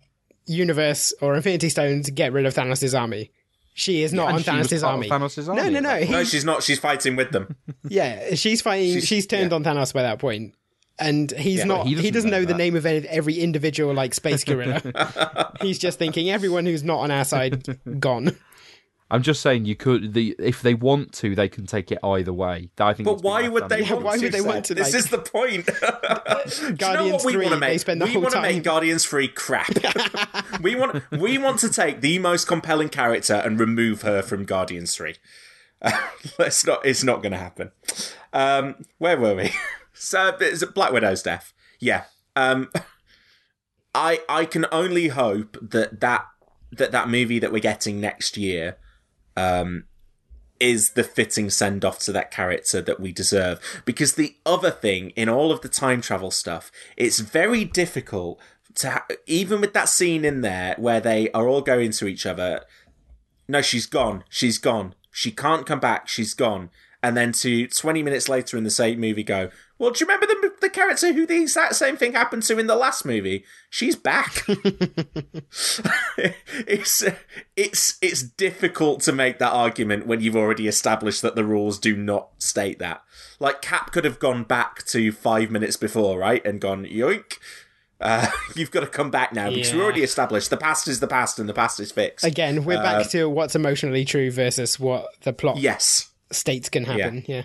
universe 0.46 1.14
or 1.22 1.36
Infinity 1.36 1.70
Stones 1.70 2.10
get 2.10 2.34
rid 2.34 2.46
of 2.46 2.54
Thanos' 2.54 2.98
army. 3.00 3.32
She 3.76 4.04
is 4.04 4.14
not 4.14 4.28
And 4.30 4.36
on 4.38 4.44
she 4.44 4.50
Thanos' 4.76 4.88
army. 4.88 5.10
Thanos' 5.10 5.48
No, 5.48 5.54
army 5.62 5.72
no, 5.72 5.78
at 5.78 5.84
no. 5.84 6.00
that 6.02 6.10
no, 6.10 6.24
she's 6.24 6.46
not. 6.46 6.62
She's 6.64 6.80
fighting 6.80 7.16
with 7.16 7.32
them. 7.32 7.56
yeah, 7.88 8.36
she's 8.36 8.62
fighting. 8.62 8.94
She's, 8.94 9.06
She's- 9.06 9.26
turned 9.26 9.52
yeah. 9.52 9.56
on 9.56 9.64
Thanos 9.64 9.94
by 9.94 10.04
that 10.04 10.20
point, 10.20 10.54
and 11.00 11.32
he's 11.32 11.60
Yeah, 11.60 11.66
not. 11.66 11.88
He 11.88 11.96
he 11.96 11.96
doesn't, 12.12 12.14
doesn't 12.14 12.30
know 12.32 12.40
know, 12.42 12.46
the 12.46 12.54
name 12.54 12.76
of 12.76 12.86
any- 12.86 13.08
every 13.08 13.40
individual 13.40 13.94
like 13.94 14.14
space 14.14 14.44
gorilla. 14.44 15.52
he's 15.62 15.80
just 15.80 15.98
thinking 15.98 16.30
everyone 16.30 16.66
who's 16.66 16.84
not 16.84 17.00
on 17.00 17.10
our 17.12 17.26
side 17.26 17.64
gone. 18.00 18.36
I'm 19.14 19.22
just 19.22 19.44
saying 19.44 19.66
you 19.66 19.76
could. 19.76 20.16
The 20.16 20.36
if 20.40 20.64
they 20.64 20.74
want 20.74 21.14
to, 21.14 21.36
they 21.36 21.48
can 21.48 21.68
take 21.68 21.92
it 21.92 22.00
either 22.04 22.34
way. 22.34 22.72
I 22.80 22.96
think. 22.96 23.06
But 23.06 23.22
why 23.22 23.48
would 23.48 23.70
they 23.70 23.84
unnoticed. 23.84 23.92
Yeah, 23.92 23.98
why 23.98 24.18
would 24.18 24.32
they 24.32 24.42
want 24.42 24.66
to, 24.66 24.74
This 24.74 24.92
like- 24.92 24.96
is 24.96 25.10
the 25.12 25.20
point. 25.20 25.66
Do 25.68 26.66
you 26.66 26.70
know 26.72 26.76
Guardians 26.78 27.24
what 27.24 27.26
we 27.26 27.34
3, 27.34 27.46
want 27.46 27.54
to 27.54 27.60
make? 27.60 27.86
the 27.86 28.06
we 28.12 28.18
want 28.18 28.34
to 28.34 28.42
make 28.42 28.64
Guardians 28.64 29.06
Free 29.06 29.28
crap. 29.28 29.70
we 30.64 30.74
want 30.74 31.04
we 31.12 31.38
want 31.38 31.60
to 31.60 31.70
take 31.70 32.02
the 32.02 32.18
most 32.18 32.48
compelling 32.48 32.90
character 32.90 33.36
and 33.36 33.60
remove 33.60 34.02
her 34.02 34.24
from 34.24 34.46
Guardians 34.46 34.96
Three. 34.96 35.18
Let's 36.40 36.66
not. 36.66 36.84
It's 36.84 37.04
not 37.04 37.22
going 37.22 37.34
to 37.34 37.38
happen. 37.38 37.72
Um, 38.34 38.84
where 38.98 39.20
were 39.20 39.36
we? 39.36 39.52
so 39.94 40.36
it's 40.42 40.66
Black 40.66 40.92
Widow's 40.92 41.22
death? 41.22 41.54
Yeah. 41.80 42.06
Um, 42.36 42.72
I 43.94 44.22
I 44.28 44.46
can 44.46 44.66
only 44.72 45.10
hope 45.10 45.56
that 45.62 46.00
that 46.00 46.26
that 46.72 46.92
that 46.92 47.10
movie 47.10 47.38
that 47.38 47.52
we're 47.52 47.60
getting 47.60 48.02
next 48.02 48.38
year 48.38 48.78
um, 49.36 49.86
is 50.60 50.92
the 50.92 51.04
fitting 51.04 51.50
send 51.50 51.84
off 51.84 52.00
to 52.00 52.12
that 52.12 52.32
character 52.32 52.82
that 52.82 53.00
we 53.00 53.12
deserve. 53.12 53.60
Because 53.86 54.14
the 54.14 54.36
other 54.46 54.72
thing 54.72 55.10
in 55.12 55.30
all 55.30 55.52
of 55.52 55.62
the 55.62 55.70
time 55.70 56.02
travel 56.02 56.32
stuff, 56.32 56.72
it's 56.96 57.20
very 57.20 57.66
difficult 57.66 58.40
to 58.76 58.92
ha- 58.92 59.06
even 59.28 59.62
with 59.62 59.74
that 59.74 59.90
scene 59.90 60.26
in 60.26 60.42
there 60.42 60.76
where 60.78 61.00
they 61.00 61.30
are 61.32 61.48
all 61.48 61.62
going 61.62 61.92
to 61.92 62.08
each 62.08 62.26
other. 62.26 62.62
No, 63.48 63.62
she's 63.62 63.86
gone. 63.86 64.24
She's 64.30 64.58
gone. 64.58 64.96
She 65.12 65.32
can't 65.32 65.66
come 65.66 65.80
back. 65.80 66.08
She's 66.08 66.34
gone. 66.34 66.70
And 67.04 67.18
then 67.18 67.34
to 67.34 67.68
20 67.68 68.02
minutes 68.02 68.30
later 68.30 68.58
in 68.58 68.64
the 68.64 68.72
same 68.72 69.00
movie 69.00 69.24
go, 69.24 69.50
well, 69.84 69.92
do 69.92 70.00
you 70.04 70.08
remember 70.08 70.26
the, 70.28 70.54
the 70.62 70.70
character 70.70 71.12
who 71.14 71.26
the 71.26 71.42
exact 71.42 71.76
same 71.76 71.98
thing 71.98 72.14
happened 72.14 72.44
to 72.44 72.58
in 72.58 72.68
the 72.68 72.76
last 72.76 73.06
movie? 73.06 73.44
She's 73.70 73.96
back. 73.96 74.46
it's 76.18 77.04
it's 77.56 77.98
it's 78.02 78.24
difficult 78.24 79.02
to 79.02 79.12
make 79.12 79.40
that 79.40 79.52
argument 79.52 80.08
when 80.08 80.22
you've 80.22 80.36
already 80.36 80.68
established 80.68 81.22
that 81.22 81.36
the 81.36 81.44
rules 81.44 81.80
do 81.80 81.96
not 81.96 82.30
state 82.38 82.80
that. 82.80 83.04
Like 83.40 83.62
Cap 83.62 83.92
could 83.92 84.06
have 84.06 84.20
gone 84.20 84.44
back 84.44 84.86
to 84.88 85.12
five 85.12 85.52
minutes 85.52 85.78
before, 85.78 86.18
right, 86.20 86.46
and 86.46 86.60
gone 86.62 86.86
yoink. 86.86 87.38
Uh, 88.00 88.30
you've 88.56 88.72
got 88.72 88.82
to 88.82 88.88
come 88.88 89.12
back 89.12 89.34
now 89.34 89.50
because 89.50 89.72
we 89.72 89.78
Yeah. 89.80 89.84
already 89.84 90.04
established 90.04 90.50
the 90.50 90.58
past 90.58 90.88
is 90.88 91.00
the 91.00 91.08
past 91.08 91.40
and 91.40 91.48
the 91.48 91.54
past 91.54 91.80
is 91.80 91.92
fixed. 91.92 92.26
Again, 92.26 92.66
we're 92.66 92.78
Uh, 92.80 92.84
back 92.84 93.10
to 93.12 93.30
what's 93.30 93.56
emotionally 93.56 94.06
true 94.06 94.32
versus 94.32 94.80
what 94.80 95.08
the 95.22 95.34
plot 95.34 95.58
Yes, 95.58 96.10
states 96.32 96.70
can 96.70 96.86
happen. 96.86 97.24
Yeah. 97.28 97.44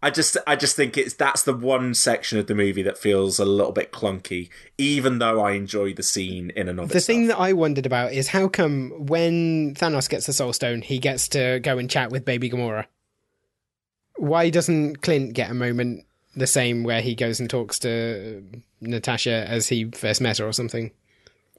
I 0.00 0.10
just 0.10 0.36
I 0.46 0.54
just 0.54 0.76
think 0.76 0.96
it's 0.96 1.14
that's 1.14 1.42
the 1.42 1.52
one 1.52 1.92
section 1.92 2.38
of 2.38 2.46
the 2.46 2.54
movie 2.54 2.82
that 2.82 2.96
feels 2.98 3.40
a 3.40 3.44
little 3.44 3.72
bit 3.72 3.90
clunky, 3.90 4.48
even 4.78 5.18
though 5.18 5.40
I 5.40 5.52
enjoy 5.52 5.92
the 5.92 6.04
scene 6.04 6.50
in 6.54 6.68
and 6.68 6.78
of 6.78 6.90
The 6.90 6.98
itself. 6.98 7.06
thing 7.06 7.26
that 7.26 7.38
I 7.38 7.52
wondered 7.52 7.84
about 7.86 8.12
is 8.12 8.28
how 8.28 8.46
come 8.46 8.92
when 8.96 9.74
Thanos 9.74 10.08
gets 10.08 10.26
the 10.26 10.32
Soul 10.32 10.52
Stone, 10.52 10.82
he 10.82 10.98
gets 11.00 11.26
to 11.30 11.58
go 11.60 11.78
and 11.78 11.90
chat 11.90 12.10
with 12.10 12.24
Baby 12.24 12.48
Gamora? 12.48 12.84
Why 14.16 14.50
doesn't 14.50 15.02
Clint 15.02 15.32
get 15.34 15.50
a 15.50 15.54
moment 15.54 16.04
the 16.36 16.46
same 16.46 16.84
where 16.84 17.00
he 17.00 17.14
goes 17.16 17.40
and 17.40 17.50
talks 17.50 17.78
to 17.80 18.44
Natasha 18.80 19.44
as 19.48 19.68
he 19.68 19.86
first 19.90 20.20
met 20.20 20.38
her 20.38 20.46
or 20.46 20.52
something? 20.52 20.92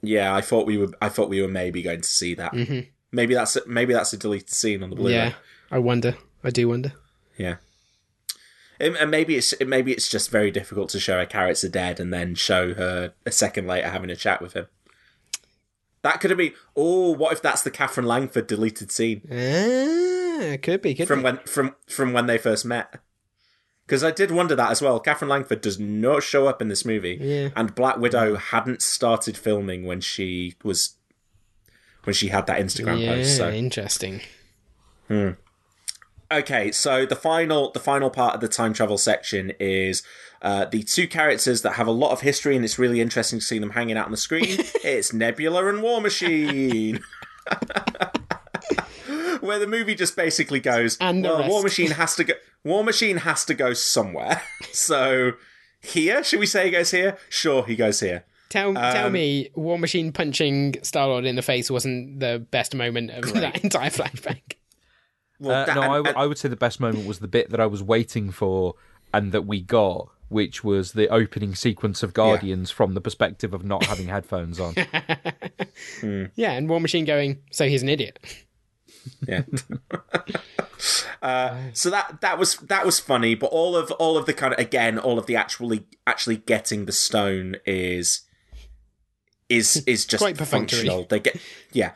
Yeah, 0.02 0.34
I 0.34 0.40
thought 0.40 0.66
we 0.66 0.78
were. 0.78 0.92
I 1.02 1.10
thought 1.10 1.30
we 1.30 1.42
were 1.42 1.48
maybe 1.50 1.82
going 1.82 2.00
to 2.02 2.10
see 2.10 2.36
that. 2.36 2.54
Maybe 3.12 3.34
that's 3.34 3.58
maybe 3.68 3.92
that's 3.94 4.14
a 4.14 4.18
deleted 4.18 4.50
scene 4.50 4.82
on 4.82 4.92
the 4.92 4.96
Blu-ray. 4.96 5.14
Mm-hmm. 5.14 5.28
Yeah, 5.30 5.34
I 5.72 5.80
wonder. 5.80 6.16
I 6.42 6.52
do 6.52 6.70
wonder. 6.70 6.94
Yeah. 7.38 7.56
And 8.80 9.12
maybe 9.12 9.36
it's 9.36 9.54
maybe 9.60 9.92
it's 9.92 10.08
just 10.10 10.32
very 10.32 10.52
difficult 10.52 10.90
to 10.92 11.00
show 11.00 11.20
a 11.20 11.26
character 11.26 11.68
dead 11.68 12.00
and 12.00 12.14
then 12.14 12.34
show 12.36 12.74
her 12.76 13.14
a 13.26 13.32
second 13.32 13.68
later 13.68 13.90
having 13.90 14.10
a 14.10 14.16
chat 14.16 14.42
with 14.42 14.54
him. 14.54 14.68
That 16.02 16.22
could 16.22 16.30
have 16.32 16.38
been. 16.38 16.54
Oh, 16.78 17.12
what 17.12 17.34
if 17.34 17.42
that's 17.42 17.62
the 17.62 17.72
Katherine 17.72 18.08
Langford 18.08 18.48
deleted 18.48 18.90
scene 18.90 19.22
Ah, 19.30 20.56
could 20.62 20.82
be. 20.82 20.96
Could 20.96 21.08
from 21.10 21.20
be. 21.20 21.24
when 21.26 21.38
from 21.40 21.76
from 21.90 22.14
when 22.14 22.26
they 22.28 22.38
first 22.38 22.64
met? 22.66 23.02
Because 23.86 24.04
I 24.04 24.12
did 24.12 24.32
wonder 24.32 24.56
that 24.56 24.70
as 24.72 24.82
well. 24.82 25.00
Katherine 25.00 25.30
Langford 25.30 25.62
does 25.62 25.80
not 25.80 26.24
show 26.24 26.48
up 26.48 26.62
in 26.62 26.68
this 26.70 26.86
movie, 26.86 27.18
Yeah. 27.20 27.50
and 27.56 27.74
Black 27.76 27.98
Widow 27.98 28.36
hadn't 28.36 28.82
started 28.82 29.36
filming 29.36 29.84
when 29.86 30.00
she 30.00 30.56
was 30.64 30.96
when 32.06 32.14
she 32.14 32.30
had 32.30 32.46
that 32.48 32.62
Instagram 32.62 33.02
yeah, 33.02 33.16
post. 33.16 33.36
So 33.36 33.50
interesting. 33.50 34.22
Okay, 36.32 36.72
so 36.72 37.06
the 37.08 37.16
final 37.16 37.72
the 37.72 37.80
final 37.80 38.10
part 38.12 38.36
of 38.36 38.42
the 38.42 38.48
time 38.48 38.72
travel 38.74 38.98
section 39.00 39.52
is 39.60 40.04
uh, 40.44 40.66
the 40.66 40.84
two 40.84 41.08
characters 41.08 41.64
that 41.64 41.74
have 41.74 41.88
a 41.88 41.92
lot 41.92 42.12
of 42.12 42.22
history, 42.22 42.56
and 42.56 42.64
it's 42.64 42.78
really 42.78 43.02
interesting 43.02 43.40
to 43.40 43.46
see 43.46 43.58
them 43.60 43.72
hanging 43.72 43.98
out 43.98 44.06
on 44.06 44.12
the 44.12 44.18
screen. 44.18 44.46
it's 44.84 45.12
Nebula 45.12 45.68
and 45.68 45.82
War 45.82 46.00
Machine. 46.02 47.00
Where 49.42 49.58
the 49.58 49.68
movie 49.68 49.96
just 49.96 50.16
basically 50.16 50.60
goes, 50.60 50.98
And 51.00 51.24
well, 51.24 51.48
War. 51.48 51.64
Machine 51.64 51.92
has 51.92 52.16
to 52.18 52.24
go. 52.26 52.34
War 52.64 52.84
Machine 52.84 53.18
has 53.18 53.46
to 53.46 53.54
go 53.54 53.74
somewhere. 53.74 54.42
so 54.72 55.32
here, 55.82 56.24
should 56.24 56.40
we 56.40 56.46
say 56.46 56.66
he 56.66 56.72
goes 56.72 56.92
here? 56.92 57.18
Sure, 57.30 57.66
he 57.66 57.76
goes 57.76 58.02
here. 58.02 58.26
Tell 58.50 58.74
tell 58.74 59.08
Um, 59.08 59.14
me, 59.14 59.50
War 59.56 59.80
Machine 59.80 60.12
punching 60.12 60.76
Star 60.84 61.08
Lord 61.08 61.26
in 61.26 61.36
the 61.36 61.42
face 61.42 61.72
wasn't 61.72 62.20
the 62.20 62.46
best 62.52 62.76
moment 62.76 63.12
of 63.12 63.34
that 63.34 63.64
entire 63.64 63.90
flashback. 63.90 64.42
Well, 65.40 65.56
Uh, 65.62 65.66
that- 65.66 65.76
no, 65.76 65.82
I, 65.82 65.98
and- 66.00 66.08
and- 66.08 66.18
I 66.18 66.26
would 66.26 66.38
say 66.38 66.50
the 66.50 66.56
best 66.56 66.80
moment 66.80 67.06
was 67.08 67.20
the 67.20 67.28
bit 67.28 67.50
that 67.52 67.60
I 67.60 67.66
was 67.66 67.82
waiting 67.84 68.32
for 68.32 68.76
and 69.14 69.32
that 69.32 69.44
we 69.46 69.62
got, 69.62 70.10
which 70.28 70.64
was 70.64 70.92
the 70.94 71.08
opening 71.10 71.56
sequence 71.56 72.04
of 72.04 72.14
Guardians 72.14 72.70
from 72.72 72.94
the 72.94 73.02
perspective 73.02 73.54
of 73.54 73.64
not 73.64 73.86
having 73.86 74.08
headphones 74.08 74.60
on. 74.60 74.76
Yeah, 76.36 76.52
and 76.54 76.68
War 76.70 76.80
Machine 76.80 77.06
going, 77.06 77.40
so 77.52 77.68
he's 77.68 77.82
an 77.82 77.90
idiot. 77.90 78.20
yeah. 79.28 79.44
uh, 81.22 81.58
so 81.74 81.90
that 81.90 82.20
that 82.22 82.38
was 82.38 82.56
that 82.58 82.86
was 82.86 83.00
funny, 83.00 83.34
but 83.36 83.48
all 83.48 83.76
of 83.76 83.92
all 83.94 84.18
of 84.18 84.26
the 84.26 84.34
kind 84.34 84.54
of 84.54 84.60
again, 84.60 85.00
all 85.00 85.18
of 85.18 85.26
the 85.26 85.36
actually 85.36 85.86
actually 86.06 86.38
getting 86.38 86.86
the 86.86 86.92
stone 86.92 87.56
is 87.66 88.22
is 89.48 89.78
is 89.88 90.06
just 90.06 90.24
functional. 90.46 91.06
They 91.10 91.20
get 91.20 91.38
yeah. 91.72 91.94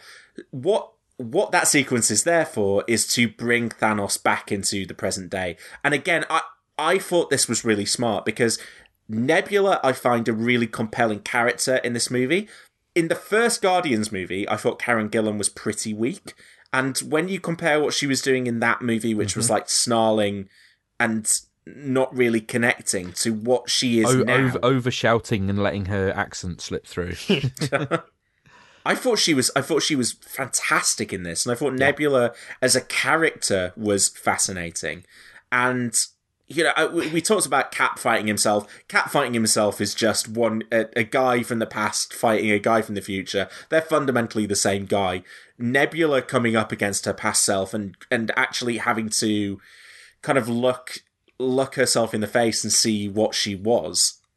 What 0.52 0.93
what 1.18 1.52
that 1.52 1.68
sequence 1.68 2.10
is 2.10 2.24
there 2.24 2.46
for 2.46 2.84
is 2.88 3.08
to 3.08 3.28
bring 3.28 3.70
Thanos 3.70 4.22
back 4.22 4.52
into 4.52 4.86
the 4.86 4.94
present 4.94 5.30
day. 5.30 5.58
And 5.84 5.94
again, 5.94 6.26
I 6.30 6.42
I 6.78 6.98
thought 6.98 7.30
this 7.30 7.48
was 7.48 7.64
really 7.64 7.86
smart 7.86 8.26
because 8.26 8.58
Nebula 9.08 9.80
I 9.84 9.94
find 9.94 10.28
a 10.28 10.34
really 10.34 10.68
compelling 10.68 11.20
character 11.20 11.78
in 11.78 11.94
this 11.94 12.10
movie. 12.10 12.48
In 12.96 13.08
the 13.08 13.16
first 13.16 13.62
Guardians 13.62 14.12
movie, 14.12 14.48
I 14.48 14.58
thought 14.58 14.80
Karen 14.80 15.10
Gillan 15.10 15.38
was 15.38 15.50
pretty 15.50 15.94
weak. 15.94 16.34
And 16.72 16.98
when 17.00 17.28
you 17.28 17.40
compare 17.40 17.80
what 17.80 17.94
she 17.94 18.08
was 18.08 18.22
doing 18.22 18.48
in 18.48 18.60
that 18.60 18.82
movie, 18.82 19.14
which 19.14 19.36
was 19.36 19.46
mm-hmm. 19.46 19.54
like 19.54 19.70
snarling 19.70 20.50
and 21.00 21.32
not 21.66 22.16
really 22.16 22.42
connecting 22.42 23.14
to 23.14 23.34
what 23.34 23.70
she 23.70 24.00
is 24.00 24.08
o- 24.08 24.24
now, 24.24 24.36
over, 24.36 24.60
over 24.64 24.92
shouting 24.92 25.50
and 25.50 25.62
letting 25.62 25.86
her 25.86 26.12
accent 26.16 26.62
slip 26.62 26.86
through. 26.86 27.14
I 28.86 28.96
thought 28.96 29.20
she 29.20 29.34
was 29.34 29.50
I 29.56 29.62
thought 29.62 29.84
she 29.84 29.96
was 29.96 30.14
fantastic 30.14 31.14
in 31.14 31.24
this, 31.24 31.46
and 31.46 31.54
I 31.54 31.56
thought 31.58 31.74
Nebula 31.74 32.34
as 32.62 32.76
a 32.76 32.82
character 32.82 33.74
was 33.76 34.10
fascinating. 34.10 35.06
And 35.52 35.96
you 36.48 36.64
know, 36.66 36.74
I- 36.76 36.88
we, 36.88 37.22
talked 37.22 37.46
about 37.46 37.72
Cap 37.72 37.98
fighting 37.98 38.28
himself. 38.28 38.68
Cap 38.88 39.10
fighting 39.10 39.34
himself 39.34 39.80
is 39.80 39.96
just 39.96 40.28
one 40.28 40.64
a, 40.72 40.88
a 41.00 41.04
guy 41.04 41.42
from 41.42 41.60
the 41.60 41.66
past 41.66 42.14
fighting 42.14 42.52
a 42.52 42.60
guy 42.60 42.82
from 42.82 42.96
the 42.96 43.02
future. 43.02 43.48
They're 43.70 43.82
fundamentally 43.82 44.46
the 44.46 44.56
same 44.56 44.86
guy. 44.86 45.24
Nebula 45.58 46.22
coming 46.22 46.56
up 46.56 46.72
against 46.72 47.06
her 47.06 47.14
past 47.14 47.44
self 47.44 47.74
and 47.74 47.96
and 48.12 48.32
actually 48.36 48.78
having 48.78 49.10
to 49.10 49.60
kind 50.22 50.38
of 50.38 50.50
look 50.50 50.98
look 51.40 51.76
herself 51.76 52.14
in 52.14 52.22
the 52.22 52.28
face 52.28 52.64
and 52.64 52.72
see 52.74 53.08
what 53.08 53.34
she 53.36 53.56
was. 53.56 54.20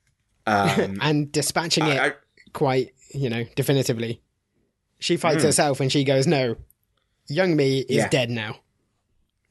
Um, 0.48 0.98
And 1.02 1.32
dispatching 1.32 1.86
it 1.86 1.98
I, 1.98 2.06
I, 2.06 2.12
quite, 2.52 2.94
you 3.12 3.28
know, 3.28 3.44
definitively. 3.56 4.22
She 5.06 5.16
fights 5.16 5.42
Hmm. 5.42 5.46
herself 5.46 5.78
and 5.78 5.92
she 5.92 6.02
goes, 6.02 6.26
no, 6.26 6.56
young 7.28 7.54
me 7.54 7.78
is 7.78 7.96
Yeah. 7.98 8.08
dead 8.08 8.28
now. 8.28 8.58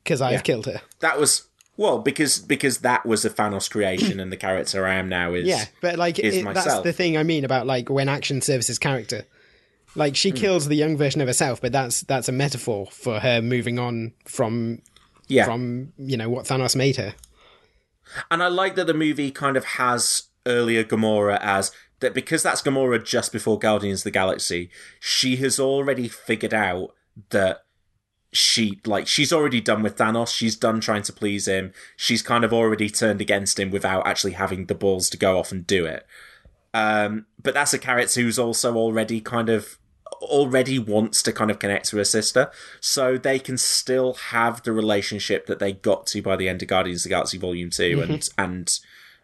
Because 0.03 0.19
I've 0.21 0.33
Yeah. 0.33 0.41
killed 0.41 0.65
her. 0.65 0.81
that 0.99 1.17
was 1.17 1.43
Well, 1.77 1.99
because 1.99 2.39
because 2.39 2.79
that 2.79 3.05
was 3.05 3.23
a 3.25 3.29
Thanos 3.29 3.69
creation, 3.69 4.19
and 4.19 4.31
the 4.33 4.37
character 4.37 4.85
I 4.85 4.95
am 4.95 5.07
now 5.07 5.33
is 5.33 5.45
Yeah, 5.47 5.65
but 5.81 5.97
like 5.97 6.19
is 6.19 6.35
it, 6.35 6.53
that's 6.53 6.79
the 6.81 6.91
thing 6.93 7.17
I 7.17 7.23
mean 7.23 7.45
about 7.45 7.65
like 7.67 7.89
when 7.89 8.09
action 8.09 8.41
serves 8.41 8.67
his 8.67 8.79
character. 8.79 9.25
Like 9.95 10.17
she 10.17 10.31
kills 10.33 10.67
the 10.67 10.75
young 10.75 10.97
version 10.97 11.21
of 11.21 11.27
herself, 11.27 11.61
but 11.61 11.71
that's 11.71 12.01
that's 12.01 12.27
a 12.27 12.33
metaphor 12.33 12.87
for 12.91 13.19
her 13.21 13.41
moving 13.41 13.79
on 13.79 14.11
from 14.25 14.81
yeah. 15.29 15.45
from 15.45 15.93
you 15.97 16.17
know 16.17 16.29
what 16.29 16.45
Thanos 16.45 16.75
made 16.75 16.97
her. 16.97 17.15
And 18.29 18.43
I 18.43 18.47
like 18.47 18.75
that 18.75 18.87
the 18.87 18.93
movie 18.93 19.31
kind 19.31 19.55
of 19.57 19.63
has 19.79 20.23
earlier 20.45 20.83
Gamora 20.83 21.39
as 21.41 21.71
that 22.05 22.13
because 22.13 22.43
that's 22.43 22.61
Gamora 22.61 23.03
just 23.03 23.31
before 23.33 23.59
Guardians 23.59 24.01
of 24.01 24.05
the 24.05 24.11
Galaxy, 24.11 24.69
she 24.99 25.37
has 25.37 25.59
already 25.59 26.07
figured 26.07 26.53
out 26.53 26.93
that 27.31 27.65
she 28.31 28.79
like 28.85 29.07
she's 29.07 29.33
already 29.33 29.61
done 29.61 29.81
with 29.81 29.97
Thanos, 29.97 30.33
she's 30.33 30.55
done 30.55 30.79
trying 30.79 31.03
to 31.03 31.13
please 31.13 31.47
him. 31.47 31.73
She's 31.95 32.21
kind 32.21 32.43
of 32.43 32.53
already 32.53 32.89
turned 32.89 33.21
against 33.21 33.59
him 33.59 33.71
without 33.71 34.05
actually 34.05 34.33
having 34.33 34.65
the 34.65 34.75
balls 34.75 35.09
to 35.09 35.17
go 35.17 35.39
off 35.39 35.51
and 35.51 35.65
do 35.65 35.85
it. 35.85 36.05
Um 36.73 37.25
but 37.41 37.53
that's 37.53 37.73
a 37.73 37.79
character 37.79 38.21
who's 38.21 38.39
also 38.39 38.75
already 38.75 39.21
kind 39.21 39.49
of 39.49 39.79
already 40.21 40.79
wants 40.79 41.21
to 41.23 41.31
kind 41.31 41.51
of 41.51 41.59
connect 41.59 41.89
to 41.89 41.97
her 41.97 42.03
sister, 42.03 42.51
so 42.79 43.17
they 43.17 43.39
can 43.39 43.57
still 43.57 44.13
have 44.13 44.63
the 44.63 44.71
relationship 44.71 45.45
that 45.47 45.59
they 45.59 45.73
got 45.73 46.05
to 46.07 46.21
by 46.21 46.35
the 46.35 46.49
end 46.49 46.61
of 46.61 46.67
Guardians 46.67 47.01
of 47.01 47.09
the 47.09 47.15
Galaxy 47.15 47.37
Volume 47.37 47.69
2 47.69 48.01
and 48.01 48.29
and 48.37 48.79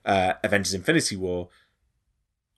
uh, 0.05 0.33
Avengers 0.43 0.73
Infinity 0.73 1.15
War 1.15 1.49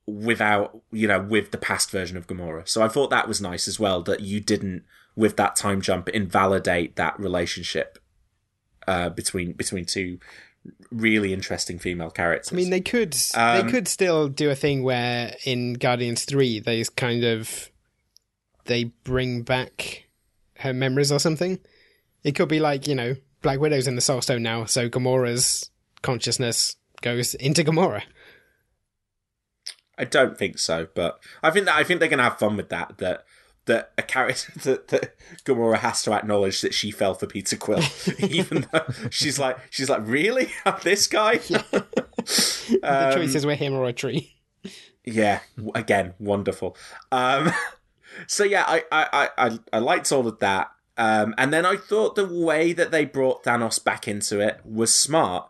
without 0.05 0.81
you 0.91 1.07
know 1.07 1.21
with 1.21 1.51
the 1.51 1.57
past 1.57 1.91
version 1.91 2.17
of 2.17 2.27
Gamora. 2.27 2.67
So 2.67 2.81
I 2.83 2.87
thought 2.87 3.09
that 3.09 3.27
was 3.27 3.41
nice 3.41 3.67
as 3.67 3.79
well 3.79 4.01
that 4.03 4.21
you 4.21 4.39
didn't 4.39 4.83
with 5.15 5.37
that 5.37 5.55
time 5.55 5.81
jump 5.81 6.09
invalidate 6.09 6.95
that 6.95 7.19
relationship 7.19 7.99
uh, 8.87 9.09
between 9.09 9.53
between 9.53 9.85
two 9.85 10.19
really 10.91 11.33
interesting 11.33 11.79
female 11.79 12.09
characters. 12.09 12.53
I 12.53 12.55
mean, 12.55 12.69
they 12.69 12.81
could 12.81 13.15
Um, 13.33 13.65
they 13.65 13.71
could 13.71 13.87
still 13.87 14.27
do 14.27 14.49
a 14.49 14.55
thing 14.55 14.83
where 14.83 15.35
in 15.45 15.73
Guardians 15.73 16.25
Three 16.25 16.59
they 16.59 16.83
kind 16.95 17.23
of 17.23 17.69
they 18.65 18.85
bring 19.03 19.43
back 19.43 20.05
her 20.59 20.73
memories 20.73 21.11
or 21.11 21.19
something. 21.19 21.59
It 22.23 22.33
could 22.35 22.49
be 22.49 22.59
like 22.59 22.87
you 22.87 22.95
know 22.95 23.15
Black 23.41 23.59
Widow's 23.59 23.87
in 23.87 23.95
the 23.95 24.01
Soul 24.01 24.21
Stone 24.21 24.43
now, 24.43 24.65
so 24.65 24.89
Gamora's 24.89 25.69
consciousness 26.01 26.75
goes 27.01 27.35
into 27.35 27.63
Gamora. 27.63 28.03
I 29.97 30.05
don't 30.05 30.37
think 30.37 30.57
so, 30.59 30.87
but 30.95 31.19
I 31.43 31.51
think 31.51 31.65
that 31.67 31.75
I 31.75 31.83
think 31.83 31.99
they're 31.99 32.09
gonna 32.09 32.23
have 32.23 32.39
fun 32.39 32.57
with 32.57 32.69
that. 32.69 32.97
That 32.97 33.25
that 33.65 33.91
a 33.97 34.01
character 34.01 34.51
that, 34.63 34.87
that 34.89 35.15
Gamora 35.45 35.77
has 35.77 36.01
to 36.03 36.13
acknowledge 36.13 36.61
that 36.61 36.73
she 36.73 36.91
fell 36.91 37.13
for 37.13 37.27
Peter 37.27 37.55
Quill, 37.55 37.83
even 38.19 38.65
though 38.71 38.85
she's 39.09 39.37
like 39.39 39.57
she's 39.69 39.89
like 39.89 40.01
really 40.05 40.51
this 40.83 41.07
guy. 41.07 41.37
the 41.37 41.85
Um, 42.83 43.13
choices 43.13 43.45
were 43.45 43.55
him 43.55 43.73
or 43.73 43.85
a 43.85 43.93
tree. 43.93 44.35
Yeah, 45.05 45.39
again, 45.75 46.13
wonderful. 46.19 46.77
Um, 47.11 47.51
so 48.27 48.43
yeah, 48.43 48.63
I, 48.67 48.83
I, 48.91 49.07
I, 49.37 49.47
I- 49.47 49.59
I 49.73 49.79
liked 49.79 50.11
all 50.11 50.27
of 50.27 50.39
that. 50.39 50.71
Um, 50.97 51.33
and 51.37 51.51
then 51.51 51.65
I 51.65 51.75
thought 51.75 52.15
the 52.15 52.25
way 52.27 52.71
that 52.71 52.91
they 52.91 53.03
brought 53.03 53.43
Thanos 53.43 53.83
back 53.83 54.07
into 54.07 54.39
it 54.39 54.61
was 54.63 54.93
smart. 54.93 55.49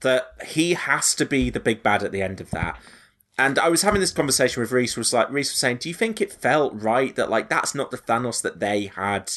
That 0.00 0.28
he 0.46 0.74
has 0.74 1.14
to 1.16 1.26
be 1.26 1.50
the 1.50 1.60
big 1.60 1.82
bad 1.82 2.02
at 2.02 2.12
the 2.12 2.22
end 2.22 2.40
of 2.40 2.50
that. 2.50 2.80
And 3.40 3.58
I 3.58 3.70
was 3.70 3.80
having 3.80 4.02
this 4.02 4.12
conversation 4.12 4.60
with 4.60 4.70
Reese. 4.70 4.98
Was 4.98 5.14
like 5.14 5.30
Reese 5.30 5.50
was 5.50 5.58
saying, 5.58 5.78
"Do 5.78 5.88
you 5.88 5.94
think 5.94 6.20
it 6.20 6.30
felt 6.30 6.74
right 6.74 7.16
that 7.16 7.30
like 7.30 7.48
that's 7.48 7.74
not 7.74 7.90
the 7.90 7.96
Thanos 7.96 8.42
that 8.42 8.60
they 8.60 8.86
had 8.94 9.32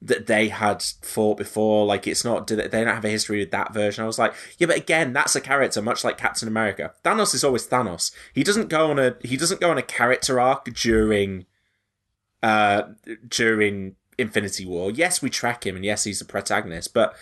that 0.00 0.26
they 0.26 0.48
had 0.48 0.82
fought 1.02 1.36
before? 1.36 1.84
Like 1.84 2.06
it's 2.06 2.24
not. 2.24 2.46
They 2.46 2.56
don't 2.56 2.86
have 2.86 3.04
a 3.04 3.10
history 3.10 3.40
with 3.40 3.50
that 3.50 3.74
version?" 3.74 4.02
I 4.02 4.06
was 4.06 4.18
like, 4.18 4.32
"Yeah, 4.56 4.68
but 4.68 4.78
again, 4.78 5.12
that's 5.12 5.36
a 5.36 5.42
character, 5.42 5.82
much 5.82 6.04
like 6.04 6.16
Captain 6.16 6.48
America. 6.48 6.94
Thanos 7.04 7.34
is 7.34 7.44
always 7.44 7.66
Thanos. 7.68 8.12
He 8.32 8.42
doesn't 8.42 8.70
go 8.70 8.90
on 8.90 8.98
a 8.98 9.16
he 9.22 9.36
doesn't 9.36 9.60
go 9.60 9.70
on 9.70 9.76
a 9.76 9.82
character 9.82 10.40
arc 10.40 10.64
during 10.72 11.44
uh 12.42 12.84
during 13.28 13.96
Infinity 14.16 14.64
War. 14.64 14.90
Yes, 14.90 15.20
we 15.20 15.28
track 15.28 15.66
him, 15.66 15.76
and 15.76 15.84
yes, 15.84 16.04
he's 16.04 16.18
the 16.18 16.24
protagonist, 16.24 16.94
but." 16.94 17.14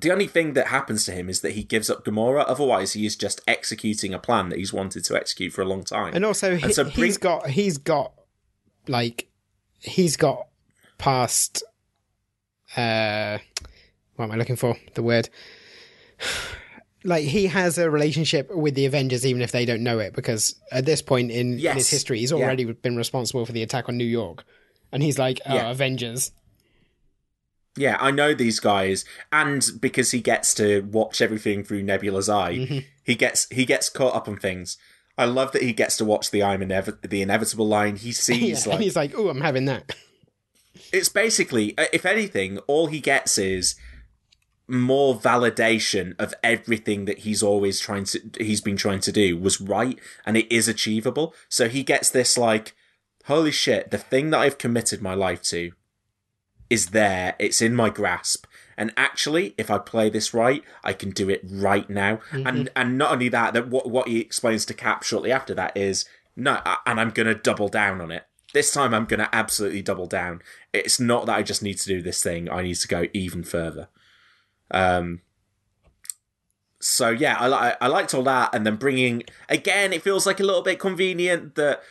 The 0.00 0.10
only 0.10 0.26
thing 0.26 0.54
that 0.54 0.66
happens 0.68 1.04
to 1.06 1.12
him 1.12 1.28
is 1.28 1.40
that 1.42 1.52
he 1.52 1.62
gives 1.62 1.88
up 1.88 2.04
Gamora. 2.04 2.44
Otherwise, 2.48 2.94
he 2.94 3.06
is 3.06 3.14
just 3.16 3.40
executing 3.46 4.12
a 4.12 4.18
plan 4.18 4.48
that 4.48 4.58
he's 4.58 4.72
wanted 4.72 5.04
to 5.04 5.14
execute 5.16 5.52
for 5.52 5.62
a 5.62 5.66
long 5.66 5.84
time. 5.84 6.14
And 6.14 6.24
also, 6.24 6.56
he, 6.56 6.64
And 6.64 6.74
so 6.74 6.84
he's 6.84 7.16
bring- 7.18 7.32
got 7.40 7.50
he's 7.50 7.78
got 7.78 8.12
like 8.88 9.28
he's 9.80 10.16
got 10.16 10.48
past. 10.98 11.62
Uh, 12.76 13.38
what 14.16 14.24
am 14.26 14.32
I 14.32 14.36
looking 14.36 14.56
for? 14.56 14.76
The 14.94 15.02
word. 15.02 15.28
Like 17.06 17.24
he 17.24 17.48
has 17.48 17.76
a 17.76 17.90
relationship 17.90 18.50
with 18.50 18.74
the 18.74 18.86
Avengers, 18.86 19.26
even 19.26 19.42
if 19.42 19.52
they 19.52 19.66
don't 19.66 19.82
know 19.82 19.98
it, 19.98 20.14
because 20.14 20.56
at 20.72 20.86
this 20.86 21.02
point 21.02 21.30
in, 21.30 21.58
in 21.58 21.74
his 21.76 21.90
history, 21.90 22.18
he's 22.20 22.30
Yeah. 22.32 22.38
already 22.38 22.64
been 22.64 22.96
responsible 22.96 23.44
for 23.44 23.52
the 23.52 23.62
attack 23.62 23.90
on 23.90 23.98
New 23.98 24.06
York, 24.06 24.42
and 24.90 25.02
he's 25.02 25.18
like, 25.18 25.38
"Oh, 25.44 25.54
Yeah. 25.54 25.70
Avengers." 25.70 26.32
Yeah, 27.76 27.96
I 28.00 28.10
know 28.10 28.34
these 28.34 28.60
guys, 28.60 29.04
and 29.32 29.64
because 29.80 30.12
he 30.12 30.20
gets 30.20 30.54
to 30.54 30.82
watch 30.82 31.20
everything 31.20 31.64
through 31.64 31.82
Nebula's 31.82 32.28
eye, 32.28 32.84
he 33.02 33.14
gets 33.14 33.48
he 33.50 33.64
gets 33.66 33.88
caught 33.88 34.14
up 34.14 34.28
on 34.28 34.36
things. 34.36 34.76
I 35.18 35.24
love 35.26 35.52
that 35.52 35.62
he 35.62 35.72
gets 35.72 35.96
to 35.98 36.04
watch 36.04 36.30
the 36.30 36.42
"I'm 36.42 36.60
inev- 36.60 37.08
the 37.08 37.22
inevitable" 37.22 37.66
line. 37.66 37.96
He 37.96 38.08
Yeah, 38.10 38.12
sees 38.14 38.64
and 38.64 38.74
like 38.74 38.80
he's 38.80 38.96
like, 38.96 39.12
"Oh, 39.16 39.28
I'm 39.28 39.40
having 39.40 39.64
that." 39.64 39.94
it's 40.92 41.08
basically, 41.08 41.76
uh, 41.78 41.86
if 41.92 42.06
anything, 42.06 42.58
all 42.66 42.86
he 42.86 43.00
gets 43.00 43.38
is 43.38 43.74
more 44.66 45.14
validation 45.14 46.14
of 46.18 46.32
everything 46.42 47.04
that 47.04 47.18
he's 47.18 47.42
always 47.42 47.78
trying 47.78 48.04
to 48.04 48.18
he's 48.38 48.62
been 48.62 48.76
trying 48.78 49.00
to 49.00 49.12
do 49.12 49.36
was 49.36 49.60
right 49.60 49.98
and 50.24 50.36
it 50.36 50.50
is 50.50 50.68
achievable. 50.68 51.34
So 51.48 51.68
he 51.68 51.82
gets 51.82 52.08
this 52.10 52.38
like, 52.38 52.74
holy 53.26 53.50
shit, 53.50 53.90
the 53.90 53.98
thing 53.98 54.30
that 54.30 54.38
I've 54.40 54.58
committed 54.58 55.02
my 55.02 55.14
life 55.14 55.42
to 55.44 55.72
is 56.70 56.86
there, 56.88 57.34
it's 57.38 57.60
in 57.62 57.74
my 57.74 57.90
grasp. 57.90 58.46
And 58.76 58.92
actually, 58.96 59.54
if 59.56 59.70
I 59.70 59.78
play 59.78 60.10
this 60.10 60.34
right, 60.34 60.62
I 60.82 60.92
can 60.94 61.10
do 61.10 61.30
it 61.30 61.42
right 61.48 61.88
now. 61.88 62.18
And 62.32 62.70
and 62.74 62.98
not 62.98 63.12
only 63.12 63.28
that, 63.28 63.54
that 63.54 63.68
what 63.68 63.88
what 63.88 64.08
he 64.08 64.18
explains 64.20 64.64
to 64.66 64.74
Cap 64.74 65.02
shortly 65.04 65.30
after 65.30 65.54
that 65.54 65.76
is 65.76 66.04
no, 66.36 66.60
I- 66.64 66.78
and 66.86 67.00
I'm 67.00 67.10
gonna 67.10 67.34
double 67.34 67.68
down 67.68 68.00
on 68.00 68.10
it. 68.10 68.24
This 68.52 68.72
time, 68.72 68.92
I'm 68.94 69.04
gonna 69.04 69.28
absolutely 69.32 69.82
double 69.82 70.06
down. 70.06 70.42
It's 70.72 70.98
not 70.98 71.26
that 71.26 71.36
I 71.36 71.42
just 71.42 71.62
need 71.62 71.78
to 71.78 71.86
do 71.88 72.02
this 72.02 72.22
thing; 72.22 72.50
I 72.50 72.62
need 72.62 72.74
to 72.76 72.88
go 72.88 73.06
even 73.12 73.44
further. 73.44 73.88
Um. 74.72 75.20
So 76.80 77.08
yeah, 77.10 77.36
I 77.38 77.48
li- 77.48 77.76
I 77.80 77.86
liked 77.86 78.12
all 78.12 78.24
that, 78.24 78.54
and 78.54 78.66
then 78.66 78.76
bringing 78.76 79.22
again, 79.48 79.92
it 79.92 80.02
feels 80.02 80.26
like 80.26 80.40
a 80.40 80.44
little 80.44 80.62
bit 80.62 80.78
convenient 80.78 81.54
that 81.54 81.82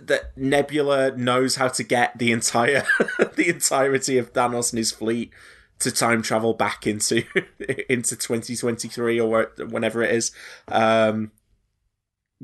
that 0.00 0.36
Nebula 0.36 1.16
knows 1.16 1.56
how 1.56 1.68
to 1.68 1.82
get 1.82 2.18
the 2.18 2.32
entire 2.32 2.84
the 3.36 3.48
entirety 3.48 4.18
of 4.18 4.32
Thanos 4.32 4.72
and 4.72 4.78
his 4.78 4.92
fleet 4.92 5.32
to 5.80 5.92
time 5.92 6.22
travel 6.22 6.54
back 6.54 6.86
into 6.86 7.24
into 7.88 8.16
2023 8.16 9.20
or 9.20 9.44
whenever 9.68 10.02
it 10.02 10.14
is. 10.14 10.32
Um, 10.68 11.32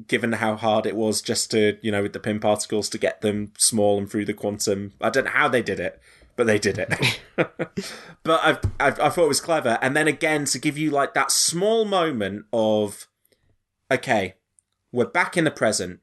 given 0.09 0.33
how 0.33 0.57
hard 0.57 0.87
it 0.87 0.97
was 0.97 1.23
just 1.23 1.53
to 1.53 1.79
you 1.81 1.93
know 1.93 2.03
with 2.03 2.13
the 2.13 2.21
Pym 2.21 2.41
particles 2.41 2.89
to 2.91 2.99
get 2.99 3.21
them 3.21 3.53
small 3.59 3.99
and 3.99 4.11
through 4.11 4.25
the 4.25 4.35
quantum, 4.35 4.93
I 5.01 5.11
don't 5.11 5.25
know 5.25 5.31
how 5.31 5.49
they 5.49 5.63
did 5.63 5.81
it, 5.81 6.01
but 6.37 6.47
they 6.47 6.59
did 6.59 6.79
it. 6.79 7.21
but 7.37 7.61
I, 8.27 8.59
I 8.81 8.89
I 8.89 9.09
thought 9.11 9.25
it 9.25 9.29
was 9.29 9.41
clever, 9.41 9.79
and 9.81 9.97
then 9.97 10.09
again 10.09 10.45
to 10.47 10.59
give 10.59 10.79
you 10.79 10.91
like 10.91 11.15
that 11.15 11.31
small 11.31 11.85
moment 11.85 12.47
of 12.53 13.09
okay, 13.91 14.35
we're 14.93 15.07
back 15.07 15.37
in 15.37 15.45
the 15.45 15.51
present. 15.51 16.01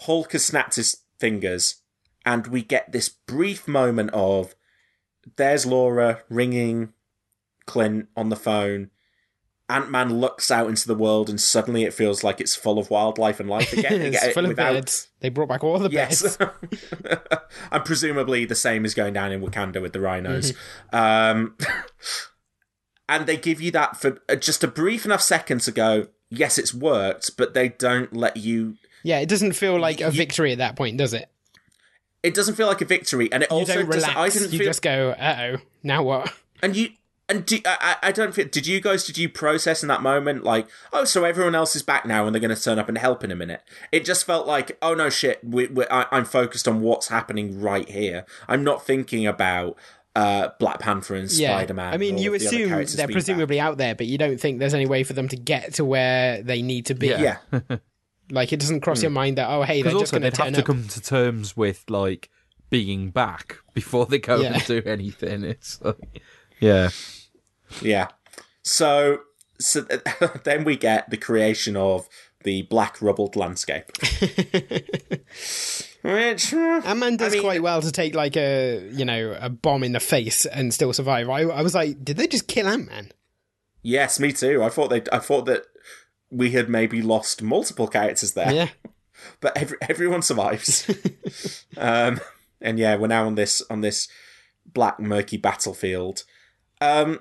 Hulk 0.00 0.32
has 0.32 0.44
snapped 0.44 0.76
his 0.76 0.98
fingers, 1.18 1.76
and 2.24 2.46
we 2.48 2.62
get 2.62 2.92
this 2.92 3.08
brief 3.08 3.68
moment 3.68 4.10
of 4.12 4.54
there's 5.36 5.64
Laura 5.66 6.22
ringing 6.28 6.92
Clint 7.66 8.08
on 8.16 8.28
the 8.28 8.36
phone. 8.36 8.90
Ant 9.70 9.90
Man 9.90 10.20
looks 10.20 10.50
out 10.50 10.68
into 10.68 10.86
the 10.86 10.94
world, 10.94 11.30
and 11.30 11.40
suddenly 11.40 11.84
it 11.84 11.94
feels 11.94 12.22
like 12.22 12.38
it's 12.40 12.54
full 12.54 12.78
of 12.78 12.90
wildlife 12.90 13.40
and 13.40 13.48
life 13.48 13.72
again. 13.72 13.92
it's 14.02 14.28
full 14.34 14.44
of 14.44 14.50
without- 14.50 14.74
birds. 14.74 15.08
They 15.20 15.30
brought 15.30 15.48
back 15.48 15.64
all 15.64 15.78
the 15.78 15.88
Yes. 15.90 16.36
birds. 16.36 16.52
and 17.72 17.84
presumably 17.84 18.44
the 18.44 18.54
same 18.54 18.84
is 18.84 18.92
going 18.94 19.14
down 19.14 19.32
in 19.32 19.40
Wakanda 19.40 19.80
with 19.80 19.94
the 19.94 20.00
rhinos. 20.00 20.52
Mm-hmm. 20.92 20.96
Um, 21.40 21.56
and 23.08 23.26
they 23.26 23.38
give 23.38 23.62
you 23.62 23.70
that 23.70 23.96
for 23.96 24.18
uh, 24.28 24.36
just 24.36 24.62
a 24.64 24.68
brief 24.68 25.06
enough 25.06 25.22
second 25.22 25.60
to 25.62 25.72
go, 25.72 26.08
yes, 26.28 26.58
it's 26.58 26.74
worked, 26.74 27.36
but 27.38 27.54
they 27.54 27.70
don't 27.70 28.14
let 28.14 28.36
you. 28.36 28.76
Yeah, 29.04 29.20
it 29.20 29.28
doesn't 29.28 29.52
feel 29.52 29.78
like 29.78 30.00
a 30.00 30.10
victory 30.10 30.50
at 30.50 30.58
that 30.58 30.74
point, 30.74 30.96
does 30.96 31.14
it? 31.14 31.28
It 32.24 32.34
doesn't 32.34 32.54
feel 32.56 32.66
like 32.66 32.80
a 32.80 32.84
victory, 32.86 33.30
and 33.30 33.42
it 33.44 33.50
You 33.50 33.58
also 33.58 33.74
don't 33.74 33.90
doesn't. 33.90 34.16
I 34.16 34.28
didn't 34.30 34.52
You 34.52 34.58
feel. 34.58 34.66
just 34.66 34.82
go, 34.82 35.10
"Uh 35.10 35.36
oh, 35.38 35.56
now 35.82 36.02
what?" 36.02 36.32
And 36.62 36.74
you. 36.74 36.88
And 37.26 37.46
do, 37.46 37.58
I, 37.64 37.96
I 38.02 38.08
I 38.08 38.12
don't 38.12 38.34
feel. 38.34 38.46
Did 38.48 38.66
you 38.66 38.80
guys? 38.80 39.04
Did 39.06 39.16
you 39.16 39.28
process 39.30 39.82
in 39.82 39.88
that 39.88 40.02
moment 40.02 40.44
like, 40.44 40.66
oh, 40.92 41.04
so 41.04 41.24
everyone 41.24 41.54
else 41.54 41.74
is 41.76 41.82
back 41.82 42.04
now, 42.04 42.26
and 42.26 42.34
they're 42.34 42.40
going 42.40 42.54
to 42.54 42.60
turn 42.60 42.78
up 42.78 42.88
and 42.88 42.98
help 42.98 43.22
in 43.24 43.30
a 43.30 43.36
minute? 43.36 43.62
It 43.92 44.04
just 44.04 44.26
felt 44.26 44.46
like, 44.46 44.76
oh 44.82 44.94
no, 44.94 45.08
shit. 45.10 45.42
We, 45.42 45.66
we, 45.68 45.84
I, 45.90 46.06
I'm 46.10 46.24
focused 46.26 46.66
on 46.68 46.80
what's 46.82 47.08
happening 47.08 47.60
right 47.62 47.88
here. 47.88 48.26
I'm 48.48 48.64
not 48.64 48.84
thinking 48.86 49.26
about. 49.26 49.78
uh, 50.16 50.50
Black 50.58 50.78
Panther 50.80 51.14
and 51.16 51.30
Yeah, 51.32 51.56
Spider 51.56 51.74
Man. 51.74 51.92
I 51.92 51.96
mean, 51.96 52.18
you 52.18 52.34
assume 52.34 52.70
they're 52.84 53.08
presumably 53.08 53.58
out 53.58 53.78
there, 53.78 53.94
but 53.94 54.06
you 54.06 54.16
don't 54.18 54.38
think 54.38 54.58
there's 54.60 54.74
any 54.74 54.86
way 54.86 55.02
for 55.02 55.12
them 55.14 55.28
to 55.28 55.36
get 55.36 55.74
to 55.74 55.84
where 55.84 56.42
they 56.42 56.62
need 56.62 56.86
to 56.86 56.94
be. 56.94 57.08
Yeah. 57.08 57.38
Like 58.30 58.52
it 58.52 58.60
doesn't 58.60 58.80
cross 58.80 59.02
your 59.02 59.10
mind 59.10 59.38
that 59.38 59.48
oh 59.50 59.62
hey 59.62 59.82
they're 59.82 59.92
just 59.92 60.12
going 60.12 60.22
to 60.22 60.42
have 60.42 60.52
to 60.54 60.60
up. 60.60 60.64
come 60.66 60.88
to 60.88 61.00
terms 61.00 61.56
with 61.56 61.84
like 61.90 62.30
being 62.70 63.10
back 63.10 63.58
before 63.74 64.06
they 64.06 64.18
go 64.18 64.40
Yeah. 64.40 64.54
and 64.54 64.64
do 64.66 64.82
anything. 64.86 65.44
It's 65.44 65.80
like, 65.82 66.22
yeah, 66.60 66.90
Yeah. 67.82 68.08
So, 68.62 69.18
so 69.60 69.82
then 70.44 70.64
we 70.64 70.76
get 70.76 71.10
the 71.10 71.16
creation 71.18 71.76
of 71.76 72.08
the 72.44 72.62
black 72.62 73.00
rubbled 73.02 73.36
landscape. 73.36 73.90
Which, 76.02 76.52
uh, 76.52 76.82
Ant-Man 76.84 77.16
does 77.16 77.32
I 77.32 77.36
mean- 77.36 77.42
quite 77.42 77.62
well 77.62 77.80
to 77.80 77.90
take 77.90 78.14
like 78.14 78.36
a 78.36 78.88
you 78.92 79.04
know 79.04 79.36
a 79.40 79.48
bomb 79.48 79.82
in 79.82 79.92
the 79.92 80.00
face 80.00 80.44
and 80.46 80.72
still 80.72 80.92
survive. 80.92 81.30
I, 81.30 81.42
I 81.42 81.62
was 81.62 81.74
like, 81.74 82.04
did 82.04 82.16
they 82.18 82.26
just 82.26 82.46
kill 82.48 82.66
Ant-Man? 82.68 83.10
yes, 83.82 84.18
me 84.18 84.32
too. 84.32 84.62
I 84.62 84.68
thought 84.70 84.88
they, 84.88 85.02
I 85.12 85.18
thought 85.18 85.44
that 85.46 85.62
we 86.30 86.50
had 86.50 86.68
maybe 86.68 87.02
lost 87.02 87.42
multiple 87.42 87.88
characters 87.88 88.32
there. 88.32 88.52
Yeah, 88.52 88.68
but 89.40 89.56
every, 89.56 89.78
everyone 89.82 90.22
survives. 90.22 90.90
um, 91.76 92.20
and 92.60 92.78
yeah, 92.78 92.96
we're 92.96 93.08
now 93.08 93.26
on 93.26 93.34
this 93.34 93.62
on 93.70 93.80
this 93.80 94.08
black 94.66 94.98
murky 94.98 95.36
battlefield. 95.36 96.24
Um, 96.80 97.20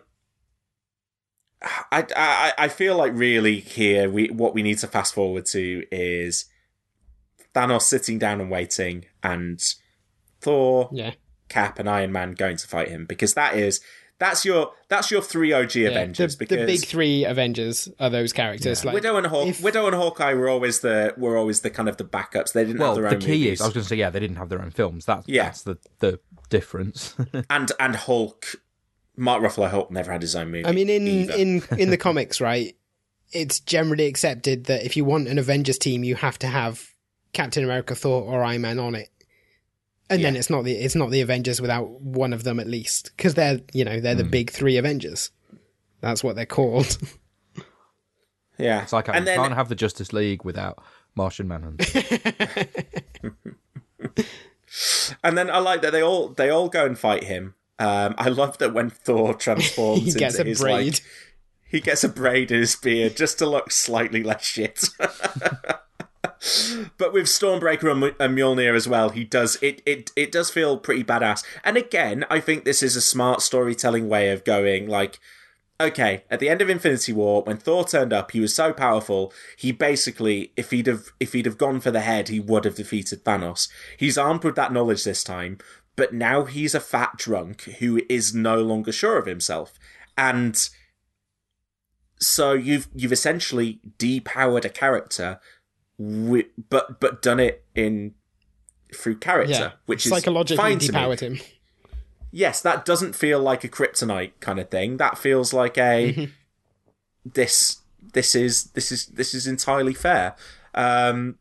I, 1.62 2.06
I 2.16 2.54
I 2.58 2.68
feel 2.68 2.98
like 2.98 3.14
really 3.14 3.60
here 3.60 4.10
we 4.10 4.28
what 4.28 4.54
we 4.54 4.64
need 4.64 4.80
to 4.80 4.88
fast 4.88 5.14
forward 5.14 5.46
to 5.48 5.86
is 5.92 6.46
Thanos 7.56 7.84
sitting 7.84 8.20
down 8.20 8.42
and 8.42 8.50
waiting, 8.50 9.06
and 9.22 9.62
Thor, 10.42 10.90
yeah. 10.92 11.12
Cap, 11.50 11.80
and 11.80 11.90
Iron 11.90 12.12
Man 12.12 12.34
going 12.34 12.58
to 12.58 12.68
fight 12.68 12.90
him 12.90 13.06
because 13.06 13.34
that 13.36 13.56
is 13.56 13.80
that's 14.24 14.46
your 14.46 14.72
that's 14.88 15.12
your 15.12 15.22
three 15.22 15.52
OG 15.52 15.76
yeah. 15.76 15.90
Avengers. 15.90 16.36
The, 16.36 16.40
because 16.46 16.58
the 16.58 16.66
big 16.66 16.86
three 16.86 17.26
Avengers 17.26 17.90
are 18.00 18.10
those 18.10 18.32
characters. 18.32 18.86
Like 18.86 18.94
Widow 18.94 19.18
and 19.18 19.28
Haw- 19.28 19.48
if- 19.48 19.62
Widow 19.62 19.86
and 19.88 19.96
Hawkeye 19.96 20.34
were 20.34 20.48
always 20.48 20.80
the 20.80 21.14
were 21.18 21.38
always 21.38 21.60
the 21.60 21.70
kind 21.70 21.90
of 21.90 21.98
the 21.98 22.06
backups. 22.06 22.54
They 22.54 22.64
didn't 22.64 22.80
well, 22.80 22.96
have 22.96 23.02
their 23.02 23.10
the 23.10 23.16
own 23.18 23.22
key 23.22 23.44
movies. 23.44 23.60
is 23.60 23.62
I 23.62 23.66
was 23.66 23.74
going 23.74 23.84
to 23.84 23.90
say 23.90 23.96
yeah 23.98 24.10
they 24.10 24.22
didn't 24.22 24.38
have 24.38 24.48
their 24.48 24.62
own 24.62 24.72
films. 24.72 25.06
That's 25.06 25.28
Yeah. 25.28 25.44
that's 25.44 25.64
the 25.64 25.78
the 26.00 26.20
difference. 26.50 27.16
and 27.50 27.72
and 27.80 27.96
Hulk. 27.96 28.56
Mark 29.16 29.44
Ruffalo 29.44 29.70
Hulk 29.70 29.92
never 29.92 30.12
had 30.12 30.22
his 30.22 30.36
own 30.36 30.50
movie. 30.50 30.66
I 30.66 30.72
mean, 30.72 30.90
in 30.90 31.08
either. 31.08 31.34
in 31.34 31.64
in 31.78 31.90
the 31.90 31.98
comics, 31.98 32.40
right? 32.42 32.76
It's 33.32 33.60
generally 33.60 34.06
accepted 34.06 34.66
that 34.66 34.86
if 34.86 34.96
you 34.96 35.06
want 35.06 35.28
an 35.28 35.38
Avengers 35.38 35.78
team, 35.78 36.04
you 36.04 36.16
have 36.16 36.40
to 36.40 36.48
have 36.48 36.88
Captain 37.34 37.64
America, 37.64 37.94
Thor, 37.94 38.24
or 38.24 38.44
Iron 38.44 38.62
Man 38.62 38.80
on 38.80 38.96
it. 38.96 39.10
And 40.16 40.24
then 40.24 40.36
it's 40.36 40.50
not 40.50 40.64
the 40.64 40.74
it's 40.74 40.96
not 40.96 41.12
the 41.12 41.22
Avengers 41.22 41.62
without 41.62 41.90
one 42.02 42.34
of 42.34 42.44
them 42.44 42.60
at 42.60 42.68
least 42.68 43.12
because 43.16 43.34
they're 43.34 43.60
you 43.74 43.84
know 43.86 43.96
Hmm. 43.98 44.02
they're 44.02 44.16
the 44.16 44.24
big 44.24 44.52
three 44.52 44.78
Avengers. 44.78 45.32
That's 46.02 46.24
what 46.24 46.36
they're 46.36 46.46
called. 46.46 46.98
yeah, 48.58 48.84
it's 48.84 48.94
like 48.94 49.10
I 49.10 49.18
and 49.18 49.26
can't 49.26 49.54
have 49.54 49.70
the 49.70 49.76
Justice 49.76 50.12
League 50.14 50.44
without 50.44 50.84
Martian 51.16 51.48
Manhunter. 51.48 51.86
and 55.24 55.38
then 55.38 55.50
I 55.50 55.60
like 55.60 55.82
that 55.82 55.92
they 55.92 56.02
all 56.02 56.30
they 56.30 56.50
all 56.50 56.70
go 56.70 56.86
and 56.86 56.98
fight 56.98 57.24
him. 57.24 57.56
Um, 57.80 58.16
I 58.18 58.30
love 58.30 58.58
that 58.60 58.74
when 58.74 58.90
Thor 58.90 59.34
transforms 59.34 60.14
he 60.14 60.20
gets 60.20 60.36
into 60.36 60.46
a 60.46 60.50
his 60.50 60.62
braid. 60.62 60.94
like 60.94 61.02
he 61.66 61.80
gets 61.80 62.04
a 62.04 62.10
braid 62.10 62.52
in 62.52 62.60
his 62.60 62.76
beard 62.76 63.18
just 63.18 63.40
to 63.40 63.46
look 63.48 63.72
slightly 63.72 64.24
less 64.24 64.44
shit. 64.44 64.90
but 66.98 67.14
with 67.14 67.26
Stormbreaker 67.26 67.92
and, 67.92 68.36
Mjolnir 68.36 68.76
as 68.76 68.88
well, 68.88 69.10
he 69.10 69.24
does 69.24 69.58
it, 69.62 69.82
it. 69.86 70.12
It 70.16 70.32
does 70.32 70.50
feel 70.50 70.78
pretty 70.78 71.04
badass. 71.04 71.44
And 71.64 71.78
again, 71.78 72.26
I 72.30 72.40
think 72.40 72.66
this 72.66 72.84
is 72.84 72.96
a 72.96 73.02
smart 73.02 73.42
storytelling 73.42 74.10
way 74.10 74.30
of 74.30 74.44
going. 74.44 74.88
Like, 74.88 75.20
okay, 75.80 76.24
at 76.30 76.40
the 76.40 76.50
end 76.50 76.62
of 76.62 76.70
Infinity 76.70 77.14
War, 77.14 77.44
when 77.44 77.58
Thor 77.58 77.86
turned 77.86 78.12
up, 78.12 78.32
he 78.32 78.40
was 78.40 78.54
so 78.54 78.74
powerful. 78.74 79.32
He 79.58 79.72
basically, 79.72 80.52
if 80.58 80.72
he'd 80.72 80.88
have, 80.88 81.12
if 81.20 81.34
he'd 81.34 81.46
have 81.46 81.58
gone 81.58 81.80
for 81.80 81.92
the 81.92 82.02
head, 82.02 82.28
he 82.28 82.40
would 82.40 82.66
have 82.66 82.76
defeated 82.76 83.24
Thanos. 83.24 83.70
He's 83.98 84.18
armed 84.18 84.44
with 84.44 84.56
that 84.56 84.74
knowledge 84.74 85.04
this 85.04 85.24
time, 85.24 85.60
but 85.96 86.14
now 86.14 86.44
he's 86.44 86.76
a 86.76 86.80
fat 86.80 87.18
drunk 87.18 87.64
who 87.80 88.02
is 88.10 88.34
no 88.34 88.62
longer 88.62 88.92
sure 88.92 89.18
of 89.18 89.28
himself, 89.28 89.80
and 90.18 90.70
so 92.20 92.54
you've 92.54 92.88
you've 92.96 93.12
essentially 93.12 93.80
depowered 93.98 94.66
a 94.66 94.70
character, 94.70 95.40
wi- 96.04 96.50
but 96.70 97.00
but 97.00 97.22
done 97.22 97.40
it 97.40 97.64
in 97.76 98.14
through 98.94 99.18
character, 99.18 99.54
yeah, 99.54 99.72
which 99.86 100.06
is 100.06 100.12
psychologically 100.12 100.76
depowered 100.76 101.20
him. 101.20 101.40
Yes, 102.32 102.62
that 102.62 102.86
doesn't 102.86 103.16
feel 103.16 103.40
like 103.40 103.64
a 103.64 103.70
kryptonite 103.70 104.32
kind 104.40 104.60
of 104.60 104.70
thing. 104.70 104.98
That 104.98 105.18
feels 105.18 105.54
like 105.54 105.78
a 105.78 106.30
this 107.26 107.82
this 108.14 108.36
is 108.36 108.66
this 108.72 108.92
is 108.92 109.08
this 109.08 109.34
is 109.34 109.48
entirely 109.48 109.94
fair. 109.94 110.36
Um, 110.74 111.38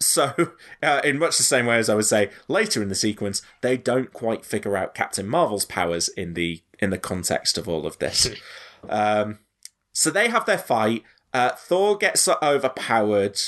so, 0.00 0.32
uh, 0.82 1.00
in 1.04 1.18
much 1.18 1.36
the 1.36 1.42
same 1.42 1.66
way 1.66 1.78
as 1.78 1.88
I 1.88 1.94
would 1.94 2.06
say 2.06 2.30
later 2.48 2.82
in 2.82 2.88
the 2.88 2.94
sequence, 2.94 3.42
they 3.62 3.76
don't 3.76 4.12
quite 4.12 4.44
figure 4.44 4.76
out 4.76 4.94
Captain 4.94 5.26
Marvel's 5.26 5.64
powers 5.64 6.08
in 6.08 6.34
the 6.34 6.62
in 6.78 6.90
the 6.90 6.98
context 6.98 7.58
of 7.58 7.68
all 7.68 7.86
of 7.86 7.98
this. 7.98 8.28
um, 8.88 9.38
so 9.92 10.10
they 10.10 10.28
have 10.28 10.46
their 10.46 10.58
fight. 10.58 11.02
Uh, 11.32 11.50
Thor 11.50 11.96
gets 11.96 12.28
overpowered. 12.28 13.40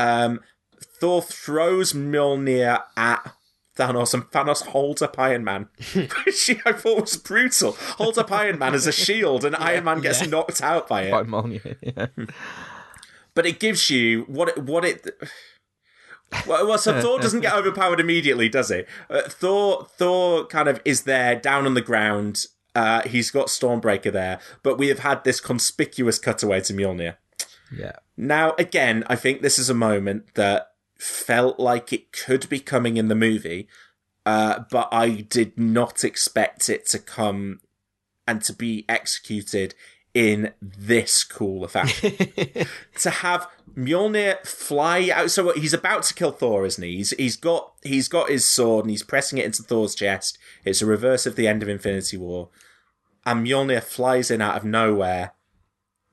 Um, 0.00 0.40
Thor 1.00 1.22
throws 1.22 1.92
Mjolnir 1.92 2.82
at 2.96 3.32
Thanos, 3.76 4.14
and 4.14 4.24
Thanos 4.24 4.66
holds 4.66 5.02
up 5.02 5.18
Iron 5.18 5.44
Man, 5.44 5.68
which 5.94 6.50
I 6.64 6.72
thought 6.72 7.00
was 7.00 7.16
brutal. 7.16 7.72
Holds 7.72 8.18
up 8.18 8.30
Iron 8.32 8.58
Man 8.58 8.74
as 8.74 8.86
a 8.86 8.92
shield, 9.06 9.44
and 9.44 9.56
Iron 9.56 9.84
Man 9.84 10.00
gets 10.00 10.26
knocked 10.26 10.62
out 10.62 10.88
by 10.88 11.02
it. 11.02 11.10
By 11.10 11.22
Mjolnir, 11.22 11.76
yeah. 11.82 12.06
But 13.34 13.46
it 13.46 13.60
gives 13.60 13.90
you 13.90 14.22
what 14.22 14.48
it 14.48 14.62
what 14.64 14.84
it. 14.84 15.06
Well, 16.46 16.66
well, 16.68 16.78
so 16.78 17.00
Thor 17.00 17.18
doesn't 17.18 17.40
get 17.40 17.54
overpowered 17.54 17.98
immediately, 17.98 18.48
does 18.48 18.68
he? 18.68 18.84
Uh, 19.08 19.22
Thor, 19.22 19.88
Thor, 19.96 20.46
kind 20.46 20.68
of 20.68 20.80
is 20.84 21.02
there 21.02 21.34
down 21.34 21.66
on 21.66 21.74
the 21.74 21.80
ground. 21.80 22.46
Uh, 22.72 23.02
he's 23.02 23.32
got 23.32 23.48
Stormbreaker 23.48 24.12
there, 24.12 24.38
but 24.62 24.78
we 24.78 24.88
have 24.88 25.00
had 25.00 25.24
this 25.24 25.40
conspicuous 25.40 26.20
cutaway 26.20 26.60
to 26.60 26.72
Mjolnir. 26.72 27.16
Yeah. 27.70 27.96
Now, 28.16 28.54
again, 28.58 29.04
I 29.06 29.16
think 29.16 29.40
this 29.42 29.58
is 29.58 29.70
a 29.70 29.74
moment 29.74 30.34
that 30.34 30.72
felt 30.98 31.58
like 31.58 31.92
it 31.92 32.12
could 32.12 32.48
be 32.48 32.60
coming 32.60 32.96
in 32.96 33.08
the 33.08 33.14
movie, 33.14 33.68
uh, 34.26 34.60
but 34.70 34.88
I 34.92 35.10
did 35.10 35.58
not 35.58 36.04
expect 36.04 36.68
it 36.68 36.86
to 36.88 36.98
come 36.98 37.60
and 38.26 38.42
to 38.42 38.52
be 38.52 38.84
executed 38.88 39.74
in 40.12 40.52
this 40.60 41.24
cool 41.24 41.66
fashion. 41.68 42.16
to 42.98 43.10
have 43.10 43.46
Mjolnir 43.76 44.44
fly 44.46 45.08
out, 45.12 45.30
so 45.30 45.52
he's 45.52 45.72
about 45.72 46.02
to 46.04 46.14
kill 46.14 46.32
Thor, 46.32 46.66
isn't 46.66 46.82
he? 46.82 46.96
He's, 46.96 47.10
he's 47.12 47.36
got 47.36 47.72
he's 47.82 48.08
got 48.08 48.28
his 48.28 48.44
sword 48.44 48.84
and 48.84 48.90
he's 48.90 49.02
pressing 49.02 49.38
it 49.38 49.44
into 49.44 49.62
Thor's 49.62 49.94
chest. 49.94 50.38
It's 50.64 50.82
a 50.82 50.86
reverse 50.86 51.26
of 51.26 51.36
the 51.36 51.46
end 51.46 51.62
of 51.62 51.68
Infinity 51.68 52.16
War, 52.16 52.48
and 53.24 53.46
Mjolnir 53.46 53.82
flies 53.82 54.30
in 54.30 54.42
out 54.42 54.56
of 54.56 54.64
nowhere 54.64 55.32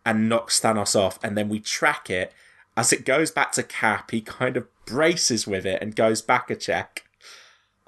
and 0.07 0.29
knocks 0.29 0.59
Thanos 0.61 0.95
off, 0.95 1.19
and 1.21 1.37
then 1.37 1.49
we 1.49 1.59
track 1.59 2.09
it 2.09 2.33
as 2.77 2.93
it 2.93 3.05
goes 3.05 3.29
back 3.29 3.51
to 3.51 3.61
Cap. 3.63 4.09
He 4.11 4.21
kind 4.21 4.55
of 4.55 4.65
braces 4.85 5.45
with 5.45 5.65
it 5.65 5.81
and 5.81 5.95
goes 5.95 6.21
back 6.21 6.49
a 6.49 6.55
check. 6.55 7.03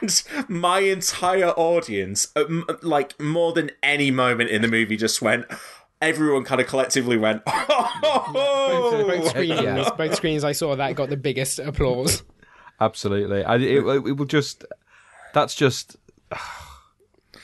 and 0.00 0.22
my 0.48 0.80
entire 0.80 1.50
audience, 1.50 2.28
uh, 2.36 2.44
like 2.82 3.18
more 3.18 3.52
than 3.52 3.70
any 3.82 4.10
moment 4.10 4.50
in 4.50 4.62
the 4.62 4.68
movie, 4.68 4.96
just 4.96 5.22
went. 5.22 5.46
Everyone 6.00 6.44
kind 6.44 6.60
of 6.60 6.66
collectively 6.66 7.16
went. 7.16 7.42
Oh, 8.04 9.04
both 9.06 9.28
screens, 9.28 9.60
Yeah. 9.60 9.90
both 9.96 10.14
screens 10.16 10.44
I 10.44 10.52
saw 10.52 10.74
that 10.76 10.94
got 10.96 11.08
the 11.08 11.16
biggest 11.16 11.58
applause. 11.58 12.22
Absolutely. 12.80 13.44
I, 13.44 13.56
it, 13.56 13.84
it 13.84 14.16
will 14.16 14.26
just. 14.26 14.64
That's 15.32 15.54
just. 15.54 15.96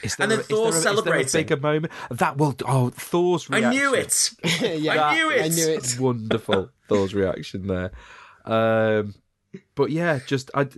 Is 0.02 0.17
there, 0.17 0.25
And 0.25 0.33
then 0.33 0.39
a- 0.39 0.43
is 0.43 0.49
there 0.49 0.57
Thor 0.57 0.67
a- 0.67 0.68
is 0.68 0.75
there 0.85 0.93
a 0.93 0.97
celebrating. 0.97 1.41
bigger 1.41 1.57
moment? 1.60 1.93
That 2.10 2.36
will. 2.36 2.55
Oh, 2.67 2.91
Thor's 2.91 3.49
I 3.51 3.59
reaction. 3.59 3.70
knew 3.83 3.94
it. 3.94 4.31
yeah, 4.81 5.05
I 5.09 5.15
knew 5.15 5.31
it. 5.31 5.43
I 5.44 5.49
knew 5.49 5.68
it. 5.68 5.97
Wonderful. 5.99 6.70
Thor's 6.89 7.15
reaction 7.15 7.67
there. 7.67 7.91
Um, 8.44 9.15
but 9.75 9.91
yeah, 9.91 10.20
just 10.27 10.51
I. 10.55 10.68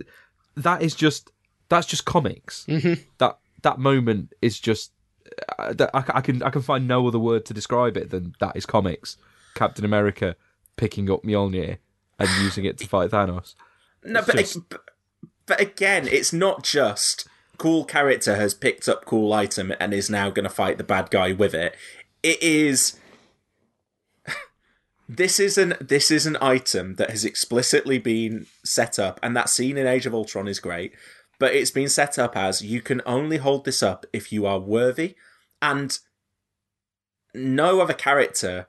That 0.55 0.81
is 0.81 0.95
just. 0.95 1.31
That's 1.69 1.87
just 1.87 2.05
comics. 2.05 2.65
Mm-hmm. 2.67 3.01
That 3.19 3.37
that 3.61 3.79
moment 3.79 4.33
is 4.41 4.59
just. 4.59 4.91
Uh, 5.57 5.73
I, 5.93 6.03
I 6.15 6.21
can 6.21 6.43
I 6.43 6.49
can 6.49 6.61
find 6.61 6.87
no 6.87 7.07
other 7.07 7.19
word 7.19 7.45
to 7.45 7.53
describe 7.53 7.95
it 7.97 8.09
than 8.09 8.35
that 8.39 8.55
is 8.57 8.65
comics. 8.65 9.17
Captain 9.55 9.85
America 9.85 10.35
picking 10.77 11.09
up 11.11 11.23
Mjolnir 11.23 11.77
and 12.19 12.29
using 12.41 12.65
it 12.65 12.77
to 12.79 12.87
fight 12.87 13.11
Thanos. 13.11 13.55
No, 14.03 14.21
but, 14.25 14.35
just- 14.37 14.67
but 14.69 14.81
but 15.45 15.61
again, 15.61 16.07
it's 16.07 16.33
not 16.33 16.63
just 16.63 17.27
cool 17.57 17.85
character 17.85 18.35
has 18.35 18.53
picked 18.53 18.89
up 18.89 19.05
cool 19.05 19.33
item 19.33 19.73
and 19.79 19.93
is 19.93 20.09
now 20.09 20.29
going 20.29 20.43
to 20.43 20.49
fight 20.49 20.77
the 20.77 20.83
bad 20.83 21.09
guy 21.11 21.31
with 21.31 21.53
it. 21.53 21.75
It 22.23 22.41
is 22.41 22.99
this 25.09 25.39
is 25.39 25.57
an 25.57 25.75
this 25.79 26.09
is 26.11 26.25
an 26.25 26.37
item 26.41 26.95
that 26.95 27.09
has 27.09 27.23
explicitly 27.25 27.99
been 27.99 28.47
set 28.63 28.97
up, 28.99 29.19
and 29.21 29.35
that 29.35 29.49
scene 29.49 29.77
in 29.77 29.87
Age 29.87 30.05
of 30.05 30.13
Ultron 30.13 30.47
is 30.47 30.59
great. 30.59 30.93
but 31.39 31.55
it's 31.55 31.71
been 31.71 31.89
set 31.89 32.19
up 32.19 32.37
as 32.37 32.61
you 32.61 32.81
can 32.81 33.01
only 33.03 33.37
hold 33.37 33.65
this 33.65 33.81
up 33.81 34.05
if 34.13 34.31
you 34.31 34.45
are 34.45 34.59
worthy, 34.59 35.15
and 35.59 35.97
no 37.33 37.81
other 37.81 37.95
character, 37.95 38.67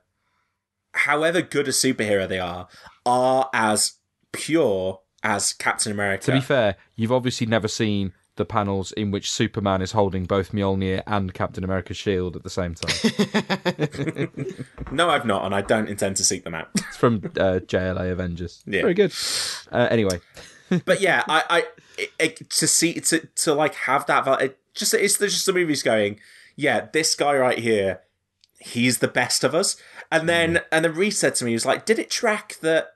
however 0.94 1.42
good 1.42 1.68
a 1.68 1.70
superhero 1.70 2.26
they 2.26 2.38
are, 2.38 2.68
are 3.04 3.50
as 3.52 3.98
pure 4.32 5.00
as 5.22 5.52
Captain 5.52 5.92
America. 5.92 6.24
To 6.24 6.32
be 6.32 6.40
fair, 6.40 6.76
you've 6.96 7.12
obviously 7.12 7.46
never 7.46 7.68
seen 7.68 8.14
the 8.42 8.46
panels 8.46 8.90
in 8.92 9.12
which 9.12 9.30
Superman 9.30 9.82
is 9.82 9.92
holding 9.92 10.24
both 10.24 10.50
Mjolnir 10.50 11.04
and 11.06 11.32
Captain 11.32 11.62
America's 11.62 11.96
shield 11.96 12.34
at 12.34 12.42
the 12.42 12.50
same 12.50 12.74
time. 12.74 14.28
no, 14.90 15.08
I've 15.08 15.24
not, 15.24 15.44
and 15.44 15.54
I 15.54 15.60
don't 15.60 15.88
intend 15.88 16.16
to 16.16 16.24
seek 16.24 16.42
them 16.42 16.54
out. 16.54 16.68
it's 16.74 16.96
from 16.96 17.18
uh, 17.36 17.60
JLA 17.64 18.10
Avengers. 18.10 18.64
Yeah. 18.66 18.80
Very 18.82 18.94
good. 18.94 19.12
Uh, 19.70 19.86
anyway, 19.92 20.18
but 20.84 21.00
yeah, 21.00 21.22
I, 21.28 21.44
I 21.48 21.58
it, 21.96 22.10
it, 22.18 22.50
to 22.50 22.66
see 22.66 22.94
to 22.94 23.20
to 23.20 23.54
like 23.54 23.74
have 23.76 24.06
that. 24.06 24.24
val- 24.24 24.38
It 24.38 24.58
just 24.74 24.92
it's 24.92 25.18
there's 25.18 25.34
just 25.34 25.46
the 25.46 25.52
movies 25.52 25.84
going. 25.84 26.18
Yeah, 26.56 26.88
this 26.92 27.14
guy 27.14 27.36
right 27.36 27.58
here, 27.58 28.00
he's 28.58 28.98
the 28.98 29.08
best 29.08 29.44
of 29.44 29.54
us. 29.54 29.76
And 30.10 30.28
then 30.28 30.60
and 30.72 30.84
then 30.84 30.94
Reese 30.94 31.18
said 31.18 31.36
to 31.36 31.44
me, 31.44 31.52
he 31.52 31.54
was 31.54 31.64
like, 31.64 31.86
"Did 31.86 32.00
it 32.00 32.10
track 32.10 32.56
that 32.60 32.88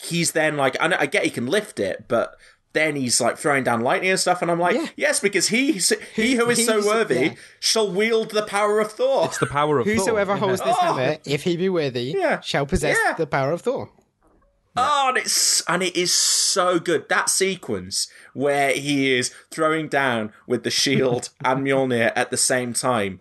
he's 0.00 0.30
then 0.32 0.56
like? 0.56 0.76
I, 0.80 0.86
know, 0.86 0.96
I 1.00 1.06
get 1.06 1.24
he 1.24 1.30
can 1.30 1.46
lift 1.46 1.80
it, 1.80 2.04
but." 2.06 2.36
Then 2.76 2.94
he's 2.94 3.22
like 3.22 3.38
throwing 3.38 3.64
down 3.64 3.80
lightning 3.80 4.10
and 4.10 4.20
stuff, 4.20 4.42
and 4.42 4.50
I'm 4.50 4.60
like, 4.60 4.76
Yeah. 4.76 4.86
yes, 4.96 5.18
because 5.18 5.48
he 5.48 5.72
he 6.14 6.34
who 6.34 6.50
is 6.50 6.66
so 6.66 6.84
worthy 6.84 7.20
yeah. 7.20 7.34
shall 7.58 7.90
wield 7.90 8.32
the 8.32 8.42
power 8.42 8.80
of 8.80 8.92
Thor. 8.92 9.24
it's 9.24 9.38
the 9.38 9.46
power 9.46 9.78
of 9.78 9.86
Whosoever 9.86 10.36
Thor. 10.36 10.48
holds 10.48 10.60
this 10.60 10.76
oh. 10.78 10.94
hammer, 10.94 11.16
if 11.24 11.44
he 11.44 11.56
be 11.56 11.70
worthy, 11.70 12.14
Yeah. 12.16 12.40
shall 12.40 12.66
possess 12.66 12.98
Yeah. 13.02 13.14
the 13.14 13.26
power 13.26 13.52
of 13.52 13.62
Thor. 13.62 13.88
Oh, 14.76 15.08
and 15.08 15.16
it's 15.16 15.62
and 15.62 15.82
it 15.82 15.96
is 15.96 16.12
so 16.14 16.78
good. 16.78 17.08
That 17.08 17.30
sequence 17.30 18.08
where 18.34 18.72
he 18.74 19.16
is 19.18 19.32
throwing 19.50 19.88
down 19.88 20.34
with 20.46 20.62
the 20.62 20.70
shield 20.70 21.30
and 21.44 21.64
Mjolnir 21.66 22.12
at 22.14 22.30
the 22.30 22.36
same 22.36 22.74
time, 22.74 23.20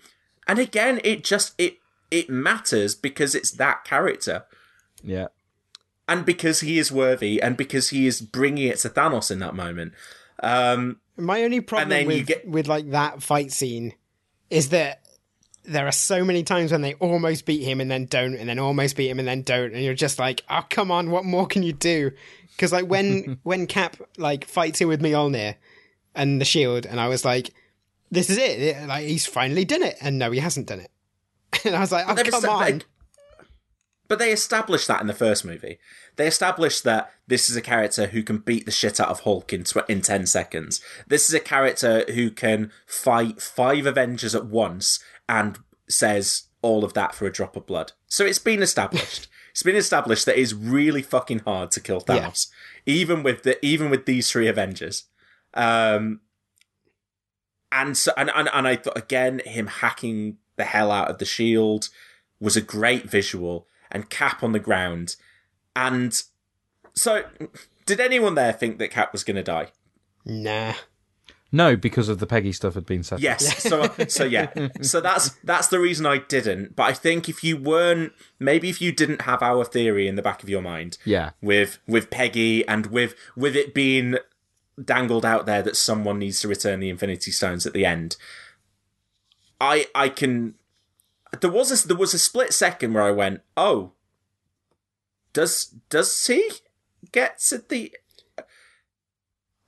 and 0.49 0.59
again, 0.59 0.99
it 1.05 1.23
just 1.23 1.53
it 1.57 1.77
it 2.11 2.29
matters 2.29 2.93
because 2.93 3.33
it's 3.35 3.51
that 3.51 3.85
character, 3.85 4.43
Yeah. 5.01 5.27
And 6.07 6.25
because 6.25 6.59
he 6.61 6.77
is 6.77 6.91
worthy, 6.91 7.41
and 7.41 7.57
because 7.57 7.89
he 7.89 8.07
is 8.07 8.21
bringing 8.21 8.67
it 8.67 8.77
to 8.79 8.89
Thanos 8.89 9.31
in 9.31 9.39
that 9.39 9.55
moment. 9.55 9.93
Um, 10.41 10.99
My 11.17 11.43
only 11.43 11.61
problem 11.61 11.89
then 11.89 12.07
with 12.07 12.27
get- 12.27 12.47
with 12.47 12.67
like 12.67 12.91
that 12.91 13.23
fight 13.23 13.51
scene 13.51 13.93
is 14.49 14.69
that 14.69 15.01
there 15.63 15.87
are 15.87 15.91
so 15.91 16.23
many 16.23 16.43
times 16.43 16.71
when 16.71 16.81
they 16.81 16.93
almost 16.95 17.45
beat 17.45 17.63
him 17.63 17.81
and 17.81 17.89
then 17.89 18.05
don't, 18.05 18.35
and 18.35 18.47
then 18.49 18.59
almost 18.59 18.95
beat 18.95 19.09
him 19.09 19.17
and 19.17 19.27
then 19.27 19.41
don't, 19.41 19.73
and 19.73 19.83
you're 19.83 19.93
just 19.95 20.19
like, 20.19 20.43
oh 20.49 20.61
come 20.69 20.91
on, 20.91 21.09
what 21.09 21.25
more 21.25 21.47
can 21.47 21.63
you 21.63 21.73
do? 21.73 22.11
Because 22.51 22.71
like 22.71 22.85
when 22.87 23.39
when 23.43 23.65
Cap 23.65 23.97
like 24.17 24.45
fights 24.45 24.79
him 24.81 24.87
with 24.89 25.01
Mjolnir 25.01 25.55
and 26.13 26.39
the 26.39 26.45
shield, 26.45 26.85
and 26.85 26.99
I 26.99 27.07
was 27.07 27.25
like, 27.25 27.51
this 28.11 28.29
is 28.29 28.37
it, 28.37 28.87
like 28.87 29.05
he's 29.07 29.25
finally 29.25 29.65
done 29.65 29.81
it, 29.83 29.95
and 30.01 30.19
no, 30.19 30.29
he 30.31 30.39
hasn't 30.39 30.67
done 30.67 30.81
it. 30.81 30.91
And 31.65 31.75
I 31.75 31.79
was 31.79 31.91
like, 31.91 32.05
oh 32.07 32.13
come 32.29 32.41
on, 32.49 32.59
they- 32.79 32.85
But 34.07 34.19
they 34.19 34.31
established 34.31 34.87
that 34.87 35.01
in 35.01 35.07
the 35.07 35.13
first 35.13 35.43
movie. 35.45 35.79
They 36.15 36.27
established 36.27 36.83
that 36.83 37.11
this 37.27 37.49
is 37.49 37.55
a 37.55 37.61
character 37.61 38.07
who 38.07 38.23
can 38.23 38.37
beat 38.37 38.65
the 38.65 38.71
shit 38.71 38.99
out 38.99 39.09
of 39.09 39.21
Hulk 39.21 39.51
in 39.51 39.63
tw- 39.63 39.89
in 39.89 40.01
ten 40.01 40.25
seconds. 40.25 40.81
This 41.07 41.27
is 41.27 41.33
a 41.35 41.39
character 41.39 42.05
who 42.13 42.29
can 42.29 42.71
fight 42.85 43.41
five 43.41 43.85
Avengers 43.85 44.35
at 44.35 44.45
once 44.45 44.99
and 45.27 45.57
says 45.89 46.43
all 46.61 46.83
of 46.83 46.93
that 46.93 47.15
for 47.15 47.25
a 47.25 47.31
drop 47.31 47.55
of 47.55 47.65
blood. 47.65 47.93
So 48.07 48.25
it's 48.25 48.39
been 48.39 48.61
established. 48.61 49.27
it's 49.51 49.63
been 49.63 49.75
established 49.75 50.25
that 50.25 50.39
it's 50.39 50.53
really 50.53 51.01
fucking 51.01 51.39
hard 51.39 51.71
to 51.71 51.79
kill 51.79 52.03
Yeah. 52.07 52.27
Thanos, 52.29 52.47
even 52.85 53.23
with 53.23 53.43
the 53.43 53.63
even 53.65 53.89
with 53.89 54.05
these 54.05 54.29
three 54.29 54.47
Avengers. 54.47 55.05
Um, 55.53 56.21
and 57.71 57.97
so 57.97 58.11
and, 58.17 58.29
and 58.35 58.49
and 58.53 58.67
I 58.67 58.75
thought 58.75 58.97
again 58.97 59.41
him 59.45 59.67
hacking 59.67 60.37
the 60.55 60.63
hell 60.63 60.91
out 60.91 61.09
of 61.09 61.17
the 61.17 61.25
shield 61.25 61.89
was 62.39 62.55
a 62.55 62.61
great 62.61 63.09
visual 63.09 63.67
and 63.91 64.09
Cap 64.09 64.43
on 64.43 64.51
the 64.51 64.59
ground. 64.59 65.15
And 65.75 66.21
so 66.93 67.23
did 67.85 67.99
anyone 67.99 68.35
there 68.35 68.53
think 68.53 68.77
that 68.79 68.91
Cap 68.91 69.11
was 69.11 69.23
going 69.23 69.35
to 69.37 69.43
die? 69.43 69.67
nah. 70.25 70.73
No, 71.51 71.77
because 71.77 72.09
of 72.09 72.19
the 72.19 72.27
Peggy 72.27 72.51
stuff 72.51 72.73
had 72.73 72.85
been 72.85 73.01
set. 73.03 73.15
up. 73.17 73.21
Yes. 73.21 73.63
So 73.63 73.89
so 74.09 74.25
yeah. 74.25 74.51
So 74.81 74.99
that's 74.99 75.29
that's 75.43 75.67
the 75.67 75.79
reason 75.79 76.05
I 76.05 76.17
didn't. 76.17 76.75
But 76.75 76.83
I 76.83 76.93
think 76.93 77.29
if 77.29 77.45
you 77.45 77.55
weren't 77.55 78.11
maybe 78.39 78.69
if 78.69 78.81
you 78.81 78.91
didn't 78.91 79.21
have 79.21 79.41
our 79.41 79.63
theory 79.63 80.09
in 80.09 80.15
the 80.15 80.21
back 80.21 80.43
of 80.43 80.49
your 80.49 80.61
mind 80.61 80.97
Yeah. 81.05 81.29
with 81.41 81.77
with 81.87 82.09
Peggy 82.09 82.67
and 82.67 82.87
with 82.87 83.15
with 83.37 83.55
it 83.55 83.73
being 83.73 84.17
dangled 84.83 85.23
out 85.25 85.45
there 85.45 85.61
that 85.61 85.77
someone 85.77 86.19
needs 86.19 86.41
to 86.41 86.49
return 86.49 86.81
the 86.81 86.89
Infinity 86.89 87.31
Stones 87.31 87.65
at 87.65 87.71
the 87.71 87.85
end. 87.85 88.17
I 89.61 89.85
I 89.95 90.09
can. 90.09 90.55
There 91.41 91.51
was 91.51 91.83
a 91.83 91.87
there 91.87 91.97
was 91.97 92.13
a 92.13 92.19
split 92.19 92.53
second 92.53 92.93
where 92.93 93.03
I 93.03 93.11
went, 93.11 93.41
oh, 93.55 93.91
does 95.33 95.65
does 95.89 96.25
he 96.25 96.49
get 97.11 97.39
to 97.47 97.59
the? 97.59 97.93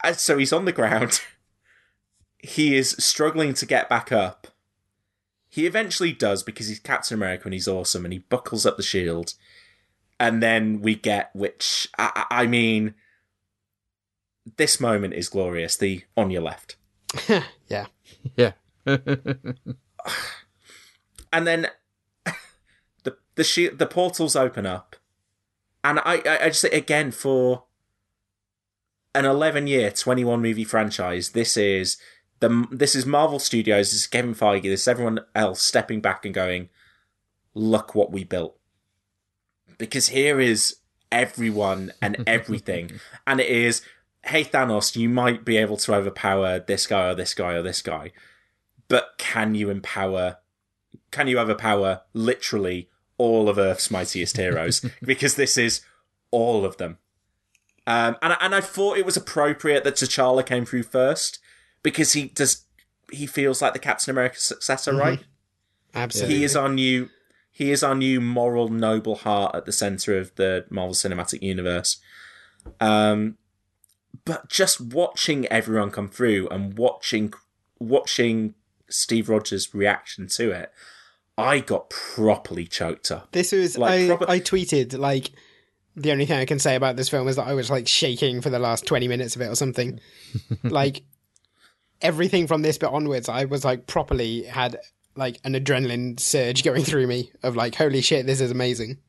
And 0.04 0.16
so 0.16 0.38
he's 0.38 0.54
on 0.54 0.66
the 0.66 0.72
ground. 0.72 1.22
he 2.40 2.76
is 2.76 2.92
struggling 3.00 3.54
to 3.56 3.66
get 3.66 3.90
back 3.90 4.12
up. 4.12 4.48
He 5.50 5.66
eventually 5.66 6.14
does 6.14 6.44
because 6.44 6.68
he's 6.68 6.80
Captain 6.80 7.16
America 7.16 7.46
and 7.46 7.54
he's 7.54 7.68
awesome, 7.68 8.06
and 8.06 8.14
he 8.14 8.20
buckles 8.20 8.66
up 8.66 8.78
the 8.78 8.84
shield 8.84 9.34
and 10.20 10.42
then 10.42 10.82
we 10.82 10.96
get 10.96 11.30
which 11.34 11.88
I, 11.98 12.26
I 12.30 12.44
I 12.44 12.48
mean 12.48 12.96
this 14.58 14.80
moment 14.80 15.14
is 15.14 15.30
glorious 15.30 15.78
the 15.78 16.04
on 16.16 16.32
your 16.32 16.42
left 16.42 16.78
yeah. 17.68 17.86
Yeah. 18.36 18.52
And 21.32 21.48
then 21.48 21.68
the 23.04 23.18
the 23.36 23.44
shi 23.44 23.70
the 23.70 23.86
portals 23.86 24.36
open 24.36 24.66
up. 24.66 24.96
And 25.84 26.00
I, 26.00 26.22
I 26.26 26.40
I 26.44 26.48
just 26.48 26.62
say 26.62 26.70
again 26.70 27.12
for 27.12 27.64
an 29.16 29.26
11 29.26 29.66
year 29.68 29.90
21 29.90 30.42
movie 30.42 30.64
franchise 30.64 31.32
this 31.32 31.58
is 31.58 31.98
the 32.40 32.68
this 32.70 32.94
is 32.94 33.06
Marvel 33.06 33.40
Studios 33.40 33.92
this 33.92 34.02
is 34.02 34.08
Kevin 34.08 34.36
Feige 34.36 34.64
this 34.64 34.82
is 34.82 34.88
everyone 34.88 35.22
else 35.34 35.62
stepping 35.62 36.02
back 36.02 36.26
and 36.26 36.36
going 36.36 36.70
look 37.54 37.96
what 37.96 38.12
we 38.12 38.24
built. 38.24 38.58
Because 39.78 40.10
here 40.10 40.40
is 40.40 40.78
everyone 41.12 41.94
and 42.02 42.24
everything. 42.28 43.00
And 43.26 43.40
it 43.40 43.50
is 43.50 43.82
hey 44.28 44.44
Thanos 44.44 44.96
you 44.96 45.10
might 45.10 45.46
be 45.46 45.58
able 45.58 45.78
to 45.78 45.94
overpower 45.96 46.60
this 46.60 46.86
guy 46.86 47.10
or 47.10 47.16
this 47.16 47.34
guy 47.34 47.54
or 47.54 47.62
this 47.62 47.82
guy 47.82 48.12
but 48.88 49.14
can 49.18 49.56
you 49.56 49.70
empower 49.70 50.38
can 51.12 51.28
you 51.28 51.40
overpower 51.40 52.02
literally 52.14 52.90
all 53.18 53.50
of 53.50 53.58
Earth's 53.58 53.90
mightiest 53.92 54.38
heroes? 54.38 54.86
because 55.02 55.36
this 55.36 55.58
is 55.58 55.82
all 56.32 56.66
of 56.66 56.78
them. 56.78 56.98
Um, 57.86 58.18
and 58.22 58.34
I- 58.34 58.38
and 58.42 58.54
I 58.56 58.62
thought 58.62 58.98
it 58.98 59.06
was 59.06 59.16
appropriate 59.18 59.84
that 59.86 59.96
T'Challa 59.96 60.46
came 60.46 60.66
through 60.66 60.84
first 60.84 61.40
because 61.84 62.14
he 62.14 62.26
does 62.28 62.64
he 63.12 63.26
feels 63.26 63.62
like 63.62 63.72
the 63.74 63.80
Captain 63.80 64.12
America 64.12 64.40
successor, 64.40 64.94
right? 64.94 65.24
Absolutely. 65.96 66.36
He 66.36 66.44
is 66.44 66.56
our 66.56 66.68
new 66.70 67.10
he 67.52 67.72
is 67.72 67.82
our 67.84 67.96
new 67.96 68.20
moral 68.22 68.68
noble 68.68 69.16
heart 69.16 69.56
at 69.56 69.66
the 69.66 69.72
center 69.72 70.18
of 70.18 70.36
the 70.36 70.66
Marvel 70.70 70.94
Cinematic 70.94 71.42
Universe. 71.42 71.98
Um, 72.82 73.38
but 74.26 74.50
just 74.50 74.82
watching 74.82 75.46
everyone 75.48 75.90
come 75.90 76.10
through 76.10 76.50
and 76.50 76.78
watching 76.78 77.34
watching 77.80 78.54
Steve 78.90 79.30
Rogers' 79.30 79.74
reaction 79.74 80.28
to 80.30 80.52
it, 80.52 80.72
I 81.38 81.60
got 81.60 81.90
properly 81.90 82.66
choked 82.66 83.12
up. 83.12 83.32
This 83.32 83.52
was 83.52 83.78
Like, 83.78 84.02
I, 84.02 84.08
proper- 84.08 84.30
I 84.30 84.40
tweeted 84.40 84.98
like 84.98 85.32
the 85.96 86.12
only 86.12 86.26
thing 86.26 86.40
I 86.40 86.46
can 86.46 86.60
say 86.60 86.76
about 86.76 86.96
this 86.96 87.10
film 87.10 87.28
is 87.28 87.36
that 87.36 87.48
I 87.48 87.54
was 87.54 87.70
like 87.70 87.88
shaking 87.88 88.42
for 88.42 88.50
the 88.50 88.60
last 88.60 88.86
twenty 88.86 89.08
minutes 89.08 89.36
of 89.36 89.42
it 89.42 89.48
or 89.48 89.56
something. 89.56 90.00
like 90.64 91.04
everything 92.02 92.48
from 92.48 92.62
this 92.62 92.78
bit 92.78 92.90
onwards, 92.90 93.30
I 93.30 93.46
was 93.46 93.66
like 93.66 93.88
properly 93.88 94.44
had 94.44 94.78
like 95.16 95.40
an 95.44 95.54
adrenaline 95.54 96.20
surge 96.20 96.64
going 96.64 96.84
through 96.84 97.08
me 97.08 97.32
of 97.44 97.56
like 97.56 97.76
holy 97.76 98.02
shit, 98.02 98.26
this 98.26 98.42
is 98.42 98.52
amazing. 98.52 99.00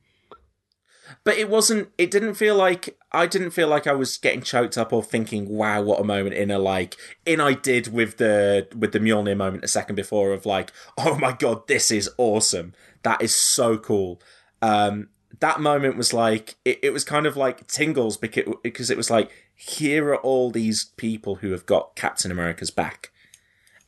But 1.23 1.37
it 1.37 1.49
wasn't. 1.49 1.89
It 1.97 2.11
didn't 2.11 2.35
feel 2.35 2.55
like 2.55 2.97
I 3.11 3.25
didn't 3.25 3.51
feel 3.51 3.67
like 3.67 3.87
I 3.87 3.93
was 3.93 4.17
getting 4.17 4.43
choked 4.43 4.77
up 4.77 4.93
or 4.93 5.01
thinking, 5.01 5.49
"Wow, 5.49 5.81
what 5.81 5.99
a 5.99 6.03
moment!" 6.03 6.35
In 6.35 6.51
a 6.51 6.59
like, 6.59 6.95
in 7.25 7.41
I 7.41 7.53
did 7.53 7.91
with 7.91 8.17
the 8.17 8.67
with 8.75 8.91
the 8.91 8.99
Mjolnir 8.99 9.35
moment 9.35 9.63
a 9.63 9.67
second 9.67 9.95
before 9.95 10.31
of 10.33 10.45
like, 10.45 10.71
"Oh 10.97 11.17
my 11.17 11.31
god, 11.31 11.67
this 11.67 11.91
is 11.91 12.09
awesome! 12.17 12.73
That 13.03 13.21
is 13.21 13.35
so 13.35 13.77
cool." 13.77 14.21
Um, 14.61 15.09
that 15.39 15.59
moment 15.59 15.97
was 15.97 16.13
like 16.13 16.55
it, 16.65 16.79
it 16.83 16.89
was 16.91 17.03
kind 17.03 17.25
of 17.25 17.37
like 17.37 17.67
tingles 17.67 18.17
because 18.17 18.53
because 18.63 18.89
it 18.89 18.97
was 18.97 19.09
like 19.09 19.31
here 19.55 20.09
are 20.09 20.17
all 20.17 20.51
these 20.51 20.85
people 20.95 21.35
who 21.35 21.51
have 21.51 21.65
got 21.65 21.95
Captain 21.95 22.31
America's 22.31 22.71
back. 22.71 23.11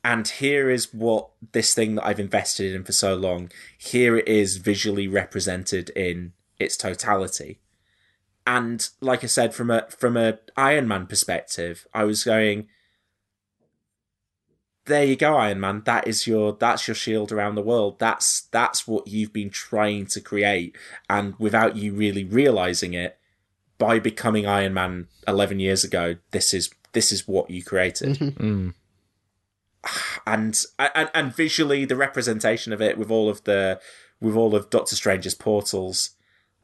And 0.03 0.27
here 0.27 0.69
is 0.69 0.93
what 0.93 1.29
this 1.51 1.73
thing 1.75 1.95
that 1.95 2.05
I've 2.05 2.19
invested 2.19 2.73
in 2.73 2.83
for 2.83 2.91
so 2.91 3.15
long, 3.15 3.51
here 3.77 4.17
it 4.17 4.27
is 4.27 4.57
visually 4.57 5.07
represented 5.07 5.91
in 5.91 6.33
its 6.59 6.75
totality. 6.75 7.59
And 8.45 8.87
like 8.99 9.23
I 9.23 9.27
said, 9.27 9.53
from 9.53 9.69
a 9.69 9.87
from 9.89 10.17
a 10.17 10.39
Iron 10.57 10.87
Man 10.87 11.05
perspective, 11.05 11.87
I 11.93 12.03
was 12.05 12.23
going, 12.23 12.67
there 14.85 15.03
you 15.03 15.15
go, 15.15 15.35
Iron 15.35 15.59
Man. 15.59 15.83
That 15.85 16.07
is 16.07 16.25
your 16.25 16.53
that's 16.53 16.87
your 16.87 16.95
shield 16.95 17.31
around 17.31 17.55
the 17.55 17.61
world. 17.61 17.99
That's 17.99 18.41
that's 18.51 18.87
what 18.87 19.07
you've 19.07 19.33
been 19.33 19.49
trying 19.49 20.07
to 20.07 20.21
create, 20.21 20.75
and 21.09 21.35
without 21.37 21.75
you 21.75 21.93
really 21.93 22.23
realizing 22.23 22.93
it, 22.93 23.17
by 23.77 23.99
becoming 23.99 24.47
Iron 24.47 24.73
Man 24.73 25.07
eleven 25.27 25.59
years 25.59 25.83
ago, 25.83 26.15
this 26.31 26.53
is 26.53 26.71
this 26.93 27.11
is 27.11 27.27
what 27.27 27.49
you 27.49 27.63
created. 27.63 28.17
Mm. 28.17 28.73
and 30.27 30.63
and 30.79 31.09
and 31.13 31.35
visually 31.35 31.85
the 31.85 31.95
representation 31.95 32.73
of 32.73 32.81
it 32.81 32.97
with 32.97 33.11
all 33.11 33.29
of 33.29 33.43
the 33.43 33.79
with 34.19 34.35
all 34.35 34.55
of 34.55 34.69
Doctor 34.69 34.95
Strange's 34.95 35.35
portals. 35.35 36.11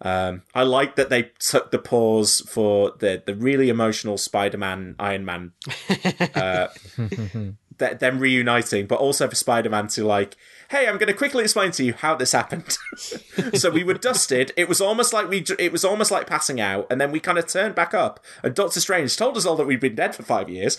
Um, 0.01 0.43
I 0.53 0.63
like 0.63 0.95
that 0.95 1.09
they 1.09 1.31
took 1.39 1.71
the 1.71 1.79
pause 1.79 2.41
for 2.47 2.93
the 2.99 3.23
the 3.25 3.35
really 3.35 3.69
emotional 3.69 4.17
Spider-Man 4.17 4.95
Iron 4.99 5.25
Man 5.25 5.53
uh, 6.35 6.67
th- 7.79 7.99
them 7.99 8.19
reuniting, 8.19 8.85
but 8.85 8.99
also 8.99 9.27
for 9.27 9.35
Spider-Man 9.35 9.87
to 9.89 10.05
like, 10.05 10.35
hey, 10.69 10.87
I'm 10.87 10.97
going 10.97 11.07
to 11.07 11.13
quickly 11.13 11.43
explain 11.43 11.71
to 11.71 11.83
you 11.83 11.93
how 11.93 12.15
this 12.15 12.31
happened. 12.31 12.77
so 13.53 13.69
we 13.69 13.83
were 13.83 13.93
dusted. 13.93 14.51
It 14.55 14.67
was 14.67 14.81
almost 14.81 15.13
like 15.13 15.29
we, 15.29 15.43
it 15.57 15.71
was 15.71 15.85
almost 15.85 16.11
like 16.11 16.27
passing 16.27 16.59
out, 16.59 16.87
and 16.89 16.99
then 16.99 17.11
we 17.11 17.19
kind 17.19 17.37
of 17.37 17.47
turned 17.47 17.75
back 17.75 17.93
up. 17.93 18.23
And 18.43 18.53
Doctor 18.53 18.79
Strange 18.79 19.15
told 19.17 19.37
us 19.37 19.45
all 19.45 19.55
that 19.55 19.67
we'd 19.67 19.79
been 19.79 19.95
dead 19.95 20.15
for 20.15 20.23
five 20.23 20.49
years, 20.49 20.77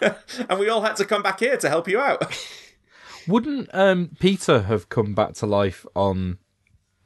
and 0.48 0.58
we 0.58 0.68
all 0.68 0.82
had 0.82 0.96
to 0.96 1.04
come 1.04 1.22
back 1.22 1.40
here 1.40 1.56
to 1.56 1.68
help 1.68 1.88
you 1.88 2.00
out. 2.00 2.36
Wouldn't 3.26 3.68
um, 3.74 4.10
Peter 4.18 4.62
have 4.62 4.88
come 4.88 5.14
back 5.14 5.34
to 5.34 5.46
life 5.46 5.84
on? 5.94 6.38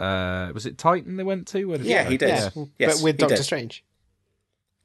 Uh, 0.00 0.50
was 0.52 0.66
it 0.66 0.76
Titan 0.78 1.16
they 1.16 1.22
went 1.22 1.46
to? 1.48 1.64
Where 1.66 1.78
did 1.78 1.86
Yeah, 1.86 2.04
go? 2.04 2.10
he 2.10 2.16
did. 2.16 2.28
Yeah, 2.28 2.50
Yes, 2.78 2.96
but 2.96 3.04
with 3.04 3.14
he 3.16 3.18
Doctor 3.18 3.36
did. 3.36 3.44
Strange. 3.44 3.84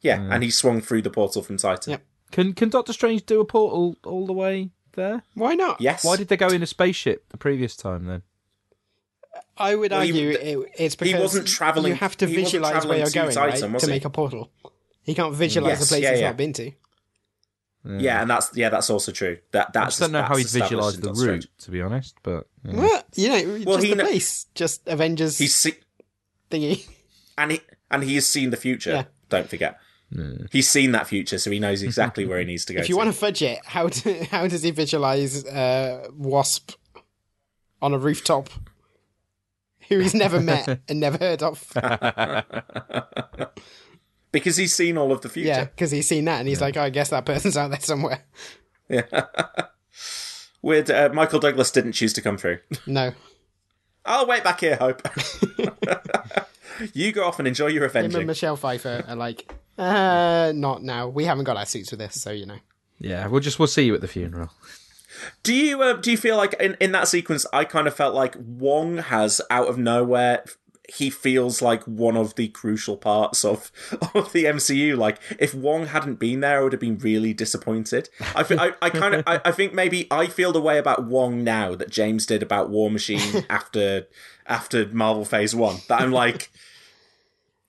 Yeah, 0.01 0.21
and 0.31 0.43
he 0.43 0.49
swung 0.51 0.81
through 0.81 1.01
the 1.01 1.09
portal 1.09 1.41
from 1.41 1.57
Titan. 1.57 1.91
Yep. 1.91 2.05
Can 2.31 2.53
Can 2.53 2.69
Doctor 2.69 2.93
Strange 2.93 3.25
do 3.25 3.39
a 3.41 3.45
portal 3.45 3.95
all 4.03 4.25
the 4.27 4.33
way 4.33 4.69
there? 4.93 5.23
Why 5.33 5.55
not? 5.55 5.81
Yes. 5.81 6.05
Why 6.05 6.15
did 6.15 6.27
they 6.27 6.37
go 6.37 6.47
in 6.47 6.61
a 6.63 6.67
spaceship 6.67 7.27
the 7.29 7.37
previous 7.37 7.75
time 7.75 8.05
then? 8.05 8.21
I 9.57 9.75
would 9.75 9.91
Well, 9.91 10.01
he- 10.01 10.09
argue 10.11 10.29
it, 10.29 10.71
it's 10.77 10.95
he 10.95 11.05
because 11.11 11.21
wasn't 11.21 11.47
travelling- 11.47 11.91
You 11.91 11.97
have 11.97 12.15
to 12.17 12.27
he 12.27 12.33
wasn't 12.33 12.45
visualize 12.45 12.71
where 12.71 12.79
travelling 12.81 12.97
you're 12.99 13.07
to 13.07 13.13
going 13.13 13.31
Titan, 13.33 13.61
right, 13.63 13.73
was 13.73 13.83
to 13.83 13.87
he? 13.89 13.93
make 13.95 14.05
a 14.05 14.09
portal. 14.09 14.51
He 15.03 15.15
can't 15.15 15.33
visualize 15.33 15.79
Yes, 15.79 15.85
a 15.85 15.87
place 15.93 16.03
yeah, 16.03 16.11
he's 16.11 16.19
yeah. 16.21 16.27
not 16.27 16.37
been 16.37 16.53
to. 16.53 16.71
Yeah, 17.85 18.21
and 18.21 18.29
that's 18.29 18.55
yeah, 18.55 18.69
that's 18.69 18.89
also 18.89 19.11
true. 19.11 19.37
That 19.51 19.67
I 19.67 19.71
that's 19.73 19.85
just 19.97 19.99
don't 20.01 20.11
know 20.11 20.21
how 20.21 20.35
he'd 20.35 20.47
visualize 20.49 20.97
the 20.97 21.07
Doctor 21.07 21.19
Strange. 21.21 21.45
route, 21.45 21.51
to 21.59 21.71
be 21.71 21.81
honest. 21.81 22.15
But 22.23 22.47
yeah. 22.63 22.73
What? 22.75 23.05
You 23.15 23.29
know, 23.29 23.63
Well, 23.65 23.75
just 23.77 23.83
he 23.85 23.89
the 23.91 23.95
kn- 23.95 24.07
place, 24.07 24.45
just 24.53 24.87
Avengers 24.87 25.37
He's 25.37 25.55
see- 25.55 25.75
thingy. 26.51 26.87
and 27.37 27.51
he 27.53 27.61
and 27.89 28.03
he 28.03 28.15
has 28.15 28.27
seen 28.27 28.49
the 28.49 28.57
future. 28.57 28.91
Yeah. 28.91 29.03
Don't 29.29 29.49
forget, 29.49 29.79
he's 30.51 30.67
seen 30.69 30.91
that 30.91 31.07
future, 31.07 31.37
so 31.37 31.51
he 31.51 31.59
knows 31.59 31.81
exactly 31.83 32.25
where 32.25 32.39
he 32.39 32.45
needs 32.45 32.65
to 32.65 32.73
go. 32.75 32.79
If 32.81 32.89
you 32.89 32.95
to. 32.95 32.97
want 32.97 33.11
to 33.13 33.17
fudge 33.17 33.41
it, 33.41 33.59
how 33.63 33.87
do, 33.87 34.25
how 34.29 34.47
does 34.47 34.63
he 34.63 34.71
visualize 34.71 35.45
uh, 35.45 36.07
Wasp 36.17 36.71
on 37.81 37.93
a 37.93 37.97
rooftop, 37.97 38.49
who 39.87 39.99
he's 39.99 40.13
never 40.15 40.41
met 40.51 40.79
and 40.89 40.99
never 40.99 41.17
heard 41.17 41.41
of? 41.43 41.63
because 44.31 44.57
he's 44.57 44.75
seen 44.75 44.97
all 44.97 45.11
of 45.11 45.21
the 45.21 45.29
future. 45.29 45.47
yeah, 45.47 45.65
because 45.65 45.91
he's 45.91 46.07
seen 46.07 46.25
that 46.25 46.39
and 46.39 46.47
he's 46.47 46.61
like, 46.61 46.77
oh, 46.77 46.81
I 46.81 46.89
guess 46.89 47.09
that 47.09 47.25
person's 47.25 47.57
out 47.57 47.71
there 47.71 47.79
somewhere. 47.79 48.23
Yeah. 48.87 49.03
Weird. 50.61 50.91
Uh, 50.91 51.09
Michael 51.13 51.39
Douglas 51.39 51.71
didn't 51.71 51.93
choose 51.93 52.13
to 52.13 52.21
come 52.21 52.37
through. 52.37 52.59
No, 52.87 53.13
I'll 54.05 54.25
wait 54.27 54.43
back 54.43 54.61
here, 54.61 54.75
Hope. 54.77 55.01
you 56.93 57.11
go 57.11 57.25
off 57.25 57.39
and 57.39 57.47
enjoy 57.47 57.67
your 57.67 57.87
him 57.87 58.15
and. 58.15 58.27
Michelle 58.27 58.55
Pfeiffer 58.55 59.03
are 59.07 59.15
like, 59.15 59.53
uh, 59.77 60.51
not 60.55 60.83
now. 60.83 61.07
We 61.07 61.25
haven't 61.25 61.43
got 61.45 61.57
our 61.57 61.65
suits 61.65 61.89
for 61.91 61.95
this, 61.95 62.19
so 62.19 62.31
you 62.31 62.45
know. 62.45 62.57
yeah, 62.97 63.27
we'll 63.27 63.41
just 63.41 63.59
we'll 63.59 63.67
see 63.67 63.83
you 63.83 63.93
at 63.93 64.01
the 64.01 64.07
funeral. 64.07 64.51
Do 65.43 65.53
you 65.53 65.81
uh, 65.81 65.93
do 65.93 66.11
you 66.11 66.17
feel 66.17 66.37
like 66.37 66.53
in, 66.59 66.75
in 66.79 66.91
that 66.93 67.07
sequence, 67.07 67.45
I 67.53 67.65
kind 67.65 67.87
of 67.87 67.93
felt 67.93 68.15
like 68.15 68.35
Wong 68.37 68.97
has 68.97 69.41
out 69.49 69.67
of 69.67 69.77
nowhere. 69.77 70.43
He 70.95 71.09
feels 71.09 71.61
like 71.61 71.83
one 71.83 72.17
of 72.17 72.35
the 72.35 72.47
crucial 72.49 72.97
parts 72.97 73.45
of 73.45 73.71
of 74.13 74.31
the 74.33 74.45
MCU. 74.45 74.97
Like 74.97 75.19
if 75.39 75.53
Wong 75.53 75.85
hadn't 75.87 76.15
been 76.19 76.39
there, 76.39 76.59
I 76.59 76.63
would 76.63 76.73
have 76.73 76.79
been 76.81 76.97
really 76.99 77.33
disappointed. 77.33 78.09
I 78.35 78.43
fe- 78.43 78.57
I, 78.57 78.73
I 78.81 78.89
kind 78.89 79.15
of 79.15 79.23
I, 79.27 79.39
I 79.45 79.51
think 79.51 79.73
maybe 79.73 80.07
I 80.11 80.27
feel 80.27 80.51
the 80.51 80.61
way 80.61 80.77
about 80.77 81.05
Wong 81.05 81.43
now 81.43 81.75
that 81.75 81.89
James 81.89 82.25
did 82.25 82.41
about 82.43 82.69
War 82.69 82.89
Machine 82.91 83.45
after 83.49 84.07
after 84.47 84.87
Marvel 84.87 85.25
Phase 85.25 85.55
One. 85.55 85.77
That 85.87 86.01
I'm 86.01 86.11
like. 86.11 86.49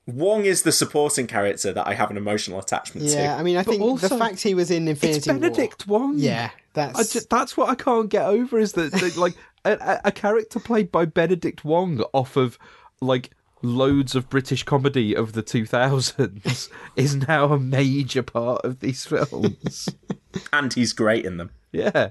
Wong 0.06 0.44
is 0.44 0.62
the 0.62 0.72
supporting 0.72 1.28
character 1.28 1.72
that 1.72 1.86
I 1.86 1.94
have 1.94 2.10
an 2.10 2.16
emotional 2.16 2.58
attachment 2.58 3.06
Yeah, 3.06 3.14
to. 3.14 3.22
Yeah, 3.22 3.36
I 3.36 3.42
mean, 3.44 3.56
I 3.56 3.62
think 3.62 4.00
the 4.00 4.08
fact 4.08 4.40
he 4.42 4.54
was 4.54 4.68
in 4.70 4.88
Infinity 4.88 5.18
It's 5.18 5.26
Benedict 5.26 5.86
War. 5.86 6.00
Wong. 6.00 6.18
Yeah, 6.18 6.50
that's 6.72 6.98
I 6.98 7.20
ju- 7.20 7.26
that's 7.30 7.56
what 7.56 7.68
I 7.68 7.76
can't 7.76 8.08
get 8.08 8.24
over 8.26 8.58
is 8.58 8.72
that, 8.72 8.90
that, 8.90 9.16
like 9.16 9.34
a, 9.64 9.72
a- 9.74 10.00
a 10.06 10.12
character 10.12 10.58
played 10.58 10.90
by 10.90 11.04
Benedict 11.04 11.64
Wong 11.64 12.00
off 12.12 12.36
of 12.36 12.58
like 13.00 13.30
loads 13.62 14.14
of 14.14 14.28
British 14.30 14.62
comedy 14.62 15.14
of 15.14 15.32
the 15.34 15.42
2000s 15.42 16.70
is 16.96 17.14
now 17.28 17.52
a 17.52 17.58
major 17.58 18.22
part 18.22 18.64
of 18.64 18.80
these 18.80 19.04
films. 19.06 19.88
and 20.52 20.72
he's 20.72 20.92
great 20.92 21.24
in 21.24 21.36
them. 21.36 21.50
yeah. 21.72 22.10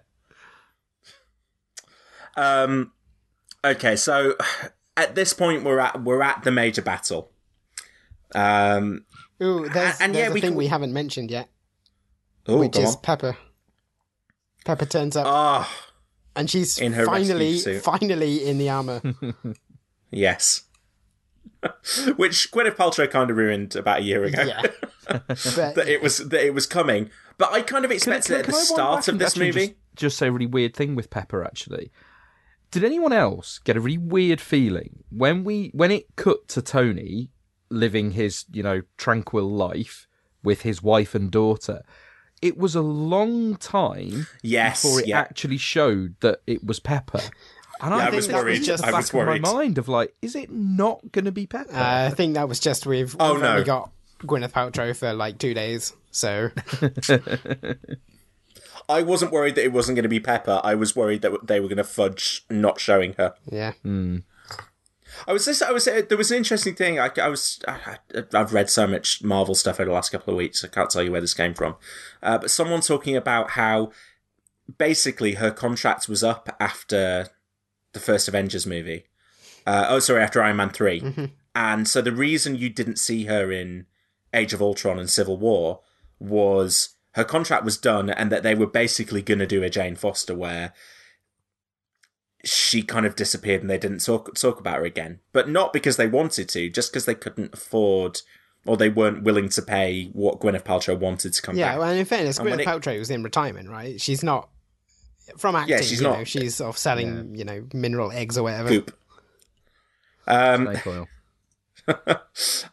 Um, 2.38 2.92
okay, 3.66 3.96
so 3.96 4.36
at 4.96 5.16
this 5.16 5.34
point 5.34 5.64
we're 5.64 5.80
at 5.80 6.02
we're 6.04 6.22
at 6.22 6.44
the 6.44 6.52
major 6.52 6.82
battle. 6.82 7.32
Um, 8.34 9.06
Ooh, 9.44 9.68
there's, 9.68 10.00
and 10.00 10.14
there's 10.16 10.26
yeah, 10.28 10.30
a 10.30 10.34
we 10.34 10.40
thing 10.42 10.52
can- 10.52 10.58
we 10.58 10.68
haven't 10.68 10.94
mentioned 10.94 11.32
yet, 11.32 11.50
oh, 12.48 12.58
which 12.60 12.78
is 12.78 12.96
on. 12.96 13.02
Pepper. 13.02 13.38
Pepper 14.66 14.86
turns 14.86 15.16
up, 15.18 15.26
Ah, 15.28 15.86
and 16.36 16.50
she's 16.50 16.78
in 16.78 16.94
her 16.94 17.06
finally, 17.06 17.60
finally 17.80 18.46
in 18.48 18.58
the 18.58 18.70
armor. 18.70 19.02
yes. 20.12 20.64
Which 22.16 22.52
Gwyneth 22.52 22.76
Paltrow 22.76 23.10
kind 23.10 23.30
of 23.30 23.38
ruined 23.38 23.76
about 23.76 24.00
a 24.00 24.04
year 24.04 24.24
ago. 24.24 24.44
yeah, 24.44 24.62
that 25.28 25.86
it 25.88 26.02
was 26.02 26.18
that 26.30 26.46
it 26.46 26.54
was 26.54 26.66
coming, 26.66 27.10
but 27.38 27.52
I 27.52 27.62
kind 27.62 27.86
of 27.86 27.92
expected 27.92 28.32
it 28.34 28.40
at 28.40 28.46
the 28.46 28.54
start 28.54 29.08
of 29.08 29.20
this 29.20 29.36
movie. 29.36 29.68
Just, 29.68 29.74
just 29.96 30.18
say 30.18 30.28
a 30.28 30.32
really 30.32 30.46
weird 30.46 30.74
thing 30.74 30.96
with 30.96 31.10
Pepper. 31.10 31.44
Actually, 31.44 31.92
did 32.72 32.84
anyone 32.84 33.12
else 33.14 33.60
get 33.60 33.76
a 33.76 33.82
really 33.82 33.98
weird 33.98 34.40
feeling 34.40 35.04
when 35.10 35.44
we 35.44 35.72
when 35.74 35.92
it 35.92 36.16
cut 36.16 36.48
to 36.50 36.62
Tony 36.62 37.30
living 37.70 38.12
his 38.12 38.46
you 38.52 38.64
know 38.64 38.82
tranquil 38.98 39.50
life 39.50 40.08
with 40.44 40.62
his 40.62 40.82
wife 40.82 41.14
and 41.14 41.30
daughter? 41.30 41.82
It 42.42 42.58
was 42.58 42.74
a 42.74 42.82
long 42.82 43.58
time 43.58 44.28
Yes, 44.42 44.82
before 44.82 45.02
it 45.02 45.08
yeah. 45.08 45.20
actually 45.20 45.58
showed 45.58 46.16
that 46.22 46.40
it 46.48 46.64
was 46.64 46.80
Pepper. 46.80 47.20
And 47.82 47.92
Yeah, 47.92 47.98
I 47.98 48.04
think 48.06 48.16
was 48.16 48.28
that 48.28 48.34
was 48.36 48.44
worried. 48.44 48.64
just 48.64 48.84
I 48.84 48.88
back 48.92 48.98
was 48.98 49.14
in 49.14 49.26
my 49.26 49.40
mind 49.40 49.78
of 49.78 49.88
like, 49.88 50.14
is 50.22 50.36
it 50.36 50.52
not 50.52 51.00
going 51.12 51.26
to 51.26 51.32
be 51.32 51.48
Pepper? 51.48 51.74
uh, 51.74 52.08
I 52.08 52.10
think 52.10 52.34
that 52.34 52.48
was 52.50 52.60
just 52.60 52.86
with. 52.86 53.16
Oh, 53.20 53.34
we've 53.34 53.42
no. 53.42 53.52
only 53.52 53.64
got 53.64 53.92
Gwyneth 54.22 54.52
Paltrow 54.52 54.96
for 54.96 55.14
like 55.14 55.38
two 55.38 55.54
days, 55.54 55.94
so 56.12 56.50
I 58.90 59.04
wasn't 59.04 59.32
worried 59.32 59.56
that 59.56 59.64
it 59.64 59.72
wasn't 59.72 59.96
going 59.96 60.04
to 60.04 60.10
be 60.10 60.20
Pepper. 60.20 60.60
I 60.64 60.76
was 60.76 60.96
worried 60.96 61.22
that 61.22 61.48
they 61.48 61.60
were 61.60 61.68
going 61.68 61.78
to 61.78 61.84
fudge 61.84 62.46
not 62.50 62.80
showing 62.80 63.14
her. 63.14 63.34
yeah. 63.46 63.74
I 65.28 65.34
was 65.34 65.46
just, 65.46 65.62
I 65.64 65.72
was, 65.72 65.86
there 65.86 66.18
was 66.18 66.32
an 66.32 66.38
interesting 66.38 66.76
thing. 66.76 67.00
I, 67.00 67.10
I 67.22 67.28
was, 67.28 67.60
I, 67.68 67.98
I've 68.34 68.54
read 68.54 68.70
so 68.70 68.88
much 68.88 69.24
Marvel 69.24 69.56
stuff 69.56 69.80
over 69.80 69.90
the 69.90 69.94
last 69.94 70.12
couple 70.12 70.34
of 70.34 70.38
weeks. 70.38 70.64
I 70.64 70.68
can't 70.68 70.90
tell 70.90 71.04
you 71.04 71.12
where 71.12 71.22
this 71.22 71.34
came 71.34 71.54
from. 71.54 71.76
Uh, 72.22 72.38
but 72.38 72.52
someone 72.52 72.82
talking 72.82 73.16
about 73.18 73.52
how 73.52 73.92
basically 74.78 75.34
her 75.34 75.52
contract 75.52 76.08
was 76.08 76.24
up 76.24 76.56
after 76.60 77.28
the 77.94 78.00
first 78.00 78.28
Avengers 78.28 78.66
movie. 78.66 79.06
Uh, 79.66 79.86
oh, 79.90 80.00
sorry, 80.00 80.22
after 80.24 80.42
Iron 80.42 80.58
Man 80.58 80.70
3. 80.70 81.30
And 81.56 81.88
so 81.88 82.02
the 82.02 82.12
reason 82.12 82.56
you 82.56 82.70
didn't 82.70 82.98
see 83.00 83.26
her 83.26 83.52
in 83.52 83.86
Age 84.34 84.54
of 84.54 84.62
Ultron 84.62 85.00
and 85.00 85.10
Civil 85.10 85.38
War 85.38 85.82
was 86.20 86.96
her 87.14 87.24
contract 87.24 87.66
was 87.66 87.78
done 87.78 88.10
and 88.10 88.32
that 88.32 88.44
they 88.44 88.56
were 88.56 88.68
basically 88.68 89.22
going 89.22 89.40
to 89.40 89.48
do 89.48 89.64
a 89.64 89.70
Jane 89.70 89.96
Foster 89.96 90.36
where 90.36 90.74
she 92.46 92.82
kind 92.84 93.06
of 93.06 93.16
disappeared 93.16 93.62
and 93.62 93.70
they 93.70 93.78
didn't 93.78 94.00
talk 94.06 94.34
talk 94.36 94.60
about 94.60 94.78
her 94.78 94.86
again. 94.86 95.20
But 95.34 95.50
not 95.50 95.74
because 95.74 95.98
they 95.98 96.08
wanted 96.08 96.48
to, 96.50 96.70
just 96.70 96.92
because 96.92 97.06
they 97.06 97.16
couldn't 97.16 97.54
afford 97.54 98.22
or 98.66 98.78
they 98.78 98.90
weren't 98.90 99.24
willing 99.24 99.50
to 99.50 99.62
pay 99.62 100.06
what 100.14 100.40
Gwyneth 100.40 100.64
Paltrow 100.64 100.98
wanted 100.98 101.34
to 101.34 101.42
come 101.42 101.58
Yeah, 101.58 101.72
back. 101.72 101.80
well, 101.80 101.92
in 101.92 102.06
fairness, 102.06 102.38
And 102.40 102.48
Gwyneth 102.48 102.60
it- 102.62 102.68
Paltrow 102.68 102.98
was 103.00 103.10
in 103.10 103.24
retirement, 103.24 103.70
right? 103.70 104.00
She's 104.00 104.24
not 104.24 104.50
from 105.38 105.56
acting. 105.56 105.78
Yeah, 105.78 105.82
she's 105.82 106.02
you 106.02 106.08
not- 106.08 106.18
Know, 106.20 106.24
she's 106.24 106.56
sort 106.56 106.70
of 106.70 106.78
selling, 106.78 107.36
you 107.36 107.44
know, 107.46 107.66
mineral 107.74 108.12
eggs 108.12 108.38
or 108.38 108.44
whatever. 108.44 108.70
Goop. 108.70 108.96
Um, 110.28 110.66
Snake 110.66 110.88
oil. 110.88 111.08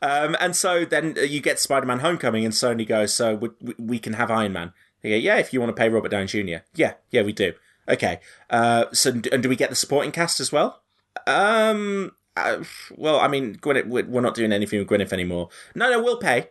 um, 0.02 0.36
and 0.40 0.54
so 0.54 0.84
then 0.84 1.14
uh, 1.16 1.22
you 1.22 1.40
get 1.40 1.58
Spider-Man: 1.58 2.00
Homecoming, 2.00 2.44
and 2.44 2.52
Sony 2.52 2.86
goes, 2.86 3.14
"So 3.14 3.34
we, 3.34 3.48
we, 3.60 3.74
we 3.78 3.98
can 3.98 4.12
have 4.14 4.30
Iron 4.30 4.52
Man." 4.52 4.72
They 5.02 5.10
go, 5.10 5.16
"Yeah, 5.16 5.36
if 5.38 5.52
you 5.52 5.60
want 5.60 5.74
to 5.74 5.80
pay 5.80 5.88
Robert 5.88 6.10
Downey 6.10 6.26
Jr." 6.26 6.64
Yeah, 6.74 6.94
yeah, 7.10 7.22
we 7.22 7.32
do. 7.32 7.54
Okay. 7.88 8.20
Uh, 8.50 8.86
so 8.92 9.10
and 9.32 9.42
do 9.42 9.48
we 9.48 9.56
get 9.56 9.70
the 9.70 9.76
supporting 9.76 10.12
cast 10.12 10.38
as 10.40 10.52
well? 10.52 10.82
Um. 11.26 12.12
uh, 12.36 12.62
well, 12.94 13.18
I 13.18 13.28
mean, 13.28 13.56
Gwyneth, 13.56 13.86
we're 13.86 14.04
we're 14.04 14.20
not 14.20 14.34
doing 14.34 14.52
anything 14.52 14.78
with 14.80 14.88
Gwyneth 14.88 15.12
anymore. 15.12 15.48
No, 15.74 15.90
no, 15.90 16.02
we'll 16.02 16.18
pay. 16.18 16.50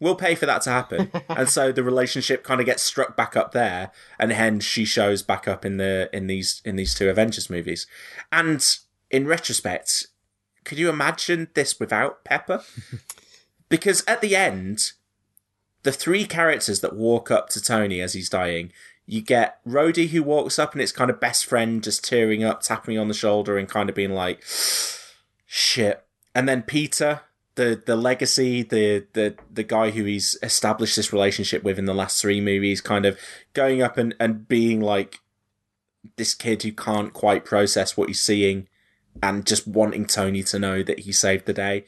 We'll 0.00 0.16
pay 0.16 0.34
for 0.34 0.46
that 0.46 0.62
to 0.62 0.70
happen. 0.70 1.12
and 1.28 1.48
so 1.48 1.70
the 1.70 1.84
relationship 1.84 2.42
kind 2.42 2.58
of 2.58 2.66
gets 2.66 2.82
struck 2.82 3.16
back 3.16 3.36
up 3.36 3.52
there, 3.52 3.92
and 4.18 4.32
hence 4.32 4.64
she 4.64 4.84
shows 4.84 5.22
back 5.22 5.46
up 5.46 5.64
in 5.64 5.76
the 5.76 6.08
in 6.12 6.26
these 6.26 6.62
in 6.64 6.76
these 6.76 6.94
two 6.94 7.10
Avengers 7.10 7.50
movies. 7.50 7.86
And 8.32 8.66
in 9.10 9.26
retrospect, 9.26 10.06
could 10.64 10.78
you 10.78 10.88
imagine 10.88 11.48
this 11.54 11.78
without 11.78 12.24
Pepper? 12.24 12.62
because 13.68 14.02
at 14.08 14.20
the 14.20 14.34
end, 14.34 14.92
the 15.82 15.92
three 15.92 16.24
characters 16.24 16.80
that 16.80 16.96
walk 16.96 17.30
up 17.30 17.48
to 17.50 17.60
Tony 17.60 18.00
as 18.00 18.12
he's 18.12 18.28
dying, 18.28 18.72
you 19.06 19.20
get 19.20 19.64
Rhodey 19.66 20.08
who 20.08 20.22
walks 20.22 20.58
up 20.58 20.72
and 20.72 20.82
it's 20.82 20.92
kind 20.92 21.10
of 21.10 21.20
best 21.20 21.46
friend 21.46 21.82
just 21.82 22.04
tearing 22.04 22.44
up, 22.44 22.62
tapping 22.62 22.98
on 22.98 23.08
the 23.08 23.14
shoulder 23.14 23.58
and 23.58 23.68
kind 23.68 23.88
of 23.88 23.94
being 23.94 24.12
like, 24.12 24.42
shit. 25.46 26.04
And 26.34 26.48
then 26.48 26.62
Peter, 26.62 27.22
the 27.60 27.82
the 27.84 27.96
legacy, 27.96 28.62
the 28.62 29.06
the 29.12 29.36
the 29.52 29.62
guy 29.62 29.90
who 29.90 30.04
he's 30.04 30.38
established 30.42 30.96
this 30.96 31.12
relationship 31.12 31.62
with 31.62 31.78
in 31.78 31.84
the 31.84 31.94
last 31.94 32.18
three 32.18 32.40
movies, 32.40 32.80
kind 32.80 33.04
of 33.04 33.18
going 33.52 33.82
up 33.82 33.98
and, 33.98 34.14
and 34.18 34.48
being 34.48 34.80
like 34.80 35.20
this 36.16 36.32
kid 36.32 36.62
who 36.62 36.72
can't 36.72 37.12
quite 37.12 37.44
process 37.44 37.98
what 37.98 38.08
he's 38.08 38.20
seeing 38.20 38.66
and 39.22 39.46
just 39.46 39.66
wanting 39.66 40.06
Tony 40.06 40.42
to 40.44 40.58
know 40.58 40.82
that 40.82 41.00
he 41.00 41.12
saved 41.12 41.44
the 41.44 41.52
day. 41.52 41.84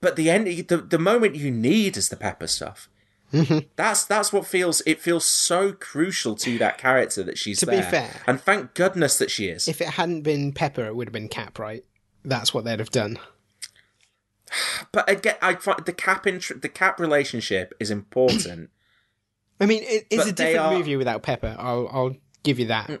But 0.00 0.16
the 0.16 0.28
end 0.28 0.48
the, 0.66 0.78
the 0.78 0.98
moment 0.98 1.36
you 1.36 1.52
need 1.52 1.96
is 1.96 2.08
the 2.08 2.16
pepper 2.16 2.48
stuff. 2.48 2.88
Mm-hmm. 3.32 3.68
That's 3.76 4.04
that's 4.04 4.32
what 4.32 4.44
feels 4.44 4.82
it 4.86 5.00
feels 5.00 5.24
so 5.24 5.72
crucial 5.72 6.34
to 6.36 6.58
that 6.58 6.78
character 6.78 7.22
that 7.22 7.38
she's 7.38 7.60
To 7.60 7.66
be 7.66 7.80
fair- 7.80 8.22
and 8.26 8.40
thank 8.40 8.74
goodness 8.74 9.18
that 9.18 9.30
she 9.30 9.46
is. 9.46 9.68
If 9.68 9.80
it 9.80 9.88
hadn't 9.90 10.22
been 10.22 10.52
Pepper, 10.52 10.86
it 10.86 10.96
would 10.96 11.06
have 11.06 11.12
been 11.12 11.28
Cap, 11.28 11.60
right? 11.60 11.84
That's 12.24 12.52
what 12.52 12.64
they'd 12.64 12.80
have 12.80 12.90
done. 12.90 13.20
But 14.92 15.10
again, 15.10 15.36
I 15.42 15.54
find 15.56 15.84
the 15.84 15.92
cap 15.92 16.26
int- 16.26 16.62
the 16.62 16.68
cap 16.68 17.00
relationship 17.00 17.74
is 17.80 17.90
important. 17.90 18.70
I 19.60 19.66
mean, 19.66 19.82
it, 19.82 20.06
it's 20.10 20.26
a 20.26 20.32
different 20.32 20.58
are- 20.58 20.72
movie 20.72 20.96
without 20.96 21.22
Pepper. 21.22 21.56
I'll 21.58 21.88
I'll 21.92 22.16
give 22.42 22.58
you 22.58 22.66
that. 22.66 22.88
Mm. 22.88 23.00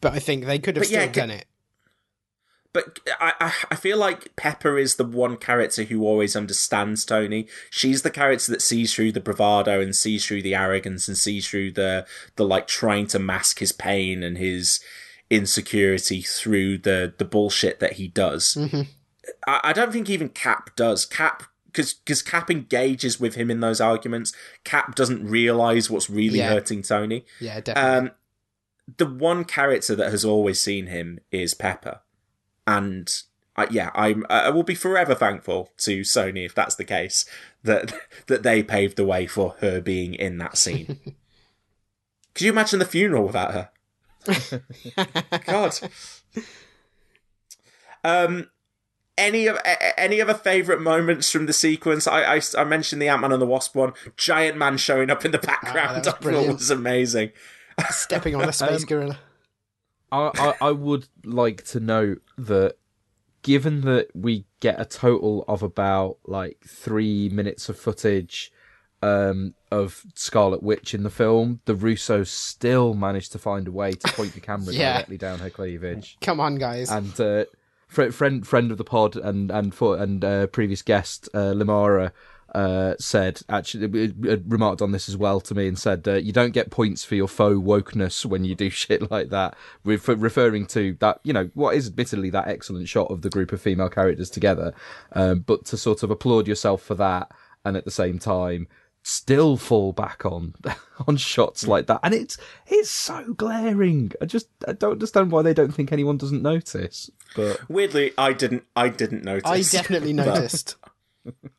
But 0.00 0.14
I 0.14 0.18
think 0.18 0.44
they 0.44 0.58
could 0.58 0.76
have 0.76 0.84
But 0.84 0.90
yeah, 0.90 1.10
still 1.10 1.22
done 1.22 1.30
it. 1.30 1.46
But 2.72 3.00
I, 3.20 3.34
I 3.40 3.52
I 3.72 3.74
feel 3.76 3.98
like 3.98 4.34
Pepper 4.36 4.78
is 4.78 4.96
the 4.96 5.04
one 5.04 5.36
character 5.36 5.84
who 5.84 6.04
always 6.04 6.34
understands 6.34 7.04
Tony. 7.04 7.46
She's 7.70 8.02
the 8.02 8.10
character 8.10 8.50
that 8.52 8.62
sees 8.62 8.94
through 8.94 9.12
the 9.12 9.20
bravado 9.20 9.80
and 9.80 9.94
sees 9.94 10.26
through 10.26 10.42
the 10.42 10.54
arrogance 10.54 11.06
and 11.06 11.16
sees 11.16 11.48
through 11.48 11.72
the 11.72 12.06
the 12.36 12.44
like 12.44 12.66
trying 12.66 13.06
to 13.08 13.18
mask 13.18 13.58
his 13.58 13.72
pain 13.72 14.22
and 14.22 14.38
his 14.38 14.80
insecurity 15.30 16.22
through 16.22 16.78
the 16.78 17.14
the 17.16 17.24
bullshit 17.24 17.78
that 17.80 17.94
he 17.94 18.08
does. 18.08 18.56
Mm-hmm. 18.58 18.82
I, 19.46 19.60
I 19.64 19.72
don't 19.72 19.92
think 19.92 20.08
even 20.10 20.28
Cap 20.28 20.74
does. 20.76 21.04
Cap 21.06 21.44
because 21.66 21.94
because 21.94 22.22
Cap 22.22 22.50
engages 22.50 23.18
with 23.20 23.34
him 23.34 23.50
in 23.50 23.60
those 23.60 23.80
arguments. 23.80 24.32
Cap 24.64 24.94
doesn't 24.94 25.26
realize 25.28 25.88
what's 25.90 26.10
really 26.10 26.38
Yeah. 26.38 26.48
hurting 26.50 26.82
Tony. 26.82 27.24
Yeah, 27.40 27.60
definitely. 27.60 28.08
Um, 28.08 28.14
the 28.98 29.06
one 29.06 29.44
character 29.44 29.94
that 29.94 30.10
has 30.10 30.24
always 30.24 30.60
seen 30.60 30.86
him 30.88 31.20
is 31.30 31.54
Pepper, 31.54 32.00
and 32.66 33.10
I, 33.56 33.68
yeah, 33.70 33.90
I'm 33.94 34.26
I 34.28 34.50
will 34.50 34.64
be 34.64 34.74
forever 34.74 35.14
thankful 35.14 35.70
to 35.78 36.00
Sony 36.00 36.44
if 36.44 36.54
that's 36.54 36.74
the 36.74 36.84
case 36.84 37.24
that 37.62 37.92
that 38.26 38.42
they 38.42 38.62
paved 38.62 38.96
the 38.96 39.04
way 39.04 39.26
for 39.26 39.56
her 39.60 39.80
being 39.80 40.14
in 40.14 40.38
that 40.38 40.56
scene. 40.58 40.98
Could 42.34 42.44
you 42.46 42.52
imagine 42.52 42.78
the 42.80 42.84
funeral 42.86 43.26
without 43.26 43.52
her? 43.52 43.70
God. 45.46 45.74
Um, 48.04 48.48
any 49.18 49.46
of 49.46 49.56
a- 49.56 49.60
a- 49.66 50.00
any 50.00 50.20
other 50.20 50.34
favorite 50.34 50.80
moments 50.80 51.30
from 51.30 51.46
the 51.46 51.52
sequence? 51.52 52.06
I 52.06 52.36
I, 52.36 52.40
I 52.58 52.64
mentioned 52.64 53.00
the 53.02 53.08
Ant 53.08 53.20
Man 53.22 53.32
and 53.32 53.40
the 53.42 53.46
Wasp 53.46 53.74
one. 53.74 53.92
Giant 54.16 54.56
man 54.56 54.76
showing 54.76 55.10
up 55.10 55.24
in 55.24 55.30
the 55.32 55.38
background. 55.38 55.98
was 55.98 56.06
I 56.08 56.10
thought 56.12 56.20
brilliant. 56.20 56.54
was 56.58 56.70
amazing. 56.70 57.30
Stepping 57.90 58.34
on 58.34 58.48
a 58.48 58.52
space 58.52 58.82
um, 58.82 58.86
gorilla. 58.86 59.18
I, 60.10 60.30
I, 60.34 60.54
I 60.68 60.70
would 60.72 61.08
like 61.24 61.64
to 61.68 61.80
note 61.80 62.20
that 62.36 62.76
given 63.42 63.80
that 63.82 64.08
we 64.14 64.44
get 64.60 64.80
a 64.80 64.84
total 64.84 65.44
of 65.48 65.62
about 65.62 66.18
like 66.26 66.58
three 66.66 67.28
minutes 67.30 67.68
of 67.68 67.78
footage 67.78 68.52
um, 69.02 69.54
of 69.72 70.02
Scarlet 70.14 70.62
Witch 70.62 70.94
in 70.94 71.02
the 71.02 71.10
film, 71.10 71.60
the 71.64 71.74
Russos 71.74 72.28
still 72.28 72.94
managed 72.94 73.32
to 73.32 73.38
find 73.38 73.66
a 73.66 73.72
way 73.72 73.92
to 73.92 74.12
point 74.12 74.34
the 74.34 74.40
camera 74.40 74.72
Yeah. 74.74 74.92
directly 74.98 75.16
down 75.18 75.38
her 75.40 75.50
cleavage. 75.50 76.18
Come 76.20 76.38
on, 76.40 76.56
guys. 76.56 76.90
And 76.90 77.10
uh, 77.18 77.44
fr- 77.46 77.56
friend 77.92 78.46
friend 78.46 78.70
of 78.70 78.78
the 78.78 78.84
pod 78.84 79.16
and 79.16 79.50
and 79.50 79.74
for, 79.74 79.96
and 79.96 80.24
uh, 80.24 80.46
previous 80.48 80.82
guest 80.82 81.28
uh, 81.34 81.52
Limara 81.52 82.12
uh, 82.54 82.94
said 82.98 83.40
actually 83.48 84.12
remarked 84.46 84.82
on 84.82 84.92
this 84.92 85.08
as 85.08 85.16
well 85.16 85.40
to 85.40 85.54
me 85.54 85.66
and 85.66 85.78
said 85.78 86.06
uh, 86.06 86.14
you 86.14 86.32
don't 86.32 86.52
get 86.52 86.70
points 86.70 87.02
for 87.04 87.14
your 87.14 87.28
faux 87.28 87.58
wokeness 87.58 88.26
when 88.26 88.44
you 88.44 88.54
do 88.54 88.68
shit 88.70 89.10
like 89.10 89.30
that, 89.30 89.56
Ref- 89.84 90.08
referring 90.08 90.66
to 90.66 90.96
that 91.00 91.20
you 91.22 91.32
know 91.32 91.50
what 91.54 91.74
is 91.74 91.88
admittedly 91.88 92.30
that 92.30 92.48
excellent 92.48 92.88
shot 92.88 93.10
of 93.10 93.22
the 93.22 93.30
group 93.30 93.52
of 93.52 93.60
female 93.60 93.88
characters 93.88 94.30
together, 94.30 94.74
um, 95.12 95.40
but 95.40 95.64
to 95.66 95.76
sort 95.76 96.02
of 96.02 96.10
applaud 96.10 96.46
yourself 96.46 96.82
for 96.82 96.94
that 96.94 97.30
and 97.64 97.76
at 97.76 97.84
the 97.84 97.90
same 97.90 98.18
time 98.18 98.66
still 99.02 99.56
fall 99.56 99.92
back 99.92 100.24
on 100.24 100.54
on 101.08 101.16
shots 101.16 101.66
like 101.66 101.86
that 101.86 101.98
and 102.04 102.14
it's 102.14 102.38
it's 102.68 102.88
so 102.88 103.34
glaring 103.34 104.12
i 104.20 104.24
just 104.24 104.46
i 104.68 104.72
don't 104.72 104.92
understand 104.92 105.32
why 105.32 105.42
they 105.42 105.52
don't 105.52 105.74
think 105.74 105.90
anyone 105.90 106.16
doesn't 106.16 106.42
notice 106.42 107.10
but 107.34 107.60
Weirdly, 107.68 108.12
I 108.18 108.34
didn't. 108.34 108.64
I 108.76 108.90
didn't 108.90 109.24
notice. 109.24 109.50
I 109.50 109.62
definitely 109.62 110.12
noticed. 110.12 110.76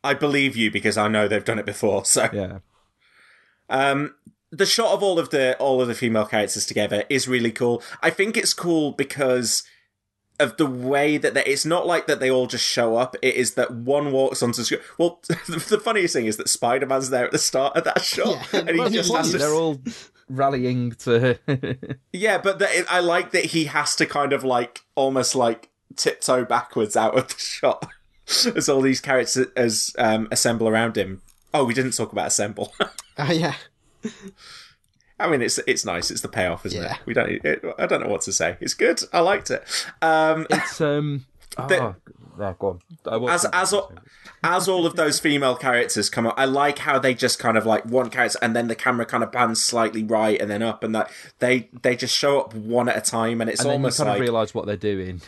I 0.04 0.14
believe 0.14 0.56
you 0.56 0.70
because 0.70 0.98
I 0.98 1.08
know 1.08 1.28
they've 1.28 1.44
done 1.44 1.58
it 1.58 1.66
before. 1.66 2.06
So, 2.06 2.30
yeah 2.32 2.60
um, 3.70 4.16
the 4.52 4.66
shot 4.66 4.94
of 4.94 5.02
all 5.02 5.18
of 5.18 5.30
the 5.32 5.58
all 5.58 5.82
of 5.82 5.88
the 5.88 5.96
female 5.96 6.26
characters 6.26 6.66
together 6.66 7.04
is 7.10 7.28
really 7.28 7.52
cool. 7.52 7.82
I 8.02 8.10
think 8.10 8.38
it's 8.38 8.54
cool 8.54 8.92
because 8.92 9.64
of 10.40 10.58
the 10.58 10.66
way 10.66 11.18
that 11.18 11.34
they, 11.34 11.44
it's 11.46 11.66
not 11.66 11.86
like 11.86 12.08
that 12.08 12.20
they 12.20 12.30
all 12.30 12.48
just 12.48 12.66
show 12.66 12.96
up. 12.96 13.16
It 13.22 13.36
is 13.36 13.54
that 13.54 13.72
one 13.72 14.12
walks 14.12 14.42
onto 14.42 14.58
the 14.58 14.66
screen. 14.66 14.82
Well, 14.98 15.20
the 15.28 15.82
funniest 15.84 16.14
thing 16.14 16.26
is 16.26 16.38
that 16.38 16.50
Spider 16.50 16.86
Man's 16.86 17.10
there 17.10 17.26
at 17.26 17.32
the 17.32 17.38
start 17.38 17.78
of 17.78 17.84
that 17.84 18.02
shot, 18.02 18.48
Yeah, 18.54 18.60
and 18.68 18.70
he 18.70 18.90
just 18.90 19.14
has 19.14 19.32
to 19.32 19.38
they're 19.38 19.54
all 19.54 19.80
rallying 20.30 20.92
to 20.92 21.38
Yeah, 22.14 22.40
but 22.40 22.60
the, 22.60 22.86
I 22.90 23.00
like 23.00 23.32
that 23.32 23.46
he 23.46 23.66
has 23.66 23.96
to 23.98 24.06
kind 24.06 24.34
of 24.34 24.44
like 24.44 24.82
almost 24.96 25.36
like 25.36 25.70
tiptoe 25.96 26.46
backwards 26.46 26.96
out 26.96 27.18
of 27.18 27.28
the 27.28 27.40
shot 27.40 27.88
as 28.56 28.70
all 28.70 28.82
these 28.82 29.02
characters 29.02 29.48
as 29.56 29.94
um, 29.98 30.28
assemble 30.32 30.68
around 30.68 30.98
him. 30.98 31.22
Oh, 31.54 31.66
we 31.66 31.74
didn't 31.74 31.92
talk 31.92 32.12
about 32.12 32.28
assemble. 32.28 32.74
Oh, 33.16 33.32
yeah. 33.32 33.54
I 35.20 35.30
mean, 35.30 35.42
it's 35.42 35.60
it's 35.68 35.86
nice. 35.86 36.12
It's 36.12 36.22
the 36.22 36.28
payoff, 36.28 36.66
isn't 36.66 36.82
Yeah. 36.82 36.96
it? 36.96 37.00
We 37.06 37.14
don't. 37.14 37.30
It, 37.30 37.64
I 37.78 37.86
don't 37.86 38.02
know 38.04 38.10
what 38.10 38.22
to 38.22 38.34
say. 38.34 38.58
It's 38.60 38.74
good. 38.74 39.02
I 39.14 39.20
liked 39.20 39.52
it. 39.52 39.64
Um, 40.02 40.48
it's 40.50 40.82
um 40.82 41.26
The- 41.68 41.80
oh, 41.84 41.96
no, 42.40 42.56
go 42.58 42.80
on. 43.06 43.30
As 43.30 43.46
as 43.54 43.74
all, 43.74 43.92
as 44.44 44.68
all 44.68 44.88
of 44.88 44.96
those 44.96 45.20
female 45.20 45.56
characters 45.56 46.10
come 46.10 46.26
up, 46.26 46.34
I 46.36 46.46
like 46.46 46.80
how 46.80 46.98
they 46.98 47.14
just 47.14 47.38
kind 47.38 47.58
of 47.58 47.66
like 47.68 47.86
one 47.86 48.10
character, 48.10 48.40
and 48.42 48.56
then 48.56 48.68
the 48.70 48.76
camera 48.76 49.06
kind 49.06 49.24
of 49.24 49.32
pans 49.32 49.64
slightly 49.64 50.04
right 50.04 50.42
and 50.42 50.50
then 50.50 50.64
up, 50.64 50.84
and 50.84 50.96
that 50.96 51.12
they 51.38 51.70
they 51.84 51.96
just 51.96 52.18
show 52.18 52.40
up 52.42 52.56
one 52.56 52.90
at 52.90 52.98
a 52.98 53.02
time, 53.02 53.40
and 53.40 53.52
it's 53.52 53.60
and 53.62 53.70
then 53.70 53.74
you 53.74 53.84
almost 53.84 53.98
kind 54.00 54.10
like 54.10 54.18
of 54.18 54.22
realise 54.22 54.56
what 54.56 54.66
they're 54.66 54.76
doing. 54.78 55.22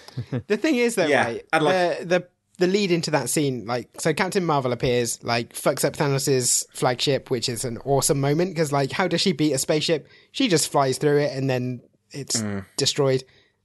The 0.48 0.58
thing 0.58 0.78
is, 0.78 0.96
though, 0.96 1.06
Yeah, 1.06 1.26
right, 1.26 1.46
and, 1.54 1.64
like- 1.64 2.00
the, 2.00 2.06
the 2.06 2.28
the 2.58 2.68
lead 2.68 2.92
into 2.92 3.12
that 3.12 3.30
scene, 3.30 3.66
like, 3.66 3.90
so 4.00 4.14
Captain 4.14 4.46
Marvel 4.46 4.72
appears, 4.74 5.24
like, 5.24 5.54
fucks 5.54 5.84
up 5.86 5.96
Thanos' 5.96 6.66
flagship, 6.74 7.30
which 7.30 7.50
is 7.50 7.66
an 7.66 7.78
awesome 7.86 8.20
moment 8.22 8.52
because, 8.54 8.72
like, 8.72 8.92
how 8.92 9.08
does 9.08 9.22
she 9.22 9.32
beat 9.34 9.54
a 9.54 9.58
spaceship? 9.58 10.08
She 10.32 10.48
just 10.48 10.72
flies 10.72 10.98
through 10.98 11.18
it 11.20 11.36
and 11.38 11.50
then 11.50 11.82
it's 12.12 12.42
Mm. 12.42 12.66
destroyed. 12.78 13.24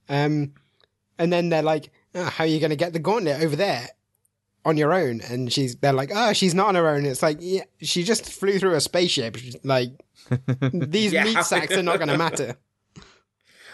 Um, 0.09 0.53
and 1.17 1.31
then 1.31 1.49
they're 1.49 1.61
like, 1.61 1.89
oh, 2.15 2.23
"How 2.25 2.43
are 2.43 2.47
you 2.47 2.59
going 2.59 2.71
to 2.71 2.75
get 2.75 2.93
the 2.93 2.99
gauntlet 2.99 3.41
over 3.41 3.55
there 3.55 3.89
on 4.65 4.75
your 4.77 4.91
own?" 4.93 5.21
And 5.21 5.51
she's, 5.53 5.75
they're 5.77 5.93
like, 5.93 6.11
"Oh, 6.13 6.33
she's 6.33 6.53
not 6.55 6.67
on 6.69 6.75
her 6.75 6.87
own." 6.89 7.05
It's 7.05 7.21
like, 7.21 7.37
yeah, 7.39 7.63
she 7.81 8.03
just 8.03 8.29
flew 8.29 8.59
through 8.59 8.73
a 8.75 8.81
spaceship. 8.81 9.37
Like, 9.63 9.91
these 10.73 11.13
Yeah. 11.13 11.23
meat 11.23 11.43
sacks 11.43 11.71
are 11.77 11.83
not 11.83 11.97
going 11.97 12.09
to 12.09 12.17
matter. 12.17 12.57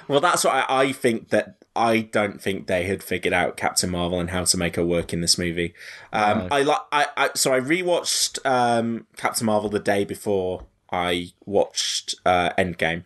Well, 0.08 0.20
that's 0.20 0.44
what 0.44 0.54
I, 0.54 0.66
I 0.84 0.92
think 0.92 1.30
that 1.30 1.58
I 1.76 2.00
don't 2.00 2.42
think 2.42 2.68
they 2.68 2.86
had 2.86 3.04
figured 3.04 3.34
out 3.34 3.56
Captain 3.56 3.90
Marvel 3.90 4.20
and 4.20 4.32
how 4.32 4.44
to 4.46 4.58
make 4.58 4.78
her 4.78 4.86
work 4.86 5.14
in 5.14 5.22
this 5.22 5.38
movie. 5.38 5.74
Um, 6.12 6.48
I 6.50 6.64
like 6.64 6.82
I, 6.92 7.08
I 7.16 7.30
so 7.36 7.54
I 7.54 7.60
rewatched 7.60 8.40
um, 8.46 9.06
Captain 9.16 9.46
Marvel 9.46 9.70
the 9.70 9.80
day 9.80 10.04
before 10.04 10.66
I 10.92 11.34
watched 11.46 12.16
uh, 12.26 12.52
Endgame, 12.58 13.04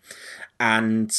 and 0.58 1.14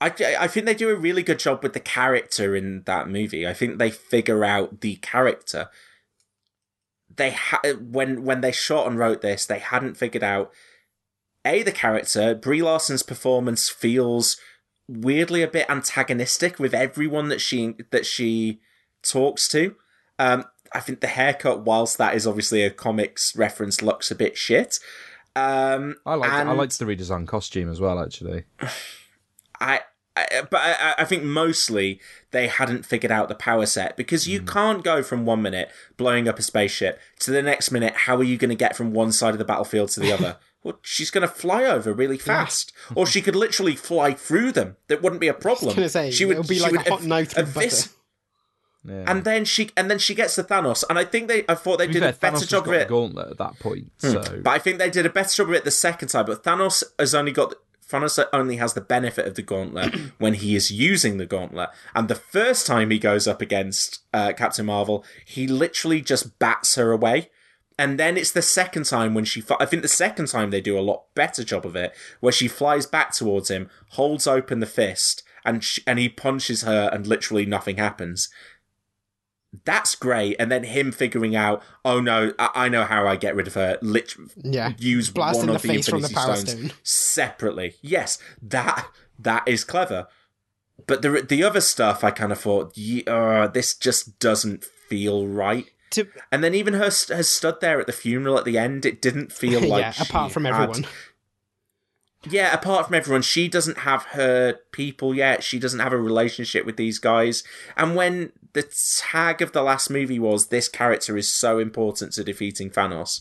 I 0.00 0.12
I 0.38 0.46
think 0.46 0.66
they 0.66 0.74
do 0.74 0.90
a 0.90 0.96
really 0.96 1.22
good 1.22 1.38
job 1.38 1.62
with 1.62 1.72
the 1.72 1.80
character 1.80 2.54
in 2.54 2.82
that 2.82 3.08
movie. 3.08 3.46
I 3.46 3.54
think 3.54 3.78
they 3.78 3.90
figure 3.90 4.44
out 4.44 4.82
the 4.82 4.96
character. 4.96 5.68
They 7.14 7.30
ha- 7.30 7.62
when 7.80 8.24
when 8.24 8.42
they 8.42 8.52
shot 8.52 8.86
and 8.86 8.98
wrote 8.98 9.22
this, 9.22 9.46
they 9.46 9.58
hadn't 9.60 9.96
figured 9.96 10.24
out 10.24 10.52
a 11.46 11.62
the 11.62 11.72
character. 11.72 12.34
Brie 12.34 12.60
Larson's 12.60 13.02
performance 13.02 13.70
feels 13.70 14.36
weirdly 14.88 15.42
a 15.42 15.48
bit 15.48 15.68
antagonistic 15.68 16.58
with 16.58 16.74
everyone 16.74 17.28
that 17.28 17.40
she 17.40 17.74
that 17.90 18.06
she 18.06 18.60
talks 19.02 19.48
to. 19.48 19.74
Um, 20.18 20.44
I 20.72 20.80
think 20.80 21.00
the 21.00 21.08
haircut, 21.08 21.64
whilst 21.64 21.98
that 21.98 22.14
is 22.14 22.26
obviously 22.26 22.62
a 22.62 22.70
comics 22.70 23.36
reference, 23.36 23.82
looks 23.82 24.10
a 24.10 24.14
bit 24.14 24.36
shit. 24.36 24.78
Um, 25.34 25.96
I 26.06 26.14
like 26.14 26.30
and 26.30 26.48
I 26.48 26.52
liked 26.52 26.78
the 26.78 26.84
redesigned 26.84 27.28
costume 27.28 27.70
as 27.70 27.80
well. 27.80 28.00
Actually, 28.00 28.44
I, 29.60 29.80
I 30.16 30.42
but 30.50 30.60
I, 30.60 30.94
I 30.98 31.04
think 31.04 31.24
mostly 31.24 32.00
they 32.30 32.46
hadn't 32.46 32.86
figured 32.86 33.12
out 33.12 33.28
the 33.28 33.34
power 33.34 33.66
set 33.66 33.96
because 33.96 34.26
you 34.26 34.40
can't 34.40 34.82
go 34.82 35.02
from 35.02 35.26
one 35.26 35.42
minute 35.42 35.70
blowing 35.96 36.26
up 36.26 36.38
a 36.38 36.42
spaceship 36.42 36.98
to 37.20 37.30
the 37.30 37.42
next 37.42 37.70
minute. 37.70 37.94
How 37.94 38.16
are 38.16 38.24
you 38.24 38.38
going 38.38 38.48
to 38.50 38.56
get 38.56 38.76
from 38.76 38.92
one 38.92 39.12
side 39.12 39.34
of 39.34 39.38
the 39.38 39.44
battlefield 39.44 39.90
to 39.90 40.00
the 40.00 40.12
other? 40.12 40.36
Well, 40.66 40.78
she's 40.82 41.10
going 41.10 41.22
to 41.22 41.32
fly 41.32 41.64
over 41.64 41.92
really 41.92 42.18
fast, 42.18 42.72
or 42.94 43.06
she 43.06 43.22
could 43.22 43.36
literally 43.36 43.76
fly 43.76 44.12
through 44.14 44.52
them. 44.52 44.76
That 44.88 45.00
wouldn't 45.02 45.20
be 45.20 45.28
a 45.28 45.34
problem. 45.34 45.74
gonna 45.76 45.88
say, 45.88 46.10
she 46.10 46.24
would 46.24 46.38
it'll 46.38 46.48
be 46.48 46.56
she 46.56 46.62
like 46.62 46.72
would 46.72 46.86
a 46.86 46.90
hot 46.90 47.00
ev- 47.00 47.06
knife 47.06 47.30
through 47.32 47.44
evis- 47.44 47.54
butter. 47.54 47.90
yeah. 48.84 49.04
And 49.10 49.24
then 49.24 49.44
she 49.44 49.70
and 49.76 49.90
then 49.90 49.98
she 49.98 50.14
gets 50.14 50.34
to 50.36 50.42
Thanos, 50.42 50.82
and 50.90 50.98
I 50.98 51.04
think 51.04 51.28
they 51.28 51.44
I 51.48 51.54
thought 51.54 51.78
they 51.78 51.86
did 51.86 52.00
fair, 52.00 52.10
a 52.10 52.12
Thanos 52.12 52.20
better 52.20 52.38
has 52.38 52.46
job 52.48 52.64
got 52.64 52.70
of 52.74 52.78
the 52.78 52.82
it. 52.84 52.88
gauntlet 52.88 53.30
at 53.30 53.38
that 53.38 53.58
point. 53.58 53.92
So 53.98 54.22
But 54.42 54.50
I 54.50 54.58
think 54.58 54.78
they 54.78 54.90
did 54.90 55.06
a 55.06 55.10
better 55.10 55.34
job 55.34 55.48
of 55.48 55.54
it 55.54 55.64
the 55.64 55.70
second 55.70 56.08
time. 56.08 56.26
But 56.26 56.42
Thanos 56.42 56.82
has 56.98 57.14
only 57.14 57.32
got 57.32 57.54
Thanos 57.88 58.18
only 58.32 58.56
has 58.56 58.74
the 58.74 58.80
benefit 58.80 59.26
of 59.28 59.36
the 59.36 59.42
gauntlet 59.42 59.94
when 60.18 60.34
he 60.34 60.56
is 60.56 60.72
using 60.72 61.18
the 61.18 61.26
gauntlet. 61.26 61.70
And 61.94 62.08
the 62.08 62.16
first 62.16 62.66
time 62.66 62.90
he 62.90 62.98
goes 62.98 63.28
up 63.28 63.40
against 63.40 64.00
uh, 64.12 64.32
Captain 64.36 64.66
Marvel, 64.66 65.04
he 65.24 65.46
literally 65.46 66.00
just 66.00 66.38
bats 66.40 66.74
her 66.74 66.90
away. 66.90 67.30
And 67.78 67.98
then 68.00 68.16
it's 68.16 68.30
the 68.32 68.40
second 68.42 68.84
time 68.84 69.12
when 69.12 69.24
she, 69.26 69.42
I 69.60 69.66
think 69.66 69.82
the 69.82 69.88
second 69.88 70.28
time 70.28 70.50
they 70.50 70.62
do 70.62 70.78
a 70.78 70.80
lot 70.80 71.04
better 71.14 71.44
job 71.44 71.66
of 71.66 71.76
it, 71.76 71.94
where 72.20 72.32
she 72.32 72.48
flies 72.48 72.86
back 72.86 73.12
towards 73.12 73.50
him, 73.50 73.68
holds 73.90 74.26
open 74.26 74.60
the 74.60 74.66
fist, 74.66 75.22
and 75.44 75.62
sh- 75.62 75.80
and 75.86 75.98
he 75.98 76.08
punches 76.08 76.62
her, 76.62 76.88
and 76.92 77.06
literally 77.06 77.44
nothing 77.44 77.76
happens. 77.76 78.30
That's 79.64 79.94
great. 79.94 80.36
And 80.38 80.50
then 80.50 80.64
him 80.64 80.92
figuring 80.92 81.34
out, 81.36 81.62
oh 81.84 82.00
no, 82.00 82.32
I, 82.38 82.50
I 82.54 82.68
know 82.68 82.84
how 82.84 83.06
I 83.06 83.16
get 83.16 83.34
rid 83.34 83.46
of 83.46 83.54
her. 83.54 83.78
Lit- 83.82 84.14
Yeah. 84.42 84.72
use 84.78 85.10
Blast 85.10 85.38
one 85.38 85.48
of 85.48 85.60
the 85.62 85.68
the 85.68 85.74
face 85.74 85.88
from 85.88 85.98
Infinity 85.98 86.14
the 86.14 86.20
Power 86.20 86.36
Stones 86.36 86.50
Stone. 86.58 86.72
separately. 86.82 87.74
Yes, 87.82 88.18
that 88.42 88.88
that 89.18 89.46
is 89.46 89.64
clever. 89.64 90.08
But 90.86 91.00
the 91.02 91.22
the 91.26 91.42
other 91.42 91.60
stuff, 91.62 92.04
I 92.04 92.10
kind 92.10 92.32
of 92.32 92.38
thought, 92.40 92.76
"Ye- 92.76 93.04
uh, 93.06 93.46
this 93.48 93.74
just 93.74 94.18
doesn't 94.18 94.62
feel 94.64 95.26
right. 95.26 95.66
To, 95.90 96.06
And 96.32 96.42
then 96.42 96.54
even 96.54 96.74
her 96.74 96.90
st- 96.90 97.16
has 97.16 97.28
stood 97.28 97.60
there 97.60 97.80
at 97.80 97.86
the 97.86 97.92
funeral 97.92 98.38
at 98.38 98.44
the 98.44 98.58
end. 98.58 98.84
It 98.84 99.00
didn't 99.00 99.32
feel 99.42 99.60
like 99.60 99.80
yeah, 99.82 99.90
she 99.92 100.02
apart 100.02 100.32
from 100.32 100.44
had- 100.44 100.54
everyone. 100.54 100.86
Yeah, 102.28 102.52
apart 102.52 102.86
from 102.86 102.94
everyone, 102.96 103.22
she 103.22 103.46
doesn't 103.46 103.78
have 103.78 104.02
her 104.06 104.58
people 104.72 105.14
yet. 105.14 105.44
She 105.44 105.60
doesn't 105.60 105.78
have 105.78 105.92
a 105.92 105.96
relationship 105.98 106.66
with 106.66 106.76
these 106.76 106.98
guys. 106.98 107.44
And 107.76 107.94
when 107.94 108.32
the 108.52 108.64
tag 108.98 109.40
of 109.42 109.52
the 109.52 109.62
last 109.62 109.90
movie 109.90 110.18
was 110.18 110.48
this 110.48 110.68
character 110.68 111.16
is 111.16 111.30
so 111.30 111.60
important 111.60 112.12
to 112.14 112.24
defeating 112.24 112.68
Thanos, 112.70 113.20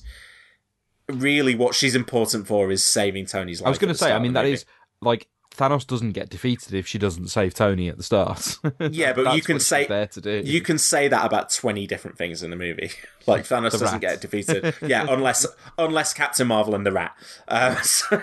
really 1.07 1.53
what 1.53 1.75
she's 1.75 1.93
important 1.93 2.47
for 2.47 2.71
is 2.71 2.83
saving 2.83 3.27
Tony's 3.27 3.61
life. 3.61 3.67
I 3.67 3.69
was 3.69 3.77
going 3.77 3.93
to 3.93 3.97
say, 3.99 4.11
I 4.11 4.17
mean, 4.17 4.29
of 4.29 4.33
the 4.33 4.39
that 4.39 4.43
movie. 4.45 4.53
is 4.53 4.65
like 5.01 5.27
Thanos 5.55 5.85
doesn't 5.87 6.11
get 6.11 6.29
defeated 6.29 6.73
if 6.73 6.85
she 6.87 6.97
doesn't 6.97 7.27
save 7.29 7.53
Tony 7.53 7.87
at 7.89 7.97
the 7.97 8.03
start. 8.03 8.57
Yeah, 8.79 9.13
but 9.13 9.35
you 9.35 9.41
can 9.41 9.59
say 9.59 9.85
there 9.87 10.07
to 10.07 10.21
do. 10.21 10.41
you 10.45 10.61
can 10.61 10.77
say 10.77 11.07
that 11.07 11.25
about 11.25 11.51
twenty 11.51 11.87
different 11.87 12.17
things 12.17 12.43
in 12.43 12.49
the 12.49 12.55
movie. 12.55 12.91
Like 13.27 13.45
Thanos 13.45 13.71
doesn't 13.71 13.87
rat. 13.91 14.01
get 14.01 14.21
defeated. 14.21 14.75
Yeah, 14.81 15.05
unless 15.09 15.47
unless 15.77 16.13
Captain 16.13 16.45
Marvel 16.47 16.75
and 16.75 16.85
the 16.85 16.91
Rat. 16.91 17.15
Um, 17.47 17.77
so- 17.81 18.21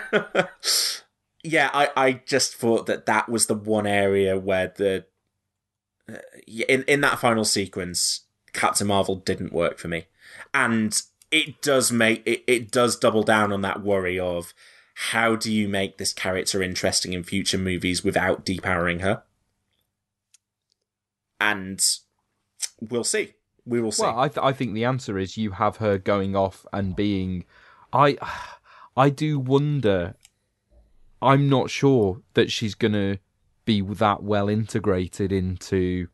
yeah, 1.43 1.69
I 1.73 1.89
I 1.97 2.11
just 2.25 2.55
thought 2.55 2.85
that 2.85 3.05
that 3.05 3.27
was 3.27 3.47
the 3.47 3.53
one 3.55 3.85
area 3.85 4.37
where 4.39 4.73
the 4.77 5.05
uh, 6.09 6.17
in 6.47 6.83
in 6.83 7.01
that 7.01 7.19
final 7.19 7.43
sequence, 7.43 8.21
Captain 8.53 8.87
Marvel 8.87 9.15
didn't 9.15 9.51
work 9.51 9.77
for 9.77 9.89
me, 9.89 10.05
and 10.53 11.01
it 11.31 11.61
does 11.61 11.91
make 11.91 12.25
it, 12.25 12.43
it 12.47 12.71
does 12.71 12.95
double 12.95 13.23
down 13.23 13.51
on 13.51 13.61
that 13.61 13.81
worry 13.83 14.17
of 14.19 14.53
how 14.95 15.35
do 15.35 15.51
you 15.51 15.67
make 15.67 15.97
this 15.97 16.13
character 16.13 16.61
interesting 16.61 17.13
in 17.13 17.23
future 17.23 17.57
movies 17.57 18.03
without 18.03 18.45
depowering 18.45 19.01
her 19.01 19.23
and 21.43 21.97
we'll 22.79 23.03
see. 23.03 23.33
We 23.65 23.81
will 23.81 23.91
see. 23.91 24.03
Well, 24.03 24.19
I, 24.19 24.27
th- 24.29 24.43
I 24.43 24.53
think 24.53 24.73
the 24.73 24.85
answer 24.85 25.17
is 25.17 25.37
you 25.37 25.51
have 25.51 25.77
her 25.77 25.97
going 25.97 26.35
off 26.35 26.65
and 26.71 26.95
being. 26.95 27.45
I, 27.91 28.17
I 28.97 29.09
do 29.09 29.39
wonder. 29.39 30.15
I'm 31.21 31.49
not 31.49 31.69
sure 31.69 32.21
that 32.33 32.51
she's 32.51 32.75
gonna 32.75 33.19
be 33.65 33.81
that 33.81 34.23
well 34.23 34.49
integrated 34.49 35.31
into 35.31 36.07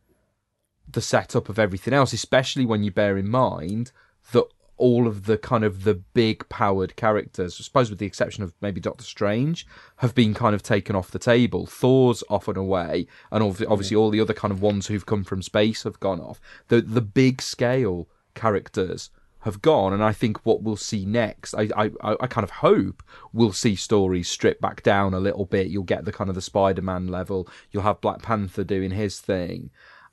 the 0.91 1.01
setup 1.01 1.49
of 1.49 1.57
everything 1.57 1.93
else, 1.93 2.13
especially 2.13 2.65
when 2.65 2.83
you 2.83 2.91
bear 2.91 3.17
in 3.17 3.27
mind 3.27 3.91
that 4.31 4.45
all 4.79 5.07
of 5.07 5.25
the 5.25 5.37
kind 5.37 5.63
of 5.63 5.83
the 5.83 5.93
big 5.93 6.47
powered 6.49 6.95
characters, 6.95 7.57
I 7.59 7.63
suppose 7.63 7.89
with 7.89 7.99
the 7.99 8.05
exception 8.05 8.43
of 8.43 8.53
maybe 8.61 8.81
Doctor 8.81 9.03
Strange, 9.03 9.67
have 9.97 10.15
been 10.15 10.33
kind 10.33 10.55
of 10.55 10.63
taken 10.63 10.95
off 10.95 11.11
the 11.11 11.19
table. 11.19 11.65
Thor's 11.65 12.23
off 12.29 12.47
and 12.47 12.57
away, 12.57 13.05
and 13.31 13.43
mm. 13.43 13.65
obviously 13.69 13.95
all 13.95 14.09
the 14.09 14.21
other 14.21 14.33
kind 14.33 14.51
of 14.51 14.61
ones 14.61 14.87
who've 14.87 15.05
come 15.05 15.23
from 15.23 15.41
space 15.41 15.83
have 15.83 15.99
gone 15.99 16.19
off. 16.19 16.41
The 16.69 16.81
the 16.81 17.01
big 17.01 17.41
scale 17.41 18.07
characters 18.33 19.11
have 19.41 19.61
gone, 19.61 19.93
and 19.93 20.03
I 20.03 20.11
think 20.11 20.45
what 20.45 20.63
we'll 20.63 20.75
see 20.75 21.05
next, 21.05 21.53
I 21.53 21.69
I, 21.75 21.91
I 22.01 22.27
kind 22.27 22.43
of 22.43 22.51
hope 22.51 23.03
we'll 23.31 23.53
see 23.53 23.75
stories 23.75 24.29
stripped 24.29 24.61
back 24.61 24.81
down 24.83 25.13
a 25.13 25.19
little 25.19 25.45
bit. 25.45 25.67
You'll 25.67 25.83
get 25.83 26.05
the 26.05 26.11
kind 26.11 26.29
of 26.29 26.35
the 26.35 26.41
Spider-Man 26.41 27.07
level. 27.07 27.47
You'll 27.71 27.83
have 27.83 28.01
Black 28.01 28.21
Panther 28.21 28.63
doing 28.63 28.91
his 28.91 29.19
thing. 29.19 29.69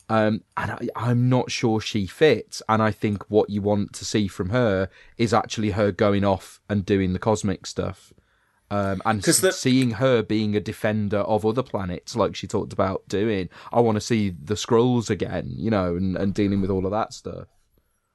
Um, 0.09 0.43
and 0.57 0.71
I, 0.71 0.89
I'm 0.95 1.29
not 1.29 1.51
sure 1.51 1.81
she 1.81 2.07
fits. 2.07 2.63
And 2.69 2.83
I 2.83 2.91
think 2.93 3.29
what 3.29 3.51
you 3.51 3.61
want 3.63 3.93
to 3.95 4.05
see 4.05 4.29
from 4.29 4.51
her 4.51 4.89
is 5.19 5.35
actually 5.35 5.71
her 5.71 5.91
going 5.91 6.25
off 6.25 6.61
and 6.69 6.87
doing 6.87 7.13
the 7.13 7.19
cosmic 7.19 7.67
stuff. 7.67 8.13
Um, 8.71 9.01
and 9.05 9.23
the- 9.23 9.53
seeing 9.53 9.93
her 9.93 10.23
being 10.23 10.57
a 10.57 10.61
defender 10.61 11.19
of 11.19 11.47
other 11.47 11.63
planets, 11.63 12.17
like 12.17 12.35
she 12.35 12.47
talked 12.47 12.73
about 12.73 13.07
doing. 13.09 13.49
I 13.73 13.81
want 13.81 13.97
to 13.97 14.01
see 14.01 14.31
the 14.31 14.57
scrolls 14.57 15.09
again, 15.11 15.55
you 15.57 15.71
know, 15.71 15.97
and, 15.97 16.17
and 16.17 16.35
dealing 16.35 16.61
with 16.61 16.71
all 16.71 16.85
of 16.85 16.91
that 16.93 17.13
stuff. 17.13 17.47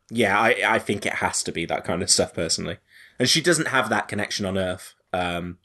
yeah, 0.10 0.38
I 0.40 0.56
I 0.66 0.80
think 0.80 1.06
it 1.06 1.16
has 1.16 1.42
to 1.44 1.52
be 1.54 1.66
that 1.66 1.86
kind 1.86 2.02
of 2.04 2.10
stuff 2.10 2.34
personally. 2.34 2.78
And 3.18 3.30
she 3.30 3.42
doesn't 3.42 3.70
have 3.70 3.88
that 3.90 4.08
connection 4.10 4.46
on 4.46 4.58
Earth, 4.58 4.94
um, 5.14 5.58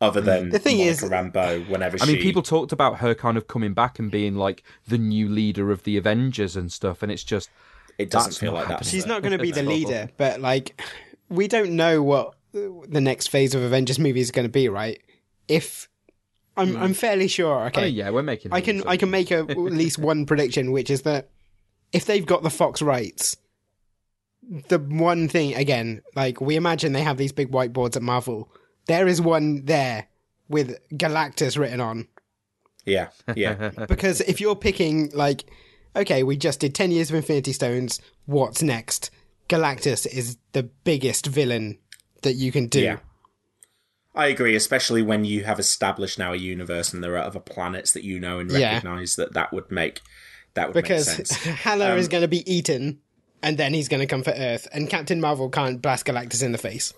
other 0.00 0.20
than 0.20 0.48
mm. 0.48 0.52
The 0.52 0.58
thing 0.58 0.78
Monica 0.78 0.90
is- 0.90 1.04
uh, 1.04 1.08
Rambeau. 1.08 1.68
Whenever 1.68 1.96
I 2.00 2.06
she, 2.06 2.12
mean, 2.14 2.22
people 2.22 2.42
talked 2.42 2.72
about 2.72 2.98
her 2.98 3.14
kind 3.14 3.36
of 3.36 3.46
coming 3.46 3.74
back 3.74 3.98
and 3.98 4.10
being 4.10 4.34
like 4.36 4.62
the 4.86 4.98
new 4.98 5.28
leader 5.28 5.70
of 5.70 5.82
the 5.84 5.96
Avengers 5.96 6.56
and 6.56 6.72
stuff, 6.72 7.02
and 7.02 7.10
it's 7.10 7.24
just 7.24 7.48
it 7.98 8.10
doesn't 8.10 8.34
feel 8.34 8.52
like 8.52 8.64
that. 8.66 8.72
happening. 8.74 8.90
She's 8.90 9.06
not 9.06 9.22
going 9.22 9.32
to 9.32 9.38
be 9.38 9.50
the 9.52 9.62
leader, 9.62 10.10
but 10.16 10.40
like, 10.40 10.80
we 11.28 11.48
don't 11.48 11.70
know 11.76 12.02
what 12.02 12.34
the 12.52 13.00
next 13.00 13.28
phase 13.28 13.54
of 13.54 13.62
Avengers 13.62 13.98
movie 13.98 14.20
is 14.20 14.30
going 14.30 14.46
to 14.46 14.52
be, 14.52 14.68
right? 14.68 15.00
If 15.48 15.88
I'm, 16.56 16.70
hmm. 16.74 16.82
I'm 16.82 16.94
fairly 16.94 17.28
sure. 17.28 17.56
I 17.58 17.66
Okay, 17.66 17.82
mean, 17.86 17.94
yeah, 17.94 18.10
we're 18.10 18.22
making. 18.22 18.52
I 18.52 18.60
can, 18.60 18.82
I 18.86 18.96
can 18.96 19.10
make 19.10 19.30
a, 19.30 19.38
at 19.40 19.56
least 19.56 19.98
one 19.98 20.26
prediction, 20.26 20.70
which 20.72 20.90
is 20.90 21.02
that 21.02 21.30
if 21.92 22.04
they've 22.06 22.26
got 22.26 22.42
the 22.42 22.50
Fox 22.50 22.82
rights, 22.82 23.36
the 24.68 24.78
one 24.78 25.28
thing 25.28 25.54
again, 25.54 26.02
like 26.14 26.40
we 26.40 26.56
imagine 26.56 26.92
they 26.92 27.02
have 27.02 27.16
these 27.16 27.32
big 27.32 27.50
whiteboards 27.50 27.96
at 27.96 28.02
Marvel. 28.02 28.50
There 28.86 29.06
is 29.08 29.20
one 29.20 29.64
there 29.64 30.06
with 30.48 30.76
Galactus 30.90 31.58
written 31.58 31.80
on. 31.80 32.08
Yeah, 32.84 33.08
yeah. 33.34 33.70
Because 33.88 34.20
if 34.20 34.40
you're 34.40 34.56
picking 34.56 35.10
like, 35.14 35.44
okay, 35.96 36.22
we 36.22 36.36
just 36.36 36.60
did 36.60 36.74
ten 36.74 36.90
years 36.90 37.08
of 37.10 37.16
Infinity 37.16 37.52
Stones. 37.52 38.00
What's 38.26 38.62
next? 38.62 39.10
Galactus 39.48 40.06
is 40.06 40.36
the 40.52 40.62
biggest 40.62 41.26
villain 41.26 41.78
that 42.22 42.34
you 42.34 42.50
can 42.52 42.66
do. 42.68 42.80
Yeah. 42.80 42.98
I 44.14 44.26
agree, 44.28 44.54
especially 44.54 45.02
when 45.02 45.24
you 45.24 45.44
have 45.44 45.58
established 45.58 46.18
now 46.18 46.32
a 46.32 46.36
universe 46.36 46.92
and 46.92 47.02
there 47.02 47.14
are 47.14 47.24
other 47.24 47.40
planets 47.40 47.92
that 47.92 48.04
you 48.04 48.20
know 48.20 48.38
and 48.38 48.50
Yeah. 48.50 48.74
recognize 48.74 49.16
that 49.16 49.32
that 49.34 49.52
would 49.52 49.70
make 49.70 50.00
that 50.54 50.68
would 50.68 50.74
Because 50.74 51.06
make 51.18 51.26
sense. 51.26 51.32
Hela 51.64 51.92
Um, 51.92 51.98
is 51.98 52.06
going 52.08 52.22
to 52.22 52.28
be 52.28 52.48
eaten, 52.50 53.00
and 53.42 53.58
then 53.58 53.74
he's 53.74 53.88
going 53.88 54.00
to 54.00 54.06
come 54.06 54.22
for 54.22 54.30
Earth, 54.30 54.68
and 54.72 54.88
Captain 54.88 55.20
Marvel 55.20 55.50
can't 55.50 55.82
blast 55.82 56.06
Galactus 56.06 56.42
in 56.44 56.52
the 56.52 56.58
face. 56.58 56.94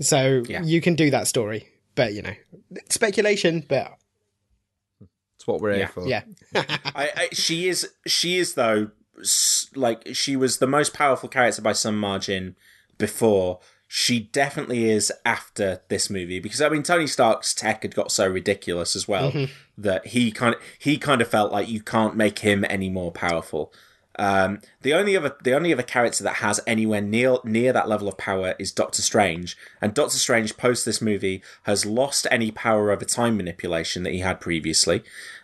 So 0.00 0.42
Yeah. 0.46 0.62
you 0.62 0.80
can 0.80 0.94
do 0.94 1.10
that 1.10 1.26
story, 1.26 1.68
but 1.94 2.12
you 2.14 2.22
know, 2.22 2.34
speculation. 2.88 3.64
But 3.68 3.96
It's 5.36 5.46
what 5.46 5.60
we're 5.60 5.74
here 5.74 5.88
for. 5.88 6.06
yeah, 6.06 6.22
I, 6.54 7.10
I, 7.16 7.28
she 7.32 7.68
is 7.68 7.88
she 8.06 8.38
is 8.38 8.54
though 8.54 8.90
like 9.74 10.14
she 10.14 10.36
was 10.36 10.58
the 10.58 10.66
most 10.66 10.94
powerful 10.94 11.28
character 11.28 11.62
by 11.62 11.72
some 11.72 11.98
margin 11.98 12.56
before. 12.98 13.60
She 13.90 14.20
definitely 14.20 14.90
is 14.90 15.10
after 15.24 15.80
this 15.88 16.10
movie 16.10 16.40
because 16.40 16.60
I 16.60 16.68
mean 16.68 16.82
Tony 16.82 17.06
Stark's 17.06 17.54
tech 17.54 17.82
had 17.82 17.94
got 17.94 18.12
so 18.12 18.28
ridiculous 18.28 18.94
as 18.94 19.08
well 19.08 19.32
mm-hmm. 19.32 19.52
that 19.78 20.08
he 20.08 20.30
kind 20.30 20.54
of 20.54 20.60
he 20.78 20.98
kind 20.98 21.22
of 21.22 21.28
felt 21.28 21.52
like 21.52 21.68
you 21.68 21.80
can't 21.80 22.14
make 22.14 22.40
him 22.40 22.66
any 22.68 22.90
more 22.90 23.10
powerful. 23.10 23.72
Um, 24.18 24.60
the 24.82 24.94
only 24.94 25.16
other 25.16 25.36
the 25.44 25.54
only 25.54 25.72
other 25.72 25.82
character 25.82 26.24
that 26.24 26.36
has 26.36 26.60
anywhere 26.66 27.00
near 27.00 27.38
near 27.44 27.72
that 27.72 27.88
level 27.88 28.08
of 28.08 28.18
power 28.18 28.54
is 28.58 28.72
Doctor 28.72 29.00
Strange, 29.02 29.56
and 29.80 29.94
Doctor 29.94 30.18
Strange 30.18 30.56
post 30.56 30.84
this 30.84 31.00
movie 31.00 31.42
has 31.62 31.86
lost 31.86 32.26
any 32.30 32.50
power 32.50 32.90
over 32.90 33.04
time 33.04 33.36
manipulation 33.36 34.02
that 34.02 34.12
he 34.12 34.18
had 34.20 34.40
previously. 34.40 35.02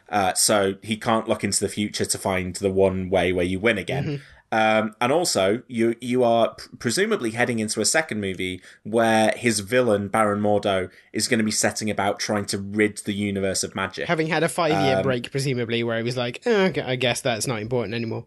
Uh, 0.08 0.34
so 0.34 0.74
he 0.82 0.96
can't 0.96 1.28
look 1.28 1.42
into 1.44 1.60
the 1.60 1.68
future 1.68 2.04
to 2.04 2.18
find 2.18 2.56
the 2.56 2.70
one 2.70 3.08
way 3.10 3.32
where 3.32 3.44
you 3.44 3.58
win 3.58 3.78
again. 3.78 4.22
Um, 4.52 4.94
and 5.00 5.10
also, 5.10 5.62
you 5.66 5.96
you 6.00 6.22
are 6.22 6.54
pr- 6.54 6.68
presumably 6.78 7.32
heading 7.32 7.58
into 7.58 7.80
a 7.80 7.84
second 7.84 8.20
movie 8.20 8.60
where 8.84 9.32
his 9.36 9.58
villain 9.60 10.06
Baron 10.08 10.40
Mordo 10.40 10.90
is 11.12 11.26
going 11.26 11.38
to 11.38 11.44
be 11.44 11.50
setting 11.50 11.90
about 11.90 12.20
trying 12.20 12.44
to 12.46 12.58
rid 12.58 12.98
the 12.98 13.14
universe 13.14 13.64
of 13.64 13.74
magic. 13.74 14.06
Having 14.06 14.28
had 14.28 14.44
a 14.44 14.48
five 14.48 14.70
year 14.84 14.98
Um, 14.98 15.02
break, 15.02 15.30
presumably, 15.32 15.82
where 15.82 15.96
he 15.96 16.04
was 16.04 16.16
like, 16.16 16.42
oh, 16.46 16.66
okay, 16.66 16.82
I 16.82 16.94
guess 16.94 17.20
that's 17.20 17.48
not 17.48 17.60
important 17.60 17.94
anymore. 17.94 18.26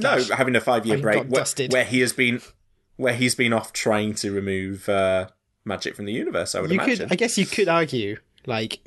No, 0.00 0.22
having 0.34 0.56
a 0.56 0.60
five 0.60 0.84
year 0.86 0.98
break 0.98 1.24
where, 1.28 1.44
where 1.70 1.84
he 1.84 2.00
has 2.00 2.12
been 2.12 2.40
where 2.96 3.14
he's 3.14 3.34
been 3.34 3.52
off 3.52 3.72
trying 3.72 4.14
to 4.14 4.30
remove 4.32 4.88
uh, 4.88 5.28
magic 5.64 5.94
from 5.94 6.06
the 6.06 6.12
universe. 6.12 6.54
I 6.54 6.60
would 6.60 6.70
you 6.70 6.74
imagine. 6.80 7.08
could, 7.08 7.12
I 7.12 7.16
guess, 7.16 7.36
you 7.38 7.46
could 7.46 7.68
argue 7.68 8.16
like 8.46 8.80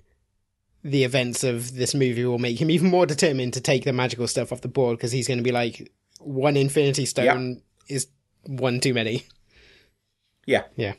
the 0.83 1.03
events 1.03 1.43
of 1.43 1.75
this 1.75 1.93
movie 1.93 2.25
will 2.25 2.39
make 2.39 2.59
him 2.59 2.71
even 2.71 2.89
more 2.89 3.05
determined 3.05 3.53
to 3.53 3.61
take 3.61 3.83
the 3.83 3.93
magical 3.93 4.27
stuff 4.27 4.51
off 4.51 4.61
the 4.61 4.67
board 4.67 4.97
because 4.97 5.11
he's 5.11 5.27
going 5.27 5.37
to 5.37 5.43
be 5.43 5.51
like, 5.51 5.91
one 6.19 6.57
Infinity 6.57 7.05
Stone 7.05 7.61
is 7.87 8.07
one 8.45 8.79
too 8.79 8.93
many. 8.93 9.25
yeah, 10.45 10.63
Yeah. 10.75 10.93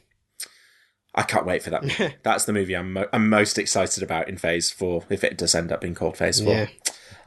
I 1.12 1.22
can't 1.24 1.44
wait 1.44 1.62
for 1.62 1.70
that. 1.70 1.82
movie. 1.82 2.14
That's 2.22 2.44
the 2.44 2.52
movie 2.52 2.74
I'm 2.76 2.92
mo- 2.92 3.08
I'm 3.12 3.28
most 3.28 3.58
excited 3.58 4.02
about 4.04 4.28
in 4.28 4.38
Phase 4.38 4.70
Four. 4.70 5.04
If 5.10 5.24
it 5.24 5.36
does 5.36 5.56
end 5.56 5.72
up 5.72 5.80
being 5.80 5.94
called 5.96 6.16
Phase 6.16 6.40
Four. 6.40 6.52
Yeah. 6.52 6.66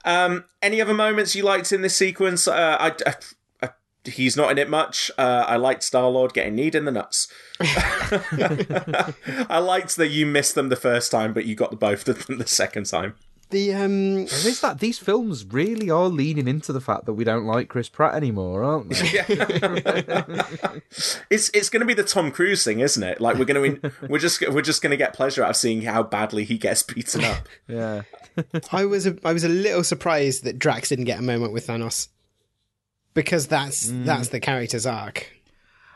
Um, 0.06 0.46
any 0.62 0.82
other 0.82 0.94
moments 0.94 1.36
you 1.36 1.44
liked 1.44 1.72
in 1.72 1.82
this 1.82 1.96
sequence? 1.96 2.48
Uh, 2.48 2.78
I, 2.80 2.88
I, 3.06 3.14
I- 3.62 3.70
he's 4.06 4.36
not 4.36 4.52
in 4.52 4.58
it 4.58 4.70
much. 4.70 5.10
Uh, 5.18 5.46
I 5.48 5.56
liked 5.56 5.84
Star 5.84 6.10
Lord 6.10 6.34
getting 6.34 6.56
kneed 6.56 6.76
in 6.76 6.86
the 6.86 6.92
nuts. 6.92 7.28
I 9.50 9.60
liked 9.60 9.96
that 9.98 10.10
you 10.10 10.26
missed 10.26 10.56
them 10.56 10.70
the 10.70 10.76
first 10.76 11.12
time, 11.12 11.34
but 11.34 11.46
you 11.46 11.56
got 11.56 11.72
the 11.72 11.78
both 11.78 12.08
of 12.08 12.26
them 12.26 12.38
the 12.38 12.48
second 12.48 12.86
time. 12.86 13.16
The 13.54 13.74
um, 13.76 14.16
There 14.26 14.48
is 14.50 14.60
that 14.62 14.80
these 14.80 14.98
films 15.00 15.46
really 15.46 15.90
are 15.90 16.08
leaning 16.10 16.48
into 16.48 16.74
the 16.74 16.82
fact 16.82 17.06
that 17.06 17.14
we 17.14 17.24
don't 17.24 17.46
like 17.46 17.70
Chris 17.70 17.88
Pratt 17.88 18.16
anymore, 18.16 18.64
aren't 18.64 18.90
they? 18.90 20.44
It's 21.30 21.50
it's 21.54 21.70
going 21.70 21.80
to 21.82 21.86
be 21.86 21.94
the 21.94 22.04
Tom 22.04 22.32
Cruise 22.32 22.64
thing, 22.64 22.80
isn't 22.80 23.02
it? 23.04 23.22
Like 23.22 23.38
we're 23.38 23.46
going 23.46 23.80
to 23.80 23.92
we're 24.10 24.20
just 24.20 24.42
we're 24.50 24.62
just 24.62 24.82
going 24.82 24.92
to 24.92 24.98
get 24.98 25.14
pleasure 25.14 25.44
out 25.44 25.52
of 25.52 25.56
seeing 25.56 25.82
how 25.84 26.04
badly 26.04 26.44
he 26.44 26.58
gets 26.58 26.84
beaten 26.84 27.24
up. 27.24 27.48
yeah. 27.68 28.02
I 28.72 28.86
was 28.86 29.06
a, 29.06 29.16
I 29.24 29.32
was 29.34 29.44
a 29.44 29.50
little 29.50 29.84
surprised 29.84 30.44
that 30.44 30.58
Drax 30.60 30.90
didn't 30.90 31.06
get 31.06 31.20
a 31.20 31.24
moment 31.24 31.54
with 31.54 31.68
Thanos 31.68 32.08
because 33.14 33.48
that's 33.48 33.88
Mm. 33.88 34.06
that's 34.06 34.30
the 34.30 34.40
character's 34.40 34.86
arc. 34.86 35.32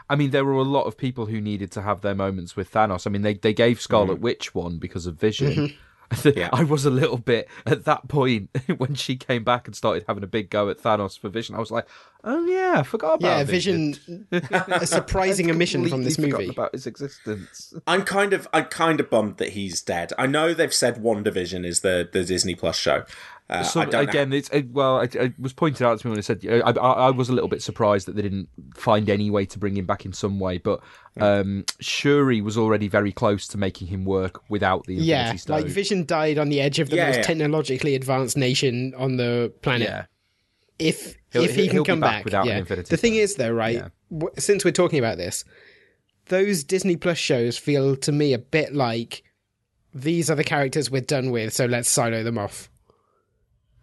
I 0.10 0.16
mean, 0.16 0.30
there 0.32 0.46
were 0.46 0.54
a 0.54 0.62
lot 0.64 0.86
of 0.86 0.98
people 0.98 1.26
who 1.26 1.42
needed 1.42 1.72
to 1.74 1.82
have 1.82 2.02
their 2.02 2.16
moments 2.16 2.56
with 2.56 2.72
Thanos. 2.72 3.06
I 3.06 3.10
mean, 3.10 3.24
they, 3.24 3.34
they 3.34 3.54
gave 3.54 3.82
Scarlet 3.82 4.22
Witch 4.22 4.56
one 4.56 4.78
because 4.78 5.06
of 5.06 5.16
Vision. 5.16 5.74
Yeah. 6.36 6.50
I 6.54 6.64
was 6.64 6.86
a 6.86 6.90
little 6.90 7.18
bit 7.18 7.48
at 7.66 7.86
that 7.86 8.08
point 8.08 8.50
when 8.78 8.96
she 8.96 9.16
came 9.16 9.44
back 9.44 9.68
and 9.68 9.76
started 9.76 10.06
having 10.08 10.24
a 10.24 10.28
big 10.28 10.50
go 10.50 10.70
at 10.70 10.80
Thanos 10.80 11.20
for 11.20 11.30
Vision. 11.30 11.56
I 11.56 11.60
was 11.60 11.72
like, 11.72 11.88
"Oh 12.24 12.46
yeah, 12.46 12.76
I 12.80 12.84
forgot 12.84 13.16
about 13.16 13.22
that. 13.22 13.38
Yeah, 13.38 13.44
Vision, 13.44 14.28
a 14.32 14.86
surprising 14.86 15.50
omission 15.50 15.88
from 15.88 16.04
this 16.04 16.18
movie. 16.18 16.50
about 16.50 16.74
his 16.74 16.86
existence. 16.88 17.74
I'm 17.86 18.04
kind 18.04 18.34
of 18.34 18.48
I'm 18.54 18.66
kind 18.66 19.00
of 19.00 19.10
bummed 19.10 19.38
that 19.38 19.50
he's 19.50 19.82
dead. 19.82 20.12
I 20.18 20.28
know 20.28 20.54
they've 20.54 20.74
said 20.74 20.98
WandaVision 20.98 21.66
is 21.66 21.82
the 21.82 22.08
the 22.12 22.24
Disney 22.24 22.56
Plus 22.56 22.78
show. 22.78 23.04
Uh, 23.50 23.64
So 23.64 23.80
I 23.80 23.86
don't 23.86 23.94
know- 23.94 24.00
again, 24.10 24.34
it's 24.34 24.50
it, 24.50 24.70
well, 24.72 25.00
it, 25.00 25.16
it 25.16 25.40
was 25.40 25.54
pointed 25.54 25.84
out 25.86 26.00
to 26.00 26.08
me 26.08 26.12
when 26.12 26.18
I 26.18 26.22
said 26.22 26.42
I, 26.50 26.60
I, 26.60 26.72
I 26.72 27.10
was 27.12 27.30
a 27.30 27.34
little 27.34 27.48
bit 27.48 27.62
surprised 27.62 28.06
that 28.08 28.16
they 28.18 28.22
didn't 28.22 28.50
find 28.76 29.10
any 29.10 29.30
way 29.30 29.46
to 29.46 29.58
bring 29.58 29.78
him 29.78 29.86
back 29.86 30.04
in 30.06 30.12
some 30.12 30.38
way. 30.40 30.58
But 30.58 30.82
um, 31.20 31.64
Shuri 31.80 32.42
was 32.42 32.58
already 32.58 32.88
very 32.90 33.12
close 33.14 33.48
to 33.48 33.58
making 33.58 33.88
him 33.88 34.04
work 34.04 34.42
without 34.50 34.86
the 34.86 34.94
Infinity 34.96 35.08
Yeah, 35.10 35.36
Stone. 35.36 35.62
like 35.62 35.66
Vision 35.72 36.06
died 36.06 36.38
on 36.38 36.50
the 36.50 36.60
edge 36.60 36.80
of 36.80 36.90
the 36.90 36.98
Yeah, 36.98 37.08
most 37.08 37.16
yeah. 37.18 37.22
technologically 37.24 37.96
advanced 37.96 38.36
nation 38.36 38.94
on 38.98 39.16
the 39.18 39.54
planet. 39.62 39.88
yeah, 39.88 40.06
If 40.78 41.16
He'll- 41.32 41.44
if 41.44 41.56
he 41.56 41.64
he'll 41.68 41.72
can 41.72 41.84
be 41.84 41.86
come 41.86 42.00
back 42.02 42.12
back, 42.20 42.26
without 42.26 42.42
an 42.44 42.48
yeah. 42.50 42.58
Infinity 42.60 42.90
The 42.90 42.98
thing 42.98 43.16
is, 43.16 43.36
though, 43.36 43.52
right? 43.52 43.76
Yeah. 43.76 43.88
w- 44.12 44.34
Since 44.38 44.64
we're 44.66 44.72
talking 44.72 45.00
about 45.00 45.18
this, 45.18 45.44
those 46.28 46.64
Disney 46.66 46.98
Plus 46.98 47.18
shows 47.18 47.58
feel 47.58 47.96
to 47.98 48.12
me 48.12 48.34
a 48.34 48.38
bit 48.40 48.74
like 48.76 49.24
these 49.94 50.30
are 50.30 50.36
the 50.36 50.44
characters 50.44 50.92
we're 50.92 51.02
done 51.02 51.32
with, 51.32 51.54
so 51.54 51.66
let's 51.66 51.90
silo 51.90 52.24
them 52.24 52.38
off. 52.38 52.70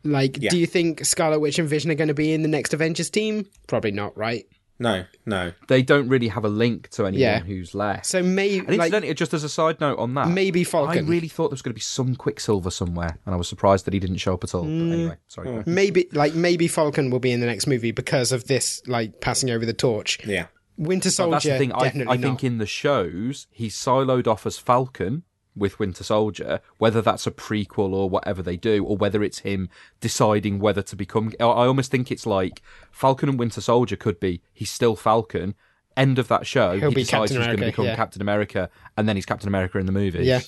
Like, 0.04 0.38
Yeah. 0.40 0.50
do 0.50 0.58
you 0.58 0.66
think 0.66 1.04
Scarlet 1.04 1.40
Witch 1.40 1.58
and 1.58 1.68
Vision 1.68 1.90
are 1.90 1.94
going 1.94 2.08
to 2.08 2.14
be 2.14 2.32
in 2.32 2.42
the 2.42 2.48
next 2.48 2.74
Avengers 2.74 3.10
team? 3.10 3.46
Probably 3.66 3.90
not, 3.92 4.16
right? 4.16 4.44
no, 4.80 5.04
no. 5.24 5.52
they 5.68 5.82
don't 5.82 6.08
really 6.08 6.26
have 6.28 6.44
a 6.44 6.48
link 6.48 6.88
to 6.90 7.06
anyone 7.06 7.20
Yeah. 7.20 7.38
who's 7.40 7.74
left. 7.76 8.06
So 8.06 8.22
maybe, 8.24 8.66
and 8.66 8.76
like, 8.76 9.16
just 9.16 9.32
as 9.32 9.44
a 9.44 9.48
side 9.48 9.80
note 9.80 9.98
on 10.00 10.14
that, 10.14 10.28
maybe 10.28 10.64
Falcon. 10.64 11.06
I 11.06 11.08
really 11.08 11.28
thought 11.28 11.44
there 11.50 11.54
was 11.54 11.62
going 11.62 11.70
to 11.72 11.74
be 11.76 11.80
some 11.80 12.16
Quicksilver 12.16 12.70
somewhere, 12.70 13.16
and 13.24 13.34
I 13.34 13.38
was 13.38 13.48
surprised 13.48 13.84
that 13.86 13.94
he 13.94 14.00
didn't 14.00 14.16
show 14.16 14.34
up 14.34 14.42
at 14.44 14.52
all. 14.54 14.64
Mm. 14.64 14.88
But 14.88 14.94
anyway, 14.94 15.16
sorry. 15.28 15.46
go 15.46 15.52
ahead. 15.52 15.66
maybe, 15.68 16.08
like, 16.12 16.34
maybe 16.34 16.66
Falcon 16.66 17.10
will 17.10 17.20
be 17.20 17.30
in 17.30 17.38
the 17.40 17.46
next 17.46 17.66
movie 17.68 17.92
because 17.92 18.32
of 18.32 18.46
this, 18.48 18.82
like, 18.88 19.20
passing 19.20 19.48
over 19.48 19.64
the 19.64 19.72
torch. 19.72 20.18
Yeah. 20.26 20.46
Winter 20.76 21.08
But 21.08 21.12
Soldier, 21.14 21.30
that's 21.34 21.44
the 21.44 21.56
thing. 21.58 21.72
I, 21.72 21.84
definitely 21.84 22.12
I 22.12 22.16
not. 22.16 22.26
think 22.26 22.44
in 22.44 22.58
the 22.58 22.66
shows 22.66 23.46
he's 23.52 23.76
siloed 23.76 24.26
off 24.26 24.44
as 24.44 24.58
Falcon 24.58 25.22
with 25.56 25.78
Winter 25.78 26.04
Soldier. 26.04 26.60
Whether 26.78 27.02
that's 27.02 27.26
a 27.26 27.30
prequel 27.30 27.92
or 27.92 28.08
whatever 28.08 28.42
they 28.42 28.56
do, 28.56 28.84
or 28.84 28.96
whether 28.96 29.22
it's 29.22 29.40
him 29.40 29.68
deciding 30.00 30.58
whether 30.58 30.82
to 30.82 30.96
become. 30.96 31.32
I 31.40 31.44
I 31.44 31.66
almost 31.66 31.90
think 31.90 32.10
it's 32.10 32.26
like 32.26 32.62
Falcon 32.90 33.28
and 33.28 33.38
Winter 33.38 33.60
Soldier 33.60 33.96
could 33.96 34.20
be. 34.20 34.42
He's 34.52 34.70
still 34.70 34.96
Falcon. 34.96 35.54
End 35.96 36.18
of 36.18 36.28
that 36.28 36.46
show. 36.46 36.78
He'll 36.78 36.90
he 36.90 36.96
decides 36.96 37.30
Captain 37.30 37.36
he's 37.36 37.46
going 37.46 37.58
to 37.58 37.66
become 37.66 37.84
yeah. 37.84 37.96
Captain 37.96 38.20
America, 38.20 38.68
and 38.96 39.08
then 39.08 39.16
he's 39.16 39.26
Captain 39.26 39.48
America 39.48 39.78
in 39.78 39.86
the 39.86 39.92
movies. 39.92 40.26
Yeah. 40.26 40.40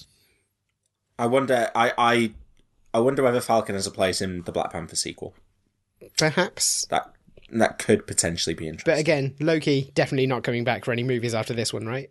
I 1.19 1.27
wonder. 1.27 1.71
I 1.75 1.93
I 1.97 2.31
I 2.93 3.01
wonder 3.01 3.23
whether 3.23 3.41
Falcon 3.41 3.75
has 3.75 3.87
a 3.87 3.91
place 3.91 4.21
in 4.21 4.43
the 4.43 4.53
Black 4.53 4.73
Panther 4.73 4.97
sequel. 4.97 5.35
Perhaps. 6.19 6.87
That 6.87 7.13
that 7.51 7.79
could 7.79 8.07
potentially 8.07 8.55
be 8.55 8.67
interesting. 8.67 8.93
But 8.93 8.99
again, 8.99 9.35
Loki 9.39 9.93
definitely 9.95 10.27
not 10.27 10.43
coming 10.43 10.65
back 10.65 10.85
for 10.85 10.93
any 10.93 11.05
movies 11.05 11.35
after 11.35 11.55
this 11.55 11.73
one, 11.73 11.87
right? 11.87 12.11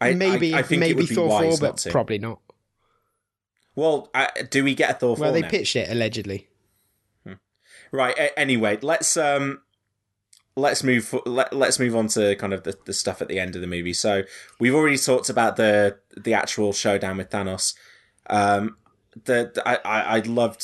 I, 0.00 0.14
maybe, 0.14 0.54
I, 0.54 0.58
I 0.58 0.62
think 0.62 0.80
maybe 0.80 0.90
it 0.92 0.96
would 0.96 1.08
be 1.08 1.14
Thor 1.14 1.28
wise 1.28 1.42
4, 1.42 1.50
not 1.50 1.60
but 1.60 1.76
to. 1.78 1.90
probably 1.90 2.18
not. 2.18 2.40
Well, 3.74 4.10
uh, 4.14 4.26
do 4.50 4.64
we 4.64 4.74
get 4.74 4.90
a 4.90 4.94
Thor 4.94 5.16
4 5.16 5.22
Well, 5.24 5.32
they 5.32 5.40
now? 5.42 5.48
pitched 5.48 5.76
it 5.76 5.90
allegedly. 5.90 6.48
Right. 7.90 8.16
A- 8.18 8.38
anyway, 8.38 8.78
let's 8.82 9.16
um, 9.16 9.62
let's 10.56 10.82
move. 10.84 11.14
Let, 11.24 11.52
let's 11.54 11.78
move 11.78 11.96
on 11.96 12.08
to 12.08 12.36
kind 12.36 12.52
of 12.52 12.64
the, 12.64 12.76
the 12.84 12.92
stuff 12.92 13.22
at 13.22 13.28
the 13.28 13.38
end 13.40 13.54
of 13.54 13.62
the 13.62 13.66
movie. 13.66 13.94
So 13.94 14.24
we've 14.60 14.74
already 14.74 14.98
talked 14.98 15.30
about 15.30 15.56
the 15.56 15.98
the 16.16 16.34
actual 16.34 16.72
showdown 16.74 17.16
with 17.16 17.30
Thanos. 17.30 17.74
Um, 18.28 18.76
the, 19.24 19.52
the- 19.54 19.66
I, 19.66 19.76
I 19.84 20.16
I 20.16 20.18
loved 20.20 20.62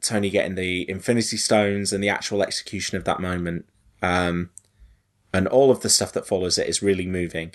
Tony 0.00 0.30
getting 0.30 0.54
the 0.54 0.88
Infinity 0.88 1.36
Stones 1.36 1.92
and 1.92 2.02
the 2.02 2.08
actual 2.08 2.42
execution 2.42 2.96
of 2.96 3.04
that 3.04 3.20
moment. 3.20 3.66
Um, 4.00 4.50
and 5.34 5.46
all 5.46 5.70
of 5.70 5.80
the 5.80 5.90
stuff 5.90 6.12
that 6.14 6.26
follows 6.26 6.56
it 6.56 6.66
is 6.66 6.82
really 6.82 7.06
moving. 7.06 7.52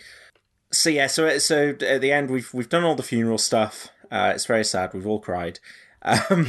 So 0.71 0.89
yeah, 0.89 1.07
so 1.07 1.37
so 1.37 1.75
at 1.81 2.01
the 2.01 2.11
end 2.11 2.29
we've 2.29 2.53
we've 2.53 2.69
done 2.69 2.83
all 2.83 2.95
the 2.95 3.03
funeral 3.03 3.37
stuff. 3.37 3.89
Uh, 4.11 4.33
it's 4.35 4.45
very 4.45 4.63
sad. 4.63 4.93
We've 4.93 5.07
all 5.07 5.19
cried. 5.19 5.59
Um, 6.01 6.47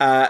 uh, 0.00 0.28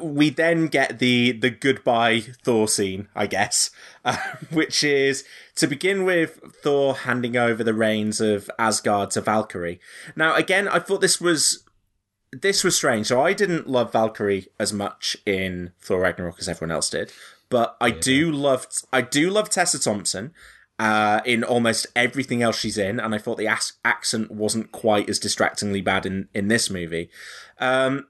we 0.00 0.30
then 0.30 0.68
get 0.68 0.98
the 0.98 1.32
the 1.32 1.50
goodbye 1.50 2.20
Thor 2.20 2.68
scene, 2.68 3.08
I 3.14 3.26
guess, 3.26 3.70
uh, 4.04 4.16
which 4.50 4.84
is 4.84 5.24
to 5.56 5.66
begin 5.66 6.04
with 6.04 6.40
Thor 6.62 6.94
handing 6.94 7.36
over 7.36 7.64
the 7.64 7.74
reins 7.74 8.20
of 8.20 8.50
Asgard 8.58 9.10
to 9.12 9.20
Valkyrie. 9.20 9.80
Now, 10.14 10.34
again, 10.34 10.68
I 10.68 10.78
thought 10.78 11.00
this 11.00 11.20
was 11.20 11.64
this 12.32 12.62
was 12.62 12.76
strange. 12.76 13.06
So 13.06 13.20
I 13.20 13.32
didn't 13.32 13.68
love 13.68 13.92
Valkyrie 13.92 14.48
as 14.58 14.72
much 14.72 15.16
in 15.26 15.72
Thor 15.80 16.00
Ragnarok 16.00 16.38
as 16.38 16.48
everyone 16.48 16.74
else 16.74 16.90
did, 16.90 17.12
but 17.48 17.76
I 17.80 17.90
do 17.90 18.30
love 18.30 18.66
I 18.92 19.02
do 19.02 19.30
love 19.30 19.50
Tessa 19.50 19.80
Thompson. 19.80 20.32
Uh, 20.80 21.20
in 21.26 21.44
almost 21.44 21.86
everything 21.94 22.40
else 22.40 22.58
she's 22.58 22.78
in, 22.78 22.98
and 22.98 23.14
I 23.14 23.18
thought 23.18 23.36
the 23.36 23.54
accent 23.84 24.30
wasn't 24.30 24.72
quite 24.72 25.10
as 25.10 25.18
distractingly 25.18 25.82
bad 25.82 26.06
in, 26.06 26.30
in 26.32 26.48
this 26.48 26.70
movie. 26.70 27.10
Um, 27.58 28.06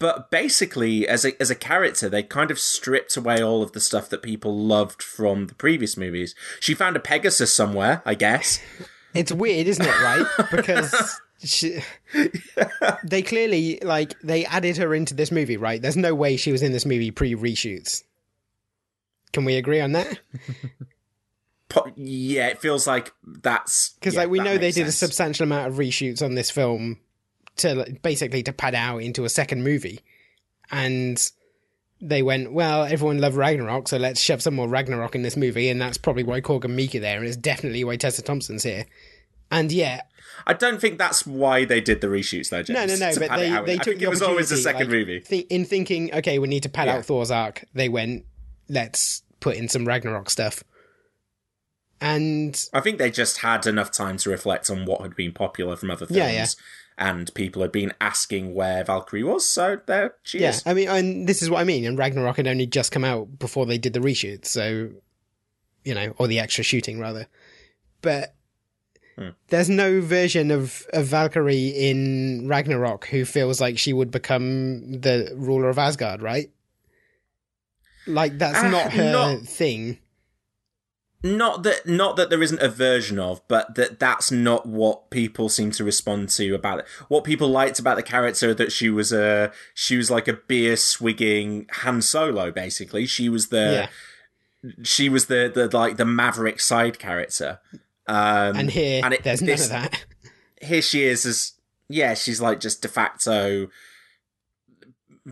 but 0.00 0.28
basically, 0.28 1.06
as 1.06 1.24
a 1.24 1.40
as 1.40 1.48
a 1.48 1.54
character, 1.54 2.08
they 2.08 2.24
kind 2.24 2.50
of 2.50 2.58
stripped 2.58 3.16
away 3.16 3.40
all 3.40 3.62
of 3.62 3.70
the 3.70 3.78
stuff 3.78 4.08
that 4.08 4.20
people 4.20 4.58
loved 4.58 5.00
from 5.00 5.46
the 5.46 5.54
previous 5.54 5.96
movies. 5.96 6.34
She 6.58 6.74
found 6.74 6.96
a 6.96 6.98
Pegasus 6.98 7.54
somewhere, 7.54 8.02
I 8.04 8.14
guess. 8.14 8.60
It's 9.14 9.32
weird, 9.32 9.66
isn't 9.66 9.86
it, 9.86 10.02
right? 10.02 10.26
Because 10.50 11.20
she, 11.42 11.80
they 13.02 13.22
clearly, 13.22 13.78
like, 13.80 14.12
they 14.20 14.44
added 14.44 14.76
her 14.76 14.94
into 14.94 15.14
this 15.14 15.32
movie, 15.32 15.56
right? 15.56 15.80
There's 15.80 15.96
no 15.96 16.14
way 16.14 16.36
she 16.36 16.52
was 16.52 16.62
in 16.62 16.72
this 16.72 16.84
movie 16.84 17.10
pre 17.10 17.34
reshoots. 17.34 18.02
Can 19.32 19.46
we 19.46 19.56
agree 19.56 19.80
on 19.80 19.92
that? 19.92 20.18
Yeah, 21.96 22.46
it 22.48 22.60
feels 22.60 22.86
like 22.86 23.12
that's 23.24 23.90
Because 24.00 24.14
yeah, 24.14 24.20
like 24.20 24.30
we 24.30 24.38
know 24.38 24.54
they 24.54 24.66
makes 24.68 24.76
did 24.76 24.86
a 24.86 24.92
substantial 24.92 25.44
amount 25.44 25.68
of 25.68 25.74
reshoots 25.74 26.22
on 26.22 26.34
this 26.34 26.50
film 26.50 26.98
to 27.56 27.96
basically 28.02 28.42
to 28.44 28.52
pad 28.52 28.74
out 28.74 28.98
into 28.98 29.24
a 29.24 29.28
second 29.28 29.64
movie, 29.64 30.00
and 30.70 31.30
they 32.00 32.22
went, 32.22 32.52
well, 32.52 32.84
everyone 32.84 33.18
loved 33.18 33.36
Ragnarok, 33.36 33.88
so 33.88 33.96
let's 33.96 34.20
shove 34.20 34.42
some 34.42 34.54
more 34.54 34.68
Ragnarok 34.68 35.14
in 35.14 35.22
this 35.22 35.36
movie, 35.36 35.68
and 35.70 35.80
that's 35.80 35.96
probably 35.98 36.22
why 36.22 36.40
Korg 36.40 36.64
and 36.64 36.78
are 36.78 37.00
there, 37.00 37.16
and 37.18 37.26
it's 37.26 37.36
definitely 37.36 37.82
why 37.84 37.96
Tessa 37.96 38.22
Thompson's 38.22 38.62
here. 38.62 38.84
And 39.50 39.72
yeah, 39.72 40.02
I 40.46 40.52
don't 40.52 40.80
think 40.80 40.98
that's 40.98 41.26
why 41.26 41.64
they 41.64 41.80
did 41.80 42.00
the 42.00 42.08
reshoots, 42.08 42.50
though. 42.50 42.62
James, 42.62 42.78
no, 42.78 42.84
no, 42.86 43.06
no. 43.06 43.12
to 43.14 43.20
But 43.20 43.36
they, 43.36 43.50
they 43.64 43.74
I 43.74 43.76
took 43.78 43.98
the 43.98 44.04
it 44.04 44.10
was 44.10 44.20
always 44.22 44.50
a 44.52 44.54
opportunity, 44.56 44.62
second 44.62 44.80
like, 44.80 44.88
movie. 45.06 45.20
thi- 45.20 45.46
in 45.48 45.64
thinking, 45.64 46.12
okay, 46.14 46.38
we 46.38 46.48
need 46.48 46.64
to 46.64 46.68
pad 46.68 46.88
Yeah. 46.88 46.96
out 46.96 47.04
Thor's 47.06 47.30
arc. 47.30 47.64
They 47.74 47.88
went, 47.88 48.24
let's 48.68 49.22
put 49.40 49.56
in 49.56 49.68
some 49.68 49.86
Ragnarok 49.86 50.28
stuff. 50.30 50.62
And 52.00 52.62
I 52.74 52.80
think 52.80 52.98
they 52.98 53.10
just 53.10 53.38
had 53.38 53.66
enough 53.66 53.90
time 53.90 54.16
to 54.18 54.30
reflect 54.30 54.68
on 54.70 54.84
what 54.84 55.00
had 55.00 55.16
been 55.16 55.32
popular 55.32 55.76
from 55.76 55.90
other 55.90 56.06
films. 56.06 56.16
Yeah, 56.18 56.30
yeah. 56.30 56.46
And 56.98 57.32
people 57.34 57.60
had 57.62 57.72
been 57.72 57.92
asking 58.00 58.54
where 58.54 58.82
Valkyrie 58.84 59.22
was, 59.22 59.46
so 59.48 59.78
there 59.86 60.14
she 60.22 60.40
yeah, 60.40 60.50
is. 60.50 60.62
I 60.66 60.72
mean, 60.74 60.88
and 60.88 61.28
this 61.28 61.42
is 61.42 61.50
what 61.50 61.60
I 61.60 61.64
mean. 61.64 61.84
And 61.86 61.98
Ragnarok 61.98 62.36
had 62.38 62.46
only 62.46 62.66
just 62.66 62.90
come 62.92 63.04
out 63.04 63.38
before 63.38 63.66
they 63.66 63.76
did 63.78 63.92
the 63.92 64.00
reshoot, 64.00 64.44
so 64.46 64.90
you 65.84 65.94
know, 65.94 66.14
or 66.18 66.26
the 66.26 66.38
extra 66.40 66.64
shooting 66.64 66.98
rather. 66.98 67.26
But 68.02 68.34
Hmm. 69.18 69.28
there's 69.48 69.70
no 69.70 70.02
version 70.02 70.50
of 70.50 70.86
of 70.92 71.06
Valkyrie 71.06 71.68
in 71.68 72.46
Ragnarok 72.48 73.06
who 73.06 73.24
feels 73.24 73.60
like 73.62 73.78
she 73.78 73.94
would 73.94 74.10
become 74.10 75.00
the 75.00 75.32
ruler 75.34 75.68
of 75.70 75.78
Asgard, 75.78 76.20
right? 76.20 76.50
Like 78.06 78.38
that's 78.38 78.58
Ah, 78.58 78.68
not 78.68 78.92
her 78.92 79.12
not- 79.12 79.40
thing. 79.42 79.98
Not 81.26 81.62
that, 81.64 81.86
not 81.86 82.16
that 82.16 82.30
there 82.30 82.42
isn't 82.42 82.60
a 82.62 82.68
version 82.68 83.18
of, 83.18 83.40
but 83.48 83.74
that 83.74 83.98
that's 83.98 84.30
not 84.30 84.66
what 84.66 85.10
people 85.10 85.48
seem 85.48 85.70
to 85.72 85.84
respond 85.84 86.28
to 86.30 86.54
about 86.54 86.80
it. 86.80 86.86
What 87.08 87.24
people 87.24 87.48
liked 87.48 87.78
about 87.78 87.96
the 87.96 88.02
character 88.02 88.54
that 88.54 88.70
she 88.72 88.88
was 88.90 89.12
a, 89.12 89.50
she 89.74 89.96
was 89.96 90.10
like 90.10 90.28
a 90.28 90.34
beer 90.34 90.76
swigging 90.76 91.66
Han 91.72 92.00
Solo, 92.02 92.50
basically. 92.52 93.06
She 93.06 93.28
was 93.28 93.48
the, 93.48 93.88
yeah, 94.62 94.72
she 94.82 95.08
was 95.08 95.26
the, 95.26 95.50
the 95.54 95.74
like 95.76 95.96
the 95.96 96.04
maverick 96.04 96.60
side 96.60 96.98
character. 96.98 97.58
Um, 98.06 98.56
and 98.56 98.70
here 98.70 99.00
and 99.04 99.14
it- 99.14 99.24
there's 99.24 99.42
none 99.42 99.54
of 99.54 99.68
that. 99.70 100.04
here 100.62 100.80
she 100.82 101.02
is 101.04 101.26
as 101.26 101.52
yeah 101.88 102.14
she's 102.14 102.40
like 102.40 102.60
just 102.60 102.82
de 102.82 102.88
facto 102.88 103.68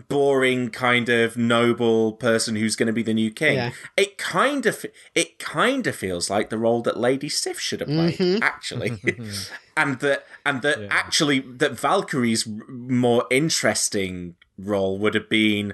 boring 0.09 0.69
kind 0.69 1.07
of 1.07 1.37
noble 1.37 2.11
person 2.13 2.55
who's 2.57 2.75
going 2.75 2.87
to 2.87 2.91
be 2.93 3.01
the 3.03 3.13
new 3.13 3.31
king 3.31 3.55
Yeah. 3.55 3.71
it 3.95 4.17
kind 4.17 4.65
of 4.65 4.85
it 5.15 5.39
kind 5.39 5.87
of 5.87 5.95
feels 5.95 6.29
like 6.29 6.49
the 6.49 6.57
role 6.57 6.81
that 6.81 6.97
lady 6.97 7.29
sif 7.29 7.59
should 7.59 7.79
have 7.79 7.87
played 7.87 8.17
Mhm. 8.17 8.41
actually 8.41 8.99
and 9.77 9.99
that 9.99 10.25
and 10.45 10.61
that 10.63 10.87
actually 10.91 11.39
that 11.39 11.79
valkyrie's 11.79 12.45
more 12.67 13.25
interesting 13.31 14.35
role 14.57 14.97
would 14.97 15.13
have 15.15 15.29
been 15.29 15.73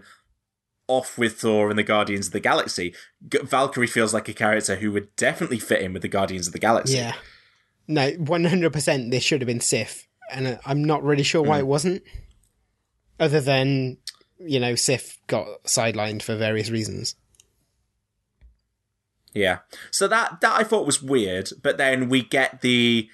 off 0.88 1.18
with 1.18 1.40
Thor 1.40 1.70
and 1.70 1.80
the 1.80 1.84
Guardians 1.84 2.28
of 2.28 2.34
the 2.34 2.42
Galaxy. 2.42 2.94
G- 3.30 3.38
Valkyrie 3.44 3.88
feels 3.88 4.14
like 4.14 4.28
a 4.28 4.34
character 4.34 4.76
who 4.76 4.92
would 4.92 5.16
definitely 5.16 5.60
fit 5.60 5.82
in 5.82 5.94
with 5.94 6.02
the 6.02 6.10
Guardians 6.10 6.48
of 6.48 6.54
the 6.54 6.60
Galaxy. 6.60 6.98
Yeah, 6.98 7.14
no, 7.88 8.10
one 8.18 8.44
hundred 8.44 8.74
percent. 8.74 9.10
This 9.10 9.24
should 9.24 9.40
have 9.40 9.48
been 9.48 9.62
Sif, 9.62 10.08
and 10.30 10.48
uh, 10.48 10.58
I'm 10.66 10.84
not 10.84 11.02
really 11.02 11.24
sure 11.24 11.42
why 11.42 11.60
it 11.60 11.68
wasn't. 11.68 12.04
Other 13.22 13.40
than 13.40 14.00
you 14.46 14.60
know, 14.60 14.76
Sif 14.76 15.18
got 15.28 15.64
sidelined 15.64 16.22
for 16.22 16.36
various 16.36 16.70
reasons. 16.70 17.16
Yeah. 19.34 19.60
So 19.92 20.08
that 20.08 20.42
that 20.42 20.60
I 20.60 20.64
thought 20.64 20.86
was 20.86 21.02
weird, 21.02 21.50
but 21.62 21.78
then 21.78 22.10
we 22.10 22.22
get 22.22 22.62
the 22.62 23.10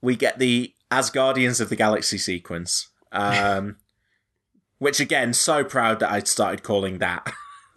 we 0.00 0.16
get 0.16 0.38
the 0.38 0.72
as 0.90 1.10
Guardians 1.10 1.60
of 1.60 1.68
the 1.68 1.76
Galaxy 1.76 2.18
sequence. 2.18 2.88
Um 3.10 3.76
which 4.78 4.98
again, 4.98 5.32
so 5.32 5.62
proud 5.62 6.00
that 6.00 6.10
I 6.10 6.20
started 6.20 6.64
calling 6.64 6.98
that. 6.98 7.32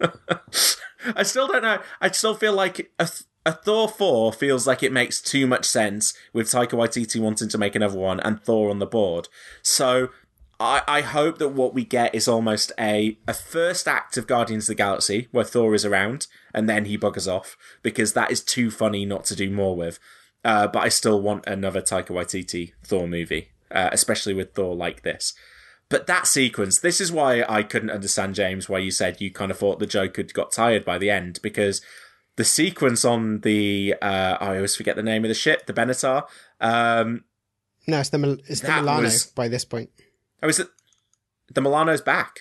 I 1.14 1.22
still 1.22 1.46
don't 1.46 1.62
know. 1.62 1.80
I 2.00 2.10
still 2.10 2.34
feel 2.34 2.52
like 2.52 2.90
a, 2.98 3.08
a 3.44 3.52
Thor 3.52 3.88
4 3.88 4.32
feels 4.32 4.66
like 4.66 4.82
it 4.82 4.92
makes 4.92 5.22
too 5.22 5.46
much 5.46 5.66
sense 5.66 6.14
with 6.32 6.48
Taika 6.48 6.72
Waititi 6.72 7.20
wanting 7.20 7.48
to 7.48 7.58
make 7.58 7.76
another 7.76 7.96
one 7.96 8.18
and 8.18 8.42
Thor 8.42 8.70
on 8.70 8.80
the 8.80 8.86
board. 8.86 9.28
So 9.62 10.08
I, 10.58 10.82
I 10.88 11.00
hope 11.02 11.38
that 11.38 11.48
what 11.50 11.74
we 11.74 11.84
get 11.84 12.14
is 12.14 12.28
almost 12.28 12.72
a, 12.78 13.18
a 13.28 13.34
first 13.34 13.86
act 13.86 14.16
of 14.16 14.26
Guardians 14.26 14.64
of 14.64 14.68
the 14.68 14.74
Galaxy 14.82 15.28
where 15.30 15.44
Thor 15.44 15.74
is 15.74 15.84
around 15.84 16.26
and 16.54 16.68
then 16.68 16.86
he 16.86 16.96
buggers 16.96 17.30
off 17.30 17.56
because 17.82 18.14
that 18.14 18.30
is 18.30 18.42
too 18.42 18.70
funny 18.70 19.04
not 19.04 19.24
to 19.26 19.36
do 19.36 19.50
more 19.50 19.76
with. 19.76 19.98
Uh, 20.44 20.66
but 20.66 20.82
I 20.82 20.88
still 20.88 21.20
want 21.20 21.44
another 21.46 21.82
Taika 21.82 22.08
Waititi 22.10 22.72
Thor 22.84 23.06
movie, 23.08 23.48
uh, 23.70 23.90
especially 23.92 24.32
with 24.32 24.54
Thor 24.54 24.74
like 24.74 25.02
this. 25.02 25.34
But 25.88 26.06
that 26.06 26.26
sequence, 26.26 26.80
this 26.80 27.00
is 27.00 27.12
why 27.12 27.44
I 27.48 27.62
couldn't 27.62 27.90
understand 27.90 28.34
James, 28.34 28.68
why 28.68 28.78
you 28.78 28.90
said 28.90 29.20
you 29.20 29.30
kind 29.32 29.50
of 29.50 29.58
thought 29.58 29.78
the 29.78 29.86
joke 29.86 30.16
had 30.16 30.32
got 30.34 30.52
tired 30.52 30.84
by 30.84 30.98
the 30.98 31.10
end, 31.10 31.40
because 31.42 31.80
the 32.36 32.44
sequence 32.44 33.04
on 33.04 33.40
the, 33.40 33.94
uh, 34.00 34.36
I 34.40 34.56
always 34.56 34.76
forget 34.76 34.96
the 34.96 35.02
name 35.02 35.24
of 35.24 35.28
the 35.28 35.34
ship, 35.34 35.66
the 35.66 35.72
Benatar, 35.72 36.26
um, 36.60 37.24
No, 37.86 38.00
it's 38.00 38.08
the 38.10 38.40
it's 38.48 38.60
the 38.60 38.68
Milano 38.68 39.02
was- 39.02 39.26
by 39.26 39.48
this 39.48 39.64
point. 39.64 39.90
Oh, 40.42 40.48
is 40.48 40.58
it, 40.58 40.68
the 41.52 41.60
Milano's 41.60 42.00
back. 42.00 42.40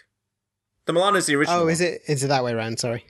The 0.86 0.94
Milano's 0.94 1.26
the 1.26 1.36
original. 1.36 1.62
Oh, 1.62 1.68
is 1.68 1.82
it? 1.82 2.02
Is 2.08 2.24
it 2.24 2.28
that 2.28 2.44
way 2.44 2.54
around? 2.54 2.80
Sorry. 2.80 3.06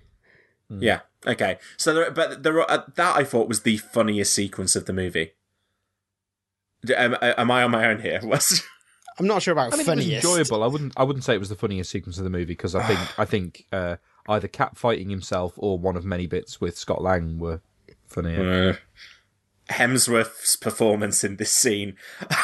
Yeah. 0.70 1.02
Okay. 1.28 1.58
So, 1.78 1.94
there, 1.94 2.12
but 2.12 2.44
there, 2.44 2.60
uh, 2.70 2.84
that 2.96 3.16
I 3.16 3.24
thought 3.24 3.48
was 3.48 3.62
the 3.64 3.78
funniest 3.78 4.34
sequence 4.34 4.76
of 4.76 4.86
the 4.86 4.94
movie. 4.94 5.32
Am, 6.96 7.18
am 7.22 7.52
I 7.52 7.64
on 7.64 7.72
my 7.72 7.88
own 7.88 8.02
here? 8.02 8.20
Was 8.24 8.62
I'm 9.18 9.28
not 9.28 9.42
sure 9.42 9.54
about 9.54 9.74
I 9.74 9.78
mean, 9.78 9.86
funniest. 9.86 10.12
it 10.12 10.28
was 10.28 10.38
enjoyable. 10.40 10.64
I 10.64 10.68
wouldn't. 10.68 10.94
I 10.98 11.04
wouldn't 11.04 11.24
say 11.24 11.34
it 11.34 11.40
was 11.40 11.50
the 11.50 11.56
funniest 11.56 11.90
sequence 11.90 12.18
of 12.18 12.26
the 12.26 12.30
movie 12.30 12.46
because 12.46 12.76
I 12.76 12.84
think 12.84 13.00
I 13.20 13.26
think 13.26 13.66
uh, 13.72 13.96
either 14.28 14.48
Cap 14.48 14.78
fighting 14.78 15.10
himself 15.10 15.54
or 15.58 15.80
one 15.80 15.96
of 15.96 16.06
many 16.06 16.28
bits 16.28 16.60
with 16.60 16.78
Scott 16.78 17.02
Lang 17.02 17.40
were 17.40 17.62
funnier. 18.08 18.70
Uh, 19.70 19.74
Hemsworth's 19.74 20.56
performance 20.58 21.24
in 21.24 21.38
this 21.38 21.52
scene. 21.52 21.96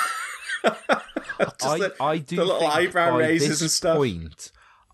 I, 0.63 1.77
the- 1.77 1.93
I 1.99 2.17
do 2.17 2.35
the 2.37 2.45
little 2.45 2.59
think 2.59 2.73
eyebrow 2.73 3.17
raises 3.17 3.49
this 3.49 3.61
and 3.61 3.71
stuff. 3.71 3.97
Point, 3.97 4.51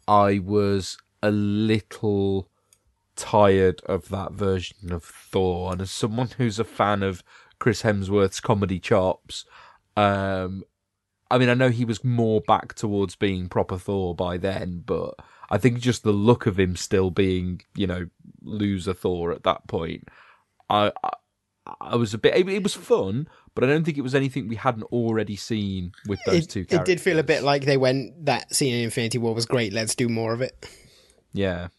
I 0.08 0.40
was 0.40 0.98
a 1.22 1.32
little 1.32 2.50
tired 3.16 3.82
of 3.86 4.10
that 4.10 4.32
version 4.34 4.92
of 4.92 5.04
Thor, 5.04 5.72
and 5.72 5.82
as 5.82 5.92
someone 5.92 6.30
who's 6.38 6.60
a 6.60 6.64
fan 6.64 7.04
of 7.04 7.24
Chris 7.60 7.82
Hemsworth's 7.82 8.40
comedy 8.40 8.80
chops, 8.80 9.46
um, 9.96 10.64
I 11.30 11.38
mean, 11.38 11.50
I 11.50 11.54
know 11.56 11.70
he 11.70 11.84
was 11.86 12.04
more 12.04 12.40
back 12.42 12.74
towards 12.76 13.16
being 13.16 13.50
proper 13.50 13.78
Thor 13.78 14.16
by 14.16 14.38
then, 14.38 14.84
but 14.86 15.16
I 15.50 15.58
think 15.58 15.80
just 15.80 16.04
the 16.04 16.12
look 16.14 16.46
of 16.46 16.60
him 16.60 16.76
still 16.76 17.10
being, 17.10 17.62
you 17.76 17.88
know, 17.88 18.08
loser 18.42 18.94
Thor 18.94 19.32
at 19.34 19.44
that 19.44 19.68
point, 19.68 20.08
I, 20.70 20.92
I, 21.04 21.10
I 21.82 21.96
was 21.96 22.14
a 22.14 22.18
bit. 22.18 22.36
It, 22.36 22.48
it 22.48 22.64
was 22.64 22.76
fun, 22.76 23.28
but 23.58 23.64
I 23.64 23.74
don't 23.74 23.84
think 23.84 23.98
it 23.98 24.02
was 24.02 24.14
anything 24.14 24.48
we 24.48 24.56
hadn't 24.56 24.84
already 24.84 25.36
seen 25.36 25.92
with 26.08 26.20
those 26.28 26.44
It, 26.44 26.50
two. 26.50 26.66
it 26.70 26.86
did 26.86 27.02
feel 27.02 27.18
a 27.18 27.24
bit 27.24 27.42
like 27.42 27.66
they 27.66 27.78
went 27.78 28.26
that 28.26 28.54
scene 28.54 28.74
in 28.76 28.84
Infinity 28.84 29.18
War 29.18 29.34
was 29.34 29.48
great. 29.48 29.74
Let's 29.74 29.96
do 29.96 30.08
more 30.08 30.32
of 30.34 30.42
it. 30.42 30.70
Yeah. 31.34 31.70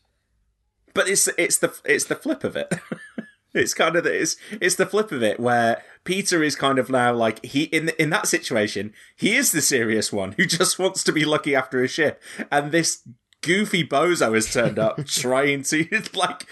but 0.95 1.09
it's 1.09 1.29
it's 1.39 1.59
the 1.59 1.73
it's 1.85 2.07
the 2.07 2.17
flip 2.17 2.43
of 2.43 2.57
it. 2.57 2.73
it's 3.55 3.75
kind 3.75 3.95
of 3.97 4.05
the, 4.05 4.13
it's 4.21 4.37
it's 4.61 4.75
the 4.75 4.87
flip 4.87 5.13
of 5.13 5.23
it 5.23 5.39
where 5.39 5.83
Peter 6.05 6.43
is 6.43 6.57
kind 6.57 6.79
of 6.79 6.91
now 6.91 7.13
like 7.15 7.45
he 7.45 7.65
in 7.65 7.91
in 7.99 8.11
that 8.11 8.27
situation 8.27 8.93
he 9.17 9.37
is 9.37 9.53
the 9.53 9.63
serious 9.63 10.13
one 10.13 10.33
who 10.33 10.45
just 10.59 10.79
wants 10.79 11.05
to 11.05 11.13
be 11.13 11.25
lucky 11.25 11.55
after 11.55 11.83
a 11.83 11.89
ship, 11.89 12.21
and 12.51 12.73
this 12.73 13.03
goofy 13.41 13.87
bozo 13.87 14.35
has 14.35 14.53
turned 14.53 14.79
up 14.81 15.07
trying 15.07 15.63
to 15.63 15.87
like 16.15 16.47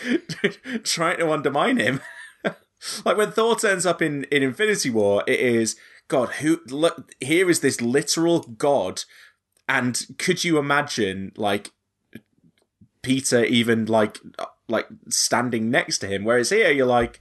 trying 0.85 1.19
to 1.19 1.31
undermine 1.33 1.79
him. 1.79 2.01
Like 3.05 3.17
when 3.17 3.33
Thor 3.33 3.57
turns 3.57 3.87
up 3.87 4.03
in 4.03 4.25
in 4.25 4.43
Infinity 4.43 4.91
War, 4.91 5.23
it 5.27 5.41
is 5.41 5.77
God 6.09 6.31
who 6.35 6.61
look 6.69 7.13
here 7.21 7.51
is 7.51 7.61
this 7.61 7.81
literal 7.81 8.41
god, 8.41 9.03
and 9.69 10.01
could 10.19 10.45
you 10.45 10.59
imagine 10.59 11.33
like 11.37 11.73
Peter 13.03 13.45
even 13.45 13.87
like 13.87 14.19
uh, 14.39 14.47
like 14.69 14.89
standing 15.09 15.71
next 15.71 15.99
to 15.99 16.07
him. 16.07 16.25
Whereas 16.25 16.51
here 16.51 16.71
you're 16.71 16.87
like 16.87 17.21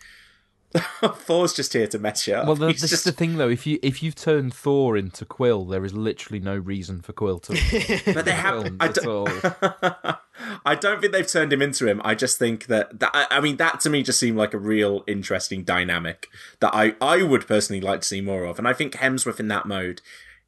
Thor's 1.04 1.54
just 1.54 1.74
here 1.74 1.88
to 1.88 2.00
mess 2.00 2.28
you 2.28 2.36
up. 2.36 2.45
Well, 2.45 2.56
the, 2.56 2.68
this 2.68 2.82
just- 2.82 2.94
is 2.94 3.04
the 3.04 3.12
thing, 3.12 3.38
though. 3.38 3.50
If 3.50 3.66
you 3.66 3.80
if 3.82 4.02
you've 4.04 4.16
turned 4.16 4.54
Thor 4.54 4.98
into 4.98 5.26
Quill, 5.26 5.66
there 5.66 5.86
is 5.86 5.94
literally 5.94 6.40
no 6.40 6.56
reason 6.56 7.02
for 7.02 7.14
Quill 7.14 7.40
to. 7.40 7.54
but 8.14 8.26
they 8.26 8.32
have. 8.32 8.64
filmed 8.64 8.84
I 8.84 8.88
don't, 8.88 9.08
all. 9.08 10.16
I 10.66 10.76
don't 10.76 11.00
think 11.02 11.14
they've 11.14 11.28
turned 11.28 11.54
him 11.54 11.62
into 11.62 11.88
him. 11.88 12.02
I 12.04 12.16
just 12.16 12.38
think 12.38 12.68
that, 12.68 13.00
that 13.00 13.12
I, 13.14 13.28
I 13.32 13.40
mean 13.40 13.58
that 13.58 13.80
to 13.82 13.90
me 13.90 14.04
just 14.04 14.20
seemed 14.20 14.38
like 14.38 14.54
a 14.54 14.60
real 14.60 15.04
interesting 15.08 15.64
dynamic 15.64 16.28
that 16.60 16.74
I 16.74 16.95
I 17.02 17.24
would 17.24 17.48
personally 17.48 17.82
like 17.82 18.02
to 18.02 18.08
see 18.08 18.22
more 18.22 18.44
of, 18.44 18.60
and 18.60 18.68
I 18.68 18.74
think 18.74 18.94
Hemsworth 18.94 19.40
in 19.40 19.48
that 19.50 19.66
mode 19.66 20.02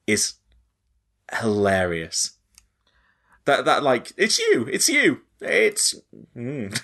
is 0.05 0.35
hilarious. 1.39 2.31
That 3.45 3.65
that 3.65 3.83
like 3.83 4.11
it's 4.17 4.39
you, 4.39 4.67
it's 4.71 4.89
you, 4.89 5.21
it's. 5.39 5.95
Mm. 6.35 6.77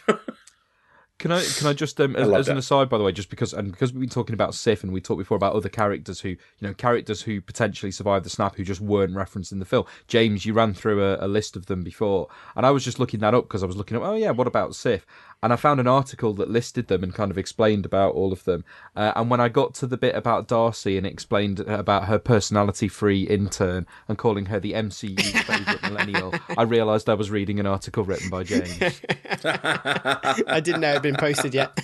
Can 1.24 1.32
I 1.32 1.42
can 1.42 1.68
I 1.68 1.72
just 1.72 2.02
um, 2.02 2.18
as, 2.18 2.28
love 2.28 2.38
as 2.42 2.50
an 2.50 2.58
aside, 2.58 2.90
by 2.90 2.98
the 2.98 3.04
way, 3.06 3.14
just 3.14 3.30
because 3.30 3.54
and 3.54 3.72
because 3.72 3.94
we've 3.94 4.02
been 4.02 4.10
talking 4.10 4.34
about 4.34 4.54
Sif 4.54 4.84
and 4.84 4.92
we 4.92 5.00
talked 5.00 5.20
before 5.20 5.38
about 5.38 5.56
other 5.56 5.70
characters 5.70 6.20
who 6.20 6.28
you 6.32 6.38
know 6.60 6.74
characters 6.74 7.22
who 7.22 7.40
potentially 7.40 7.94
survived 7.94 8.26
the 8.26 8.30
snap 8.30 8.58
who 8.58 8.66
just 8.66 8.82
weren't 8.82 9.16
referenced 9.16 9.54
in 9.54 9.60
the 9.60 9.66
film. 9.66 9.86
James, 10.10 10.46
you 10.46 10.54
ran 10.54 10.74
through 10.74 11.02
a, 11.02 11.26
a 11.26 11.30
list 11.30 11.56
of 11.56 11.68
them 11.68 11.82
before, 11.82 12.28
and 12.58 12.66
I 12.66 12.72
was 12.72 12.84
just 12.84 13.00
looking 13.00 13.22
that 13.22 13.34
up 13.34 13.46
because 13.46 13.64
I 13.64 13.68
was 13.68 13.78
looking 13.78 13.96
up. 13.96 14.04
Oh 14.04 14.16
yeah, 14.16 14.32
what 14.32 14.48
about 14.48 14.76
Sif? 14.76 15.06
And 15.44 15.52
I 15.52 15.58
found 15.58 15.82
an 15.82 15.88
article 15.88 16.34
that 16.36 16.50
listed 16.50 16.88
them 16.88 17.04
and 17.04 17.14
kind 17.14 17.30
of 17.30 17.38
explained 17.38 17.86
about 17.86 18.16
all 18.16 18.32
of 18.32 18.46
them. 18.46 18.64
Uh, 18.96 19.12
and 19.14 19.30
when 19.30 19.42
I 19.42 19.50
got 19.50 19.74
to 19.76 19.86
the 19.86 19.98
bit 19.98 20.16
about 20.16 20.48
Darcy 20.48 20.98
and 20.98 21.06
explained 21.06 21.60
about 21.60 22.06
her 22.06 22.18
personality-free 22.18 23.24
intern 23.24 23.86
and 24.08 24.18
calling 24.18 24.46
her 24.46 24.62
the 24.62 24.72
MCU's 24.72 25.42
favourite 25.44 25.84
millennial, 25.84 26.34
I 26.58 26.64
realised 26.64 27.10
I 27.10 27.16
was 27.16 27.30
reading 27.30 27.60
an 27.60 27.66
article 27.66 28.06
written 28.06 28.30
by 28.30 28.44
James. 28.44 29.02
I 29.44 30.62
didn't 30.64 30.80
know 30.80 30.92
it 30.92 30.94
had 30.94 31.02
been 31.02 31.18
posted 31.18 31.54
yet. 31.54 31.78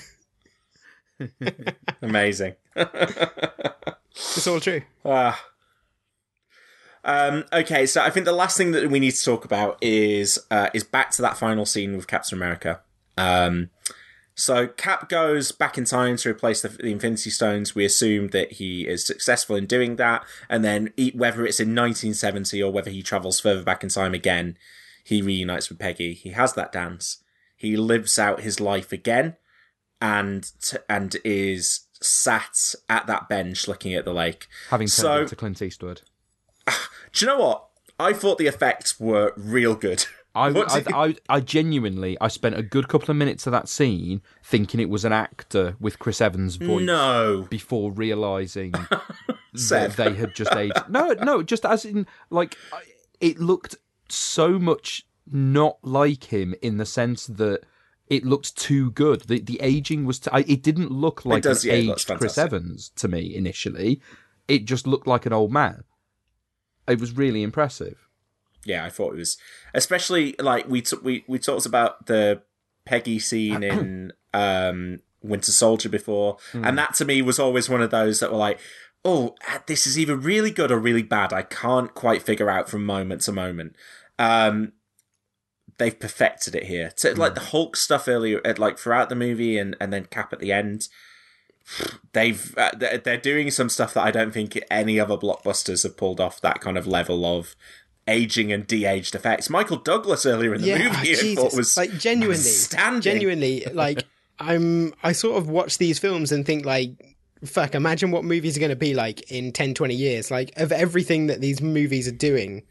Amazing. 2.02 2.56
It's 2.78 4.48
all 4.48 4.62
true. 4.62 4.84
Ah. 5.04 5.46
Um, 7.04 7.44
okay, 7.52 7.86
so 7.86 8.02
I 8.02 8.10
think 8.10 8.26
the 8.26 8.32
last 8.32 8.56
thing 8.56 8.72
that 8.72 8.90
we 8.90 9.02
need 9.02 9.12
to 9.12 9.24
talk 9.24 9.44
about 9.44 9.78
is 9.82 10.40
uh, 10.50 10.70
is 10.74 10.86
back 10.86 11.12
to 11.12 11.22
that 11.24 11.38
final 11.38 11.66
scene 11.66 11.98
with 11.98 12.08
Captain 12.08 12.38
America. 12.38 12.80
Um, 13.20 13.70
so 14.36 14.68
Cap 14.68 15.10
goes 15.10 15.52
back 15.52 15.78
in 15.78 15.84
time 15.84 16.16
to 16.18 16.30
replace 16.30 16.62
the, 16.62 16.70
the 16.70 16.92
Infinity 16.92 17.30
Stones. 17.30 17.76
We 17.76 17.84
assume 17.84 18.30
that 18.30 18.54
he 18.54 18.88
is 18.88 19.06
successful 19.06 19.58
in 19.58 19.66
doing 19.66 19.98
that, 19.98 20.24
and 20.50 20.64
then 20.64 20.94
whether 21.14 21.46
it's 21.46 21.60
in 21.60 21.76
1970 21.76 22.64
or 22.64 22.72
whether 22.72 22.90
he 22.90 23.04
travels 23.04 23.40
further 23.42 23.64
back 23.64 23.84
in 23.84 23.90
time 23.90 24.14
again, 24.14 24.58
he 25.04 25.22
reunites 25.22 25.68
with 25.70 25.80
Peggy. 25.80 26.14
He 26.14 26.30
has 26.30 26.54
that 26.54 26.72
dance. 26.72 27.18
He 27.58 27.76
lives 27.76 28.18
out 28.18 28.40
his 28.42 28.62
life 28.62 28.94
again, 28.94 29.36
and 30.02 30.50
t- 30.62 30.78
and 30.88 31.18
is 31.26 31.82
sat 32.02 32.76
at 32.88 33.08
that 33.08 33.28
bench 33.28 33.68
looking 33.68 33.94
at 33.94 34.06
the 34.06 34.14
lake. 34.14 34.48
Having 34.70 34.88
turned 34.88 34.92
So- 34.92 35.22
into 35.24 35.36
Clint 35.36 35.62
Eastwood. 35.62 36.02
Do 36.68 36.74
you 37.26 37.28
know 37.28 37.40
what? 37.40 37.66
I 38.00 38.14
thought 38.14 38.38
the 38.38 38.48
effects 38.48 38.98
were 39.02 39.34
real 39.36 39.76
good. 39.76 40.06
I, 40.36 40.50
I, 40.50 40.84
I, 40.94 41.16
I 41.28 41.40
genuinely, 41.40 42.18
I 42.22 42.28
spent 42.28 42.56
a 42.56 42.62
good 42.62 42.88
couple 42.88 43.10
of 43.10 43.18
minutes 43.18 43.48
of 43.48 43.52
that 43.52 43.68
scene 43.68 44.22
thinking 44.44 44.80
it 44.80 44.90
was 44.90 45.04
an 45.04 45.12
actor 45.12 45.76
with 45.80 45.98
Chris 45.98 46.22
Evans' 46.22 46.56
voice. 46.56 46.86
No. 46.86 47.48
Before 47.50 47.92
realizing 47.92 48.72
that 49.54 49.94
they 49.98 50.14
had 50.14 50.36
just 50.36 50.54
aged. 50.54 50.78
No, 50.88 51.14
no, 51.14 51.42
just 51.42 51.66
as 51.66 51.84
in 51.84 52.06
like 52.30 52.58
it 53.20 53.40
looked 53.40 53.76
so 54.08 54.60
much 54.60 55.06
not 55.32 55.78
like 55.82 56.26
him 56.26 56.56
in 56.62 56.78
the 56.78 56.86
sense 56.86 57.26
that 57.28 57.62
it 58.08 58.26
looked 58.26 58.56
too 58.56 58.92
good. 58.92 59.22
The 59.22 59.40
the 59.40 59.60
aging 59.62 60.06
was. 60.06 60.20
T- 60.20 60.32
I, 60.32 60.40
it 60.40 60.64
didn't 60.64 60.92
look 60.92 61.26
like 61.26 61.44
does, 61.44 61.64
an 61.64 61.72
yeah, 61.72 61.78
it 61.78 61.90
aged 61.92 62.08
Chris. 62.18 62.38
Evans 62.38 62.90
to 62.98 63.08
me 63.08 63.36
initially. 63.36 64.02
It 64.48 64.66
just 64.66 64.88
looked 64.88 65.08
like 65.08 65.26
an 65.26 65.34
old 65.34 65.52
man. 65.52 65.84
It 66.88 67.00
was 67.00 67.16
really 67.16 67.44
impressive. 67.44 68.09
Yeah, 68.70 68.86
I 68.86 68.90
thought 68.90 69.14
it 69.14 69.18
was 69.18 69.38
especially 69.74 70.36
like 70.40 70.70
we 70.70 70.82
t- 70.82 70.98
we 71.02 71.26
we 71.28 71.40
talked 71.40 71.66
about 71.66 72.06
the 72.06 72.42
Peggy 72.86 73.20
scene 73.20 73.64
in 73.64 74.14
um 74.34 75.00
Winter 75.22 75.52
Soldier 75.52 75.90
before, 75.90 76.38
and 76.54 76.78
that 76.78 76.94
to 76.96 77.06
me 77.06 77.22
was 77.22 77.40
always 77.40 77.68
one 77.68 77.82
of 77.82 77.92
those 77.92 78.20
that 78.20 78.32
were 78.32 78.38
like, 78.38 78.60
oh, 79.04 79.36
this 79.68 79.88
is 79.88 79.98
either 79.98 80.16
really 80.16 80.52
good 80.52 80.72
or 80.72 80.80
really 80.80 81.04
bad. 81.04 81.34
I 81.34 81.42
can't 81.42 81.94
quite 81.94 82.22
figure 82.24 82.50
out 82.50 82.70
from 82.70 82.86
moment 82.86 83.22
to 83.24 83.32
moment. 83.32 83.76
Um, 84.18 84.74
they've 85.78 85.98
perfected 85.98 86.56
it 86.56 86.66
here. 86.66 86.92
So, 86.96 87.12
like 87.12 87.34
the 87.34 87.42
Hulk 87.42 87.76
stuff 87.76 88.08
earlier, 88.08 88.42
uh, 88.46 88.54
like 88.58 88.78
throughout 88.78 89.10
the 89.10 89.16
movie, 89.16 89.58
and 89.58 89.76
and 89.80 89.92
then 89.92 90.06
Cap 90.06 90.34
at 90.34 90.40
the 90.40 90.52
end. 90.52 90.88
They've 92.14 92.56
uh, 92.58 92.72
they're 92.76 93.18
doing 93.18 93.52
some 93.52 93.70
stuff 93.70 93.94
that 93.94 94.04
I 94.04 94.10
don't 94.10 94.34
think 94.34 94.60
any 94.72 95.00
other 95.00 95.18
blockbusters 95.18 95.84
have 95.84 95.98
pulled 95.98 96.20
off 96.20 96.42
that 96.42 96.62
kind 96.62 96.78
of 96.80 96.88
level 96.88 97.26
of 97.26 97.56
aging 98.10 98.52
and 98.52 98.66
de-aged 98.68 99.16
effects. 99.16 99.50
Michael 99.50 99.78
Douglas 99.78 100.26
earlier 100.26 100.54
in 100.54 100.62
the 100.62 100.68
yeah, 100.68 100.78
movie 100.92 101.32
I 101.32 101.36
thought 101.36 101.56
was 101.56 101.78
like 101.78 101.92
genuinely, 101.98 102.36
outstanding. 102.36 103.02
genuinely, 103.02 103.66
like 103.74 104.04
I'm. 104.40 104.94
I 105.04 105.12
sort 105.14 105.38
of 105.38 105.50
watch 105.50 105.78
these 105.78 106.00
films 106.00 106.32
and 106.32 106.46
think 106.46 106.66
like, 106.66 106.92
fuck. 107.46 107.76
Imagine 107.76 108.12
what 108.12 108.24
movies 108.26 108.58
are 108.58 108.60
going 108.60 108.70
to 108.72 108.76
be 108.76 108.94
like 108.94 109.32
in 109.32 109.52
10, 109.52 109.74
20 109.74 109.96
years. 109.96 110.30
Like 110.32 110.52
of 110.60 110.72
everything 110.72 111.28
that 111.28 111.40
these 111.42 111.62
movies 111.62 112.08
are 112.08 112.12
doing, 112.12 112.64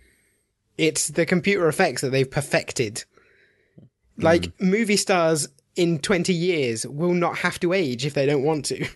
it's 0.77 1.09
the 1.09 1.25
computer 1.27 1.69
effects 1.69 2.03
that 2.03 2.11
they've 2.11 2.31
perfected. 2.31 3.05
Like 4.17 4.47
Hmm. 4.59 4.71
movie 4.71 4.97
stars 4.97 5.49
in 5.77 6.01
twenty 6.01 6.35
years 6.35 6.85
will 6.87 7.15
not 7.15 7.39
have 7.39 7.61
to 7.61 7.73
age 7.73 8.05
if 8.05 8.15
they 8.15 8.27
don't 8.27 8.43
want 8.43 8.65
to. 8.67 8.87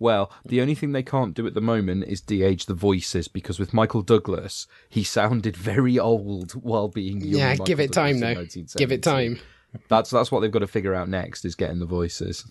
Well, 0.00 0.32
the 0.46 0.62
only 0.62 0.74
thing 0.74 0.92
they 0.92 1.02
can't 1.02 1.34
do 1.34 1.46
at 1.46 1.52
the 1.52 1.60
moment 1.60 2.04
is 2.04 2.22
de-age 2.22 2.64
the 2.64 2.74
voices 2.74 3.28
because 3.28 3.60
with 3.60 3.74
Michael 3.74 4.00
Douglas, 4.00 4.66
he 4.88 5.04
sounded 5.04 5.54
very 5.54 5.98
old 5.98 6.52
while 6.52 6.88
being 6.88 7.20
young. 7.20 7.38
yeah, 7.38 7.48
Michael 7.50 7.66
give 7.66 7.80
it 7.80 7.92
time 7.92 8.18
Douglas 8.18 8.54
though. 8.54 8.62
Give 8.78 8.90
it 8.90 9.02
time. 9.02 9.38
That's 9.88 10.10
that's 10.10 10.32
what 10.32 10.40
they've 10.40 10.50
got 10.50 10.60
to 10.60 10.66
figure 10.66 10.94
out 10.94 11.08
next 11.08 11.44
is 11.44 11.54
getting 11.54 11.78
the 11.78 11.86
voices. 11.86 12.50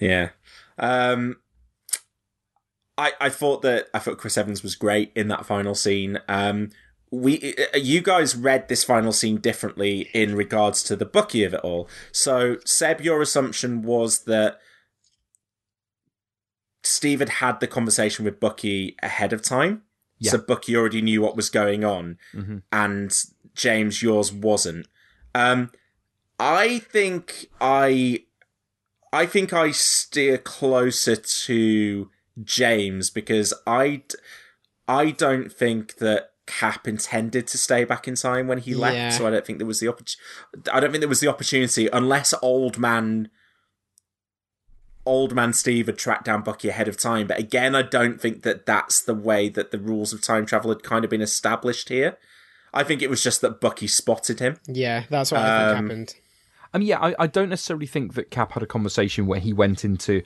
Yeah. 0.00 0.30
Um 0.78 1.36
I 2.96 3.12
I 3.20 3.28
thought 3.28 3.62
that 3.62 3.88
I 3.92 3.98
thought 3.98 4.18
Chris 4.18 4.38
Evans 4.38 4.62
was 4.62 4.76
great 4.76 5.12
in 5.16 5.28
that 5.28 5.44
final 5.44 5.74
scene. 5.74 6.20
Um 6.28 6.70
we 7.10 7.54
uh, 7.74 7.76
you 7.76 8.00
guys 8.00 8.36
read 8.36 8.68
this 8.68 8.84
final 8.84 9.12
scene 9.12 9.38
differently 9.38 10.10
in 10.14 10.34
regards 10.36 10.82
to 10.84 10.96
the 10.96 11.04
Bucky 11.04 11.44
of 11.44 11.54
it 11.54 11.60
all. 11.60 11.88
So 12.12 12.58
Seb 12.64 13.00
your 13.00 13.20
assumption 13.20 13.82
was 13.82 14.20
that 14.24 14.60
Steve 16.86 17.20
had 17.20 17.28
had 17.28 17.60
the 17.60 17.66
conversation 17.66 18.24
with 18.24 18.38
Bucky 18.40 18.96
ahead 19.02 19.32
of 19.32 19.42
time. 19.42 19.82
Yeah. 20.18 20.32
So 20.32 20.38
Bucky 20.38 20.76
already 20.76 21.02
knew 21.02 21.20
what 21.22 21.36
was 21.36 21.50
going 21.50 21.84
on 21.84 22.18
Mhm. 22.34 22.62
and 22.72 23.24
James 23.54 24.02
yours 24.02 24.32
wasn't. 24.32 24.86
Um 25.34 25.70
I 26.38 26.78
think 26.80 27.46
I 27.60 28.24
I 29.12 29.26
think 29.26 29.52
I 29.52 29.70
steer 29.70 30.38
closer 30.38 31.14
to 31.16 32.10
James 32.42 33.10
because 33.10 33.54
I, 33.64 34.02
I 34.88 35.12
don't 35.12 35.52
think 35.52 35.96
that 35.98 36.30
Cap 36.46 36.88
intended 36.88 37.46
to 37.46 37.56
stay 37.58 37.84
back 37.84 38.08
in 38.08 38.16
time 38.16 38.48
when 38.48 38.58
he 38.58 38.74
left, 38.74 38.96
Yeah. 38.96 39.10
so 39.10 39.26
I 39.26 39.30
don't 39.30 39.46
think 39.46 39.58
there 39.58 39.66
was 39.68 39.78
the 39.78 39.86
oppor- 39.86 40.16
I 40.72 40.80
don't 40.80 40.90
think 40.90 41.00
there 41.00 41.08
was 41.08 41.20
the 41.20 41.28
opportunity 41.28 41.88
unless 41.92 42.34
old 42.42 42.76
man 42.76 43.28
old 45.06 45.34
man 45.34 45.52
Steve 45.52 45.86
had 45.86 45.98
tracked 45.98 46.24
down 46.24 46.42
Bucky 46.42 46.68
ahead 46.68 46.88
of 46.88 46.96
time. 46.96 47.26
But 47.26 47.38
again, 47.38 47.74
I 47.74 47.82
don't 47.82 48.20
think 48.20 48.42
that 48.42 48.66
that's 48.66 49.00
the 49.00 49.14
way 49.14 49.48
that 49.50 49.70
the 49.70 49.78
rules 49.78 50.12
of 50.12 50.20
time 50.22 50.46
travel 50.46 50.70
had 50.70 50.82
kind 50.82 51.04
of 51.04 51.10
been 51.10 51.20
established 51.20 51.88
here. 51.88 52.16
I 52.72 52.82
think 52.84 53.02
it 53.02 53.10
was 53.10 53.22
just 53.22 53.40
that 53.42 53.60
Bucky 53.60 53.86
spotted 53.86 54.40
him. 54.40 54.58
Yeah, 54.66 55.04
that's 55.08 55.30
what 55.30 55.42
I 55.42 55.68
think 55.68 55.78
Um, 55.78 55.84
happened. 55.84 56.14
I 56.72 56.78
mean, 56.78 56.88
yeah, 56.88 56.98
I, 57.00 57.14
I 57.20 57.26
don't 57.28 57.50
necessarily 57.50 57.86
think 57.86 58.14
that 58.14 58.30
Cap 58.30 58.52
had 58.52 58.62
a 58.62 58.66
conversation 58.66 59.26
where 59.26 59.38
he 59.38 59.52
went 59.52 59.84
into 59.84 60.22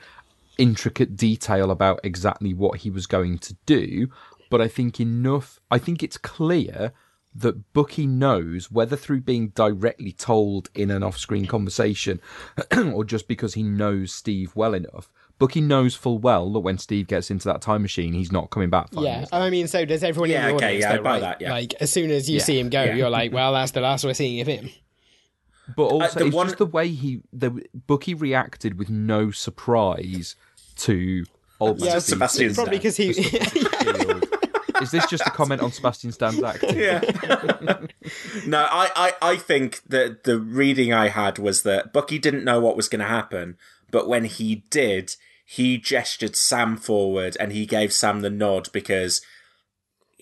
intricate 0.57 1.16
detail 1.16 1.70
about 1.70 2.00
exactly 2.02 2.55
what 2.55 2.81
he 2.81 2.90
was 2.90 3.07
going 3.07 3.39
to 3.39 3.55
do, 3.66 4.08
but 4.50 4.60
I 4.60 4.68
think 4.68 4.98
enough. 4.98 5.60
I 5.70 5.78
think 5.78 6.02
it's 6.02 6.16
clear 6.16 6.92
that 7.34 7.73
Bucky 7.73 8.07
knows 8.07 8.70
whether 8.70 8.97
through 8.97 9.20
being 9.20 9.48
directly 9.48 10.12
told 10.12 10.70
in 10.74 10.90
an 10.90 11.02
off-screen 11.02 11.47
conversation, 11.47 12.20
or 12.92 13.05
just 13.05 13.28
because 13.28 13.55
he 13.55 13.62
knows 13.62 14.12
Steve 14.12 14.52
well 14.57 14.74
enough. 14.74 15.10
Bucky 15.39 15.60
knows 15.60 15.94
full 15.94 16.18
well 16.18 16.52
that 16.52 16.60
when 16.60 16.78
Steve 16.78 17.07
gets 17.07 17.31
into 17.31 17.44
that 17.47 17.60
time 17.62 17.82
machine, 17.82 18.12
he's 18.12 18.32
not 18.32 18.50
coming 18.50 18.70
back. 18.70 18.90
Five 18.92 19.05
Yeah, 19.05 19.15
minutes 19.16 19.32
I 19.32 19.50
mean, 19.50 19.68
so 19.68 19.84
does 19.84 20.02
everyone 20.02 20.31
Yeah, 20.31 20.48
in 20.48 20.48
the 20.50 20.57
okay, 20.57 20.66
audience. 20.66 20.82
yeah, 20.82 20.92
I 20.94 20.98
buy 20.98 21.10
right? 21.12 21.20
that, 21.20 21.40
yeah. 21.40 21.50
Like 21.52 21.74
as 21.81 21.92
soon 21.92 22.10
as 22.10 22.28
you 22.28 22.39
Yeah, 22.39 22.44
see 22.44 22.58
him 22.58 22.70
go, 22.70 22.82
yeah. 22.82 22.94
you're 22.94 23.10
like, 23.10 23.32
well, 23.32 23.52
that's 23.52 23.70
the 23.70 23.81
last 23.81 24.05
we're 24.05 24.15
seeing 24.15 24.40
of 24.40 24.48
him. 24.48 24.68
But 25.76 25.84
uh, 25.84 25.89
also, 25.90 26.18
the 26.18 26.26
it's 26.26 26.34
one- 26.34 26.47
just 26.47 26.58
the 26.58 26.66
way 26.66 26.89
he, 26.89 27.20
the 27.32 27.62
Bucky 27.86 28.15
reacted 28.15 28.78
with 28.81 28.90
no 28.90 29.31
surprise 29.31 30.34
to 30.76 31.24
old 31.60 31.78
man 31.78 31.86
Yeah, 31.86 31.98
Steve's 31.98 32.07
Sebastian 32.07 32.55
Probably 32.55 32.78
because 32.78 32.97
he. 32.97 33.12
shield. 34.78 34.82
Is 34.82 34.90
this 34.90 35.07
just 35.10 35.26
a 35.26 35.31
comment 35.31 35.60
on 35.62 35.73
Sebastian 35.73 36.12
Stan's 36.12 36.42
acting? 36.42 36.78
Yeah. 36.78 37.00
no, 38.47 38.66
I, 38.70 38.90
I, 38.97 39.12
I 39.32 39.36
think 39.36 39.82
that 39.89 40.24
the 40.24 40.39
reading 40.39 40.92
I 40.92 41.08
had 41.08 41.39
was 41.39 41.62
that 41.62 41.92
Bucky 41.92 42.18
didn't 42.18 42.44
know 42.44 42.60
what 42.60 42.76
was 42.76 42.89
going 42.89 43.00
to 43.00 43.07
happen, 43.07 43.57
but 43.90 44.08
when 44.08 44.24
he 44.24 44.65
did, 44.70 45.15
he 45.47 45.78
gestured 45.78 46.36
Sam 46.36 46.76
forward 46.76 47.36
and 47.40 47.52
he 47.52 47.66
gave 47.66 47.92
Sam 47.92 48.20
the 48.20 48.31
nod 48.31 48.68
because 48.73 49.20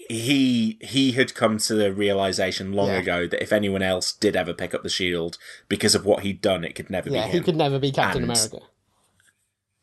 he 0.08 0.78
he 0.82 1.12
had 1.12 1.34
come 1.34 1.58
to 1.58 1.74
the 1.74 1.92
realization 1.92 2.72
long 2.72 2.88
Yeah. 2.90 2.98
ago 2.98 3.26
that 3.26 3.42
if 3.42 3.52
anyone 3.52 3.82
else 3.82 4.12
did 4.12 4.36
ever 4.36 4.54
pick 4.54 4.72
up 4.72 4.84
the 4.84 4.88
shield 4.88 5.36
because 5.68 5.96
of 5.96 6.04
what 6.06 6.22
he'd 6.22 6.40
done, 6.40 6.62
it 6.64 6.76
could 6.76 6.90
never 6.90 7.08
yeah, 7.10 7.24
be 7.24 7.26
Yeah, 7.28 7.32
he 7.32 7.40
could 7.40 7.56
never 7.56 7.78
be 7.80 7.90
Captain 7.90 8.22
And- 8.22 8.30
America. 8.30 8.58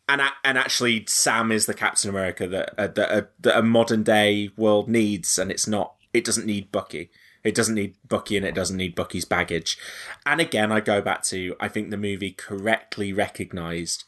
And 0.07 0.21
and 0.43 0.57
actually, 0.57 1.05
Sam 1.07 1.51
is 1.51 1.65
the 1.65 1.73
Captain 1.73 2.09
America 2.09 2.47
that 2.47 2.73
uh, 2.77 2.87
that, 2.87 3.11
uh, 3.11 3.21
that 3.39 3.57
a 3.57 3.63
modern 3.63 4.03
day 4.03 4.49
world 4.57 4.89
needs, 4.89 5.37
and 5.39 5.51
it's 5.51 5.67
not. 5.67 5.95
It 6.13 6.25
doesn't 6.25 6.45
need 6.45 6.71
Bucky. 6.71 7.09
It 7.43 7.55
doesn't 7.55 7.75
need 7.75 7.95
Bucky, 8.07 8.37
and 8.37 8.45
it 8.45 8.55
doesn't 8.55 8.77
need 8.77 8.95
Bucky's 8.95 9.25
baggage. 9.25 9.77
And 10.25 10.41
again, 10.41 10.71
I 10.71 10.79
go 10.81 11.01
back 11.01 11.23
to 11.23 11.55
I 11.59 11.67
think 11.67 11.89
the 11.89 11.97
movie 11.97 12.31
correctly 12.31 13.13
recognized 13.13 14.03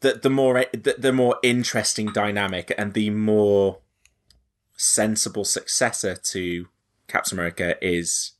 that 0.00 0.22
the 0.22 0.30
more 0.30 0.64
the, 0.72 0.96
the 0.98 1.12
more 1.12 1.38
interesting 1.42 2.06
dynamic 2.12 2.72
and 2.76 2.92
the 2.92 3.10
more 3.10 3.78
sensible 4.76 5.44
successor 5.44 6.16
to 6.16 6.66
Captain 7.06 7.38
America 7.38 7.76
is 7.84 8.32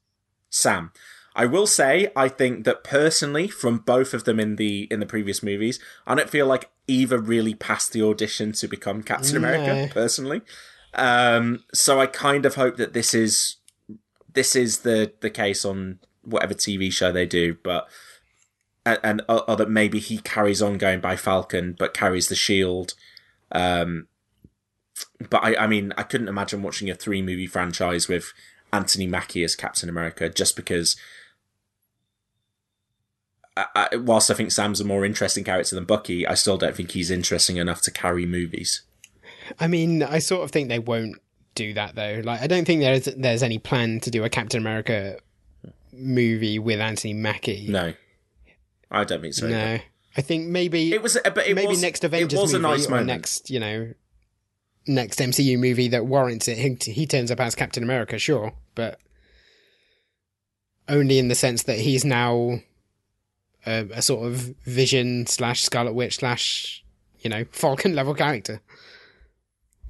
Sam. 0.51 0.93
I 1.35 1.47
will 1.47 1.67
say, 1.67 2.11
I 2.15 2.29
think 2.29 2.65
that 2.65 2.85
personally, 2.85 3.49
from 3.49 3.79
both 3.79 4.13
of 4.13 4.25
them 4.25 4.39
in 4.39 4.57
the 4.57 4.87
in 4.91 5.01
the 5.01 5.07
previous 5.07 5.43
movies, 5.43 5.79
I 6.07 6.15
don't 6.15 6.29
feel 6.31 6.47
like 6.47 6.71
either 6.87 7.19
really 7.19 7.55
passed 7.55 7.93
the 7.93 8.03
audition 8.03 8.53
to 8.53 8.69
become 8.69 9.03
Captain 9.03 9.37
America. 9.37 9.93
Personally, 9.93 10.43
um, 10.95 11.65
so 11.73 12.01
I 12.01 12.07
kind 12.07 12.45
of 12.45 12.57
hope 12.57 12.77
that 12.77 12.93
this 12.93 13.15
is 13.15 13.57
this 14.35 14.55
is 14.55 14.79
the 14.81 15.13
the 15.21 15.31
case 15.31 15.65
on 15.65 16.01
whatever 16.23 16.55
TV 16.55 16.93
show 16.93 17.13
they 17.13 17.27
do, 17.27 17.57
but 17.63 17.89
and, 18.85 18.99
and 19.03 19.23
or 19.29 19.57
that 19.57 19.71
maybe 19.71 19.99
he 20.01 20.19
carries 20.19 20.61
on 20.61 20.77
going 20.79 21.01
by 21.01 21.17
Falcon, 21.17 21.75
but 21.79 21.95
carries 21.95 22.29
the 22.29 22.35
shield. 22.35 22.95
Um, 23.51 24.07
but 25.31 25.43
I, 25.43 25.65
I 25.65 25.67
mean, 25.67 25.93
I 25.97 26.03
couldn't 26.03 26.29
imagine 26.29 26.63
watching 26.63 26.91
a 26.91 26.95
three 26.95 27.23
movie 27.23 27.47
franchise 27.47 28.09
with 28.09 28.33
Anthony 28.73 29.07
Mackie 29.07 29.45
as 29.45 29.57
Captain 29.57 29.89
America, 29.89 30.29
just 30.29 30.57
because. 30.57 30.97
I, 33.57 33.67
I, 33.93 33.97
whilst 33.97 34.31
I 34.31 34.35
think 34.35 34.51
Sam's 34.51 34.81
a 34.81 34.85
more 34.85 35.05
interesting 35.05 35.45
character 35.45 35.75
than 35.75 35.85
Bucky, 35.85 36.27
I 36.27 36.35
still 36.35 36.57
don't 36.57 36.75
think 36.75 36.93
he's 36.93 37.11
interesting 37.11 37.57
enough 37.59 37.83
to 37.83 37.91
carry 37.91 38.25
movies. 38.27 38.83
I 39.61 39.67
mean, 39.67 40.03
I 40.03 40.19
sort 40.21 40.45
of 40.45 40.51
think 40.51 40.69
they 40.69 40.79
won't 40.79 41.17
do 41.55 41.75
that 41.75 41.95
though. 41.95 42.23
Like, 42.25 42.41
I 42.41 42.47
don't 42.47 42.65
think 42.65 42.81
there's 42.81 43.05
there's 43.05 43.43
any 43.43 43.59
plan 43.59 44.01
to 44.01 44.11
do 44.11 44.25
a 44.25 44.31
Captain 44.31 44.61
America 44.61 45.19
movie 45.93 46.59
with 46.59 46.81
Anthony 46.81 47.13
Mackie. 47.13 47.67
No, 47.69 47.93
I 48.91 49.05
don't 49.05 49.21
think 49.21 49.35
so. 49.35 49.49
No, 49.49 49.57
either. 49.57 49.83
I 50.17 50.21
think 50.21 50.47
maybe 50.49 50.93
It 50.93 51.03
was, 51.03 51.19
but 51.23 51.47
it 51.47 51.55
maybe 51.55 51.69
was, 51.69 51.83
next 51.83 52.05
Avengers 52.05 52.39
It 52.39 52.41
was 52.43 52.55
a 52.55 52.59
movie 52.59 52.73
nice 52.77 52.87
or 52.87 52.91
moment. 52.91 53.07
next, 53.07 53.51
you 53.51 53.61
know, 53.61 53.93
next 54.87 55.19
MCU 55.19 55.59
movie 55.59 55.89
that 55.89 56.07
warrants 56.07 56.49
it. 56.49 56.59
He, 56.59 56.93
he 56.93 57.07
turns 57.07 57.31
up 57.31 57.41
as 57.41 57.55
Captain 57.55 57.83
America, 57.83 58.19
sure, 58.19 58.53
but 58.75 58.99
only 60.89 61.19
in 61.19 61.29
the 61.29 61.35
sense 61.35 61.63
that 61.65 61.79
he's 61.79 62.05
now 62.05 62.61
a, 63.67 63.89
a 63.93 64.03
sort 64.03 64.27
of 64.27 64.55
Vision 64.65 65.27
slash 65.27 65.63
Scarlet 65.63 65.95
Witch 65.95 66.17
slash 66.17 66.85
you 67.21 67.31
know 67.31 67.45
Falcon 67.53 67.95
level 67.95 68.15
character 68.15 68.61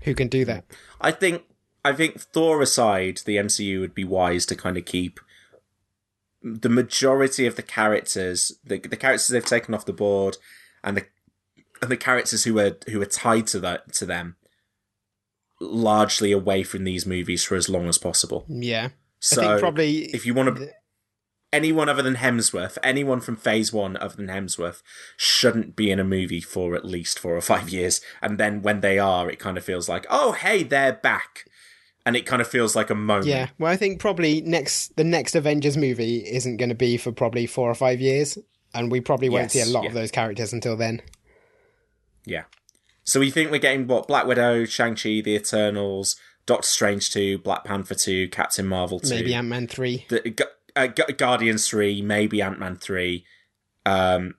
who 0.02 0.14
can 0.14 0.28
do 0.28 0.44
that. 0.44 0.64
I 1.00 1.12
think 1.12 1.42
I 1.84 1.92
think 1.92 2.20
Thor 2.20 2.60
aside, 2.60 3.20
the 3.24 3.36
MCU 3.36 3.80
would 3.80 3.94
be 3.94 4.04
wise 4.04 4.46
to 4.46 4.54
kind 4.54 4.76
of 4.76 4.84
keep 4.84 5.20
the 6.42 6.68
majority 6.68 7.46
of 7.46 7.56
the 7.56 7.62
characters, 7.62 8.58
the, 8.64 8.78
the 8.78 8.96
characters 8.96 9.28
they've 9.28 9.44
taken 9.44 9.74
off 9.74 9.86
the 9.86 9.92
board, 9.92 10.36
and 10.82 10.96
the 10.96 11.06
and 11.80 11.90
the 11.90 11.96
characters 11.96 12.44
who 12.44 12.58
are 12.58 12.76
who 12.88 13.00
are 13.00 13.06
tied 13.06 13.46
to 13.48 13.60
that 13.60 13.92
to 13.94 14.06
them, 14.06 14.36
largely 15.60 16.32
away 16.32 16.62
from 16.62 16.84
these 16.84 17.06
movies 17.06 17.44
for 17.44 17.56
as 17.56 17.68
long 17.68 17.88
as 17.88 17.98
possible. 17.98 18.44
Yeah, 18.48 18.90
So 19.20 19.40
I 19.42 19.46
think 19.46 19.60
probably 19.60 20.04
if 20.06 20.26
you 20.26 20.34
want 20.34 20.56
to. 20.56 20.70
Anyone 21.52 21.88
other 21.90 22.02
than 22.02 22.16
Hemsworth, 22.16 22.78
anyone 22.82 23.20
from 23.20 23.36
Phase 23.36 23.72
One 23.72 23.96
other 23.98 24.16
than 24.16 24.28
Hemsworth, 24.28 24.82
shouldn't 25.18 25.76
be 25.76 25.90
in 25.90 26.00
a 26.00 26.04
movie 26.04 26.40
for 26.40 26.74
at 26.74 26.84
least 26.84 27.18
four 27.18 27.36
or 27.36 27.42
five 27.42 27.68
years. 27.68 28.00
And 28.22 28.38
then 28.38 28.62
when 28.62 28.80
they 28.80 28.98
are, 28.98 29.30
it 29.30 29.38
kind 29.38 29.58
of 29.58 29.64
feels 29.64 29.88
like, 29.88 30.06
oh, 30.08 30.32
hey, 30.32 30.62
they're 30.62 30.94
back, 30.94 31.44
and 32.06 32.16
it 32.16 32.24
kind 32.24 32.40
of 32.40 32.48
feels 32.48 32.74
like 32.74 32.88
a 32.88 32.94
moment. 32.94 33.26
Yeah, 33.26 33.48
well, 33.58 33.70
I 33.70 33.76
think 33.76 34.00
probably 34.00 34.40
next 34.40 34.96
the 34.96 35.04
next 35.04 35.34
Avengers 35.34 35.76
movie 35.76 36.18
isn't 36.18 36.56
going 36.56 36.70
to 36.70 36.74
be 36.74 36.96
for 36.96 37.12
probably 37.12 37.46
four 37.46 37.70
or 37.70 37.74
five 37.74 38.00
years, 38.00 38.38
and 38.72 38.90
we 38.90 39.02
probably 39.02 39.28
won't 39.28 39.54
Yes, 39.54 39.64
see 39.64 39.70
a 39.70 39.74
lot 39.74 39.82
yeah. 39.82 39.88
of 39.90 39.94
those 39.94 40.10
characters 40.10 40.54
until 40.54 40.76
then. 40.76 41.02
Yeah. 42.24 42.44
So 43.04 43.20
we 43.20 43.30
think 43.30 43.50
we're 43.50 43.58
getting 43.58 43.86
what 43.88 44.06
Black 44.08 44.26
Widow, 44.26 44.64
Shang 44.64 44.94
Chi, 44.94 45.20
The 45.20 45.34
Eternals, 45.34 46.16
Doctor 46.46 46.66
Strange 46.68 47.10
two, 47.10 47.38
Black 47.38 47.64
Panther 47.64 47.94
two, 47.94 48.28
Captain 48.28 48.66
Marvel 48.66 49.00
two, 49.00 49.10
Maybe 49.10 49.34
Ant 49.34 49.48
Man 49.48 49.66
three. 49.66 50.06
the, 50.08 50.20
Gu- 50.30 50.44
uh, 50.76 50.86
Gu- 50.88 51.12
Guardians 51.16 51.68
three, 51.68 52.02
maybe 52.02 52.40
Ant 52.42 52.58
Man 52.58 52.76
three. 52.76 53.24
Um, 53.84 54.34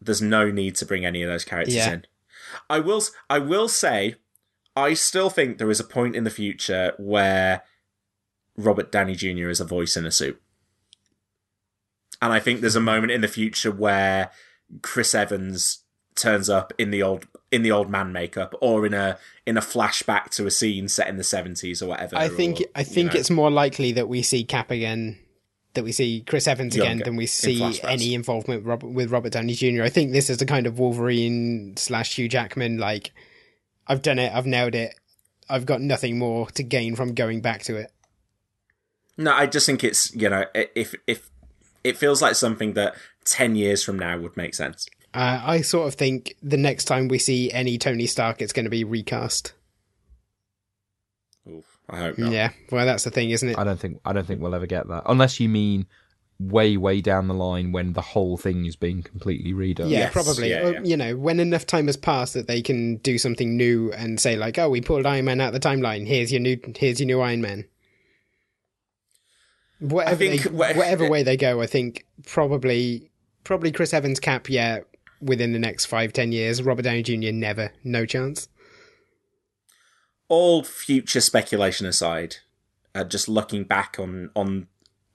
there's 0.00 0.22
no 0.22 0.50
need 0.50 0.76
to 0.76 0.86
bring 0.86 1.04
any 1.06 1.22
of 1.22 1.28
those 1.30 1.44
characters 1.44 1.74
Yeah. 1.74 1.92
in. 1.94 2.06
I 2.70 2.78
will. 2.80 3.02
I 3.28 3.38
will 3.38 3.68
say, 3.68 4.16
I 4.76 4.94
still 4.94 5.30
think 5.30 5.58
there 5.58 5.70
is 5.70 5.80
a 5.80 5.84
point 5.84 6.14
in 6.14 6.24
the 6.24 6.30
future 6.30 6.92
where 6.98 7.62
Robert 8.56 8.92
Downey 8.92 9.14
Jr. 9.16 9.48
is 9.48 9.60
a 9.60 9.64
voice 9.64 9.96
in 9.96 10.06
a 10.06 10.10
suit, 10.10 10.40
and 12.22 12.32
I 12.32 12.38
think 12.40 12.60
there's 12.60 12.76
a 12.76 12.80
moment 12.80 13.10
in 13.12 13.20
the 13.20 13.28
future 13.28 13.70
where 13.70 14.30
Chris 14.82 15.14
Evans 15.14 15.80
turns 16.14 16.48
up 16.48 16.72
in 16.78 16.90
the 16.90 17.02
old 17.02 17.26
in 17.50 17.62
the 17.62 17.70
old 17.70 17.90
man 17.90 18.10
makeup 18.12 18.54
or 18.60 18.86
in 18.86 18.94
a 18.94 19.18
in 19.44 19.56
a 19.56 19.60
flashback 19.60 20.30
to 20.30 20.46
a 20.46 20.50
scene 20.50 20.88
set 20.88 21.08
in 21.08 21.16
the 21.18 21.22
70s 21.22 21.82
or 21.82 21.86
whatever 21.86 22.16
I 22.16 22.28
think 22.28 22.60
or, 22.60 22.64
I 22.74 22.80
you 22.80 22.84
think 22.86 23.12
know. 23.14 23.20
it's 23.20 23.30
more 23.30 23.50
likely 23.50 23.92
that 23.92 24.08
we 24.08 24.22
see 24.22 24.42
Cap 24.42 24.70
again, 24.70 25.18
that 25.76 25.84
we 25.84 25.92
see 25.92 26.22
Chris 26.26 26.48
Evans 26.48 26.74
again, 26.76 26.98
than 26.98 27.16
we 27.16 27.26
see 27.26 27.60
flashbacks. 27.60 27.88
any 27.88 28.14
involvement 28.14 28.60
with 28.60 28.66
Robert, 28.66 28.88
with 28.88 29.10
Robert 29.10 29.32
Downey 29.32 29.54
Jr. 29.54 29.82
I 29.82 29.88
think 29.88 30.12
this 30.12 30.28
is 30.28 30.38
the 30.38 30.46
kind 30.46 30.66
of 30.66 30.78
Wolverine 30.78 31.76
slash 31.76 32.16
Hugh 32.16 32.28
Jackman. 32.28 32.78
Like, 32.78 33.12
I've 33.86 34.02
done 34.02 34.18
it, 34.18 34.32
I've 34.34 34.46
nailed 34.46 34.74
it, 34.74 34.94
I've 35.48 35.66
got 35.66 35.80
nothing 35.80 36.18
more 36.18 36.48
to 36.50 36.62
gain 36.62 36.96
from 36.96 37.14
going 37.14 37.40
back 37.40 37.62
to 37.64 37.76
it. 37.76 37.92
No, 39.16 39.32
I 39.32 39.46
just 39.46 39.66
think 39.66 39.82
it's 39.84 40.14
you 40.14 40.28
know 40.28 40.44
if 40.52 40.94
if 41.06 41.30
it 41.84 41.96
feels 41.96 42.20
like 42.20 42.34
something 42.34 42.74
that 42.74 42.94
ten 43.24 43.56
years 43.56 43.82
from 43.82 43.98
now 43.98 44.18
would 44.18 44.36
make 44.36 44.54
sense. 44.54 44.86
Uh, 45.14 45.40
I 45.42 45.60
sort 45.62 45.88
of 45.88 45.94
think 45.94 46.36
the 46.42 46.58
next 46.58 46.84
time 46.84 47.08
we 47.08 47.18
see 47.18 47.50
any 47.50 47.78
Tony 47.78 48.06
Stark, 48.06 48.42
it's 48.42 48.52
going 48.52 48.64
to 48.64 48.70
be 48.70 48.84
recast. 48.84 49.54
Oof, 51.88 51.94
I 51.94 52.00
hope 52.00 52.18
not. 52.18 52.32
Yeah, 52.32 52.50
well, 52.70 52.84
that's 52.86 53.04
the 53.04 53.10
thing, 53.10 53.30
isn't 53.30 53.48
it? 53.48 53.58
I 53.58 53.64
don't 53.64 53.78
think 53.80 54.00
I 54.04 54.12
don't 54.12 54.26
think 54.26 54.40
we'll 54.40 54.54
ever 54.54 54.66
get 54.66 54.88
that 54.88 55.04
unless 55.06 55.38
you 55.40 55.48
mean 55.48 55.86
way 56.38 56.76
way 56.76 57.00
down 57.00 57.28
the 57.28 57.34
line 57.34 57.72
when 57.72 57.94
the 57.94 58.02
whole 58.02 58.36
thing 58.36 58.66
is 58.66 58.76
being 58.76 59.02
completely 59.02 59.52
redone. 59.54 59.88
Yeah, 59.90 60.00
Yes, 60.00 60.12
probably. 60.12 60.50
yeah, 60.50 60.66
Or, 60.66 60.72
yeah. 60.74 60.80
You 60.84 60.96
know, 60.96 61.16
when 61.16 61.40
enough 61.40 61.66
time 61.66 61.86
has 61.86 61.96
passed 61.96 62.34
that 62.34 62.46
they 62.46 62.60
can 62.60 62.96
do 62.96 63.16
something 63.18 63.56
new 63.56 63.90
and 63.92 64.20
say 64.20 64.36
like, 64.36 64.58
"Oh, 64.58 64.68
we 64.68 64.80
pulled 64.82 65.06
Iron 65.06 65.24
Man 65.24 65.40
out 65.40 65.54
of 65.54 65.60
the 65.60 65.66
timeline. 65.68 66.06
Here's 66.06 66.30
your 66.32 66.40
new, 66.40 66.58
here's 66.76 67.00
your 67.00 67.06
new 67.06 67.20
Iron 67.20 67.40
Man." 67.40 67.64
Whatever, 69.78 70.16
think 70.16 70.42
they, 70.42 70.50
wha- 70.50 70.72
whatever 70.74 71.08
way 71.08 71.22
they 71.22 71.36
go, 71.36 71.60
I 71.60 71.66
think 71.66 72.06
probably, 72.24 73.10
probably 73.44 73.72
Chris 73.72 73.92
Evans 73.92 74.18
cap. 74.20 74.48
Yeah, 74.48 74.80
within 75.20 75.52
the 75.52 75.58
next 75.58 75.84
five, 75.86 76.12
ten 76.14 76.32
years, 76.32 76.62
Robert 76.62 76.82
Downey 76.82 77.02
Jr. 77.02 77.32
never, 77.32 77.72
no 77.84 78.06
chance. 78.06 78.48
All 80.28 80.62
future 80.62 81.20
speculation 81.20 81.86
aside, 81.86 82.36
uh, 82.94 83.04
just 83.04 83.28
looking 83.28 83.64
back 83.64 83.96
on 83.98 84.30
on 84.34 84.68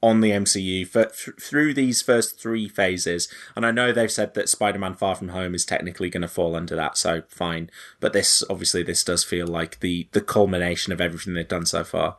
on 0.03 0.21
the 0.21 0.31
MCU 0.31 0.87
for, 0.87 1.05
th- 1.05 1.37
through 1.39 1.75
these 1.75 2.01
first 2.01 2.39
three 2.39 2.67
phases, 2.67 3.27
and 3.55 3.65
I 3.65 3.71
know 3.71 3.91
they've 3.91 4.11
said 4.11 4.33
that 4.33 4.49
Spider-Man: 4.49 4.95
Far 4.95 5.15
From 5.15 5.29
Home 5.29 5.53
is 5.53 5.65
technically 5.65 6.09
going 6.09 6.21
to 6.21 6.27
fall 6.27 6.55
under 6.55 6.75
that, 6.75 6.97
so 6.97 7.23
fine. 7.29 7.69
But 7.99 8.13
this 8.13 8.43
obviously 8.49 8.83
this 8.83 9.03
does 9.03 9.23
feel 9.23 9.47
like 9.47 9.79
the 9.79 10.07
the 10.11 10.21
culmination 10.21 10.91
of 10.93 11.01
everything 11.01 11.33
they've 11.33 11.47
done 11.47 11.65
so 11.65 11.83
far. 11.83 12.17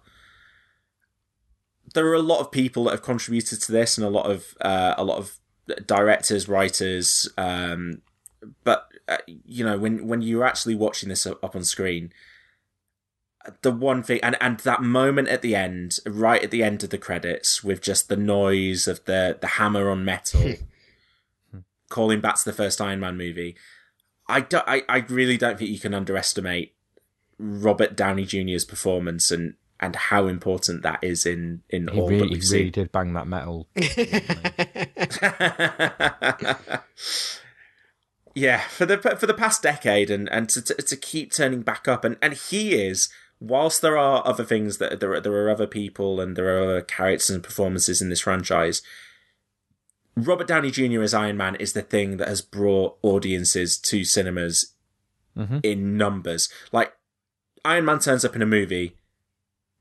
there 1.95 2.07
are 2.07 2.15
a 2.15 2.23
lot 2.23 2.41
of 2.41 2.51
people 2.51 2.85
that 2.85 2.93
have 2.93 3.03
contributed 3.03 3.61
to 3.63 3.73
this, 3.73 3.99
and 3.99 4.07
a 4.07 4.11
lot 4.11 4.31
of 4.31 4.55
uh, 4.61 4.95
a 4.97 5.05
lot 5.05 5.19
of 5.19 5.39
directors, 5.87 6.49
writers. 6.49 7.29
Um, 7.37 8.03
but 8.65 8.89
uh, 9.09 9.19
you 9.27 9.65
know, 9.65 9.79
when 9.79 10.07
when 10.07 10.23
you're 10.23 10.45
actually 10.45 10.75
watching 10.75 11.09
this 11.09 11.27
up 11.27 11.43
up 11.43 11.57
on 11.57 11.65
screen, 11.65 12.13
the 13.63 13.73
one 13.73 14.03
thing, 14.03 14.21
and 14.23 14.37
and 14.41 14.59
that 14.61 14.83
moment 14.83 15.29
at 15.29 15.43
the 15.43 15.55
end, 15.55 15.99
right 16.07 16.43
at 16.43 16.51
the 16.51 16.63
end 16.63 16.85
of 16.85 16.91
the 16.91 16.99
credits, 16.99 17.63
with 17.63 17.81
just 17.81 18.09
the 18.09 18.17
noise 18.17 18.87
of 18.87 19.05
the 19.05 19.39
the 19.41 19.47
hammer 19.47 19.91
on 19.91 20.05
metal, 20.05 20.55
hmm. 21.51 21.59
calling 21.89 22.21
back 22.21 22.37
to 22.37 22.45
the 22.45 22.53
first 22.53 22.81
Iron 22.81 23.01
Man 23.01 23.17
movie. 23.17 23.57
I, 24.29 24.41
don't, 24.41 24.65
I, 24.67 24.83
I 24.89 24.99
really 25.09 25.37
don't 25.37 25.59
think 25.59 25.71
you 25.71 25.81
can 25.81 25.93
underestimate 25.93 26.75
Robert 27.39 27.97
Downey 27.97 28.25
Jr.'s 28.25 28.65
performance 28.65 29.31
and, 29.31 29.55
and 29.81 29.97
how 29.97 30.27
important 30.27 30.83
that 30.83 31.01
is 31.03 31.27
in, 31.27 31.63
in 31.69 31.89
He 31.89 32.01
all 32.01 32.09
that 32.09 32.31
we've 32.31 32.43
he 32.43 32.57
really 32.57 32.71
did 32.71 32.93
bang 32.93 33.13
that 33.15 33.27
metal. 33.27 33.69
yeah, 38.35 38.61
for 38.69 38.87
the 38.87 38.99
for 38.99 39.27
the 39.27 39.35
past 39.35 39.63
decade, 39.63 40.11
and 40.11 40.29
and 40.31 40.49
to 40.51 40.63
to, 40.63 40.75
to 40.75 40.97
keep 40.97 41.33
turning 41.33 41.63
back 41.63 41.89
up, 41.89 42.05
and 42.05 42.17
and 42.23 42.35
he 42.35 42.75
is. 42.75 43.09
Whilst 43.43 43.83
there 43.83 43.99
are 43.99 44.25
other 44.25 44.45
things 44.45 44.79
that 44.79 45.01
there 45.01 45.15
are, 45.15 45.21
there 45.21 45.33
are 45.33 45.51
other 45.51 45.67
people 45.67 46.21
and 46.21 46.37
there 46.37 46.57
are 46.57 46.63
other 46.63 46.81
characters 46.81 47.29
and 47.29 47.43
performances 47.43 48.01
in 48.01 48.09
this 48.09 48.21
franchise, 48.21 48.83
Robert 50.17 50.47
Downey 50.47 50.71
Jr. 50.71 51.03
as 51.03 51.13
Iron 51.13 51.37
Man 51.37 51.57
is 51.57 51.73
the 51.73 51.83
thing 51.83 52.19
that 52.19 52.29
has 52.29 52.41
brought 52.41 52.99
audiences 53.03 53.79
to 53.79 54.05
cinemas 54.05 54.75
in 55.63 55.97
numbers. 55.97 56.49
Like 56.71 56.93
Iron 57.65 57.85
Man 57.85 57.99
turns 57.99 58.25
up 58.25 58.37
in 58.37 58.43
a 58.43 58.47
movie, 58.47 58.97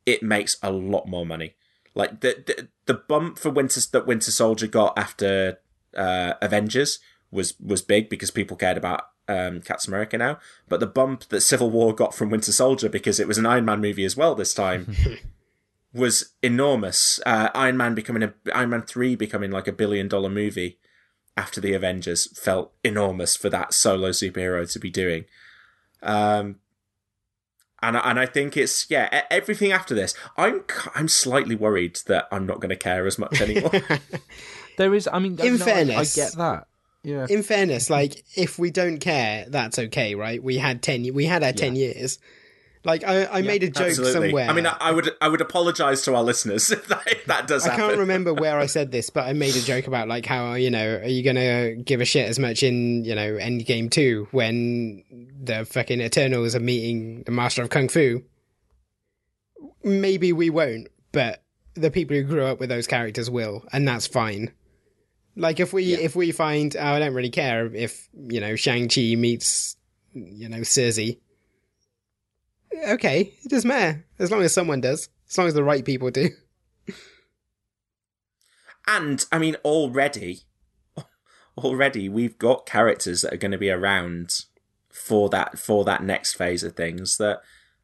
it 0.08 0.24
makes 0.24 0.58
a 0.64 0.72
lot 0.72 1.08
more 1.08 1.26
money. 1.26 1.56
Like 1.94 2.22
the 2.22 2.44
the, 2.46 2.68
the 2.86 2.94
bump 2.96 3.38
for 3.38 3.52
Winter 3.52 3.82
that 3.92 4.08
Winter 4.08 4.32
Soldier 4.32 4.68
got 4.68 4.98
after 4.98 5.60
uh, 5.96 6.34
Avengers 6.42 6.98
was 7.30 7.60
was 7.60 7.84
big 7.84 8.10
because 8.10 8.32
people 8.32 8.58
cared 8.58 8.78
about 8.78 9.04
um, 9.32 9.62
Captain 9.62 9.92
America 9.94 10.18
now. 10.18 10.40
But 10.68 10.80
the 10.80 10.88
bump 10.88 11.26
that 11.30 11.42
Civil 11.42 11.70
War 11.70 11.94
got 11.94 12.14
from 12.14 12.30
Winter 12.30 12.52
Soldier 12.52 12.90
because 12.90 13.20
it 13.20 13.28
was 13.28 13.38
an 13.38 13.46
Iron 13.46 13.66
Man 13.66 13.80
movie 13.82 14.06
as 14.06 14.18
well 14.18 14.36
this 14.36 14.54
time 14.54 14.96
was 15.94 16.32
enormous. 16.42 17.20
Uh, 17.26 17.50
Iron 17.54 17.78
Man 17.78 17.96
becoming 17.96 18.24
a 18.24 18.34
Iron 18.54 18.70
Man 18.70 18.82
three 18.82 19.16
becoming 19.16 19.52
like 19.52 19.68
a 19.68 19.72
billion 19.74 20.08
dollar 20.08 20.30
movie 20.30 20.78
after 21.38 21.62
the 21.62 21.74
Avengers 21.74 22.28
felt 22.38 22.74
enormous 22.84 23.36
for 23.38 23.50
that 23.50 23.74
solo 23.74 24.10
superhero 24.10 24.70
to 24.72 24.80
be 24.80 24.90
doing. 24.90 25.26
Um, 26.04 26.58
and 27.84 27.96
and 27.98 28.20
I 28.20 28.26
think 28.26 28.56
it's 28.58 28.86
yeah 28.90 29.24
everything 29.32 29.72
after 29.72 29.96
this. 29.96 30.14
I'm 30.38 30.64
I'm 30.94 31.08
slightly 31.08 31.56
worried 31.56 32.00
that 32.08 32.28
I'm 32.32 32.46
not 32.46 32.60
going 32.60 32.70
to 32.70 32.76
care 32.76 33.08
as 33.08 33.18
much 33.18 33.42
anymore. 33.42 33.72
there 34.78 34.94
is, 34.94 35.10
I 35.12 35.20
mean, 35.20 35.40
In 35.40 35.58
no, 35.58 35.66
I- 35.66 35.68
fairness- 35.68 36.18
I, 36.18 36.22
get 36.22 36.34
that. 36.38 36.68
Yeah, 37.04 37.26
In 37.30 37.42
fairness, 37.42 37.90
like 37.90 38.24
if 38.36 38.60
we 38.60 38.70
don't 38.70 39.00
care, 39.00 39.46
that's 39.48 39.80
okay, 39.80 40.14
right? 40.14 40.42
We 40.42 40.58
had 40.58 40.84
ten. 40.84 41.12
We 41.14 41.26
had 41.26 41.44
our 41.44 41.52
ten 41.54 41.76
years. 41.76 42.20
Like 42.84 43.04
I, 43.04 43.26
I 43.26 43.42
made 43.44 43.62
a 43.64 43.70
joke 43.70 43.90
Absolutely. 43.90 44.30
somewhere. 44.30 44.50
I 44.50 44.54
mean, 44.54 44.66
I, 44.66 44.76
I 44.80 44.92
would 44.92 45.12
I 45.22 45.28
would 45.28 45.42
apologise 45.42 46.04
to 46.06 46.16
our 46.16 46.24
listeners 46.24 46.72
if 46.72 46.88
that, 46.88 47.04
if 47.08 47.26
that 47.26 47.48
does 47.48 47.66
I 47.66 47.72
happen. 47.72 47.86
can't 47.88 48.00
remember 48.00 48.34
where 48.34 48.58
I 48.60 48.66
said 48.78 48.92
this, 48.92 49.10
but 49.10 49.26
I 49.28 49.34
made 49.34 49.56
a 49.56 49.62
joke 49.62 49.88
about 49.88 50.08
like 50.08 50.26
how 50.26 50.54
you 50.54 50.70
know 50.72 50.98
are 50.98 51.08
you 51.08 51.24
gonna 51.24 51.76
give 51.76 52.02
a 52.02 52.06
shit 52.06 52.28
as 52.28 52.40
much 52.40 52.64
in 52.64 53.04
you 53.06 53.16
know 53.16 53.34
Endgame 53.34 53.90
two 53.92 54.28
when 54.32 55.04
the 55.44 55.66
fucking 55.66 56.02
Eternals 56.02 56.56
are 56.56 56.60
meeting 56.60 57.24
the 57.24 57.32
Master 57.32 57.62
of 57.62 57.70
Kung 57.70 57.88
Fu? 57.88 58.24
Maybe 59.84 60.34
we 60.34 60.50
won't, 60.50 60.88
but 61.12 61.44
the 61.74 61.90
people 61.92 62.16
who 62.16 62.24
grew 62.24 62.46
up 62.46 62.60
with 62.60 62.70
those 62.70 62.88
characters 62.88 63.30
will, 63.30 63.64
and 63.72 63.88
that's 63.88 64.06
fine. 64.08 64.54
Like 65.36 65.60
if 65.60 65.74
we 65.74 65.94
if 65.94 66.16
we 66.16 66.32
find 66.32 66.76
oh, 66.78 66.84
I 66.84 67.00
don't 67.00 67.14
really 67.14 67.30
care 67.30 67.74
if 67.74 68.10
you 68.14 68.40
know 68.40 68.56
Shang 68.56 68.90
Chi 68.90 69.16
meets 69.16 69.78
you 70.14 70.50
know 70.50 70.60
Sersi. 70.60 71.20
Okay, 72.90 73.34
it 73.44 73.50
doesn't 73.50 73.68
matter 73.68 74.06
as 74.18 74.32
long 74.32 74.42
as 74.44 74.54
someone 74.54 74.82
does, 74.82 75.10
as 75.30 75.38
long 75.38 75.48
as 75.48 75.54
the 75.54 75.64
right 75.64 75.84
people 75.84 76.10
do. 76.10 76.30
And 78.88 79.26
I 79.32 79.40
mean, 79.40 79.56
already, 79.64 80.42
already 81.58 82.10
we've 82.10 82.38
got 82.38 82.66
characters 82.66 83.22
that 83.22 83.34
are 83.34 83.38
going 83.38 83.52
to 83.52 83.58
be 83.58 83.70
around 83.70 84.46
for 84.90 85.30
that 85.30 85.60
for 85.60 85.86
that 85.86 86.04
next 86.04 86.34
phase 86.34 86.64
of 86.64 86.76
things. 86.76 87.18
That 87.18 87.42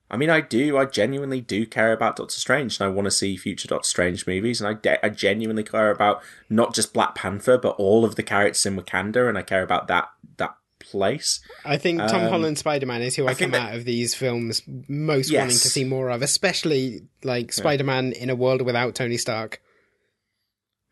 I 0.09 0.15
mean, 0.17 0.29
I 0.29 0.39
do, 0.41 0.77
I 0.77 0.85
genuinely 0.85 1.41
do 1.41 1.65
care 1.65 1.91
about 1.91 2.15
Doctor 2.15 2.39
Strange, 2.39 2.79
and 2.79 2.87
I 2.87 2.91
want 2.93 3.05
to 3.05 3.11
see 3.11 3.35
future 3.35 3.67
Doctor 3.67 3.87
Strange 3.89 4.25
movies, 4.25 4.61
and 4.61 4.67
I 4.69 4.73
de- 4.79 5.05
I 5.05 5.09
genuinely 5.09 5.63
care 5.63 5.91
about 5.91 6.21
not 6.49 6.73
just 6.73 6.93
Black 6.93 7.13
Panther, 7.15 7.57
but 7.57 7.75
all 7.77 8.05
of 8.05 8.15
the 8.15 8.23
characters 8.23 8.65
in 8.65 8.77
Wakanda, 8.77 9.27
and 9.27 9.37
I 9.37 9.41
care 9.41 9.63
about 9.63 9.87
that 9.89 10.09
that 10.37 10.55
place. 10.79 11.41
I 11.65 11.75
think 11.77 11.99
Tom 11.99 12.23
Um, 12.23 12.29
Holland 12.29 12.57
Spider 12.57 12.85
Man 12.85 13.01
is 13.01 13.15
who 13.17 13.25
I, 13.27 13.31
I 13.31 13.33
come 13.33 13.51
that- 13.51 13.69
out 13.71 13.75
of 13.75 13.83
these 13.83 14.15
films 14.15 14.61
most 14.87 15.29
Yes. 15.29 15.39
wanting 15.41 15.57
to 15.57 15.69
see 15.69 15.83
more 15.83 16.09
of, 16.09 16.21
especially 16.21 17.01
like 17.23 17.51
Spider 17.51 17.83
Man 17.83 18.13
in 18.13 18.29
a 18.29 18.35
world 18.35 18.61
without 18.61 18.95
Tony 18.95 19.17
Stark. 19.17 19.61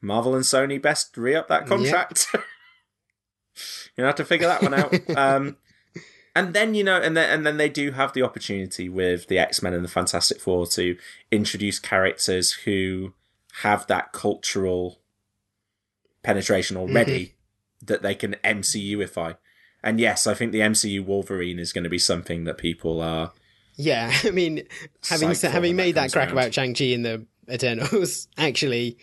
Marvel 0.01 0.35
and 0.35 0.43
Sony 0.43 0.81
best 0.81 1.15
re 1.15 1.35
up 1.35 1.47
that 1.47 1.67
contract. 1.67 2.27
you 3.97 4.03
have 4.03 4.15
to 4.15 4.25
figure 4.25 4.47
that 4.47 4.61
one 4.61 4.73
out. 4.73 4.93
Um, 5.17 5.57
and 6.35 6.53
then 6.53 6.75
you 6.75 6.83
know, 6.83 6.97
and 6.97 7.15
then 7.15 7.29
and 7.29 7.45
then 7.45 7.57
they 7.57 7.69
do 7.69 7.91
have 7.91 8.13
the 8.13 8.21
opportunity 8.21 8.89
with 8.89 9.27
the 9.27 9.39
X 9.39 9.61
Men 9.63 9.73
and 9.73 9.83
the 9.83 9.89
Fantastic 9.89 10.39
Four 10.39 10.67
to 10.67 10.97
introduce 11.31 11.79
characters 11.79 12.51
who 12.51 13.13
have 13.61 13.87
that 13.87 14.11
cultural 14.11 14.99
penetration 16.23 16.75
mm-hmm. 16.75 16.91
already 16.91 17.35
that 17.81 18.01
they 18.01 18.15
can 18.15 18.35
MCUify. 18.43 19.37
And 19.81 19.99
yes, 19.99 20.27
I 20.27 20.33
think 20.33 20.51
the 20.51 20.59
MCU 20.59 21.05
Wolverine 21.05 21.59
is 21.59 21.71
going 21.71 21.83
to 21.83 21.89
be 21.89 21.99
something 21.99 22.43
that 22.45 22.57
people 22.57 23.01
are. 23.01 23.31
Yeah, 23.75 24.11
I 24.23 24.31
mean, 24.31 24.63
having 25.07 25.33
having 25.33 25.75
that 25.75 25.83
made 25.83 25.95
that 25.95 26.11
crack 26.11 26.29
around. 26.29 26.37
about 26.37 26.53
Shang 26.53 26.73
Chi 26.73 26.85
in 26.85 27.03
the 27.03 27.25
Eternals, 27.49 28.27
actually, 28.37 28.97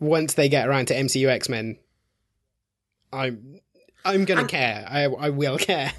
once 0.00 0.34
they 0.34 0.48
get 0.48 0.68
around 0.68 0.86
to 0.86 0.94
MCU 0.94 1.28
X 1.28 1.48
Men, 1.48 1.78
I'm 3.12 3.60
I'm 4.04 4.24
gonna 4.24 4.42
And- 4.42 4.50
care. 4.50 4.84
I 4.88 5.04
I 5.04 5.30
will 5.30 5.58
care. 5.70 5.92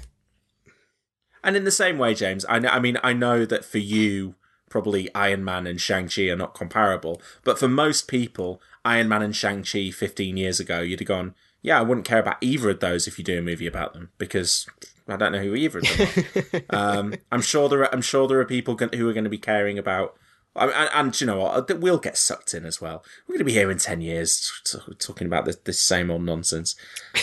And 1.42 1.56
in 1.56 1.64
the 1.64 1.70
same 1.70 1.98
way, 1.98 2.14
James, 2.14 2.44
I 2.48 2.58
know, 2.58 2.68
I 2.68 2.80
mean, 2.80 2.98
I 3.02 3.12
know 3.12 3.44
that 3.44 3.64
for 3.64 3.78
you, 3.78 4.34
probably 4.68 5.12
Iron 5.14 5.44
Man 5.44 5.66
and 5.66 5.80
Shang-Chi 5.80 6.28
are 6.28 6.36
not 6.36 6.54
comparable, 6.54 7.20
but 7.44 7.58
for 7.58 7.68
most 7.68 8.08
people, 8.08 8.60
Iron 8.84 9.08
Man 9.08 9.22
and 9.22 9.34
Shang-Chi 9.34 9.90
15 9.90 10.36
years 10.36 10.60
ago, 10.60 10.80
you'd 10.80 11.00
have 11.00 11.08
gone, 11.08 11.34
yeah, 11.62 11.78
I 11.78 11.82
wouldn't 11.82 12.06
care 12.06 12.20
about 12.20 12.36
either 12.40 12.70
of 12.70 12.80
those 12.80 13.06
if 13.06 13.18
you 13.18 13.24
do 13.24 13.38
a 13.38 13.42
movie 13.42 13.66
about 13.66 13.94
them, 13.94 14.10
because 14.18 14.66
I 15.08 15.16
don't 15.16 15.32
know 15.32 15.42
who 15.42 15.54
either 15.54 15.78
of 15.78 15.84
them 15.84 16.62
are. 16.70 16.98
um, 16.98 17.14
I'm 17.32 17.42
sure 17.42 17.68
there 17.68 17.80
are, 17.80 17.92
I'm 17.92 18.02
sure 18.02 18.28
there 18.28 18.40
are 18.40 18.44
people 18.44 18.76
who 18.76 19.08
are 19.08 19.12
going 19.12 19.24
to 19.24 19.30
be 19.30 19.38
caring 19.38 19.78
about 19.78 20.16
I 20.56 20.66
mean, 20.66 20.74
and, 20.74 20.90
and 20.92 21.20
you 21.20 21.26
know 21.26 21.38
what? 21.38 21.78
We'll 21.78 21.98
get 21.98 22.18
sucked 22.18 22.54
in 22.54 22.64
as 22.64 22.80
well. 22.80 23.04
We're 23.26 23.34
going 23.34 23.40
to 23.40 23.44
be 23.44 23.52
here 23.52 23.70
in 23.70 23.78
ten 23.78 24.00
years 24.00 24.50
t- 24.64 24.78
t- 24.78 24.94
talking 24.94 25.26
about 25.26 25.44
this, 25.44 25.56
this 25.56 25.80
same 25.80 26.10
old 26.10 26.22
nonsense. 26.22 26.74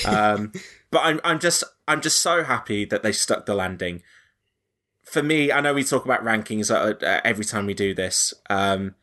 Um, 0.06 0.54
but 0.91 1.01
I'm 1.03 1.19
I'm 1.24 1.40
just 1.40 1.64
I'm 1.88 2.01
just 2.01 2.22
so 2.22 2.43
happy 2.43 2.85
that 2.85 3.03
they 3.03 3.11
stuck 3.11 3.45
the 3.45 3.56
landing. 3.56 4.03
For 5.03 5.24
me, 5.24 5.51
I 5.51 5.61
know 5.61 5.74
we 5.74 5.83
talk 5.83 6.03
about 6.03 6.24
rankings 6.24 6.69
uh, 6.69 7.06
uh, 7.06 7.22
every 7.24 7.45
time 7.45 7.66
we 7.66 7.74
do 7.74 7.93
this. 7.93 8.33
Um, 8.49 8.95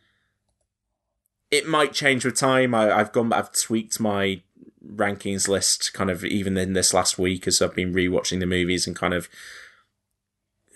it 1.50 1.66
might 1.66 1.92
change 1.92 2.24
with 2.24 2.36
time. 2.36 2.74
I, 2.74 2.92
I've 2.92 3.12
gone, 3.12 3.32
I've 3.32 3.52
tweaked 3.52 4.00
my 4.00 4.42
rankings 4.84 5.48
list 5.48 5.92
kind 5.94 6.10
of 6.10 6.24
even 6.24 6.56
in 6.56 6.74
this 6.74 6.92
last 6.92 7.18
week 7.18 7.46
as 7.46 7.62
I've 7.62 7.74
been 7.74 7.94
rewatching 7.94 8.40
the 8.40 8.46
movies 8.46 8.86
and 8.86 8.94
kind 8.94 9.14
of 9.14 9.28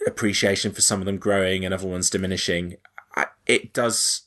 appreciation 0.07 0.73
for 0.73 0.81
some 0.81 1.01
of 1.01 1.07
them 1.07 1.19
growing 1.19 1.65
and 1.65 1.75
other 1.75 1.87
ones 1.87 2.09
diminishing. 2.09 2.77
I, 3.17 3.27
it 3.47 3.73
does. 3.73 4.23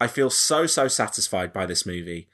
I 0.00 0.06
feel 0.06 0.30
so 0.30 0.66
so 0.66 0.88
satisfied 0.88 1.52
by 1.52 1.66
this 1.66 1.84
movie. 1.84 2.28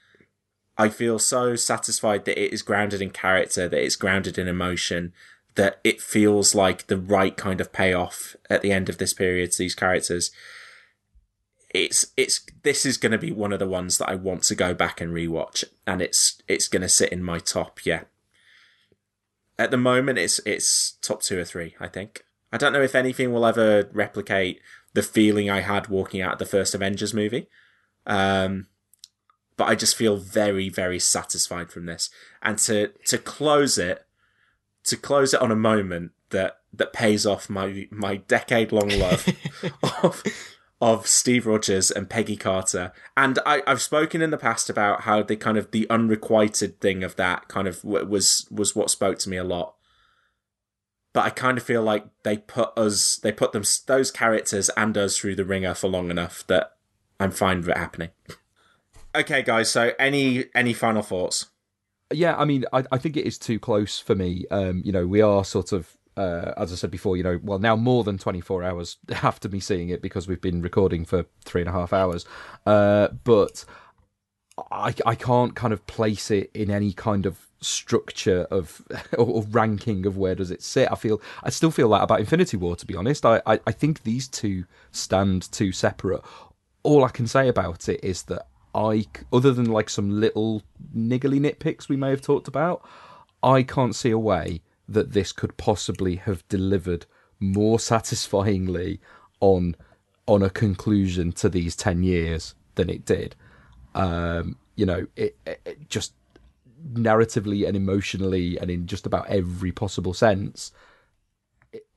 I 0.77 0.89
feel 0.89 1.19
so 1.19 1.55
satisfied 1.55 2.25
that 2.25 2.41
it 2.41 2.53
is 2.53 2.61
grounded 2.61 3.01
in 3.01 3.11
character, 3.11 3.69
that 3.69 3.83
it's 3.83 3.95
grounded 3.95 4.37
in 4.37 4.47
emotion, 4.47 5.13
that 5.55 5.79
it 5.83 6.01
feels 6.01 6.53
like 6.53 6.87
the 6.87 6.97
right 6.97 7.35
kind 7.35 7.61
of 7.61 7.71
payoff 7.71 8.35
at 8.49 8.61
the 8.61 8.71
end 8.71 8.89
of 8.89 8.97
this 8.97 9.13
period 9.13 9.51
to 9.51 9.57
these 9.57 9.75
characters. 9.75 10.31
It's 11.73 12.07
it's 12.15 12.41
this 12.63 12.85
is 12.85 12.97
going 12.97 13.11
to 13.11 13.17
be 13.17 13.31
one 13.31 13.53
of 13.53 13.59
the 13.59 13.67
ones 13.67 13.97
that 13.97 14.09
I 14.09 14.15
want 14.15 14.43
to 14.43 14.55
go 14.55 14.73
back 14.73 15.01
and 15.01 15.13
rewatch, 15.13 15.63
and 15.87 16.01
it's 16.01 16.41
it's 16.47 16.67
going 16.67 16.81
to 16.81 16.89
sit 16.89 17.11
in 17.11 17.23
my 17.23 17.39
top. 17.39 17.85
Yeah. 17.85 18.03
At 19.57 19.71
the 19.71 19.77
moment, 19.77 20.19
it's 20.19 20.39
it's 20.45 20.93
top 21.01 21.21
two 21.21 21.39
or 21.39 21.45
three. 21.45 21.75
I 21.79 21.87
think. 21.87 22.23
I 22.51 22.57
don't 22.57 22.73
know 22.73 22.81
if 22.81 22.95
anything 22.95 23.33
will 23.33 23.45
ever 23.45 23.89
replicate 23.91 24.61
the 24.93 25.01
feeling 25.01 25.49
I 25.49 25.59
had 25.61 25.87
walking 25.87 26.21
out 26.21 26.33
of 26.33 26.39
the 26.39 26.45
first 26.45 26.73
Avengers 26.73 27.13
movie. 27.13 27.47
Um, 28.05 28.67
but 29.57 29.67
I 29.67 29.75
just 29.75 29.95
feel 29.95 30.17
very, 30.17 30.69
very 30.69 30.99
satisfied 30.99 31.71
from 31.71 31.85
this. 31.85 32.09
And 32.41 32.57
to, 32.59 32.89
to 33.05 33.17
close 33.17 33.77
it, 33.77 34.05
to 34.85 34.97
close 34.97 35.33
it 35.33 35.41
on 35.41 35.51
a 35.51 35.55
moment 35.55 36.11
that, 36.29 36.57
that 36.73 36.93
pays 36.93 37.25
off 37.25 37.49
my, 37.49 37.87
my 37.89 38.17
decade 38.17 38.71
long 38.71 38.89
love 38.89 39.27
of, 40.03 40.23
of 40.81 41.07
Steve 41.07 41.47
Rogers 41.47 41.89
and 41.89 42.09
Peggy 42.09 42.35
Carter. 42.35 42.91
And 43.15 43.39
I, 43.45 43.61
I've 43.65 43.81
spoken 43.81 44.21
in 44.21 44.31
the 44.31 44.37
past 44.37 44.69
about 44.69 45.01
how 45.01 45.23
the 45.23 45.35
kind 45.35 45.57
of 45.57 45.71
the 45.71 45.89
unrequited 45.89 46.81
thing 46.81 47.03
of 47.03 47.15
that 47.15 47.47
kind 47.47 47.67
of 47.67 47.81
w- 47.81 48.05
was, 48.05 48.47
was 48.51 48.75
what 48.75 48.89
spoke 48.89 49.19
to 49.19 49.29
me 49.29 49.37
a 49.37 49.43
lot 49.43 49.75
but 51.15 51.23
I 51.23 51.29
kind 51.29 51.57
of 51.57 51.63
feel 51.63 51.81
like 51.81 52.05
they 52.23 52.35
put 52.37 52.77
us, 52.77 53.15
they 53.15 53.31
put 53.31 53.53
them, 53.53 53.63
those 53.87 54.11
characters 54.11 54.69
and 54.75 54.97
us 54.97 55.17
through 55.17 55.35
the 55.35 55.45
ringer 55.45 55.73
for 55.73 55.87
long 55.87 56.11
enough 56.11 56.45
that 56.47 56.73
I'm 57.21 57.31
fine 57.31 57.59
with 57.59 57.69
it 57.69 57.77
happening. 57.77 58.09
Okay, 59.19 59.43
guys. 59.43 59.69
So, 59.69 59.91
any 59.99 60.45
any 60.53 60.73
final 60.73 61.01
thoughts? 61.01 61.47
yeah, 62.13 62.35
I 62.37 62.45
mean, 62.45 62.65
I, 62.71 62.83
I 62.91 62.97
think 62.97 63.17
it 63.17 63.25
is 63.25 63.37
too 63.37 63.59
close 63.59 63.99
for 63.99 64.15
me. 64.15 64.45
Um, 64.51 64.81
you 64.85 64.91
know, 64.91 65.07
we 65.07 65.21
are 65.21 65.43
sort 65.43 65.71
of, 65.71 65.97
uh, 66.17 66.53
as 66.57 66.71
I 66.71 66.75
said 66.75 66.91
before, 66.91 67.17
you 67.17 67.23
know, 67.23 67.39
well, 67.41 67.59
now 67.59 67.75
more 67.75 68.03
than 68.03 68.17
24 68.17 68.63
hours 68.63 68.97
after 69.23 69.49
me 69.49 69.59
seeing 69.59 69.89
it 69.89 70.01
because 70.01 70.27
we've 70.27 70.41
been 70.41 70.61
recording 70.61 71.05
for 71.05 71.25
three 71.43 71.61
and 71.61 71.69
a 71.69 71.73
half 71.73 71.93
hours. 71.93 72.25
Uh, 72.65 73.09
but 73.23 73.65
I, 74.71 74.93
I 75.05 75.15
can't 75.15 75.55
kind 75.55 75.73
of 75.73 75.85
place 75.87 76.29
it 76.29 76.51
in 76.53 76.69
any 76.69 76.93
kind 76.93 77.25
of 77.25 77.39
structure 77.59 78.43
of 78.51 78.83
or, 79.17 79.43
ranking 79.43 80.05
of 80.05 80.17
where 80.17 80.35
does 80.35 80.51
it 80.51 80.61
sit. 80.61 80.91
I 80.91 80.95
feel 80.95 81.21
I 81.43 81.49
still 81.49 81.71
feel 81.71 81.89
that 81.89 82.03
about 82.03 82.19
Infinity 82.19 82.57
War. 82.57 82.75
To 82.75 82.85
be 82.85 82.95
honest, 82.95 83.25
I, 83.25 83.41
I, 83.47 83.59
I 83.65 83.71
think 83.71 84.03
these 84.03 84.27
two 84.27 84.65
stand 84.91 85.51
too 85.51 85.71
separate. 85.71 86.21
All 86.83 87.03
I 87.03 87.09
can 87.09 87.25
say 87.25 87.47
about 87.47 87.89
it 87.89 87.99
is 88.03 88.23
that 88.23 88.45
I, 88.75 89.05
other 89.31 89.53
than 89.53 89.71
like 89.71 89.89
some 89.89 90.19
little 90.19 90.61
niggly 90.95 91.39
nitpicks 91.39 91.87
we 91.87 91.95
may 91.95 92.09
have 92.09 92.21
talked 92.21 92.47
about, 92.47 92.85
I 93.41 93.63
can't 93.63 93.95
see 93.95 94.11
a 94.11 94.19
way 94.19 94.61
that 94.87 95.13
this 95.13 95.31
could 95.31 95.57
possibly 95.57 96.17
have 96.17 96.47
delivered 96.49 97.05
more 97.39 97.79
satisfyingly 97.79 98.99
on 99.39 99.75
on 100.27 100.41
a 100.41 100.49
conclusion 100.49 101.31
to 101.31 101.47
these 101.49 101.75
10 101.75 102.01
years 102.01 102.55
than 102.75 102.89
it 102.89 103.05
did 103.05 103.35
um 103.93 104.57
you 104.75 104.85
know 104.85 105.05
it, 105.15 105.37
it, 105.45 105.61
it 105.65 105.89
just 105.89 106.13
narratively 106.93 107.67
and 107.67 107.77
emotionally 107.77 108.57
and 108.57 108.71
in 108.71 108.87
just 108.87 109.05
about 109.05 109.27
every 109.27 109.71
possible 109.71 110.13
sense 110.13 110.71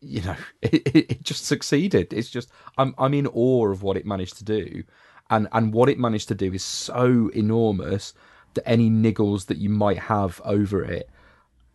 you 0.01 0.23
know, 0.23 0.37
it, 0.63 1.23
just 1.23 1.45
succeeded. 1.45 2.13
It's 2.13 2.31
just 2.31 2.51
I'm 2.77 2.95
I'm 2.99 3.15
in 3.15 3.27
awe 3.27 3.69
of 3.69 3.83
what 3.83 3.97
it 3.97 4.07
managed 4.07 4.37
to 4.39 4.45
do, 4.45 4.85
and 5.31 5.49
and 5.53 5.73
what 5.73 5.89
it 5.89 5.99
managed 5.99 6.29
to 6.29 6.35
do 6.35 6.53
is 6.53 6.65
so 6.65 7.31
enormous 7.35 8.15
that 8.55 8.69
any 8.69 8.91
niggles 8.91 9.47
that 9.47 9.59
you 9.59 9.69
might 9.69 9.99
have 9.99 10.41
over 10.45 10.83
it, 10.85 11.09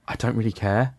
I 0.08 0.16
don't 0.16 0.36
really 0.36 0.52
care. 0.52 0.96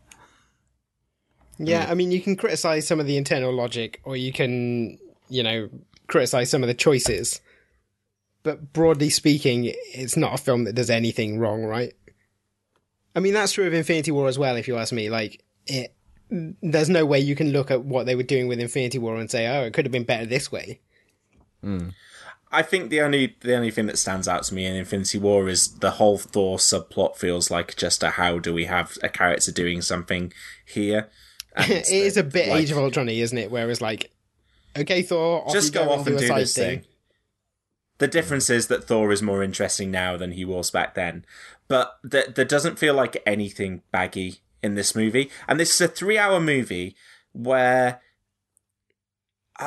Yeah, 1.58 1.86
mm. 1.86 1.90
I 1.90 1.94
mean, 1.94 2.10
you 2.10 2.20
can 2.20 2.36
criticize 2.36 2.86
some 2.86 3.00
of 3.00 3.06
the 3.06 3.16
internal 3.16 3.52
logic, 3.52 4.00
or 4.04 4.16
you 4.16 4.32
can, 4.32 4.98
you 5.28 5.42
know, 5.42 5.68
criticize 6.08 6.50
some 6.50 6.62
of 6.62 6.68
the 6.68 6.74
choices. 6.74 7.40
But 8.42 8.72
broadly 8.72 9.10
speaking, 9.10 9.72
it's 9.94 10.16
not 10.16 10.34
a 10.34 10.42
film 10.42 10.64
that 10.64 10.74
does 10.74 10.90
anything 10.90 11.38
wrong, 11.38 11.64
right? 11.64 11.94
I 13.16 13.20
mean, 13.20 13.32
that's 13.32 13.52
true 13.52 13.66
of 13.66 13.72
Infinity 13.72 14.10
War 14.10 14.28
as 14.28 14.38
well, 14.38 14.56
if 14.56 14.68
you 14.68 14.76
ask 14.76 14.92
me. 14.92 15.08
Like, 15.08 15.42
it, 15.66 15.94
there's 16.30 16.90
no 16.90 17.06
way 17.06 17.20
you 17.20 17.36
can 17.36 17.52
look 17.52 17.70
at 17.70 17.84
what 17.84 18.06
they 18.06 18.16
were 18.16 18.22
doing 18.22 18.48
with 18.48 18.60
Infinity 18.60 18.98
War 18.98 19.16
and 19.16 19.30
say, 19.30 19.46
oh, 19.46 19.64
it 19.64 19.72
could 19.72 19.86
have 19.86 19.92
been 19.92 20.04
better 20.04 20.26
this 20.26 20.50
way. 20.50 20.80
Mm. 21.64 21.94
I 22.50 22.62
think 22.62 22.90
the 22.90 23.00
only 23.00 23.36
the 23.40 23.54
only 23.56 23.70
thing 23.70 23.86
that 23.86 23.98
stands 23.98 24.28
out 24.28 24.44
to 24.44 24.54
me 24.54 24.66
in 24.66 24.76
Infinity 24.76 25.18
War 25.18 25.48
is 25.48 25.78
the 25.78 25.92
whole 25.92 26.18
Thor 26.18 26.58
subplot 26.58 27.16
feels 27.16 27.50
like 27.50 27.76
just 27.76 28.02
a 28.02 28.10
how 28.10 28.38
do 28.38 28.54
we 28.54 28.66
have 28.66 28.96
a 29.02 29.08
character 29.08 29.50
doing 29.52 29.82
something 29.82 30.32
here. 30.64 31.08
It 31.56 31.70
it's 31.70 31.90
is 31.92 32.16
a 32.16 32.24
bit 32.24 32.48
like, 32.48 32.62
Age 32.62 32.72
of 32.72 32.78
Ultron 32.78 33.08
isn't 33.08 33.38
it? 33.38 33.48
Whereas, 33.48 33.80
like, 33.80 34.10
okay, 34.76 35.02
Thor, 35.02 35.46
off 35.46 35.52
just 35.52 35.72
you 35.72 35.80
go 35.80 35.88
off 35.88 36.04
and 36.04 36.18
do 36.18 36.26
side 36.26 36.40
this 36.40 36.54
thing. 36.56 36.84
The 37.98 38.08
difference 38.08 38.50
is 38.50 38.66
that 38.66 38.84
Thor 38.84 39.12
is 39.12 39.22
more 39.22 39.40
interesting 39.40 39.92
now 39.92 40.16
than 40.16 40.32
he 40.32 40.44
was 40.44 40.72
back 40.72 40.94
then. 40.94 41.24
But 41.68 41.96
there, 42.02 42.26
there 42.26 42.44
doesn't 42.44 42.80
feel 42.80 42.94
like 42.94 43.22
anything 43.24 43.82
baggy 43.92 44.40
in 44.64 44.74
this 44.74 44.96
movie. 44.96 45.30
And 45.46 45.60
this 45.60 45.72
is 45.74 45.80
a 45.80 45.88
three 45.88 46.18
hour 46.18 46.40
movie 46.40 46.96
where. 47.32 48.00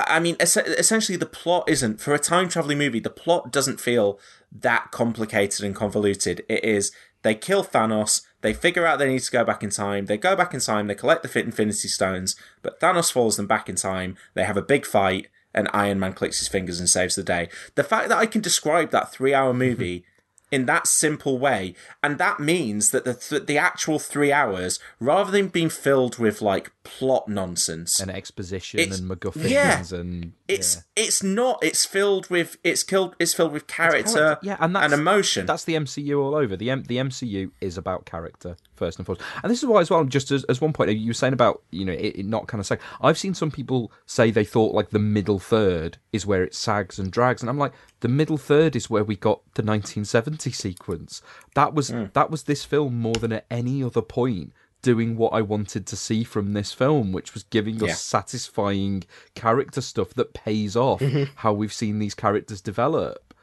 I 0.07 0.19
mean, 0.19 0.35
es- 0.39 0.57
essentially, 0.57 1.17
the 1.17 1.25
plot 1.25 1.67
isn't. 1.67 2.01
For 2.01 2.13
a 2.13 2.19
time 2.19 2.49
traveling 2.49 2.77
movie, 2.77 2.99
the 2.99 3.09
plot 3.09 3.51
doesn't 3.51 3.79
feel 3.79 4.19
that 4.51 4.91
complicated 4.91 5.65
and 5.65 5.75
convoluted. 5.75 6.43
It 6.49 6.63
is 6.63 6.91
they 7.23 7.35
kill 7.35 7.63
Thanos, 7.63 8.21
they 8.41 8.53
figure 8.53 8.85
out 8.85 8.99
they 8.99 9.09
need 9.09 9.21
to 9.21 9.31
go 9.31 9.43
back 9.43 9.63
in 9.63 9.69
time, 9.69 10.05
they 10.05 10.17
go 10.17 10.35
back 10.35 10.53
in 10.53 10.59
time, 10.59 10.87
they 10.87 10.95
collect 10.95 11.23
the 11.23 11.27
Fit 11.27 11.45
Infinity 11.45 11.87
Stones, 11.87 12.35
but 12.61 12.79
Thanos 12.79 13.11
follows 13.11 13.37
them 13.37 13.47
back 13.47 13.67
in 13.67 13.75
time, 13.75 14.15
they 14.33 14.43
have 14.43 14.55
a 14.55 14.61
big 14.61 14.85
fight, 14.85 15.27
and 15.53 15.67
Iron 15.73 15.99
Man 15.99 16.13
clicks 16.13 16.39
his 16.39 16.47
fingers 16.47 16.79
and 16.79 16.89
saves 16.89 17.15
the 17.15 17.23
day. 17.23 17.49
The 17.75 17.83
fact 17.83 18.09
that 18.09 18.17
I 18.17 18.27
can 18.27 18.41
describe 18.41 18.91
that 18.91 19.11
three 19.11 19.33
hour 19.33 19.53
movie 19.53 19.99
mm-hmm. 19.99 20.16
In 20.51 20.65
that 20.65 20.87
simple 20.87 21.37
way, 21.37 21.75
and 22.01 22.17
that 22.17 22.39
means 22.39 22.91
that 22.91 23.03
the 23.03 23.13
th- 23.13 23.45
the 23.45 23.57
actual 23.57 23.99
three 23.99 24.31
hours, 24.31 24.79
rather 24.99 25.31
than 25.31 25.47
being 25.47 25.69
filled 25.69 26.17
with 26.17 26.41
like 26.41 26.71
plot 26.83 27.27
nonsense, 27.27 27.99
And 27.99 28.09
exposition 28.09 28.79
and 28.79 29.09
MacGuffins 29.09 29.49
yeah. 29.49 29.83
and 29.91 30.33
it's 30.47 30.75
yeah. 30.75 31.03
it's 31.03 31.23
not. 31.23 31.59
It's 31.63 31.85
filled 31.85 32.29
with 32.29 32.57
it's 32.63 32.83
killed. 32.83 33.15
It's 33.19 33.33
filled 33.33 33.51
with 33.51 33.67
character, 33.67 34.13
character. 34.13 34.39
Yeah, 34.41 34.57
and 34.59 34.75
that's- 34.75 34.91
emotion. 34.91 35.45
That's 35.45 35.65
the 35.65 35.75
MCU 35.75 36.21
all 36.21 36.35
over. 36.35 36.55
The 36.55 36.69
M- 36.69 36.83
the 36.83 36.97
MCU 36.97 37.51
is 37.61 37.77
about 37.77 38.05
character 38.05 38.55
first 38.75 38.97
and 38.97 39.05
foremost, 39.05 39.25
and 39.43 39.51
this 39.51 39.59
is 39.59 39.65
why 39.65 39.81
as 39.81 39.89
well. 39.89 40.03
Just 40.05 40.31
as, 40.31 40.43
as 40.45 40.61
one 40.61 40.73
point, 40.73 40.91
you 40.91 41.09
were 41.09 41.13
saying 41.13 41.33
about 41.33 41.63
you 41.71 41.85
know 41.85 41.93
it, 41.93 42.17
it 42.17 42.25
not 42.25 42.47
kind 42.47 42.59
of 42.59 42.65
sag. 42.65 42.79
I've 43.01 43.17
seen 43.17 43.33
some 43.33 43.51
people 43.51 43.91
say 44.05 44.31
they 44.31 44.45
thought 44.45 44.73
like 44.73 44.89
the 44.89 44.99
middle 44.99 45.39
third 45.39 45.97
is 46.13 46.25
where 46.25 46.43
it 46.43 46.55
sags 46.55 46.97
and 46.99 47.11
drags, 47.11 47.41
and 47.41 47.49
I'm 47.49 47.57
like 47.57 47.73
the 47.99 48.07
middle 48.07 48.37
third 48.37 48.75
is 48.75 48.89
where 48.89 49.03
we 49.03 49.15
got 49.15 49.41
the 49.55 49.63
1970 49.63 50.51
sequence. 50.51 51.21
That 51.55 51.73
was 51.73 51.89
hmm. 51.89 52.05
that 52.13 52.31
was 52.31 52.43
this 52.43 52.63
film 52.63 52.99
more 52.99 53.15
than 53.15 53.33
at 53.33 53.45
any 53.51 53.83
other 53.83 54.01
point 54.01 54.53
doing 54.81 55.17
what 55.17 55.33
I 55.33 55.41
wanted 55.41 55.85
to 55.87 55.95
see 55.95 56.23
from 56.23 56.53
this 56.53 56.71
film, 56.71 57.11
which 57.11 57.33
was 57.33 57.43
giving 57.43 57.83
us 57.83 58.01
satisfying 58.01 59.03
character 59.35 59.81
stuff 59.81 60.13
that 60.13 60.33
pays 60.33 60.75
off 60.75 61.01
how 61.35 61.53
we've 61.53 61.73
seen 61.73 61.99
these 61.99 62.15
characters 62.15 62.61
develop. 62.61 63.33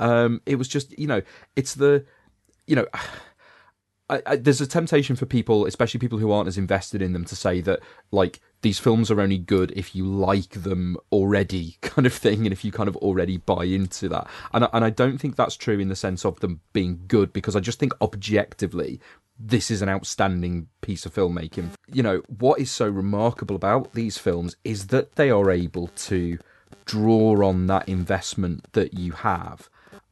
Um, 0.00 0.40
it 0.46 0.56
was 0.56 0.68
just, 0.68 0.96
you 0.98 1.06
know, 1.06 1.22
it's 1.56 1.74
the, 1.74 2.04
you 2.66 2.76
know, 2.76 2.86
I, 4.10 4.22
I, 4.24 4.36
there's 4.36 4.62
a 4.62 4.66
temptation 4.66 5.16
for 5.16 5.26
people, 5.26 5.66
especially 5.66 6.00
people 6.00 6.18
who 6.18 6.32
aren't 6.32 6.48
as 6.48 6.56
invested 6.56 7.02
in 7.02 7.12
them, 7.12 7.26
to 7.26 7.36
say 7.36 7.60
that 7.62 7.80
like 8.10 8.40
these 8.62 8.78
films 8.78 9.10
are 9.10 9.20
only 9.20 9.38
good 9.38 9.72
if 9.76 9.94
you 9.94 10.04
like 10.04 10.50
them 10.50 10.96
already, 11.12 11.76
kind 11.82 12.06
of 12.06 12.12
thing, 12.12 12.46
and 12.46 12.52
if 12.52 12.64
you 12.64 12.72
kind 12.72 12.88
of 12.88 12.96
already 12.96 13.36
buy 13.36 13.64
into 13.64 14.08
that. 14.08 14.26
And 14.52 14.64
I, 14.64 14.68
and 14.72 14.84
I 14.84 14.90
don't 14.90 15.18
think 15.18 15.36
that's 15.36 15.56
true 15.56 15.78
in 15.78 15.88
the 15.88 15.96
sense 15.96 16.24
of 16.24 16.40
them 16.40 16.60
being 16.72 17.00
good, 17.06 17.32
because 17.32 17.56
I 17.56 17.60
just 17.60 17.78
think 17.78 17.92
objectively 18.00 19.00
this 19.38 19.70
is 19.70 19.82
an 19.82 19.88
outstanding 19.88 20.66
piece 20.80 21.06
of 21.06 21.14
filmmaking. 21.14 21.70
You 21.92 22.02
know 22.02 22.22
what 22.26 22.60
is 22.60 22.70
so 22.70 22.88
remarkable 22.88 23.54
about 23.54 23.92
these 23.94 24.18
films 24.18 24.56
is 24.64 24.88
that 24.88 25.14
they 25.14 25.30
are 25.30 25.50
able 25.50 25.88
to 25.88 26.38
draw 26.84 27.46
on 27.46 27.66
that 27.68 27.88
investment 27.88 28.72
that 28.72 28.94
you 28.94 29.12
have 29.12 29.68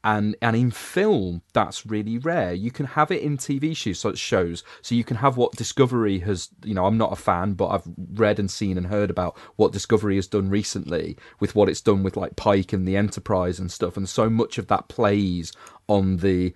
and 0.06 0.36
and 0.40 0.54
in 0.54 0.70
film 0.70 1.42
that's 1.52 1.84
really 1.84 2.16
rare. 2.16 2.54
You 2.54 2.70
can 2.70 2.86
have 2.86 3.10
it 3.10 3.22
in 3.22 3.36
tv 3.36 3.76
shows 3.76 3.98
so 3.98 4.14
shows 4.14 4.62
so 4.80 4.94
you 4.94 5.02
can 5.02 5.16
have 5.16 5.36
what 5.36 5.52
discovery 5.52 6.20
has 6.20 6.48
you 6.64 6.74
know 6.74 6.86
i'm 6.86 6.96
not 6.96 7.12
a 7.12 7.16
fan 7.16 7.54
but 7.54 7.68
i've 7.68 7.82
read 8.14 8.38
and 8.38 8.50
seen 8.50 8.78
and 8.78 8.86
heard 8.86 9.10
about 9.10 9.36
what 9.56 9.72
discovery 9.72 10.14
has 10.14 10.28
done 10.28 10.48
recently 10.48 11.16
with 11.40 11.56
what 11.56 11.68
it's 11.68 11.80
done 11.80 12.04
with 12.04 12.16
like 12.16 12.36
pike 12.36 12.72
and 12.72 12.86
the 12.86 12.96
enterprise 12.96 13.58
and 13.58 13.72
stuff 13.72 13.96
and 13.96 14.08
so 14.08 14.30
much 14.30 14.58
of 14.58 14.68
that 14.68 14.86
plays 14.88 15.52
on 15.88 16.16
the 16.18 16.52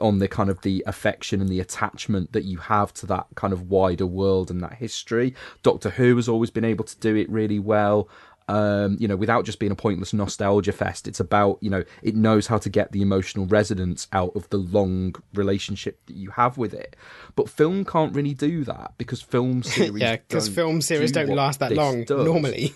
on 0.00 0.18
the 0.18 0.28
kind 0.28 0.50
of 0.50 0.60
the 0.62 0.82
affection 0.86 1.40
and 1.40 1.48
the 1.48 1.60
attachment 1.60 2.32
that 2.32 2.44
you 2.44 2.58
have 2.58 2.92
to 2.92 3.06
that 3.06 3.26
kind 3.34 3.52
of 3.52 3.70
wider 3.70 4.06
world 4.06 4.50
and 4.50 4.62
that 4.62 4.74
history. 4.74 5.34
Doctor 5.62 5.90
who 5.90 6.16
has 6.16 6.28
always 6.28 6.50
been 6.50 6.64
able 6.64 6.84
to 6.84 6.98
do 6.98 7.16
it 7.16 7.28
really 7.30 7.58
well 7.58 8.08
um, 8.48 8.96
you 9.00 9.08
know, 9.08 9.16
without 9.16 9.44
just 9.44 9.58
being 9.58 9.72
a 9.72 9.76
pointless 9.76 10.12
nostalgia 10.12 10.72
fest. 10.72 11.08
It's 11.08 11.18
about, 11.20 11.58
you 11.60 11.70
know, 11.70 11.82
it 12.02 12.14
knows 12.14 12.46
how 12.46 12.58
to 12.58 12.68
get 12.68 12.92
the 12.92 13.02
emotional 13.02 13.46
resonance 13.46 14.06
out 14.12 14.32
of 14.36 14.48
the 14.50 14.58
long 14.58 15.14
relationship 15.34 16.04
that 16.06 16.16
you 16.16 16.30
have 16.30 16.56
with 16.56 16.72
it. 16.72 16.94
But 17.34 17.48
film 17.48 17.84
can't 17.84 18.14
really 18.14 18.34
do 18.34 18.62
that 18.64 18.92
because 18.98 19.20
film 19.20 19.62
series, 19.64 20.00
Yeah, 20.00 20.16
because 20.16 20.48
film 20.48 20.80
series 20.80 21.10
do 21.12 21.26
don't 21.26 21.34
last 21.36 21.60
that 21.60 21.72
long 21.72 22.04
does. 22.04 22.24
normally. 22.24 22.74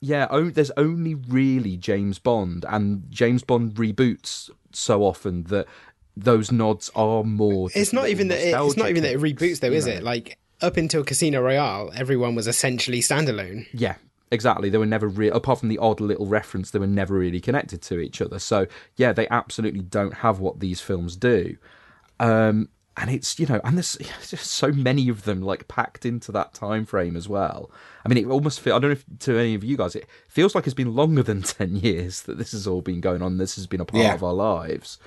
Yeah, 0.00 0.26
o- 0.30 0.50
there's 0.50 0.70
only 0.76 1.14
really 1.14 1.76
James 1.76 2.18
Bond, 2.18 2.64
and 2.68 3.04
James 3.10 3.42
Bond 3.42 3.74
reboots 3.74 4.50
so 4.72 5.02
often 5.02 5.44
that 5.44 5.66
those 6.16 6.52
nods 6.52 6.90
are 6.94 7.24
more. 7.24 7.70
It's 7.74 7.92
not 7.92 8.08
even 8.08 8.28
that. 8.28 8.38
It, 8.38 8.54
it's 8.54 8.76
not 8.76 8.90
even 8.90 9.02
that 9.04 9.12
it 9.14 9.20
reboots, 9.20 9.60
though, 9.60 9.72
is 9.72 9.86
know. 9.86 9.92
it? 9.94 10.02
Like 10.02 10.38
up 10.60 10.76
until 10.76 11.02
Casino 11.02 11.40
Royale, 11.40 11.90
everyone 11.94 12.34
was 12.34 12.46
essentially 12.46 13.00
standalone. 13.00 13.66
Yeah, 13.72 13.96
exactly. 14.30 14.68
They 14.70 14.78
were 14.78 14.86
never 14.86 15.08
re- 15.08 15.28
apart 15.30 15.60
from 15.60 15.68
the 15.68 15.78
odd 15.78 16.00
little 16.00 16.26
reference, 16.26 16.70
they 16.70 16.78
were 16.78 16.86
never 16.86 17.14
really 17.14 17.40
connected 17.40 17.82
to 17.82 17.98
each 18.00 18.20
other. 18.20 18.38
So 18.38 18.66
yeah, 18.96 19.12
they 19.12 19.28
absolutely 19.28 19.80
don't 19.80 20.14
have 20.14 20.40
what 20.40 20.60
these 20.60 20.80
films 20.80 21.16
do. 21.16 21.56
Um, 22.20 22.68
and 22.98 23.10
it's 23.10 23.38
you 23.38 23.46
know, 23.46 23.60
and 23.62 23.76
there's 23.76 23.96
just 24.26 24.46
so 24.50 24.72
many 24.72 25.08
of 25.10 25.24
them 25.24 25.42
like 25.42 25.68
packed 25.68 26.06
into 26.06 26.32
that 26.32 26.54
time 26.54 26.86
frame 26.86 27.14
as 27.16 27.28
well. 27.28 27.70
I 28.04 28.08
mean, 28.08 28.16
it 28.18 28.26
almost 28.26 28.60
feel 28.60 28.74
I 28.74 28.78
don't 28.78 28.90
know 28.90 28.92
if 28.92 29.04
to 29.20 29.36
any 29.38 29.54
of 29.54 29.62
you 29.62 29.76
guys, 29.76 29.94
it 29.94 30.06
feels 30.28 30.54
like 30.54 30.66
it's 30.66 30.74
been 30.74 30.94
longer 30.94 31.22
than 31.22 31.42
ten 31.42 31.76
years 31.76 32.22
that 32.22 32.38
this 32.38 32.52
has 32.52 32.66
all 32.66 32.80
been 32.82 33.00
going 33.02 33.20
on. 33.22 33.36
This 33.38 33.56
has 33.56 33.66
been 33.66 33.80
a 33.80 33.84
part 33.84 34.02
Yeah. 34.02 34.14
of 34.14 34.24
our 34.24 34.32
lives. 34.32 34.98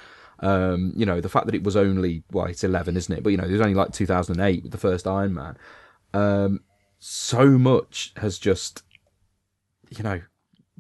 Um, 0.41 0.93
you 0.95 1.05
know, 1.05 1.19
the 1.19 1.27
fact 1.29 1.47
that 1.47 1.55
it 1.55 1.63
was 1.63 1.75
only 1.75 2.23
well, 2.31 2.45
it's 2.45 2.63
eleven, 2.63 2.95
isn't 2.95 3.13
it? 3.17 3.23
But 3.23 3.31
you 3.31 3.37
know, 3.37 3.43
it 3.45 3.51
was 3.51 3.59
only 3.61 3.73
like 3.73 3.91
2008 3.91 4.63
with 4.63 4.71
the 4.71 4.77
first 4.77 5.07
Iron 5.07 5.33
Man. 5.33 5.57
Um, 6.13 6.61
so 6.99 7.57
much 7.57 8.13
has 8.17 8.37
just 8.37 8.83
you 9.89 10.03
know 10.03 10.21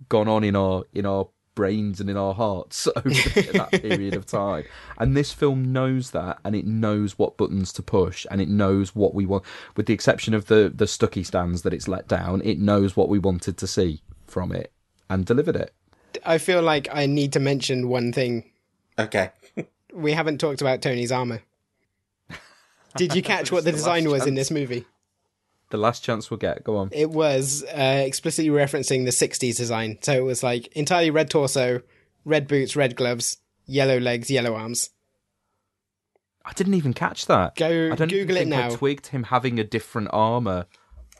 gone 0.07 0.27
on 0.27 0.43
in 0.43 0.55
our 0.55 0.83
in 0.93 1.05
our 1.05 1.27
brains 1.55 1.99
and 1.99 2.09
in 2.09 2.15
our 2.15 2.33
hearts 2.33 2.87
over 2.95 3.09
that 3.09 3.69
period 3.81 4.13
of 4.15 4.25
time 4.25 4.63
and 4.97 5.17
this 5.17 5.33
film 5.33 5.73
knows 5.73 6.11
that 6.11 6.39
and 6.45 6.55
it 6.55 6.65
knows 6.65 7.19
what 7.19 7.35
buttons 7.35 7.73
to 7.73 7.81
push 7.81 8.25
and 8.31 8.39
it 8.39 8.47
knows 8.47 8.95
what 8.95 9.13
we 9.13 9.25
want 9.25 9.43
with 9.75 9.85
the 9.85 9.93
exception 9.93 10.33
of 10.33 10.45
the 10.45 10.71
the 10.73 10.87
stucky 10.87 11.21
stands 11.21 11.63
that 11.63 11.73
it's 11.73 11.87
let 11.87 12.07
down 12.07 12.41
it 12.45 12.59
knows 12.59 12.95
what 12.95 13.09
we 13.09 13.19
wanted 13.19 13.57
to 13.57 13.67
see 13.67 14.01
from 14.25 14.53
it 14.53 14.71
and 15.09 15.25
delivered 15.25 15.55
it 15.55 15.73
I 16.25 16.37
feel 16.37 16.61
like 16.61 16.87
I 16.91 17.05
need 17.05 17.33
to 17.33 17.39
mention 17.39 17.89
one 17.89 18.11
thing. 18.11 18.49
okay. 18.97 19.31
We 19.93 20.13
haven't 20.13 20.39
talked 20.39 20.61
about 20.61 20.81
Tony's 20.81 21.11
armor. 21.11 21.41
Did 22.95 23.15
you 23.15 23.21
catch 23.23 23.51
what 23.51 23.63
the 23.63 23.71
the 23.71 23.77
design 23.77 24.03
last 24.05 24.11
was 24.11 24.27
in 24.27 24.35
this 24.35 24.51
movie? 24.51 24.85
The 25.69 25.77
last 25.77 26.03
chance 26.03 26.29
we'll 26.31 26.37
get 26.39 26.63
go 26.63 26.77
on 26.77 26.89
It 26.91 27.09
was 27.11 27.63
uh, 27.63 28.03
explicitly 28.05 28.49
referencing 28.49 29.05
the 29.05 29.11
60s 29.11 29.55
design. 29.57 29.99
So 30.01 30.13
it 30.13 30.23
was 30.23 30.41
like 30.43 30.67
entirely 30.75 31.11
red 31.11 31.29
torso, 31.29 31.81
red 32.25 32.47
boots, 32.47 32.75
red 32.75 32.95
gloves, 32.95 33.37
yellow 33.67 33.99
legs, 33.99 34.31
yellow 34.31 34.55
arms. 34.55 34.89
i 36.45 36.53
didn't 36.53 36.73
even 36.73 36.93
catch 36.93 37.25
that 37.27 37.55
Go 37.55 37.91
i 37.91 37.95
don't 37.95 38.07
Google 38.09 38.37
it 38.37 38.47
think 38.49 38.55
i 38.55 38.69
twigged 38.69 39.07
him 39.07 39.23
having 39.25 39.59
a 39.59 39.63
different 39.63 40.07
armor 40.11 40.65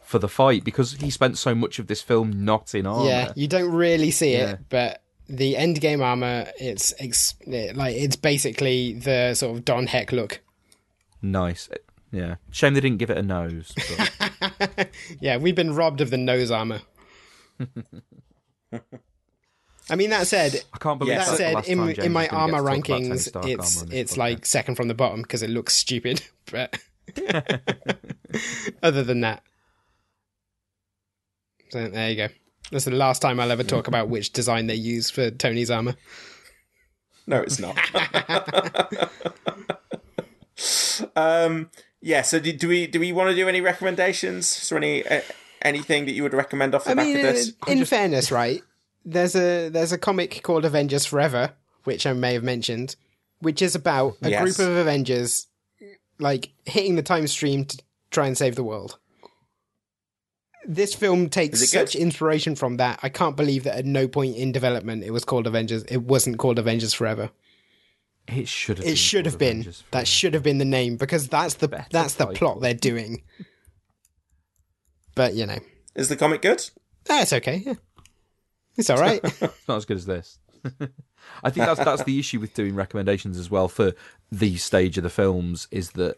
for 0.03 0.17
the 0.17 0.27
fight 0.29 0.63
because 0.63 0.93
he 0.93 1.11
spent 1.11 1.37
so 1.37 1.53
much 1.53 1.77
of 1.77 1.85
this 1.85 2.01
film 2.01 2.43
not 2.43 2.73
in 2.73 2.87
armor 2.87 3.07
Yeah, 3.07 3.31
you 3.35 3.47
don't 3.47 3.71
really 3.71 4.09
see 4.09 4.33
Yeah. 4.33 4.51
it, 4.53 4.59
but 4.69 5.03
the 5.27 5.53
Endgame 5.53 6.01
armor, 6.03 6.47
it's 6.59 6.91
ex- 6.97 7.35
it- 7.41 7.75
like 7.75 7.95
it's 7.95 8.15
basically 8.15 8.93
the 8.93 9.35
sort 9.35 9.55
of 9.55 9.63
Don 9.65 9.85
Heck 9.85 10.11
look. 10.11 10.39
Nice. 11.21 11.69
Yeah. 12.11 12.37
Shame 12.49 12.73
they 12.73 12.79
didn't 12.81 12.97
give 12.97 13.11
it 13.11 13.19
a 13.19 13.21
nose. 13.21 13.71
But 13.75 14.11
Yeah, 15.19 15.37
we've 15.37 15.55
been 15.55 15.75
robbed 15.75 16.01
of 16.01 16.09
the 16.09 16.17
nose 16.17 16.51
armor. 16.51 16.81
I 19.91 19.95
mean, 19.95 20.11
that 20.11 20.27
said, 20.27 20.61
I 20.73 20.77
can't 20.77 20.99
believe 20.99 21.15
Yeah, 21.15 21.25
that 21.25 21.37
said, 21.37 21.67
in, 21.67 21.79
time 21.79 21.89
in 21.89 22.11
my 22.11 22.25
is 22.25 22.29
gonna 22.29 22.29
get 22.29 22.33
armor 22.33 22.57
to 22.57 22.63
talk 22.63 22.87
about 22.87 22.87
Tony 22.87 23.09
rankings, 23.09 23.27
it's 23.27 23.35
armor 23.35 23.87
it's 23.91 24.13
podcast. 24.13 24.17
like 24.17 24.45
second 24.45 24.75
from 24.75 24.87
the 24.87 24.93
bottom 24.93 25.21
because 25.23 25.41
it 25.43 25.49
looks 25.49 25.75
stupid. 25.75 26.21
But 26.51 26.79
other 28.83 29.03
than 29.03 29.21
that, 29.21 29.43
so 31.69 31.87
there 31.87 32.09
you 32.09 32.15
go. 32.15 32.27
That's 32.71 32.85
the 32.85 32.91
last 32.91 33.21
time 33.21 33.39
I'll 33.39 33.51
ever 33.51 33.63
talk 33.63 33.87
about 33.87 34.09
which 34.09 34.31
design 34.31 34.65
they 34.67 34.75
use 34.75 35.09
for 35.11 35.29
Tony's 35.31 35.69
armor. 35.71 35.95
No, 37.27 37.41
it's 37.41 37.59
not. 37.59 37.77
um, 41.15 41.69
yeah. 42.01 42.21
So, 42.21 42.39
do, 42.39 42.51
do 42.53 42.67
we 42.67 42.87
do 42.87 42.99
we 42.99 43.11
want 43.11 43.29
to 43.29 43.35
do 43.35 43.47
any 43.49 43.61
recommendations? 43.61 44.61
Is 44.61 44.69
there 44.69 44.77
any 44.77 45.05
uh, 45.07 45.21
anything 45.61 46.05
that 46.05 46.11
you 46.13 46.23
would 46.23 46.33
recommend 46.33 46.75
off 46.75 46.85
the 46.85 46.91
I 46.91 46.93
back 46.95 47.05
mean, 47.05 47.15
of 47.17 47.21
this? 47.21 47.53
uh, 47.67 47.71
in 47.71 47.85
fairness, 47.85 48.31
right? 48.31 48.61
There's 49.05 49.35
a 49.35 49.69
there's 49.69 49.91
a 49.91 49.97
comic 49.97 50.41
called 50.43 50.65
Avengers 50.65 51.05
Forever, 51.05 51.53
which 51.83 52.05
I 52.05 52.13
may 52.13 52.33
have 52.33 52.43
mentioned, 52.43 52.95
which 53.39 53.61
is 53.61 53.75
about 53.75 54.17
a 54.21 54.29
Yes. 54.29 54.41
group 54.43 54.59
of 54.69 54.75
Avengers 54.75 55.47
like 56.19 56.51
hitting 56.65 56.95
the 56.95 57.01
time 57.03 57.25
stream 57.27 57.65
to 57.65 57.77
try 58.11 58.27
and 58.27 58.37
save 58.37 58.55
the 58.55 58.63
world. 58.63 58.97
This 60.67 60.93
film 60.93 61.29
takes 61.29 61.61
Is 61.61 61.73
it 61.73 61.77
good? 61.77 61.89
such 61.89 61.95
inspiration 61.95 62.55
from 62.55 62.77
that. 62.77 62.99
I 63.01 63.09
can't 63.09 63.37
believe 63.37 63.63
that 63.63 63.77
at 63.77 63.85
no 63.85 64.07
point 64.07 64.35
in 64.35 64.51
development 64.51 65.03
it 65.03 65.11
was 65.11 65.23
called 65.23 65.47
Avengers. 65.47 65.83
It 65.85 66.03
wasn't 66.03 66.37
called 66.37 66.59
Avengers 66.59 66.93
Forever. 66.93 67.29
It 68.31 68.47
should 68.47 68.77
have. 68.77 68.87
It 68.87 68.97
should 68.97 69.25
have 69.25 69.37
been. 69.37 69.73
That 69.91 70.07
should 70.07 70.33
have 70.33 70.43
been 70.43 70.57
the 70.57 70.65
name 70.65 70.97
because 70.97 71.27
that's 71.27 71.55
the 71.55 71.67
Better 71.67 71.85
that's 71.91 72.15
the 72.15 72.25
title. 72.25 72.37
plot 72.37 72.61
they're 72.61 72.73
doing. 72.73 73.23
But 75.15 75.33
you 75.33 75.45
know, 75.45 75.59
Is 75.95 76.09
the 76.09 76.15
comic 76.15 76.41
good? 76.41 76.69
Ah, 77.09 77.19
that's 77.19 77.33
okay. 77.33 77.63
Yeah. 77.65 77.73
It's 78.77 78.89
all 78.89 78.97
right. 78.97 79.19
It's 79.23 79.41
not 79.67 79.77
as 79.77 79.85
good 79.85 79.97
as 79.97 80.05
this. 80.05 80.39
I 81.43 81.49
think 81.49 81.65
that's 81.65 81.79
that's 81.83 82.03
the 82.03 82.19
issue 82.19 82.39
with 82.39 82.53
doing 82.53 82.75
recommendations 82.75 83.37
as 83.37 83.49
well 83.49 83.67
for 83.67 83.93
the 84.31 84.57
stage 84.57 84.97
of 84.97 85.03
the 85.03 85.09
films 85.09 85.67
is 85.71 85.91
that 85.91 86.17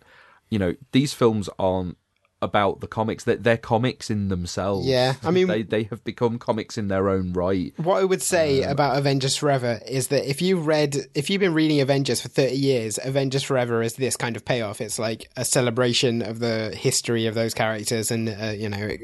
you 0.50 0.60
know 0.60 0.76
these 0.92 1.14
films 1.14 1.50
aren't 1.58 1.98
about 2.42 2.80
the 2.80 2.88
comics 2.88 3.24
that 3.26 3.44
they're, 3.44 3.58
comics 3.58 4.10
in 4.10 4.30
themselves. 4.30 4.88
Yeah, 4.88 5.14
I 5.24 5.32
mean- 5.32 5.48
they 5.48 5.62
they 5.62 5.84
have 5.84 6.04
become 6.04 6.40
comics 6.40 6.78
in 6.78 6.88
their 6.88 7.10
own 7.10 7.34
right. 7.34 7.74
What 7.78 7.98
I 8.02 8.04
would 8.04 8.22
say 8.22 8.64
about 8.64 8.98
Avengers 8.98 9.38
Forever 9.38 9.80
is 9.88 10.08
that 10.08 10.28
if 10.30 10.42
you 10.42 10.58
read, 10.58 10.98
if 11.14 11.30
you've 11.30 11.40
been 11.40 11.54
reading 11.54 11.82
Avengers 11.82 12.22
for 12.22 12.30
30 12.30 12.56
years, 12.56 13.00
Avengers 13.04 13.44
Forever 13.44 13.84
is 13.84 13.94
this 13.96 14.18
kind 14.18 14.36
of 14.36 14.44
payoff. 14.44 14.82
It's 14.82 14.98
like 14.98 15.30
a 15.38 15.46
celebration 15.46 16.22
of 16.22 16.40
the 16.40 16.76
history 16.76 17.28
of 17.28 17.36
those 17.36 17.54
characters 17.54 18.10
and, 18.10 18.30
uh, 18.30 18.54
you 18.58 18.70
know, 18.70 18.78
it, 18.80 19.02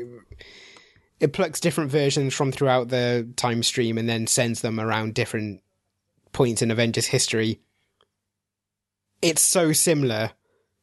it 1.20 1.34
plucks 1.34 1.60
different 1.60 1.92
versions 1.92 2.34
from 2.34 2.52
throughout 2.52 2.90
the 2.90 3.28
time 3.36 3.62
stream 3.64 3.98
and 3.98 4.10
then 4.10 4.26
sends 4.28 4.62
them 4.62 4.80
around 4.80 5.14
different 5.14 5.62
points 6.32 6.62
in 6.62 6.72
Avengers 6.72 7.08
history. 7.08 7.60
It's 9.22 9.42
so 9.42 9.74
similar 9.74 10.32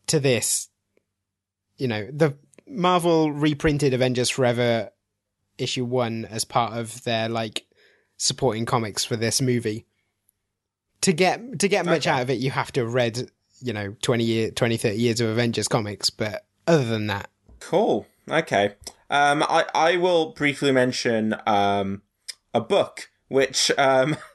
to 0.09 0.21
this. 0.21 0.69
You 1.77 1.89
know, 1.89 2.09
the 2.13 2.37
Marvel 2.67 3.31
reprinted 3.33 3.95
Avengers 3.95 4.31
Forever 4.31 4.91
issue 5.59 5.85
one 5.85 6.25
as 6.25 6.45
part 6.45 6.73
of 6.73 7.05
their 7.05 7.29
like 7.29 7.67
supporting 8.17 8.65
comics 8.67 9.05
for 9.05 9.17
this 9.17 9.41
movie. 9.41 9.87
To 11.03 11.13
get 11.13 11.59
to 11.61 11.69
get 11.69 11.85
much 11.85 12.07
Okay. 12.07 12.11
out 12.17 12.23
of 12.23 12.31
it, 12.31 12.39
you 12.39 12.51
have 12.51 12.73
to 12.73 12.81
have 12.85 12.95
read, 12.95 13.31
you 13.61 13.73
know, 13.73 13.95
20 14.03 14.25
year 14.25 14.51
20 14.51 14.77
30 14.79 14.97
years 14.97 15.21
of 15.21 15.29
Avengers 15.29 15.69
comics, 15.69 16.09
but 16.11 16.47
other 16.67 16.85
than 16.85 17.07
that, 17.09 17.29
Cool. 17.61 18.07
Okay. 18.29 18.75
Um, 19.11 19.43
I 19.43 19.67
I 19.75 19.97
will 19.99 20.33
briefly 20.33 20.73
mention 20.73 21.35
um 21.47 22.03
a 22.55 22.61
book 22.61 23.11
which 23.29 23.71
um. 23.79 24.17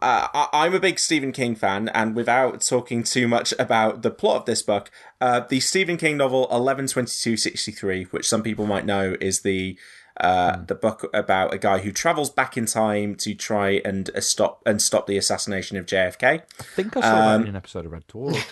Uh, 0.00 0.28
I- 0.32 0.48
I'm 0.52 0.74
a 0.74 0.80
big 0.80 0.98
Stephen 0.98 1.32
King 1.32 1.54
fan, 1.54 1.88
and 1.90 2.14
without 2.14 2.60
talking 2.60 3.02
too 3.02 3.26
much 3.28 3.52
about 3.58 4.02
the 4.02 4.10
plot 4.10 4.36
of 4.36 4.44
this 4.46 4.62
book, 4.62 4.90
uh, 5.20 5.40
the 5.40 5.60
Stephen 5.60 5.96
King 5.96 6.16
novel 6.16 6.46
112263, 6.50 8.04
which 8.04 8.28
some 8.28 8.42
people 8.42 8.66
might 8.66 8.86
know 8.86 9.16
is 9.20 9.40
the 9.40 9.78
uh, 10.20 10.58
the 10.66 10.74
book 10.74 11.08
about 11.14 11.54
a 11.54 11.58
guy 11.58 11.78
who 11.78 11.92
travels 11.92 12.28
back 12.28 12.56
in 12.56 12.66
time 12.66 13.14
to 13.14 13.34
try 13.34 13.80
and 13.84 14.10
uh, 14.16 14.20
stop 14.20 14.60
and 14.66 14.82
stop 14.82 15.06
the 15.06 15.16
assassination 15.16 15.76
of 15.76 15.86
JFK. 15.86 16.24
I 16.24 16.62
think 16.74 16.96
I 16.96 17.00
saw 17.00 17.06
that 17.38 17.40
in 17.42 17.48
an 17.48 17.56
episode 17.56 17.86
of 17.86 17.92
Red 17.92 18.06
Dwarf. 18.08 18.44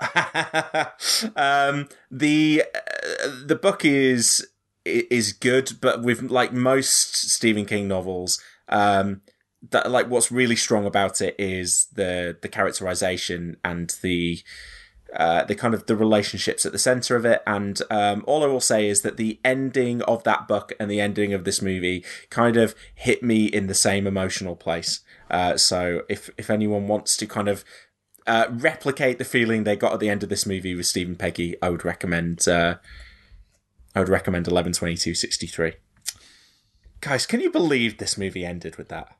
um, 1.36 1.88
the 2.10 2.62
uh, 2.74 3.30
the 3.46 3.56
book 3.56 3.84
is 3.84 4.46
is 4.84 5.32
good, 5.32 5.72
but 5.80 6.02
with 6.02 6.22
like 6.22 6.52
most 6.52 7.16
Stephen 7.16 7.64
King 7.64 7.88
novels, 7.88 8.40
um, 8.68 9.22
that 9.70 9.90
like 9.90 10.08
what's 10.08 10.30
really 10.30 10.56
strong 10.56 10.86
about 10.86 11.20
it 11.20 11.34
is 11.38 11.86
the 11.92 12.36
the 12.40 12.48
characterization 12.48 13.56
and 13.64 13.96
the 14.02 14.42
uh, 15.16 15.44
the 15.44 15.54
kind 15.54 15.74
of 15.74 15.86
the 15.86 15.96
relationships 15.96 16.66
at 16.66 16.72
the 16.72 16.78
center 16.78 17.16
of 17.16 17.24
it. 17.24 17.42
And 17.46 17.80
um, 17.90 18.22
all 18.26 18.44
I 18.44 18.46
will 18.46 18.60
say 18.60 18.88
is 18.88 19.00
that 19.02 19.16
the 19.16 19.40
ending 19.44 20.02
of 20.02 20.22
that 20.24 20.46
book 20.46 20.72
and 20.78 20.90
the 20.90 21.00
ending 21.00 21.32
of 21.32 21.44
this 21.44 21.62
movie 21.62 22.04
kind 22.30 22.56
of 22.56 22.74
hit 22.94 23.22
me 23.22 23.46
in 23.46 23.68
the 23.68 23.74
same 23.74 24.06
emotional 24.06 24.54
place. 24.54 25.00
Uh, 25.30 25.56
so 25.56 26.02
if 26.08 26.30
if 26.36 26.50
anyone 26.50 26.86
wants 26.88 27.16
to 27.16 27.26
kind 27.26 27.48
of 27.48 27.64
uh, 28.26 28.46
replicate 28.50 29.18
the 29.18 29.24
feeling 29.24 29.64
they 29.64 29.76
got 29.76 29.94
at 29.94 30.00
the 30.00 30.10
end 30.10 30.22
of 30.22 30.28
this 30.28 30.44
movie 30.44 30.74
with 30.74 30.86
Stephen 30.86 31.16
Peggy, 31.16 31.56
I 31.62 31.70
would 31.70 31.84
recommend. 31.84 32.46
Uh, 32.46 32.76
I 33.94 34.00
would 34.00 34.08
recommend 34.10 34.46
eleven 34.46 34.72
twenty 34.72 34.96
two 34.96 35.14
sixty 35.14 35.46
three. 35.46 35.72
Guys, 37.00 37.26
can 37.26 37.40
you 37.40 37.50
believe 37.50 37.96
this 37.96 38.18
movie 38.18 38.44
ended 38.44 38.76
with 38.76 38.88
that? 38.88 39.16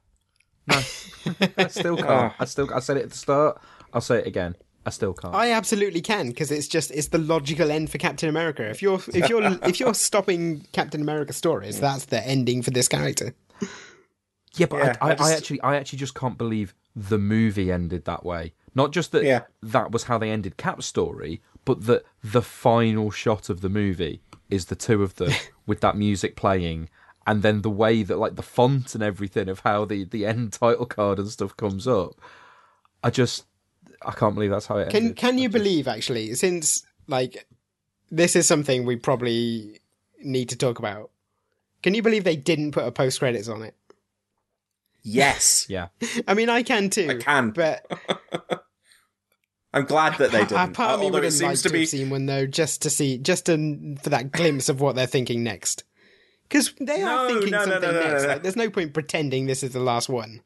I 1.59 1.69
still 1.69 1.97
can't. 1.97 2.09
Oh. 2.09 2.35
I 2.39 2.45
still. 2.45 2.73
I 2.75 2.81
said 2.81 2.97
it 2.97 3.05
at 3.05 3.11
the 3.11 3.17
start. 3.17 3.61
I'll 3.93 4.01
say 4.01 4.19
it 4.19 4.27
again. 4.27 4.57
I 4.87 4.91
still 4.91 5.13
can't. 5.13 5.35
I 5.35 5.51
absolutely 5.53 6.01
can 6.01 6.29
because 6.29 6.51
it's 6.51 6.67
just 6.69 6.91
it's 6.91 7.09
the 7.09 7.19
logical 7.19 7.71
end 7.71 7.91
for 7.91 7.99
Captain 7.99 8.29
America. 8.29 8.65
If 8.69 8.81
you're 8.81 9.01
if 9.13 9.29
you're 9.29 9.43
if 9.65 9.81
you're 9.81 9.95
stopping 9.95 10.65
Captain 10.73 11.01
America 11.03 11.33
stories, 11.33 11.81
that's 11.81 12.07
the 12.07 12.25
ending 12.27 12.63
for 12.63 12.71
this 12.71 12.89
character. 12.89 13.35
Yeah, 14.55 14.67
but 14.67 14.79
Yeah, 14.79 14.97
I, 15.01 15.09
I, 15.09 15.11
I 15.11 15.15
just- 15.15 15.31
I 15.31 15.35
actually, 15.37 15.61
I 15.61 15.77
actually 15.77 15.99
just 15.99 16.15
can't 16.15 16.39
believe 16.39 16.75
the 16.97 17.19
movie 17.19 17.71
ended 17.71 18.07
that 18.07 18.25
way. 18.25 18.55
Not 18.75 18.93
just 18.93 19.13
that 19.13 19.25
Yeah. 19.25 19.43
that 19.63 19.91
was 19.93 20.05
how 20.05 20.19
they 20.19 20.31
ended 20.31 20.57
Cap's 20.57 20.87
story, 20.87 21.43
but 21.65 21.85
that 21.87 22.05
the 22.25 22.43
final 22.43 23.11
shot 23.11 23.51
of 23.51 23.61
the 23.61 23.69
movie 23.69 24.23
is 24.49 24.67
the 24.67 24.77
two 24.77 25.03
of 25.03 25.17
them 25.17 25.33
with 25.67 25.81
that 25.81 25.97
music 25.97 26.35
playing, 26.35 26.89
and 27.29 27.43
then 27.43 27.63
the 27.63 27.71
way 27.71 28.03
that 28.03 28.17
like 28.17 28.35
the 28.35 28.43
font 28.43 28.95
and 28.95 29.05
everything 29.05 29.49
of 29.49 29.61
how 29.61 29.85
the 29.85 30.03
the 30.05 30.27
end 30.27 30.53
title 30.53 30.87
card 30.87 31.19
and 31.21 31.29
stuff 31.29 31.57
comes 31.57 31.87
up. 31.87 32.13
I 33.05 33.11
just, 33.11 33.45
I 34.05 34.11
can't 34.13 34.35
believe 34.35 34.51
that's 34.51 34.67
how 34.67 34.79
it 34.79 34.91
Can 34.91 35.03
ended. 35.03 35.17
can 35.17 35.39
you 35.39 35.49
just- 35.49 35.53
believe 35.63 35.87
actually 35.87 36.35
since 36.35 36.85
like 37.07 37.47
this 38.11 38.35
is 38.35 38.47
something 38.47 38.85
we 38.87 38.97
probably 38.97 39.81
need 40.25 40.49
to 40.49 40.57
talk 40.57 40.79
about. 40.81 41.11
Can 41.83 41.95
you 41.95 42.03
believe 42.03 42.25
they 42.25 42.35
didn't 42.35 42.73
put 42.73 42.85
a 42.87 42.91
post 42.91 43.21
credits 43.21 43.47
on 43.49 43.63
it? 43.63 43.77
Yes, 45.03 45.67
Yeah, 45.71 45.89
I 46.27 46.35
mean, 46.35 46.49
I 46.49 46.63
can 46.63 46.91
too. 46.91 47.09
I 47.09 47.15
can. 47.23 47.51
but 47.51 47.87
I'm 49.73 49.85
glad 49.85 50.19
that 50.19 50.33
they 50.33 50.45
didn't. 50.45 50.73
part 50.73 50.95
of 50.95 51.01
me 51.01 51.11
would 51.11 51.25
it 51.25 51.33
have 51.33 51.43
liked 51.43 51.59
to 51.63 51.69
to 51.69 51.73
be 51.73 51.81
have 51.81 51.89
seen 51.89 52.11
one 52.11 52.27
though, 52.27 52.47
just 52.47 52.83
to 52.83 52.91
see, 52.91 53.19
just 53.19 53.47
to 53.47 53.97
for 54.03 54.11
that 54.11 54.33
glimpse 54.33 54.69
of 54.69 54.81
what 54.81 54.97
they're 54.97 55.07
thinking 55.07 55.45
next. 55.45 55.85
Because 56.49 56.73
they 56.81 57.03
No, 57.03 57.25
are 57.25 57.29
thinking 57.29 57.51
no, 57.51 57.65
no, 57.65 57.71
something 57.73 57.93
next. 57.93 58.27
Like, 58.27 58.43
there's 58.43 58.57
no 58.57 58.71
point 58.71 58.95
pretending 58.95 59.47
this 59.47 59.63
is 59.63 59.73
the 59.73 59.81
last 59.81 60.09
one. 60.09 60.41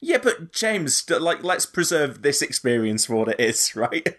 Yeah, 0.00 0.18
but 0.18 0.52
James, 0.52 1.08
like, 1.08 1.42
let's 1.44 1.64
preserve 1.64 2.22
this 2.22 2.42
experience 2.42 3.06
for 3.06 3.16
what 3.16 3.28
it 3.28 3.40
is, 3.40 3.74
right? 3.76 4.18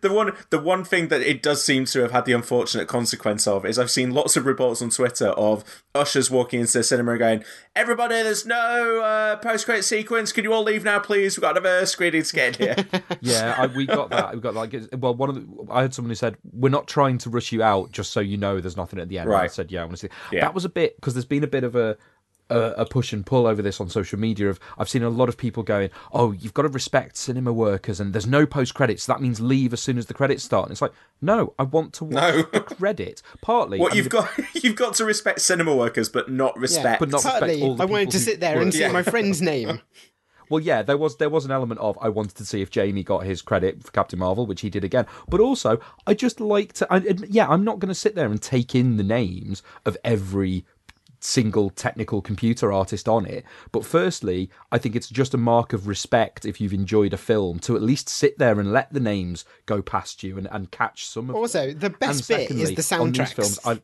The 0.00 0.12
one, 0.12 0.32
the 0.50 0.58
one 0.58 0.84
thing 0.84 1.08
that 1.08 1.20
it 1.20 1.42
does 1.42 1.64
seem 1.64 1.84
to 1.86 2.00
have 2.00 2.12
had 2.12 2.24
the 2.24 2.32
unfortunate 2.32 2.88
consequence 2.88 3.46
of 3.46 3.64
is 3.64 3.78
I've 3.78 3.90
seen 3.90 4.12
lots 4.12 4.36
of 4.36 4.46
reports 4.46 4.82
on 4.82 4.90
Twitter 4.90 5.28
of 5.28 5.64
ushers 5.94 6.30
walking 6.30 6.60
into 6.60 6.78
the 6.78 6.84
cinema 6.84 7.12
and 7.12 7.18
going, 7.18 7.44
"Everybody, 7.74 8.14
there's 8.16 8.46
no 8.46 9.00
uh, 9.02 9.36
post-credit 9.36 9.82
sequence. 9.82 10.32
Can 10.32 10.44
you 10.44 10.52
all 10.52 10.62
leave 10.62 10.84
now, 10.84 10.98
please? 10.98 11.36
We've 11.36 11.42
got 11.42 11.56
another 11.56 11.86
screening 11.86 12.22
to 12.22 12.34
get 12.34 12.60
in 12.60 12.66
here." 12.66 12.86
yeah, 13.20 13.54
I, 13.58 13.66
we 13.66 13.86
got 13.86 14.10
that. 14.10 14.34
We 14.34 14.40
got 14.40 14.54
like, 14.54 14.74
well, 14.98 15.14
one 15.14 15.30
of 15.30 15.34
the, 15.36 15.72
I 15.72 15.82
heard 15.82 15.94
someone 15.94 16.10
who 16.10 16.16
said, 16.16 16.36
"We're 16.52 16.68
not 16.68 16.86
trying 16.86 17.18
to 17.18 17.30
rush 17.30 17.52
you 17.52 17.62
out, 17.62 17.92
just 17.92 18.12
so 18.12 18.20
you 18.20 18.36
know 18.36 18.60
there's 18.60 18.76
nothing 18.76 18.98
at 18.98 19.08
the 19.08 19.18
end." 19.18 19.28
And 19.28 19.36
I 19.38 19.46
said, 19.46 19.70
"Yeah, 19.70 19.82
I 19.82 19.84
want 19.84 19.98
to 19.98 20.08
see." 20.08 20.14
Yeah. 20.32 20.40
That 20.40 20.54
was 20.54 20.64
a 20.64 20.68
bit 20.68 20.96
because 20.96 21.14
there's 21.14 21.24
been 21.24 21.44
a 21.44 21.48
bit 21.48 21.64
of 21.64 21.76
a, 21.76 21.96
a 22.50 22.60
a 22.78 22.86
push 22.86 23.12
and 23.12 23.24
pull 23.26 23.46
over 23.46 23.60
this 23.62 23.80
on 23.80 23.88
social 23.88 24.18
media. 24.18 24.48
Of 24.48 24.58
I've 24.78 24.88
seen 24.88 25.02
a 25.02 25.10
lot 25.10 25.28
of 25.28 25.36
people 25.36 25.62
going, 25.62 25.90
"Oh, 26.12 26.32
you've 26.32 26.54
got 26.54 26.62
to 26.62 26.68
respect 26.68 27.16
cinema 27.16 27.52
workers, 27.52 28.00
and 28.00 28.12
there's 28.12 28.26
no 28.26 28.46
post 28.46 28.74
credits. 28.74 29.04
So 29.04 29.12
that 29.12 29.20
means 29.20 29.40
leave 29.40 29.72
as 29.72 29.80
soon 29.82 29.98
as 29.98 30.06
the 30.06 30.14
credits 30.14 30.44
start." 30.44 30.66
And 30.66 30.72
it's 30.72 30.82
like, 30.82 30.92
no, 31.20 31.54
I 31.58 31.64
want 31.64 31.92
to 31.94 32.04
watch 32.04 32.34
No. 32.34 32.42
the 32.52 32.60
credit. 32.60 33.22
Partly, 33.42 33.78
what 33.78 33.92
I 33.92 33.96
you've 33.96 34.12
mean, 34.12 34.22
got, 34.22 34.30
you've 34.64 34.76
got 34.76 34.94
to 34.94 35.04
respect 35.04 35.40
cinema 35.40 35.74
workers, 35.74 36.08
but 36.08 36.30
not 36.30 36.56
respect. 36.58 37.00
but 37.00 37.08
not- 37.10 37.24
respect 37.24 37.60
all 37.62 37.74
the 37.76 37.82
I 37.82 37.86
wanted 37.86 38.10
to 38.12 38.18
sit 38.20 38.40
there 38.40 38.56
and 38.56 38.66
work. 38.66 38.74
see 38.74 38.80
Yeah. 38.80 38.92
my 38.92 39.02
friend's 39.02 39.42
name. 39.52 39.80
well, 40.50 40.60
yeah, 40.62 40.80
there 40.82 40.96
was 40.96 41.16
there 41.18 41.28
was 41.28 41.44
an 41.44 41.50
element 41.50 41.80
of 41.80 41.98
I 42.00 42.08
wanted 42.08 42.36
to 42.36 42.44
see 42.46 42.62
if 42.62 42.70
Jamie 42.70 43.02
got 43.02 43.24
his 43.26 43.42
credit 43.42 43.82
for 43.84 43.90
Captain 43.92 44.18
Marvel, 44.18 44.46
which 44.46 44.62
he 44.62 44.70
did 44.70 44.84
again. 44.84 45.04
But 45.28 45.40
also, 45.40 45.78
I 46.06 46.14
just 46.14 46.40
like 46.40 46.72
to. 46.74 46.86
I, 46.90 46.98
yeah, 47.28 47.46
I'm 47.48 47.64
not 47.64 47.78
going 47.80 47.90
to 47.90 47.94
sit 47.94 48.14
there 48.14 48.30
and 48.30 48.40
take 48.40 48.74
in 48.74 48.96
the 48.96 49.04
names 49.04 49.62
of 49.84 49.96
every 50.04 50.64
single 51.20 51.70
technical 51.70 52.22
computer 52.22 52.72
artist 52.72 53.08
on 53.08 53.26
it. 53.26 53.44
But 53.72 53.84
firstly, 53.84 54.50
I 54.72 54.78
think 54.78 54.94
it's 54.96 55.08
just 55.08 55.34
a 55.34 55.38
mark 55.38 55.72
of 55.72 55.86
respect 55.88 56.44
if 56.44 56.60
you've 56.60 56.72
enjoyed 56.72 57.12
a 57.12 57.16
film 57.16 57.58
to 57.60 57.76
at 57.76 57.82
least 57.82 58.08
sit 58.08 58.38
there 58.38 58.58
and 58.60 58.72
let 58.72 58.92
the 58.92 59.00
names 59.00 59.44
go 59.66 59.82
past 59.82 60.22
you 60.22 60.38
and, 60.38 60.48
and 60.50 60.70
catch 60.70 61.06
some 61.06 61.30
of 61.30 61.36
Also, 61.36 61.68
them. 61.68 61.78
the 61.78 61.90
best 61.90 62.30
And 62.30 62.48
bit 62.48 62.50
is 62.50 62.88
the 62.88 62.96
on 62.96 63.12
these 63.12 63.18
soundtracks. 63.20 63.34
films, 63.34 63.60
I, 63.64 63.80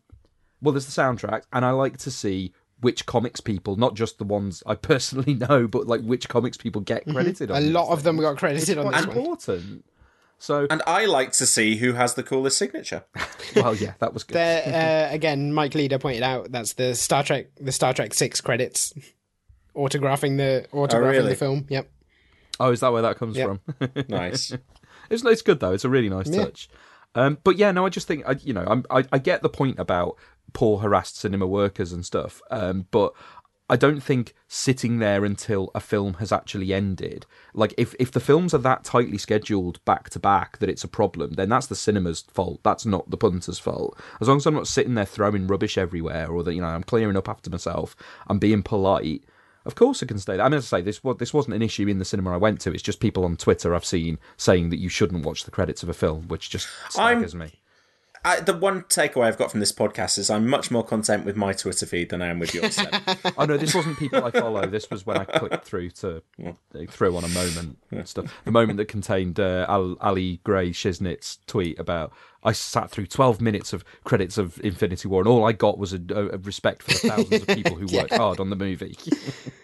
well, 0.62 0.72
there's 0.72 0.86
the 0.86 1.00
soundtrack, 1.02 1.42
and 1.52 1.64
I 1.64 1.70
like 1.70 1.98
to 1.98 2.10
see 2.10 2.52
which 2.80 3.06
comics 3.06 3.40
people, 3.40 3.76
not 3.76 3.94
just 3.94 4.18
the 4.18 4.24
ones 4.24 4.62
I 4.66 4.74
personally 4.90 5.34
know, 5.34 5.66
but 5.66 5.86
like 5.86 6.02
which 6.02 6.28
comics 6.28 6.56
people 6.56 6.82
get 6.82 7.04
credited 7.04 7.50
on. 7.50 7.62
Mm-hmm. 7.62 7.70
A 7.70 7.72
lot 7.80 7.90
of 7.90 8.02
them 8.02 8.18
got 8.18 8.36
credited 8.36 8.78
on 8.78 8.86
Quite 8.88 8.96
this 8.96 9.06
one. 9.06 9.16
Important. 10.38 10.42
So, 10.42 10.66
And 10.70 10.82
I 10.86 11.06
like 11.06 11.32
to 11.32 11.46
see 11.46 11.76
who 11.76 11.92
has 11.94 12.14
the 12.14 12.22
coolest 12.22 12.58
signature. 12.58 13.04
well, 13.56 13.74
yeah, 13.74 13.94
that 14.00 14.12
was 14.14 14.24
good. 14.24 14.34
There, 14.34 15.08
uh, 15.10 15.14
again, 15.14 15.52
Mike 15.52 15.74
Leader 15.74 15.98
pointed 15.98 16.22
out 16.22 16.52
that's 16.52 16.74
the 16.74 16.94
Star 16.94 17.22
Trek, 17.22 17.46
the 17.60 17.72
Star 17.72 17.94
Trek 17.94 18.14
Six 18.14 18.40
credits, 18.40 18.92
autographing 19.74 20.36
the 20.36 20.66
autographing 20.72 21.10
really? 21.10 21.28
the 21.30 21.36
film. 21.36 21.66
Yep. 21.68 21.90
Oh, 22.60 22.70
is 22.70 22.80
that 22.80 22.92
where 22.92 23.02
that 23.02 23.16
comes 23.18 23.36
Yep. 23.36 23.58
from? 23.78 23.90
Nice. 24.08 24.52
It's 25.10 25.24
it's 25.24 25.42
good 25.42 25.60
though. 25.60 25.72
It's 25.72 25.84
a 25.84 25.90
really 25.90 26.08
nice 26.08 26.28
Yeah. 26.28 26.44
touch. 26.44 26.68
Um, 27.14 27.38
but 27.44 27.56
yeah, 27.56 27.70
no, 27.72 27.86
I 27.86 27.88
just 27.90 28.06
think 28.08 28.24
I, 28.26 28.32
you 28.42 28.52
know 28.52 28.64
I'm, 28.66 28.84
I 28.90 29.04
I 29.12 29.18
get 29.18 29.42
the 29.42 29.48
point 29.48 29.78
about 29.78 30.16
poor 30.52 30.78
harassed 30.78 31.16
cinema 31.18 31.46
workers 31.46 31.92
and 31.92 32.04
stuff. 32.04 32.40
Um, 32.50 32.86
but 32.90 33.12
I 33.68 33.76
don't 33.76 34.02
think 34.02 34.34
sitting 34.46 34.98
there 34.98 35.24
until 35.24 35.70
a 35.74 35.80
film 35.80 36.14
has 36.14 36.30
actually 36.30 36.74
ended, 36.74 37.24
like 37.54 37.72
if 37.78 37.94
if 37.98 38.10
the 38.12 38.20
films 38.20 38.52
are 38.52 38.58
that 38.58 38.84
tightly 38.84 39.16
scheduled 39.16 39.82
back 39.86 40.10
to 40.10 40.18
back 40.18 40.58
that 40.58 40.68
it's 40.68 40.84
a 40.84 40.88
problem, 40.88 41.32
then 41.32 41.48
that's 41.48 41.66
the 41.66 41.74
cinema's 41.74 42.22
fault. 42.22 42.60
That's 42.62 42.84
not 42.84 43.08
the 43.08 43.16
punter's 43.16 43.58
fault. 43.58 43.98
As 44.20 44.28
long 44.28 44.36
as 44.36 44.46
I'm 44.46 44.54
not 44.54 44.68
sitting 44.68 44.94
there 44.94 45.06
throwing 45.06 45.46
rubbish 45.46 45.78
everywhere, 45.78 46.30
or 46.30 46.42
that 46.42 46.52
you 46.54 46.60
know 46.60 46.66
I'm 46.66 46.82
clearing 46.82 47.16
up 47.16 47.28
after 47.28 47.48
myself, 47.48 47.96
I'm 48.26 48.38
being 48.38 48.62
polite. 48.62 49.24
Of 49.64 49.76
course, 49.76 50.02
I 50.02 50.06
can 50.06 50.18
stay 50.18 50.36
there. 50.36 50.44
I 50.44 50.50
mean, 50.50 50.58
as 50.58 50.70
I 50.70 50.78
say, 50.78 50.82
this 50.82 51.00
this 51.18 51.32
wasn't 51.32 51.56
an 51.56 51.62
issue 51.62 51.88
in 51.88 51.98
the 51.98 52.04
cinema 52.04 52.34
I 52.34 52.36
went 52.36 52.60
to. 52.62 52.72
It's 52.72 52.82
just 52.82 53.00
people 53.00 53.24
on 53.24 53.38
Twitter 53.38 53.74
I've 53.74 53.84
seen 53.86 54.18
saying 54.36 54.68
that 54.70 54.78
you 54.78 54.90
shouldn't 54.90 55.24
watch 55.24 55.44
the 55.44 55.50
credits 55.50 55.82
of 55.82 55.88
a 55.88 55.94
film, 55.94 56.28
which 56.28 56.50
just 56.50 56.68
I'm- 56.98 57.22
me. 57.38 57.60
I, 58.26 58.40
the 58.40 58.56
one 58.56 58.82
takeaway 58.84 59.26
I've 59.26 59.36
got 59.36 59.50
from 59.50 59.60
this 59.60 59.72
podcast 59.72 60.16
is 60.18 60.30
I'm 60.30 60.48
much 60.48 60.70
more 60.70 60.82
content 60.82 61.26
with 61.26 61.36
my 61.36 61.52
Twitter 61.52 61.84
feed 61.84 62.08
than 62.08 62.22
I 62.22 62.28
am 62.28 62.38
with 62.38 62.54
yours. 62.54 62.78
Oh 63.36 63.44
no, 63.46 63.56
this 63.56 63.74
wasn't 63.74 63.98
people 63.98 64.24
I 64.24 64.30
follow. 64.30 64.66
This 64.66 64.90
was 64.90 65.04
when 65.04 65.16
I 65.16 65.24
clicked 65.24 65.64
through 65.64 65.90
to 65.90 66.22
through 66.88 67.16
on 67.16 67.24
a 67.24 67.28
moment 67.28 67.78
and 67.90 68.08
stuff. 68.08 68.32
The 68.44 68.50
moment 68.50 68.76
that 68.76 68.86
contained 68.86 69.40
uh, 69.40 69.66
Al- 69.68 69.96
Ali 70.00 70.40
Gray 70.44 70.70
Shiznit's 70.70 71.38
tweet 71.46 71.78
about 71.78 72.12
I 72.44 72.52
sat 72.52 72.90
through 72.90 73.06
twelve 73.06 73.40
minutes 73.40 73.72
of 73.72 73.84
credits 74.04 74.38
of 74.38 74.60
Infinity 74.60 75.08
War, 75.08 75.20
and 75.20 75.28
all 75.28 75.44
I 75.44 75.52
got 75.52 75.78
was 75.78 75.92
a, 75.92 76.00
a 76.10 76.38
respect 76.38 76.82
for 76.82 76.92
the 76.92 77.08
thousands 77.08 77.42
of 77.42 77.48
people 77.48 77.76
who 77.76 77.86
worked 77.96 78.14
hard 78.14 78.40
on 78.40 78.50
the 78.50 78.56
movie. 78.56 78.96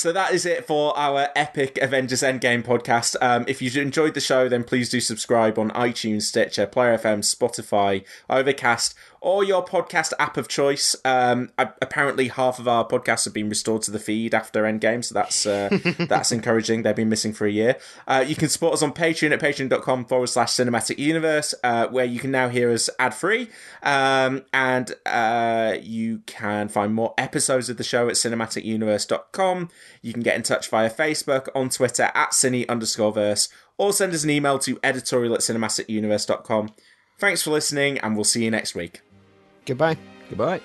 So 0.00 0.12
that 0.12 0.32
is 0.32 0.46
it 0.46 0.66
for 0.66 0.96
our 0.96 1.28
epic 1.36 1.76
Avengers 1.76 2.22
Endgame 2.22 2.64
podcast. 2.64 3.16
Um, 3.20 3.44
if 3.46 3.60
you 3.60 3.70
enjoyed 3.82 4.14
the 4.14 4.20
show, 4.22 4.48
then 4.48 4.64
please 4.64 4.88
do 4.88 4.98
subscribe 4.98 5.58
on 5.58 5.70
iTunes, 5.72 6.22
Stitcher, 6.22 6.66
Player 6.66 6.96
FM, 6.96 7.18
Spotify, 7.18 8.02
Overcast, 8.30 8.94
or 9.20 9.44
your 9.44 9.64
podcast 9.64 10.12
app 10.18 10.36
of 10.36 10.48
choice. 10.48 10.96
Um, 11.04 11.50
apparently, 11.58 12.28
half 12.28 12.58
of 12.58 12.66
our 12.66 12.86
podcasts 12.86 13.24
have 13.26 13.34
been 13.34 13.48
restored 13.48 13.82
to 13.82 13.90
the 13.90 13.98
feed 13.98 14.34
after 14.34 14.62
Endgame, 14.62 15.04
so 15.04 15.14
that's 15.14 15.46
uh, 15.46 15.68
that's 16.08 16.32
encouraging. 16.32 16.82
They've 16.82 16.96
been 16.96 17.08
missing 17.08 17.32
for 17.32 17.46
a 17.46 17.50
year. 17.50 17.76
Uh, 18.06 18.24
you 18.26 18.34
can 18.34 18.48
support 18.48 18.74
us 18.74 18.82
on 18.82 18.92
Patreon 18.92 19.32
at 19.32 19.40
patreon.com 19.40 20.06
forward 20.06 20.28
slash 20.28 20.52
cinematic 20.52 20.98
universe, 20.98 21.54
uh, 21.62 21.88
where 21.88 22.04
you 22.04 22.18
can 22.18 22.30
now 22.30 22.48
hear 22.48 22.70
us 22.72 22.88
ad 22.98 23.14
free. 23.14 23.48
Um, 23.82 24.44
and 24.52 24.94
uh, 25.04 25.76
you 25.80 26.20
can 26.26 26.68
find 26.68 26.94
more 26.94 27.14
episodes 27.18 27.68
of 27.68 27.76
the 27.76 27.84
show 27.84 28.08
at 28.08 28.14
cinematicuniverse.com. 28.14 29.68
You 30.02 30.12
can 30.12 30.22
get 30.22 30.36
in 30.36 30.42
touch 30.42 30.68
via 30.68 30.90
Facebook, 30.90 31.48
on 31.54 31.68
Twitter 31.68 32.10
at 32.14 32.30
cine 32.30 32.68
underscore 32.68 33.12
verse, 33.12 33.48
or 33.76 33.92
send 33.92 34.14
us 34.14 34.24
an 34.24 34.30
email 34.30 34.58
to 34.60 34.78
editorial 34.82 35.34
at 35.34 35.40
cinematicuniverse.com. 35.40 36.70
Thanks 37.18 37.42
for 37.42 37.50
listening, 37.50 37.98
and 37.98 38.14
we'll 38.14 38.24
see 38.24 38.44
you 38.44 38.50
next 38.50 38.74
week. 38.74 39.02
Goodbye. 39.66 39.96
Goodbye. 40.28 40.60